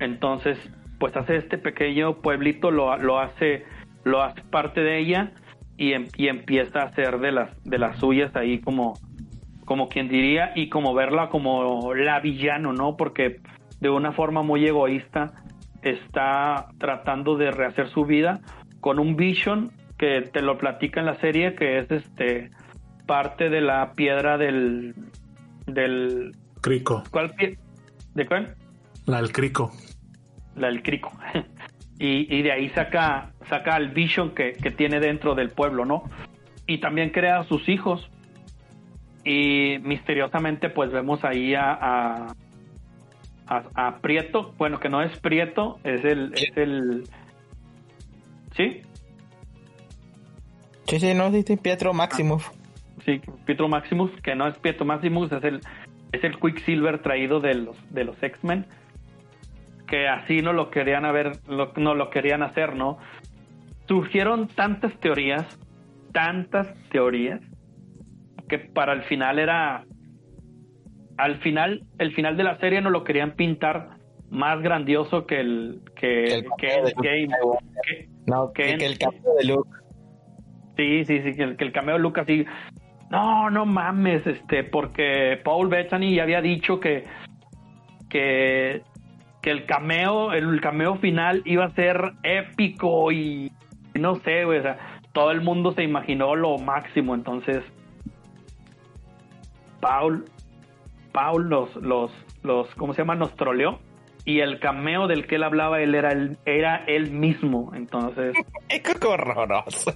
entonces 0.00 0.58
pues 0.98 1.14
hace 1.16 1.36
este 1.36 1.58
pequeño 1.58 2.16
pueblito, 2.22 2.70
lo, 2.70 2.96
lo 2.96 3.18
hace 3.18 3.64
lo 4.04 4.22
hace 4.22 4.40
parte 4.42 4.80
de 4.80 4.98
ella 4.98 5.32
y, 5.76 5.92
em- 5.92 6.08
y 6.16 6.28
empieza 6.28 6.80
a 6.80 6.84
hacer 6.86 7.18
de 7.18 7.32
las 7.32 7.50
de 7.64 7.78
las 7.78 7.98
suyas 7.98 8.34
ahí 8.34 8.60
como 8.60 8.94
como 9.66 9.88
quien 9.88 10.08
diría 10.08 10.52
y 10.54 10.68
como 10.68 10.94
verla 10.94 11.28
como 11.28 11.92
la 11.94 12.20
villano, 12.20 12.72
¿no? 12.72 12.96
Porque 12.96 13.40
de 13.80 13.90
una 13.90 14.12
forma 14.12 14.42
muy 14.42 14.64
egoísta 14.64 15.32
está 15.82 16.68
tratando 16.78 17.36
de 17.36 17.50
rehacer 17.50 17.88
su 17.88 18.04
vida 18.06 18.40
con 18.86 19.00
un 19.00 19.16
vision 19.16 19.72
que 19.98 20.20
te 20.22 20.42
lo 20.42 20.58
platica 20.58 21.00
en 21.00 21.06
la 21.06 21.16
serie 21.16 21.56
que 21.56 21.80
es 21.80 21.90
este 21.90 22.50
parte 23.04 23.48
de 23.50 23.60
la 23.60 23.94
piedra 23.94 24.38
del 24.38 24.94
del 25.66 26.36
Crico. 26.60 27.02
¿cuál 27.10 27.32
pie- 27.34 27.58
de 28.14 28.26
cuál? 28.26 28.54
La 29.06 29.16
del 29.20 29.32
Crico. 29.32 29.72
la 30.54 30.68
del 30.68 30.84
crico. 30.84 31.10
y, 31.98 32.32
y 32.32 32.42
de 32.42 32.52
ahí 32.52 32.68
saca, 32.68 33.32
saca 33.48 33.76
el 33.76 33.88
vision 33.88 34.36
que, 34.36 34.52
que 34.52 34.70
tiene 34.70 35.00
dentro 35.00 35.34
del 35.34 35.50
pueblo, 35.50 35.84
¿no? 35.84 36.04
Y 36.68 36.78
también 36.78 37.10
crea 37.10 37.40
a 37.40 37.42
sus 37.44 37.68
hijos. 37.68 38.08
Y 39.24 39.78
misteriosamente, 39.82 40.70
pues 40.70 40.92
vemos 40.92 41.24
ahí 41.24 41.56
a, 41.56 41.72
a, 41.72 42.26
a- 43.48 43.64
a 43.74 43.98
Prieto, 43.98 44.54
bueno, 44.58 44.78
que 44.78 44.88
no 44.88 45.02
es 45.02 45.18
Prieto, 45.18 45.80
es 45.82 46.04
el, 46.04 46.32
es 46.34 46.56
el, 46.56 47.02
¿sí? 48.56 48.82
Sí, 50.88 51.00
sí, 51.00 51.14
no, 51.14 51.30
sí, 51.32 51.42
sí, 51.42 51.56
Pietro 51.56 51.92
Maximus. 51.92 52.44
Sí, 53.04 53.20
Pietro 53.44 53.68
Maximus, 53.68 54.10
que 54.22 54.34
no 54.34 54.46
es 54.48 54.56
Pietro 54.58 54.84
Maximus, 54.84 55.30
es 55.32 55.44
el, 55.44 55.60
es 56.12 56.24
el 56.24 56.38
Quicksilver 56.38 57.02
traído 57.02 57.40
de 57.40 57.54
los, 57.54 57.76
de 57.92 58.04
los 58.04 58.20
X-Men, 58.22 58.66
que 59.86 60.08
así 60.08 60.42
no 60.42 60.52
lo 60.52 60.70
querían 60.70 61.04
haber, 61.04 61.32
lo- 61.48 61.72
no 61.76 61.94
lo 61.94 62.10
querían 62.10 62.42
hacer, 62.42 62.74
¿no? 62.76 62.98
Surgieron 63.88 64.48
tantas 64.48 64.98
teorías, 65.00 65.44
tantas 66.12 66.68
teorías, 66.90 67.40
que 68.48 68.58
para 68.58 68.92
el 68.92 69.02
final 69.02 69.38
era, 69.38 69.84
al 71.16 71.36
final, 71.40 71.82
el 71.98 72.14
final 72.14 72.36
de 72.36 72.44
la 72.44 72.58
serie 72.58 72.80
no 72.80 72.90
lo 72.90 73.04
querían 73.04 73.32
pintar 73.32 73.90
más 74.30 74.60
grandioso 74.62 75.26
que 75.26 75.40
el, 75.40 75.80
que, 75.96 76.24
El 76.24 76.46
que, 76.58 76.66
de 76.66 77.22
Endgame, 77.22 77.28
Luke 77.40 77.58
que- 77.86 78.15
No, 78.26 78.52
que 78.52 78.74
el 78.74 78.98
cambio 78.98 79.34
de 79.38 79.44
Luke. 79.44 79.70
Sí, 80.76 81.04
sí, 81.04 81.22
sí, 81.22 81.34
que 81.34 81.42
el, 81.42 81.56
que 81.56 81.64
el 81.64 81.72
cameo 81.72 81.96
de 81.96 82.02
Lucas 82.02 82.26
sí. 82.26 82.44
No, 83.10 83.50
no 83.50 83.64
mames, 83.64 84.26
este, 84.26 84.64
porque 84.64 85.40
Paul 85.44 85.68
Bettany 85.68 86.14
ya 86.14 86.24
había 86.24 86.40
dicho 86.40 86.80
que, 86.80 87.04
que, 88.10 88.82
que 89.42 89.50
el 89.50 89.64
cameo, 89.64 90.32
el 90.32 90.60
cameo 90.60 90.96
final 90.96 91.42
iba 91.44 91.64
a 91.64 91.70
ser 91.70 92.14
épico 92.24 93.12
y 93.12 93.52
no 93.94 94.16
sé, 94.16 94.44
güey, 94.44 94.58
o 94.58 94.62
sea, 94.62 94.98
todo 95.12 95.30
el 95.30 95.40
mundo 95.40 95.72
se 95.72 95.84
imaginó 95.84 96.34
lo 96.34 96.58
máximo, 96.58 97.14
entonces 97.14 97.62
Paul, 99.80 100.24
Paul 101.12 101.48
los, 101.48 101.76
los, 101.76 102.10
los, 102.42 102.74
¿cómo 102.74 102.92
se 102.92 103.02
llama? 103.02 103.14
Nos 103.14 103.34
troleó 103.36 103.78
y 104.26 104.40
el 104.40 104.58
cameo 104.58 105.06
del 105.06 105.26
que 105.26 105.36
él 105.36 105.44
hablaba 105.44 105.80
él 105.80 105.94
era 105.94 106.10
el, 106.10 106.36
era 106.44 106.84
él 106.86 107.12
mismo, 107.12 107.72
entonces 107.74 108.34
Qué 108.68 109.06
horroroso. 109.06 109.94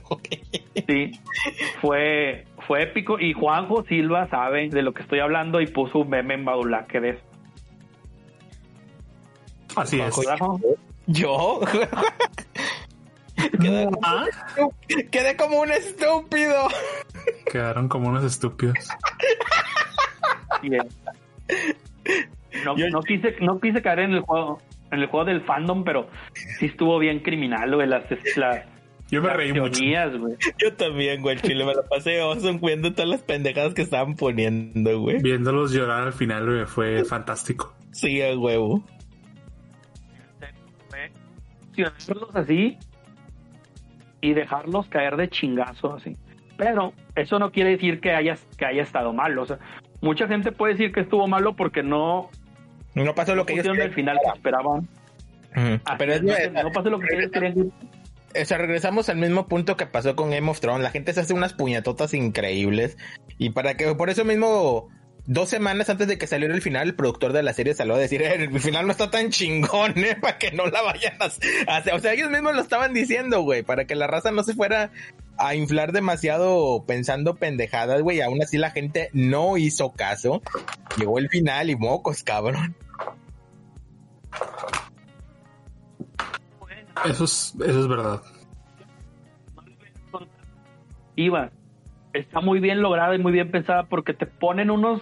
Sí, 0.86 1.10
fue, 1.82 2.46
fue 2.66 2.84
épico 2.84 3.18
y 3.18 3.32
Juanjo 3.32 3.84
Silva 3.84 4.28
sabe 4.30 4.68
de 4.70 4.82
lo 4.82 4.94
que 4.94 5.02
estoy 5.02 5.18
hablando 5.18 5.60
y 5.60 5.66
puso 5.66 5.98
un 5.98 6.10
meme 6.10 6.34
en 6.34 6.44
Badulaque 6.44 7.00
de 7.00 7.10
eso. 7.10 7.20
Así 9.76 10.00
es. 10.00 10.14
Juanjo, 10.14 10.60
¿Yo? 11.06 11.60
Quedé, 13.60 13.88
Ah, 14.02 14.26
quedé 15.10 15.36
como 15.36 15.60
un 15.60 15.72
estúpido. 15.72 16.68
Quedaron 17.50 17.88
como 17.88 18.08
unos 18.08 18.22
estúpidos. 18.24 18.76
bien. 20.62 20.86
No, 22.64 22.76
Yo- 22.76 22.88
no 22.90 23.00
quise, 23.02 23.36
no 23.40 23.60
quise 23.60 23.80
caer 23.82 24.00
en 24.00 24.12
el 24.14 24.20
juego, 24.20 24.60
en 24.90 25.00
el 25.00 25.06
juego 25.06 25.24
del 25.24 25.40
fandom, 25.42 25.84
pero 25.84 26.08
sí 26.58 26.66
estuvo 26.66 26.98
bien 26.98 27.20
criminal, 27.20 27.74
güey, 27.74 27.86
las, 27.88 28.04
las, 28.36 28.64
Yo 29.10 29.20
me 29.22 29.28
las 29.28 29.36
reí 29.36 29.52
mucho. 29.52 29.80
Yo 30.58 30.74
también, 30.74 31.22
güey, 31.22 31.36
el 31.36 31.42
chile 31.42 31.64
me 31.64 31.74
la 31.74 31.82
pasé 31.82 32.20
awesome 32.20 32.58
viendo 32.62 32.92
todas 32.92 33.08
las 33.08 33.22
pendejadas 33.22 33.74
que 33.74 33.82
estaban 33.82 34.14
poniendo, 34.16 35.00
güey. 35.00 35.22
Viéndolos 35.22 35.72
llorar 35.72 36.02
al 36.08 36.12
final 36.12 36.46
güey, 36.46 36.66
fue 36.66 37.04
fantástico. 37.04 37.74
Sí, 37.92 38.20
a 38.22 38.36
huevo. 38.36 38.84
Accionarlos 41.86 42.36
así 42.36 42.76
y 44.20 44.34
dejarlos 44.34 44.88
caer 44.88 45.16
de 45.16 45.28
chingazo 45.28 45.94
así. 45.94 46.16
Pero 46.56 46.92
eso 47.14 47.38
no 47.38 47.52
quiere 47.52 47.70
decir 47.70 48.00
que 48.00 48.12
haya, 48.12 48.36
que 48.58 48.66
haya 48.66 48.82
estado 48.82 49.12
malo. 49.12 49.42
O 49.42 49.46
sea, 49.46 49.58
mucha 50.02 50.28
gente 50.28 50.52
puede 50.52 50.74
decir 50.74 50.92
que 50.92 51.00
estuvo 51.00 51.26
malo 51.26 51.56
porque 51.56 51.82
no 51.82 52.28
No 52.94 53.14
pasó 53.14 53.34
lo 53.34 53.46
que 53.46 53.54
ellos 53.54 53.66
el 53.66 53.72
querían. 53.72 53.92
final 53.92 54.18
que 54.24 54.30
esperaban. 54.38 54.88
Así 55.52 55.80
Pero 55.98 56.12
es, 56.14 56.22
es, 56.22 56.52
no, 56.52 56.72
pasó 56.72 56.90
lo 56.90 56.98
que 57.00 57.14
ellos 57.16 57.30
querían. 57.32 57.72
O 58.40 58.44
sea, 58.44 58.58
regresamos 58.58 59.08
al 59.08 59.16
mismo 59.16 59.48
punto 59.48 59.76
que 59.76 59.86
pasó 59.86 60.14
con 60.14 60.30
Game 60.30 60.48
of 60.48 60.60
Thrones. 60.60 60.82
La 60.82 60.90
gente 60.90 61.12
se 61.12 61.20
hace 61.20 61.32
unas 61.34 61.52
puñetotas 61.52 62.14
increíbles. 62.14 62.96
Y 63.38 63.50
para 63.50 63.76
que, 63.76 63.92
por 63.96 64.10
eso 64.10 64.24
mismo, 64.24 64.88
dos 65.26 65.48
semanas 65.48 65.90
antes 65.90 66.06
de 66.06 66.16
que 66.18 66.28
saliera 66.28 66.54
el 66.54 66.62
final, 66.62 66.86
el 66.88 66.94
productor 66.94 67.32
de 67.32 67.42
la 67.42 67.52
serie 67.52 67.74
salió 67.74 67.94
a 67.94 67.98
decir, 67.98 68.22
"Eh, 68.22 68.34
el 68.52 68.60
final 68.60 68.86
no 68.86 68.92
está 68.92 69.10
tan 69.10 69.30
chingón, 69.30 69.98
¿eh? 69.98 70.16
Para 70.20 70.38
que 70.38 70.52
no 70.52 70.66
la 70.66 70.82
vayan 70.82 71.14
a 71.20 71.24
hacer. 71.76 71.94
O 71.94 71.98
sea, 71.98 72.12
ellos 72.12 72.30
mismos 72.30 72.54
lo 72.54 72.60
estaban 72.60 72.94
diciendo, 72.94 73.40
güey, 73.42 73.62
para 73.64 73.84
que 73.86 73.96
la 73.96 74.06
raza 74.06 74.30
no 74.30 74.44
se 74.44 74.54
fuera 74.54 74.92
a 75.40 75.54
inflar 75.54 75.92
demasiado 75.92 76.84
pensando 76.86 77.36
pendejadas, 77.36 78.02
güey. 78.02 78.20
Aún 78.20 78.42
así 78.42 78.58
la 78.58 78.70
gente 78.70 79.08
no 79.12 79.56
hizo 79.56 79.92
caso. 79.92 80.42
Llegó 80.98 81.18
el 81.18 81.28
final 81.28 81.70
y 81.70 81.76
mocos, 81.76 82.22
cabrón. 82.22 82.76
Eso 87.06 87.24
es, 87.24 87.54
eso 87.58 87.80
es 87.80 87.88
verdad. 87.88 88.20
Iba. 91.16 91.50
Está 92.12 92.40
muy 92.40 92.60
bien 92.60 92.82
lograda 92.82 93.14
y 93.14 93.18
muy 93.18 93.32
bien 93.32 93.50
pensada 93.50 93.84
porque 93.84 94.12
te 94.12 94.26
ponen 94.26 94.70
unos. 94.70 95.00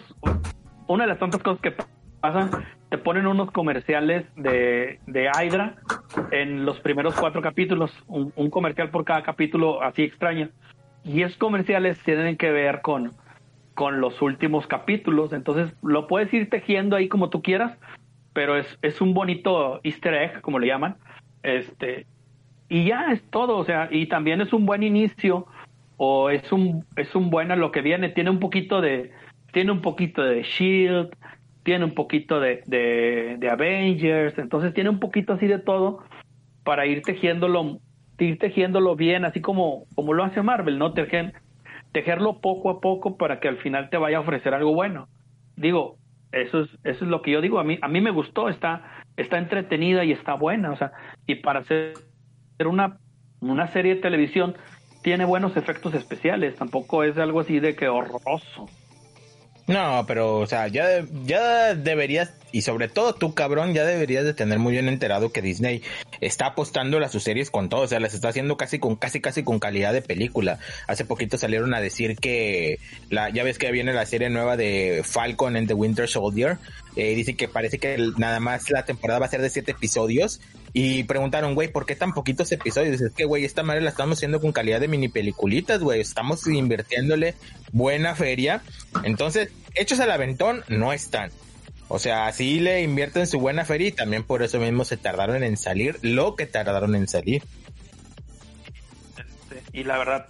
Una 0.87 1.05
de 1.05 1.09
las 1.11 1.19
tantas 1.19 1.43
cosas 1.43 1.61
que 1.61 1.75
pasan, 2.21 2.51
te 2.89 2.99
ponen 2.99 3.27
unos 3.27 3.51
comerciales 3.51 4.27
de, 4.37 4.99
de 5.07 5.31
Hydra 5.31 5.77
en 6.31 6.65
los 6.65 6.81
primeros 6.81 7.15
cuatro 7.15 7.43
capítulos. 7.43 7.93
Un, 8.07 8.33
un 8.37 8.51
comercial 8.51 8.91
por 8.91 9.05
cada 9.05 9.23
capítulo 9.23 9.83
así 9.83 10.03
extraño. 10.03 10.49
Y 11.05 11.23
esos 11.23 11.39
comerciales 11.39 11.99
tienen 12.03 12.37
que 12.37 12.51
ver 12.51 12.81
con, 12.81 13.13
con 13.75 14.01
los 14.01 14.21
últimos 14.23 14.67
capítulos. 14.67 15.33
Entonces 15.33 15.75
lo 15.83 16.07
puedes 16.07 16.33
ir 16.33 16.49
tejiendo 16.51 16.97
ahí 16.97 17.09
como 17.09 17.31
tú 17.31 17.43
quieras, 17.43 17.77
pero 18.33 18.57
es, 18.57 18.79
es 18.83 19.01
un 19.01 19.15
bonito 19.15 19.81
easter 19.83 20.15
egg, 20.15 20.41
como 20.41 20.59
le 20.59 20.67
llaman. 20.67 20.97
Este, 21.43 22.07
y 22.69 22.85
ya 22.85 23.13
es 23.13 23.23
todo, 23.31 23.57
o 23.57 23.65
sea, 23.65 23.89
y 23.91 24.07
también 24.07 24.41
es 24.41 24.53
un 24.53 24.67
buen 24.67 24.83
inicio 24.83 25.47
o 25.97 26.31
es 26.31 26.53
un 26.53 26.85
es 26.97 27.15
un 27.15 27.31
bueno 27.31 27.57
lo 27.57 27.73
que 27.73 27.83
viene, 27.83 28.09
tiene 28.11 28.31
un 28.31 28.39
poquito 28.39 28.81
de 28.81 29.11
tiene 29.53 29.73
un 29.73 29.81
poquito 29.81 30.23
de 30.23 30.43
Shield, 30.43 31.11
tiene 31.69 31.85
un 31.85 31.93
poquito 31.93 32.41
de, 32.41 32.63
de, 32.67 33.51
Avengers, 33.51 34.39
entonces 34.39 34.73
tiene 34.73 34.89
un 34.89 34.99
poquito 34.99 35.35
así 35.35 35.47
de 35.47 35.59
todo 35.59 36.03
para 36.65 36.87
ir 36.87 37.03
tejiéndolo 37.03 37.79
ir 38.19 38.39
tejiéndolo 38.39 38.97
bien, 38.97 39.27
así 39.27 39.43
como 39.43 39.85
como 39.95 40.15
lo 40.15 40.25
hace 40.25 40.41
Marvel, 40.41 40.79
¿no? 40.79 40.95
Tejer, 40.95 41.35
tejerlo 41.93 42.41
poco 42.41 42.71
a 42.71 42.81
poco 42.81 43.19
para 43.19 43.39
que 43.39 43.49
al 43.49 43.59
final 43.59 43.91
te 43.91 43.99
vaya 43.99 44.17
a 44.17 44.21
ofrecer 44.21 44.55
algo 44.55 44.73
bueno. 44.73 45.09
Digo, 45.57 45.97
eso 46.33 46.61
es 46.61 46.71
eso 46.85 47.05
es 47.05 47.11
lo 47.11 47.21
que 47.21 47.33
yo 47.33 47.43
digo, 47.43 47.59
a 47.59 47.65
mí 47.65 47.79
a 47.83 47.89
mí 47.89 48.01
me 48.01 48.13
gustó, 48.13 48.49
está 48.49 49.03
está 49.19 49.37
entretenida 49.37 50.07
y 50.07 50.13
está 50.13 50.33
buena, 50.37 50.71
o 50.71 50.77
sea, 50.77 50.93
y 51.27 51.35
para 51.35 51.61
hacer 51.61 51.93
una 52.65 52.97
una 53.43 53.67
serie 53.67 53.97
de 53.97 54.01
televisión 54.01 54.57
tiene 55.03 55.27
buenos 55.27 55.55
efectos 55.59 55.93
especiales, 55.93 56.57
tampoco 56.57 57.05
es 57.05 57.19
algo 57.19 57.41
así 57.41 57.61
de 57.61 57.77
que 57.77 57.89
horroroso. 57.89 58.71
No, 59.69 60.05
pero, 60.07 60.39
o 60.39 60.47
sea, 60.47 60.67
ya, 60.69 61.05
ya 61.27 61.75
deberías, 61.75 62.33
y 62.53 62.63
sobre 62.63 62.89
todo 62.89 63.15
tú, 63.15 63.35
cabrón, 63.35 63.75
ya 63.75 63.85
deberías 63.85 64.25
de 64.25 64.33
tener 64.33 64.59
muy 64.59 64.73
bien 64.73 64.89
enterado 64.89 65.31
que 65.31 65.43
Disney 65.43 65.83
está 66.23 66.47
apostando 66.47 66.97
a 67.05 67.09
sus 67.11 67.23
series 67.23 67.51
con 67.51 67.69
todo, 67.69 67.83
o 67.83 67.87
sea, 67.87 68.01
las 68.01 68.15
está 68.15 68.31
haciendo 68.31 68.57
casi 68.57 68.79
con, 68.79 68.97
casi, 68.97 69.21
casi 69.21 69.45
con 69.45 69.59
calidad 69.59 69.93
de 69.93 70.01
película. 70.01 70.59
Hace 70.87 71.05
poquito 71.05 71.37
salieron 71.37 71.75
a 71.75 71.83
decir 71.83 72.17
que, 72.17 72.79
la, 73.11 73.29
ya 73.29 73.45
ves 73.45 73.59
que 73.59 73.71
viene 73.71 73.93
la 73.93 74.07
serie 74.07 74.31
nueva 74.31 74.57
de 74.57 75.03
Falcon 75.05 75.55
and 75.55 75.69
the 75.69 75.75
Winter 75.75 76.09
Soldier, 76.09 76.57
eh, 76.97 77.15
dice 77.15 77.37
que 77.37 77.47
parece 77.47 77.79
que 77.79 77.99
nada 78.17 78.41
más 78.41 78.71
la 78.71 78.87
temporada 78.87 79.21
va 79.21 79.27
a 79.27 79.31
ser 79.31 79.43
de 79.43 79.51
siete 79.51 79.73
episodios, 79.73 80.41
y 80.73 81.05
preguntaron, 81.05 81.55
güey, 81.55 81.69
¿por 81.69 81.87
qué 81.87 81.97
tan 81.97 82.13
poquitos 82.13 82.53
episodios? 82.53 82.93
Dices 82.93 83.13
que, 83.17 83.25
güey, 83.25 83.45
esta 83.45 83.63
madre 83.63 83.81
la 83.81 83.91
estamos 83.91 84.19
haciendo 84.19 84.41
con 84.41 84.53
calidad 84.53 84.81
de 84.81 84.89
mini 84.89 85.09
peliculitas, 85.09 85.81
güey. 85.81 86.01
Estamos 86.01 86.47
invirtiéndole 86.47 87.35
buena 87.73 88.15
feria. 88.15 88.63
Entonces, 89.03 89.51
hechos 89.75 90.01
al 90.01 90.11
aventón 90.11 90.63
no 90.69 90.93
están. 90.93 91.31
O 91.89 91.99
sea, 91.99 92.31
sí 92.33 92.61
le 92.61 92.83
invierten 92.83 93.27
su 93.27 93.41
buena 93.41 93.65
feria 93.65 93.89
y 93.89 93.93
también 93.93 94.23
por 94.23 94.43
eso 94.43 94.59
mismo 94.59 94.85
se 94.85 94.99
tardaron 94.99 95.43
en 95.43 95.57
salir 95.57 95.99
lo 96.03 96.37
que 96.37 96.47
tardaron 96.47 96.95
en 96.95 97.09
salir. 97.09 97.43
y 99.73 99.85
la 99.85 99.99
verdad 99.99 100.27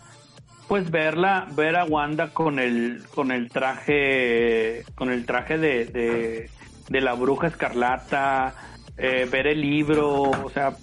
pues 0.68 0.90
verla 0.90 1.48
ver 1.52 1.76
a 1.76 1.84
Wanda 1.84 2.34
con 2.34 2.58
el 2.58 3.02
con 3.14 3.32
el 3.32 3.48
traje 3.48 4.84
con 4.94 5.10
el 5.10 5.24
traje 5.24 5.56
de, 5.56 5.86
de, 5.86 6.50
de 6.88 7.00
la 7.00 7.14
bruja 7.14 7.46
escarlata 7.46 8.54
eh, 8.98 9.28
ver 9.30 9.46
el 9.46 9.60
libro 9.60 10.22
o 10.22 10.50
sea 10.50 10.74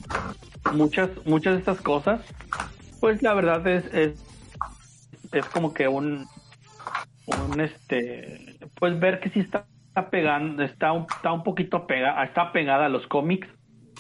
muchas 0.74 1.10
muchas 1.26 1.54
de 1.54 1.60
estas 1.60 1.82
cosas 1.82 2.22
pues 3.00 3.22
la 3.22 3.34
verdad 3.34 3.66
es 3.68 3.86
es, 3.94 4.24
es 5.32 5.46
como 5.48 5.74
que 5.74 5.88
un 5.88 6.26
un 7.28 7.60
este 7.60 8.58
pues 8.80 9.00
ver 9.00 9.20
que 9.20 9.30
sí 9.30 9.40
está 9.40 9.66
pegando 10.12 10.64
está 10.64 10.92
un, 10.92 11.06
está 11.14 11.32
un 11.32 11.44
poquito 11.44 11.88
pegada 11.88 12.24
está 12.24 12.52
pegada 12.52 12.86
a 12.86 12.90
los 12.90 13.06
cómics 13.08 13.48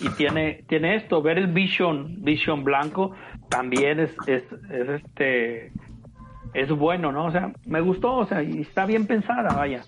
y 0.02 0.10
tiene 0.10 0.64
tiene 0.68 0.96
esto 0.96 1.22
ver 1.22 1.38
el 1.38 1.48
Vision 1.48 2.24
Vision 2.24 2.64
blanco 2.64 3.16
también 3.50 4.00
es, 4.00 4.12
es, 4.28 4.44
es 4.70 4.90
este 4.90 5.72
es 6.54 6.70
bueno 6.70 7.12
no 7.12 7.26
o 7.26 7.32
sea 7.32 7.52
me 7.66 7.82
gustó 7.82 8.16
o 8.16 8.26
sea 8.26 8.44
y 8.44 8.62
está 8.62 8.86
bien 8.86 9.08
pensada 9.08 9.54
vaya. 9.54 9.84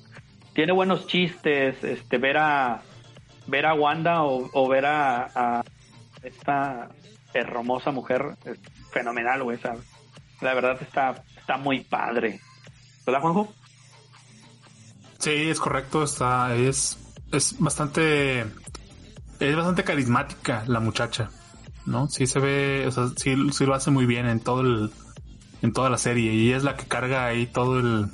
Tiene 0.53 0.71
buenos 0.71 1.05
chistes 1.05 1.83
este 1.83 2.17
ver 2.17 2.37
a 2.37 2.81
ver 3.47 3.65
a 3.65 3.73
Wanda 3.73 4.23
o, 4.23 4.67
ver 4.67 4.85
a, 4.85 5.63
esta 6.23 6.89
hermosa 7.33 7.91
mujer 7.91 8.35
es 8.45 8.59
fenomenal 8.91 9.43
güey 9.43 9.59
la 10.41 10.53
verdad 10.53 10.81
está 10.81 11.23
está 11.37 11.57
muy 11.57 11.81
padre 11.81 12.39
¿verdad 13.05 13.21
Juanjo? 13.21 13.53
Sí, 15.19 15.49
es 15.49 15.59
correcto, 15.59 16.03
está, 16.03 16.55
es, 16.55 16.97
es 17.31 17.55
bastante, 17.59 18.41
es 19.39 19.55
bastante 19.55 19.83
carismática 19.83 20.63
la 20.67 20.79
muchacha, 20.79 21.29
¿no? 21.85 22.07
Sí 22.07 22.27
se 22.27 22.39
ve, 22.39 22.85
o 22.87 22.91
sea, 22.91 23.07
sí, 23.15 23.35
sí 23.51 23.65
lo 23.65 23.73
hace 23.73 23.89
muy 23.89 24.05
bien 24.05 24.27
en 24.27 24.39
todo 24.39 24.61
el, 24.61 24.91
en 25.61 25.73
toda 25.73 25.89
la 25.89 25.97
serie 25.97 26.33
y 26.33 26.51
es 26.51 26.63
la 26.63 26.75
que 26.75 26.85
carga 26.85 27.25
ahí 27.25 27.47
todo 27.47 27.79
el, 27.79 28.11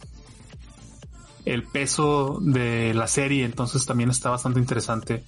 el 1.45 1.63
peso 1.63 2.39
de 2.41 2.93
la 2.93 3.07
serie, 3.07 3.43
entonces 3.45 3.85
también 3.85 4.09
está 4.09 4.29
bastante 4.29 4.59
interesante. 4.59 5.23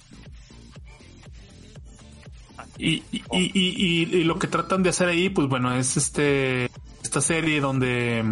Y, 2.78 3.02
y, 3.10 3.22
y, 3.32 4.06
y- 4.20 4.24
lo 4.24 4.38
que 4.38 4.48
tratan 4.48 4.82
de 4.82 4.90
hacer 4.90 5.08
ahí, 5.08 5.30
pues 5.30 5.48
bueno, 5.48 5.74
es 5.74 5.96
este, 5.96 6.70
esta 7.02 7.20
serie 7.22 7.60
donde 7.60 8.22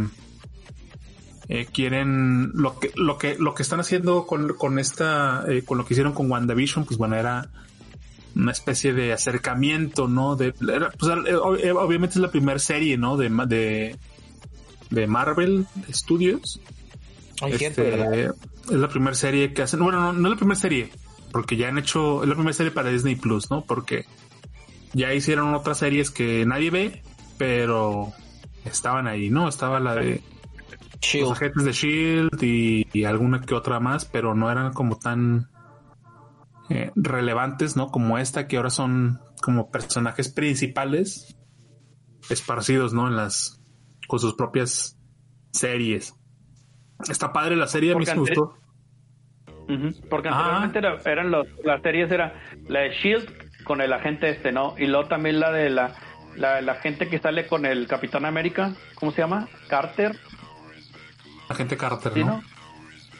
eh, 1.48 1.66
quieren 1.72 2.50
lo 2.54 2.78
que 2.78 2.90
lo 2.94 3.16
que 3.16 3.36
lo 3.38 3.54
que 3.54 3.62
están 3.62 3.80
haciendo 3.80 4.26
con, 4.26 4.48
con 4.54 4.78
esta 4.78 5.44
eh, 5.48 5.62
con 5.62 5.78
lo 5.78 5.84
que 5.86 5.94
hicieron 5.94 6.12
con 6.12 6.30
WandaVision 6.30 6.84
pues 6.86 6.96
bueno 6.96 7.16
era 7.16 7.48
una 8.34 8.50
especie 8.52 8.94
de 8.94 9.12
acercamiento 9.12 10.08
no 10.08 10.36
de 10.36 10.54
era, 10.72 10.90
pues, 10.90 11.12
ob- 11.12 11.76
obviamente 11.76 12.14
es 12.14 12.22
la 12.22 12.30
primera 12.30 12.58
serie 12.58 12.96
no 12.96 13.18
de 13.18 13.28
de 13.46 13.96
de 14.90 15.06
Marvel 15.06 15.66
Studios 15.92 16.60
Ay, 17.44 17.52
Este, 17.54 18.24
es 18.26 18.32
la 18.70 18.88
primera 18.88 19.14
serie 19.14 19.52
que 19.52 19.62
hacen 19.62 19.80
bueno 19.80 20.00
no, 20.00 20.12
no 20.12 20.28
es 20.28 20.30
la 20.32 20.38
primera 20.38 20.60
serie 20.60 20.90
porque 21.32 21.56
ya 21.56 21.68
han 21.68 21.78
hecho 21.78 22.22
es 22.22 22.28
la 22.28 22.34
primera 22.34 22.54
serie 22.54 22.72
para 22.72 22.90
Disney 22.90 23.16
Plus 23.16 23.50
no 23.50 23.64
porque 23.64 24.06
ya 24.92 25.12
hicieron 25.12 25.54
otras 25.54 25.78
series 25.78 26.10
que 26.10 26.46
nadie 26.46 26.70
ve 26.70 27.02
pero 27.38 28.12
estaban 28.64 29.06
ahí 29.06 29.30
no 29.30 29.48
estaba 29.48 29.80
la 29.80 29.94
de 29.94 30.22
los 30.94 31.00
Shield. 31.00 31.32
agentes 31.32 31.64
de 31.64 31.72
Shield 31.72 32.42
y, 32.42 32.86
y 32.92 33.04
alguna 33.04 33.42
que 33.42 33.54
otra 33.54 33.80
más, 33.80 34.04
pero 34.04 34.34
no 34.34 34.50
eran 34.50 34.72
como 34.72 34.98
tan 34.98 35.50
eh, 36.70 36.90
relevantes, 36.96 37.76
¿no? 37.76 37.88
Como 37.88 38.18
esta, 38.18 38.46
que 38.46 38.56
ahora 38.56 38.70
son 38.70 39.20
como 39.42 39.70
personajes 39.70 40.30
principales 40.30 41.36
esparcidos, 42.30 42.94
¿no? 42.94 43.06
En 43.08 43.16
las 43.16 43.60
con 44.08 44.18
sus 44.18 44.34
propias 44.34 44.98
series. 45.52 46.14
Está 47.08 47.32
padre 47.32 47.56
la 47.56 47.66
serie, 47.66 47.92
a 47.92 47.96
mí 47.96 48.04
Porque. 48.04 48.32
Ujú, 49.66 50.08
Porque 50.10 50.28
Ah. 50.28 50.62
anteriormente 50.62 50.78
era- 50.78 50.98
eran 51.10 51.30
los, 51.30 51.46
las 51.64 51.80
series, 51.82 52.10
era 52.10 52.34
la 52.68 52.80
de 52.80 52.90
Shield 52.90 53.64
con 53.64 53.80
el 53.80 53.92
agente 53.92 54.28
este, 54.28 54.52
¿no? 54.52 54.74
Y 54.78 54.86
luego 54.86 55.08
también 55.08 55.40
la 55.40 55.50
de 55.52 55.70
la, 55.70 55.94
la, 56.36 56.60
la 56.60 56.74
gente 56.76 57.08
que 57.08 57.18
sale 57.18 57.46
con 57.46 57.64
el 57.64 57.86
Capitán 57.86 58.26
América, 58.26 58.74
¿cómo 58.94 59.12
se 59.12 59.22
llama? 59.22 59.48
Carter, 59.68 60.16
Agente 61.48 61.76
Carter, 61.76 62.12
¿sí, 62.12 62.20
¿no? 62.20 62.26
no? 62.26 62.42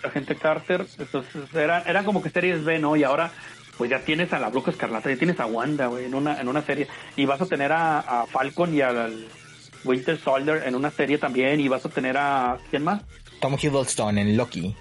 Agente 0.03 0.37
Carter, 0.37 0.87
entonces 0.99 1.55
eran, 1.55 1.83
eran 1.87 2.05
como 2.05 2.23
que 2.23 2.29
series 2.31 2.63
B, 2.65 2.79
¿no? 2.79 2.95
Y 2.97 3.05
ahora 3.05 3.31
pues 3.79 3.91
ya 3.91 4.01
tienes 4.01 4.33
a 4.33 4.39
la 4.39 4.51
Bruja 4.51 4.71
Escarlata, 4.71 5.11
ya 5.11 5.17
tienes 5.17 5.41
a 5.41 5.47
Wanda, 5.47 5.87
güey, 5.87 6.05
en 6.05 6.15
una, 6.15 6.41
en 6.41 6.47
una 6.49 6.61
serie. 6.63 6.87
Y 7.17 7.25
vas 7.27 7.41
a 7.41 7.47
tener 7.47 7.73
a, 7.73 7.99
a 8.01 8.27
Falcon 8.27 8.73
y 8.75 8.83
al 8.83 9.27
Winter 9.85 10.17
Soldier 10.19 10.63
en 10.67 10.75
una 10.77 10.91
serie 10.91 11.19
también. 11.19 11.59
Y 11.59 11.67
vas 11.69 11.85
a 11.85 11.89
tener 11.89 12.17
a, 12.17 12.57
¿quién 12.71 12.85
más? 12.85 13.03
Tom 13.45 13.59
Hiddleston 13.61 14.17
en 14.17 14.39
Loki. 14.39 14.75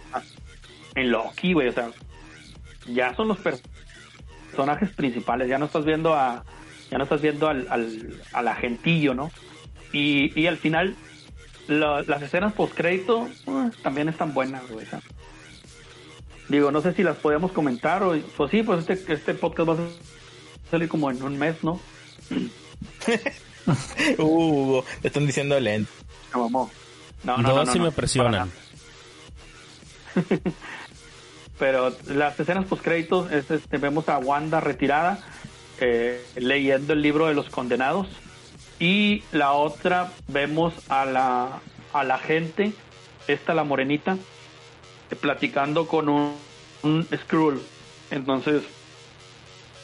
en 0.96 1.12
Loki, 1.12 1.52
güey, 1.52 1.68
o 1.68 1.74
sea, 1.74 1.90
ya 2.88 3.14
son 3.14 3.28
los 3.28 3.38
per- 3.40 3.60
personajes 4.52 4.90
principales, 4.92 5.50
ya 5.50 5.58
no 5.58 5.66
estás 5.66 5.84
viendo 5.84 6.14
a, 6.14 6.46
ya 6.90 6.98
no 6.98 7.04
estás 7.04 7.22
viendo 7.22 7.50
al, 7.50 7.68
al, 7.70 8.22
al 8.32 8.48
agentillo, 8.48 9.14
¿no? 9.16 9.32
Y, 9.92 10.32
y 10.40 10.48
al 10.48 10.56
final, 10.56 10.96
la- 11.68 12.04
las 12.04 12.22
escenas 12.22 12.54
post 12.54 12.74
crédito 12.74 13.28
también 13.82 14.08
están 14.08 14.34
buenas, 14.34 14.66
güey. 14.70 14.86
sea. 14.86 15.02
Digo, 16.48 16.72
no 16.72 16.80
sé 16.82 16.94
si 16.94 17.04
las 17.04 17.18
podemos 17.18 17.52
comentar 17.52 18.02
o, 18.02 18.18
pues 18.38 18.50
sí, 18.50 18.64
pues 18.64 18.88
este, 18.88 19.12
este 19.14 19.34
podcast 19.34 19.70
va 19.72 19.74
a 19.74 20.70
salir 20.72 20.88
como 20.88 21.12
en 21.12 21.22
un 21.22 21.38
mes, 21.38 21.62
¿no? 21.66 21.82
Uh, 24.18 24.82
te 25.02 25.08
están 25.08 25.26
diciendo 25.26 25.58
lento. 25.60 25.90
No, 26.34 26.50
no, 26.50 26.70
no, 27.24 27.38
No, 27.38 27.50
no, 27.50 27.66
no, 27.66 27.72
si 27.72 27.80
no, 27.80 27.86
me 27.86 27.92
presionan. 27.92 28.52
pero 31.60 31.94
las 32.08 32.40
escenas 32.40 32.66
post 32.66 32.84
créditos 32.84 33.32
es 33.32 33.50
este 33.50 33.78
vemos 33.78 34.10
a 34.10 34.18
Wanda 34.18 34.60
retirada 34.60 35.20
eh, 35.80 36.24
leyendo 36.36 36.94
el 36.94 37.02
libro 37.02 37.28
de 37.28 37.34
los 37.34 37.50
condenados 37.50 38.08
y 38.80 39.24
la 39.32 39.54
otra 39.54 40.12
vemos 40.28 40.74
a 40.90 41.06
la 41.06 41.62
a 41.94 42.04
la 42.04 42.18
gente 42.18 42.74
esta 43.28 43.54
la 43.54 43.64
morenita 43.64 44.18
eh, 45.10 45.16
platicando 45.16 45.88
con 45.88 46.10
un, 46.10 46.36
un 46.82 47.08
Skrull 47.16 47.62
entonces 48.12 48.64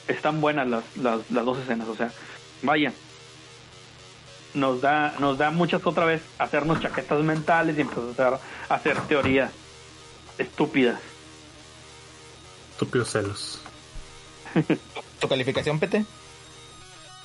están 0.07 0.41
buenas 0.41 0.67
las, 0.67 0.97
las, 0.97 1.29
las 1.31 1.45
dos 1.45 1.59
escenas 1.59 1.87
o 1.87 1.95
sea 1.95 2.11
vaya 2.63 2.93
nos 4.53 4.81
da 4.81 5.13
nos 5.19 5.37
da 5.37 5.51
muchas 5.51 5.85
otra 5.85 6.05
vez 6.05 6.21
hacernos 6.39 6.79
chaquetas 6.81 7.21
mentales 7.23 7.77
y 7.77 7.81
empezar 7.81 8.39
a 8.69 8.73
hacer 8.73 8.99
teorías 9.01 9.51
estúpidas 10.37 10.99
Estúpidos 12.71 13.09
celos. 13.09 13.61
¿Tu 15.19 15.27
calificación, 15.27 15.79
PT? 15.79 16.05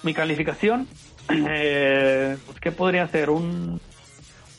Mi 0.03 0.13
calificación, 0.13 0.89
eh, 1.29 2.37
pues, 2.45 2.59
¿qué 2.61 2.73
podría 2.73 3.07
ser? 3.07 3.31
Un, 3.31 3.81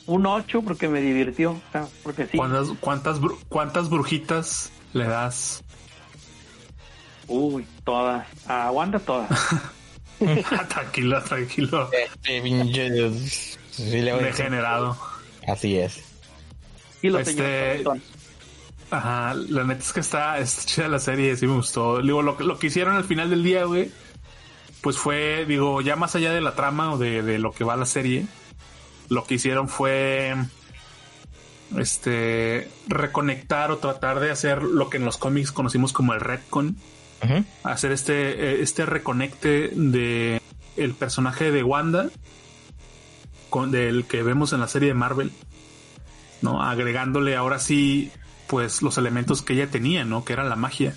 un 0.07 0.25
8 0.25 0.61
porque 0.61 0.87
me 0.87 1.01
divirtió. 1.01 1.51
o 1.51 1.61
sea, 1.73 1.85
porque 2.01 2.25
sí. 2.27 2.37
¿Cuántas, 2.37 2.69
cuántas, 2.79 3.19
bru- 3.19 3.37
¿Cuántas 3.49 3.89
brujitas 3.89 4.71
le 4.93 5.03
das? 5.05 5.63
Uy, 7.27 7.67
todas. 7.83 8.25
A 8.47 8.71
Wanda 8.71 8.99
todas. 8.99 9.29
tranquilo, 10.69 11.21
tranquilo. 11.23 11.89
Este 11.91 12.41
pinche. 12.41 13.11
Sí, 13.71 14.01
le 14.01 14.13
voy 14.13 14.21
a 14.23 14.25
decir. 14.27 14.45
Degenerado. 14.45 14.97
Así 15.47 15.77
es. 15.77 16.01
Y 17.01 17.09
los 17.09 17.27
Este-. 17.27 17.83
Ajá, 18.91 19.33
la 19.33 19.63
neta 19.63 19.81
es 19.83 19.91
que 19.93 19.99
está, 19.99 20.37
está 20.37 20.63
chida 20.65 20.87
la 20.87 20.99
serie, 20.99 21.35
sí 21.35 21.47
me 21.47 21.55
gustó. 21.55 22.01
Digo, 22.01 22.21
lo, 22.21 22.37
que- 22.37 22.43
lo 22.43 22.57
que 22.59 22.67
hicieron 22.67 22.95
al 22.95 23.03
final 23.03 23.29
del 23.31 23.43
día, 23.43 23.65
güey, 23.65 23.91
pues 24.81 24.97
fue, 24.97 25.45
digo, 25.47 25.81
ya 25.81 25.95
más 25.95 26.15
allá 26.15 26.31
de 26.31 26.39
la 26.41 26.53
trama 26.55 26.93
o 26.93 26.97
de, 26.97 27.21
de 27.23 27.39
lo 27.39 27.51
que 27.51 27.63
va 27.63 27.75
la 27.75 27.85
serie, 27.87 28.27
lo 29.09 29.25
que 29.25 29.33
hicieron 29.35 29.67
fue 29.69 30.35
este 31.77 32.69
reconectar 32.87 33.71
o 33.71 33.77
tratar 33.77 34.19
de 34.19 34.31
hacer 34.31 34.61
lo 34.63 34.89
que 34.89 34.97
en 34.97 35.05
los 35.05 35.17
cómics 35.17 35.51
conocimos 35.51 35.91
como 35.91 36.13
el 36.13 36.19
retcon, 36.21 36.77
Hacer 37.63 37.91
este 37.91 38.13
eh, 38.31 38.61
este 38.61 38.85
reconecte 38.85 39.69
de 39.73 40.41
el 40.77 40.93
personaje 40.93 41.51
de 41.51 41.63
Wanda 41.63 42.09
con 43.49 43.71
del 43.71 44.05
que 44.05 44.23
vemos 44.23 44.51
en 44.53 44.59
la 44.59 44.67
serie 44.67 44.89
de 44.89 44.93
Marvel, 44.93 45.31
no 46.41 46.61
agregándole 46.61 47.35
ahora 47.35 47.59
sí 47.59 48.11
pues 48.47 48.81
los 48.81 48.97
elementos 48.97 49.41
que 49.41 49.53
ella 49.53 49.67
tenía, 49.71 50.05
¿no? 50.05 50.23
Que 50.25 50.33
era 50.33 50.43
la 50.43 50.55
magia. 50.55 50.95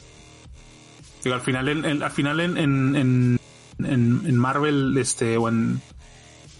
Digo, 1.25 1.35
al 1.35 1.41
final 1.43 1.69
en, 1.69 2.03
al 2.03 2.11
final 2.11 2.41
en, 2.41 2.57
en, 2.59 3.39
en, 3.85 4.37
Marvel 4.37 4.97
este 4.99 5.37
o 5.37 5.49
en 5.49 5.81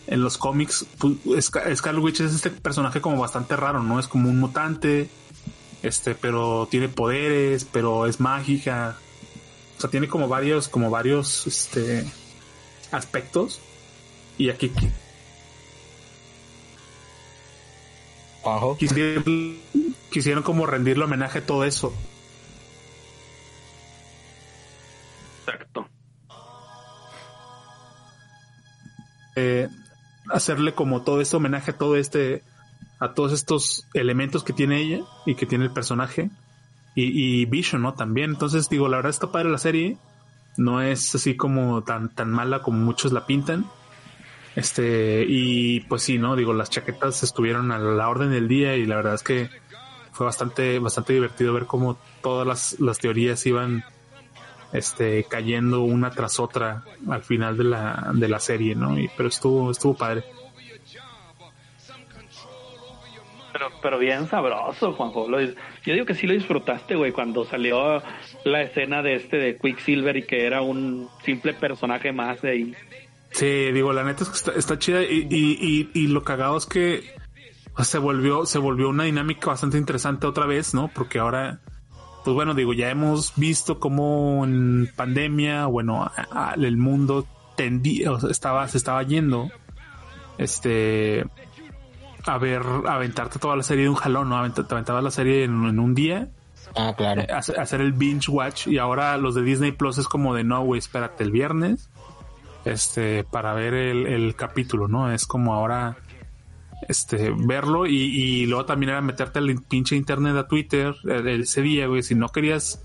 en 0.07 0.23
los 0.23 0.39
cómics, 0.39 0.87
pues, 0.99 1.51
Scar- 1.51 1.77
Scarlet 1.77 2.21
es 2.21 2.35
este 2.35 2.49
personaje 2.51 3.01
como 3.03 3.19
bastante 3.21 3.57
raro, 3.57 3.83
¿no? 3.83 4.01
Es 4.01 4.09
como 4.09 4.31
un 4.31 4.41
mutante, 4.41 5.11
este, 5.83 6.15
pero 6.15 6.67
tiene 6.71 6.89
poderes, 6.89 7.67
pero 7.71 8.07
es 8.07 8.19
mágica. 8.19 8.97
O 9.79 9.81
sea, 9.81 9.91
tiene 9.91 10.09
como 10.09 10.29
varios, 10.29 10.69
como 10.69 10.91
varios, 10.91 11.47
este, 11.47 12.05
aspectos. 12.91 13.61
Y 14.37 14.51
aquí 14.51 14.73
quisieron, 18.79 19.59
quisieron 20.11 20.43
como 20.43 20.67
rendirle 20.67 21.05
homenaje 21.05 21.39
a 21.39 21.47
todo 21.47 21.65
eso. 21.65 21.93
Exacto. 25.47 25.89
eh, 29.39 29.69
hacerle 30.31 30.75
como 30.75 31.03
todo 31.03 31.21
este 31.21 31.37
homenaje 31.37 31.71
a 31.71 31.79
todo 31.79 31.97
este 31.97 32.43
a 32.99 33.15
todos 33.15 33.33
estos 33.33 33.87
elementos 33.95 34.43
que 34.43 34.53
tiene 34.53 34.81
ella 34.81 35.05
y 35.25 35.37
que 35.37 35.47
tiene 35.47 35.65
el 35.65 35.71
personaje 35.71 36.31
y, 37.03 37.43
y 37.43 37.45
Vision 37.47 37.83
no 37.83 37.95
también. 37.95 38.31
Entonces 38.31 38.69
digo 38.69 38.89
la 38.89 38.97
verdad 38.97 39.11
está 39.11 39.31
padre 39.31 39.51
la 39.51 39.59
serie. 39.59 39.97
No 40.57 40.83
es 40.83 41.15
así 41.15 41.37
como 41.37 41.85
tan 41.85 42.09
tan 42.09 42.31
mala 42.31 42.63
como 42.63 42.79
muchos 42.79 43.13
la 43.13 43.27
pintan. 43.27 43.67
Este 44.57 45.25
y 45.29 45.81
pues 45.81 46.03
sí 46.03 46.19
no 46.19 46.35
digo 46.35 46.53
las 46.53 46.71
chaquetas 46.71 47.23
estuvieron 47.23 47.71
a 47.71 47.79
la 47.79 48.09
orden 48.09 48.31
del 48.31 48.49
día 48.49 48.77
y 48.77 48.87
la 48.87 48.97
verdad 48.97 49.15
es 49.15 49.23
que 49.23 49.49
fue 50.11 50.27
bastante 50.27 50.81
bastante 50.81 51.13
divertido 51.13 51.53
ver 51.53 51.67
cómo 51.67 51.97
todas 52.23 52.45
las, 52.45 52.81
las 52.81 52.99
teorías 52.99 53.47
iban 53.47 53.85
este 54.73 55.25
cayendo 55.25 55.83
una 55.83 56.11
tras 56.11 56.41
otra 56.41 56.83
al 57.09 57.23
final 57.23 57.57
de 57.57 57.65
la, 57.65 58.11
de 58.15 58.29
la 58.29 58.41
serie, 58.41 58.75
¿no? 58.75 58.99
Y, 58.99 59.09
pero 59.17 59.29
estuvo, 59.29 59.71
estuvo 59.71 59.95
padre. 59.95 60.25
Pero, 63.59 63.71
pero 63.83 63.99
bien 63.99 64.29
sabroso, 64.29 64.93
Juanjo. 64.93 65.29
Lo 65.29 65.41
yo 65.41 65.53
digo 65.85 66.07
que 66.07 66.15
sí 66.15 66.27
lo 66.29 66.35
disfrutaste, 66.35 66.95
güey, 66.95 67.11
cuando 67.13 67.45
salió 67.45 68.01
la 68.45 68.63
escena 68.63 69.03
de 69.03 69.17
este 69.17 69.37
de 69.37 69.57
Quicksilver 69.57 70.17
y 70.17 70.23
que 70.23 70.47
era 70.47 70.63
un 70.63 71.09
simple 71.25 71.55
personaje 71.55 72.13
más 72.13 72.41
de 72.43 72.51
ahí. 72.51 72.75
Sí, 73.31 73.73
digo, 73.73 73.93
la 73.93 74.05
neta 74.05 74.23
es 74.25 74.31
que 74.31 74.59
está, 74.59 74.79
chida 74.79 75.03
y, 75.03 75.27
y, 75.29 75.59
y, 75.61 75.91
y 75.93 76.07
lo 76.07 76.23
cagado 76.23 76.57
es 76.57 76.67
que 76.67 77.03
se 77.83 77.99
volvió, 77.99 78.47
se 78.47 78.59
volvió 78.59 78.89
una 78.89 79.05
dinámica 79.05 79.49
bastante 79.49 79.77
interesante 79.77 80.27
otra 80.27 80.47
vez, 80.47 80.73
¿no? 80.73 80.89
Porque 80.95 81.19
ahora, 81.19 81.61
pues 82.25 82.35
bueno, 82.35 82.55
digo, 82.55 82.73
ya 82.75 82.91
hemos 82.91 83.35
visto 83.37 83.81
cómo 83.81 84.45
en 84.45 84.89
pandemia, 84.97 85.67
bueno, 85.67 86.05
a- 86.05 86.55
el 86.57 86.77
mundo 86.77 87.27
tendía, 87.57 88.13
o 88.13 88.21
sea, 88.21 88.31
estaba, 88.31 88.67
se 88.69 88.79
estaba 88.79 89.03
yendo, 89.03 89.51
este, 90.39 91.25
a 92.29 92.39
ver, 92.39 92.63
aventarte 92.87 93.39
toda 93.39 93.57
la 93.57 93.63
serie 93.63 93.85
de 93.85 93.91
un 93.91 93.97
jalón, 93.97 94.29
¿no? 94.29 94.37
Avent- 94.45 94.67
Te 94.67 94.75
aventabas 94.75 95.03
la 95.03 95.11
serie 95.11 95.45
en, 95.45 95.65
en 95.65 95.79
un 95.79 95.95
día 95.95 96.29
Ah, 96.77 96.93
claro. 96.97 97.23
eh, 97.23 97.29
hacer, 97.33 97.59
hacer 97.59 97.81
el 97.81 97.93
binge 97.93 98.31
watch 98.31 98.67
y 98.67 98.79
ahora 98.79 99.17
los 99.17 99.35
de 99.35 99.43
Disney 99.43 99.73
Plus 99.73 99.99
es 99.99 100.07
como 100.07 100.35
de 100.35 100.45
no, 100.45 100.63
güey, 100.63 100.79
espérate 100.79 101.25
el 101.25 101.31
viernes 101.31 101.89
este 102.65 103.25
para 103.25 103.55
ver 103.55 103.75
el, 103.75 104.07
el 104.07 104.35
capítulo, 104.37 104.89
¿no? 104.89 105.11
Es 105.11 105.27
como 105.27 105.55
ahora 105.55 105.97
este 106.89 107.33
verlo 107.37 107.87
y, 107.87 107.97
y 107.97 108.47
luego 108.47 108.65
también 108.67 108.91
era 108.91 109.01
meterte 109.01 109.39
al 109.39 109.63
pinche 109.69 109.97
internet 109.97 110.37
a 110.37 110.47
Twitter 110.47 110.95
eh, 111.09 111.39
ese 111.41 111.63
día, 111.63 111.87
güey, 111.87 112.03
si 112.03 112.15
no 112.15 112.29
querías 112.29 112.83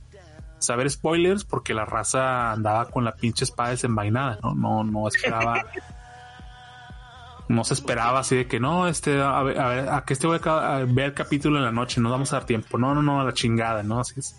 saber 0.60 0.90
spoilers 0.90 1.44
porque 1.44 1.74
la 1.74 1.84
raza 1.86 2.52
andaba 2.54 2.86
con 2.90 3.04
la 3.04 3.16
pinche 3.16 3.44
espada 3.44 3.72
desenvainada, 3.72 4.40
¿no? 4.42 4.56
No, 4.56 4.84
no 4.84 5.08
esperaba 5.08 5.66
no 7.54 7.64
se 7.64 7.74
esperaba 7.74 8.20
así 8.20 8.36
de 8.36 8.48
que 8.48 8.60
no, 8.60 8.88
este, 8.88 9.22
a 9.22 9.42
ver, 9.44 9.60
a, 9.60 9.68
ver, 9.70 9.90
a 9.90 10.04
que 10.06 10.14
este 10.14 10.28
voy 10.28 10.40
a, 10.44 10.80
ver 10.88 11.06
el 11.06 11.14
capítulo 11.14 11.58
en 11.58 11.64
la 11.64 11.72
noche, 11.72 12.02
no 12.02 12.10
vamos 12.10 12.34
a 12.34 12.38
dar 12.38 12.46
tiempo. 12.46 12.78
No, 12.78 12.94
no, 12.94 13.02
no, 13.02 13.22
a 13.22 13.24
la 13.24 13.34
chingada, 13.34 13.84
¿no? 13.84 14.00
Así 14.00 14.20
es. 14.20 14.36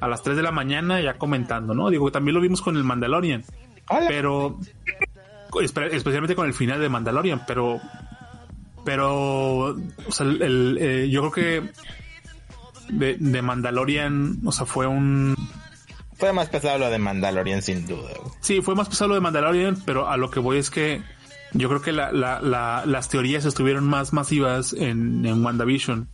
A 0.00 0.08
las 0.08 0.22
3 0.22 0.36
de 0.36 0.42
la 0.42 0.52
mañana 0.52 1.00
ya 1.00 1.14
comentando, 1.18 1.74
¿no? 1.74 1.90
Digo, 1.90 2.10
también 2.12 2.34
lo 2.34 2.40
vimos 2.40 2.62
con 2.62 2.76
el 2.76 2.84
Mandalorian, 2.84 3.44
Hola. 3.88 4.06
pero 4.08 4.58
espe- 5.52 5.92
especialmente 5.92 6.34
con 6.36 6.46
el 6.46 6.54
final 6.54 6.80
de 6.80 6.88
Mandalorian, 6.88 7.42
pero 7.46 7.80
pero 8.84 9.64
o 9.74 9.76
sea, 10.12 10.26
el, 10.26 10.40
el, 10.42 10.78
eh, 10.80 11.10
yo 11.10 11.30
creo 11.30 11.32
que 11.32 11.72
de, 12.88 13.16
de 13.18 13.42
Mandalorian, 13.42 14.38
o 14.44 14.52
sea, 14.52 14.64
fue 14.66 14.86
un 14.86 15.36
Fue 16.14 16.32
más 16.32 16.48
pesado 16.48 16.78
lo 16.78 16.90
de 16.90 16.98
Mandalorian, 16.98 17.60
sin 17.62 17.86
duda. 17.86 18.10
Sí, 18.40 18.62
fue 18.62 18.74
más 18.74 18.88
pesado 18.88 19.08
lo 19.08 19.14
de 19.16 19.20
Mandalorian, 19.20 19.82
pero 19.84 20.08
a 20.08 20.16
lo 20.16 20.30
que 20.30 20.40
voy 20.40 20.58
es 20.58 20.70
que 20.70 21.02
yo 21.52 21.68
creo 21.68 21.82
que 21.82 21.92
la, 21.92 22.12
la, 22.12 22.40
la- 22.40 22.84
las 22.86 23.08
teorías 23.08 23.44
estuvieron 23.44 23.84
más 23.88 24.12
masivas 24.12 24.72
en, 24.72 25.24
en 25.26 25.44
WandaVision. 25.44 26.08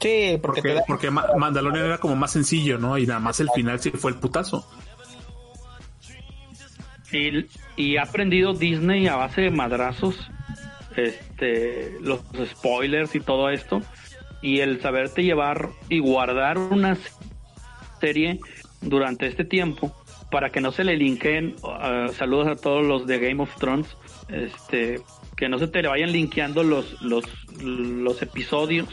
Sí, 0.00 0.38
porque, 0.42 0.60
Porque, 0.60 0.74
da- 0.74 0.82
porque 0.86 1.10
Ma- 1.10 1.26
Mandalorian 1.38 1.86
era 1.86 1.98
como 1.98 2.16
más 2.16 2.30
sencillo, 2.32 2.78
¿no? 2.78 2.98
Y 2.98 3.06
nada 3.06 3.20
más 3.20 3.40
el 3.40 3.48
final 3.50 3.80
sí 3.80 3.90
fue 3.90 4.10
el 4.10 4.18
putazo. 4.18 4.66
Y, 7.12 7.46
y 7.76 7.96
ha 7.96 8.02
aprendido 8.02 8.52
Disney 8.52 9.06
a 9.06 9.16
base 9.16 9.42
de 9.42 9.50
madrazos, 9.50 10.16
este, 10.96 11.96
los 12.00 12.20
spoilers 12.50 13.14
y 13.14 13.20
todo 13.20 13.48
esto, 13.50 13.80
y 14.42 14.60
el 14.60 14.80
saberte 14.80 15.22
llevar 15.22 15.70
y 15.88 16.00
guardar 16.00 16.58
una 16.58 16.96
serie 18.00 18.40
durante 18.82 19.26
este 19.26 19.44
tiempo 19.44 19.94
para 20.30 20.50
que 20.50 20.60
no 20.60 20.72
se 20.72 20.84
le 20.84 20.96
linkeen, 20.96 21.54
uh, 21.62 22.12
saludos 22.12 22.48
a 22.48 22.56
todos 22.56 22.84
los 22.84 23.06
de 23.06 23.18
Game 23.18 23.42
of 23.42 23.54
Thrones, 23.56 23.86
este, 24.28 25.00
que 25.36 25.48
no 25.48 25.58
se 25.58 25.68
te 25.68 25.82
le 25.82 25.88
vayan 25.88 26.12
linkeando 26.12 26.62
los, 26.62 27.00
los, 27.02 27.24
los 27.62 28.22
episodios, 28.22 28.88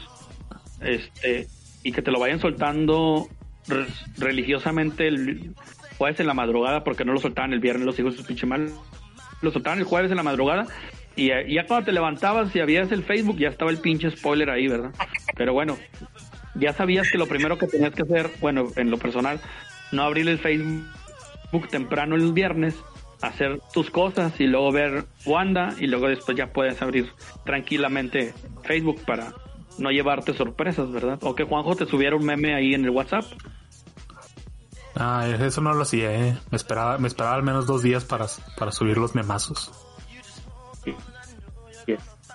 este, 0.82 1.48
y 1.84 1.92
que 1.92 2.02
te 2.02 2.12
lo 2.12 2.20
vayan 2.20 2.40
soltando 2.40 3.28
re- 3.68 3.88
religiosamente 4.18 5.08
el 5.08 5.54
jueves 5.98 6.20
en 6.20 6.28
la 6.28 6.34
madrugada, 6.34 6.84
porque 6.84 7.06
no 7.06 7.14
lo 7.14 7.20
soltaban 7.20 7.54
el 7.54 7.60
viernes 7.60 7.86
los 7.86 8.00
hijos 8.00 8.18
de 8.18 8.24
pinche 8.24 8.46
mal, 8.46 8.72
lo 9.42 9.52
soltaban 9.52 9.80
el 9.80 9.86
jueves 9.86 10.12
en 10.12 10.18
la 10.18 10.24
madrugada, 10.24 10.68
y, 11.16 11.30
eh, 11.30 11.46
ya 11.54 11.68
cuando 11.68 11.86
te 11.86 11.92
levantabas 11.92 12.56
y 12.56 12.60
abrías 12.60 12.92
el 12.92 13.04
Facebook, 13.04 13.38
ya 13.38 13.50
estaba 13.50 13.72
el 13.72 13.78
pinche 13.78 14.10
spoiler 14.12 14.50
ahí, 14.50 14.68
¿verdad? 14.68 14.92
Pero 15.36 15.54
bueno, 15.54 15.78
ya 16.56 16.74
sabías 16.74 17.10
que 17.12 17.18
lo 17.18 17.28
primero 17.28 17.58
que 17.58 17.68
tenías 17.68 17.94
que 17.94 18.02
hacer, 18.04 18.30
bueno, 18.42 18.68
en 18.76 18.90
lo 18.90 18.98
personal, 18.98 19.40
no 19.92 20.04
abrir 20.04 20.28
el 20.28 20.40
Facebook 20.40 21.68
temprano 21.70 22.16
el 22.16 22.34
viernes, 22.34 22.76
hacer 23.28 23.62
tus 23.74 23.90
cosas 23.90 24.40
y 24.40 24.48
luego 24.48 24.72
ver 24.72 25.06
Wanda 25.26 25.76
y 25.80 25.88
luego 25.88 26.08
después 26.08 26.38
ya 26.38 26.48
puedes 26.48 26.82
abrir 26.82 27.12
tranquilamente 27.46 28.34
Facebook 28.64 29.02
para 29.06 29.34
no 29.78 29.90
llevarte 29.90 30.34
sorpresas, 30.34 30.92
¿verdad? 30.92 31.18
O 31.22 31.34
que 31.34 31.44
Juanjo 31.46 31.76
te 31.76 31.86
subiera 31.86 32.16
un 32.16 32.26
meme 32.26 32.54
ahí 32.54 32.74
en 32.74 32.84
el 32.84 32.90
WhatsApp. 32.92 33.26
Ah, 34.96 35.28
eso 35.28 35.62
no 35.62 35.74
lo 35.74 35.82
hacía, 35.82 36.14
¿eh? 36.14 36.38
Me 36.52 36.56
esperaba, 36.58 36.98
me 37.00 37.08
esperaba 37.08 37.36
al 37.36 37.44
menos 37.44 37.66
dos 37.66 37.82
días 37.82 38.06
para, 38.06 38.28
para 38.58 38.72
subir 38.72 38.98
los 38.98 39.16
memazos. 39.16 39.72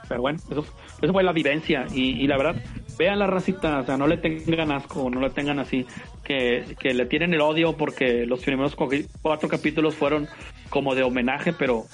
Pero 0.09 0.23
bueno, 0.23 0.39
eso, 0.51 0.65
eso 1.03 1.13
fue 1.13 1.23
la 1.23 1.33
vivencia. 1.33 1.87
Y, 1.93 2.23
y 2.23 2.27
la 2.27 2.39
verdad, 2.39 2.63
vean 2.99 3.19
la 3.19 3.27
racita, 3.27 3.81
o 3.81 3.85
sea, 3.85 3.99
no 3.99 4.07
le 4.07 4.17
tengan 4.17 4.73
asco, 4.73 5.11
no 5.11 5.21
le 5.21 5.29
tengan 5.31 5.59
así, 5.59 5.87
que, 6.25 6.77
que 6.81 6.95
le 6.95 7.05
tienen 7.05 7.35
el 7.35 7.43
odio 7.43 7.77
porque 7.77 8.25
los 8.25 8.41
primeros 8.41 8.75
cu- 8.75 8.89
cuatro 9.21 9.51
capítulos 9.51 9.95
fueron 9.95 10.27
como 10.69 10.95
de 10.95 11.03
homenaje, 11.03 11.53
pero 11.53 11.87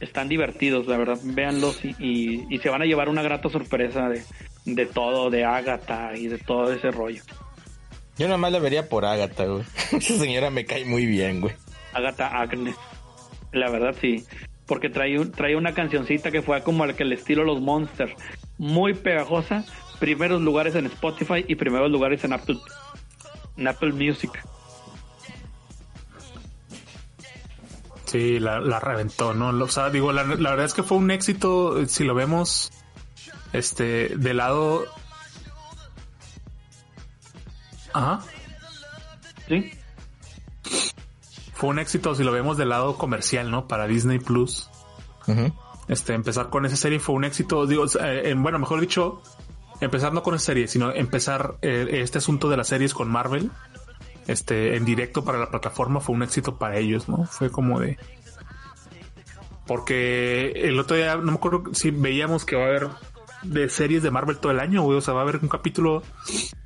están 0.00 0.28
divertidos, 0.28 0.86
la 0.86 0.96
verdad. 0.96 1.18
Véanlos 1.22 1.84
y, 1.84 1.94
y, 1.98 2.46
y 2.50 2.58
se 2.58 2.68
van 2.68 2.82
a 2.82 2.86
llevar 2.86 3.08
una 3.08 3.22
grata 3.22 3.48
sorpresa 3.48 4.08
de, 4.08 4.22
de 4.64 4.86
todo, 4.86 5.30
de 5.30 5.44
Agatha 5.44 6.16
y 6.16 6.28
de 6.28 6.38
todo 6.38 6.72
ese 6.72 6.90
rollo. 6.90 7.22
Yo 8.18 8.28
nomás 8.28 8.52
la 8.52 8.58
vería 8.58 8.88
por 8.88 9.04
Agatha, 9.04 9.46
güey. 9.46 9.64
Esa 9.92 10.18
señora 10.18 10.50
me 10.50 10.64
cae 10.64 10.84
muy 10.84 11.06
bien, 11.06 11.40
güey. 11.40 11.54
Agatha 11.92 12.28
Agnes. 12.28 12.76
La 13.52 13.70
verdad 13.70 13.94
sí. 14.00 14.24
Porque 14.66 14.88
trae, 14.88 15.18
un, 15.18 15.32
trae 15.32 15.56
una 15.56 15.74
cancioncita 15.74 16.30
que 16.30 16.42
fue 16.42 16.62
como 16.62 16.84
al 16.84 16.94
que 16.94 17.02
el 17.02 17.12
estilo 17.12 17.44
Los 17.44 17.60
Monsters. 17.60 18.14
Muy 18.58 18.94
pegajosa. 18.94 19.64
Primeros 19.98 20.40
lugares 20.40 20.74
en 20.74 20.86
Spotify 20.86 21.44
y 21.46 21.54
primeros 21.54 21.90
lugares 21.90 22.24
en 22.24 22.32
Apple, 22.32 22.58
en 23.56 23.68
Apple 23.68 23.92
Music. 23.92 24.30
Sí, 28.12 28.38
la, 28.38 28.60
la 28.60 28.78
reventó, 28.78 29.32
¿no? 29.32 29.48
O 29.48 29.68
sea, 29.68 29.88
digo, 29.88 30.12
la, 30.12 30.22
la 30.24 30.50
verdad 30.50 30.66
es 30.66 30.74
que 30.74 30.82
fue 30.82 30.98
un 30.98 31.10
éxito, 31.10 31.80
eh, 31.80 31.88
si 31.88 32.04
lo 32.04 32.14
vemos, 32.14 32.70
este, 33.54 34.10
de 34.16 34.34
lado... 34.34 34.84
Ajá. 37.94 38.20
Sí. 39.48 39.70
Fue 41.54 41.70
un 41.70 41.78
éxito 41.78 42.14
si 42.14 42.22
lo 42.22 42.32
vemos 42.32 42.58
del 42.58 42.68
lado 42.68 42.98
comercial, 42.98 43.50
¿no? 43.50 43.66
Para 43.66 43.86
Disney 43.86 44.18
Plus. 44.18 44.68
Ujú. 45.26 45.50
Este, 45.88 46.12
empezar 46.12 46.50
con 46.50 46.66
esa 46.66 46.76
serie 46.76 47.00
fue 47.00 47.14
un 47.14 47.24
éxito, 47.24 47.66
digo, 47.66 47.86
eh, 47.98 48.22
en- 48.30 48.42
bueno, 48.42 48.58
mejor 48.58 48.78
dicho, 48.80 49.22
empezar 49.80 50.12
no 50.12 50.22
con 50.22 50.34
esa 50.34 50.46
serie, 50.46 50.68
sino 50.68 50.92
empezar 50.92 51.56
eh, 51.62 51.88
este 52.02 52.18
asunto 52.18 52.50
de 52.50 52.58
las 52.58 52.68
series 52.68 52.92
con 52.92 53.10
Marvel, 53.10 53.50
este, 54.26 54.76
en 54.76 54.84
directo 54.84 55.24
para 55.24 55.38
la 55.38 55.50
plataforma 55.50 56.00
fue 56.00 56.14
un 56.14 56.22
éxito 56.22 56.56
para 56.58 56.76
ellos, 56.78 57.08
¿no? 57.08 57.24
Fue 57.26 57.50
como 57.50 57.80
de... 57.80 57.98
Porque 59.66 60.50
el 60.56 60.78
otro 60.78 60.96
día, 60.96 61.16
no 61.16 61.22
me 61.32 61.34
acuerdo 61.34 61.62
si 61.72 61.90
veíamos 61.90 62.44
que 62.44 62.56
va 62.56 62.64
a 62.64 62.68
haber 62.68 62.88
de 63.42 63.68
series 63.68 64.02
de 64.02 64.10
Marvel 64.10 64.38
todo 64.38 64.52
el 64.52 64.60
año, 64.60 64.82
güey, 64.82 64.98
o 64.98 65.00
sea, 65.00 65.14
va 65.14 65.20
a 65.20 65.22
haber 65.22 65.36
un 65.42 65.48
capítulo 65.48 66.02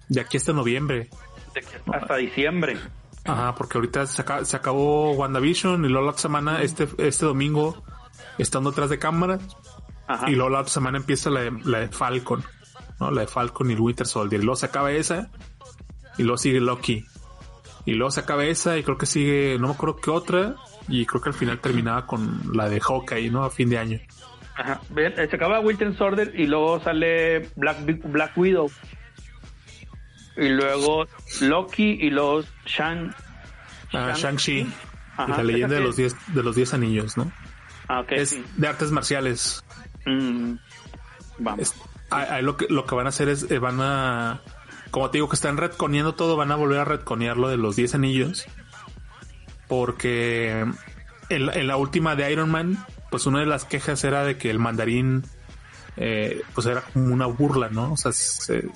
de 0.09 0.21
aquí 0.21 0.37
hasta 0.39 0.53
noviembre. 0.53 1.11
De 1.55 1.63
Hasta 1.95 2.17
diciembre. 2.17 2.77
Ajá, 3.25 3.55
porque 3.55 3.79
ahorita 3.79 4.07
se, 4.07 4.23
aca- 4.23 4.45
se 4.45 4.57
acabó 4.57 5.13
WandaVision 5.13 5.85
y 5.85 5.89
luego 5.89 6.05
la 6.07 6.11
otra 6.13 6.23
semana, 6.23 6.63
este, 6.63 6.89
este 6.99 7.27
domingo, 7.27 7.83
estando 8.39 8.71
atrás 8.71 8.89
de 8.89 8.99
cámara, 8.99 9.39
Ajá. 10.07 10.31
y 10.31 10.35
luego 10.35 10.51
la 10.51 10.61
otra 10.61 10.73
semana 10.73 10.97
empieza 10.99 11.29
la 11.31 11.41
de, 11.41 11.51
la 11.65 11.81
de 11.81 11.89
Falcon, 11.89 12.45
¿no? 13.01 13.11
La 13.11 13.23
de 13.23 13.27
Falcon 13.27 13.71
y 13.71 13.75
el 13.75 13.81
Winter 13.81 14.07
Soldier. 14.07 14.41
Y 14.41 14.45
luego 14.45 14.57
se 14.57 14.67
acaba 14.67 14.93
esa, 14.93 15.31
y 16.19 16.23
luego 16.23 16.39
sigue 16.39 16.61
Loki. 16.61 17.05
Y 17.87 17.95
luego 17.95 18.11
se 18.11 18.21
acaba 18.21 18.45
esa, 18.45 18.77
y 18.77 18.83
creo 18.83 18.99
que 18.99 19.07
sigue, 19.07 19.57
no 19.59 19.69
me 19.69 19.75
acuerdo 19.75 19.97
qué 19.97 20.11
otra, 20.11 20.57
y 20.89 21.07
creo 21.07 21.23
que 21.23 21.29
al 21.31 21.35
final 21.35 21.61
terminaba 21.61 22.07
con 22.07 22.43
la 22.53 22.69
de 22.69 22.81
Hawkeye, 22.81 23.31
¿no? 23.31 23.45
A 23.45 23.51
fin 23.51 23.71
de 23.71 23.79
año. 23.79 24.01
Ajá. 24.57 24.81
Bien, 24.91 25.15
eh, 25.17 25.29
Se 25.31 25.37
acaba 25.37 25.61
Winter 25.61 25.97
Soldier 25.97 26.33
y 26.35 26.47
luego 26.47 26.81
sale 26.83 27.49
Black, 27.57 27.79
Black 28.05 28.37
Widow. 28.37 28.71
Y 30.37 30.49
luego 30.49 31.07
Loki 31.41 31.99
y 32.01 32.11
luego 32.11 32.43
Shang. 32.67 33.15
Ah, 33.93 34.13
Shang-Chi. 34.15 34.59
Y 34.59 35.31
la 35.31 35.43
leyenda 35.43 35.77
de 35.77 35.81
los. 35.81 35.97
10 35.97 36.15
de 36.35 36.43
los 36.43 36.55
10 36.57 36.75
anillos, 36.75 37.17
¿no? 37.17 37.31
Ah, 37.89 38.01
ok, 38.01 38.13
Es 38.13 38.31
sí. 38.31 38.45
de 38.57 38.67
artes 38.69 38.91
marciales. 38.91 39.65
Mm, 40.05 40.55
vamos. 41.39 41.61
Es- 41.61 41.75
lo 42.43 42.57
que 42.57 42.67
lo 42.69 42.85
que 42.87 42.95
van 42.95 43.07
a 43.07 43.09
hacer 43.09 43.29
es 43.29 43.51
eh, 43.51 43.59
van 43.59 43.81
a 43.81 44.41
como 44.97 45.11
te 45.11 45.19
digo 45.19 45.29
que 45.29 45.35
están 45.37 45.59
retconeando 45.59 46.15
todo, 46.15 46.37
van 46.39 46.51
a 46.53 46.57
volver 46.57 46.79
a 46.79 46.87
retconear 46.87 47.37
lo 47.37 47.51
de 47.51 47.59
los 47.59 47.77
10 47.77 47.97
anillos. 47.97 48.47
Porque 49.69 50.65
en, 51.29 51.67
la- 51.67 51.77
última 51.77 52.17
de 52.17 52.33
Iron 52.33 52.51
Man, 52.51 52.83
pues 53.11 53.27
una 53.27 53.41
de 53.41 53.45
las 53.47 53.67
quejas 53.67 54.03
era 54.05 54.25
de 54.25 54.39
que 54.39 54.49
el 54.49 54.59
mandarín 54.59 55.23
eh, 55.99 56.41
pues 56.55 56.67
era 56.67 56.81
como 56.81 57.13
una 57.13 57.27
burla, 57.27 57.69
¿no? 57.69 57.93
O 57.93 57.97
sea, 57.99 58.11
se- 58.13 58.71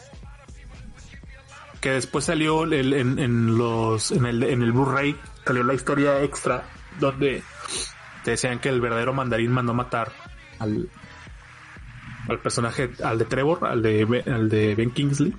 que 1.81 1.93
después 1.93 2.27
salió 2.27 2.71
en, 2.71 3.57
los 3.57 4.13
en 4.13 4.27
el 4.27 4.43
en 4.43 4.61
el 4.61 4.73
Blu-ray 4.73 5.17
salió 5.47 5.65
la 5.65 5.73
historia 5.73 6.23
extra 6.23 6.65
donde 6.99 7.43
te 8.25 8.33
decían 8.33 8.59
que 8.59 8.69
el 8.69 8.83
verdadero 8.83 9.15
mandarín 9.15 9.53
mandó 9.53 9.73
matar 9.73 10.13
al 10.59 10.91
al 12.29 12.39
personaje, 12.41 12.91
al 13.03 13.17
de 13.19 13.25
Trevor, 13.25 13.65
al 13.67 13.81
de, 13.81 14.23
al 14.27 14.51
de 14.51 14.75
Ben 14.75 14.91
Kingsley. 14.91 15.35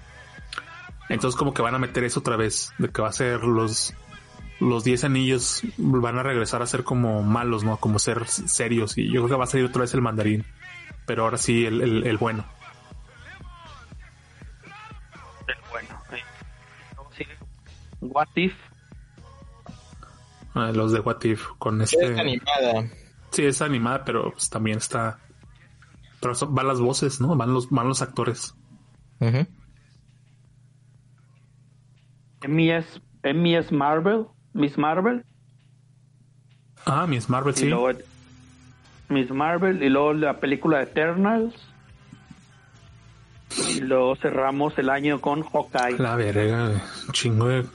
Entonces 1.14 1.38
como 1.38 1.54
que 1.54 1.62
van 1.62 1.76
a 1.76 1.80
meter 1.80 2.04
eso 2.04 2.20
otra 2.22 2.36
vez, 2.38 2.74
de 2.78 2.90
que 2.90 3.02
va 3.02 3.10
a 3.10 3.14
ser 3.14 3.44
los 3.44 3.94
los 4.60 4.84
10 4.84 5.04
anillos 5.06 5.62
van 5.78 6.20
a 6.20 6.24
regresar 6.24 6.62
a 6.62 6.68
ser 6.68 6.84
como 6.84 7.24
malos, 7.24 7.64
¿no? 7.64 7.78
Como 7.78 7.98
ser 8.00 8.28
serios 8.28 8.98
y 8.98 9.08
yo 9.08 9.22
creo 9.22 9.28
que 9.30 9.36
va 9.36 9.44
a 9.46 9.48
salir 9.48 9.66
otra 9.66 9.82
vez 9.82 9.94
el 9.96 10.02
mandarín, 10.02 10.46
pero 11.08 11.24
ahora 11.24 11.38
sí 11.38 11.66
el, 11.66 11.82
el, 11.82 12.06
el 12.08 12.18
bueno. 12.18 12.46
Pero 15.46 15.60
bueno. 15.72 15.88
sigue 17.16 17.36
What 18.02 18.28
If. 18.36 18.54
Ah, 20.54 20.72
los 20.74 20.92
de 20.92 21.00
What 21.00 21.24
If 21.24 21.48
con 21.58 21.82
este... 21.82 22.14
Es 22.14 22.20
animada. 22.20 22.90
Sí, 23.32 23.46
es 23.46 23.62
animada, 23.62 24.04
pero 24.04 24.32
pues, 24.32 24.50
también 24.50 24.78
está... 24.78 25.20
Pero 26.20 26.36
son- 26.36 26.54
van 26.54 26.68
las 26.68 26.80
voces, 26.80 27.22
¿no? 27.22 27.36
Van 27.36 27.54
los, 27.54 27.70
van 27.70 27.88
los 27.88 28.02
actores. 28.02 28.54
Ujú. 29.20 29.48
MES, 32.48 33.02
MES 33.24 33.72
Marvel. 33.72 34.26
Miss 34.54 34.78
Marvel. 34.78 35.24
Ah, 36.86 37.06
Miss 37.08 37.30
Marvel, 37.30 37.54
Y 37.56 37.58
sí. 37.60 37.70
luego 37.70 37.98
Miss 39.10 39.30
Marvel. 39.32 39.82
Y 39.84 39.90
luego 39.90 40.14
la 40.14 40.40
película 40.40 40.82
Eternals. 40.82 41.54
Y 43.76 43.82
luego 43.82 44.16
cerramos 44.16 44.78
el 44.78 44.90
año 44.90 45.20
con 45.20 45.44
Hawkeye. 45.44 45.98
La 46.00 46.16
verga, 46.16 46.72
chingo 47.12 47.48
de 47.50 47.66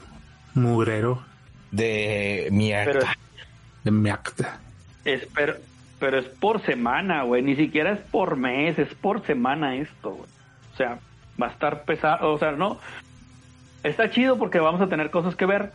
mugrero 0.55 1.23
De 1.71 2.47
mierda. 2.51 2.91
Pero 2.93 3.05
de 3.83 3.91
mi 3.91 4.09
acta. 4.09 4.59
es, 5.05 5.25
pero, 5.35 5.53
pero 5.99 6.17
es 6.19 6.25
por 6.25 6.61
semana, 6.65 7.23
güey. 7.23 7.41
Ni 7.43 7.55
siquiera 7.55 7.91
es 7.93 7.99
por 7.99 8.35
mes, 8.35 8.77
es 8.79 8.93
por 8.95 9.25
semana 9.25 9.75
esto, 9.75 10.11
güey. 10.11 10.29
O 10.73 10.77
sea, 10.77 10.99
va 11.41 11.47
a 11.47 11.51
estar 11.51 11.83
pesado. 11.85 12.33
O 12.33 12.37
sea, 12.39 12.51
no. 12.51 12.79
Está 13.87 14.09
chido 14.09 14.37
porque 14.37 14.59
vamos 14.59 14.81
a 14.81 14.87
tener 14.87 15.09
cosas 15.09 15.35
que 15.35 15.45
ver. 15.45 15.71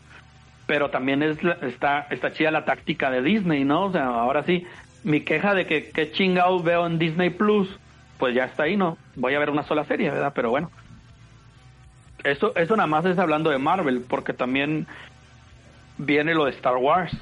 Pero 0.66 0.90
también 0.90 1.22
es 1.22 1.38
está, 1.62 2.06
está 2.10 2.32
chida 2.32 2.50
la 2.50 2.64
táctica 2.64 3.10
de 3.10 3.22
Disney, 3.22 3.64
¿no? 3.64 3.86
O 3.86 3.92
sea, 3.92 4.06
ahora 4.06 4.44
sí, 4.44 4.64
mi 5.02 5.22
queja 5.22 5.54
de 5.54 5.66
que 5.66 5.90
qué 5.90 6.12
chingados 6.12 6.62
veo 6.62 6.86
en 6.86 6.98
Disney 6.98 7.30
Plus, 7.30 7.68
pues 8.18 8.34
ya 8.34 8.44
está 8.44 8.64
ahí, 8.64 8.76
¿no? 8.76 8.96
Voy 9.16 9.34
a 9.34 9.38
ver 9.38 9.50
una 9.50 9.64
sola 9.64 9.84
serie, 9.84 10.10
¿verdad? 10.10 10.32
Pero 10.34 10.50
bueno. 10.50 10.70
Eso, 12.22 12.54
eso 12.54 12.76
nada 12.76 12.86
más 12.86 13.04
es 13.04 13.18
hablando 13.18 13.50
de 13.50 13.58
Marvel, 13.58 14.04
porque 14.08 14.32
también 14.32 14.86
viene 15.98 16.34
lo 16.34 16.44
de 16.44 16.52
Star 16.52 16.76
Wars. 16.76 17.12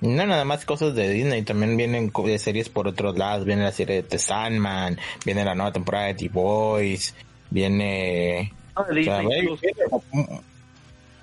No, 0.00 0.26
nada 0.26 0.44
más 0.44 0.64
cosas 0.64 0.94
de 0.94 1.08
Disney. 1.08 1.42
También 1.42 1.76
vienen 1.76 2.12
de 2.12 2.38
series 2.38 2.68
por 2.68 2.88
otros 2.88 3.16
lados. 3.16 3.44
Viene 3.44 3.62
la 3.62 3.72
serie 3.72 3.96
de 3.96 4.02
The 4.02 4.18
Sandman. 4.18 4.98
Viene 5.24 5.44
la 5.44 5.54
nueva 5.54 5.72
temporada 5.72 6.06
de 6.06 6.14
The 6.14 6.28
Boys. 6.28 7.14
Viene... 7.50 8.52
No, 8.78 9.52
o 9.52 9.56
sea, 9.56 9.72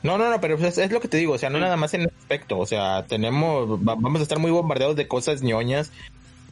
no, 0.03 0.17
no, 0.19 0.29
no, 0.29 0.39
pero 0.41 0.55
es, 0.57 0.77
es 0.77 0.91
lo 0.91 0.99
que 0.99 1.07
te 1.07 1.17
digo. 1.17 1.33
O 1.33 1.37
sea, 1.37 1.49
no 1.49 1.59
nada 1.59 1.77
más 1.77 1.93
en 1.93 2.01
ese 2.01 2.13
aspecto. 2.19 2.59
O 2.59 2.65
sea, 2.65 3.05
tenemos... 3.07 3.79
va- 3.79 3.95
vamos 3.95 4.19
a 4.19 4.23
estar 4.23 4.37
muy 4.39 4.51
bombardeados 4.51 4.95
de 4.95 5.07
cosas 5.07 5.41
ñoñas 5.41 5.91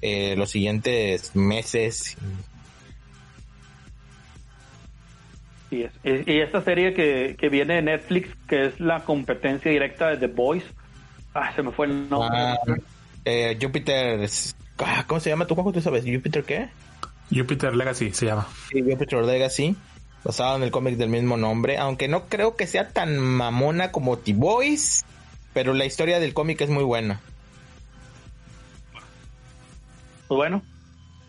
eh, 0.01 0.35
los 0.37 0.49
siguientes 0.49 1.35
meses. 1.35 2.17
Sí, 5.69 5.83
es. 5.83 5.91
Y 6.27 6.31
y 6.31 6.39
esta 6.41 6.61
serie 6.63 6.93
que, 6.93 7.35
que 7.37 7.49
viene 7.49 7.75
de 7.75 7.81
Netflix, 7.83 8.29
que 8.47 8.65
es 8.65 8.79
la 8.79 9.03
competencia 9.05 9.69
directa 9.71 10.07
de 10.09 10.17
The 10.17 10.27
Boys. 10.27 10.63
Ah, 11.33 11.51
se 11.55 11.63
me 11.63 11.71
fue 11.71 11.87
el 11.87 12.09
nombre. 12.09 12.37
Ah, 12.39 12.57
eh, 13.25 13.57
Jupiter... 13.61 14.27
ah, 14.79 15.03
¿Cómo 15.07 15.19
se 15.19 15.29
llama 15.29 15.45
tu 15.47 15.55
juego? 15.55 15.71
¿Tú 15.71 15.81
sabes? 15.81 16.03
¿Jupiter 16.05 16.43
qué? 16.43 16.69
Jupiter 17.31 17.75
Legacy 17.75 18.11
se 18.11 18.25
llama. 18.27 18.47
Sí, 18.71 18.81
Jupiter 18.81 19.23
Legacy, 19.23 19.75
basado 20.23 20.55
en 20.55 20.63
el 20.63 20.71
cómic 20.71 20.95
del 20.97 21.09
mismo 21.09 21.37
nombre, 21.37 21.77
aunque 21.77 22.07
no 22.07 22.25
creo 22.27 22.55
que 22.55 22.67
sea 22.67 22.89
tan 22.89 23.17
mamona 23.19 23.91
como 23.91 24.17
T-Boys, 24.17 25.03
pero 25.53 25.73
la 25.73 25.85
historia 25.85 26.19
del 26.19 26.33
cómic 26.33 26.61
es 26.61 26.69
muy 26.69 26.83
buena. 26.83 27.19
Pues 30.27 30.37
bueno, 30.37 30.61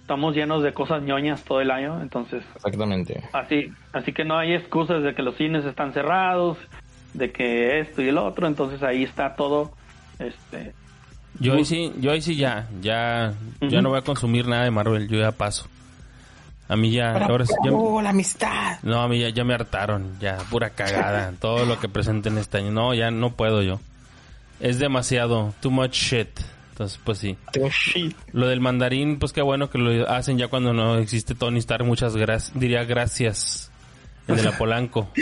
estamos 0.01 0.35
llenos 0.35 0.63
de 0.63 0.73
cosas 0.73 1.03
ñoñas 1.03 1.43
todo 1.45 1.61
el 1.61 1.71
año, 1.71 2.01
entonces 2.01 2.43
Exactamente. 2.55 3.23
así, 3.33 3.73
así 3.93 4.13
que 4.13 4.25
no 4.25 4.39
hay 4.39 4.55
excusas 4.55 5.03
de 5.03 5.15
que 5.15 5.23
los 5.23 5.37
cines 5.37 5.65
están 5.65 5.93
cerrados, 5.93 6.57
de 7.13 7.33
que 7.33 7.81
esto 7.81 8.03
y 8.03 8.09
el 8.09 8.19
otro, 8.19 8.47
entonces 8.47 8.83
ahí 8.83 9.03
está 9.03 9.35
todo. 9.35 9.73
Este, 10.19 10.73
Yo 11.41 11.55
ahí 11.55 11.65
sí, 11.65 11.93
yo 11.99 12.13
ahí 12.13 12.23
sí 12.23 12.37
ya, 12.37 12.69
ya, 12.81 13.35
ya 13.61 13.67
Ujú. 13.67 13.83
no 13.83 13.89
voy 13.91 13.99
a 13.99 14.03
consumir 14.03 14.47
nada 14.47 14.65
de 14.65 14.71
Marvel, 14.71 15.09
yo 15.09 15.19
ya 15.19 15.33
paso. 15.33 15.69
A 16.75 16.77
mí 16.77 16.91
ya, 16.91 17.13
ahora 17.13 17.47
sí, 17.47 17.55
ya- 17.65 17.71
¡Oh, 17.71 18.03
la 18.03 18.11
amistad! 18.11 18.79
no, 18.83 19.01
a 19.01 19.07
mí 19.07 19.21
ya, 19.21 19.29
ya 19.29 19.45
me 19.45 19.55
hartaron, 19.55 20.19
ya, 20.19 20.39
pura 20.51 20.71
cagada, 20.71 21.33
todo 21.41 21.65
lo 21.67 21.79
que 21.79 21.89
presenten 21.89 22.37
este 22.37 22.59
año, 22.59 22.73
no, 22.73 22.93
ya 22.95 23.13
no 23.13 23.31
puedo 23.31 23.63
yo. 23.63 23.79
Es 24.59 24.81
demasiado, 24.81 25.55
too 25.61 25.71
much 25.71 25.93
shit. 25.93 26.31
Entonces, 26.73 26.99
pues 27.05 27.19
sí. 27.19 27.39
Lo 28.33 28.49
del 28.49 28.61
mandarín, 28.61 29.21
pues 29.21 29.33
qué 29.33 29.41
bueno 29.43 29.71
que 29.71 29.79
lo 29.79 30.11
hacen 30.11 30.37
ya 30.37 30.49
cuando 30.49 30.73
no 30.73 30.97
existe 30.99 31.37
Tony 31.37 31.61
Stark. 31.61 31.85
Muchas 31.85 32.17
gracias, 32.17 32.59
diría 32.59 32.83
gracias. 32.83 33.71
El 34.27 34.35
de 34.37 34.43
la 34.43 34.59
Polanco. 34.59 35.07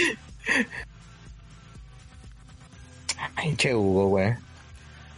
Ay, 3.36 3.54
che 3.56 3.74
Hugo, 3.74 4.08
güey. 4.08 4.34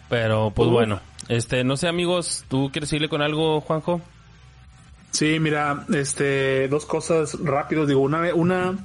Pero, 0.08 0.50
pues 0.50 0.68
bueno. 0.68 1.00
Este, 1.28 1.64
no 1.64 1.76
sé, 1.76 1.88
amigos, 1.88 2.44
¿tú 2.48 2.70
quieres 2.72 2.92
irle 2.92 3.08
con 3.08 3.22
algo, 3.22 3.60
Juanjo? 3.60 4.00
Sí, 5.14 5.38
mira, 5.38 5.86
este, 5.94 6.66
dos 6.68 6.86
cosas 6.86 7.38
rápidos. 7.40 7.86
Digo, 7.86 8.00
una, 8.00 8.34
una, 8.34 8.76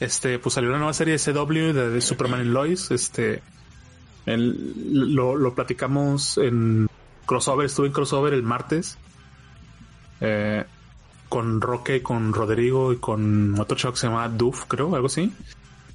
este, 0.00 0.38
pues 0.38 0.54
salió 0.54 0.70
una 0.70 0.78
nueva 0.78 0.94
serie 0.94 1.18
de 1.18 1.20
CW 1.32 1.72
de, 1.74 1.90
de 1.90 2.00
Superman 2.00 2.40
y 2.40 2.44
Lois. 2.48 2.90
Este, 2.90 3.42
El- 4.24 5.14
lo, 5.14 5.36
lo 5.36 5.54
platicamos 5.54 6.38
en 6.38 6.88
crossover, 7.26 7.66
estuve 7.66 7.88
en 7.88 7.92
crossover 7.92 8.32
el 8.32 8.42
martes. 8.42 8.96
eh, 10.20 10.64
con 11.28 11.60
Roque, 11.60 12.02
con 12.02 12.32
Rodrigo 12.32 12.90
y 12.94 12.96
con 12.96 13.54
otro 13.60 13.76
chavo 13.76 13.92
que 13.92 14.00
se 14.00 14.06
llama 14.06 14.26
Doof, 14.30 14.64
creo, 14.66 14.94
algo 14.94 15.08
así. 15.08 15.30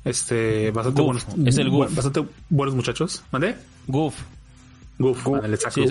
Este, 0.06 0.70
bastante 0.70 1.02
Goof, 1.02 1.26
buenos. 1.26 1.48
es 1.50 1.58
el 1.58 1.70
Goof. 1.72 1.96
Bastante 1.96 2.24
buenos 2.50 2.76
muchachos. 2.76 3.24
¿Mandé? 3.32 3.56
Goof. 3.88 4.14
Goof, 5.00 5.18
Sí, 5.18 5.24
Goof. 5.30 5.44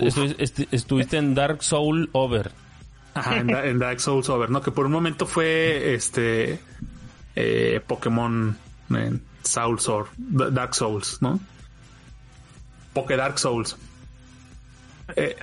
estu- 0.04 0.34
est- 0.38 0.72
estuviste 0.72 1.16
en 1.16 1.34
Dark 1.34 1.64
Soul 1.64 2.09
Over. 2.12 2.52
Ajá, 3.14 3.39
en, 3.39 3.47
Da- 3.48 3.66
en 3.66 3.78
Dark 3.78 4.01
Souls 4.01 4.28
Over, 4.28 4.51
¿no? 4.51 4.62
Que 4.62 4.70
por 4.70 4.86
un 4.86 4.93
momento 4.93 5.26
fue 5.26 5.94
este 5.94 6.59
eh, 7.36 7.80
Pokémon 7.86 8.56
Souls 9.43 9.89
or 9.89 10.09
Dark 10.16 10.74
Souls, 10.74 11.18
¿no? 11.20 11.39
Poké 12.94 13.16
Dark 13.16 13.39
Souls. 13.39 13.76
Eh, 15.16 15.36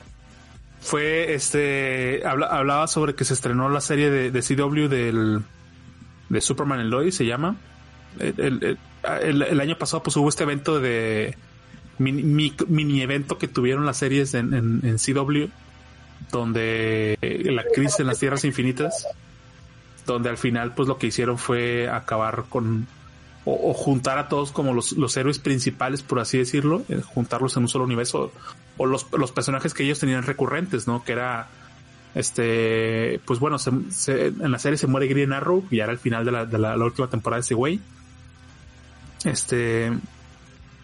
fue 0.81 1.33
este 1.33 2.21
habla- 2.25 2.47
hablaba 2.47 2.87
sobre 2.87 3.13
que 3.15 3.25
se 3.25 3.33
estrenó 3.33 3.69
la 3.69 3.81
serie 3.81 4.09
de, 4.09 4.31
de 4.31 4.41
CW 4.41 4.87
del 4.87 5.41
de 6.29 6.41
Superman 6.41 6.79
and 6.79 6.89
Lois 6.89 7.15
se 7.15 7.25
llama. 7.25 7.57
El, 8.19 8.77
el- 9.23 9.41
el- 9.43 9.59
año 9.61 9.77
pasado 9.77 10.01
pues 10.03 10.15
hubo 10.17 10.29
este 10.29 10.43
evento 10.43 10.79
de 10.79 11.35
mini, 11.97 12.23
mi- 12.23 12.55
mini 12.67 13.01
evento 13.01 13.37
que 13.37 13.47
tuvieron 13.47 13.85
las 13.85 13.97
series 13.97 14.33
en, 14.33 14.53
en- 14.53 14.81
en 14.83 14.97
CW 14.97 15.49
donde 16.31 17.17
eh, 17.21 17.51
la 17.51 17.63
crisis 17.63 17.99
en 17.99 18.07
las 18.07 18.19
tierras 18.19 18.43
infinitas 18.45 19.07
donde 20.05 20.29
al 20.29 20.37
final 20.37 20.73
pues 20.75 20.87
lo 20.87 20.97
que 20.97 21.07
hicieron 21.07 21.37
fue 21.37 21.89
acabar 21.89 22.45
con 22.49 22.87
o, 23.45 23.73
juntar 23.73 24.17
a 24.19 24.27
todos 24.27 24.51
como 24.51 24.73
los, 24.73 24.91
los 24.93 25.15
héroes 25.17 25.39
principales 25.39 26.01
por 26.01 26.19
así 26.19 26.37
decirlo 26.37 26.83
eh, 26.89 27.01
juntarlos 27.13 27.55
en 27.57 27.63
un 27.63 27.69
solo 27.69 27.85
universo 27.85 28.31
o 28.77 28.85
los, 28.85 29.07
los 29.13 29.31
personajes 29.31 29.73
que 29.73 29.83
ellos 29.83 29.99
tenían 29.99 30.23
recurrentes 30.23 30.87
no 30.87 31.03
que 31.03 31.13
era 31.13 31.47
este 32.15 33.19
pues 33.25 33.39
bueno 33.39 33.57
se- 33.59 33.71
se- 33.91 34.27
en 34.27 34.51
la 34.51 34.59
serie 34.59 34.77
se 34.77 34.87
muere 34.87 35.07
Green 35.07 35.31
Arrow 35.33 35.63
y 35.71 35.79
era 35.79 35.91
el 35.91 35.99
final 35.99 36.25
de 36.25 36.31
la, 36.31 36.45
de 36.45 36.57
la, 36.57 36.75
última 36.77 37.07
temporada 37.09 37.37
de 37.37 37.41
ese 37.45 37.53
güey. 37.55 37.79
Este 39.25 39.91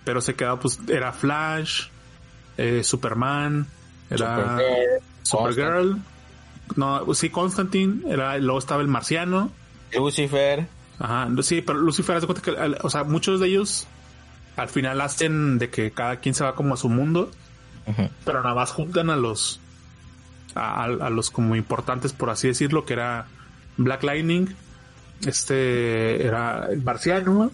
pero 0.03 0.21
se 0.21 0.35
quedaba 0.35 0.59
pues 0.59 0.79
era 0.87 1.11
Flash 1.11 1.87
eh, 2.57 2.83
Superman 2.83 3.65
era 4.09 4.57
Supergirl. 5.25 5.97
No, 6.75 7.13
sí, 7.13 7.29
Constantine. 7.29 8.01
Era, 8.11 8.37
luego 8.37 8.59
estaba 8.59 8.81
el 8.81 8.87
marciano. 8.87 9.51
Lucifer. 9.93 10.67
Ajá, 10.99 11.27
sí, 11.41 11.61
pero 11.61 11.79
Lucifer, 11.79 12.15
haz 12.15 12.21
de 12.21 12.27
cuenta 12.27 12.41
que, 12.41 12.77
o 12.81 12.89
sea, 12.89 13.03
muchos 13.03 13.39
de 13.39 13.47
ellos 13.47 13.85
al 14.55 14.69
final 14.69 15.01
hacen 15.01 15.57
de 15.57 15.69
que 15.69 15.91
cada 15.91 16.17
quien 16.17 16.33
se 16.33 16.43
va 16.45 16.55
como 16.55 16.73
a 16.73 16.77
su 16.77 16.87
mundo, 16.87 17.29
pero 18.23 18.41
nada 18.41 18.55
más 18.55 18.71
juntan 18.71 19.09
a 19.09 19.17
los, 19.17 19.59
a, 20.55 20.83
a- 20.83 20.85
a 20.85 21.09
los 21.09 21.29
como 21.31 21.55
importantes, 21.57 22.13
por 22.13 22.29
así 22.29 22.47
decirlo, 22.47 22.85
que 22.85 22.93
era 22.93 23.27
Black 23.75 24.03
Lightning, 24.03 24.47
este 25.25 26.25
era 26.25 26.67
el 26.71 26.81
marciano, 26.81 27.51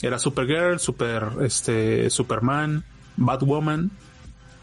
era 0.00 0.18
Supergirl, 0.18 0.78
Super, 0.78 1.28
este, 1.42 2.08
Superman, 2.08 2.84
Batwoman 3.18 3.90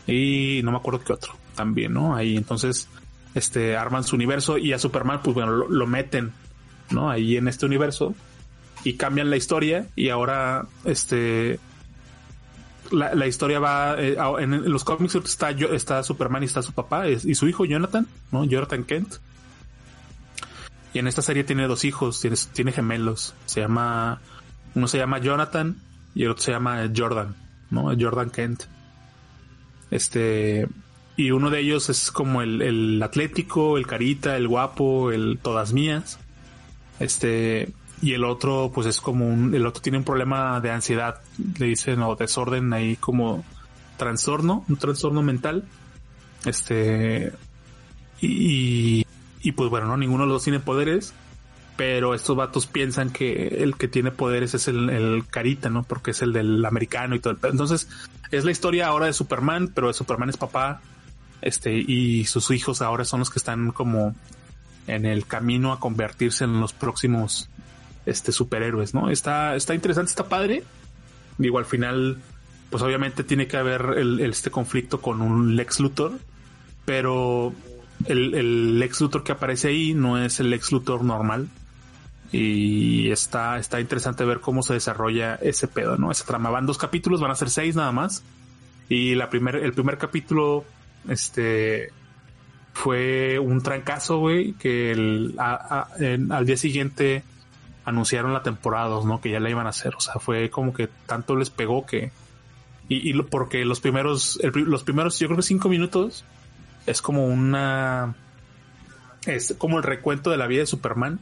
y 0.08 0.62
no 0.64 0.72
me 0.72 0.78
acuerdo 0.78 1.04
qué 1.04 1.14
otro 1.14 1.34
también, 1.58 1.94
¿no? 1.94 2.16
Ahí 2.16 2.38
entonces, 2.38 2.88
este, 3.36 3.76
arman 3.76 4.06
su 4.06 4.16
universo 4.16 4.58
y 4.58 4.72
a 4.72 4.80
Superman, 4.80 5.20
pues 5.22 5.34
bueno, 5.34 5.52
lo, 5.52 5.88
meten, 5.88 6.32
¿no? 6.92 7.10
Ahí 7.10 7.36
en 7.36 7.50
este 7.50 7.66
universo 7.66 8.16
y 8.86 8.94
cambian 8.94 9.30
la 9.30 9.36
historia 9.36 9.88
y 9.96 10.08
ahora, 10.08 10.68
este, 10.86 11.60
la, 12.92 13.14
la 13.16 13.28
historia 13.28 13.60
va, 13.60 13.96
eh, 13.98 14.16
en, 14.40 14.72
los 14.72 14.86
cómics 14.86 15.16
está, 15.16 15.50
está 15.50 16.04
Superman 16.04 16.44
y 16.44 16.46
está 16.46 16.62
su 16.62 16.72
papá 16.72 17.10
y 17.10 17.36
su 17.36 17.48
hijo 17.50 17.66
Jonathan, 17.66 18.08
¿no? 18.32 18.46
Jonathan 18.46 18.86
Kent. 18.86 19.16
Y 20.94 21.00
en 21.00 21.08
esta 21.08 21.22
serie 21.22 21.44
tiene 21.44 21.68
dos 21.68 21.84
hijos, 21.84 22.22
tiene, 22.22 22.38
tiene 22.54 22.72
gemelos. 22.72 23.34
Se 23.46 23.60
llama, 23.62 24.22
uno 24.74 24.88
se 24.88 24.98
llama 24.98 25.20
Jonathan 25.20 25.76
y 26.16 26.24
el 26.24 26.32
otro 26.32 26.44
se 26.44 26.52
llama 26.52 26.90
Jordan, 26.96 27.36
¿no? 27.70 27.92
Jordan 28.00 28.30
Kent. 28.30 28.64
Este, 29.92 30.68
y 31.18 31.32
uno 31.32 31.50
de 31.50 31.60
ellos 31.60 31.90
es 31.90 32.12
como 32.12 32.44
el, 32.44 32.62
el 32.62 33.02
atlético, 33.02 33.78
el 33.78 33.88
carita, 33.88 34.38
el 34.38 34.48
guapo, 34.48 35.12
el 35.12 35.40
todas 35.42 35.74
mías. 35.74 36.20
Este, 37.00 37.74
y 38.04 38.14
el 38.14 38.24
otro, 38.24 38.72
pues 38.74 38.86
es 38.86 39.02
como 39.02 39.28
un, 39.28 39.54
el 39.56 39.66
otro 39.66 39.82
tiene 39.82 39.98
un 39.98 40.04
problema 40.04 40.62
de 40.62 40.70
ansiedad, 40.70 41.20
le 41.58 41.66
dicen, 41.66 42.02
o 42.04 42.16
desorden 42.16 42.72
ahí 42.72 42.96
como 42.98 43.44
trastorno, 43.98 44.64
un 44.70 44.78
trastorno 44.78 45.24
mental. 45.24 45.64
Este, 46.46 47.34
y, 48.22 49.04
y 49.42 49.52
pues 49.54 49.72
bueno, 49.72 49.88
no, 49.88 49.98
ninguno 49.98 50.24
de 50.24 50.28
los 50.28 50.36
dos 50.36 50.44
tiene 50.44 50.60
poderes, 50.60 51.16
pero 51.78 52.14
estos 52.14 52.36
vatos 52.36 52.68
piensan 52.68 53.10
que 53.10 53.48
el 53.64 53.76
que 53.76 53.88
tiene 53.88 54.12
poderes 54.12 54.54
es 54.54 54.68
el, 54.68 54.92
el 54.92 55.26
carita, 55.28 55.72
¿no? 55.72 55.82
Porque 55.82 56.12
es 56.12 56.22
el 56.22 56.32
del 56.32 56.64
americano 56.64 57.16
y 57.16 57.20
todo 57.20 57.34
el. 57.34 57.40
Entonces, 57.52 57.90
es 58.30 58.46
la 58.46 58.52
historia 58.52 58.86
ahora 58.86 59.08
de 59.08 59.14
Superman, 59.14 59.72
pero 59.74 59.92
Superman 59.94 60.30
es 60.30 60.38
papá, 60.38 60.82
este, 61.42 61.74
y 61.76 62.26
sus 62.26 62.52
hijos 62.52 62.82
ahora 62.82 63.06
son 63.06 63.20
los 63.20 63.30
que 63.30 63.40
están 63.40 63.72
como 63.72 64.16
en 64.88 65.06
el 65.06 65.26
camino 65.26 65.74
a 65.74 65.80
convertirse 65.80 66.46
en 66.46 66.60
los 66.60 66.74
próximos 66.74 67.50
este 68.06 68.32
superhéroes, 68.32 68.94
¿no? 68.94 69.10
Está, 69.10 69.56
está 69.56 69.76
interesante, 69.76 70.10
está 70.10 70.30
padre. 70.30 70.64
Digo, 71.38 71.60
al 71.60 71.66
final, 71.66 72.18
pues 72.70 72.82
obviamente 72.82 73.24
tiene 73.24 73.48
que 73.48 73.58
haber 73.58 73.96
este 74.22 74.50
conflicto 74.50 75.02
con 75.02 75.22
un 75.22 75.56
Lex 75.56 75.80
Luthor, 75.82 76.14
pero 76.86 77.54
el, 78.06 78.34
el 78.34 78.80
Lex 78.80 79.02
Luthor 79.02 79.24
que 79.24 79.34
aparece 79.34 79.68
ahí 79.68 79.94
no 79.94 80.18
es 80.18 80.40
el 80.40 80.50
Lex 80.50 80.72
Luthor 80.72 81.04
normal. 81.04 81.50
Y 82.32 83.10
está, 83.10 83.58
está 83.58 83.80
interesante 83.80 84.26
ver 84.26 84.42
cómo 84.42 84.62
se 84.62 84.74
desarrolla 84.74 85.36
ese 85.36 85.68
pedo, 85.68 85.98
¿no? 85.98 86.12
Esa 86.12 86.26
trama. 86.26 86.50
Van 86.50 86.66
dos 86.66 86.78
capítulos, 86.78 87.22
van 87.22 87.32
a 87.32 87.36
ser 87.36 87.50
seis 87.50 87.76
nada 87.76 87.92
más. 87.92 88.24
Y 88.90 89.16
la 89.16 89.30
primer, 89.30 89.56
el 89.58 89.74
primer 89.74 89.98
capítulo, 89.98 90.66
este, 91.08 91.92
fue 92.74 93.40
un 93.40 93.62
trancazo, 93.62 94.20
güey, 94.20 94.54
que 94.54 94.92
al 95.40 96.46
día 96.46 96.58
siguiente 96.58 97.24
anunciaron 97.86 98.34
la 98.34 98.44
temporada 98.44 98.88
2, 98.90 99.06
¿no? 99.06 99.20
Que 99.20 99.32
ya 99.32 99.40
la 99.40 99.50
iban 99.50 99.66
a 99.66 99.70
hacer. 99.70 99.96
O 99.96 100.00
sea, 100.00 100.16
fue 100.16 100.50
como 100.50 100.74
que 100.74 100.88
tanto 101.06 101.36
les 101.36 101.50
pegó 101.50 101.86
que... 101.86 102.12
Y, 102.90 103.20
porque 103.24 103.66
los 103.66 103.80
primeros, 103.80 104.40
los 104.54 104.84
primeros, 104.84 105.18
yo 105.20 105.28
creo 105.28 105.38
que 105.38 105.44
cinco 105.44 105.70
minutos 105.70 106.24
es 106.86 107.02
como 107.02 107.26
una... 107.26 108.16
Es 109.26 109.56
como 109.58 109.78
el 109.78 109.84
recuento 109.84 110.30
de 110.30 110.38
la 110.38 110.48
vida 110.48 110.62
de 110.62 110.68
Superman. 110.68 111.20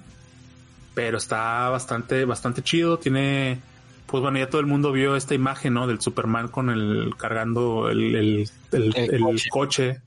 Pero 0.93 1.17
está 1.17 1.69
bastante, 1.69 2.25
bastante 2.25 2.63
chido. 2.63 2.97
Tiene... 2.99 3.59
Pues 4.07 4.21
bueno, 4.21 4.37
ya 4.37 4.49
todo 4.49 4.61
el 4.61 4.67
mundo 4.67 4.91
vio 4.91 5.15
esta 5.15 5.33
imagen, 5.33 5.73
¿no? 5.73 5.87
Del 5.87 5.99
Superman 5.99 6.47
con 6.49 6.69
el... 6.69 7.15
cargando 7.17 7.89
el, 7.89 8.15
el, 8.15 8.49
el- 8.71 8.95
El 8.95 9.13
el 9.15 9.21
coche. 9.21 9.49
coche 9.49 10.01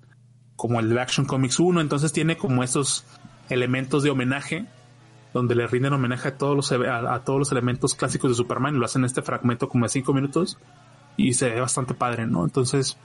como 0.57 0.81
el 0.81 0.89
de 0.89 1.01
Action 1.01 1.27
Comics 1.27 1.59
1, 1.61 1.81
entonces 1.81 2.13
tiene 2.13 2.37
como 2.37 2.63
estos 2.65 3.05
elementos 3.49 4.03
de 4.03 4.11
homenaje 4.11 4.67
donde 5.35 5.55
le 5.55 5.67
rinden 5.67 5.93
homenaje 5.93 6.29
a 6.29 6.37
todos 6.39 6.57
los 6.57 6.73
a, 6.73 7.15
a 7.15 7.23
todos 7.25 7.39
los 7.39 7.53
elementos 7.53 7.95
clásicos 7.95 8.31
de 8.31 8.35
Superman 8.35 8.75
y 8.75 8.79
lo 8.79 8.85
hacen 8.85 9.03
en 9.03 9.07
este 9.07 9.23
fragmento 9.23 9.69
como 9.69 9.85
de 9.85 9.91
cinco 9.91 10.13
minutos 10.15 10.59
y 11.17 11.35
se 11.35 11.51
ve 11.51 11.61
bastante 11.61 11.95
padre, 11.95 12.27
¿no? 12.27 12.45
Entonces, 12.45 12.97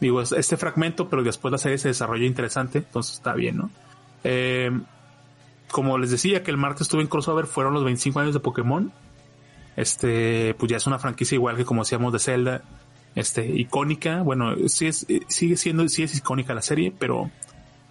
digo, 0.00 0.20
es 0.20 0.32
este 0.32 0.56
fragmento, 0.56 1.08
pero 1.08 1.22
después 1.22 1.52
la 1.52 1.58
serie 1.58 1.78
se 1.78 1.88
desarrolla 1.88 2.24
interesante, 2.26 2.78
entonces 2.78 3.14
está 3.16 3.34
bien, 3.34 3.56
¿no? 3.58 3.70
Eh, 4.24 4.70
como 5.70 5.98
les 5.98 6.10
decía 6.10 6.42
que 6.42 6.50
el 6.50 6.56
martes 6.56 6.82
estuve 6.82 7.02
en 7.02 7.08
crossover, 7.08 7.46
fueron 7.46 7.74
los 7.74 7.84
25 7.84 8.20
años 8.20 8.34
de 8.34 8.40
Pokémon. 8.40 8.92
Este, 9.76 10.54
pues 10.54 10.70
ya 10.70 10.78
es 10.78 10.86
una 10.86 10.98
franquicia 10.98 11.36
igual 11.36 11.56
que 11.56 11.64
como 11.64 11.82
decíamos 11.82 12.12
de 12.12 12.18
Zelda, 12.18 12.62
este, 13.14 13.46
icónica. 13.46 14.22
Bueno, 14.22 14.54
sí 14.68 14.86
es, 14.86 15.04
eh, 15.08 15.20
sigue 15.28 15.56
siendo, 15.56 15.88
sí 15.88 16.02
es 16.02 16.16
icónica 16.16 16.54
la 16.54 16.62
serie, 16.62 16.92
pero 16.98 17.30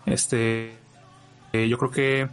este, 0.06 0.76
eh, 1.54 1.68
yo 1.70 1.78
creo 1.78 1.92
que 1.92 2.30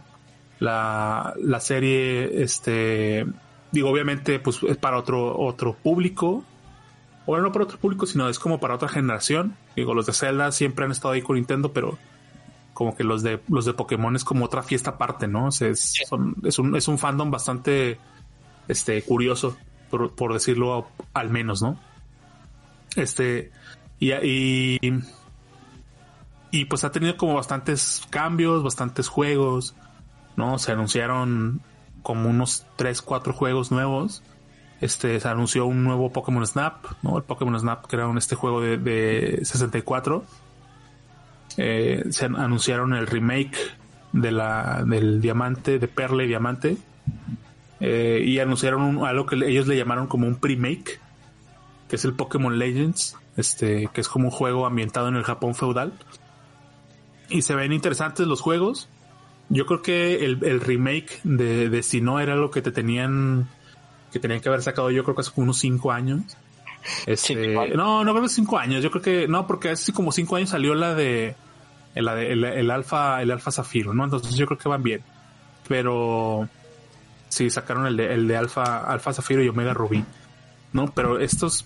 la, 0.59 1.33
la 1.37 1.59
serie, 1.59 2.43
este, 2.43 3.25
digo, 3.71 3.89
obviamente, 3.89 4.39
pues 4.39 4.59
es 4.67 4.77
para 4.77 4.97
otro, 4.97 5.37
otro 5.39 5.73
público. 5.75 6.43
Bueno, 7.25 7.43
no 7.45 7.51
para 7.51 7.65
otro 7.65 7.77
público, 7.77 8.05
sino 8.05 8.27
es 8.29 8.37
como 8.39 8.59
para 8.59 8.75
otra 8.75 8.89
generación. 8.89 9.55
Digo, 9.75 9.93
los 9.93 10.05
de 10.05 10.13
Zelda 10.13 10.51
siempre 10.51 10.85
han 10.85 10.91
estado 10.91 11.13
ahí 11.13 11.21
con 11.21 11.35
Nintendo, 11.37 11.71
pero 11.71 11.97
como 12.73 12.95
que 12.95 13.03
los 13.03 13.21
de 13.23 13.39
los 13.49 13.65
de 13.65 13.73
Pokémon 13.73 14.15
es 14.15 14.23
como 14.23 14.45
otra 14.45 14.63
fiesta 14.63 14.91
aparte, 14.91 15.27
¿no? 15.27 15.47
O 15.47 15.51
sea, 15.51 15.69
es, 15.69 15.93
son- 16.07 16.35
es 16.43 16.57
un, 16.59 16.75
es 16.75 16.87
un 16.87 16.97
fandom 16.97 17.29
bastante 17.31 17.97
este 18.67 19.01
curioso, 19.01 19.57
por, 19.89 20.13
por 20.15 20.33
decirlo 20.33 20.87
al 21.13 21.29
menos, 21.29 21.61
¿no? 21.61 21.79
Este, 22.95 23.51
y, 23.99 24.11
y, 24.13 24.79
y 26.51 26.65
pues 26.65 26.83
ha 26.83 26.91
tenido 26.91 27.17
como 27.17 27.33
bastantes 27.35 28.03
cambios, 28.09 28.63
bastantes 28.63 29.07
juegos, 29.07 29.75
¿no? 30.35 30.59
Se 30.59 30.71
anunciaron 30.71 31.61
como 32.03 32.29
unos 32.29 32.65
3, 32.75 33.01
4 33.01 33.33
juegos 33.33 33.71
nuevos. 33.71 34.21
este, 34.81 35.19
se 35.19 35.27
anunció 35.27 35.65
un 35.65 35.83
nuevo 35.83 36.11
Pokémon 36.11 36.45
Snap, 36.45 36.85
¿no? 37.01 37.17
El 37.17 37.23
Pokémon 37.23 37.57
Snap, 37.59 37.85
que 37.87 37.95
era 37.95 38.07
un, 38.07 38.17
este 38.17 38.35
juego 38.35 38.61
de, 38.61 38.77
de 38.77 39.39
64. 39.43 40.25
Eh, 41.57 42.03
se 42.09 42.25
an- 42.25 42.35
anunciaron 42.35 42.93
el 42.93 43.07
remake 43.07 43.55
de 44.11 44.31
la, 44.31 44.83
del 44.85 45.21
diamante, 45.21 45.79
de 45.79 45.87
Perla 45.87 46.23
y 46.23 46.27
Diamante. 46.27 46.77
Eh, 47.85 48.23
y 48.25 48.39
anunciaron 48.39 48.81
un- 48.81 49.05
algo 49.05 49.25
que 49.25 49.35
ellos 49.35 49.67
le 49.67 49.75
llamaron 49.75 50.07
como 50.07 50.25
un 50.25 50.35
pre-make, 50.35 50.99
que 51.89 51.97
es 51.97 52.05
el 52.05 52.13
Pokémon 52.13 52.57
Legends, 52.57 53.17
este, 53.35 53.89
que 53.93 53.99
es 53.99 54.07
como 54.07 54.25
un 54.29 54.31
juego 54.31 54.65
ambientado 54.65 55.09
en 55.09 55.15
el 55.17 55.23
Japón 55.23 55.53
feudal. 55.53 55.91
Y 57.29 57.41
se 57.41 57.55
ven 57.55 57.73
interesantes 57.73 58.25
los 58.27 58.39
juegos. 58.41 58.87
Yo 59.49 59.65
creo 59.65 59.81
que 59.81 60.23
el, 60.25 60.39
el 60.45 60.61
remake 60.61 61.19
de, 61.23 61.69
de 61.69 61.83
Sinnoh 61.83 62.19
era 62.19 62.35
lo 62.35 62.49
que 62.51 62.61
te 62.61 62.71
tenían 62.71 63.49
que 64.13 64.19
tenían 64.19 64.39
que 64.41 64.47
haber 64.49 64.61
sacado 64.61 64.91
yo 64.91 65.03
creo 65.03 65.15
que 65.15 65.21
hace 65.21 65.31
unos 65.35 65.57
cinco 65.57 65.91
años. 65.91 66.37
Este, 67.07 67.33
Sí, 67.55 67.75
no, 67.75 68.03
no 68.03 68.11
creo 68.11 68.23
que 68.23 68.29
cinco 68.29 68.57
años. 68.59 68.83
Yo 68.83 68.91
creo 68.91 69.01
que 69.01 69.27
no, 69.27 69.45
porque 69.47 69.71
hace 69.71 69.91
como 69.91 70.11
cinco 70.11 70.35
años 70.37 70.49
salió 70.51 70.75
la 70.75 70.93
de 70.93 71.35
la 71.95 72.13
de 72.15 72.31
el, 72.31 72.43
el 72.45 72.71
alfa 72.71 73.21
el 73.21 73.31
alfa 73.31 73.51
zafiro, 73.51 73.93
¿no? 73.93 74.03
Entonces 74.05 74.35
yo 74.35 74.45
creo 74.45 74.57
que 74.57 74.69
van 74.69 74.83
bien. 74.83 75.01
Pero 75.67 76.47
sí 77.33 77.49
sacaron 77.49 77.85
el 77.87 77.97
de 77.97 78.13
el 78.13 78.27
de 78.27 78.37
alfa 78.37 78.77
alfa 78.77 79.13
zafiro 79.13 79.43
y 79.43 79.49
omega 79.49 79.73
rubí, 79.73 80.03
¿no? 80.71 80.91
Pero 80.93 81.19
estos 81.19 81.65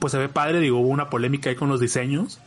pues 0.00 0.10
se 0.12 0.18
ve 0.18 0.28
padre, 0.28 0.60
digo, 0.60 0.80
hubo 0.80 0.88
una 0.88 1.08
polémica 1.10 1.48
ahí 1.48 1.56
con 1.56 1.68
los 1.68 1.80
diseños, 1.80 2.40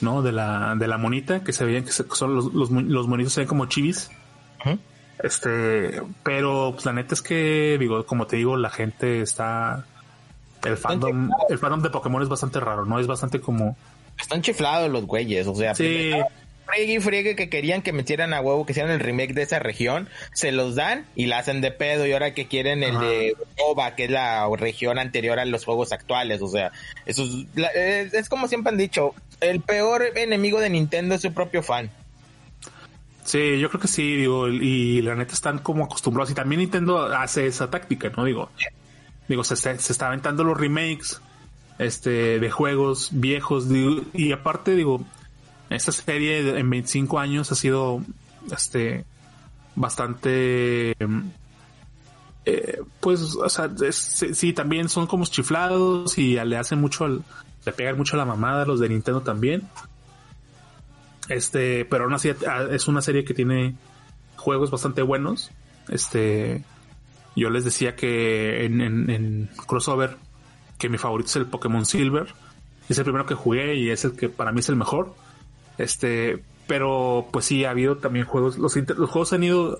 ¿no? 0.00 0.22
De 0.22 0.32
la 0.32 0.74
de 0.76 0.88
la 0.88 0.96
monita 0.98 1.44
que 1.44 1.52
se 1.52 1.64
veían 1.64 1.84
que 1.84 1.92
se- 1.92 2.06
son 2.12 2.34
los 2.34 2.52
los, 2.54 2.70
mon- 2.70 2.90
los 2.92 3.06
monitos 3.08 3.32
se 3.34 3.40
ven 3.42 3.48
como 3.48 3.66
chivis. 3.66 4.10
Este, 5.22 6.02
pero 6.24 6.70
pues 6.72 6.84
la 6.84 6.92
neta 6.92 7.14
es 7.14 7.22
que 7.22 7.76
digo, 7.78 8.04
como 8.06 8.26
te 8.26 8.36
digo, 8.36 8.56
la 8.56 8.70
gente 8.70 9.20
está 9.20 9.84
el 10.64 10.76
fandom, 10.76 11.30
el 11.48 11.58
fandom 11.58 11.80
de 11.82 11.90
Pokémon 11.90 12.22
es 12.22 12.28
bastante 12.28 12.58
raro, 12.58 12.84
¿no? 12.86 12.98
Es 12.98 13.06
bastante 13.06 13.40
como 13.40 13.76
Están 14.18 14.42
chiflados 14.42 14.90
los 14.90 15.06
güeyes, 15.06 15.46
o 15.46 15.54
sea, 15.54 15.74
Sí. 15.74 15.84
primero, 15.84 16.26
friegue 16.66 16.94
y 16.94 17.00
friegue 17.00 17.36
que 17.36 17.48
querían 17.48 17.82
que 17.82 17.92
metieran 17.92 18.32
a 18.34 18.40
huevo, 18.40 18.64
que 18.66 18.72
hicieran 18.72 18.92
el 18.92 19.00
remake 19.00 19.34
de 19.34 19.42
esa 19.42 19.58
región, 19.58 20.08
se 20.32 20.52
los 20.52 20.74
dan 20.74 21.06
y 21.14 21.26
la 21.26 21.38
hacen 21.38 21.60
de 21.60 21.70
pedo 21.70 22.06
y 22.06 22.12
ahora 22.12 22.34
que 22.34 22.46
quieren 22.48 22.82
el 22.82 22.96
Ajá. 22.96 23.04
de 23.06 23.34
Oba, 23.66 23.94
que 23.96 24.04
es 24.04 24.10
la 24.10 24.48
región 24.56 24.98
anterior 24.98 25.38
a 25.38 25.44
los 25.44 25.64
juegos 25.64 25.92
actuales, 25.92 26.40
o 26.42 26.48
sea, 26.48 26.72
eso 27.06 27.24
es, 27.24 27.30
la- 27.54 27.68
es, 27.68 28.14
es 28.14 28.28
como 28.28 28.48
siempre 28.48 28.70
han 28.70 28.78
dicho, 28.78 29.14
el 29.40 29.60
peor 29.60 30.04
enemigo 30.16 30.60
de 30.60 30.70
Nintendo 30.70 31.14
es 31.14 31.22
su 31.22 31.32
propio 31.34 31.62
fan. 31.62 31.90
Sí, 33.24 33.58
yo 33.60 33.68
creo 33.68 33.80
que 33.80 33.88
sí, 33.88 34.16
digo, 34.16 34.48
y 34.48 35.00
la 35.02 35.14
neta 35.14 35.32
están 35.32 35.58
como 35.60 35.84
acostumbrados. 35.84 36.30
Y 36.32 36.34
también 36.34 36.60
Nintendo 36.60 37.06
hace 37.06 37.46
esa 37.46 37.70
táctica, 37.70 38.10
¿no? 38.16 38.24
Digo, 38.24 38.50
digo, 39.28 39.44
se, 39.44 39.54
se, 39.54 39.78
se 39.78 39.92
está 39.92 40.08
aventando 40.08 40.42
los 40.42 40.58
remakes 40.58 41.20
este, 41.78 42.40
de 42.40 42.50
juegos 42.50 43.10
viejos. 43.12 43.68
digo, 43.68 44.02
y 44.12 44.32
aparte, 44.32 44.74
digo, 44.74 45.04
esta 45.72 45.92
serie 45.92 46.58
en 46.58 46.68
25 46.68 47.18
años 47.18 47.50
ha 47.52 47.54
sido 47.54 48.02
este 48.50 49.04
bastante. 49.74 50.92
em, 50.98 51.30
eh, 52.44 52.82
pues, 53.00 53.36
o 53.36 53.48
sea, 53.48 53.70
sí, 53.92 54.52
también 54.52 54.88
son 54.88 55.06
como 55.06 55.24
chiflados 55.26 56.18
y 56.18 56.34
le 56.34 56.56
hacen 56.56 56.80
mucho 56.80 57.04
al. 57.04 57.22
Le 57.64 57.72
pegan 57.72 57.96
mucho 57.96 58.16
a 58.16 58.18
la 58.18 58.24
mamada 58.24 58.64
los 58.64 58.80
de 58.80 58.88
Nintendo 58.88 59.20
también. 59.20 59.62
Este, 61.28 61.84
pero 61.84 62.04
aún 62.04 62.14
así 62.14 62.30
ah, 62.48 62.66
es 62.70 62.88
una 62.88 63.00
serie 63.00 63.24
que 63.24 63.34
tiene 63.34 63.76
juegos 64.36 64.70
bastante 64.70 65.02
buenos. 65.02 65.52
Este, 65.88 66.64
yo 67.36 67.50
les 67.50 67.64
decía 67.64 67.94
que 67.94 68.64
en 68.64 69.48
crossover 69.66 70.16
que 70.82 70.88
mi 70.88 70.98
favorito 70.98 71.28
es 71.28 71.36
el 71.36 71.46
Pokémon 71.46 71.86
Silver. 71.86 72.26
Es 72.88 72.98
el 72.98 73.04
primero 73.04 73.24
que 73.24 73.34
jugué 73.34 73.76
y 73.76 73.90
es 73.90 74.04
el 74.04 74.16
que 74.16 74.28
para 74.28 74.50
mí 74.50 74.58
es 74.58 74.68
el 74.68 74.74
mejor. 74.74 75.14
Este, 75.78 76.42
pero 76.66 77.28
pues 77.32 77.46
sí 77.46 77.64
ha 77.64 77.70
habido 77.70 77.96
también 77.96 78.24
juegos. 78.24 78.58
Los, 78.58 78.74
juegos 78.74 79.32
han 79.32 79.44
ido 79.44 79.78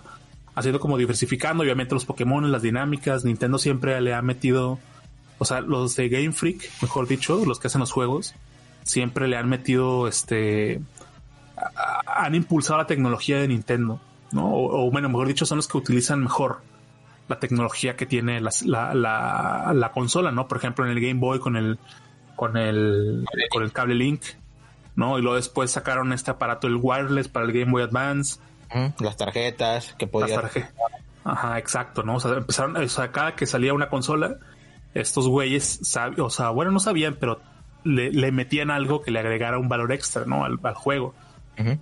haciendo 0.55 0.81
como 0.81 0.99
diversificando. 0.99 1.63
Obviamente 1.63 1.95
los 1.95 2.05
Pokémon, 2.05 2.51
las 2.51 2.63
dinámicas. 2.63 3.25
Nintendo 3.25 3.59
siempre 3.59 4.01
le 4.01 4.15
ha 4.15 4.23
metido, 4.23 4.79
o 5.39 5.45
sea, 5.45 5.61
los 5.61 5.97
de 5.97 6.09
Game 6.09 6.33
Freak, 6.33 6.71
mejor 6.83 7.07
dicho, 7.07 7.45
los 7.45 7.59
que 7.59 7.69
hacen 7.69 7.81
los 7.81 7.93
juegos, 7.93 8.35
siempre 8.85 9.29
le 9.29 9.37
han 9.37 9.49
metido 9.49 10.09
este 10.09 10.81
han 12.07 12.35
impulsado 12.35 12.79
la 12.79 12.87
tecnología 12.87 13.39
de 13.39 13.49
Nintendo, 13.49 14.01
¿no? 14.33 14.53
O, 14.53 14.91
bueno, 14.91 15.09
mejor 15.09 15.29
dicho, 15.29 15.47
son 15.47 15.57
los 15.57 15.69
que 15.69 15.79
utilizan 15.79 16.23
mejor 16.23 16.63
la 17.29 17.39
tecnología 17.39 17.97
que 17.97 18.07
tiene 18.07 18.41
la, 18.41 18.51
la, 18.95 19.73
la 19.73 19.93
consola, 19.93 20.33
¿no? 20.33 20.49
Por 20.49 20.59
ejemplo, 20.59 20.85
en 20.85 20.91
el 20.91 21.01
Game 21.01 21.21
Boy 21.21 21.39
con 21.39 21.57
el 21.57 21.79
con 22.37 22.57
el 22.57 23.25
con 23.51 23.63
el 23.63 23.73
cable 23.73 23.95
Link, 23.95 24.23
¿no? 24.97 25.19
Y 25.19 25.23
luego 25.23 25.37
después 25.37 25.71
sacaron 25.71 26.13
este 26.13 26.31
aparato 26.31 26.67
el 26.67 26.77
wireless 26.81 27.29
para 27.29 27.47
el 27.47 27.53
Game 27.53 27.71
Boy 27.73 27.83
Advance, 27.83 28.41
Las 29.01 29.17
tarjetas 29.17 29.95
que 29.99 30.07
las 30.07 30.13
podías... 30.13 30.41
tarjetas. 30.41 30.73
Ajá, 31.25 31.59
exacto, 31.59 32.03
¿no? 32.03 32.17
O 32.17 32.21
sea, 32.21 32.33
empezaron, 32.33 32.77
o 32.77 32.89
sea, 32.89 33.13
cada 33.13 33.35
que 33.37 33.47
salía 33.47 33.75
una 33.75 33.89
consola, 33.89 34.37
estos 34.95 35.29
güeyes, 35.29 35.81
sab- 35.83 36.19
o 36.21 36.31
sea, 36.31 36.51
bueno, 36.51 36.71
no 36.73 36.81
sabían, 36.81 37.17
pero 37.21 37.41
le, 37.85 38.11
le 38.11 38.33
metían 38.33 38.71
algo 38.71 39.03
que 39.03 39.11
le 39.11 39.19
agregara 39.21 39.59
un 39.59 39.69
valor 39.69 39.93
extra, 39.93 40.25
¿no? 40.25 40.45
Al, 40.45 40.59
al 40.63 40.75
juego. 40.75 41.15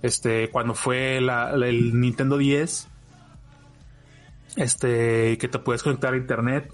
Este, 0.03 0.49
cuando 0.51 0.73
fue 0.75 1.21
la- 1.21 1.55
la- 1.57 1.67
el 1.67 1.99
Nintendo 1.99 2.37
10, 2.37 2.87
este, 4.57 5.37
que 5.37 5.47
te 5.47 5.59
puedes 5.59 5.81
conectar 5.83 6.13
a 6.13 6.17
internet, 6.17 6.73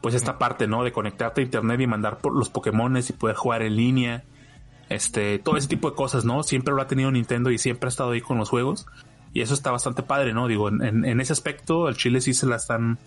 pues 0.00 0.14
esta 0.14 0.38
parte, 0.38 0.66
¿no? 0.66 0.84
De 0.84 0.92
conectarte 0.92 1.40
a 1.40 1.44
internet 1.44 1.80
y 1.80 1.86
mandar 1.86 2.18
por 2.18 2.34
los 2.36 2.50
Pokémones 2.50 3.08
y 3.10 3.14
poder 3.14 3.36
jugar 3.36 3.62
en 3.62 3.76
línea. 3.76 4.24
Este, 4.94 5.40
todo 5.40 5.56
ese 5.56 5.66
tipo 5.66 5.90
de 5.90 5.96
cosas, 5.96 6.24
¿no? 6.24 6.44
Siempre 6.44 6.72
lo 6.72 6.80
ha 6.80 6.86
tenido 6.86 7.10
Nintendo 7.10 7.50
y 7.50 7.58
siempre 7.58 7.88
ha 7.88 7.90
estado 7.90 8.12
ahí 8.12 8.20
con 8.20 8.38
los 8.38 8.48
juegos. 8.48 8.86
Y 9.32 9.40
eso 9.40 9.52
está 9.52 9.72
bastante 9.72 10.04
padre, 10.04 10.32
¿no? 10.32 10.46
Digo, 10.46 10.68
en, 10.68 11.20
ese 11.20 11.32
aspecto, 11.32 11.88
el 11.88 11.96
Chile 11.96 12.20
sí 12.20 12.32
se 12.32 12.46
la 12.46 12.54
están 12.54 13.00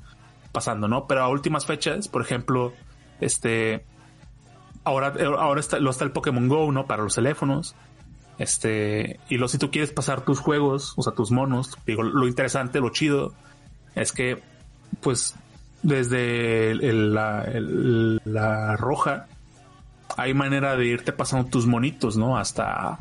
pasando, 0.51 0.89
¿no? 0.89 1.07
Pero 1.07 1.23
a 1.23 1.29
últimas 1.29 1.65
fechas, 1.65 2.09
por 2.09 2.21
ejemplo, 2.21 2.73
este, 3.21 3.85
ahora, 4.83 5.13
ahora 5.39 5.61
está, 5.61 5.79
lo 5.79 5.89
está 5.89 6.03
el 6.03 6.11
Pokémon 6.11 6.49
Go, 6.49 6.69
¿no? 6.73 6.87
Para 6.87 7.03
los 7.03 7.15
teléfonos. 7.15 7.73
Este, 8.37 9.21
y 9.29 9.37
lo 9.37 9.47
si 9.47 9.57
tú 9.57 9.71
quieres 9.71 9.93
pasar 9.93 10.25
tus 10.25 10.39
juegos, 10.39 10.93
o 10.97 11.03
sea, 11.03 11.13
tus 11.13 11.31
monos, 11.31 11.77
digo, 11.85 12.03
lo 12.03 12.27
interesante, 12.27 12.81
lo 12.81 12.89
chido, 12.89 13.33
es 13.95 14.11
que, 14.11 14.43
pues, 14.99 15.35
desde 15.81 16.75
la 16.75 18.75
roja, 18.75 19.27
hay 20.17 20.33
manera 20.33 20.75
de 20.75 20.85
irte 20.85 21.11
pasando 21.13 21.49
tus 21.49 21.65
monitos, 21.65 22.17
¿no? 22.17 22.37
Hasta, 22.37 22.97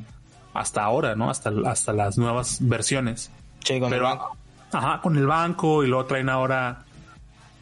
hasta 0.55 0.84
ahora, 0.84 1.16
¿no? 1.16 1.28
Hasta, 1.30 1.51
hasta 1.66 1.93
las 1.93 2.16
nuevas 2.18 2.59
versiones. 2.60 3.30
Sí, 3.64 3.80
con 3.80 3.84
el 3.93 3.98
Pero, 3.98 4.05
banco. 4.05 4.36
ajá, 4.72 5.01
con 5.01 5.16
el 5.16 5.26
banco 5.26 5.82
y 5.82 5.88
luego 5.88 6.05
traen 6.05 6.28
ahora 6.28 6.84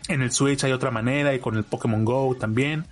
en 0.08 0.20
el 0.20 0.32
Switch 0.32 0.62
hay 0.64 0.72
otra 0.72 0.90
manera 0.90 1.34
y 1.34 1.38
con 1.38 1.56
el 1.56 1.64
Pokémon 1.64 2.04
Go 2.04 2.36
también. 2.38 2.84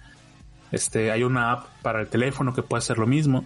Este, 0.71 1.11
hay 1.11 1.23
una 1.25 1.53
app 1.53 1.67
para 1.83 2.01
el 2.01 2.09
teléfono 2.09 2.55
que 2.55 2.63
puede 2.63 2.79
hacer 2.79 2.97
lo 2.99 3.07
mismo. 3.07 3.45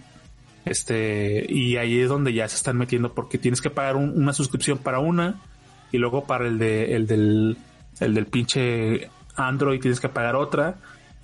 Este, 0.63 1.45
y 1.49 1.77
ahí 1.77 1.99
es 1.99 2.09
donde 2.09 2.33
ya 2.33 2.47
se 2.47 2.55
están 2.57 2.77
metiendo 2.77 3.13
porque 3.13 3.37
tienes 3.37 3.61
que 3.61 3.69
pagar 3.69 3.95
un- 3.95 4.13
una 4.21 4.33
suscripción 4.33 4.77
para 4.77 4.99
una 4.99 5.35
y 5.91 5.97
luego 5.97 6.25
para 6.25 6.45
el 6.47 6.57
de, 6.59 6.95
el 6.95 7.07
del, 7.07 7.57
el 7.99 8.13
del 8.13 8.25
pinche 8.25 9.09
Android 9.35 9.79
tienes 9.79 9.99
que 9.99 10.09
pagar 10.09 10.35
otra 10.35 10.75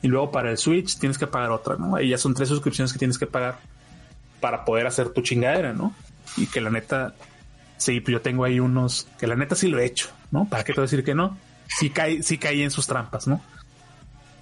y 0.04 0.10
luego 0.10 0.30
para 0.32 0.52
el 0.52 0.58
Switch 0.60 1.00
tienes 1.00 1.18
que 1.18 1.26
pagar 1.26 1.50
otra, 1.50 1.78
¿no? 1.78 1.96
Ahí 1.96 2.10
ya 2.10 2.18
son 2.20 2.36
tres 2.36 2.50
suscripciones 2.50 2.94
que 2.94 3.00
tienes 3.00 3.18
que 3.18 3.26
pagar 3.26 3.58
para 4.42 4.66
poder 4.66 4.86
hacer 4.86 5.10
tu 5.10 5.22
chingadera, 5.22 5.74
¿no? 5.74 5.96
Y 6.38 6.46
que 6.48 6.60
la 6.62 6.70
neta, 6.70 7.16
sí, 7.78 8.02
pues 8.02 8.12
yo 8.12 8.22
tengo 8.22 8.44
ahí 8.44 8.60
unos, 8.60 9.08
que 9.18 9.26
la 9.28 9.36
neta 9.36 9.56
sí 9.56 9.70
lo 9.70 9.80
he 9.80 9.86
hecho, 9.86 10.10
¿no? 10.30 10.46
¿Para 10.46 10.64
qué 10.66 10.74
te 10.74 10.82
voy 10.82 10.84
a 10.84 10.90
decir 10.92 11.04
que 11.04 11.16
no? 11.16 11.38
Sí 11.70 11.90
caí, 11.90 12.22
sí 12.22 12.38
caí 12.38 12.62
en 12.62 12.70
sus 12.70 12.86
trampas, 12.86 13.28
¿no? 13.28 13.42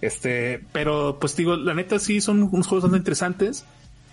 Este, 0.01 0.65
pero 0.71 1.19
pues 1.21 1.35
digo, 1.35 1.55
la 1.55 1.75
neta 1.75 1.99
sí 1.99 2.21
son 2.21 2.41
unos 2.41 2.65
juegos 2.65 2.83
bastante 2.85 2.97
interesantes 2.97 3.63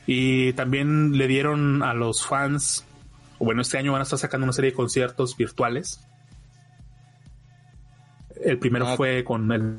y 0.06 0.52
también 0.52 1.16
le 1.16 1.26
dieron 1.28 1.82
a 1.82 1.94
los 1.94 2.26
fans, 2.26 2.84
o 3.38 3.46
bueno, 3.46 3.62
este 3.62 3.78
año 3.78 3.92
van 3.92 4.02
a 4.02 4.04
estar 4.04 4.18
sacando 4.18 4.44
una 4.44 4.52
serie 4.52 4.72
de 4.72 4.76
conciertos 4.76 5.34
virtuales. 5.34 6.04
El 8.44 8.58
primero 8.58 8.86
Ah. 8.88 8.96
fue 8.96 9.24
con 9.24 9.50
el 9.50 9.78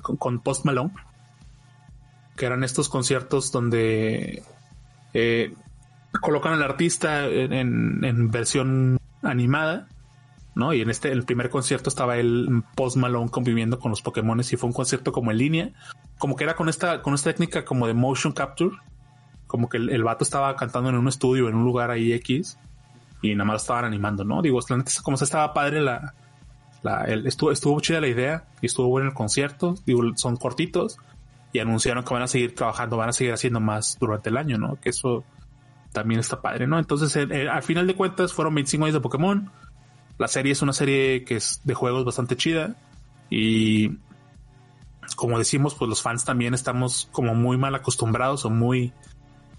con, 0.00 0.40
Post 0.40 0.64
Malone, 0.64 0.92
que 2.36 2.46
eran 2.46 2.64
estos 2.64 2.88
conciertos 2.88 3.52
donde 3.52 4.42
eh, 5.14 5.54
colocan 6.20 6.54
al 6.54 6.62
artista 6.62 7.26
en, 7.26 8.30
versión 8.30 8.98
animada, 9.22 9.88
¿no? 10.54 10.74
Y 10.74 10.80
en 10.80 10.90
este, 10.90 11.12
el 11.12 11.24
primer 11.24 11.50
concierto 11.50 11.88
estaba 11.88 12.16
el 12.16 12.62
Post 12.74 12.96
Malone 12.96 13.30
conviviendo 13.30 13.78
con 13.78 13.90
los 13.90 14.02
Pokémon 14.02 14.40
y 14.40 14.44
fue 14.44 14.68
un 14.68 14.74
concierto 14.74 15.12
como 15.12 15.30
en 15.30 15.38
línea, 15.38 15.70
como 16.18 16.36
que 16.36 16.44
era 16.44 16.54
con 16.54 16.68
esta, 16.68 17.02
con 17.02 17.14
esta 17.14 17.30
técnica 17.30 17.64
como 17.64 17.86
de 17.86 17.94
motion 17.94 18.32
capture, 18.32 18.76
como 19.46 19.68
que 19.68 19.76
el, 19.76 19.90
el 19.90 20.02
vato 20.02 20.24
estaba 20.24 20.54
cantando 20.56 20.88
en 20.90 20.96
un 20.96 21.08
estudio, 21.08 21.48
en 21.48 21.54
un 21.54 21.64
lugar 21.64 21.90
ahí 21.90 22.12
X, 22.12 22.58
y 23.22 23.34
nada 23.34 23.44
más 23.44 23.62
estaban 23.62 23.84
animando, 23.84 24.24
¿no? 24.24 24.42
Digo, 24.42 24.58
como 25.02 25.16
se 25.16 25.24
estaba 25.24 25.54
padre 25.54 25.80
la, 25.80 26.14
Estuvo, 27.24 27.52
estuvo 27.52 27.80
chida 27.80 28.00
la 28.00 28.08
idea 28.08 28.44
y 28.60 28.66
estuvo 28.66 28.88
bueno 28.88 29.08
el 29.08 29.14
concierto. 29.14 29.74
Son 30.16 30.36
cortitos 30.36 30.98
y 31.52 31.58
anunciaron 31.58 32.04
que 32.04 32.14
van 32.14 32.22
a 32.22 32.28
seguir 32.28 32.54
trabajando, 32.54 32.96
van 32.96 33.10
a 33.10 33.12
seguir 33.12 33.32
haciendo 33.32 33.60
más 33.60 33.98
durante 34.00 34.30
el 34.30 34.36
año, 34.36 34.58
¿no? 34.58 34.80
Que 34.80 34.90
eso 34.90 35.24
también 35.92 36.20
está 36.20 36.40
padre, 36.40 36.66
¿no? 36.66 36.78
Entonces, 36.78 37.16
al 37.16 37.62
final 37.62 37.86
de 37.86 37.94
cuentas, 37.94 38.32
fueron 38.32 38.54
25 38.54 38.84
años 38.86 38.94
de 38.94 39.00
Pokémon. 39.00 39.50
La 40.18 40.28
serie 40.28 40.52
es 40.52 40.62
una 40.62 40.72
serie 40.72 41.24
que 41.24 41.36
es 41.36 41.60
de 41.64 41.74
juegos 41.74 42.04
bastante 42.04 42.36
chida 42.36 42.76
y 43.30 43.98
como 45.16 45.38
decimos, 45.38 45.74
pues 45.74 45.88
los 45.88 46.02
fans 46.02 46.24
también 46.24 46.54
estamos 46.54 47.08
como 47.12 47.34
muy 47.34 47.56
mal 47.56 47.74
acostumbrados 47.74 48.44
o 48.44 48.50
muy 48.50 48.92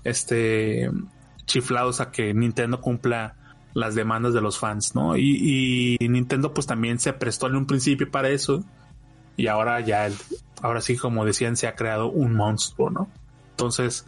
este 0.03 0.89
chiflados 1.45 2.01
a 2.01 2.11
que 2.11 2.33
Nintendo 2.33 2.81
cumpla 2.81 3.35
las 3.73 3.95
demandas 3.95 4.33
de 4.33 4.41
los 4.41 4.59
fans, 4.59 4.93
¿no? 4.95 5.17
Y, 5.17 5.97
y 5.99 6.07
Nintendo 6.07 6.53
pues 6.53 6.67
también 6.67 6.99
se 6.99 7.13
prestó 7.13 7.47
en 7.47 7.55
un 7.55 7.65
principio 7.65 8.09
para 8.11 8.29
eso 8.29 8.63
y 9.35 9.47
ahora 9.47 9.79
ya, 9.81 10.05
el- 10.05 10.15
ahora 10.61 10.81
sí 10.81 10.95
como 10.97 11.25
decían, 11.25 11.57
se 11.57 11.67
ha 11.67 11.75
creado 11.75 12.09
un 12.11 12.35
monstruo, 12.35 12.89
¿no? 12.89 13.09
Entonces, 13.51 14.05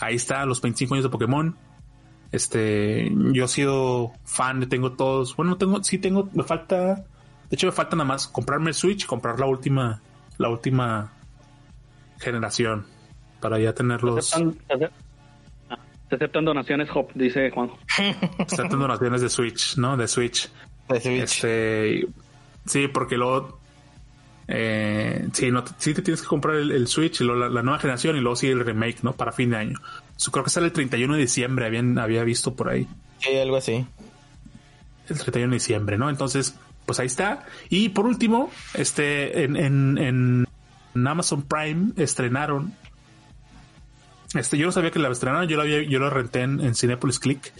ahí 0.00 0.16
está 0.16 0.44
los 0.46 0.60
25 0.60 0.94
años 0.94 1.04
de 1.04 1.10
Pokémon. 1.10 1.56
Este, 2.32 3.12
yo 3.32 3.44
he 3.44 3.48
sido 3.48 4.12
fan, 4.24 4.68
tengo 4.68 4.92
todos, 4.92 5.36
bueno, 5.36 5.56
tengo, 5.56 5.82
sí 5.84 5.98
tengo, 5.98 6.28
me 6.34 6.42
falta, 6.42 6.96
de 6.96 7.04
hecho 7.52 7.68
me 7.68 7.72
falta 7.72 7.94
nada 7.96 8.06
más 8.08 8.26
comprarme 8.26 8.70
el 8.70 8.74
Switch, 8.74 9.04
y 9.04 9.06
comprar 9.06 9.38
la 9.38 9.46
última, 9.46 10.02
la 10.36 10.48
última 10.48 11.12
generación 12.18 12.86
para 13.40 13.58
ya 13.58 13.72
tenerlos. 13.74 14.32
Aceptan, 14.34 14.58
ah, 14.70 14.90
se 16.08 16.14
aceptan 16.14 16.44
donaciones, 16.44 16.88
Hop, 16.94 17.10
dice 17.14 17.50
Juanjo. 17.50 17.78
Están 18.38 18.68
donaciones 18.70 19.20
de 19.22 19.28
Switch, 19.28 19.76
¿no? 19.76 19.96
De 19.96 20.06
Switch. 20.08 20.48
De 20.88 21.00
Switch. 21.00 21.22
Este, 21.22 22.06
sí, 22.64 22.88
porque 22.88 23.16
luego, 23.16 23.58
eh, 24.48 25.26
sí, 25.32 25.50
no, 25.50 25.64
te- 25.64 25.72
sí 25.78 25.94
te 25.94 26.02
tienes 26.02 26.22
que 26.22 26.28
comprar 26.28 26.56
el, 26.56 26.70
el 26.70 26.86
Switch 26.86 27.20
y 27.20 27.24
luego 27.24 27.40
la, 27.40 27.48
la 27.48 27.62
nueva 27.62 27.78
generación 27.78 28.16
y 28.16 28.20
luego 28.20 28.36
sí 28.36 28.48
el 28.48 28.60
remake, 28.64 29.02
¿no? 29.02 29.12
Para 29.14 29.32
fin 29.32 29.50
de 29.50 29.56
año. 29.56 29.78
So, 30.16 30.30
creo 30.30 30.44
que 30.44 30.50
sale 30.50 30.66
el 30.66 30.72
31 30.72 31.14
de 31.14 31.20
diciembre, 31.20 31.66
habían, 31.66 31.98
había 31.98 32.22
visto 32.24 32.54
por 32.54 32.68
ahí. 32.68 32.86
Sí, 33.18 33.36
algo 33.36 33.56
así. 33.56 33.84
El 35.08 35.18
31 35.18 35.50
de 35.50 35.56
diciembre, 35.56 35.98
¿no? 35.98 36.08
Entonces, 36.10 36.56
pues 36.86 37.00
ahí 37.00 37.06
está. 37.06 37.44
Y 37.68 37.88
por 37.90 38.06
último, 38.06 38.50
este, 38.74 39.42
en, 39.44 39.56
en, 39.56 39.98
en 39.98 41.06
Amazon 41.06 41.42
Prime 41.42 41.92
estrenaron. 41.96 42.72
Este, 44.34 44.58
yo 44.58 44.66
no 44.66 44.72
sabía 44.72 44.90
que 44.90 44.98
la 44.98 45.08
estrenaron, 45.08 45.48
yo 45.48 45.56
la, 45.56 45.62
había- 45.62 45.82
yo 45.82 45.98
la 45.98 46.10
renté 46.10 46.42
en, 46.42 46.74
Cinepolis 46.74 47.18
Click. 47.18 47.52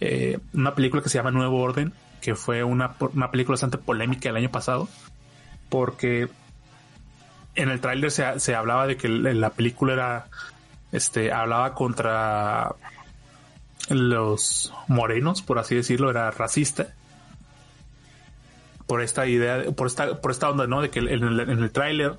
eh, 0.00 0.38
una 0.52 0.74
película 0.74 1.02
que 1.02 1.08
se 1.08 1.18
llama 1.18 1.30
Nuevo 1.30 1.60
Orden, 1.60 1.92
que 2.20 2.34
fue 2.34 2.62
una, 2.64 2.94
una 3.14 3.30
película 3.30 3.54
bastante 3.54 3.78
polémica 3.78 4.28
el 4.28 4.36
año 4.36 4.50
pasado, 4.50 4.88
porque 5.68 6.28
en 7.54 7.68
el 7.70 7.80
tráiler 7.80 8.10
se, 8.10 8.38
se 8.40 8.54
hablaba 8.54 8.86
de 8.86 8.96
que 8.96 9.08
la 9.08 9.50
película 9.50 9.92
era, 9.94 10.26
este, 10.92 11.32
hablaba 11.32 11.74
contra 11.74 12.74
los 13.90 14.72
morenos, 14.88 15.42
por 15.42 15.58
así 15.58 15.74
decirlo, 15.74 16.10
era 16.10 16.30
racista. 16.30 16.88
Por 18.86 19.02
esta 19.02 19.26
idea, 19.26 19.64
por 19.76 19.86
esta, 19.86 20.20
por 20.20 20.30
esta 20.30 20.50
onda, 20.50 20.66
¿no? 20.66 20.82
De 20.82 20.90
que 20.90 20.98
en 20.98 21.08
el, 21.08 21.40
en 21.40 21.50
el 21.62 21.70
tráiler 21.70 22.18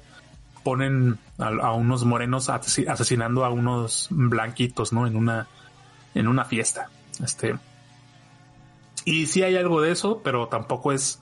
ponen 0.64 1.18
a, 1.38 1.48
a 1.48 1.72
unos 1.74 2.06
morenos 2.06 2.50
asesi- 2.50 2.88
asesinando 2.88 3.46
a 3.46 3.50
unos 3.50 4.08
blanquitos, 4.12 4.94
¿no? 4.94 5.06
En 5.08 5.16
una, 5.16 5.48
en 6.16 6.28
una 6.28 6.46
fiesta. 6.46 6.90
Este. 7.24 7.56
Y 9.06 9.26
sí 9.28 9.44
hay 9.44 9.56
algo 9.58 9.82
de 9.82 9.92
eso, 9.92 10.22
pero 10.24 10.48
tampoco 10.48 10.92
es 10.92 11.22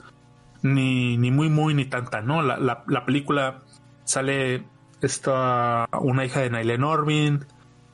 ni, 0.61 1.18
ni 1.18 1.31
muy, 1.31 1.49
muy, 1.49 1.73
ni 1.73 1.85
tanta, 1.85 2.22
¿no? 2.22 2.41
La, 2.43 2.57
la, 2.57 2.84
la 2.88 3.05
película 3.05 3.61
sale 4.03 4.63
esta, 5.01 5.88
una 5.99 6.23
hija 6.26 6.41
de 6.41 6.51
Nailén 6.51 6.81
Norvin, 6.81 7.45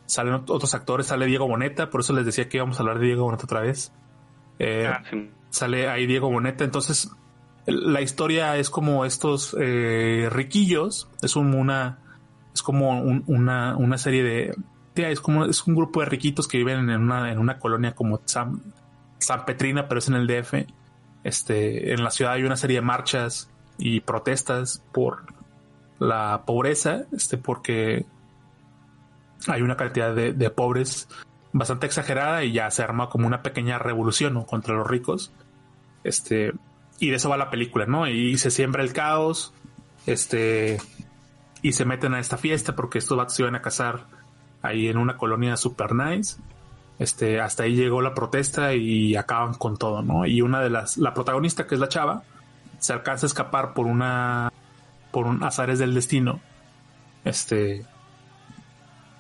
salen 0.06 0.34
ot- 0.34 0.50
otros 0.50 0.74
actores, 0.74 1.08
sale 1.08 1.26
Diego 1.26 1.48
Boneta, 1.48 1.90
por 1.90 2.02
eso 2.02 2.12
les 2.14 2.26
decía 2.26 2.50
que 2.50 2.58
íbamos 2.58 2.78
a 2.78 2.82
hablar 2.82 3.00
de 3.00 3.06
Diego 3.06 3.24
Boneta 3.24 3.46
otra 3.46 3.62
vez. 3.62 3.94
Eh, 4.60 4.88
Ah, 4.92 5.02
sí. 5.10 5.32
sale 5.50 5.88
ahí 5.88 6.06
Diego 6.06 6.30
Boneta, 6.30 6.66
entonces 6.66 7.10
la 7.68 8.02
historia 8.02 8.58
es 8.58 8.70
como 8.70 9.06
estos 9.06 9.56
eh, 9.60 10.30
riquillos, 10.32 11.08
es 11.22 11.36
un- 11.36 11.54
una 11.54 12.00
es 12.54 12.64
como 12.64 13.00
un- 13.02 13.24
una, 13.28 13.76
una 13.78 13.98
serie 14.00 14.24
de 14.24 14.56
es 14.96 15.20
como 15.20 15.46
es 15.46 15.68
un 15.68 15.76
grupo 15.76 16.00
de 16.00 16.08
riquitos 16.08 16.48
que 16.48 16.58
viven 16.58 16.90
en 16.90 17.02
una 17.02 17.32
en 17.32 17.38
una 17.38 17.60
colonia 17.60 17.94
como 17.94 18.20
San, 18.26 18.62
San 19.20 19.46
Petrina, 19.46 19.88
pero 19.88 20.00
es 20.00 20.08
en 20.08 20.16
el 20.16 20.26
DF. 20.26 20.66
Este, 21.24 21.94
en 21.94 22.04
la 22.04 22.10
ciudad 22.10 22.34
hay 22.34 22.44
una 22.44 22.56
serie 22.58 22.78
de 22.78 22.82
marchas 22.82 23.50
y 23.78 24.00
protestas 24.00 24.82
por 24.94 25.24
la 26.00 26.44
pobreza, 26.48 27.04
este, 27.12 27.38
porque 27.38 28.06
hay 29.48 29.62
una 29.62 29.78
cantidad 29.78 30.16
de, 30.16 30.34
de 30.34 30.50
pobres 30.50 31.08
bastante 31.54 31.86
exagerada 31.86 32.44
y 32.44 32.54
ya 32.54 32.70
se 32.72 32.82
arma 32.82 33.10
como 33.10 33.28
una 33.28 33.44
pequeña 33.44 33.78
revolución 33.78 34.44
contra 34.46 34.74
los 34.76 34.88
ricos. 34.88 35.32
Este, 36.04 36.54
y 37.00 37.10
de 37.10 37.16
eso 37.16 37.30
va 37.30 37.38
la 37.38 37.50
película, 37.50 37.86
¿no? 37.86 38.08
Y 38.08 38.38
se 38.38 38.52
siembra 38.52 38.84
el 38.84 38.94
caos, 38.94 39.54
este, 40.06 40.78
y 41.62 41.74
se 41.74 41.86
meten 41.86 42.14
a 42.14 42.20
esta 42.20 42.38
fiesta 42.38 42.76
porque 42.76 42.98
estos 42.98 43.18
vatos 43.18 43.36
se 43.36 43.44
iban 43.44 43.56
a 43.56 43.62
casar 43.62 44.06
ahí 44.62 44.88
en 44.88 44.98
una 44.98 45.18
colonia 45.18 45.58
super 45.58 45.94
nice. 45.94 46.38
Este, 47.00 47.40
hasta 47.40 47.64
ahí 47.64 47.76
llegó 47.76 48.02
la 48.02 48.16
protesta 48.16 48.74
y 48.74 49.16
acaban 49.16 49.54
con 49.54 49.78
todo, 49.78 50.02
¿no? 50.02 50.26
Y 50.26 50.42
una 50.42 50.62
de 50.62 50.70
las, 50.70 50.98
la 50.98 51.14
protagonista, 51.14 51.68
que 51.68 51.76
es 51.76 51.82
la 51.82 51.90
chava, 51.90 52.24
se 52.80 52.94
alcanza 52.94 53.26
a 53.26 53.28
escapar 53.28 53.74
por 53.74 53.86
una, 53.86 54.52
por 55.12 55.28
un 55.28 55.44
azares 55.44 55.78
del 55.78 55.94
destino. 55.94 56.40
Este, 57.24 57.86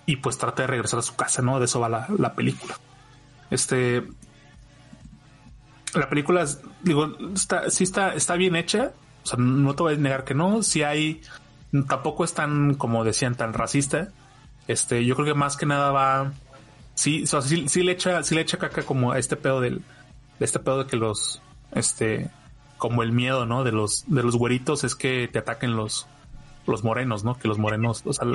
y 0.07 0.15
pues 0.15 0.37
trata 0.37 0.63
de 0.63 0.67
regresar 0.67 0.99
a 0.99 1.03
su 1.03 1.15
casa, 1.15 1.41
¿no? 1.43 1.59
De 1.59 1.65
eso 1.65 1.79
va 1.79 1.89
la, 1.89 2.07
la 2.17 2.33
película. 2.33 2.79
Este, 3.51 4.07
la 5.93 6.09
película, 6.09 6.45
digo, 6.81 7.15
está, 7.33 7.69
sí 7.69 7.83
está, 7.83 8.13
está 8.13 8.35
bien 8.35 8.55
hecha. 8.55 8.91
O 9.23 9.27
sea, 9.27 9.37
no 9.39 9.75
te 9.75 9.83
voy 9.83 9.93
a 9.95 9.97
negar 9.97 10.23
que 10.23 10.33
no. 10.33 10.63
Si 10.63 10.83
hay, 10.83 11.21
tampoco 11.87 12.23
es 12.23 12.33
tan, 12.33 12.75
como 12.75 13.03
decían, 13.03 13.35
tan 13.35 13.53
racista. 13.53 14.09
Este, 14.67 15.05
yo 15.05 15.15
creo 15.15 15.27
que 15.27 15.33
más 15.33 15.55
que 15.57 15.65
nada 15.65 15.91
va, 15.91 16.33
sí, 16.93 17.23
o 17.23 17.27
sea, 17.27 17.41
sí, 17.41 17.69
sí 17.69 17.83
le 17.83 17.93
echa, 17.93 18.21
sí 18.23 18.35
le 18.35 18.41
echa 18.41 18.57
caca 18.57 18.83
como 18.83 19.11
a 19.13 19.19
este 19.19 19.37
pedo 19.37 19.61
del, 19.61 19.81
de 20.39 20.45
este 20.45 20.59
pedo 20.59 20.83
de 20.83 20.87
que 20.89 20.97
los, 20.97 21.41
este, 21.71 22.29
como 22.77 23.01
el 23.01 23.13
miedo, 23.13 23.45
¿no? 23.45 23.63
De 23.63 23.71
los, 23.71 24.03
de 24.07 24.23
los 24.23 24.35
güeritos 24.35 24.83
es 24.83 24.93
que 24.95 25.29
te 25.31 25.39
ataquen 25.39 25.75
los, 25.77 26.05
los 26.67 26.83
morenos, 26.83 27.23
¿no? 27.23 27.37
Que 27.39 27.47
los 27.47 27.57
morenos, 27.57 28.01
o 28.05 28.11
sea, 28.11 28.27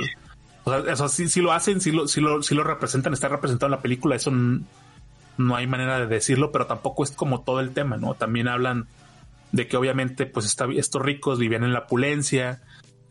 o 0.63 0.71
sea, 0.71 0.91
eso 0.91 1.07
sí, 1.07 1.27
sí 1.29 1.41
lo 1.41 1.51
hacen, 1.51 1.81
sí 1.81 1.91
lo, 1.91 2.07
sí 2.07 2.19
lo, 2.19 2.41
sí 2.41 2.55
lo 2.55 2.63
representan, 2.63 3.13
está 3.13 3.27
representado 3.27 3.67
en 3.67 3.77
la 3.77 3.81
película, 3.81 4.15
eso 4.15 4.31
n- 4.31 4.61
no 5.37 5.55
hay 5.55 5.67
manera 5.67 5.99
de 5.99 6.07
decirlo, 6.07 6.51
pero 6.51 6.67
tampoco 6.67 7.03
es 7.03 7.11
como 7.11 7.41
todo 7.41 7.59
el 7.59 7.73
tema, 7.73 7.97
¿no? 7.97 8.13
También 8.15 8.47
hablan 8.47 8.87
de 9.51 9.67
que 9.67 9.77
obviamente, 9.77 10.25
pues 10.25 10.45
está, 10.45 10.65
estos 10.75 11.01
ricos 11.01 11.39
vivían 11.39 11.63
en 11.63 11.73
la 11.73 11.79
opulencia, 11.79 12.61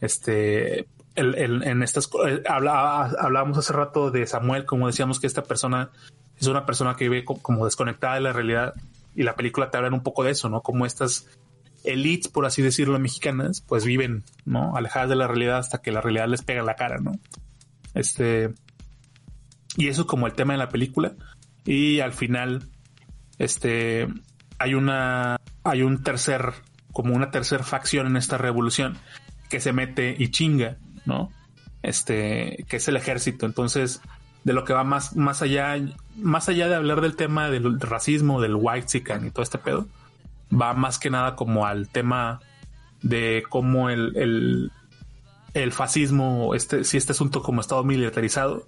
este, 0.00 0.86
el, 1.14 1.34
el- 1.36 1.62
en 1.62 1.82
estas, 1.82 2.08
eh, 2.26 2.42
habla- 2.48 3.04
hablábamos 3.20 3.58
hace 3.58 3.72
rato 3.72 4.10
de 4.10 4.26
Samuel, 4.26 4.64
como 4.64 4.86
decíamos 4.86 5.20
que 5.20 5.26
esta 5.26 5.42
persona 5.44 5.90
es 6.38 6.46
una 6.46 6.66
persona 6.66 6.96
que 6.96 7.08
vive 7.08 7.24
co- 7.24 7.38
como 7.40 7.64
desconectada 7.64 8.14
de 8.14 8.20
la 8.22 8.32
realidad 8.32 8.74
y 9.14 9.22
la 9.22 9.36
película 9.36 9.70
te 9.70 9.76
habla 9.76 9.90
un 9.90 10.02
poco 10.02 10.24
de 10.24 10.30
eso, 10.32 10.48
¿no? 10.48 10.62
Como 10.62 10.86
estas 10.86 11.28
elites, 11.84 12.28
por 12.28 12.46
así 12.46 12.62
decirlo, 12.62 12.98
mexicanas, 12.98 13.60
pues 13.60 13.84
viven, 13.84 14.24
¿no? 14.44 14.76
Alejadas 14.76 15.08
de 15.10 15.16
la 15.16 15.28
realidad 15.28 15.58
hasta 15.58 15.78
que 15.82 15.92
la 15.92 16.00
realidad 16.00 16.28
les 16.28 16.42
pega 16.42 16.60
en 16.60 16.66
la 16.66 16.76
cara, 16.76 16.98
¿no? 16.98 17.12
Este, 17.94 18.52
y 19.76 19.88
eso 19.88 20.02
es 20.02 20.06
como 20.06 20.26
el 20.26 20.32
tema 20.34 20.54
de 20.54 20.58
la 20.58 20.68
película. 20.68 21.14
Y 21.64 22.00
al 22.00 22.12
final, 22.12 22.68
este, 23.38 24.08
hay 24.58 24.74
una, 24.74 25.38
hay 25.64 25.82
un 25.82 26.02
tercer, 26.02 26.52
como 26.92 27.14
una 27.14 27.30
tercer 27.30 27.64
facción 27.64 28.06
en 28.06 28.16
esta 28.16 28.38
revolución 28.38 28.96
que 29.48 29.60
se 29.60 29.72
mete 29.72 30.14
y 30.18 30.30
chinga, 30.30 30.76
¿no? 31.04 31.30
Este, 31.82 32.64
que 32.68 32.76
es 32.76 32.88
el 32.88 32.96
ejército. 32.96 33.46
Entonces, 33.46 34.00
de 34.44 34.52
lo 34.52 34.64
que 34.64 34.72
va 34.72 34.84
más, 34.84 35.16
más 35.16 35.42
allá, 35.42 35.76
más 36.16 36.48
allá 36.48 36.68
de 36.68 36.74
hablar 36.74 37.00
del 37.00 37.16
tema 37.16 37.50
del 37.50 37.80
racismo, 37.80 38.40
del 38.40 38.56
white 38.56 38.98
y 38.98 39.30
todo 39.30 39.42
este 39.42 39.58
pedo, 39.58 39.86
va 40.52 40.74
más 40.74 40.98
que 40.98 41.10
nada 41.10 41.36
como 41.36 41.66
al 41.66 41.88
tema 41.88 42.40
de 43.02 43.44
cómo 43.48 43.90
el, 43.90 44.16
el, 44.16 44.72
el 45.54 45.72
fascismo, 45.72 46.54
este, 46.54 46.84
si 46.84 46.96
este 46.96 47.12
asunto 47.12 47.42
como 47.42 47.60
estado 47.60 47.84
militarizado, 47.84 48.66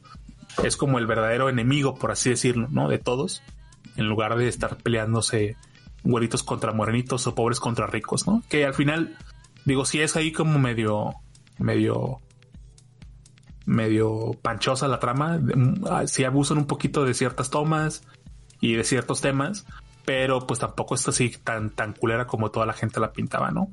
es 0.63 0.77
como 0.77 0.99
el 0.99 1.07
verdadero 1.07 1.49
enemigo, 1.49 1.95
por 1.95 2.11
así 2.11 2.31
decirlo, 2.31 2.69
¿no? 2.71 2.89
De 2.89 2.99
todos, 2.99 3.43
en 3.97 4.07
lugar 4.07 4.37
de 4.37 4.49
estar 4.49 4.77
peleándose 4.77 5.57
güeritos 6.03 6.43
contra 6.43 6.73
morenitos 6.73 7.27
o 7.27 7.35
pobres 7.35 7.61
contra 7.61 7.87
ricos, 7.87 8.27
¿no? 8.27 8.43
Que 8.49 8.65
al 8.65 8.75
final, 8.75 9.17
digo, 9.65 9.85
sí 9.85 10.01
es 10.01 10.17
ahí 10.17 10.33
como 10.33 10.59
medio, 10.59 11.15
medio, 11.59 12.21
medio 13.67 14.33
panchosa 14.43 14.87
la 14.89 15.01
trama, 15.01 15.41
ah, 15.91 16.07
sí 16.07 16.25
abusan 16.25 16.59
un 16.59 16.67
poquito 16.67 17.05
de 17.05 17.15
ciertas 17.15 17.51
tomas 17.51 18.03
y 18.61 18.75
de 18.75 18.85
ciertos 18.85 19.21
temas, 19.21 19.67
pero 20.05 20.47
pues 20.47 20.61
tampoco 20.61 20.95
es 20.95 21.09
así 21.09 21.31
tan, 21.43 21.71
tan 21.71 21.95
culera 21.95 22.27
como 22.27 22.51
toda 22.51 22.67
la 22.67 22.75
gente 22.75 23.01
la 23.01 23.13
pintaba, 23.13 23.51
¿no? 23.51 23.71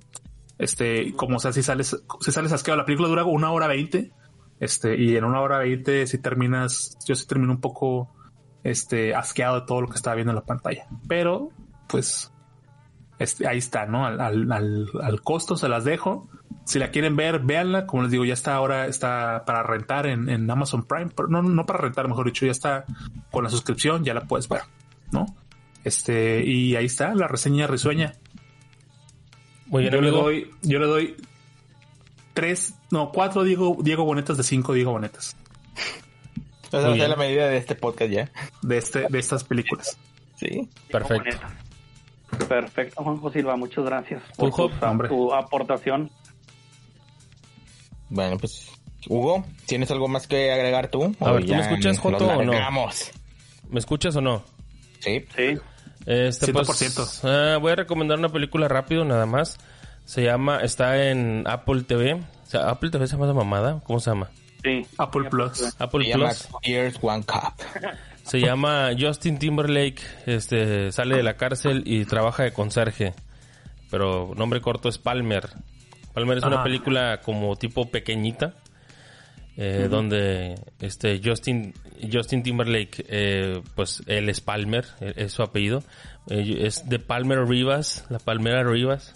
Este, 0.57 1.13
como 1.15 1.39
sea, 1.39 1.51
si 1.51 1.63
sales, 1.63 1.97
si 2.21 2.31
sales 2.31 2.51
asqueado, 2.51 2.77
la 2.77 2.85
película 2.85 3.09
dura 3.09 3.25
una 3.25 3.51
hora 3.51 3.67
veinte, 3.67 4.11
este, 4.61 4.95
y 4.97 5.17
en 5.17 5.25
una 5.25 5.41
hora 5.41 5.57
veinte 5.57 6.07
si 6.07 6.19
terminas, 6.19 6.97
yo 7.05 7.15
sí 7.15 7.27
termino 7.27 7.51
un 7.51 7.59
poco, 7.59 8.13
este, 8.63 9.13
asqueado 9.13 9.59
de 9.59 9.65
todo 9.65 9.81
lo 9.81 9.89
que 9.89 9.95
estaba 9.95 10.15
viendo 10.15 10.31
en 10.31 10.37
la 10.37 10.45
pantalla, 10.45 10.87
pero, 11.09 11.49
pues, 11.89 12.31
este, 13.19 13.47
ahí 13.47 13.57
está, 13.57 13.85
¿no? 13.85 14.05
Al, 14.05 14.19
al, 14.19 14.51
al, 14.51 14.87
al 15.03 15.21
costo 15.21 15.55
se 15.55 15.67
las 15.67 15.83
dejo. 15.83 16.29
Si 16.65 16.79
la 16.79 16.89
quieren 16.89 17.15
ver, 17.15 17.39
véanla. 17.39 17.85
Como 17.85 18.01
les 18.03 18.11
digo, 18.11 18.25
ya 18.25 18.33
está 18.33 18.55
ahora, 18.55 18.87
está 18.87 19.43
para 19.45 19.61
rentar 19.61 20.07
en, 20.07 20.27
en 20.27 20.49
Amazon 20.49 20.85
Prime. 20.87 21.11
Pero 21.15 21.27
no, 21.27 21.43
no 21.43 21.65
para 21.67 21.79
rentar, 21.79 22.07
mejor 22.07 22.25
dicho, 22.25 22.45
ya 22.47 22.51
está 22.51 22.85
con 23.29 23.43
la 23.43 23.49
suscripción, 23.51 24.03
ya 24.03 24.15
la 24.15 24.21
puedes 24.21 24.47
ver, 24.49 24.61
¿no? 25.11 25.25
Este, 25.83 26.43
y 26.43 26.75
ahí 26.75 26.85
está, 26.85 27.13
la 27.13 27.27
reseña 27.27 27.67
risueña. 27.67 28.13
Muy 29.67 29.83
bien, 29.83 29.93
Yo 29.93 30.01
le 30.01 30.09
doy, 30.09 30.51
yo 30.63 30.79
le 30.79 30.85
doy 30.87 31.15
tres, 32.33 32.73
no, 32.91 33.11
cuatro 33.11 33.43
Diego, 33.43 33.77
Diego 33.81 34.03
Bonetas 34.05 34.37
de 34.37 34.43
cinco 34.43 34.73
Diego 34.73 34.91
Bonetas 34.91 35.35
O 36.71 36.79
sea, 36.81 36.93
es 36.93 37.09
la 37.09 37.15
medida 37.15 37.47
de 37.47 37.57
este 37.57 37.75
podcast 37.75 38.11
ya. 38.11 38.31
de 38.61 38.77
este, 38.77 39.07
de 39.09 39.19
estas 39.19 39.43
películas. 39.43 39.97
Sí. 40.35 40.67
Perfecto. 40.89 41.37
Perfecto, 42.47 43.03
Juanjo 43.03 43.31
Silva, 43.31 43.55
muchas 43.57 43.83
gracias 43.83 44.23
por 44.37 44.51
tu, 44.53 44.69
tu 45.07 45.33
aportación. 45.33 46.09
Bueno, 48.09 48.37
pues, 48.37 48.69
Hugo, 49.07 49.45
¿tienes 49.65 49.91
algo 49.91 50.07
más 50.07 50.27
que 50.27 50.51
agregar 50.51 50.89
tú? 50.89 51.15
A 51.19 51.31
¿O 51.31 51.35
ver, 51.35 51.45
¿tú 51.45 51.53
me 51.53 51.61
escuchas, 51.61 51.99
Joto, 51.99 52.27
o 52.27 52.43
no? 52.43 52.53
¿Me 53.69 53.79
escuchas 53.79 54.15
o 54.15 54.21
no? 54.21 54.43
Sí. 54.99 55.25
Sí, 55.35 55.57
Este, 56.05 56.51
pues, 56.53 56.67
100%. 56.69 57.21
ah, 57.23 57.57
voy 57.57 57.71
a 57.71 57.75
recomendar 57.75 58.17
una 58.19 58.29
película 58.29 58.67
rápido, 58.67 59.05
nada 59.05 59.25
más. 59.25 59.57
Se 60.05 60.23
llama, 60.23 60.59
está 60.61 61.09
en 61.09 61.43
Apple 61.47 61.83
TV. 61.83 62.13
O 62.15 62.19
sea, 62.45 62.69
Apple 62.69 62.89
TV 62.89 63.07
se 63.07 63.13
llama 63.13 63.25
esa 63.25 63.33
mamada. 63.33 63.81
¿Cómo 63.85 63.99
se 63.99 64.09
llama? 64.11 64.29
sí. 64.63 64.85
Apple 64.97 65.29
Plus. 65.29 65.73
Apple 65.79 66.03
Se 66.03 66.09
llama 66.11 66.25
Plus. 66.29 66.47
Here's 66.63 66.97
One 67.01 67.23
Cup. 67.23 67.53
Se 68.23 68.39
llama 68.39 68.89
Justin 68.99 69.39
Timberlake. 69.39 70.01
Este 70.27 70.91
sale 70.91 71.15
de 71.17 71.23
la 71.23 71.35
cárcel 71.37 71.83
y 71.85 72.05
trabaja 72.05 72.43
de 72.43 72.51
conserje. 72.53 73.13
Pero 73.89 74.33
nombre 74.35 74.61
corto 74.61 74.89
es 74.89 74.97
Palmer. 74.97 75.49
Palmer 76.13 76.37
es 76.37 76.43
una 76.43 76.57
Ajá. 76.57 76.63
película 76.65 77.21
como 77.21 77.55
tipo 77.55 77.89
pequeñita. 77.89 78.53
eh, 79.57 79.87
Donde 79.89 80.55
este 80.79 81.19
Justin 81.23 81.73
Justin 82.11 82.43
Timberlake, 82.43 83.05
eh, 83.09 83.61
pues 83.75 84.03
él 84.07 84.27
es 84.29 84.41
Palmer, 84.41 84.85
eh, 84.99 85.13
es 85.17 85.33
su 85.33 85.41
apellido. 85.43 85.83
Eh, 86.29 86.59
es 86.61 86.87
de 86.89 86.99
Palmer 86.99 87.39
Rivas, 87.47 88.05
la 88.09 88.19
Palmera 88.19 88.63
Rivas. 88.63 89.15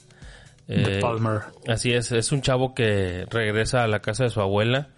Eh, 0.67 0.99
Palmer. 1.01 1.41
Así 1.67 1.93
es, 1.93 2.11
es 2.11 2.31
un 2.31 2.41
chavo 2.41 2.73
que 2.73 3.25
regresa 3.29 3.83
a 3.83 3.87
la 3.87 3.99
casa 4.01 4.23
de 4.23 4.29
su 4.29 4.41
abuela 4.41 4.89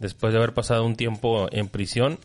después 0.00 0.32
de 0.32 0.38
haber 0.38 0.54
pasado 0.54 0.84
un 0.84 0.96
tiempo 0.96 1.48
en 1.50 1.68
prisión. 1.68 2.18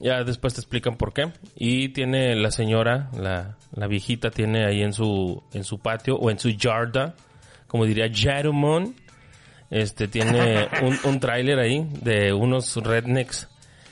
Ya 0.00 0.24
después 0.24 0.54
te 0.54 0.60
explican 0.60 0.96
por 0.96 1.12
qué. 1.14 1.32
Y 1.54 1.88
tiene 1.90 2.36
la 2.36 2.50
señora, 2.50 3.10
la, 3.18 3.56
la 3.74 3.86
viejita, 3.86 4.30
tiene 4.30 4.66
ahí 4.66 4.82
en 4.82 4.92
su, 4.92 5.42
en 5.52 5.64
su 5.64 5.78
patio 5.78 6.16
o 6.16 6.30
en 6.30 6.38
su 6.38 6.50
yarda, 6.50 7.14
como 7.66 7.86
diría 7.86 8.10
Jarumon, 8.12 8.94
este 9.70 10.08
tiene 10.08 10.68
un, 10.82 10.98
un 11.04 11.20
tráiler 11.20 11.58
ahí 11.58 11.88
de 12.02 12.32
unos 12.32 12.76
rednecks. 12.76 13.48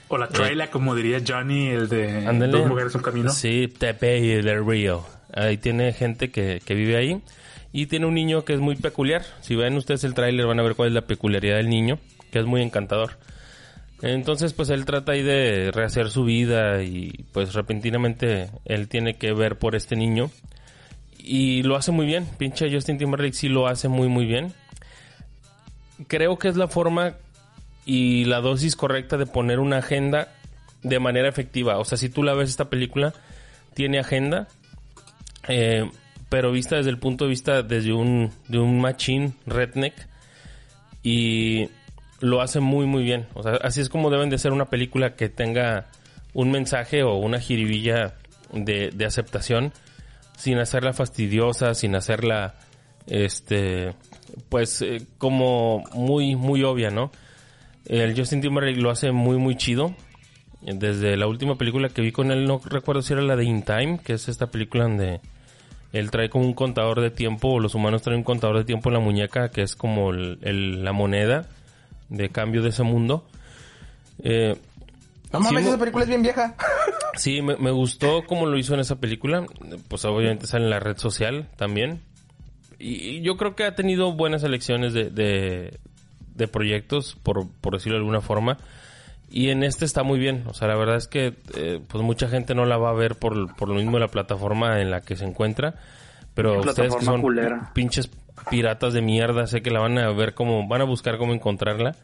O 0.08 0.18
la 0.18 0.28
trailer, 0.28 0.68
como 0.68 0.94
diría 0.94 1.20
Johnny, 1.26 1.68
el 1.68 1.88
de 1.88 2.26
Ándale. 2.26 2.52
Dos 2.52 2.68
Mujeres 2.68 2.94
un 2.94 3.02
Camino. 3.02 3.30
Sí, 3.30 3.68
Tepe 3.68 4.18
y 4.18 4.40
Río. 4.40 5.04
Ahí 5.32 5.56
tiene 5.56 5.92
gente 5.92 6.30
que, 6.30 6.60
que 6.64 6.74
vive 6.74 6.96
ahí. 6.96 7.22
Y 7.76 7.86
tiene 7.86 8.06
un 8.06 8.14
niño 8.14 8.44
que 8.44 8.52
es 8.52 8.60
muy 8.60 8.76
peculiar. 8.76 9.24
Si 9.40 9.56
ven 9.56 9.76
ustedes 9.76 10.04
el 10.04 10.14
tráiler 10.14 10.46
van 10.46 10.60
a 10.60 10.62
ver 10.62 10.76
cuál 10.76 10.90
es 10.90 10.94
la 10.94 11.08
peculiaridad 11.08 11.56
del 11.56 11.68
niño, 11.68 11.98
que 12.30 12.38
es 12.38 12.46
muy 12.46 12.62
encantador. 12.62 13.18
Entonces, 14.00 14.52
pues 14.52 14.70
él 14.70 14.84
trata 14.84 15.10
ahí 15.10 15.22
de 15.22 15.72
rehacer 15.72 16.08
su 16.10 16.22
vida 16.22 16.84
y 16.84 17.24
pues 17.32 17.52
repentinamente 17.52 18.48
él 18.64 18.86
tiene 18.86 19.16
que 19.16 19.32
ver 19.32 19.58
por 19.58 19.74
este 19.74 19.96
niño. 19.96 20.30
Y 21.18 21.64
lo 21.64 21.74
hace 21.74 21.90
muy 21.90 22.06
bien. 22.06 22.28
Pinche 22.38 22.72
Justin 22.72 22.96
Timberlake 22.96 23.34
sí 23.34 23.48
lo 23.48 23.66
hace 23.66 23.88
muy 23.88 24.06
muy 24.06 24.24
bien. 24.24 24.52
Creo 26.06 26.38
que 26.38 26.46
es 26.46 26.56
la 26.56 26.68
forma 26.68 27.14
y 27.84 28.24
la 28.26 28.40
dosis 28.40 28.76
correcta 28.76 29.16
de 29.16 29.26
poner 29.26 29.58
una 29.58 29.78
agenda 29.78 30.28
de 30.84 31.00
manera 31.00 31.28
efectiva. 31.28 31.78
O 31.78 31.84
sea, 31.84 31.98
si 31.98 32.08
tú 32.08 32.22
la 32.22 32.34
ves 32.34 32.50
esta 32.50 32.70
película, 32.70 33.14
tiene 33.74 33.98
agenda, 33.98 34.46
eh, 35.48 35.90
pero 36.34 36.50
vista 36.50 36.74
desde 36.74 36.90
el 36.90 36.98
punto 36.98 37.26
de 37.26 37.30
vista 37.30 37.62
desde 37.62 37.92
un, 37.92 38.32
de 38.48 38.58
un 38.58 38.80
machín 38.80 39.34
redneck 39.46 39.94
y 41.00 41.68
lo 42.18 42.40
hace 42.40 42.58
muy 42.58 42.86
muy 42.86 43.04
bien. 43.04 43.28
O 43.34 43.44
sea, 43.44 43.52
así 43.62 43.80
es 43.80 43.88
como 43.88 44.10
deben 44.10 44.30
de 44.30 44.38
ser 44.38 44.50
una 44.50 44.64
película 44.64 45.14
que 45.14 45.28
tenga 45.28 45.86
un 46.32 46.50
mensaje 46.50 47.04
o 47.04 47.14
una 47.14 47.38
jiribilla 47.38 48.14
de, 48.52 48.90
de 48.90 49.04
aceptación 49.04 49.72
sin 50.36 50.58
hacerla 50.58 50.92
fastidiosa, 50.92 51.72
sin 51.72 51.94
hacerla 51.94 52.56
este 53.06 53.94
pues 54.48 54.82
eh, 54.82 55.06
como 55.18 55.84
muy 55.94 56.34
muy 56.34 56.64
obvia, 56.64 56.90
¿no? 56.90 57.12
El 57.86 58.18
Justin 58.18 58.40
Timberlake 58.40 58.80
lo 58.80 58.90
hace 58.90 59.12
muy 59.12 59.36
muy 59.36 59.54
chido. 59.56 59.94
Desde 60.62 61.16
la 61.16 61.28
última 61.28 61.54
película 61.54 61.90
que 61.90 62.02
vi 62.02 62.10
con 62.10 62.32
él, 62.32 62.44
no 62.44 62.60
recuerdo 62.64 63.02
si 63.02 63.12
era 63.12 63.22
la 63.22 63.36
de 63.36 63.44
In 63.44 63.62
Time, 63.62 64.00
que 64.02 64.14
es 64.14 64.28
esta 64.28 64.48
película 64.48 64.82
donde 64.82 65.20
él 65.94 66.10
trae 66.10 66.28
como 66.28 66.44
un 66.44 66.52
contador 66.54 67.00
de 67.00 67.10
tiempo, 67.10 67.48
o 67.48 67.60
los 67.60 67.74
humanos 67.74 68.02
traen 68.02 68.18
un 68.18 68.24
contador 68.24 68.58
de 68.58 68.64
tiempo 68.64 68.88
en 68.90 68.94
la 68.94 69.00
muñeca, 69.00 69.50
que 69.50 69.62
es 69.62 69.74
como 69.76 70.10
el- 70.10 70.38
el- 70.42 70.84
la 70.84 70.92
moneda 70.92 71.46
de 72.08 72.28
cambio 72.28 72.62
de 72.62 72.68
ese 72.70 72.82
mundo. 72.82 73.26
Eh, 74.22 74.56
No 75.32 75.40
mames, 75.40 75.66
esa 75.66 75.78
película 75.78 76.04
es 76.04 76.08
bien 76.08 76.22
vieja. 76.22 76.54
Sí, 77.16 77.42
me, 77.42 77.56
me 77.56 77.70
gustó 77.70 78.24
cómo 78.26 78.44
lo 78.46 78.58
hizo 78.58 78.74
en 78.74 78.80
esa 78.80 78.96
película. 78.96 79.46
Pues 79.86 80.04
obviamente 80.04 80.48
sale 80.48 80.64
en 80.64 80.70
la 80.70 80.80
red 80.80 80.96
social 80.98 81.46
también. 81.56 82.00
Y, 82.80 82.94
y 82.94 83.22
yo 83.22 83.36
creo 83.36 83.54
que 83.54 83.62
ha 83.62 83.76
tenido 83.76 84.12
buenas 84.14 84.42
elecciones 84.42 84.92
de, 84.94 85.10
de, 85.10 85.78
de 86.34 86.48
proyectos, 86.48 87.16
por, 87.22 87.48
por 87.60 87.74
decirlo 87.74 87.98
de 87.98 88.00
alguna 88.00 88.20
forma. 88.20 88.58
Y 89.36 89.50
en 89.50 89.64
este 89.64 89.84
está 89.84 90.04
muy 90.04 90.20
bien. 90.20 90.44
O 90.46 90.54
sea, 90.54 90.68
la 90.68 90.76
verdad 90.76 90.94
es 90.94 91.08
que 91.08 91.34
eh, 91.56 91.80
pues 91.88 92.04
mucha 92.04 92.28
gente 92.28 92.54
no 92.54 92.66
la 92.66 92.76
va 92.76 92.90
a 92.90 92.94
ver 92.94 93.16
por, 93.16 93.56
por 93.56 93.68
lo 93.68 93.74
mismo 93.74 93.94
de 93.94 94.00
la 94.00 94.08
plataforma 94.08 94.80
en 94.80 94.92
la 94.92 95.00
que 95.00 95.16
se 95.16 95.24
encuentra. 95.24 95.74
Pero 96.34 96.60
ustedes 96.60 96.94
que 96.94 97.04
son 97.04 97.20
culera. 97.20 97.72
pinches 97.74 98.08
piratas 98.48 98.94
de 98.94 99.02
mierda, 99.02 99.48
sé 99.48 99.60
que 99.60 99.70
la 99.72 99.80
van 99.80 99.98
a 99.98 100.12
ver 100.12 100.34
como, 100.34 100.68
van 100.68 100.82
a 100.82 100.84
buscar 100.84 101.18
cómo 101.18 101.34
encontrarla. 101.34 101.96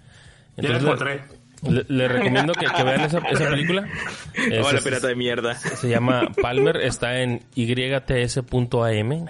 Ya 0.57 0.71
la 0.71 0.79
Entonces, 0.79 0.83
encontré. 0.83 1.21
Le, 1.69 1.85
le 1.89 2.09
recomiendo 2.09 2.53
que, 2.55 2.67
que 2.67 2.83
vean 2.83 3.03
esa, 3.03 3.19
esa 3.19 3.49
película. 3.51 3.87
Es- 4.35 4.67
Hola, 4.67 4.79
es- 4.79 4.85
pirata 4.85 5.07
de 5.07 5.15
mierda. 5.15 5.55
se 5.55 5.89
llama 5.89 6.23
Palmer, 6.43 6.79
está 6.79 7.21
en 7.21 7.43
yts.am. 7.55 9.27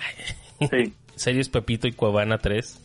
Sí. 0.71 0.95
Series 1.17 1.49
Pepito 1.51 1.87
y 1.87 1.93
Cuevana 1.93 2.39
3. 2.39 2.81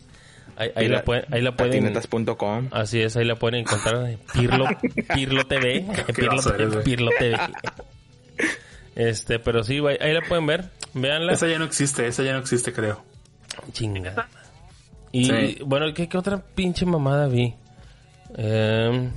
Ahí, 0.58 0.70
ahí 0.76 0.88
la, 0.88 1.04
pueden, 1.04 1.26
ahí 1.34 1.42
la 1.42 1.56
pueden. 1.56 1.84
Patinetas.com. 1.94 2.70
Así 2.72 3.02
es, 3.02 3.18
ahí 3.18 3.26
la 3.26 3.36
pueden 3.36 3.62
encontrar. 3.62 4.18
Pirlo, 4.34 4.66
Pirlo 5.14 5.46
TV. 5.46 5.86
Pirlo. 6.16 6.84
Pirlo 6.84 7.12
TV. 7.20 7.38
Este, 8.96 9.40
pero 9.40 9.62
sí, 9.64 9.82
ahí, 10.00 10.14
la 10.14 10.22
pueden 10.22 10.46
ver. 10.48 10.70
Véanla. 10.94 11.34
Esa 11.34 11.48
ya 11.50 11.60
no 11.60 11.66
existe, 11.66 12.08
esa 12.08 12.24
ya 12.24 12.32
no 12.32 12.40
existe, 12.40 12.72
creo. 12.72 13.04
Chingada. 13.74 14.30
Y 15.12 15.26
Sí. 15.26 15.58
bueno, 15.66 15.94
¿qué, 15.94 16.08
qué 16.08 16.18
otra 16.18 16.38
pinche 16.56 16.86
mamada 16.86 17.28
vi? 17.28 17.54
Eh, 18.38 19.10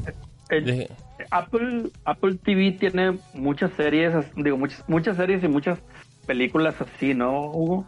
El- 0.48 0.64
de- 0.64 0.90
Apple, 1.30 1.90
Apple 2.04 2.36
TV 2.44 2.72
tiene 2.72 3.18
muchas 3.34 3.70
series, 3.76 4.12
digo, 4.36 4.56
muchas, 4.56 4.82
muchas 4.88 5.16
series 5.16 5.42
y 5.44 5.48
muchas 5.48 5.78
películas 6.26 6.74
así, 6.80 7.14
¿no, 7.14 7.50
Hugo? 7.50 7.86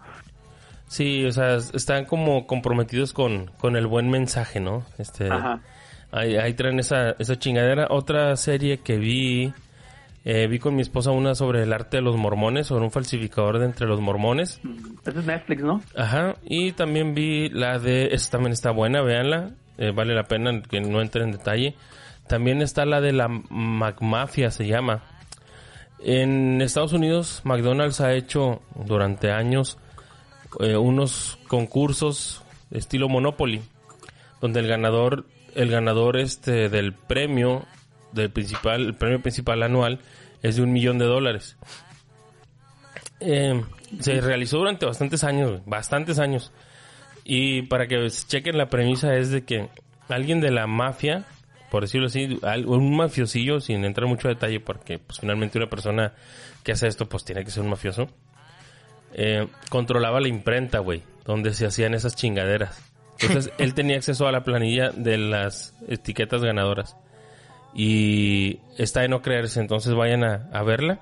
Sí, 0.90 1.24
o 1.24 1.30
sea, 1.30 1.54
están 1.54 2.04
como 2.04 2.48
comprometidos 2.48 3.12
con, 3.12 3.52
con 3.58 3.76
el 3.76 3.86
buen 3.86 4.10
mensaje, 4.10 4.58
¿no? 4.58 4.84
Este, 4.98 5.30
Ajá. 5.30 5.60
ahí, 6.10 6.34
ahí 6.34 6.52
traen 6.54 6.80
esa, 6.80 7.12
esa 7.12 7.38
chingadera. 7.38 7.86
Otra 7.90 8.34
serie 8.34 8.78
que 8.78 8.96
vi, 8.98 9.52
eh, 10.24 10.48
vi 10.48 10.58
con 10.58 10.74
mi 10.74 10.82
esposa 10.82 11.12
una 11.12 11.36
sobre 11.36 11.62
el 11.62 11.72
arte 11.72 11.98
de 11.98 12.02
los 12.02 12.16
mormones, 12.16 12.66
sobre 12.66 12.82
un 12.84 12.90
falsificador 12.90 13.60
de 13.60 13.66
entre 13.66 13.86
los 13.86 14.00
mormones. 14.00 14.60
Ese 15.06 15.20
es 15.20 15.24
Netflix, 15.24 15.62
¿no? 15.62 15.80
Ajá, 15.94 16.34
y 16.44 16.72
también 16.72 17.14
vi 17.14 17.48
la 17.50 17.78
de, 17.78 18.08
esta 18.10 18.32
también 18.32 18.52
está 18.52 18.72
buena, 18.72 19.00
véanla, 19.00 19.50
eh, 19.78 19.92
vale 19.94 20.12
la 20.12 20.24
pena 20.24 20.60
que 20.60 20.80
no 20.80 21.00
entre 21.00 21.22
en 21.22 21.30
detalle. 21.30 21.76
También 22.26 22.62
está 22.62 22.84
la 22.84 23.00
de 23.00 23.12
la 23.12 23.28
McMafia, 23.28 24.50
se 24.50 24.66
llama. 24.66 25.04
En 26.00 26.60
Estados 26.62 26.92
Unidos, 26.92 27.42
McDonald's 27.44 28.00
ha 28.00 28.12
hecho 28.12 28.60
durante 28.74 29.30
años 29.30 29.78
eh, 30.58 30.76
unos 30.76 31.38
concursos 31.48 32.42
estilo 32.70 33.08
Monopoly, 33.08 33.62
donde 34.40 34.60
el 34.60 34.68
ganador, 34.68 35.26
el 35.54 35.70
ganador 35.70 36.16
este 36.16 36.68
del 36.68 36.92
premio, 36.92 37.64
del 38.12 38.30
principal, 38.30 38.86
el 38.86 38.94
premio 38.94 39.20
principal 39.20 39.62
anual 39.62 40.00
es 40.42 40.56
de 40.56 40.62
un 40.62 40.72
millón 40.72 40.98
de 40.98 41.04
dólares. 41.06 41.56
eh, 43.20 43.62
se 44.00 44.20
realizó 44.20 44.58
durante 44.58 44.86
bastantes 44.86 45.24
años, 45.24 45.60
bastantes 45.66 46.18
años. 46.18 46.52
Y 47.24 47.62
para 47.62 47.86
que 47.86 48.08
chequen 48.08 48.56
la 48.56 48.70
premisa 48.70 49.14
es 49.16 49.30
de 49.30 49.44
que 49.44 49.68
alguien 50.08 50.40
de 50.40 50.50
la 50.50 50.66
mafia, 50.66 51.24
por 51.70 51.82
decirlo 51.82 52.06
así, 52.06 52.38
un 52.66 52.96
mafiosillo, 52.96 53.60
sin 53.60 53.84
entrar 53.84 54.08
mucho 54.08 54.28
detalle, 54.28 54.60
porque 54.60 54.98
pues 54.98 55.20
finalmente 55.20 55.58
una 55.58 55.68
persona 55.68 56.14
que 56.64 56.72
hace 56.72 56.88
esto 56.88 57.08
pues 57.08 57.24
tiene 57.24 57.44
que 57.44 57.50
ser 57.50 57.62
un 57.62 57.70
mafioso, 57.70 58.08
eh, 59.14 59.46
controlaba 59.68 60.20
la 60.20 60.28
imprenta, 60.28 60.78
güey, 60.78 61.02
donde 61.24 61.52
se 61.52 61.66
hacían 61.66 61.94
esas 61.94 62.16
chingaderas. 62.16 62.82
Entonces 63.20 63.52
él 63.58 63.74
tenía 63.74 63.96
acceso 63.96 64.26
a 64.26 64.32
la 64.32 64.44
planilla 64.44 64.90
de 64.90 65.18
las 65.18 65.74
etiquetas 65.88 66.42
ganadoras. 66.42 66.96
Y 67.74 68.60
está 68.78 69.02
de 69.02 69.08
no 69.08 69.22
creerse, 69.22 69.60
entonces 69.60 69.94
vayan 69.94 70.24
a, 70.24 70.48
a 70.52 70.62
verla. 70.62 71.00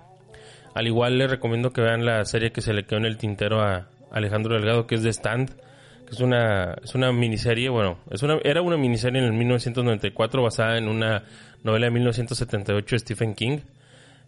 Al 0.74 0.86
igual 0.86 1.18
les 1.18 1.30
recomiendo 1.30 1.72
que 1.72 1.80
vean 1.80 2.04
la 2.04 2.24
serie 2.24 2.52
que 2.52 2.60
se 2.60 2.72
le 2.72 2.84
quedó 2.84 2.98
en 2.98 3.06
el 3.06 3.16
tintero 3.16 3.62
a 3.62 3.88
Alejandro 4.10 4.54
Delgado, 4.54 4.86
que 4.86 4.96
es 4.96 5.02
The 5.02 5.08
Stand, 5.08 5.50
que 6.06 6.14
es 6.14 6.20
una, 6.20 6.74
es 6.82 6.94
una 6.94 7.12
miniserie, 7.12 7.68
bueno, 7.68 7.98
es 8.10 8.22
una, 8.22 8.38
era 8.44 8.62
una 8.62 8.76
miniserie 8.76 9.20
en 9.20 9.26
el 9.26 9.32
1994 9.32 10.42
basada 10.42 10.78
en 10.78 10.88
una 10.88 11.24
novela 11.62 11.86
de 11.86 11.90
1978 11.90 12.94
de 12.94 12.98
Stephen 13.00 13.34
King 13.34 13.58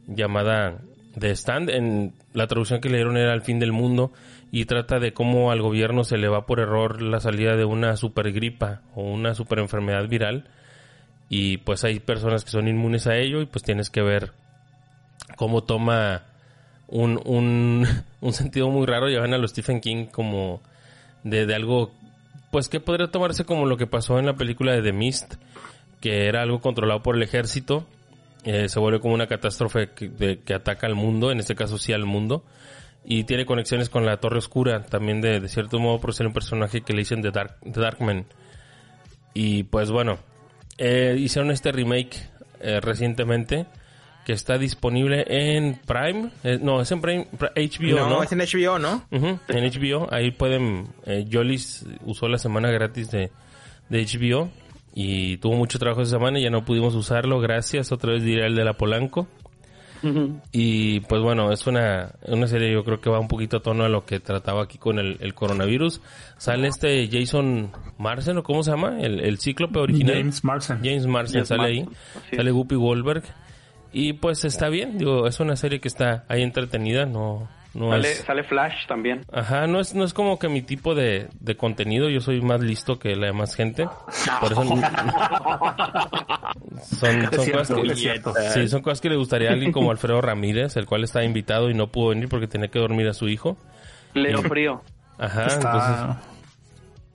llamada 0.07 0.79
The 1.19 1.31
Stand. 1.33 1.71
En 1.71 2.15
la 2.33 2.47
traducción 2.47 2.81
que 2.81 2.89
le 2.89 2.97
dieron 2.97 3.17
era 3.17 3.35
El 3.35 3.43
fin 3.43 3.59
del 3.59 3.73
mundo 3.73 4.13
y 4.53 4.65
trata 4.65 4.99
de 4.99 5.13
cómo 5.13 5.51
al 5.51 5.63
gobierno 5.63 6.05
se 6.05 6.19
le 6.19 6.29
va 6.29 6.47
por 6.47 6.61
error 6.61 7.03
la 7.03 7.21
salida 7.21 7.57
de 7.57 7.65
una 7.65 7.97
supergripa 7.97 8.83
o 8.95 9.03
una 9.03 9.35
super 9.35 9.59
enfermedad 9.59 10.09
viral 10.09 10.49
y 11.33 11.59
pues 11.59 11.85
hay 11.85 12.01
personas 12.01 12.45
que 12.45 12.51
son 12.51 12.67
inmunes 12.67 13.07
a 13.07 13.17
ello 13.17 13.41
y 13.41 13.47
pues 13.47 13.63
tienes 13.63 13.89
que 13.89 14.03
ver 14.03 14.33
cómo 15.37 15.63
toma 15.63 16.25
un, 16.89 17.21
un, 17.25 17.87
un 18.21 18.33
sentido 18.33 18.69
muy 18.69 18.85
raro. 18.85 19.09
Llevan 19.09 19.33
a 19.33 19.39
los 19.39 19.53
Stephen 19.53 19.81
King 19.81 20.07
como 20.07 20.61
de, 21.23 21.47
de 21.47 21.55
algo, 21.55 21.93
pues 22.51 22.69
que 22.69 22.81
podría 22.81 23.13
tomarse 23.13 23.45
como 23.45 23.65
lo 23.65 23.77
que 23.77 23.87
pasó 23.87 24.19
en 24.19 24.27
la 24.27 24.35
película 24.35 24.73
de 24.73 24.83
The 24.83 24.93
Mist, 24.93 25.35
que 26.01 26.27
era 26.27 26.43
algo 26.43 26.61
controlado 26.61 27.03
por 27.03 27.15
el 27.15 27.23
ejército. 27.23 27.87
Eh, 28.45 28.69
se 28.69 28.81
vuelve 28.81 29.01
como 29.01 29.15
una 29.15 29.27
catástrofe 29.27 29.91
que, 29.91 30.09
de- 30.09 30.39
que 30.41 30.55
ataca 30.55 30.87
al 30.87 30.95
mundo, 30.95 31.31
en 31.31 31.41
este 31.41 31.55
caso 31.55 31.77
sí 31.79 31.93
al 31.93 32.07
mundo. 32.07 32.45
Y 33.05 33.25
tiene 33.25 33.47
conexiones 33.47 33.89
con 33.89 34.05
la 34.05 34.19
Torre 34.19 34.39
Oscura, 34.39 34.83
también 34.85 35.21
de, 35.21 35.41
de 35.41 35.49
cierto 35.49 35.79
modo 35.79 36.01
por 36.01 36.15
ser 36.15 36.27
un 36.27 36.33
personaje 36.33 36.83
que 36.83 36.93
le 36.93 37.01
dicen 37.01 37.23
The, 37.23 37.31
Dark, 37.31 37.57
The 37.61 37.81
Darkman. 37.81 38.27
Y 39.35 39.65
pues 39.65 39.91
bueno, 39.91 40.19
eh, 40.79 41.17
hicieron 41.19 41.51
este 41.51 41.73
remake 41.73 42.17
eh, 42.61 42.81
recientemente 42.81 43.67
que 44.27 44.33
está 44.35 44.59
disponible 44.59 45.25
en 45.29 45.81
Prime. 45.87 46.31
Eh, 46.45 46.59
no, 46.61 46.81
es 46.83 46.93
en 46.93 47.01
Prime, 47.01 47.27
Pri- 47.39 47.69
HBO, 47.69 47.97
no, 48.01 48.09
¿no? 48.11 48.23
es 48.23 48.33
en 48.33 48.39
HBO, 48.41 48.79
¿no? 48.79 49.05
Ujú, 49.11 49.39
en 49.49 49.65
HBO. 49.71 50.13
Ahí 50.13 50.31
pueden... 50.31 50.89
Jolis 51.31 51.87
usó 52.05 52.29
la 52.29 52.39
semana 52.39 52.71
gratis 52.71 53.11
de, 53.11 53.31
de 53.89 54.05
HBO 54.05 54.51
y 54.95 55.37
tuvo 55.39 55.57
mucho 55.57 55.79
trabajo 55.79 56.03
esa 56.03 56.19
semana 56.19 56.39
y 56.39 56.43
ya 56.43 56.51
no 56.51 56.65
pudimos 56.65 56.95
usarlo. 56.95 57.41
Gracias. 57.41 57.93
Otra 57.93 58.13
vez 58.13 58.23
diré 58.25 58.47
el 58.47 58.55
de 58.55 58.65
la 58.65 58.75
Polanco. 58.75 59.29
Y 60.51 61.01
pues 61.01 61.21
bueno, 61.21 61.53
es 61.53 61.67
una, 61.67 62.13
una 62.27 62.47
serie 62.47 62.73
yo 62.73 62.85
creo 62.85 63.01
que 63.03 63.11
va 63.11 63.21
un 63.21 63.29
poquito 63.29 63.59
a 63.59 63.61
tono 63.61 63.85
a 63.85 63.89
lo 63.91 64.07
que 64.07 64.19
trataba 64.19 64.63
aquí 64.63 64.79
con 64.79 64.99
el, 64.99 65.19
el 65.21 65.35
coronavirus. 65.35 66.01
Sale 66.39 66.69
este 66.69 67.07
Jason 67.13 67.71
Marsden, 67.99 68.39
¿o 68.39 68.43
cómo 68.43 68.63
se 68.63 68.71
llama? 68.71 68.99
El, 69.01 69.21
el 69.21 69.39
cíclope 69.39 69.79
original. 69.79 70.17
James 70.17 70.43
Marsden. 70.43 70.79
James 70.83 71.07
Marsden 71.07 71.45
James 71.45 71.49
sale 71.49 71.65
ahí. 71.65 71.89
Sale. 72.35 72.51
Whoopi 72.51 72.77
Goldberg. 72.77 73.25
Y 73.93 74.15
pues 74.15 74.45
está 74.45 74.69
bien, 74.69 74.97
digo, 74.99 75.27
es 75.27 75.39
una 75.41 75.57
serie 75.57 75.81
que 75.81 75.89
está 75.89 76.25
ahí 76.29 76.43
entretenida, 76.43 77.07
no, 77.07 77.49
no 77.75 77.91
Sale, 77.91 78.11
es... 78.11 78.19
sale 78.19 78.43
Flash 78.43 78.87
también. 78.87 79.25
Ajá, 79.33 79.67
no 79.67 79.81
es, 79.81 79.95
no 79.95 80.05
es 80.05 80.13
como 80.13 80.39
que 80.39 80.49
mi 80.49 80.63
tipo 80.63 80.95
de, 80.95 81.29
de 81.39 81.57
contenido, 81.57 82.09
yo 82.09 82.21
soy 82.21 82.41
más 82.41 82.61
listo 82.61 82.99
que 82.99 83.15
la 83.15 83.27
demás 83.27 83.55
gente. 83.55 83.87
Por 84.41 84.53
eso... 84.53 84.63
son, 84.65 84.81
Es 87.23 87.29
son 87.31 87.45
cierto, 87.45 87.53
cosas 87.53 87.77
que... 87.77 88.51
Sí, 88.51 88.69
son 88.69 88.83
cosas 88.83 89.01
que 89.01 89.09
le 89.09 89.17
gustaría 89.17 89.51
a 89.51 89.53
alguien 89.53 89.71
como 89.73 89.91
Alfredo 89.91 90.21
Ramírez, 90.21 90.77
el 90.77 90.87
cual 90.87 91.05
está 91.05 91.23
invitado 91.23 91.71
y 91.71 91.75
no 91.75 91.87
pudo 91.89 92.09
venir 92.09 92.29
porque 92.29 92.49
tenía 92.49 92.69
que 92.69 92.81
dormir 92.81 93.07
a 93.09 93.15
su 93.15 93.29
hijo. 93.29 93.57
Le 94.15 94.31
dio 94.31 94.43
frío. 94.43 94.83
Ajá, 95.19 95.47
entonces... 95.55 96.27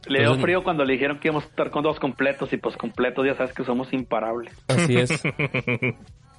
Le 0.07 0.19
dio 0.19 0.36
frío 0.38 0.64
cuando 0.64 0.86
le 0.86 0.94
dijeron 0.94 1.19
que 1.19 1.27
íbamos 1.30 1.45
a 1.45 1.48
estar 1.48 1.72
con 1.72 1.84
dos 1.84 1.99
completos 1.99 2.53
y 2.53 2.57
pues 2.57 2.77
completos 2.77 3.26
ya 3.26 3.36
sabes 3.36 3.53
que 3.53 3.64
somos 3.64 3.91
imparables. 3.91 4.53
Así 4.68 4.95
es. 4.98 5.10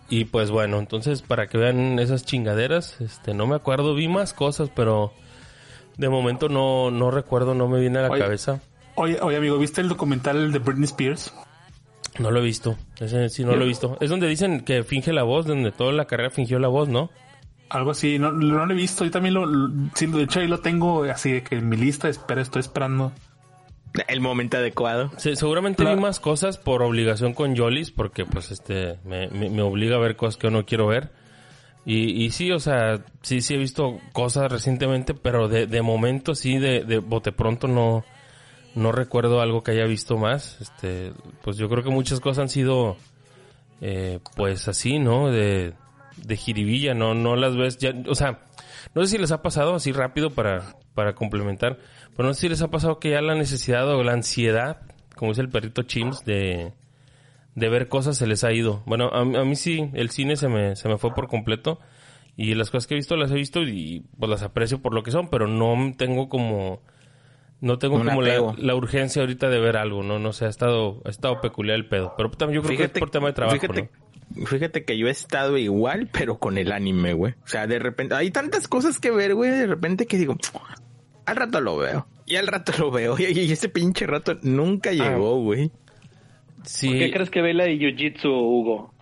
Y 0.09 0.27
pues 0.27 0.51
bueno, 0.51 0.78
entonces 0.78 1.23
para 1.23 1.49
que 1.49 1.59
vean 1.59 1.99
esas 1.99 2.24
chingaderas, 2.24 3.01
este, 3.01 3.35
no 3.35 3.47
me 3.47 3.57
acuerdo, 3.57 3.95
vi 3.95 4.07
más 4.09 4.33
cosas, 4.35 4.70
pero 4.74 5.12
de 5.97 6.09
momento 6.09 6.49
no, 6.49 6.91
no 6.91 7.11
recuerdo, 7.11 7.55
no 7.55 7.66
me 7.69 7.81
viene 7.81 7.99
a 7.99 8.03
la 8.03 8.11
Oye. 8.11 8.20
cabeza. 8.23 8.61
Oye, 8.95 9.19
oye, 9.20 9.37
amigo, 9.37 9.59
¿viste 9.59 9.81
el 9.81 9.89
documental 9.89 10.53
de 10.53 10.59
Britney 10.61 10.85
Spears? 10.85 11.35
No 12.19 12.31
lo 12.31 12.39
he 12.41 12.43
visto, 12.43 12.77
ese 12.99 13.28
sí 13.28 13.45
no 13.45 13.55
lo 13.57 13.65
he 13.65 13.69
visto. 13.69 13.99
Es 14.01 14.09
donde 14.09 14.27
dicen 14.28 14.61
que 14.61 14.85
finge 14.85 15.12
la 15.12 15.23
voz, 15.24 15.45
donde 15.45 15.70
toda 15.73 15.93
la 15.93 16.07
carrera 16.07 16.31
fingió 16.31 16.59
la 16.59 16.69
voz, 16.69 16.89
¿no? 16.89 17.11
Algo 17.69 17.91
así, 17.91 18.19
no, 18.19 18.31
no 18.33 18.65
lo 18.65 18.73
he 18.73 18.77
visto. 18.77 19.05
Yo 19.05 19.11
también 19.11 19.35
lo, 19.35 19.45
lo- 19.45 19.91
sí, 19.95 20.07
de 20.07 20.23
hecho 20.23 20.39
ahí 20.41 20.47
lo 20.47 20.61
tengo 20.61 21.03
así 21.05 21.33
de 21.33 21.43
que 21.43 21.57
en 21.57 21.69
mi 21.69 21.77
lista 21.77 22.09
espera 22.09 22.41
estoy 22.41 22.61
esperando. 22.61 23.12
El 24.09 24.21
momento 24.21 24.59
adecuado. 24.59 25.11
Sí, 25.17 25.37
seguramente 25.37 25.83
Claro. 25.83 25.97
vi 25.97 26.03
más 26.03 26.21
cosas 26.21 26.59
por 26.59 26.83
obligación 26.83 27.33
con 27.33 27.55
Yolis, 27.55 27.91
porque 27.91 28.25
pues 28.27 28.51
este 28.51 28.99
me, 29.05 29.29
me, 29.29 29.49
me 29.49 29.63
obliga 29.63 29.97
a 29.97 30.01
ver 30.01 30.17
cosas 30.17 30.37
que 30.37 30.49
yo 30.49 30.51
no 30.51 30.67
quiero 30.67 30.87
ver. 30.87 31.11
Y, 31.87 32.25
y 32.25 32.31
sí, 32.31 32.51
o 32.51 32.59
sea, 32.59 33.05
sí, 33.23 33.41
sí 33.41 33.55
he 33.55 33.59
visto 33.59 33.99
cosas 34.13 34.51
recientemente, 34.51 35.15
pero 35.15 35.49
de, 35.49 35.67
de 35.67 35.83
momento 35.83 36.35
sí, 36.35 36.59
de, 36.59 36.85
de 36.85 36.99
bote 36.99 37.33
pronto 37.33 37.69
no, 37.69 38.05
no 38.75 38.93
recuerdo 38.93 39.41
algo 39.41 39.63
que 39.63 39.71
haya 39.71 39.85
visto 39.87 40.19
más. 40.19 40.61
Este, 40.61 41.13
pues 41.43 41.57
yo 41.57 41.69
creo 41.69 41.83
que 41.85 41.91
muchas 41.91 42.21
cosas 42.21 42.43
han 42.43 42.49
sido, 42.49 42.97
eh, 43.81 44.19
pues 44.35 44.67
así, 44.69 44.99
¿no? 44.99 45.31
De, 45.31 45.75
de 46.17 46.37
jiribilla, 46.37 46.93
no, 46.93 47.15
no 47.15 47.37
las 47.37 47.57
ves 47.57 47.79
ya, 47.79 47.95
o 48.09 48.15
sea, 48.15 48.41
no 48.95 49.03
sé 49.05 49.13
si 49.13 49.19
les 49.19 49.31
ha 49.33 49.41
pasado 49.43 49.75
así 49.75 49.93
rápido 49.93 50.31
para, 50.31 50.75
para 50.95 51.15
complementar, 51.15 51.79
pero 52.16 52.28
no 52.28 52.34
sé 52.34 52.43
si 52.43 52.48
les 52.48 52.62
ha 52.62 52.68
pasado 52.68 52.98
que 52.98 53.10
ya 53.10 53.20
la 53.20 53.34
necesidad 53.34 53.88
o 53.88 54.02
la 54.02 54.12
ansiedad, 54.12 54.80
como 55.14 55.32
dice 55.32 55.43
el 55.43 55.48
perrito 55.48 55.82
Chims, 55.82 56.24
de, 56.24 56.72
de 57.55 57.68
ver 57.68 57.88
cosas 57.88 58.16
se 58.16 58.26
les 58.26 58.44
ha 58.44 58.52
ido. 58.52 58.82
Bueno, 58.86 59.10
a, 59.12 59.20
a 59.20 59.44
mí 59.44 59.56
sí, 59.56 59.90
el 59.94 60.10
cine 60.10 60.36
se 60.36 60.48
me, 60.48 60.76
se 60.76 60.88
me 60.88 60.98
fue 60.98 61.14
por 61.14 61.28
completo 61.28 61.78
y 62.36 62.55
las 62.55 62.70
cosas 62.70 62.86
que 62.86 62.94
he 62.94 62.97
visto 62.97 63.16
las 63.16 63.30
he 63.30 63.34
visto 63.34 63.62
y 63.62 64.05
pues 64.18 64.30
las 64.30 64.43
aprecio 64.43 64.80
por 64.82 64.93
lo 64.93 65.02
que 65.02 65.10
son, 65.10 65.28
pero 65.28 65.48
no 65.48 65.94
tengo 65.97 66.28
como, 66.28 66.82
no 67.62 67.78
tengo 67.78 67.97
como 67.98 68.20
la, 68.20 68.74
urgencia 68.74 69.22
ahorita 69.22 69.48
de 69.48 69.59
ver 69.59 69.78
algo, 69.78 70.02
¿no? 70.02 70.18
No 70.18 70.34
sé, 70.34 70.44
ha 70.44 70.48
estado, 70.48 71.01
ha 71.06 71.09
estado 71.09 71.40
peculiar 71.40 71.76
el 71.76 71.88
pedo. 71.88 72.12
Pero 72.16 72.30
también 72.30 72.60
yo 72.60 72.66
creo 72.66 72.78
que 72.78 72.84
es 72.84 72.90
por 72.90 73.10
tema 73.10 73.28
de 73.28 73.32
trabajo, 73.32 73.59
fíjate, 73.59 73.90
¿no? 74.34 74.47
fíjate 74.47 74.84
que 74.84 74.98
yo 74.98 75.09
he 75.09 75.10
estado 75.10 75.56
igual, 75.56 76.10
pero 76.12 76.38
con 76.38 76.59
el 76.59 76.72
anime, 76.72 77.14
güey. 77.14 77.32
O 77.43 77.48
sea, 77.48 77.66
de 77.66 77.78
repente, 77.78 78.14
hay 78.14 78.30
tantas 78.30 78.68
cosas 78.68 79.01
que 79.01 79.10
ver, 79.10 79.34
güey, 79.34 79.51
de 79.51 79.66
repente 79.66 80.06
que 80.06 80.18
digo, 80.18 80.36
al 81.27 81.36
rato 81.36 81.61
lo 81.61 81.77
veo. 81.77 82.07
Y 82.24 82.36
al 82.36 82.47
rato 82.47 82.73
lo 82.78 82.90
veo. 82.90 83.16
Y, 83.19 83.24
y 83.39 83.53
ese 83.53 83.69
pinche 83.69 84.07
rato 84.07 84.36
nunca 84.43 84.93
llegó, 84.93 85.40
güey. 85.40 85.70
Sí. 86.65 86.89
¿Por 86.89 86.98
qué 86.98 87.11
crees 87.12 87.31
que 87.31 87.43
ve 87.43 87.55
la 87.55 87.65
de 87.65 87.78
Jiu-Jitsu, 87.78 88.27
Hugo? 88.27 88.93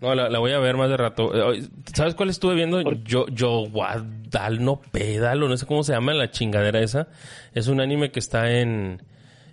No, 0.00 0.14
la, 0.14 0.28
la 0.28 0.38
voy 0.38 0.52
a 0.52 0.58
ver 0.58 0.76
más 0.76 0.90
de 0.90 0.96
rato. 0.96 1.54
Eh, 1.54 1.62
¿Sabes 1.94 2.14
cuál 2.14 2.28
estuve 2.28 2.54
viendo? 2.54 2.82
Yo, 3.04 3.26
yo, 3.28 3.64
Guadal, 3.70 4.62
no 4.62 4.80
pedalo, 4.92 5.48
no 5.48 5.56
sé 5.56 5.64
cómo 5.64 5.82
se 5.82 5.92
llama 5.92 6.12
la 6.12 6.30
chingadera 6.30 6.80
esa. 6.80 7.08
Es 7.54 7.68
un 7.68 7.80
anime 7.80 8.10
que 8.10 8.18
está 8.18 8.50
en, 8.50 9.02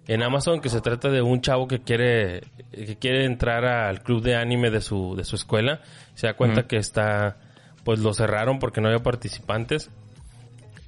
en 0.08 0.24
Amazon 0.24 0.60
que 0.60 0.68
se 0.68 0.82
trata 0.82 1.10
de 1.10 1.22
un 1.22 1.40
chavo 1.40 1.68
que 1.68 1.80
quiere, 1.80 2.42
que 2.72 2.98
quiere 2.98 3.24
entrar 3.24 3.64
al 3.64 4.04
club 4.04 4.22
de 4.22 4.36
anime 4.36 4.70
de 4.70 4.82
su, 4.82 5.16
de 5.16 5.24
su 5.24 5.38
escuela. 5.38 5.80
Se 6.14 6.28
da 6.28 6.34
cuenta 6.34 6.68
que 6.68 6.76
está, 6.76 7.38
pues 7.86 8.00
lo 8.00 8.14
cerraron 8.14 8.60
porque 8.60 8.82
no 8.82 8.90
había 8.90 9.02
participantes. 9.02 9.90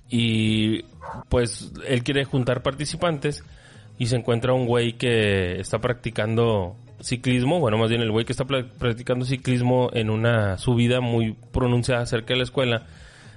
Y 0.10 0.84
pues 1.30 1.72
él 1.88 2.04
quiere 2.04 2.26
juntar 2.26 2.64
participantes 2.64 3.44
y 3.98 4.08
se 4.08 4.18
encuentra 4.18 4.54
un 4.54 4.66
güey 4.66 4.94
que 4.94 5.60
está 5.60 5.80
practicando 5.80 6.76
ciclismo, 7.02 7.60
bueno, 7.60 7.78
más 7.78 7.90
bien 7.90 8.02
el 8.02 8.12
güey 8.12 8.26
que 8.26 8.32
está 8.32 8.46
practicando 8.46 9.26
ciclismo 9.26 9.90
en 9.94 10.10
una 10.10 10.58
subida 10.58 11.02
muy 11.02 11.36
pronunciada 11.52 12.06
cerca 12.06 12.34
de 12.34 12.38
la 12.38 12.44
escuela, 12.44 12.86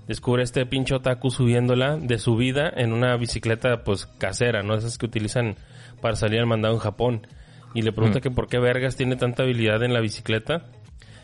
descubre 0.06 0.42
este 0.42 0.64
pinche 0.66 0.94
otaku 0.94 1.30
subiéndola 1.30 1.96
de 1.96 2.18
subida 2.18 2.72
en 2.74 2.92
una 2.92 3.16
bicicleta 3.16 3.84
pues 3.84 4.06
casera, 4.06 4.62
¿no? 4.62 4.74
Esas 4.74 4.96
que 4.98 5.06
utilizan 5.06 5.56
para 6.00 6.16
salir 6.16 6.40
al 6.40 6.46
mandado 6.46 6.74
en 6.74 6.80
Japón. 6.80 7.26
Y 7.74 7.82
le 7.82 7.92
pregunta 7.92 8.20
que 8.20 8.30
por 8.30 8.48
qué 8.48 8.58
vergas 8.58 8.96
tiene 8.96 9.16
tanta 9.16 9.42
habilidad 9.42 9.82
en 9.82 9.92
la 9.92 10.00
bicicleta. 10.00 10.64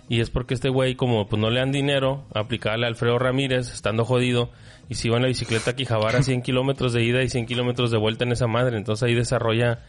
Y 0.09 0.21
es 0.21 0.29
porque 0.29 0.53
este 0.53 0.69
güey, 0.69 0.97
como 0.97 1.27
pues 1.27 1.41
no 1.41 1.49
le 1.49 1.61
dan 1.61 1.73
dinero, 1.73 2.27
aplicaba 2.35 2.77
a 2.77 2.87
Alfredo 2.87 3.19
Ramírez, 3.19 3.73
estando 3.73 4.05
jodido, 4.05 4.51
y 4.89 4.95
se 4.95 5.09
iba 5.09 5.17
en 5.17 5.23
la 5.23 5.29
bicicleta 5.29 5.73
a 5.73 5.77
Quijabara 5.77 6.23
100 6.23 6.43
kilómetros 6.43 6.93
de 6.93 7.03
ida 7.03 7.23
y 7.23 7.29
100 7.29 7.47
kilómetros 7.47 7.91
de 7.91 7.99
vuelta 7.99 8.25
en 8.25 8.33
esa 8.33 8.47
madre. 8.47 8.77
Entonces 8.77 9.03
ahí 9.09 9.15
desarrolla 9.15 9.81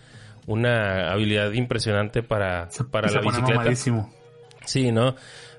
una 0.47 1.11
habilidad 1.11 1.51
impresionante 1.51 2.23
para, 2.23 2.69
para 2.91 3.09
Se 3.09 3.15
la 3.15 3.21
pone 3.21 3.39
bicicleta. 3.69 4.09
Sí, 4.65 4.91
¿no? 4.91 5.15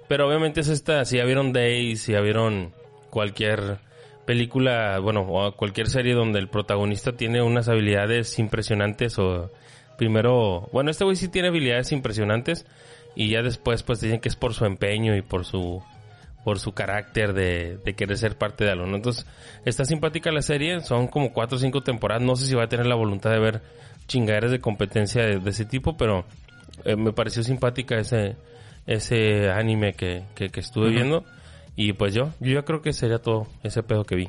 Pero 0.09 0.29
obviamente 0.29 0.61
es 0.61 0.69
esta, 0.69 1.05
si 1.05 1.17
ya 1.17 1.25
vieron 1.25 1.53
Days, 1.53 2.03
si 2.03 2.13
ya 2.13 2.21
vieron 2.21 2.73
cualquier 3.11 3.79
película, 4.25 4.99
bueno, 4.99 5.27
o 5.29 5.53
cualquier 5.53 5.89
serie 5.89 6.15
donde 6.15 6.39
el 6.39 6.49
protagonista 6.49 7.13
tiene 7.13 7.43
unas 7.43 7.69
habilidades 7.69 8.39
impresionantes 8.39 9.19
o 9.19 9.51
primero, 9.97 10.69
bueno, 10.73 10.91
este 10.91 11.05
güey 11.05 11.17
sí 11.17 11.29
tiene 11.29 11.49
habilidades 11.49 11.93
impresionantes 11.93 12.67
y 13.15 13.31
ya 13.31 13.43
después 13.43 13.83
pues 13.83 14.01
dicen 14.01 14.21
que 14.21 14.29
es 14.29 14.37
por 14.37 14.55
su 14.55 14.65
empeño 14.67 15.17
y 15.17 15.23
por 15.23 15.45
su 15.45 15.83
por 16.47 16.61
su 16.61 16.71
carácter 16.75 17.33
de, 17.33 17.77
de 17.85 17.95
querer 17.97 18.17
ser 18.17 18.39
parte 18.39 18.63
de 18.63 18.71
algo, 18.71 18.87
¿no? 18.87 18.95
Entonces, 18.95 19.27
está 19.65 19.85
simpática 19.85 20.31
la 20.31 20.43
serie, 20.43 20.79
son 20.81 21.09
como 21.09 21.33
cuatro 21.33 21.57
o 21.57 21.59
cinco 21.59 21.83
temporadas, 21.83 22.23
no 22.23 22.37
sé 22.37 22.47
si 22.47 22.55
va 22.55 22.63
a 22.63 22.69
tener 22.69 22.87
la 22.87 22.95
voluntad 22.95 23.33
de 23.33 23.41
ver 23.41 23.63
chingaderas 24.07 24.53
de 24.53 24.61
competencia 24.61 25.25
de, 25.25 25.41
de 25.41 25.51
ese 25.51 25.65
tipo, 25.65 25.97
pero 25.97 26.25
eh, 26.85 26.95
me 26.95 27.13
pareció 27.13 27.43
simpática 27.43 27.97
ese 27.97 28.37
ese 28.87 29.51
anime 29.51 29.95
que, 29.95 30.23
que, 30.37 30.51
que 30.51 30.61
estuve 30.61 30.91
viendo 30.91 31.25
y 31.75 31.95
pues 31.95 32.15
yo, 32.15 32.31
yo 32.39 32.53
ya 32.55 32.63
creo 32.63 32.81
que 32.81 32.93
sería 32.93 33.19
todo 33.19 33.49
ese 33.65 33.83
pedo 33.83 34.05
que 34.05 34.15
vi. 34.15 34.29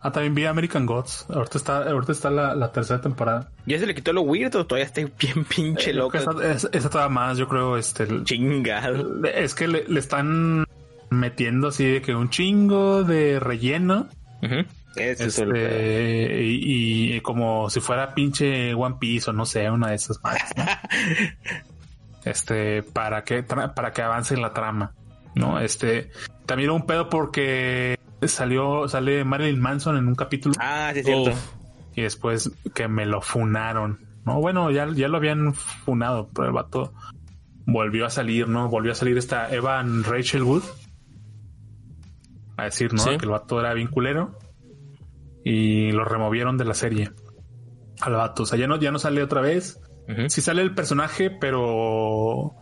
Ah, 0.00 0.12
también 0.12 0.34
vi 0.34 0.44
American 0.44 0.84
Gods. 0.86 1.24
Ahorita 1.30 1.56
está, 1.58 1.78
ahorita 1.90 2.12
está 2.12 2.30
la, 2.30 2.54
la 2.54 2.70
tercera 2.70 3.00
temporada. 3.00 3.48
¿Ya 3.66 3.78
se 3.80 3.86
le 3.86 3.94
quitó 3.94 4.12
lo 4.12 4.20
weird 4.20 4.54
o 4.54 4.64
todavía 4.66 4.84
está 4.84 5.00
bien 5.00 5.44
pinche 5.44 5.90
Creo 5.92 6.04
loco? 6.04 6.18
Esa, 6.18 6.30
es- 6.52 6.68
esa 6.70 6.90
todavía 6.90 7.12
más, 7.12 7.38
yo 7.38 7.48
creo, 7.48 7.76
este... 7.78 8.04
el- 8.04 8.24
Chingado. 8.24 9.24
Es 9.26 9.54
que 9.56 9.66
le, 9.66 9.84
le 9.88 9.98
están 9.98 10.64
metiendo 11.10 11.68
así 11.68 11.86
de 11.86 12.02
que 12.02 12.14
un 12.14 12.30
chingo 12.30 13.04
de 13.04 13.40
relleno. 13.40 14.08
Ese 14.96 15.26
es 15.26 15.38
el. 15.38 15.56
Este, 15.56 16.42
y, 16.42 17.14
y 17.14 17.20
como 17.20 17.70
si 17.70 17.80
fuera 17.80 18.14
pinche 18.14 18.74
One 18.74 18.96
Piece 18.98 19.30
o 19.30 19.32
no 19.32 19.46
sé, 19.46 19.70
una 19.70 19.88
de 19.88 19.94
esas 19.96 20.20
más. 20.22 20.38
este, 22.24 22.82
para 22.82 23.24
que, 23.24 23.42
para 23.42 23.92
que 23.92 24.02
avance 24.02 24.34
en 24.34 24.42
la 24.42 24.52
trama, 24.52 24.92
¿no? 25.34 25.60
Este, 25.60 26.10
también 26.46 26.70
un 26.70 26.86
pedo 26.86 27.08
porque 27.08 27.98
salió, 28.26 28.88
sale 28.88 29.24
Marilyn 29.24 29.60
Manson 29.60 29.96
en 29.96 30.08
un 30.08 30.14
capítulo 30.14 30.54
Ah, 30.58 30.90
sí, 30.92 31.00
es 31.00 31.06
cierto. 31.06 31.30
Uf. 31.30 31.52
y 31.94 32.02
después 32.02 32.50
que 32.74 32.88
me 32.88 33.06
lo 33.06 33.20
funaron, 33.20 34.00
¿no? 34.24 34.40
Bueno, 34.40 34.70
ya, 34.70 34.88
ya 34.92 35.08
lo 35.08 35.18
habían 35.18 35.54
funado, 35.54 36.28
pero 36.34 36.48
el 36.48 36.54
vato 36.54 36.92
volvió 37.66 38.06
a 38.06 38.10
salir, 38.10 38.48
¿no? 38.48 38.68
Volvió 38.68 38.92
a 38.92 38.94
salir 38.94 39.18
esta 39.18 39.52
Evan 39.54 40.02
Rachel 40.04 40.42
Wood 40.42 40.64
a 42.58 42.64
decir, 42.64 42.92
¿no? 42.92 43.02
Sí. 43.02 43.16
Que 43.16 43.24
el 43.24 43.30
vato 43.30 43.58
era 43.60 43.72
bien 43.72 43.88
culero 43.88 44.38
y 45.44 45.92
lo 45.92 46.04
removieron 46.04 46.58
de 46.58 46.64
la 46.66 46.74
serie 46.74 47.10
al 48.00 48.12
vato. 48.12 48.42
O 48.42 48.46
sea, 48.46 48.58
ya 48.58 48.66
no, 48.66 48.78
ya 48.78 48.90
no 48.90 48.98
sale 48.98 49.22
otra 49.22 49.40
vez. 49.40 49.80
Ujú. 50.08 50.28
Sí 50.28 50.40
sale 50.42 50.62
el 50.62 50.74
personaje, 50.74 51.30
pero 51.30 52.52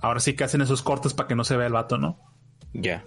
ahora 0.00 0.20
sí 0.20 0.34
que 0.34 0.44
hacen 0.44 0.62
esos 0.62 0.82
cortes 0.82 1.12
para 1.14 1.28
que 1.28 1.34
no 1.34 1.44
se 1.44 1.56
vea 1.56 1.66
el 1.66 1.72
vato, 1.72 1.98
¿no? 1.98 2.18
Ya. 2.72 3.04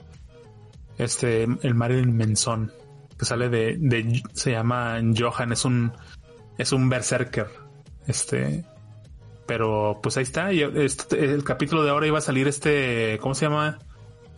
Este, 0.98 1.44
el 1.44 1.74
Marilyn 1.76 2.16
Manson, 2.16 2.72
que 3.18 3.26
sale 3.26 3.50
de, 3.50 3.78
de, 3.80 4.22
se 4.34 4.52
llama 4.52 5.00
Johan, 5.18 5.52
es 5.52 5.66
un, 5.66 5.92
es 6.58 6.72
un 6.72 6.90
berserker. 6.90 7.48
Este, 8.06 8.66
pero 9.48 10.00
pues 10.04 10.18
ahí 10.18 10.24
está. 10.24 10.52
Y 10.52 10.62
este- 10.62 11.24
el 11.24 11.44
capítulo 11.44 11.84
de 11.84 11.90
ahora 11.92 12.08
iba 12.08 12.18
a 12.18 12.22
salir 12.22 12.48
este, 12.48 13.18
¿cómo 13.22 13.34
se 13.34 13.46
llama? 13.46 13.80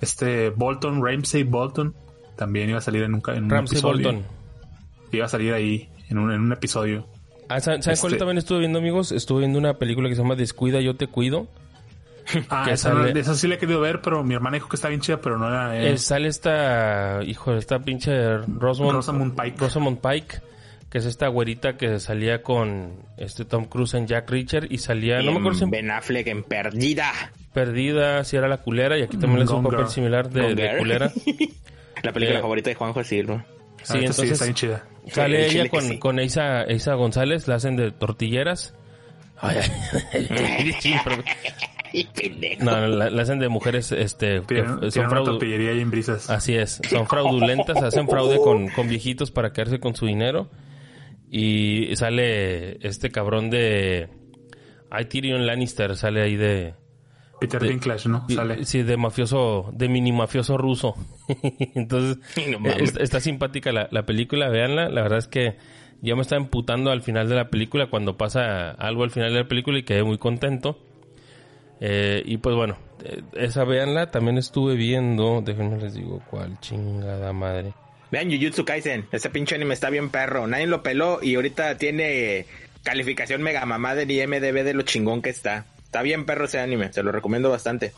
Este 0.02 0.50
Bolton, 0.50 1.04
Ramsey 1.04 1.44
Bolton. 1.44 1.94
También 2.36 2.70
iba 2.70 2.80
a 2.80 2.82
salir 2.82 3.04
en 3.04 3.14
un, 3.16 3.22
en 3.28 3.44
un 3.46 3.50
Ramsey 3.50 3.78
episodio. 3.78 4.10
Bolton. 4.12 4.24
Iba 5.12 5.26
a 5.26 5.30
salir 5.30 5.54
ahí 5.54 5.90
en 6.10 6.18
un, 6.18 6.32
en 6.32 6.42
un 6.42 6.52
episodio. 6.52 7.08
Ah, 7.48 7.60
¿saben 7.60 7.82
saben 7.84 8.00
cuál 8.00 8.14
Este- 8.14 8.20
también 8.20 8.38
estuve 8.40 8.60
viendo, 8.60 8.80
amigos? 8.80 9.12
Estuve 9.12 9.40
viendo 9.42 9.60
una 9.60 9.76
película 9.76 10.10
que 10.10 10.16
se 10.16 10.22
llama 10.22 10.36
Descuida, 10.36 10.82
yo 10.82 10.96
te 10.96 11.08
cuido. 11.08 11.48
Ah, 12.50 12.64
Que 12.66 12.72
esa, 12.74 12.92
no- 12.94 13.04
sale- 13.06 13.20
esa 13.20 13.36
sí 13.36 13.48
la 13.48 13.56
he 13.56 13.58
querido 13.60 13.80
ver, 13.80 14.02
pero 14.02 14.24
mi 14.24 14.34
hermana 14.34 14.56
dijo 14.56 14.68
que 14.68 14.76
está 14.76 14.90
bien 14.90 15.00
chida, 15.00 15.22
pero 15.22 15.38
no 15.38 15.48
era. 15.48 15.78
eh, 15.78 15.94
Eh, 15.94 15.98
sale 16.00 16.28
esta, 16.28 17.20
hijo, 17.24 17.54
esta 17.54 17.78
pinche 17.80 18.38
Rosamund, 18.40 18.94
Rosamund 18.96 19.40
Pike. 19.40 19.58
Rosamund 19.60 20.00
Pike, 20.00 20.38
que 20.90 21.00
es 21.00 21.06
esta 21.06 21.28
güerita 21.28 21.78
que 21.78 22.00
salía 22.00 22.42
con 22.42 23.04
este 23.18 23.44
Tom 23.46 23.66
Cruise 23.66 23.94
en 23.96 24.08
Jack 24.08 24.30
Richard 24.30 24.68
y 24.72 24.78
salía, 24.78 25.20
no 25.22 25.32
me 25.34 25.40
acuerdo 25.40 25.58
si 25.58 25.64
en 25.66 25.72
Ben 25.72 25.92
Affleck 25.92 26.28
en 26.28 26.44
Perdida. 26.44 27.12
Perdida, 27.54 28.24
si 28.24 28.38
era 28.38 28.48
la 28.48 28.58
culera 28.58 28.98
y 28.98 29.02
aquí 29.04 29.18
también 29.18 29.40
le 29.40 29.44
hace 29.46 29.54
un 29.54 29.64
papel 29.64 29.80
Girl. 29.80 29.90
similar 29.92 30.30
de, 30.30 30.78
culera. 30.78 31.12
La 32.04 32.12
película 32.14 32.40
Eh, 32.40 32.42
favorita 32.42 32.70
de 32.70 32.76
Juanjo 32.76 33.04
Silva. 33.04 33.46
Sí, 33.82 33.94
sí, 33.94 33.98
entonces 34.00 34.32
está 34.32 34.46
bien 34.46 34.56
chida. 34.56 34.84
sale 35.12 35.46
El 35.48 35.52
ella 35.52 35.70
con, 35.70 35.82
sí. 35.82 35.98
con 36.00 36.20
Isa, 36.20 36.66
Isa 36.72 36.94
González, 36.96 37.48
la 37.48 37.56
hacen 37.56 37.76
de 37.78 37.92
tortilleras. 37.92 38.74
Ay, 39.38 39.58
ay, 40.12 40.74
sí, 40.80 40.94
Ay, 41.94 42.10
no, 42.60 42.72
no, 42.82 42.88
la, 42.88 43.10
la 43.10 43.22
hacen 43.22 43.40
de 43.40 43.48
mujeres, 43.50 43.92
este, 43.92 44.42
que 44.48 44.64
son 44.66 44.80
tienen 44.90 45.10
una 45.10 45.10
fraudu- 45.10 45.26
tortillería 45.26 45.72
ahí 45.72 45.80
en 45.82 45.92
brisas. 45.92 46.30
Así 46.30 46.56
es, 46.56 46.82
son 46.90 47.08
fraudulentas, 47.08 47.78
hacen 47.82 48.08
fraude 48.08 48.38
con, 48.38 48.68
con 48.70 48.88
viejitos 48.88 49.32
para 49.32 49.52
quedarse 49.54 49.80
con 49.80 49.96
su 49.96 50.06
dinero. 50.06 50.50
Y 51.30 51.96
sale 51.96 52.78
este 52.86 53.10
cabrón 53.12 53.50
de... 53.50 54.10
Ay, 54.90 55.06
Tyrion 55.06 55.46
Lannister 55.46 55.96
sale 55.96 56.22
ahí 56.22 56.36
de... 56.36 56.74
Peter 57.40 57.62
de- 57.62 57.70
Dinklage, 57.70 58.08
¿no? 58.08 58.26
Sale. 58.30 58.64
Sí, 58.64 58.84
de 58.84 58.96
mafioso, 58.96 59.70
de 59.74 59.90
mini 59.90 60.12
mafioso 60.14 60.58
ruso. 60.58 60.96
Entonces, 61.76 62.18
No 62.60 62.70
eh, 62.70 62.78
está, 62.80 63.04
está 63.04 63.20
simpática 63.20 63.72
la, 63.74 63.90
la 63.92 64.06
película, 64.06 64.48
véanla. 64.50 64.88
La 64.90 65.02
verdad 65.02 65.18
es 65.20 65.28
que 65.28 65.58
yo 66.02 66.16
me 66.16 66.22
estaba 66.22 66.42
emputando 66.42 66.92
al 66.92 67.02
final 67.02 67.28
de 67.28 67.36
la 67.36 67.50
película 67.50 67.88
cuando 67.90 68.16
pasa 68.18 68.72
algo 68.72 69.04
al 69.04 69.12
final 69.12 69.34
de 69.34 69.40
la 69.40 69.48
película 69.48 69.78
y 69.80 69.84
quedé 69.84 70.04
muy 70.04 70.18
contento. 70.18 70.80
Eh, 71.82 72.24
y 72.26 72.38
pues 72.38 72.56
bueno, 72.56 72.78
eh, 73.04 73.22
esa 73.34 73.66
véanla. 73.66 74.12
También 74.12 74.38
estuve 74.38 74.76
viendo, 74.76 75.42
déjenme 75.42 75.78
les 75.78 75.94
digo 75.96 76.22
cuál 76.30 76.58
chingada 76.62 77.34
madre. 77.34 77.74
Vean 78.16 78.32
Jujutsu 78.32 78.64
Kaisen. 78.64 79.06
Ese 79.12 79.30
pinche 79.30 79.56
anime 79.56 79.74
está 79.74 79.90
bien 79.90 80.10
perro. 80.10 80.48
Nadie 80.48 80.68
lo 80.68 80.82
peló 80.82 81.20
y 81.22 81.36
ahorita 81.36 81.78
tiene 81.78 82.46
calificación 82.84 83.42
mega 83.42 83.66
mamada 83.66 84.04
en 84.04 84.10
IMDB 84.12 84.64
de 84.64 84.74
lo 84.74 84.84
chingón 84.84 85.22
que 85.22 85.30
está. 85.32 85.66
Está 85.84 86.02
bien 86.02 86.26
perro 86.26 86.46
ese 86.46 86.60
anime. 86.62 86.94
Se 86.94 87.04
lo 87.04 87.12
recomiendo 87.12 87.50
bastante. 87.50 87.92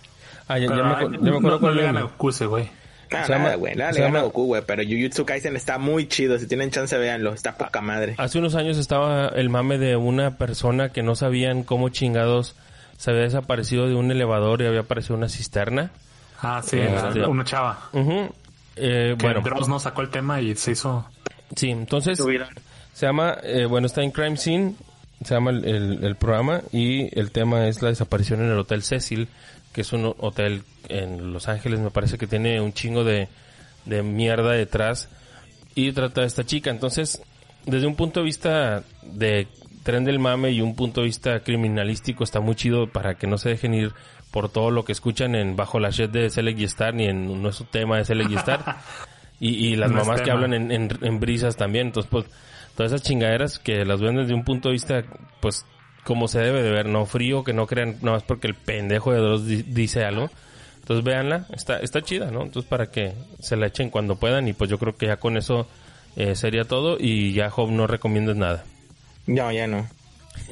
Ah, 0.48 0.58
ya, 0.58 0.70
me, 0.70 0.76
ya 0.78 0.82
no, 0.82 0.92
acuerdo 0.92 1.40
no 1.42 1.60
cuál 1.60 1.76
le 1.76 1.84
era. 1.84 1.92
gana 1.92 2.02
Goku 2.02 2.30
ese, 2.30 2.48
güey. 2.48 2.68
Ah, 3.12 3.26
Se 3.26 3.32
llama- 3.34 3.44
nada, 3.46 3.56
güey. 3.58 3.76
Nada 3.76 3.94
se 3.94 4.00
le 4.00 4.06
gana 4.06 4.22
Goku, 4.22 4.46
güey. 4.48 4.64
Pero 4.66 4.82
Jujutsu 4.84 5.24
Kaisen 5.24 5.56
está 5.56 5.78
muy 5.78 6.08
chido. 6.08 6.40
Si 6.40 6.48
tienen 6.48 6.72
chance, 6.72 6.98
véanlo. 6.98 7.34
Está 7.36 7.56
poca 7.56 7.82
madre. 7.82 8.16
Hace 8.18 8.40
unos 8.40 8.56
años 8.56 8.80
estaba 8.80 9.28
el 9.28 9.50
mame 9.52 9.78
de 9.78 9.98
una 9.98 10.38
persona 10.38 10.90
que 10.90 11.04
no 11.04 11.14
sabían 11.14 11.62
cómo 11.62 11.90
chingados 11.90 12.56
se 12.98 13.12
había 13.12 13.22
desaparecido 13.22 13.88
de 13.88 13.94
un 13.94 14.10
elevador 14.10 14.64
y 14.64 14.66
había 14.66 14.80
aparecido 14.80 15.16
una 15.16 15.30
cisterna. 15.30 15.92
Ah, 16.42 16.62
sí, 16.66 16.80
Este- 16.80 17.24
una 17.28 17.44
chava. 17.44 17.90
Ujú. 17.94 18.34
Eh, 18.78 19.16
Que 19.18 19.26
bueno, 19.26 19.42
Dross 19.42 19.68
no 19.68 19.80
sacó 19.80 20.02
el 20.02 20.10
tema 20.10 20.42
y 20.42 20.56
se 20.56 20.72
hizo. 20.72 21.06
sí, 21.56 21.70
entonces 21.72 22.20
se 22.94 23.06
llama, 23.06 23.38
eh, 23.44 23.66
bueno, 23.66 23.88
está 23.88 24.04
en 24.04 24.12
Crime 24.12 24.38
Scene, 24.38 24.76
se 25.24 25.34
llama 25.34 25.52
el, 25.52 25.66
el- 25.66 26.04
el 26.04 26.16
programa 26.16 26.62
y 26.72 27.18
el 27.20 27.32
tema 27.32 27.68
es 27.68 27.82
la 27.82 27.90
desaparición 27.90 28.42
en 28.42 28.52
el 28.52 28.58
Hotel 28.60 28.84
Cecil, 28.84 29.28
que 29.74 29.82
es 29.82 29.94
un 29.94 30.14
hotel 30.20 30.64
en 30.90 31.34
Los 31.34 31.48
Ángeles, 31.48 31.80
me 31.80 31.92
parece 31.92 32.18
que 32.18 32.28
tiene 32.28 32.60
un 32.62 32.74
chingo 32.74 33.04
de, 33.04 33.28
de 33.86 34.02
mierda 34.04 34.52
detrás 34.52 35.10
y 35.76 35.92
trata 35.92 36.22
de 36.22 36.28
esta 36.28 36.44
chica. 36.46 36.70
Entonces, 36.72 37.22
desde 37.66 37.86
un 37.88 37.96
punto 37.96 38.20
de 38.22 38.26
vista 38.26 38.84
de 39.04 39.48
tren 39.84 40.04
del 40.06 40.18
mame 40.20 40.52
y 40.52 40.62
un 40.62 40.76
punto 40.76 41.02
de 41.02 41.08
vista 41.08 41.40
criminalístico 41.42 42.24
está 42.24 42.40
muy 42.40 42.56
chido 42.56 42.88
para 42.88 43.16
que 43.16 43.28
no 43.28 43.38
se 43.38 43.50
dejen 43.50 43.74
ir 43.74 43.92
por 44.32 44.50
todo 44.50 44.72
lo 44.72 44.84
que 44.86 44.92
escuchan 44.92 45.36
en 45.36 45.56
Bajo 45.56 45.80
la 45.80 45.90
Shed 45.90 46.10
de 46.10 46.30
Select 46.30 46.60
y 46.60 46.64
Star 46.66 46.94
ni 46.94 47.06
en 47.06 47.42
nuestro 47.42 47.66
tema 47.66 47.98
de 47.98 48.06
Select 48.06 48.32
y 48.32 48.36
Star. 48.36 48.78
Y, 49.40 49.68
y 49.68 49.76
las 49.76 49.92
No 49.92 49.98
mamás 50.00 50.22
que 50.24 50.32
hablan 50.32 50.52
en, 50.56 50.72
en, 50.72 50.90
en 51.00 51.20
brisas 51.20 51.56
también. 51.58 51.86
Entonces, 51.88 52.10
pues, 52.10 52.26
todas 52.76 52.92
esas 52.92 53.04
chingaderas 53.08 53.60
que 53.60 53.86
las 53.86 54.02
ven 54.02 54.16
desde 54.16 54.34
un 54.34 54.44
punto 54.44 54.70
de 54.70 54.74
vista, 54.74 55.04
pues, 55.42 55.64
como 56.04 56.28
se 56.28 56.40
debe 56.40 56.64
de 56.64 56.72
ver, 56.72 56.88
no 56.88 57.06
frío, 57.06 57.44
que 57.44 57.54
no 57.54 57.68
crean 57.68 57.98
nada 58.02 58.14
más 58.18 58.24
porque 58.24 58.48
el 58.48 58.56
pendejo 58.56 59.12
de 59.14 59.20
Dross 59.20 59.46
di- 59.46 59.62
dice 59.62 60.04
algo. 60.06 60.32
Entonces, 60.80 61.06
véanla, 61.06 61.46
está, 61.54 61.78
está 61.82 62.02
chida, 62.02 62.32
¿no? 62.32 62.42
Entonces, 62.42 62.68
para 62.68 62.90
que 62.90 63.14
se 63.40 63.56
la 63.58 63.68
echen 63.68 63.92
cuando 63.92 64.16
puedan 64.16 64.48
y 64.48 64.54
pues 64.54 64.72
yo 64.72 64.80
creo 64.80 64.96
que 64.98 65.06
ya 65.06 65.18
con 65.18 65.38
eso 65.38 65.68
eh, 66.16 66.34
sería 66.34 66.64
todo 66.64 66.98
y 67.00 67.34
ya, 67.34 67.52
Job, 67.52 67.70
no 67.70 67.86
recomiendas 67.86 68.38
nada. 68.38 68.64
No, 69.28 69.52
ya 69.52 69.68
no. 69.68 69.88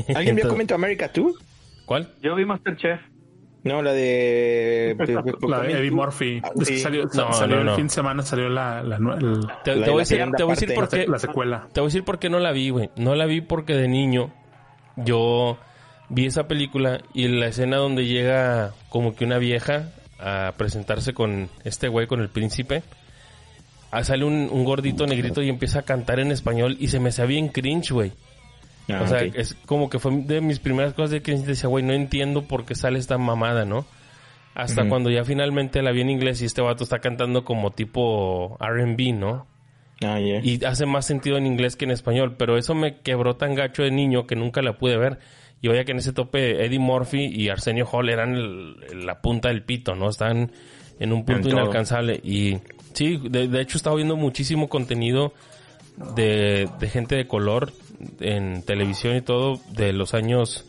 ¿Alguien 0.15 0.35
vio 0.35 0.47
Comento 0.47 0.75
America 0.75 1.11
tú? 1.11 1.35
¿Cuál? 1.87 2.11
Yo 2.21 2.35
vi 2.35 2.45
Masterchef. 2.45 2.99
No, 3.65 3.81
la 3.81 3.93
de... 3.93 4.95
La 5.47 5.59
de 5.61 5.73
Eddie 5.73 5.91
Murphy. 5.91 6.39
Ah, 6.43 6.51
Es 6.55 6.59
que 6.69 6.75
sí. 6.75 6.79
salió, 6.79 7.03
No, 7.13 7.33
salió 7.33 7.63
no, 7.63 7.71
el 7.71 7.75
fin 7.75 7.87
de 7.87 7.93
semana, 7.93 8.21
salió 8.23 8.47
la, 8.47 8.83
la, 8.83 8.97
Te, 9.63 9.73
voy 9.73 9.83
a 9.83 9.87
la 9.87 9.97
decir, 9.97 10.23
te 10.37 10.43
voy 10.43 10.51
a 10.51 10.55
decir 10.55 10.73
por 10.75 10.87
qué. 10.87 11.07
la 11.07 11.17
secuela. 11.19 11.67
Te 11.73 11.81
voy 11.81 11.87
a 11.87 11.89
decir 11.89 12.03
por 12.03 12.19
qué 12.19 12.29
no 12.29 12.37
la 12.39 12.51
vi, 12.51 12.69
güey. 12.69 12.91
No 12.95 13.15
la 13.15 13.25
vi 13.25 13.41
porque 13.41 13.73
de 13.73 13.87
niño 13.87 14.31
yo 14.95 15.57
vi 16.09 16.27
esa 16.27 16.47
película 16.47 17.01
y 17.13 17.27
la 17.27 17.47
escena 17.47 17.77
donde 17.77 18.05
llega 18.05 18.71
como 18.89 19.15
que 19.15 19.25
una 19.25 19.39
vieja 19.39 19.89
a 20.19 20.53
presentarse 20.57 21.13
con 21.15 21.49
este 21.63 21.87
güey, 21.87 22.05
con 22.05 22.21
el 22.21 22.29
príncipe. 22.29 22.83
ah, 23.89 24.03
sale 24.03 24.25
un, 24.25 24.47
un 24.51 24.63
gordito 24.63 25.07
negrito 25.07 25.41
y 25.41 25.49
empieza 25.49 25.79
a 25.79 25.81
cantar 25.81 26.19
en 26.19 26.31
español 26.31 26.77
y 26.79 26.89
se 26.89 26.99
me 26.99 27.09
hacía 27.09 27.25
bien 27.25 27.47
cringe, 27.49 27.91
güey. 27.91 28.11
Ah, 28.89 29.01
o 29.03 29.07
sea, 29.07 29.21
es 29.21 29.55
como 29.65 29.89
que 29.89 29.97
fue 29.99 30.11
de 30.15 30.41
mis 30.41 30.59
primeras 30.59 30.93
cosas 30.93 31.09
de 31.11 31.21
cringe. 31.21 31.45
Decía, 31.45 31.69
güey, 31.69 31.83
no 31.83 31.93
entiendo 31.93 32.43
por 32.43 32.65
qué 32.65 32.75
sale 32.75 32.99
esta 32.99 33.17
mamada, 33.17 33.65
¿no? 33.65 33.85
Hasta 34.53 34.83
cuando 34.89 35.09
ya 35.09 35.25
finalmente 35.25 35.81
la 35.81 35.91
vi 35.91 36.01
en 36.01 36.09
inglés 36.09 36.41
y 36.41 36.45
este 36.45 36.61
vato 36.61 36.83
está 36.83 36.99
cantando 36.99 37.43
como 37.43 37.71
tipo 37.71 38.57
R&B, 38.61 39.11
¿no? 39.13 39.47
Ah, 40.03 40.19
ya. 40.19 40.39
y 40.43 40.63
hace 40.65 40.85
más 40.85 41.05
sentido 41.05 41.37
en 41.37 41.45
inglés 41.45 41.75
que 41.77 41.85
en 41.85 41.91
español, 41.91 42.35
pero 42.37 42.57
eso 42.57 42.75
me 42.75 42.97
quebró 42.99 43.37
tan 43.37 43.55
gacho 43.55 43.81
de 43.83 43.91
niño 43.91 44.27
que 44.27 44.35
nunca 44.35 44.61
la 44.61 44.77
pude 44.77 44.97
ver. 44.97 45.19
Y 45.61 45.67
vaya 45.69 45.83
que 45.85 45.93
en 45.93 45.97
ese 45.99 46.13
tope 46.13 46.63
Eddie 46.65 46.79
Murphy 46.79 47.25
y 47.25 47.49
Arsenio 47.49 47.87
Hall 47.91 48.09
eran 48.09 48.35
el- 48.35 49.05
la 49.05 49.21
punta 49.21 49.47
del 49.49 49.63
pito, 49.63 49.95
¿no? 49.95 50.09
Están 50.09 50.51
en 50.99 51.11
un 51.13 51.25
punto 51.25 51.47
En 51.49 51.55
inalcanzable. 51.57 52.19
Y 52.23 52.57
sí, 52.93 53.19
de, 53.29 53.47
de 53.47 53.61
hecho 53.61 53.77
estaba 53.77 53.95
viendo 53.95 54.15
muchísimo 54.15 54.69
contenido 54.69 55.33
de, 56.15 56.69
de 56.79 56.89
gente 56.89 57.15
de 57.15 57.27
color 57.27 57.71
en 58.19 58.63
televisión 58.63 59.15
y 59.15 59.21
todo 59.21 59.59
de 59.71 59.93
los 59.93 60.13
años 60.13 60.65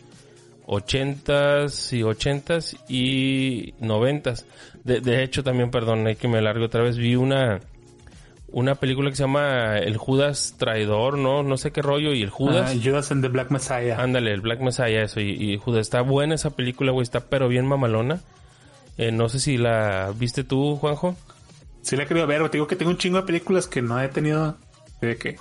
80s 0.67 1.93
y 1.97 2.01
80s 2.01 2.77
y 2.87 3.73
90s. 3.73 4.45
De, 4.83 5.01
de 5.01 5.23
hecho 5.23 5.43
también, 5.43 5.71
perdón, 5.71 6.07
hay 6.07 6.15
que 6.15 6.27
me 6.27 6.41
largo 6.41 6.65
otra 6.65 6.83
vez, 6.83 6.97
vi 6.97 7.15
una 7.15 7.59
una 8.49 8.75
película 8.75 9.09
que 9.09 9.15
se 9.15 9.23
llama 9.23 9.77
El 9.77 9.97
Judas 9.97 10.55
Traidor, 10.57 11.17
¿no? 11.17 11.43
No 11.43 11.57
sé 11.57 11.71
qué 11.71 11.81
rollo, 11.81 12.13
y 12.13 12.21
el 12.21 12.29
Judas. 12.29 12.71
Ah, 12.73 12.79
Judas 12.81 13.11
and 13.11 13.21
the 13.21 13.27
Black 13.27 13.51
Messiah. 13.51 14.01
Ándale, 14.01 14.31
el 14.31 14.41
Black 14.41 14.61
Messiah, 14.61 15.03
eso. 15.03 15.19
Y, 15.19 15.31
y 15.31 15.57
Judas, 15.57 15.81
está 15.81 16.01
buena 16.01 16.35
esa 16.35 16.51
película, 16.51 16.91
güey, 16.91 17.03
está 17.03 17.19
pero 17.29 17.49
bien 17.49 17.65
mamalona. 17.65 18.21
Eh, 18.97 19.11
no 19.11 19.29
sé 19.29 19.39
si 19.39 19.57
la 19.57 20.13
viste 20.17 20.43
tú, 20.43 20.77
Juanjo. 20.77 21.15
Sí 21.81 21.95
la 21.95 22.03
he 22.03 22.07
querido 22.07 22.25
ver. 22.25 22.41
Te 22.49 22.57
digo 22.57 22.67
que 22.67 22.75
tengo 22.75 22.91
un 22.91 22.97
chingo 22.97 23.17
de 23.17 23.23
películas 23.23 23.67
que 23.67 23.81
no 23.81 24.01
he 24.01 24.07
tenido 24.07 24.57
de 25.01 25.17
que 25.17 25.37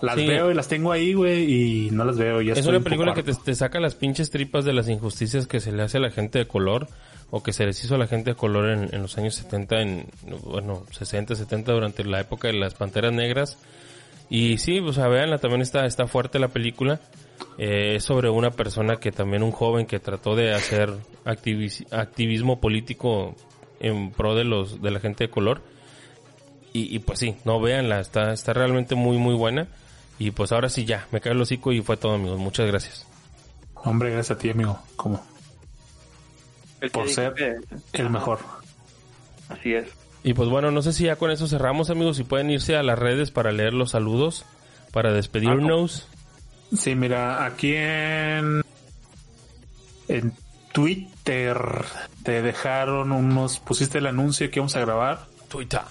las 0.00 0.14
Sí. 0.16 0.26
veo 0.26 0.50
y 0.50 0.54
las 0.54 0.68
tengo 0.68 0.92
ahí, 0.92 1.14
güey, 1.14 1.86
y 1.86 1.90
no 1.90 2.04
las 2.04 2.16
veo. 2.18 2.40
Ya 2.40 2.52
Es 2.52 2.58
estoy 2.60 2.76
una 2.76 2.84
película 2.84 3.14
que 3.14 3.22
te, 3.22 3.54
saca 3.54 3.80
las 3.80 3.94
pinches 3.94 4.30
tripas 4.30 4.64
de 4.64 4.72
las 4.72 4.88
injusticias 4.88 5.46
que 5.46 5.60
se 5.60 5.72
le 5.72 5.82
hace 5.82 5.98
a 5.98 6.00
la 6.00 6.10
gente 6.10 6.38
de 6.38 6.46
color 6.46 6.86
o 7.30 7.42
que 7.42 7.52
se 7.52 7.66
les 7.66 7.82
hizo 7.84 7.94
a 7.96 7.98
la 7.98 8.06
gente 8.06 8.30
de 8.30 8.36
color 8.36 8.70
en, 8.70 8.94
en 8.94 9.02
los 9.02 9.18
años 9.18 9.34
70, 9.34 9.80
en, 9.82 10.06
bueno, 10.44 10.84
60, 10.92 11.34
70 11.34 11.72
durante 11.72 12.04
la 12.04 12.20
época 12.20 12.48
de 12.48 12.54
las 12.54 12.74
Panteras 12.74 13.12
Negras. 13.12 13.58
Y 14.30 14.58
sí, 14.58 14.78
o 14.78 14.92
sea, 14.92 15.08
véanla, 15.08 15.38
también 15.38 15.62
está, 15.62 15.84
está 15.86 16.06
fuerte 16.06 16.38
la 16.38 16.48
película. 16.48 17.00
Eh, 17.56 17.96
es 17.96 18.04
sobre 18.04 18.30
una 18.30 18.50
persona 18.50 18.96
que 18.96 19.10
también, 19.12 19.42
un 19.42 19.52
joven 19.52 19.86
que 19.86 19.98
trató 19.98 20.36
de 20.36 20.52
hacer 20.54 20.90
activis- 21.24 21.86
activismo 21.92 22.60
político 22.60 23.34
en 23.80 24.10
pro 24.10 24.34
de 24.34 24.44
los 24.44 24.80
de 24.82 24.90
la 24.90 25.00
gente 25.00 25.24
de 25.24 25.30
color. 25.30 25.60
Y, 26.72 26.94
y 26.94 26.98
pues 27.00 27.18
sí, 27.18 27.34
no 27.44 27.60
véanla, 27.60 28.00
está, 28.00 28.32
está 28.32 28.52
realmente 28.52 28.94
muy, 28.94 29.16
muy 29.18 29.34
buena. 29.34 29.68
Y 30.18 30.32
pues 30.32 30.52
ahora 30.52 30.68
sí 30.68 30.84
ya, 30.84 31.06
me 31.12 31.20
cae 31.20 31.32
el 31.32 31.40
hocico 31.40 31.72
y 31.72 31.80
fue 31.80 31.96
todo, 31.96 32.14
amigos. 32.14 32.38
Muchas 32.38 32.66
gracias. 32.66 33.06
Hombre, 33.74 34.10
gracias 34.10 34.36
a 34.36 34.40
ti, 34.40 34.50
amigo. 34.50 34.78
Como 34.96 35.24
El 36.80 36.90
por 36.90 37.08
ser 37.08 37.34
el 37.92 38.10
mejor. 38.10 38.40
Así 39.48 39.74
es. 39.74 39.86
Y 40.24 40.34
pues 40.34 40.48
bueno, 40.48 40.70
no 40.70 40.82
sé 40.82 40.92
si 40.92 41.04
ya 41.04 41.16
con 41.16 41.30
eso 41.30 41.46
cerramos, 41.46 41.90
amigos. 41.90 42.16
Si 42.16 42.24
pueden 42.24 42.50
irse 42.50 42.76
a 42.76 42.82
las 42.82 42.98
redes 42.98 43.30
para 43.30 43.52
leer 43.52 43.72
los 43.72 43.92
saludos, 43.92 44.44
para 44.92 45.12
despedirnos. 45.12 46.08
Sí, 46.76 46.94
mira, 46.96 47.46
aquí 47.46 47.74
en 47.74 48.62
en 50.08 50.32
Twitter 50.72 51.58
te 52.24 52.42
dejaron 52.42 53.12
unos, 53.12 53.60
pusiste 53.60 53.98
el 53.98 54.06
anuncio 54.06 54.50
que 54.50 54.58
íbamos 54.58 54.76
a 54.76 54.80
grabar. 54.80 55.26
Twitter. 55.48 55.82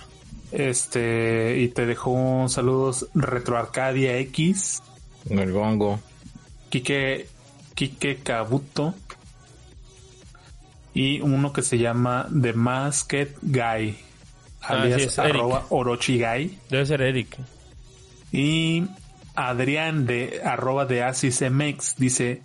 Este, 0.51 1.57
y 1.59 1.67
te 1.69 1.85
dejó 1.85 2.11
un 2.11 2.49
saludos 2.49 3.07
Retro 3.13 3.57
Arcadia 3.57 4.17
X, 4.19 4.81
El 5.29 5.51
gongo. 5.51 5.99
Kike, 6.69 7.27
Kike 7.75 8.17
Kabuto 8.17 8.93
y 10.93 11.21
uno 11.21 11.53
que 11.53 11.61
se 11.61 11.77
llama 11.77 12.27
The 12.41 12.53
Masked 12.53 13.35
Guy, 13.41 13.97
Ah, 14.61 14.81
alias 14.81 15.13
sí, 15.13 15.21
arroba 15.21 15.65
Orochi 15.69 16.19
Guy. 16.19 16.57
Debe 16.69 16.85
ser 16.85 17.01
Eric. 17.01 17.37
Y 18.31 18.85
Adrián 19.35 20.05
de 20.05 20.41
arroba 20.43 20.85
de 20.85 21.03
AsisMX 21.03 21.95
dice, 21.97 22.41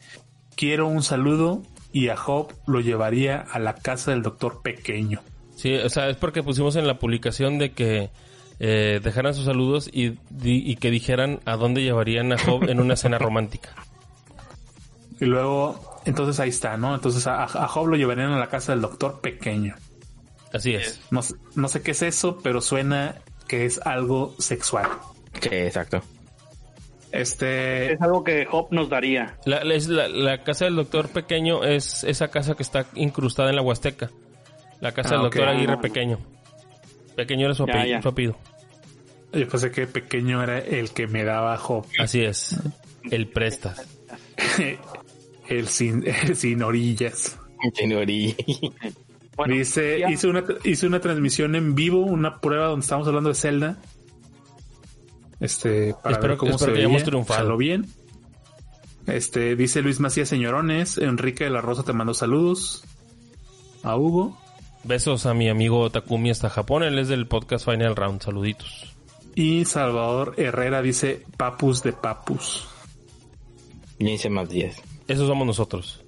quiero 0.55 0.87
un 0.87 1.03
saludo 1.03 1.63
y 1.93 2.09
a 2.09 2.17
Job 2.17 2.53
lo 2.67 2.81
llevaría 2.81 3.39
a 3.41 3.59
la 3.59 3.75
casa 3.75 4.13
del 4.13 4.23
doctor 4.23 4.63
pequeño. 4.63 5.21
Sí, 5.63 5.75
o 5.75 5.89
sea, 5.89 6.09
es 6.09 6.17
porque 6.17 6.43
pusimos 6.43 6.75
en 6.75 6.89
la 6.89 6.99
publicación 6.99 7.57
de 7.59 7.71
que 7.71 8.11
eh, 8.59 8.99
dejaran 9.01 9.33
sus 9.33 9.45
saludos 9.45 9.89
y, 9.93 10.19
di- 10.29 10.65
y 10.69 10.75
que 10.75 10.91
dijeran 10.91 11.39
a 11.45 11.57
dónde 11.57 11.83
llevarían 11.83 12.33
a 12.33 12.39
Job 12.39 12.65
en 12.69 12.81
una 12.81 12.97
cena 12.97 13.19
romántica. 13.19 13.69
Y 15.21 15.27
luego, 15.27 16.01
entonces 16.05 16.41
ahí 16.41 16.49
está, 16.49 16.77
¿no? 16.77 16.97
Entonces 16.97 17.29
a, 17.29 17.45
a 17.45 17.69
Job 17.69 17.87
lo 17.87 17.97
llevarían 17.97 18.33
a 18.33 18.41
la 18.41 18.49
casa 18.49 18.73
del 18.73 18.81
doctor 18.81 19.21
pequeño. 19.21 19.77
Así 20.53 20.75
es. 20.75 21.01
No, 21.13 21.23
sé- 21.23 21.37
no 21.55 21.69
sé 21.69 21.81
qué 21.81 21.93
es 21.93 22.03
eso, 22.03 22.39
pero 22.43 22.61
suena 22.61 23.15
que 23.47 23.65
es 23.65 23.81
algo 23.87 24.35
sexual. 24.41 24.89
Sí, 25.41 25.49
exacto. 25.53 26.03
Este, 27.13 27.93
Es 27.93 28.01
algo 28.01 28.25
que 28.25 28.49
Hop 28.51 28.69
nos 28.73 28.89
daría. 28.89 29.37
La, 29.45 29.63
la- 29.63 30.09
la 30.09 30.43
casa 30.43 30.65
del 30.65 30.75
doctor 30.77 31.09
pequeño 31.11 31.63
es 31.63 32.03
esa 32.05 32.29
casa 32.29 32.55
que 32.55 32.63
está 32.65 32.87
incrustada 32.95 33.51
en 33.51 33.57
la 33.57 33.63
Huasteca. 33.63 34.11
La 34.83 34.93
casa 34.93 35.11
Ah, 35.11 35.13
del 35.13 35.23
doctor 35.23 35.49
Aguirre 35.49 35.79
pequeño. 35.79 36.19
Pequeño 37.17 37.47
era 37.47 37.55
su, 37.55 37.65
Ya, 37.67 37.73
apellido- 37.73 37.97
ya. 37.99 38.03
su 38.03 38.09
apellido. 38.09 38.39
yo 39.33 39.49
pensé 39.49 39.71
que 39.71 39.87
pequeño 39.87 40.43
era 40.43 40.59
el 40.59 40.91
que 40.91 41.07
me 41.07 41.25
daba 41.25 41.57
Job. 41.57 41.87
Así 41.99 42.23
es. 42.23 42.57
El 43.11 43.29
prestas. 43.29 43.87
el 45.49 45.69
sin, 45.69 46.07
el 46.07 46.37
sin 46.37 46.63
orillas. 46.63 47.39
Chinori. 47.75 48.37
Bueno, 49.37 49.55
Dice, 49.55 50.01
ya- 50.01 50.11
hice 50.11 50.27
una, 50.29 50.45
hice 50.65 50.87
una 50.87 51.01
transmisión 51.01 51.55
en 51.55 51.75
vivo, 51.75 52.01
una 52.01 52.41
prueba 52.41 52.67
donde 52.67 52.83
estamos 52.85 53.07
hablando 53.09 53.29
de 53.31 53.35
Zelda. 53.35 53.79
Este, 55.41 55.95
para 56.03 56.17
Espero- 56.17 56.29
ver 56.33 56.39
cómo 56.39 56.51
espero 56.53 56.73
se 56.73 56.75
que 56.75 56.85
hayamos 56.85 57.05
triunfado. 57.05 57.57
Bien. 57.57 57.87
Este, 59.07 59.57
dice 59.57 59.81
Luis 59.83 59.99
Macías 60.01 60.29
Señorones, 60.29 60.99
Enrique 60.99 61.45
de 61.45 61.51
la 61.51 61.61
Rosa 61.61 61.83
te 61.83 61.93
mandó 61.93 62.15
saludos. 62.15 62.85
A 63.83 63.97
Hugo. 63.97 64.39
Besos 64.85 65.27
a 65.27 65.35
mi 65.35 65.49
amigo 65.49 65.91
Takumi 65.91 66.31
hasta 66.31 66.51
Japón. 66.51 66.83
Él 66.83 66.99
es 66.99 67.09
del 67.09 67.27
podcast 67.27 67.65
Final 67.65 67.97
Round. 67.97 68.23
Saluditos. 68.23 68.95
Y 69.35 69.65
Salvador 69.65 70.35
Herrera 70.37 70.83
dice 70.83 71.25
Papus 71.37 71.83
de 71.83 71.93
Papus. 71.93 72.69
15 73.99 74.31
más 74.31 74.49
10. 74.49 74.83
Esos 75.09 75.29
somos 75.29 75.47
nosotros. 75.47 76.05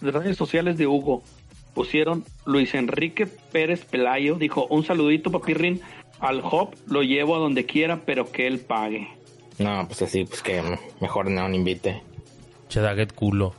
de 0.00 0.10
redes 0.10 0.36
sociales 0.36 0.76
de 0.76 0.86
Hugo 0.86 1.22
pusieron 1.74 2.24
Luis 2.44 2.74
Enrique 2.74 3.26
Pérez 3.26 3.84
Pelayo, 3.84 4.34
dijo 4.34 4.66
un 4.66 4.84
saludito 4.84 5.30
papirrin 5.30 5.80
al 6.18 6.42
Hop, 6.44 6.74
lo 6.86 7.02
llevo 7.02 7.36
a 7.36 7.38
donde 7.38 7.64
quiera, 7.64 8.02
pero 8.04 8.30
que 8.30 8.46
él 8.46 8.60
pague. 8.60 9.08
No, 9.58 9.86
pues 9.86 10.02
así, 10.02 10.24
pues 10.24 10.42
que 10.42 10.62
mejor 11.00 11.30
no, 11.30 11.48
no 11.48 11.54
invite. 11.54 12.02
Chedaget 12.68 13.14
culo. 13.14 13.54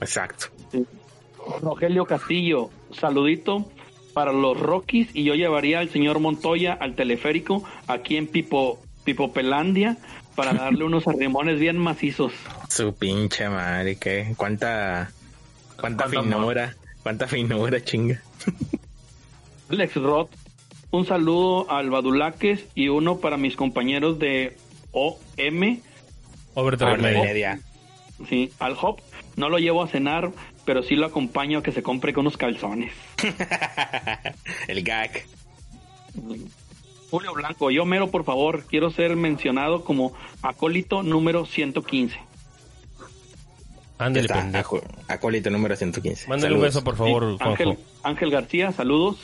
Exacto. 0.00 0.46
Rogelio 1.60 2.04
Castillo, 2.06 2.70
saludito 2.92 3.70
para 4.14 4.32
los 4.32 4.58
Rockies 4.58 5.08
y 5.14 5.24
yo 5.24 5.34
llevaría 5.34 5.80
al 5.80 5.88
señor 5.88 6.20
Montoya 6.20 6.74
al 6.74 6.94
teleférico 6.94 7.64
aquí 7.86 8.16
en 8.16 8.26
Pipo 8.26 8.78
Pipopelandia 9.04 9.96
para 10.34 10.52
darle 10.54 10.84
unos 10.84 11.06
arrimones 11.08 11.58
bien 11.58 11.78
macizos. 11.78 12.32
Su 12.68 12.94
pinche 12.94 13.48
madre, 13.48 13.96
que 13.96 14.34
cuánta 14.36 15.10
cuánta 15.80 16.04
Cuánto 16.04 16.22
finura, 16.22 16.76
cuánta 17.02 17.26
finura, 17.26 17.82
chinga. 17.82 18.22
Alex 19.70 19.96
Roth, 19.96 20.30
un 20.90 21.06
saludo 21.06 21.70
al 21.70 21.90
Badulaques 21.90 22.66
y 22.74 22.88
uno 22.88 23.18
para 23.18 23.36
mis 23.36 23.56
compañeros 23.56 24.18
de 24.18 24.56
OM, 24.92 25.80
Over 26.54 26.98
media. 27.00 27.60
sí, 28.28 28.52
al 28.58 28.76
Hop. 28.80 29.00
No 29.36 29.48
lo 29.48 29.58
llevo 29.58 29.82
a 29.82 29.88
cenar, 29.88 30.30
pero 30.64 30.82
sí 30.82 30.94
lo 30.96 31.06
acompaño 31.06 31.58
a 31.58 31.62
que 31.62 31.72
se 31.72 31.82
compre 31.82 32.12
con 32.12 32.22
unos 32.22 32.36
calzones. 32.36 32.92
El 34.68 34.82
gag. 34.82 35.10
Julio 37.10 37.32
Blanco, 37.34 37.70
yo 37.70 37.84
mero, 37.84 38.10
por 38.10 38.24
favor, 38.24 38.64
quiero 38.66 38.90
ser 38.90 39.16
mencionado 39.16 39.84
como 39.84 40.12
acólito 40.42 41.02
número 41.02 41.44
115. 41.46 42.16
Ándale, 43.98 44.28
pendejo. 44.28 44.80
acólito 45.08 45.50
número 45.50 45.76
115. 45.76 46.28
Mándale 46.28 46.54
un 46.54 46.60
Saludos. 46.60 46.74
beso, 46.74 46.84
por 46.84 46.96
favor, 46.96 47.36
Sí, 47.38 47.44
Ángel, 47.44 47.66
Juanjo. 47.66 47.82
Ángel 48.02 48.30
García, 48.30 48.72
saludos. 48.72 49.16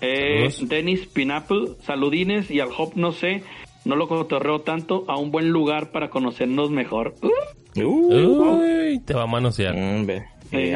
Eh, 0.00 0.50
Saludos. 0.50 0.68
Dennis 0.68 1.06
Pinapple, 1.06 1.68
saludines. 1.84 2.50
Y 2.50 2.60
al 2.60 2.70
Hop, 2.76 2.92
no 2.96 3.12
sé, 3.12 3.44
no 3.84 3.96
lo 3.96 4.08
cotorreo 4.08 4.62
tanto, 4.62 5.04
a 5.08 5.16
un 5.18 5.30
buen 5.30 5.50
lugar 5.50 5.92
para 5.92 6.08
conocernos 6.10 6.70
mejor. 6.70 7.14
Uh, 7.76 7.82
Uy, 7.84 8.98
te 9.04 9.14
va 9.14 9.24
a 9.24 9.26
manosear. 9.26 9.74
hombre. 9.76 10.26
Sí. 10.50 10.72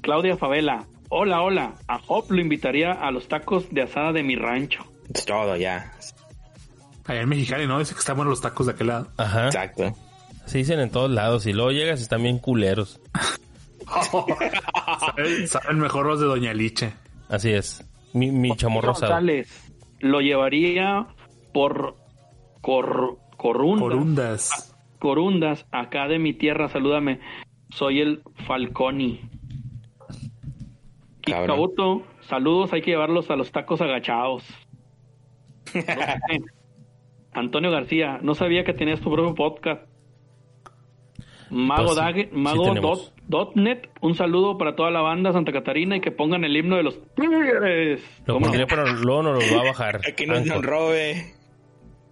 Claudia 0.00 0.36
Favela, 0.36 0.86
hola, 1.08 1.42
hola. 1.42 1.74
A 1.88 2.00
Hop 2.08 2.30
lo 2.30 2.40
invitaría 2.40 2.92
a 2.92 3.10
los 3.10 3.28
tacos 3.28 3.66
de 3.70 3.82
asada 3.82 4.12
de 4.12 4.22
mi 4.22 4.36
rancho. 4.36 4.84
Es 5.12 5.24
todo 5.24 5.56
ya. 5.56 5.92
Allá 7.06 7.20
en 7.20 7.28
Mexicali, 7.28 7.66
¿no? 7.66 7.78
Dice 7.78 7.92
que 7.94 8.00
están 8.00 8.16
buenos 8.16 8.30
los 8.32 8.40
tacos 8.40 8.66
de 8.66 8.72
aquel 8.72 8.86
lado. 8.88 9.08
Ajá. 9.16 9.46
Exacto. 9.46 9.94
Se 10.46 10.58
dicen 10.58 10.80
en 10.80 10.90
todos 10.90 11.10
lados. 11.10 11.46
Y 11.46 11.52
luego 11.52 11.70
llegas 11.72 12.00
y 12.00 12.02
están 12.04 12.22
bien 12.22 12.38
culeros. 12.38 13.00
Saben, 15.00 15.48
saben 15.48 15.78
mejor 15.78 16.06
los 16.06 16.20
de 16.20 16.26
Doña 16.26 16.54
Liche. 16.54 16.94
Así 17.28 17.50
es. 17.52 17.84
Mi, 18.12 18.30
mi 18.30 18.56
chamorro. 18.56 18.92
González, 18.92 19.48
lo 20.00 20.20
llevaría 20.20 21.06
por 21.52 21.96
cor, 22.60 23.18
corundas, 23.36 23.82
Corundas. 23.82 24.76
corundas, 24.98 25.66
acá 25.70 26.08
de 26.08 26.18
mi 26.18 26.32
tierra, 26.32 26.68
salúdame. 26.68 27.20
Soy 27.74 28.00
el 28.00 28.22
Falconi. 28.46 29.20
Y. 31.26 31.32
Kabuto, 31.32 32.02
saludos, 32.22 32.72
hay 32.72 32.82
que 32.82 32.90
llevarlos 32.92 33.30
a 33.30 33.36
los 33.36 33.50
tacos 33.50 33.80
agachados. 33.80 34.44
Antonio 37.32 37.70
García, 37.70 38.18
no 38.22 38.34
sabía 38.34 38.64
que 38.64 38.74
tenías 38.74 39.00
tu 39.00 39.10
propio 39.10 39.34
podcast. 39.34 39.82
Mago 41.50 41.84
Pues 41.86 41.94
sí, 41.96 42.00
Dague- 42.00 42.30
Mago 42.32 42.74
dot, 42.74 43.12
dot 43.28 43.54
net, 43.56 43.88
un 44.00 44.14
saludo 44.14 44.56
para 44.58 44.76
toda 44.76 44.90
la 44.90 45.00
banda 45.00 45.32
Santa 45.32 45.52
Catarina 45.52 45.96
y 45.96 46.00
que 46.00 46.10
pongan 46.10 46.44
el 46.44 46.56
himno 46.56 46.76
de 46.76 46.82
los 46.84 46.98
Tigres. 47.14 48.02
Lo 48.26 48.34
¿Cómo 48.34 48.46
no? 48.46 48.52
pondré, 48.52 48.66
pero 48.66 48.86
luego 48.86 49.22
nos 49.24 49.50
lo 49.50 49.56
va 49.56 49.62
a 49.62 49.66
bajar. 49.66 50.00
Aquí 50.08 50.26
nos 50.26 50.38
Anchor. 50.38 50.64
robe. 50.64 51.10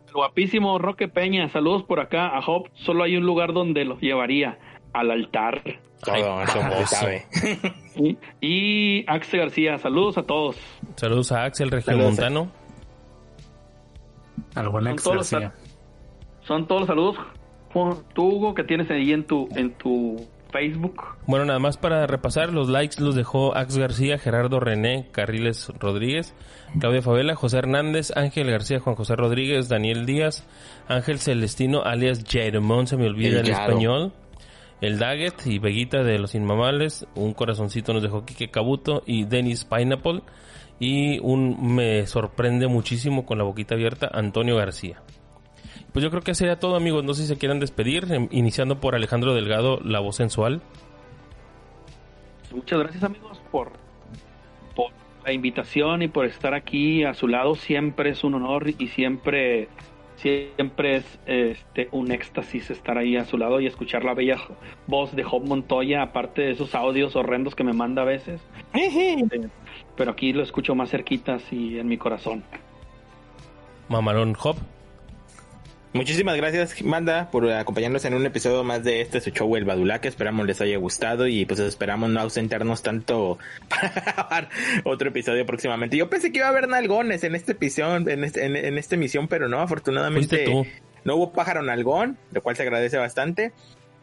El 0.08 0.12
guapísimo 0.14 0.78
Roque 0.78 1.08
Peña, 1.08 1.48
saludos 1.48 1.84
por 1.84 1.98
acá. 2.00 2.28
A 2.28 2.40
Hop 2.46 2.68
solo 2.74 3.04
hay 3.04 3.16
un 3.16 3.24
lugar 3.24 3.52
donde 3.52 3.84
los 3.84 4.00
llevaría, 4.00 4.58
al 4.92 5.10
altar. 5.10 5.62
Todo, 6.02 6.14
Ay, 6.14 6.22
eso 6.44 6.86
sabe. 6.86 7.26
Y, 7.94 8.16
y 8.40 9.04
Axel 9.06 9.40
García, 9.40 9.78
saludos 9.78 10.18
a 10.18 10.22
todos. 10.24 10.56
Saludos 10.96 11.30
a 11.30 11.44
Axel. 11.44 11.70
Regiomontano. 11.70 12.50
Al 14.54 14.68
buen 14.68 14.84
los 14.84 15.04
García. 15.04 15.52
Son 16.42 16.66
todos 16.66 16.82
los 16.82 16.88
saludos. 16.88 17.16
Juan, 17.72 17.94
Tú, 18.14 18.28
Hugo, 18.28 18.54
que 18.54 18.64
tienes 18.64 18.90
ahí 18.90 19.12
en 19.12 19.24
tu, 19.24 19.48
en 19.54 19.72
tu 19.74 20.26
Facebook. 20.50 21.02
Bueno, 21.26 21.44
nada 21.46 21.58
más 21.58 21.76
para 21.78 22.06
repasar, 22.06 22.52
los 22.52 22.68
likes 22.68 23.00
los 23.00 23.14
dejó 23.14 23.56
Ax 23.56 23.78
García, 23.78 24.18
Gerardo 24.18 24.60
René, 24.60 25.08
Carriles 25.10 25.72
Rodríguez, 25.78 26.34
Claudia 26.78 27.00
Favela, 27.00 27.34
José 27.34 27.58
Hernández, 27.58 28.12
Ángel 28.14 28.50
García, 28.50 28.80
Juan 28.80 28.96
José 28.96 29.16
Rodríguez, 29.16 29.68
Daniel 29.68 30.04
Díaz, 30.04 30.46
Ángel 30.88 31.18
Celestino, 31.18 31.82
alias 31.82 32.24
Jeremón, 32.28 32.86
se 32.86 32.96
me 32.98 33.06
olvida 33.06 33.40
El 33.40 33.46
el, 33.46 33.52
Yaro. 33.52 33.62
español, 33.70 34.12
el 34.82 34.98
Daggett 34.98 35.46
y 35.46 35.58
Veguita 35.58 36.02
de 36.02 36.18
Los 36.18 36.34
Inmamables, 36.34 37.06
un 37.14 37.32
corazoncito 37.32 37.94
nos 37.94 38.02
dejó 38.02 38.26
Quique 38.26 38.50
Cabuto 38.50 39.02
y 39.06 39.24
Dennis 39.24 39.64
Pineapple, 39.64 40.20
y 40.78 41.20
un 41.20 41.74
me 41.74 42.06
sorprende 42.06 42.66
muchísimo 42.66 43.24
con 43.24 43.38
la 43.38 43.44
boquita 43.44 43.76
abierta, 43.76 44.10
Antonio 44.12 44.56
García. 44.56 45.00
Pues 45.92 46.02
yo 46.02 46.10
creo 46.10 46.22
que 46.22 46.34
sería 46.34 46.58
todo, 46.58 46.74
amigos. 46.74 47.04
No 47.04 47.14
sé 47.14 47.22
si 47.22 47.28
se 47.28 47.38
quieran 47.38 47.60
despedir, 47.60 48.10
em, 48.10 48.28
iniciando 48.32 48.80
por 48.80 48.94
Alejandro 48.94 49.34
Delgado, 49.34 49.78
la 49.84 50.00
voz 50.00 50.16
sensual. 50.16 50.62
Muchas 52.50 52.78
gracias, 52.80 53.04
amigos, 53.04 53.40
por, 53.50 53.72
por 54.74 54.90
la 55.24 55.32
invitación 55.32 56.02
y 56.02 56.08
por 56.08 56.26
estar 56.26 56.54
aquí 56.54 57.04
a 57.04 57.14
su 57.14 57.28
lado. 57.28 57.54
Siempre 57.54 58.10
es 58.10 58.24
un 58.24 58.34
honor 58.34 58.70
y 58.78 58.88
siempre, 58.88 59.68
siempre 60.22 60.96
es 60.96 61.18
este 61.26 61.88
un 61.90 62.12
éxtasis 62.12 62.70
estar 62.70 62.96
ahí 62.96 63.16
a 63.16 63.24
su 63.24 63.36
lado 63.36 63.60
y 63.60 63.66
escuchar 63.66 64.04
la 64.04 64.14
bella 64.14 64.38
voz 64.86 65.14
de 65.14 65.24
Job 65.24 65.44
Montoya, 65.46 66.02
aparte 66.02 66.42
de 66.42 66.52
esos 66.52 66.74
audios 66.74 67.16
horrendos 67.16 67.54
que 67.54 67.64
me 67.64 67.72
manda 67.72 68.02
a 68.02 68.04
veces. 68.04 68.40
Eh, 68.74 69.24
Pero 69.96 70.12
aquí 70.12 70.32
lo 70.32 70.42
escucho 70.42 70.74
más 70.74 70.90
cerquitas 70.90 71.52
y 71.52 71.78
en 71.78 71.88
mi 71.88 71.98
corazón. 71.98 72.44
Mamalón 73.88 74.36
Hop. 74.42 74.56
Muchísimas 75.94 76.38
gracias, 76.38 76.82
Manda, 76.82 77.30
por 77.30 77.50
acompañarnos 77.50 78.04
en 78.06 78.14
un 78.14 78.24
episodio 78.24 78.64
más 78.64 78.82
de 78.82 79.02
este 79.02 79.20
su 79.20 79.30
show 79.30 79.54
El 79.56 79.66
Badulaque. 79.66 80.08
Esperamos 80.08 80.46
les 80.46 80.58
haya 80.62 80.78
gustado 80.78 81.26
y 81.26 81.44
pues 81.44 81.60
esperamos 81.60 82.08
no 82.08 82.18
ausentarnos 82.20 82.82
tanto 82.82 83.38
para 83.68 83.90
grabar 83.90 84.48
otro 84.84 85.10
episodio 85.10 85.44
próximamente. 85.44 85.98
Yo 85.98 86.08
pensé 86.08 86.32
que 86.32 86.38
iba 86.38 86.46
a 86.46 86.50
haber 86.50 86.68
nalgones 86.68 87.24
en 87.24 87.34
este 87.34 87.52
episodio, 87.52 88.08
en, 88.08 88.24
este, 88.24 88.46
en, 88.46 88.56
en 88.56 88.78
esta 88.78 88.94
emisión, 88.94 89.28
pero 89.28 89.48
no, 89.48 89.60
afortunadamente 89.60 90.46
no 91.04 91.16
hubo 91.16 91.32
pájaro 91.32 91.62
nalgón, 91.62 92.16
lo 92.30 92.42
cual 92.42 92.56
se 92.56 92.62
agradece 92.62 92.96
bastante. 92.96 93.52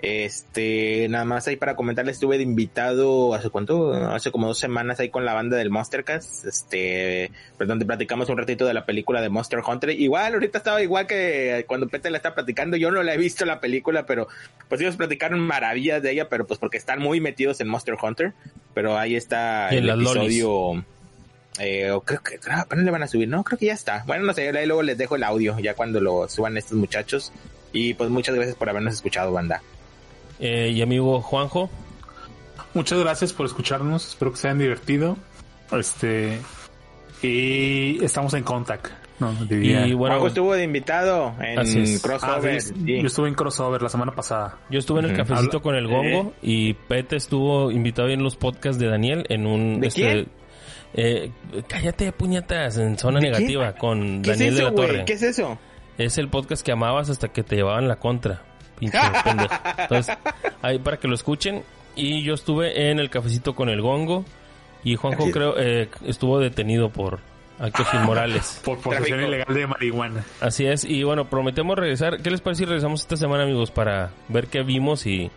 Este, 0.02 1.08
nada 1.10 1.26
más 1.26 1.46
ahí 1.48 1.58
para 1.58 1.76
comentarles, 1.76 2.16
estuve 2.16 2.38
de 2.38 2.44
invitado 2.44 3.34
hace 3.34 3.50
cuánto, 3.50 3.94
hace 3.94 4.32
como 4.32 4.48
dos 4.48 4.58
semanas 4.58 5.02
ahí 5.02 5.10
con 5.10 5.26
la 5.26 5.34
banda 5.34 5.58
del 5.58 5.70
Monstercast, 5.70 6.46
este, 6.46 7.32
pues 7.58 7.68
donde 7.68 7.86
platicamos 7.86 8.30
un 8.30 8.38
ratito 8.38 8.66
de 8.66 8.74
la 8.74 8.86
película 8.86 9.22
de 9.22 9.28
Monster 9.28 9.60
Hunter. 9.60 9.90
Igual, 9.90 10.36
ahorita 10.36 10.58
estaba 10.58 10.82
igual 10.82 11.06
que 11.06 11.66
cuando 11.68 11.90
Pete 11.90 12.10
la 12.12 12.18
está 12.18 12.34
platicando, 12.34 12.78
yo 12.78 12.92
no 12.92 13.04
la 13.04 13.14
he 13.14 13.18
visto 13.18 13.44
la 13.44 13.60
película, 13.60 14.06
pero 14.06 14.30
pues 14.70 14.80
ellos 14.80 14.96
platicaron 14.96 15.42
maravillas 15.42 16.02
de 16.02 16.12
ella, 16.12 16.30
pero 16.30 16.48
pues 16.48 16.62
porque 16.62 16.78
están 16.78 17.00
muy 17.00 17.20
metidos 17.20 17.60
en 17.60 17.68
Monster 17.68 17.98
Hunter, 18.02 18.32
pero 18.74 18.98
ahí 18.98 19.18
está 19.18 19.68
el 19.68 19.90
episodio. 19.90 20.86
Eh, 21.60 21.92
creo 22.06 22.24
que 22.24 22.40
creo, 22.40 22.58
apenas 22.58 22.86
le 22.86 22.92
van 22.92 23.04
a 23.04 23.08
subir, 23.08 23.28
no, 23.28 23.44
creo 23.44 23.60
que 23.60 23.66
ya 23.66 23.74
está. 23.74 24.06
Bueno, 24.08 24.24
no 24.24 24.34
sé, 24.34 24.48
ahí 24.48 24.66
luego 24.66 24.82
les 24.82 24.98
dejo 24.98 25.18
el 25.18 25.24
audio 25.24 25.60
ya 25.60 25.74
cuando 25.74 26.00
lo 26.00 26.30
suban 26.30 26.56
estos 26.56 26.78
muchachos. 26.78 27.34
Y 27.74 27.96
pues 27.96 28.10
muchas 28.10 28.34
gracias 28.34 28.56
por 28.56 28.70
habernos 28.70 28.94
escuchado, 28.94 29.34
banda. 29.34 29.62
Eh, 30.40 30.72
y 30.74 30.82
amigo 30.82 31.22
Juanjo. 31.22 31.70
Muchas 32.74 33.00
gracias 33.00 33.34
por 33.34 33.46
escucharnos. 33.46 34.08
Espero 34.10 34.32
que 34.32 34.38
se 34.38 34.48
hayan 34.48 34.60
divertido. 34.60 35.18
Este. 35.72 36.40
Y 37.22 38.04
estamos 38.04 38.34
en 38.34 38.44
contact. 38.44 38.88
No, 39.20 39.34
diría. 39.46 39.86
Y 39.86 39.94
bueno, 39.94 40.16
Juanjo 40.16 40.28
estuvo 40.28 40.54
de 40.54 40.64
invitado 40.64 41.36
en 41.42 41.60
Así 41.60 41.82
es. 41.82 41.98
Ah, 42.06 42.08
crossover. 42.08 42.62
sí, 42.62 42.74
sí. 42.74 43.02
Yo 43.02 43.08
estuve 43.08 43.28
en 43.28 43.34
crossover 43.36 43.82
la 43.82 43.90
semana 43.90 44.14
pasada. 44.16 44.58
yo 44.70 44.80
estuve 44.80 45.00
en 45.02 45.08
el 45.08 45.18
cafecito 45.18 45.58
Habla- 45.58 45.60
con 45.62 45.76
el 45.76 45.88
gongo 45.88 46.34
y 46.42 46.74
Pete 46.74 47.18
estuvo 47.18 47.70
invitado 47.72 48.08
en 48.08 48.24
los 48.24 48.38
podcasts 48.38 48.80
de 48.80 48.88
Daniel 48.88 49.26
en 49.28 49.46
un... 49.46 49.82
¿De 49.82 49.90
quién? 49.92 50.28
eh, 50.94 51.32
cállate, 51.68 52.12
puñetas, 52.14 52.78
en 52.78 52.98
zona 52.98 53.20
¿De 53.20 53.30
negativa 53.30 53.74
con 53.74 54.22
¿Qué 54.22 54.32
es 54.32 54.40
Daniel 54.40 54.56
de 54.56 54.64
la 54.64 54.72
Torre. 54.74 55.04
¿Qué 55.06 55.14
es 55.14 55.24
eso? 55.24 55.60
Es 55.98 56.18
el 56.18 56.30
podcast 56.30 56.66
que 56.66 56.72
amabas 56.72 57.10
hasta 57.10 57.28
que 57.28 57.44
te 57.44 57.58
llevaban 57.58 57.90
la 57.90 57.98
contra. 57.98 58.42
Pinche 58.80 58.98
pendejo. 59.24 59.54
Entonces, 59.78 60.18
ahí 60.62 60.80
para 60.80 60.98
que 60.98 61.08
lo 61.08 61.16
escuchen. 61.16 61.64
Y 61.96 62.24
yo 62.24 62.34
estuve 62.34 62.90
en 62.92 63.00
el 63.00 63.10
cafecito 63.10 63.56
con 63.56 63.70
el 63.70 63.82
gongo. 63.82 64.26
Y 64.84 64.96
Juanjo 64.96 65.24
Aquí. 65.24 65.32
creo 65.34 65.56
eh, 65.58 65.90
estuvo 66.06 66.40
detenido 66.40 66.90
por 66.90 67.20
actos 67.60 67.88
inmorales. 67.94 68.62
Por 68.64 68.80
posesión 68.80 69.22
ilegal 69.22 69.54
de 69.54 69.68
marihuana. 69.68 70.24
Así 70.40 70.66
es. 70.66 70.86
Y 70.86 71.04
bueno, 71.04 71.26
prometemos 71.30 71.78
regresar. 71.78 72.22
¿Qué 72.22 72.32
les 72.32 72.40
parece 72.40 72.60
si 72.60 72.66
regresamos 72.66 73.02
esta 73.02 73.18
semana, 73.18 73.44
amigos? 73.44 73.72
Para 73.72 74.12
ver 74.30 74.48
qué 74.48 74.64
vimos 74.64 75.06
y 75.06 75.30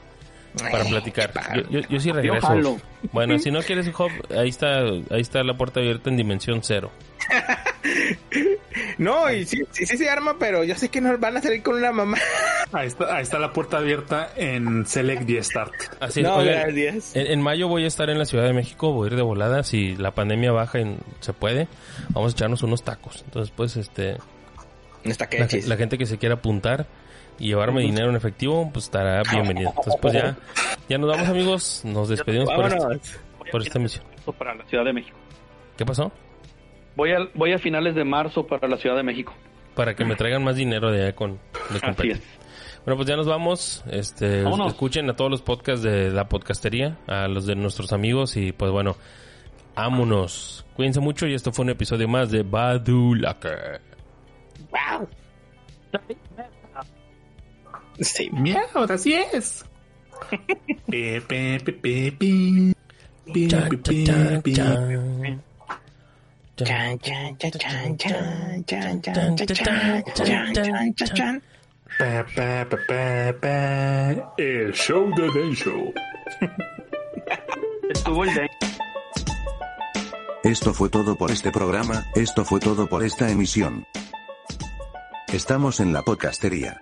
para 0.71 0.85
platicar. 0.85 1.33
Yo, 1.57 1.63
yo, 1.71 1.81
yo 1.89 1.99
sí 2.01 2.13
regreso. 2.13 2.47
jalo. 2.47 2.77
Bueno, 3.13 3.39
si 3.39 3.51
no 3.51 3.61
quieres, 3.63 3.91
Job, 3.93 4.11
ahí 4.37 4.49
está, 4.49 4.81
ahí 4.81 5.21
está 5.21 5.43
la 5.43 5.55
puerta 5.55 5.81
abierta 5.81 6.11
en 6.11 6.17
dimensión 6.17 6.61
cero. 6.63 6.93
No, 8.99 9.31
y 9.33 9.45
sí, 9.45 9.63
sí, 9.71 9.87
sí 9.87 9.97
se 9.97 10.09
arma, 10.11 10.37
pero 10.39 10.65
yo 10.65 10.75
sé 10.75 10.89
que 10.89 11.01
nos 11.01 11.19
van 11.19 11.37
a 11.37 11.43
salir 11.43 11.63
con 11.63 11.75
una 11.77 11.93
mamá. 11.93 12.19
Ahí 12.73 12.87
está, 12.87 13.17
ahí 13.17 13.23
está 13.23 13.39
la 13.39 13.53
puerta 13.53 13.77
abierta 13.79 14.31
en 14.35 14.87
Select 14.87 15.29
y 15.29 15.43
Start. 15.43 15.73
Así 16.01 16.21
es. 16.21 16.27
no, 16.27 16.37
Oigan, 16.37 16.63
gracias. 16.75 17.15
En, 17.15 17.27
en 17.27 17.43
mayo 17.43 17.69
voy 17.69 17.85
a 17.85 17.87
estar 17.87 18.09
en 18.09 18.19
la 18.19 18.25
Ciudad 18.25 18.45
de 18.45 18.55
México, 18.55 18.93
voy 18.93 19.09
a 19.09 19.11
ir 19.11 19.17
de 19.17 19.23
volada, 19.23 19.63
si 19.63 19.95
la 19.97 20.13
pandemia 20.13 20.53
baja 20.53 20.81
y 20.81 20.97
se 21.21 21.35
puede, 21.35 21.69
vamos 22.11 22.33
a 22.33 22.37
echarnos 22.37 22.63
unos 22.63 22.83
tacos. 22.83 23.23
Entonces, 23.27 23.53
pues, 23.55 23.77
este, 23.77 24.17
Está 25.05 25.29
que 25.29 25.39
la, 25.41 25.49
la 25.67 25.77
gente 25.77 25.99
que 25.99 26.07
se 26.07 26.17
quiera 26.17 26.37
apuntar 26.37 26.87
y 27.39 27.49
llevarme 27.49 27.83
dinero 27.83 28.09
en 28.09 28.17
efectivo, 28.17 28.71
pues 28.73 28.87
estará 28.87 29.23
bienvenido. 29.31 29.69
Entonces, 29.71 29.95
pues 30.01 30.15
ya, 30.15 30.37
ya 30.89 30.97
nos 30.97 31.11
vamos 31.11 31.29
amigos, 31.29 31.81
nos 31.85 32.09
despedimos 32.09 32.49
por, 32.55 32.67
este- 32.73 33.19
por 33.51 33.61
esta 33.63 33.79
emisión. 33.79 34.05
Para 34.39 34.55
la 34.55 34.65
Ciudad 34.65 34.85
de 34.85 34.93
México. 34.95 35.17
¿Qué 35.77 35.85
pasó? 35.85 36.11
Voy 36.97 37.13
a, 37.13 37.29
voy 37.35 37.53
a 37.53 37.59
finales 37.59 37.95
de 37.95 38.05
marzo 38.05 38.47
para 38.47 38.69
la 38.69 38.77
Ciudad 38.77 38.97
de 38.97 39.03
México. 39.03 39.35
Para 39.75 39.95
que 39.95 40.05
me 40.05 40.17
traigan 40.17 40.45
más 40.45 40.57
dinero 40.57 40.91
de 40.91 41.03
allá 41.03 41.15
con 41.15 41.39
de 41.71 41.79
Así 41.83 42.11
es. 42.11 42.23
Bueno, 42.85 42.97
pues 42.97 43.09
ya 43.09 43.17
nos 43.17 43.27
vamos. 43.27 43.85
Este, 43.91 44.43
Vámonos. 44.43 44.73
escuchen 44.73 45.09
a 45.09 45.15
todos 45.15 45.31
los 45.31 45.41
podcasts 45.41 45.83
de 45.83 46.11
la 46.11 46.29
podcastería, 46.29 46.99
a 47.07 47.29
los 47.29 47.47
de 47.47 47.55
nuestros 47.55 47.93
amigos 47.93 48.37
y 48.37 48.53
pues 48.53 48.71
bueno, 48.73 48.97
ámonos. 49.77 50.67
Cuídense 50.75 51.01
mucho 51.01 51.27
y 51.27 51.35
esto 51.35 51.53
fue 51.53 51.65
un 51.65 51.71
episodio 51.71 52.09
más 52.09 52.31
de 52.31 52.43
Badulaker. 52.43 53.81
Sí. 58.01 58.31
Miau, 58.33 58.61
así 58.89 59.15
es. 59.15 59.65
Pe, 60.89 61.21
pe, 61.27 61.59
pe, 61.65 61.73
pe, 61.73 62.13
pe. 62.13 62.75
Pe, 63.33 63.49
Chan, 63.49 63.69
pe, 63.69 63.77
pe, 63.77 64.05
chan, 64.05 64.43
pe. 64.43 65.39
El 74.37 74.73
show 74.73 75.11
de 75.15 75.55
Show. 75.55 75.93
Estuvo 77.91 78.25
el 78.25 78.31
Esto 80.45 80.75
fue 80.75 80.89
todo 80.89 81.17
por 81.17 81.31
este 81.31 81.51
programa, 81.51 82.07
esto 82.15 82.45
fue 82.45 82.61
todo 82.61 82.87
por 82.87 83.05
esta 83.05 83.31
emisión. 83.31 83.87
Estamos 85.33 85.81
en 85.81 85.93
la 85.93 86.03
podcastería. 86.03 86.79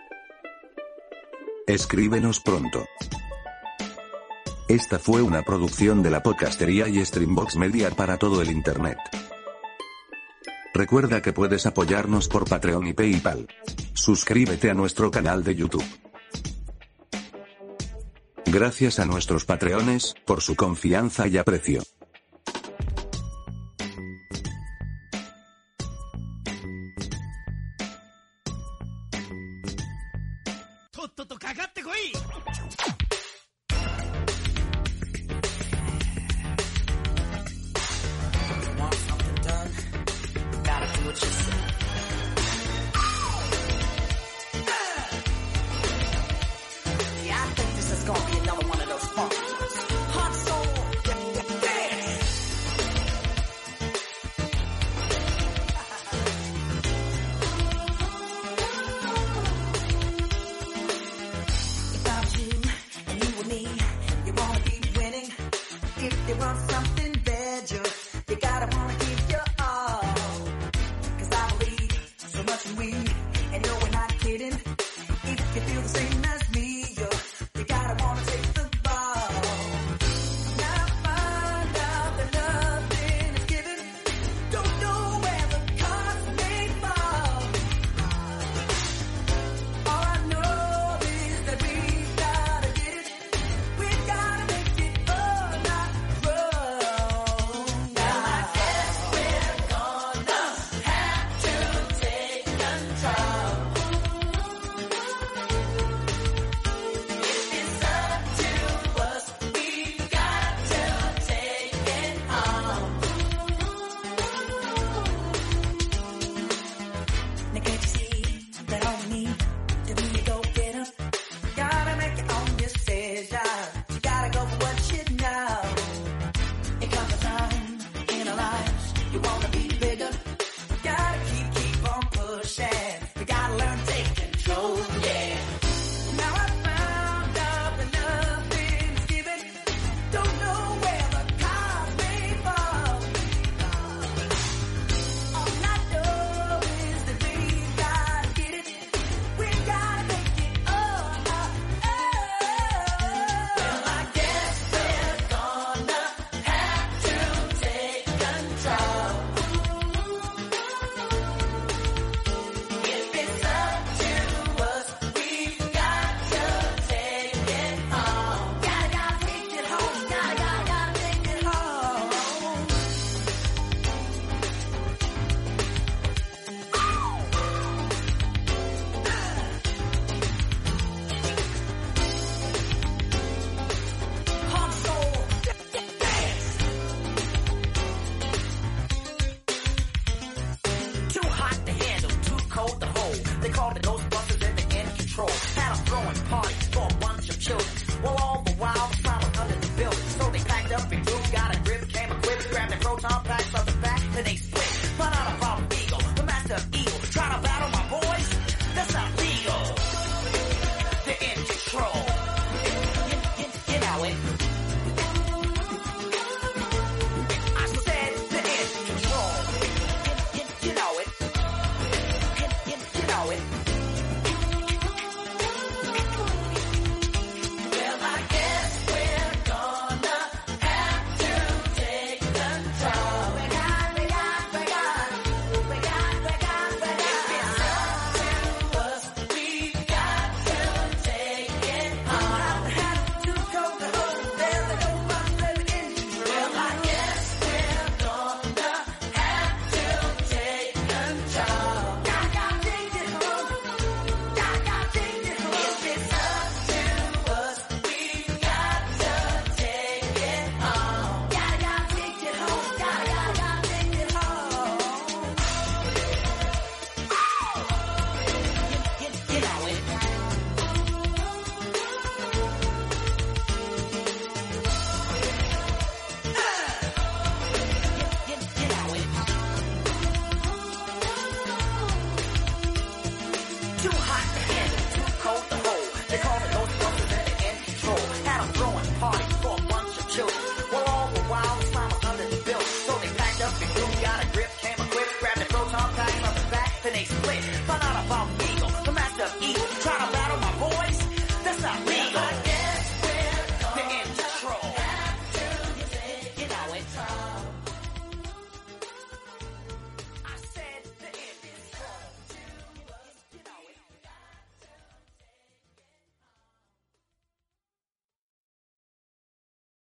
Escríbenos 1.66 2.40
pronto. 2.40 2.84
Esta 4.68 4.98
fue 4.98 5.22
una 5.22 5.42
producción 5.42 6.02
de 6.02 6.10
la 6.10 6.22
podcastería 6.22 6.88
y 6.88 7.04
Streambox 7.04 7.56
Media 7.56 7.90
para 7.90 8.16
todo 8.18 8.42
el 8.42 8.50
Internet. 8.50 8.98
Recuerda 10.72 11.20
que 11.20 11.32
puedes 11.32 11.66
apoyarnos 11.66 12.28
por 12.28 12.48
Patreon 12.48 12.86
y 12.86 12.92
PayPal. 12.92 13.48
Suscríbete 13.92 14.70
a 14.70 14.74
nuestro 14.74 15.10
canal 15.10 15.42
de 15.42 15.56
YouTube. 15.56 15.84
Gracias 18.46 18.98
a 18.98 19.04
nuestros 19.04 19.44
Patreones, 19.44 20.14
por 20.26 20.42
su 20.42 20.56
confianza 20.56 21.28
y 21.28 21.38
aprecio. 21.38 21.82
what 41.10 41.22
you 41.24 41.28
say. 41.28 41.59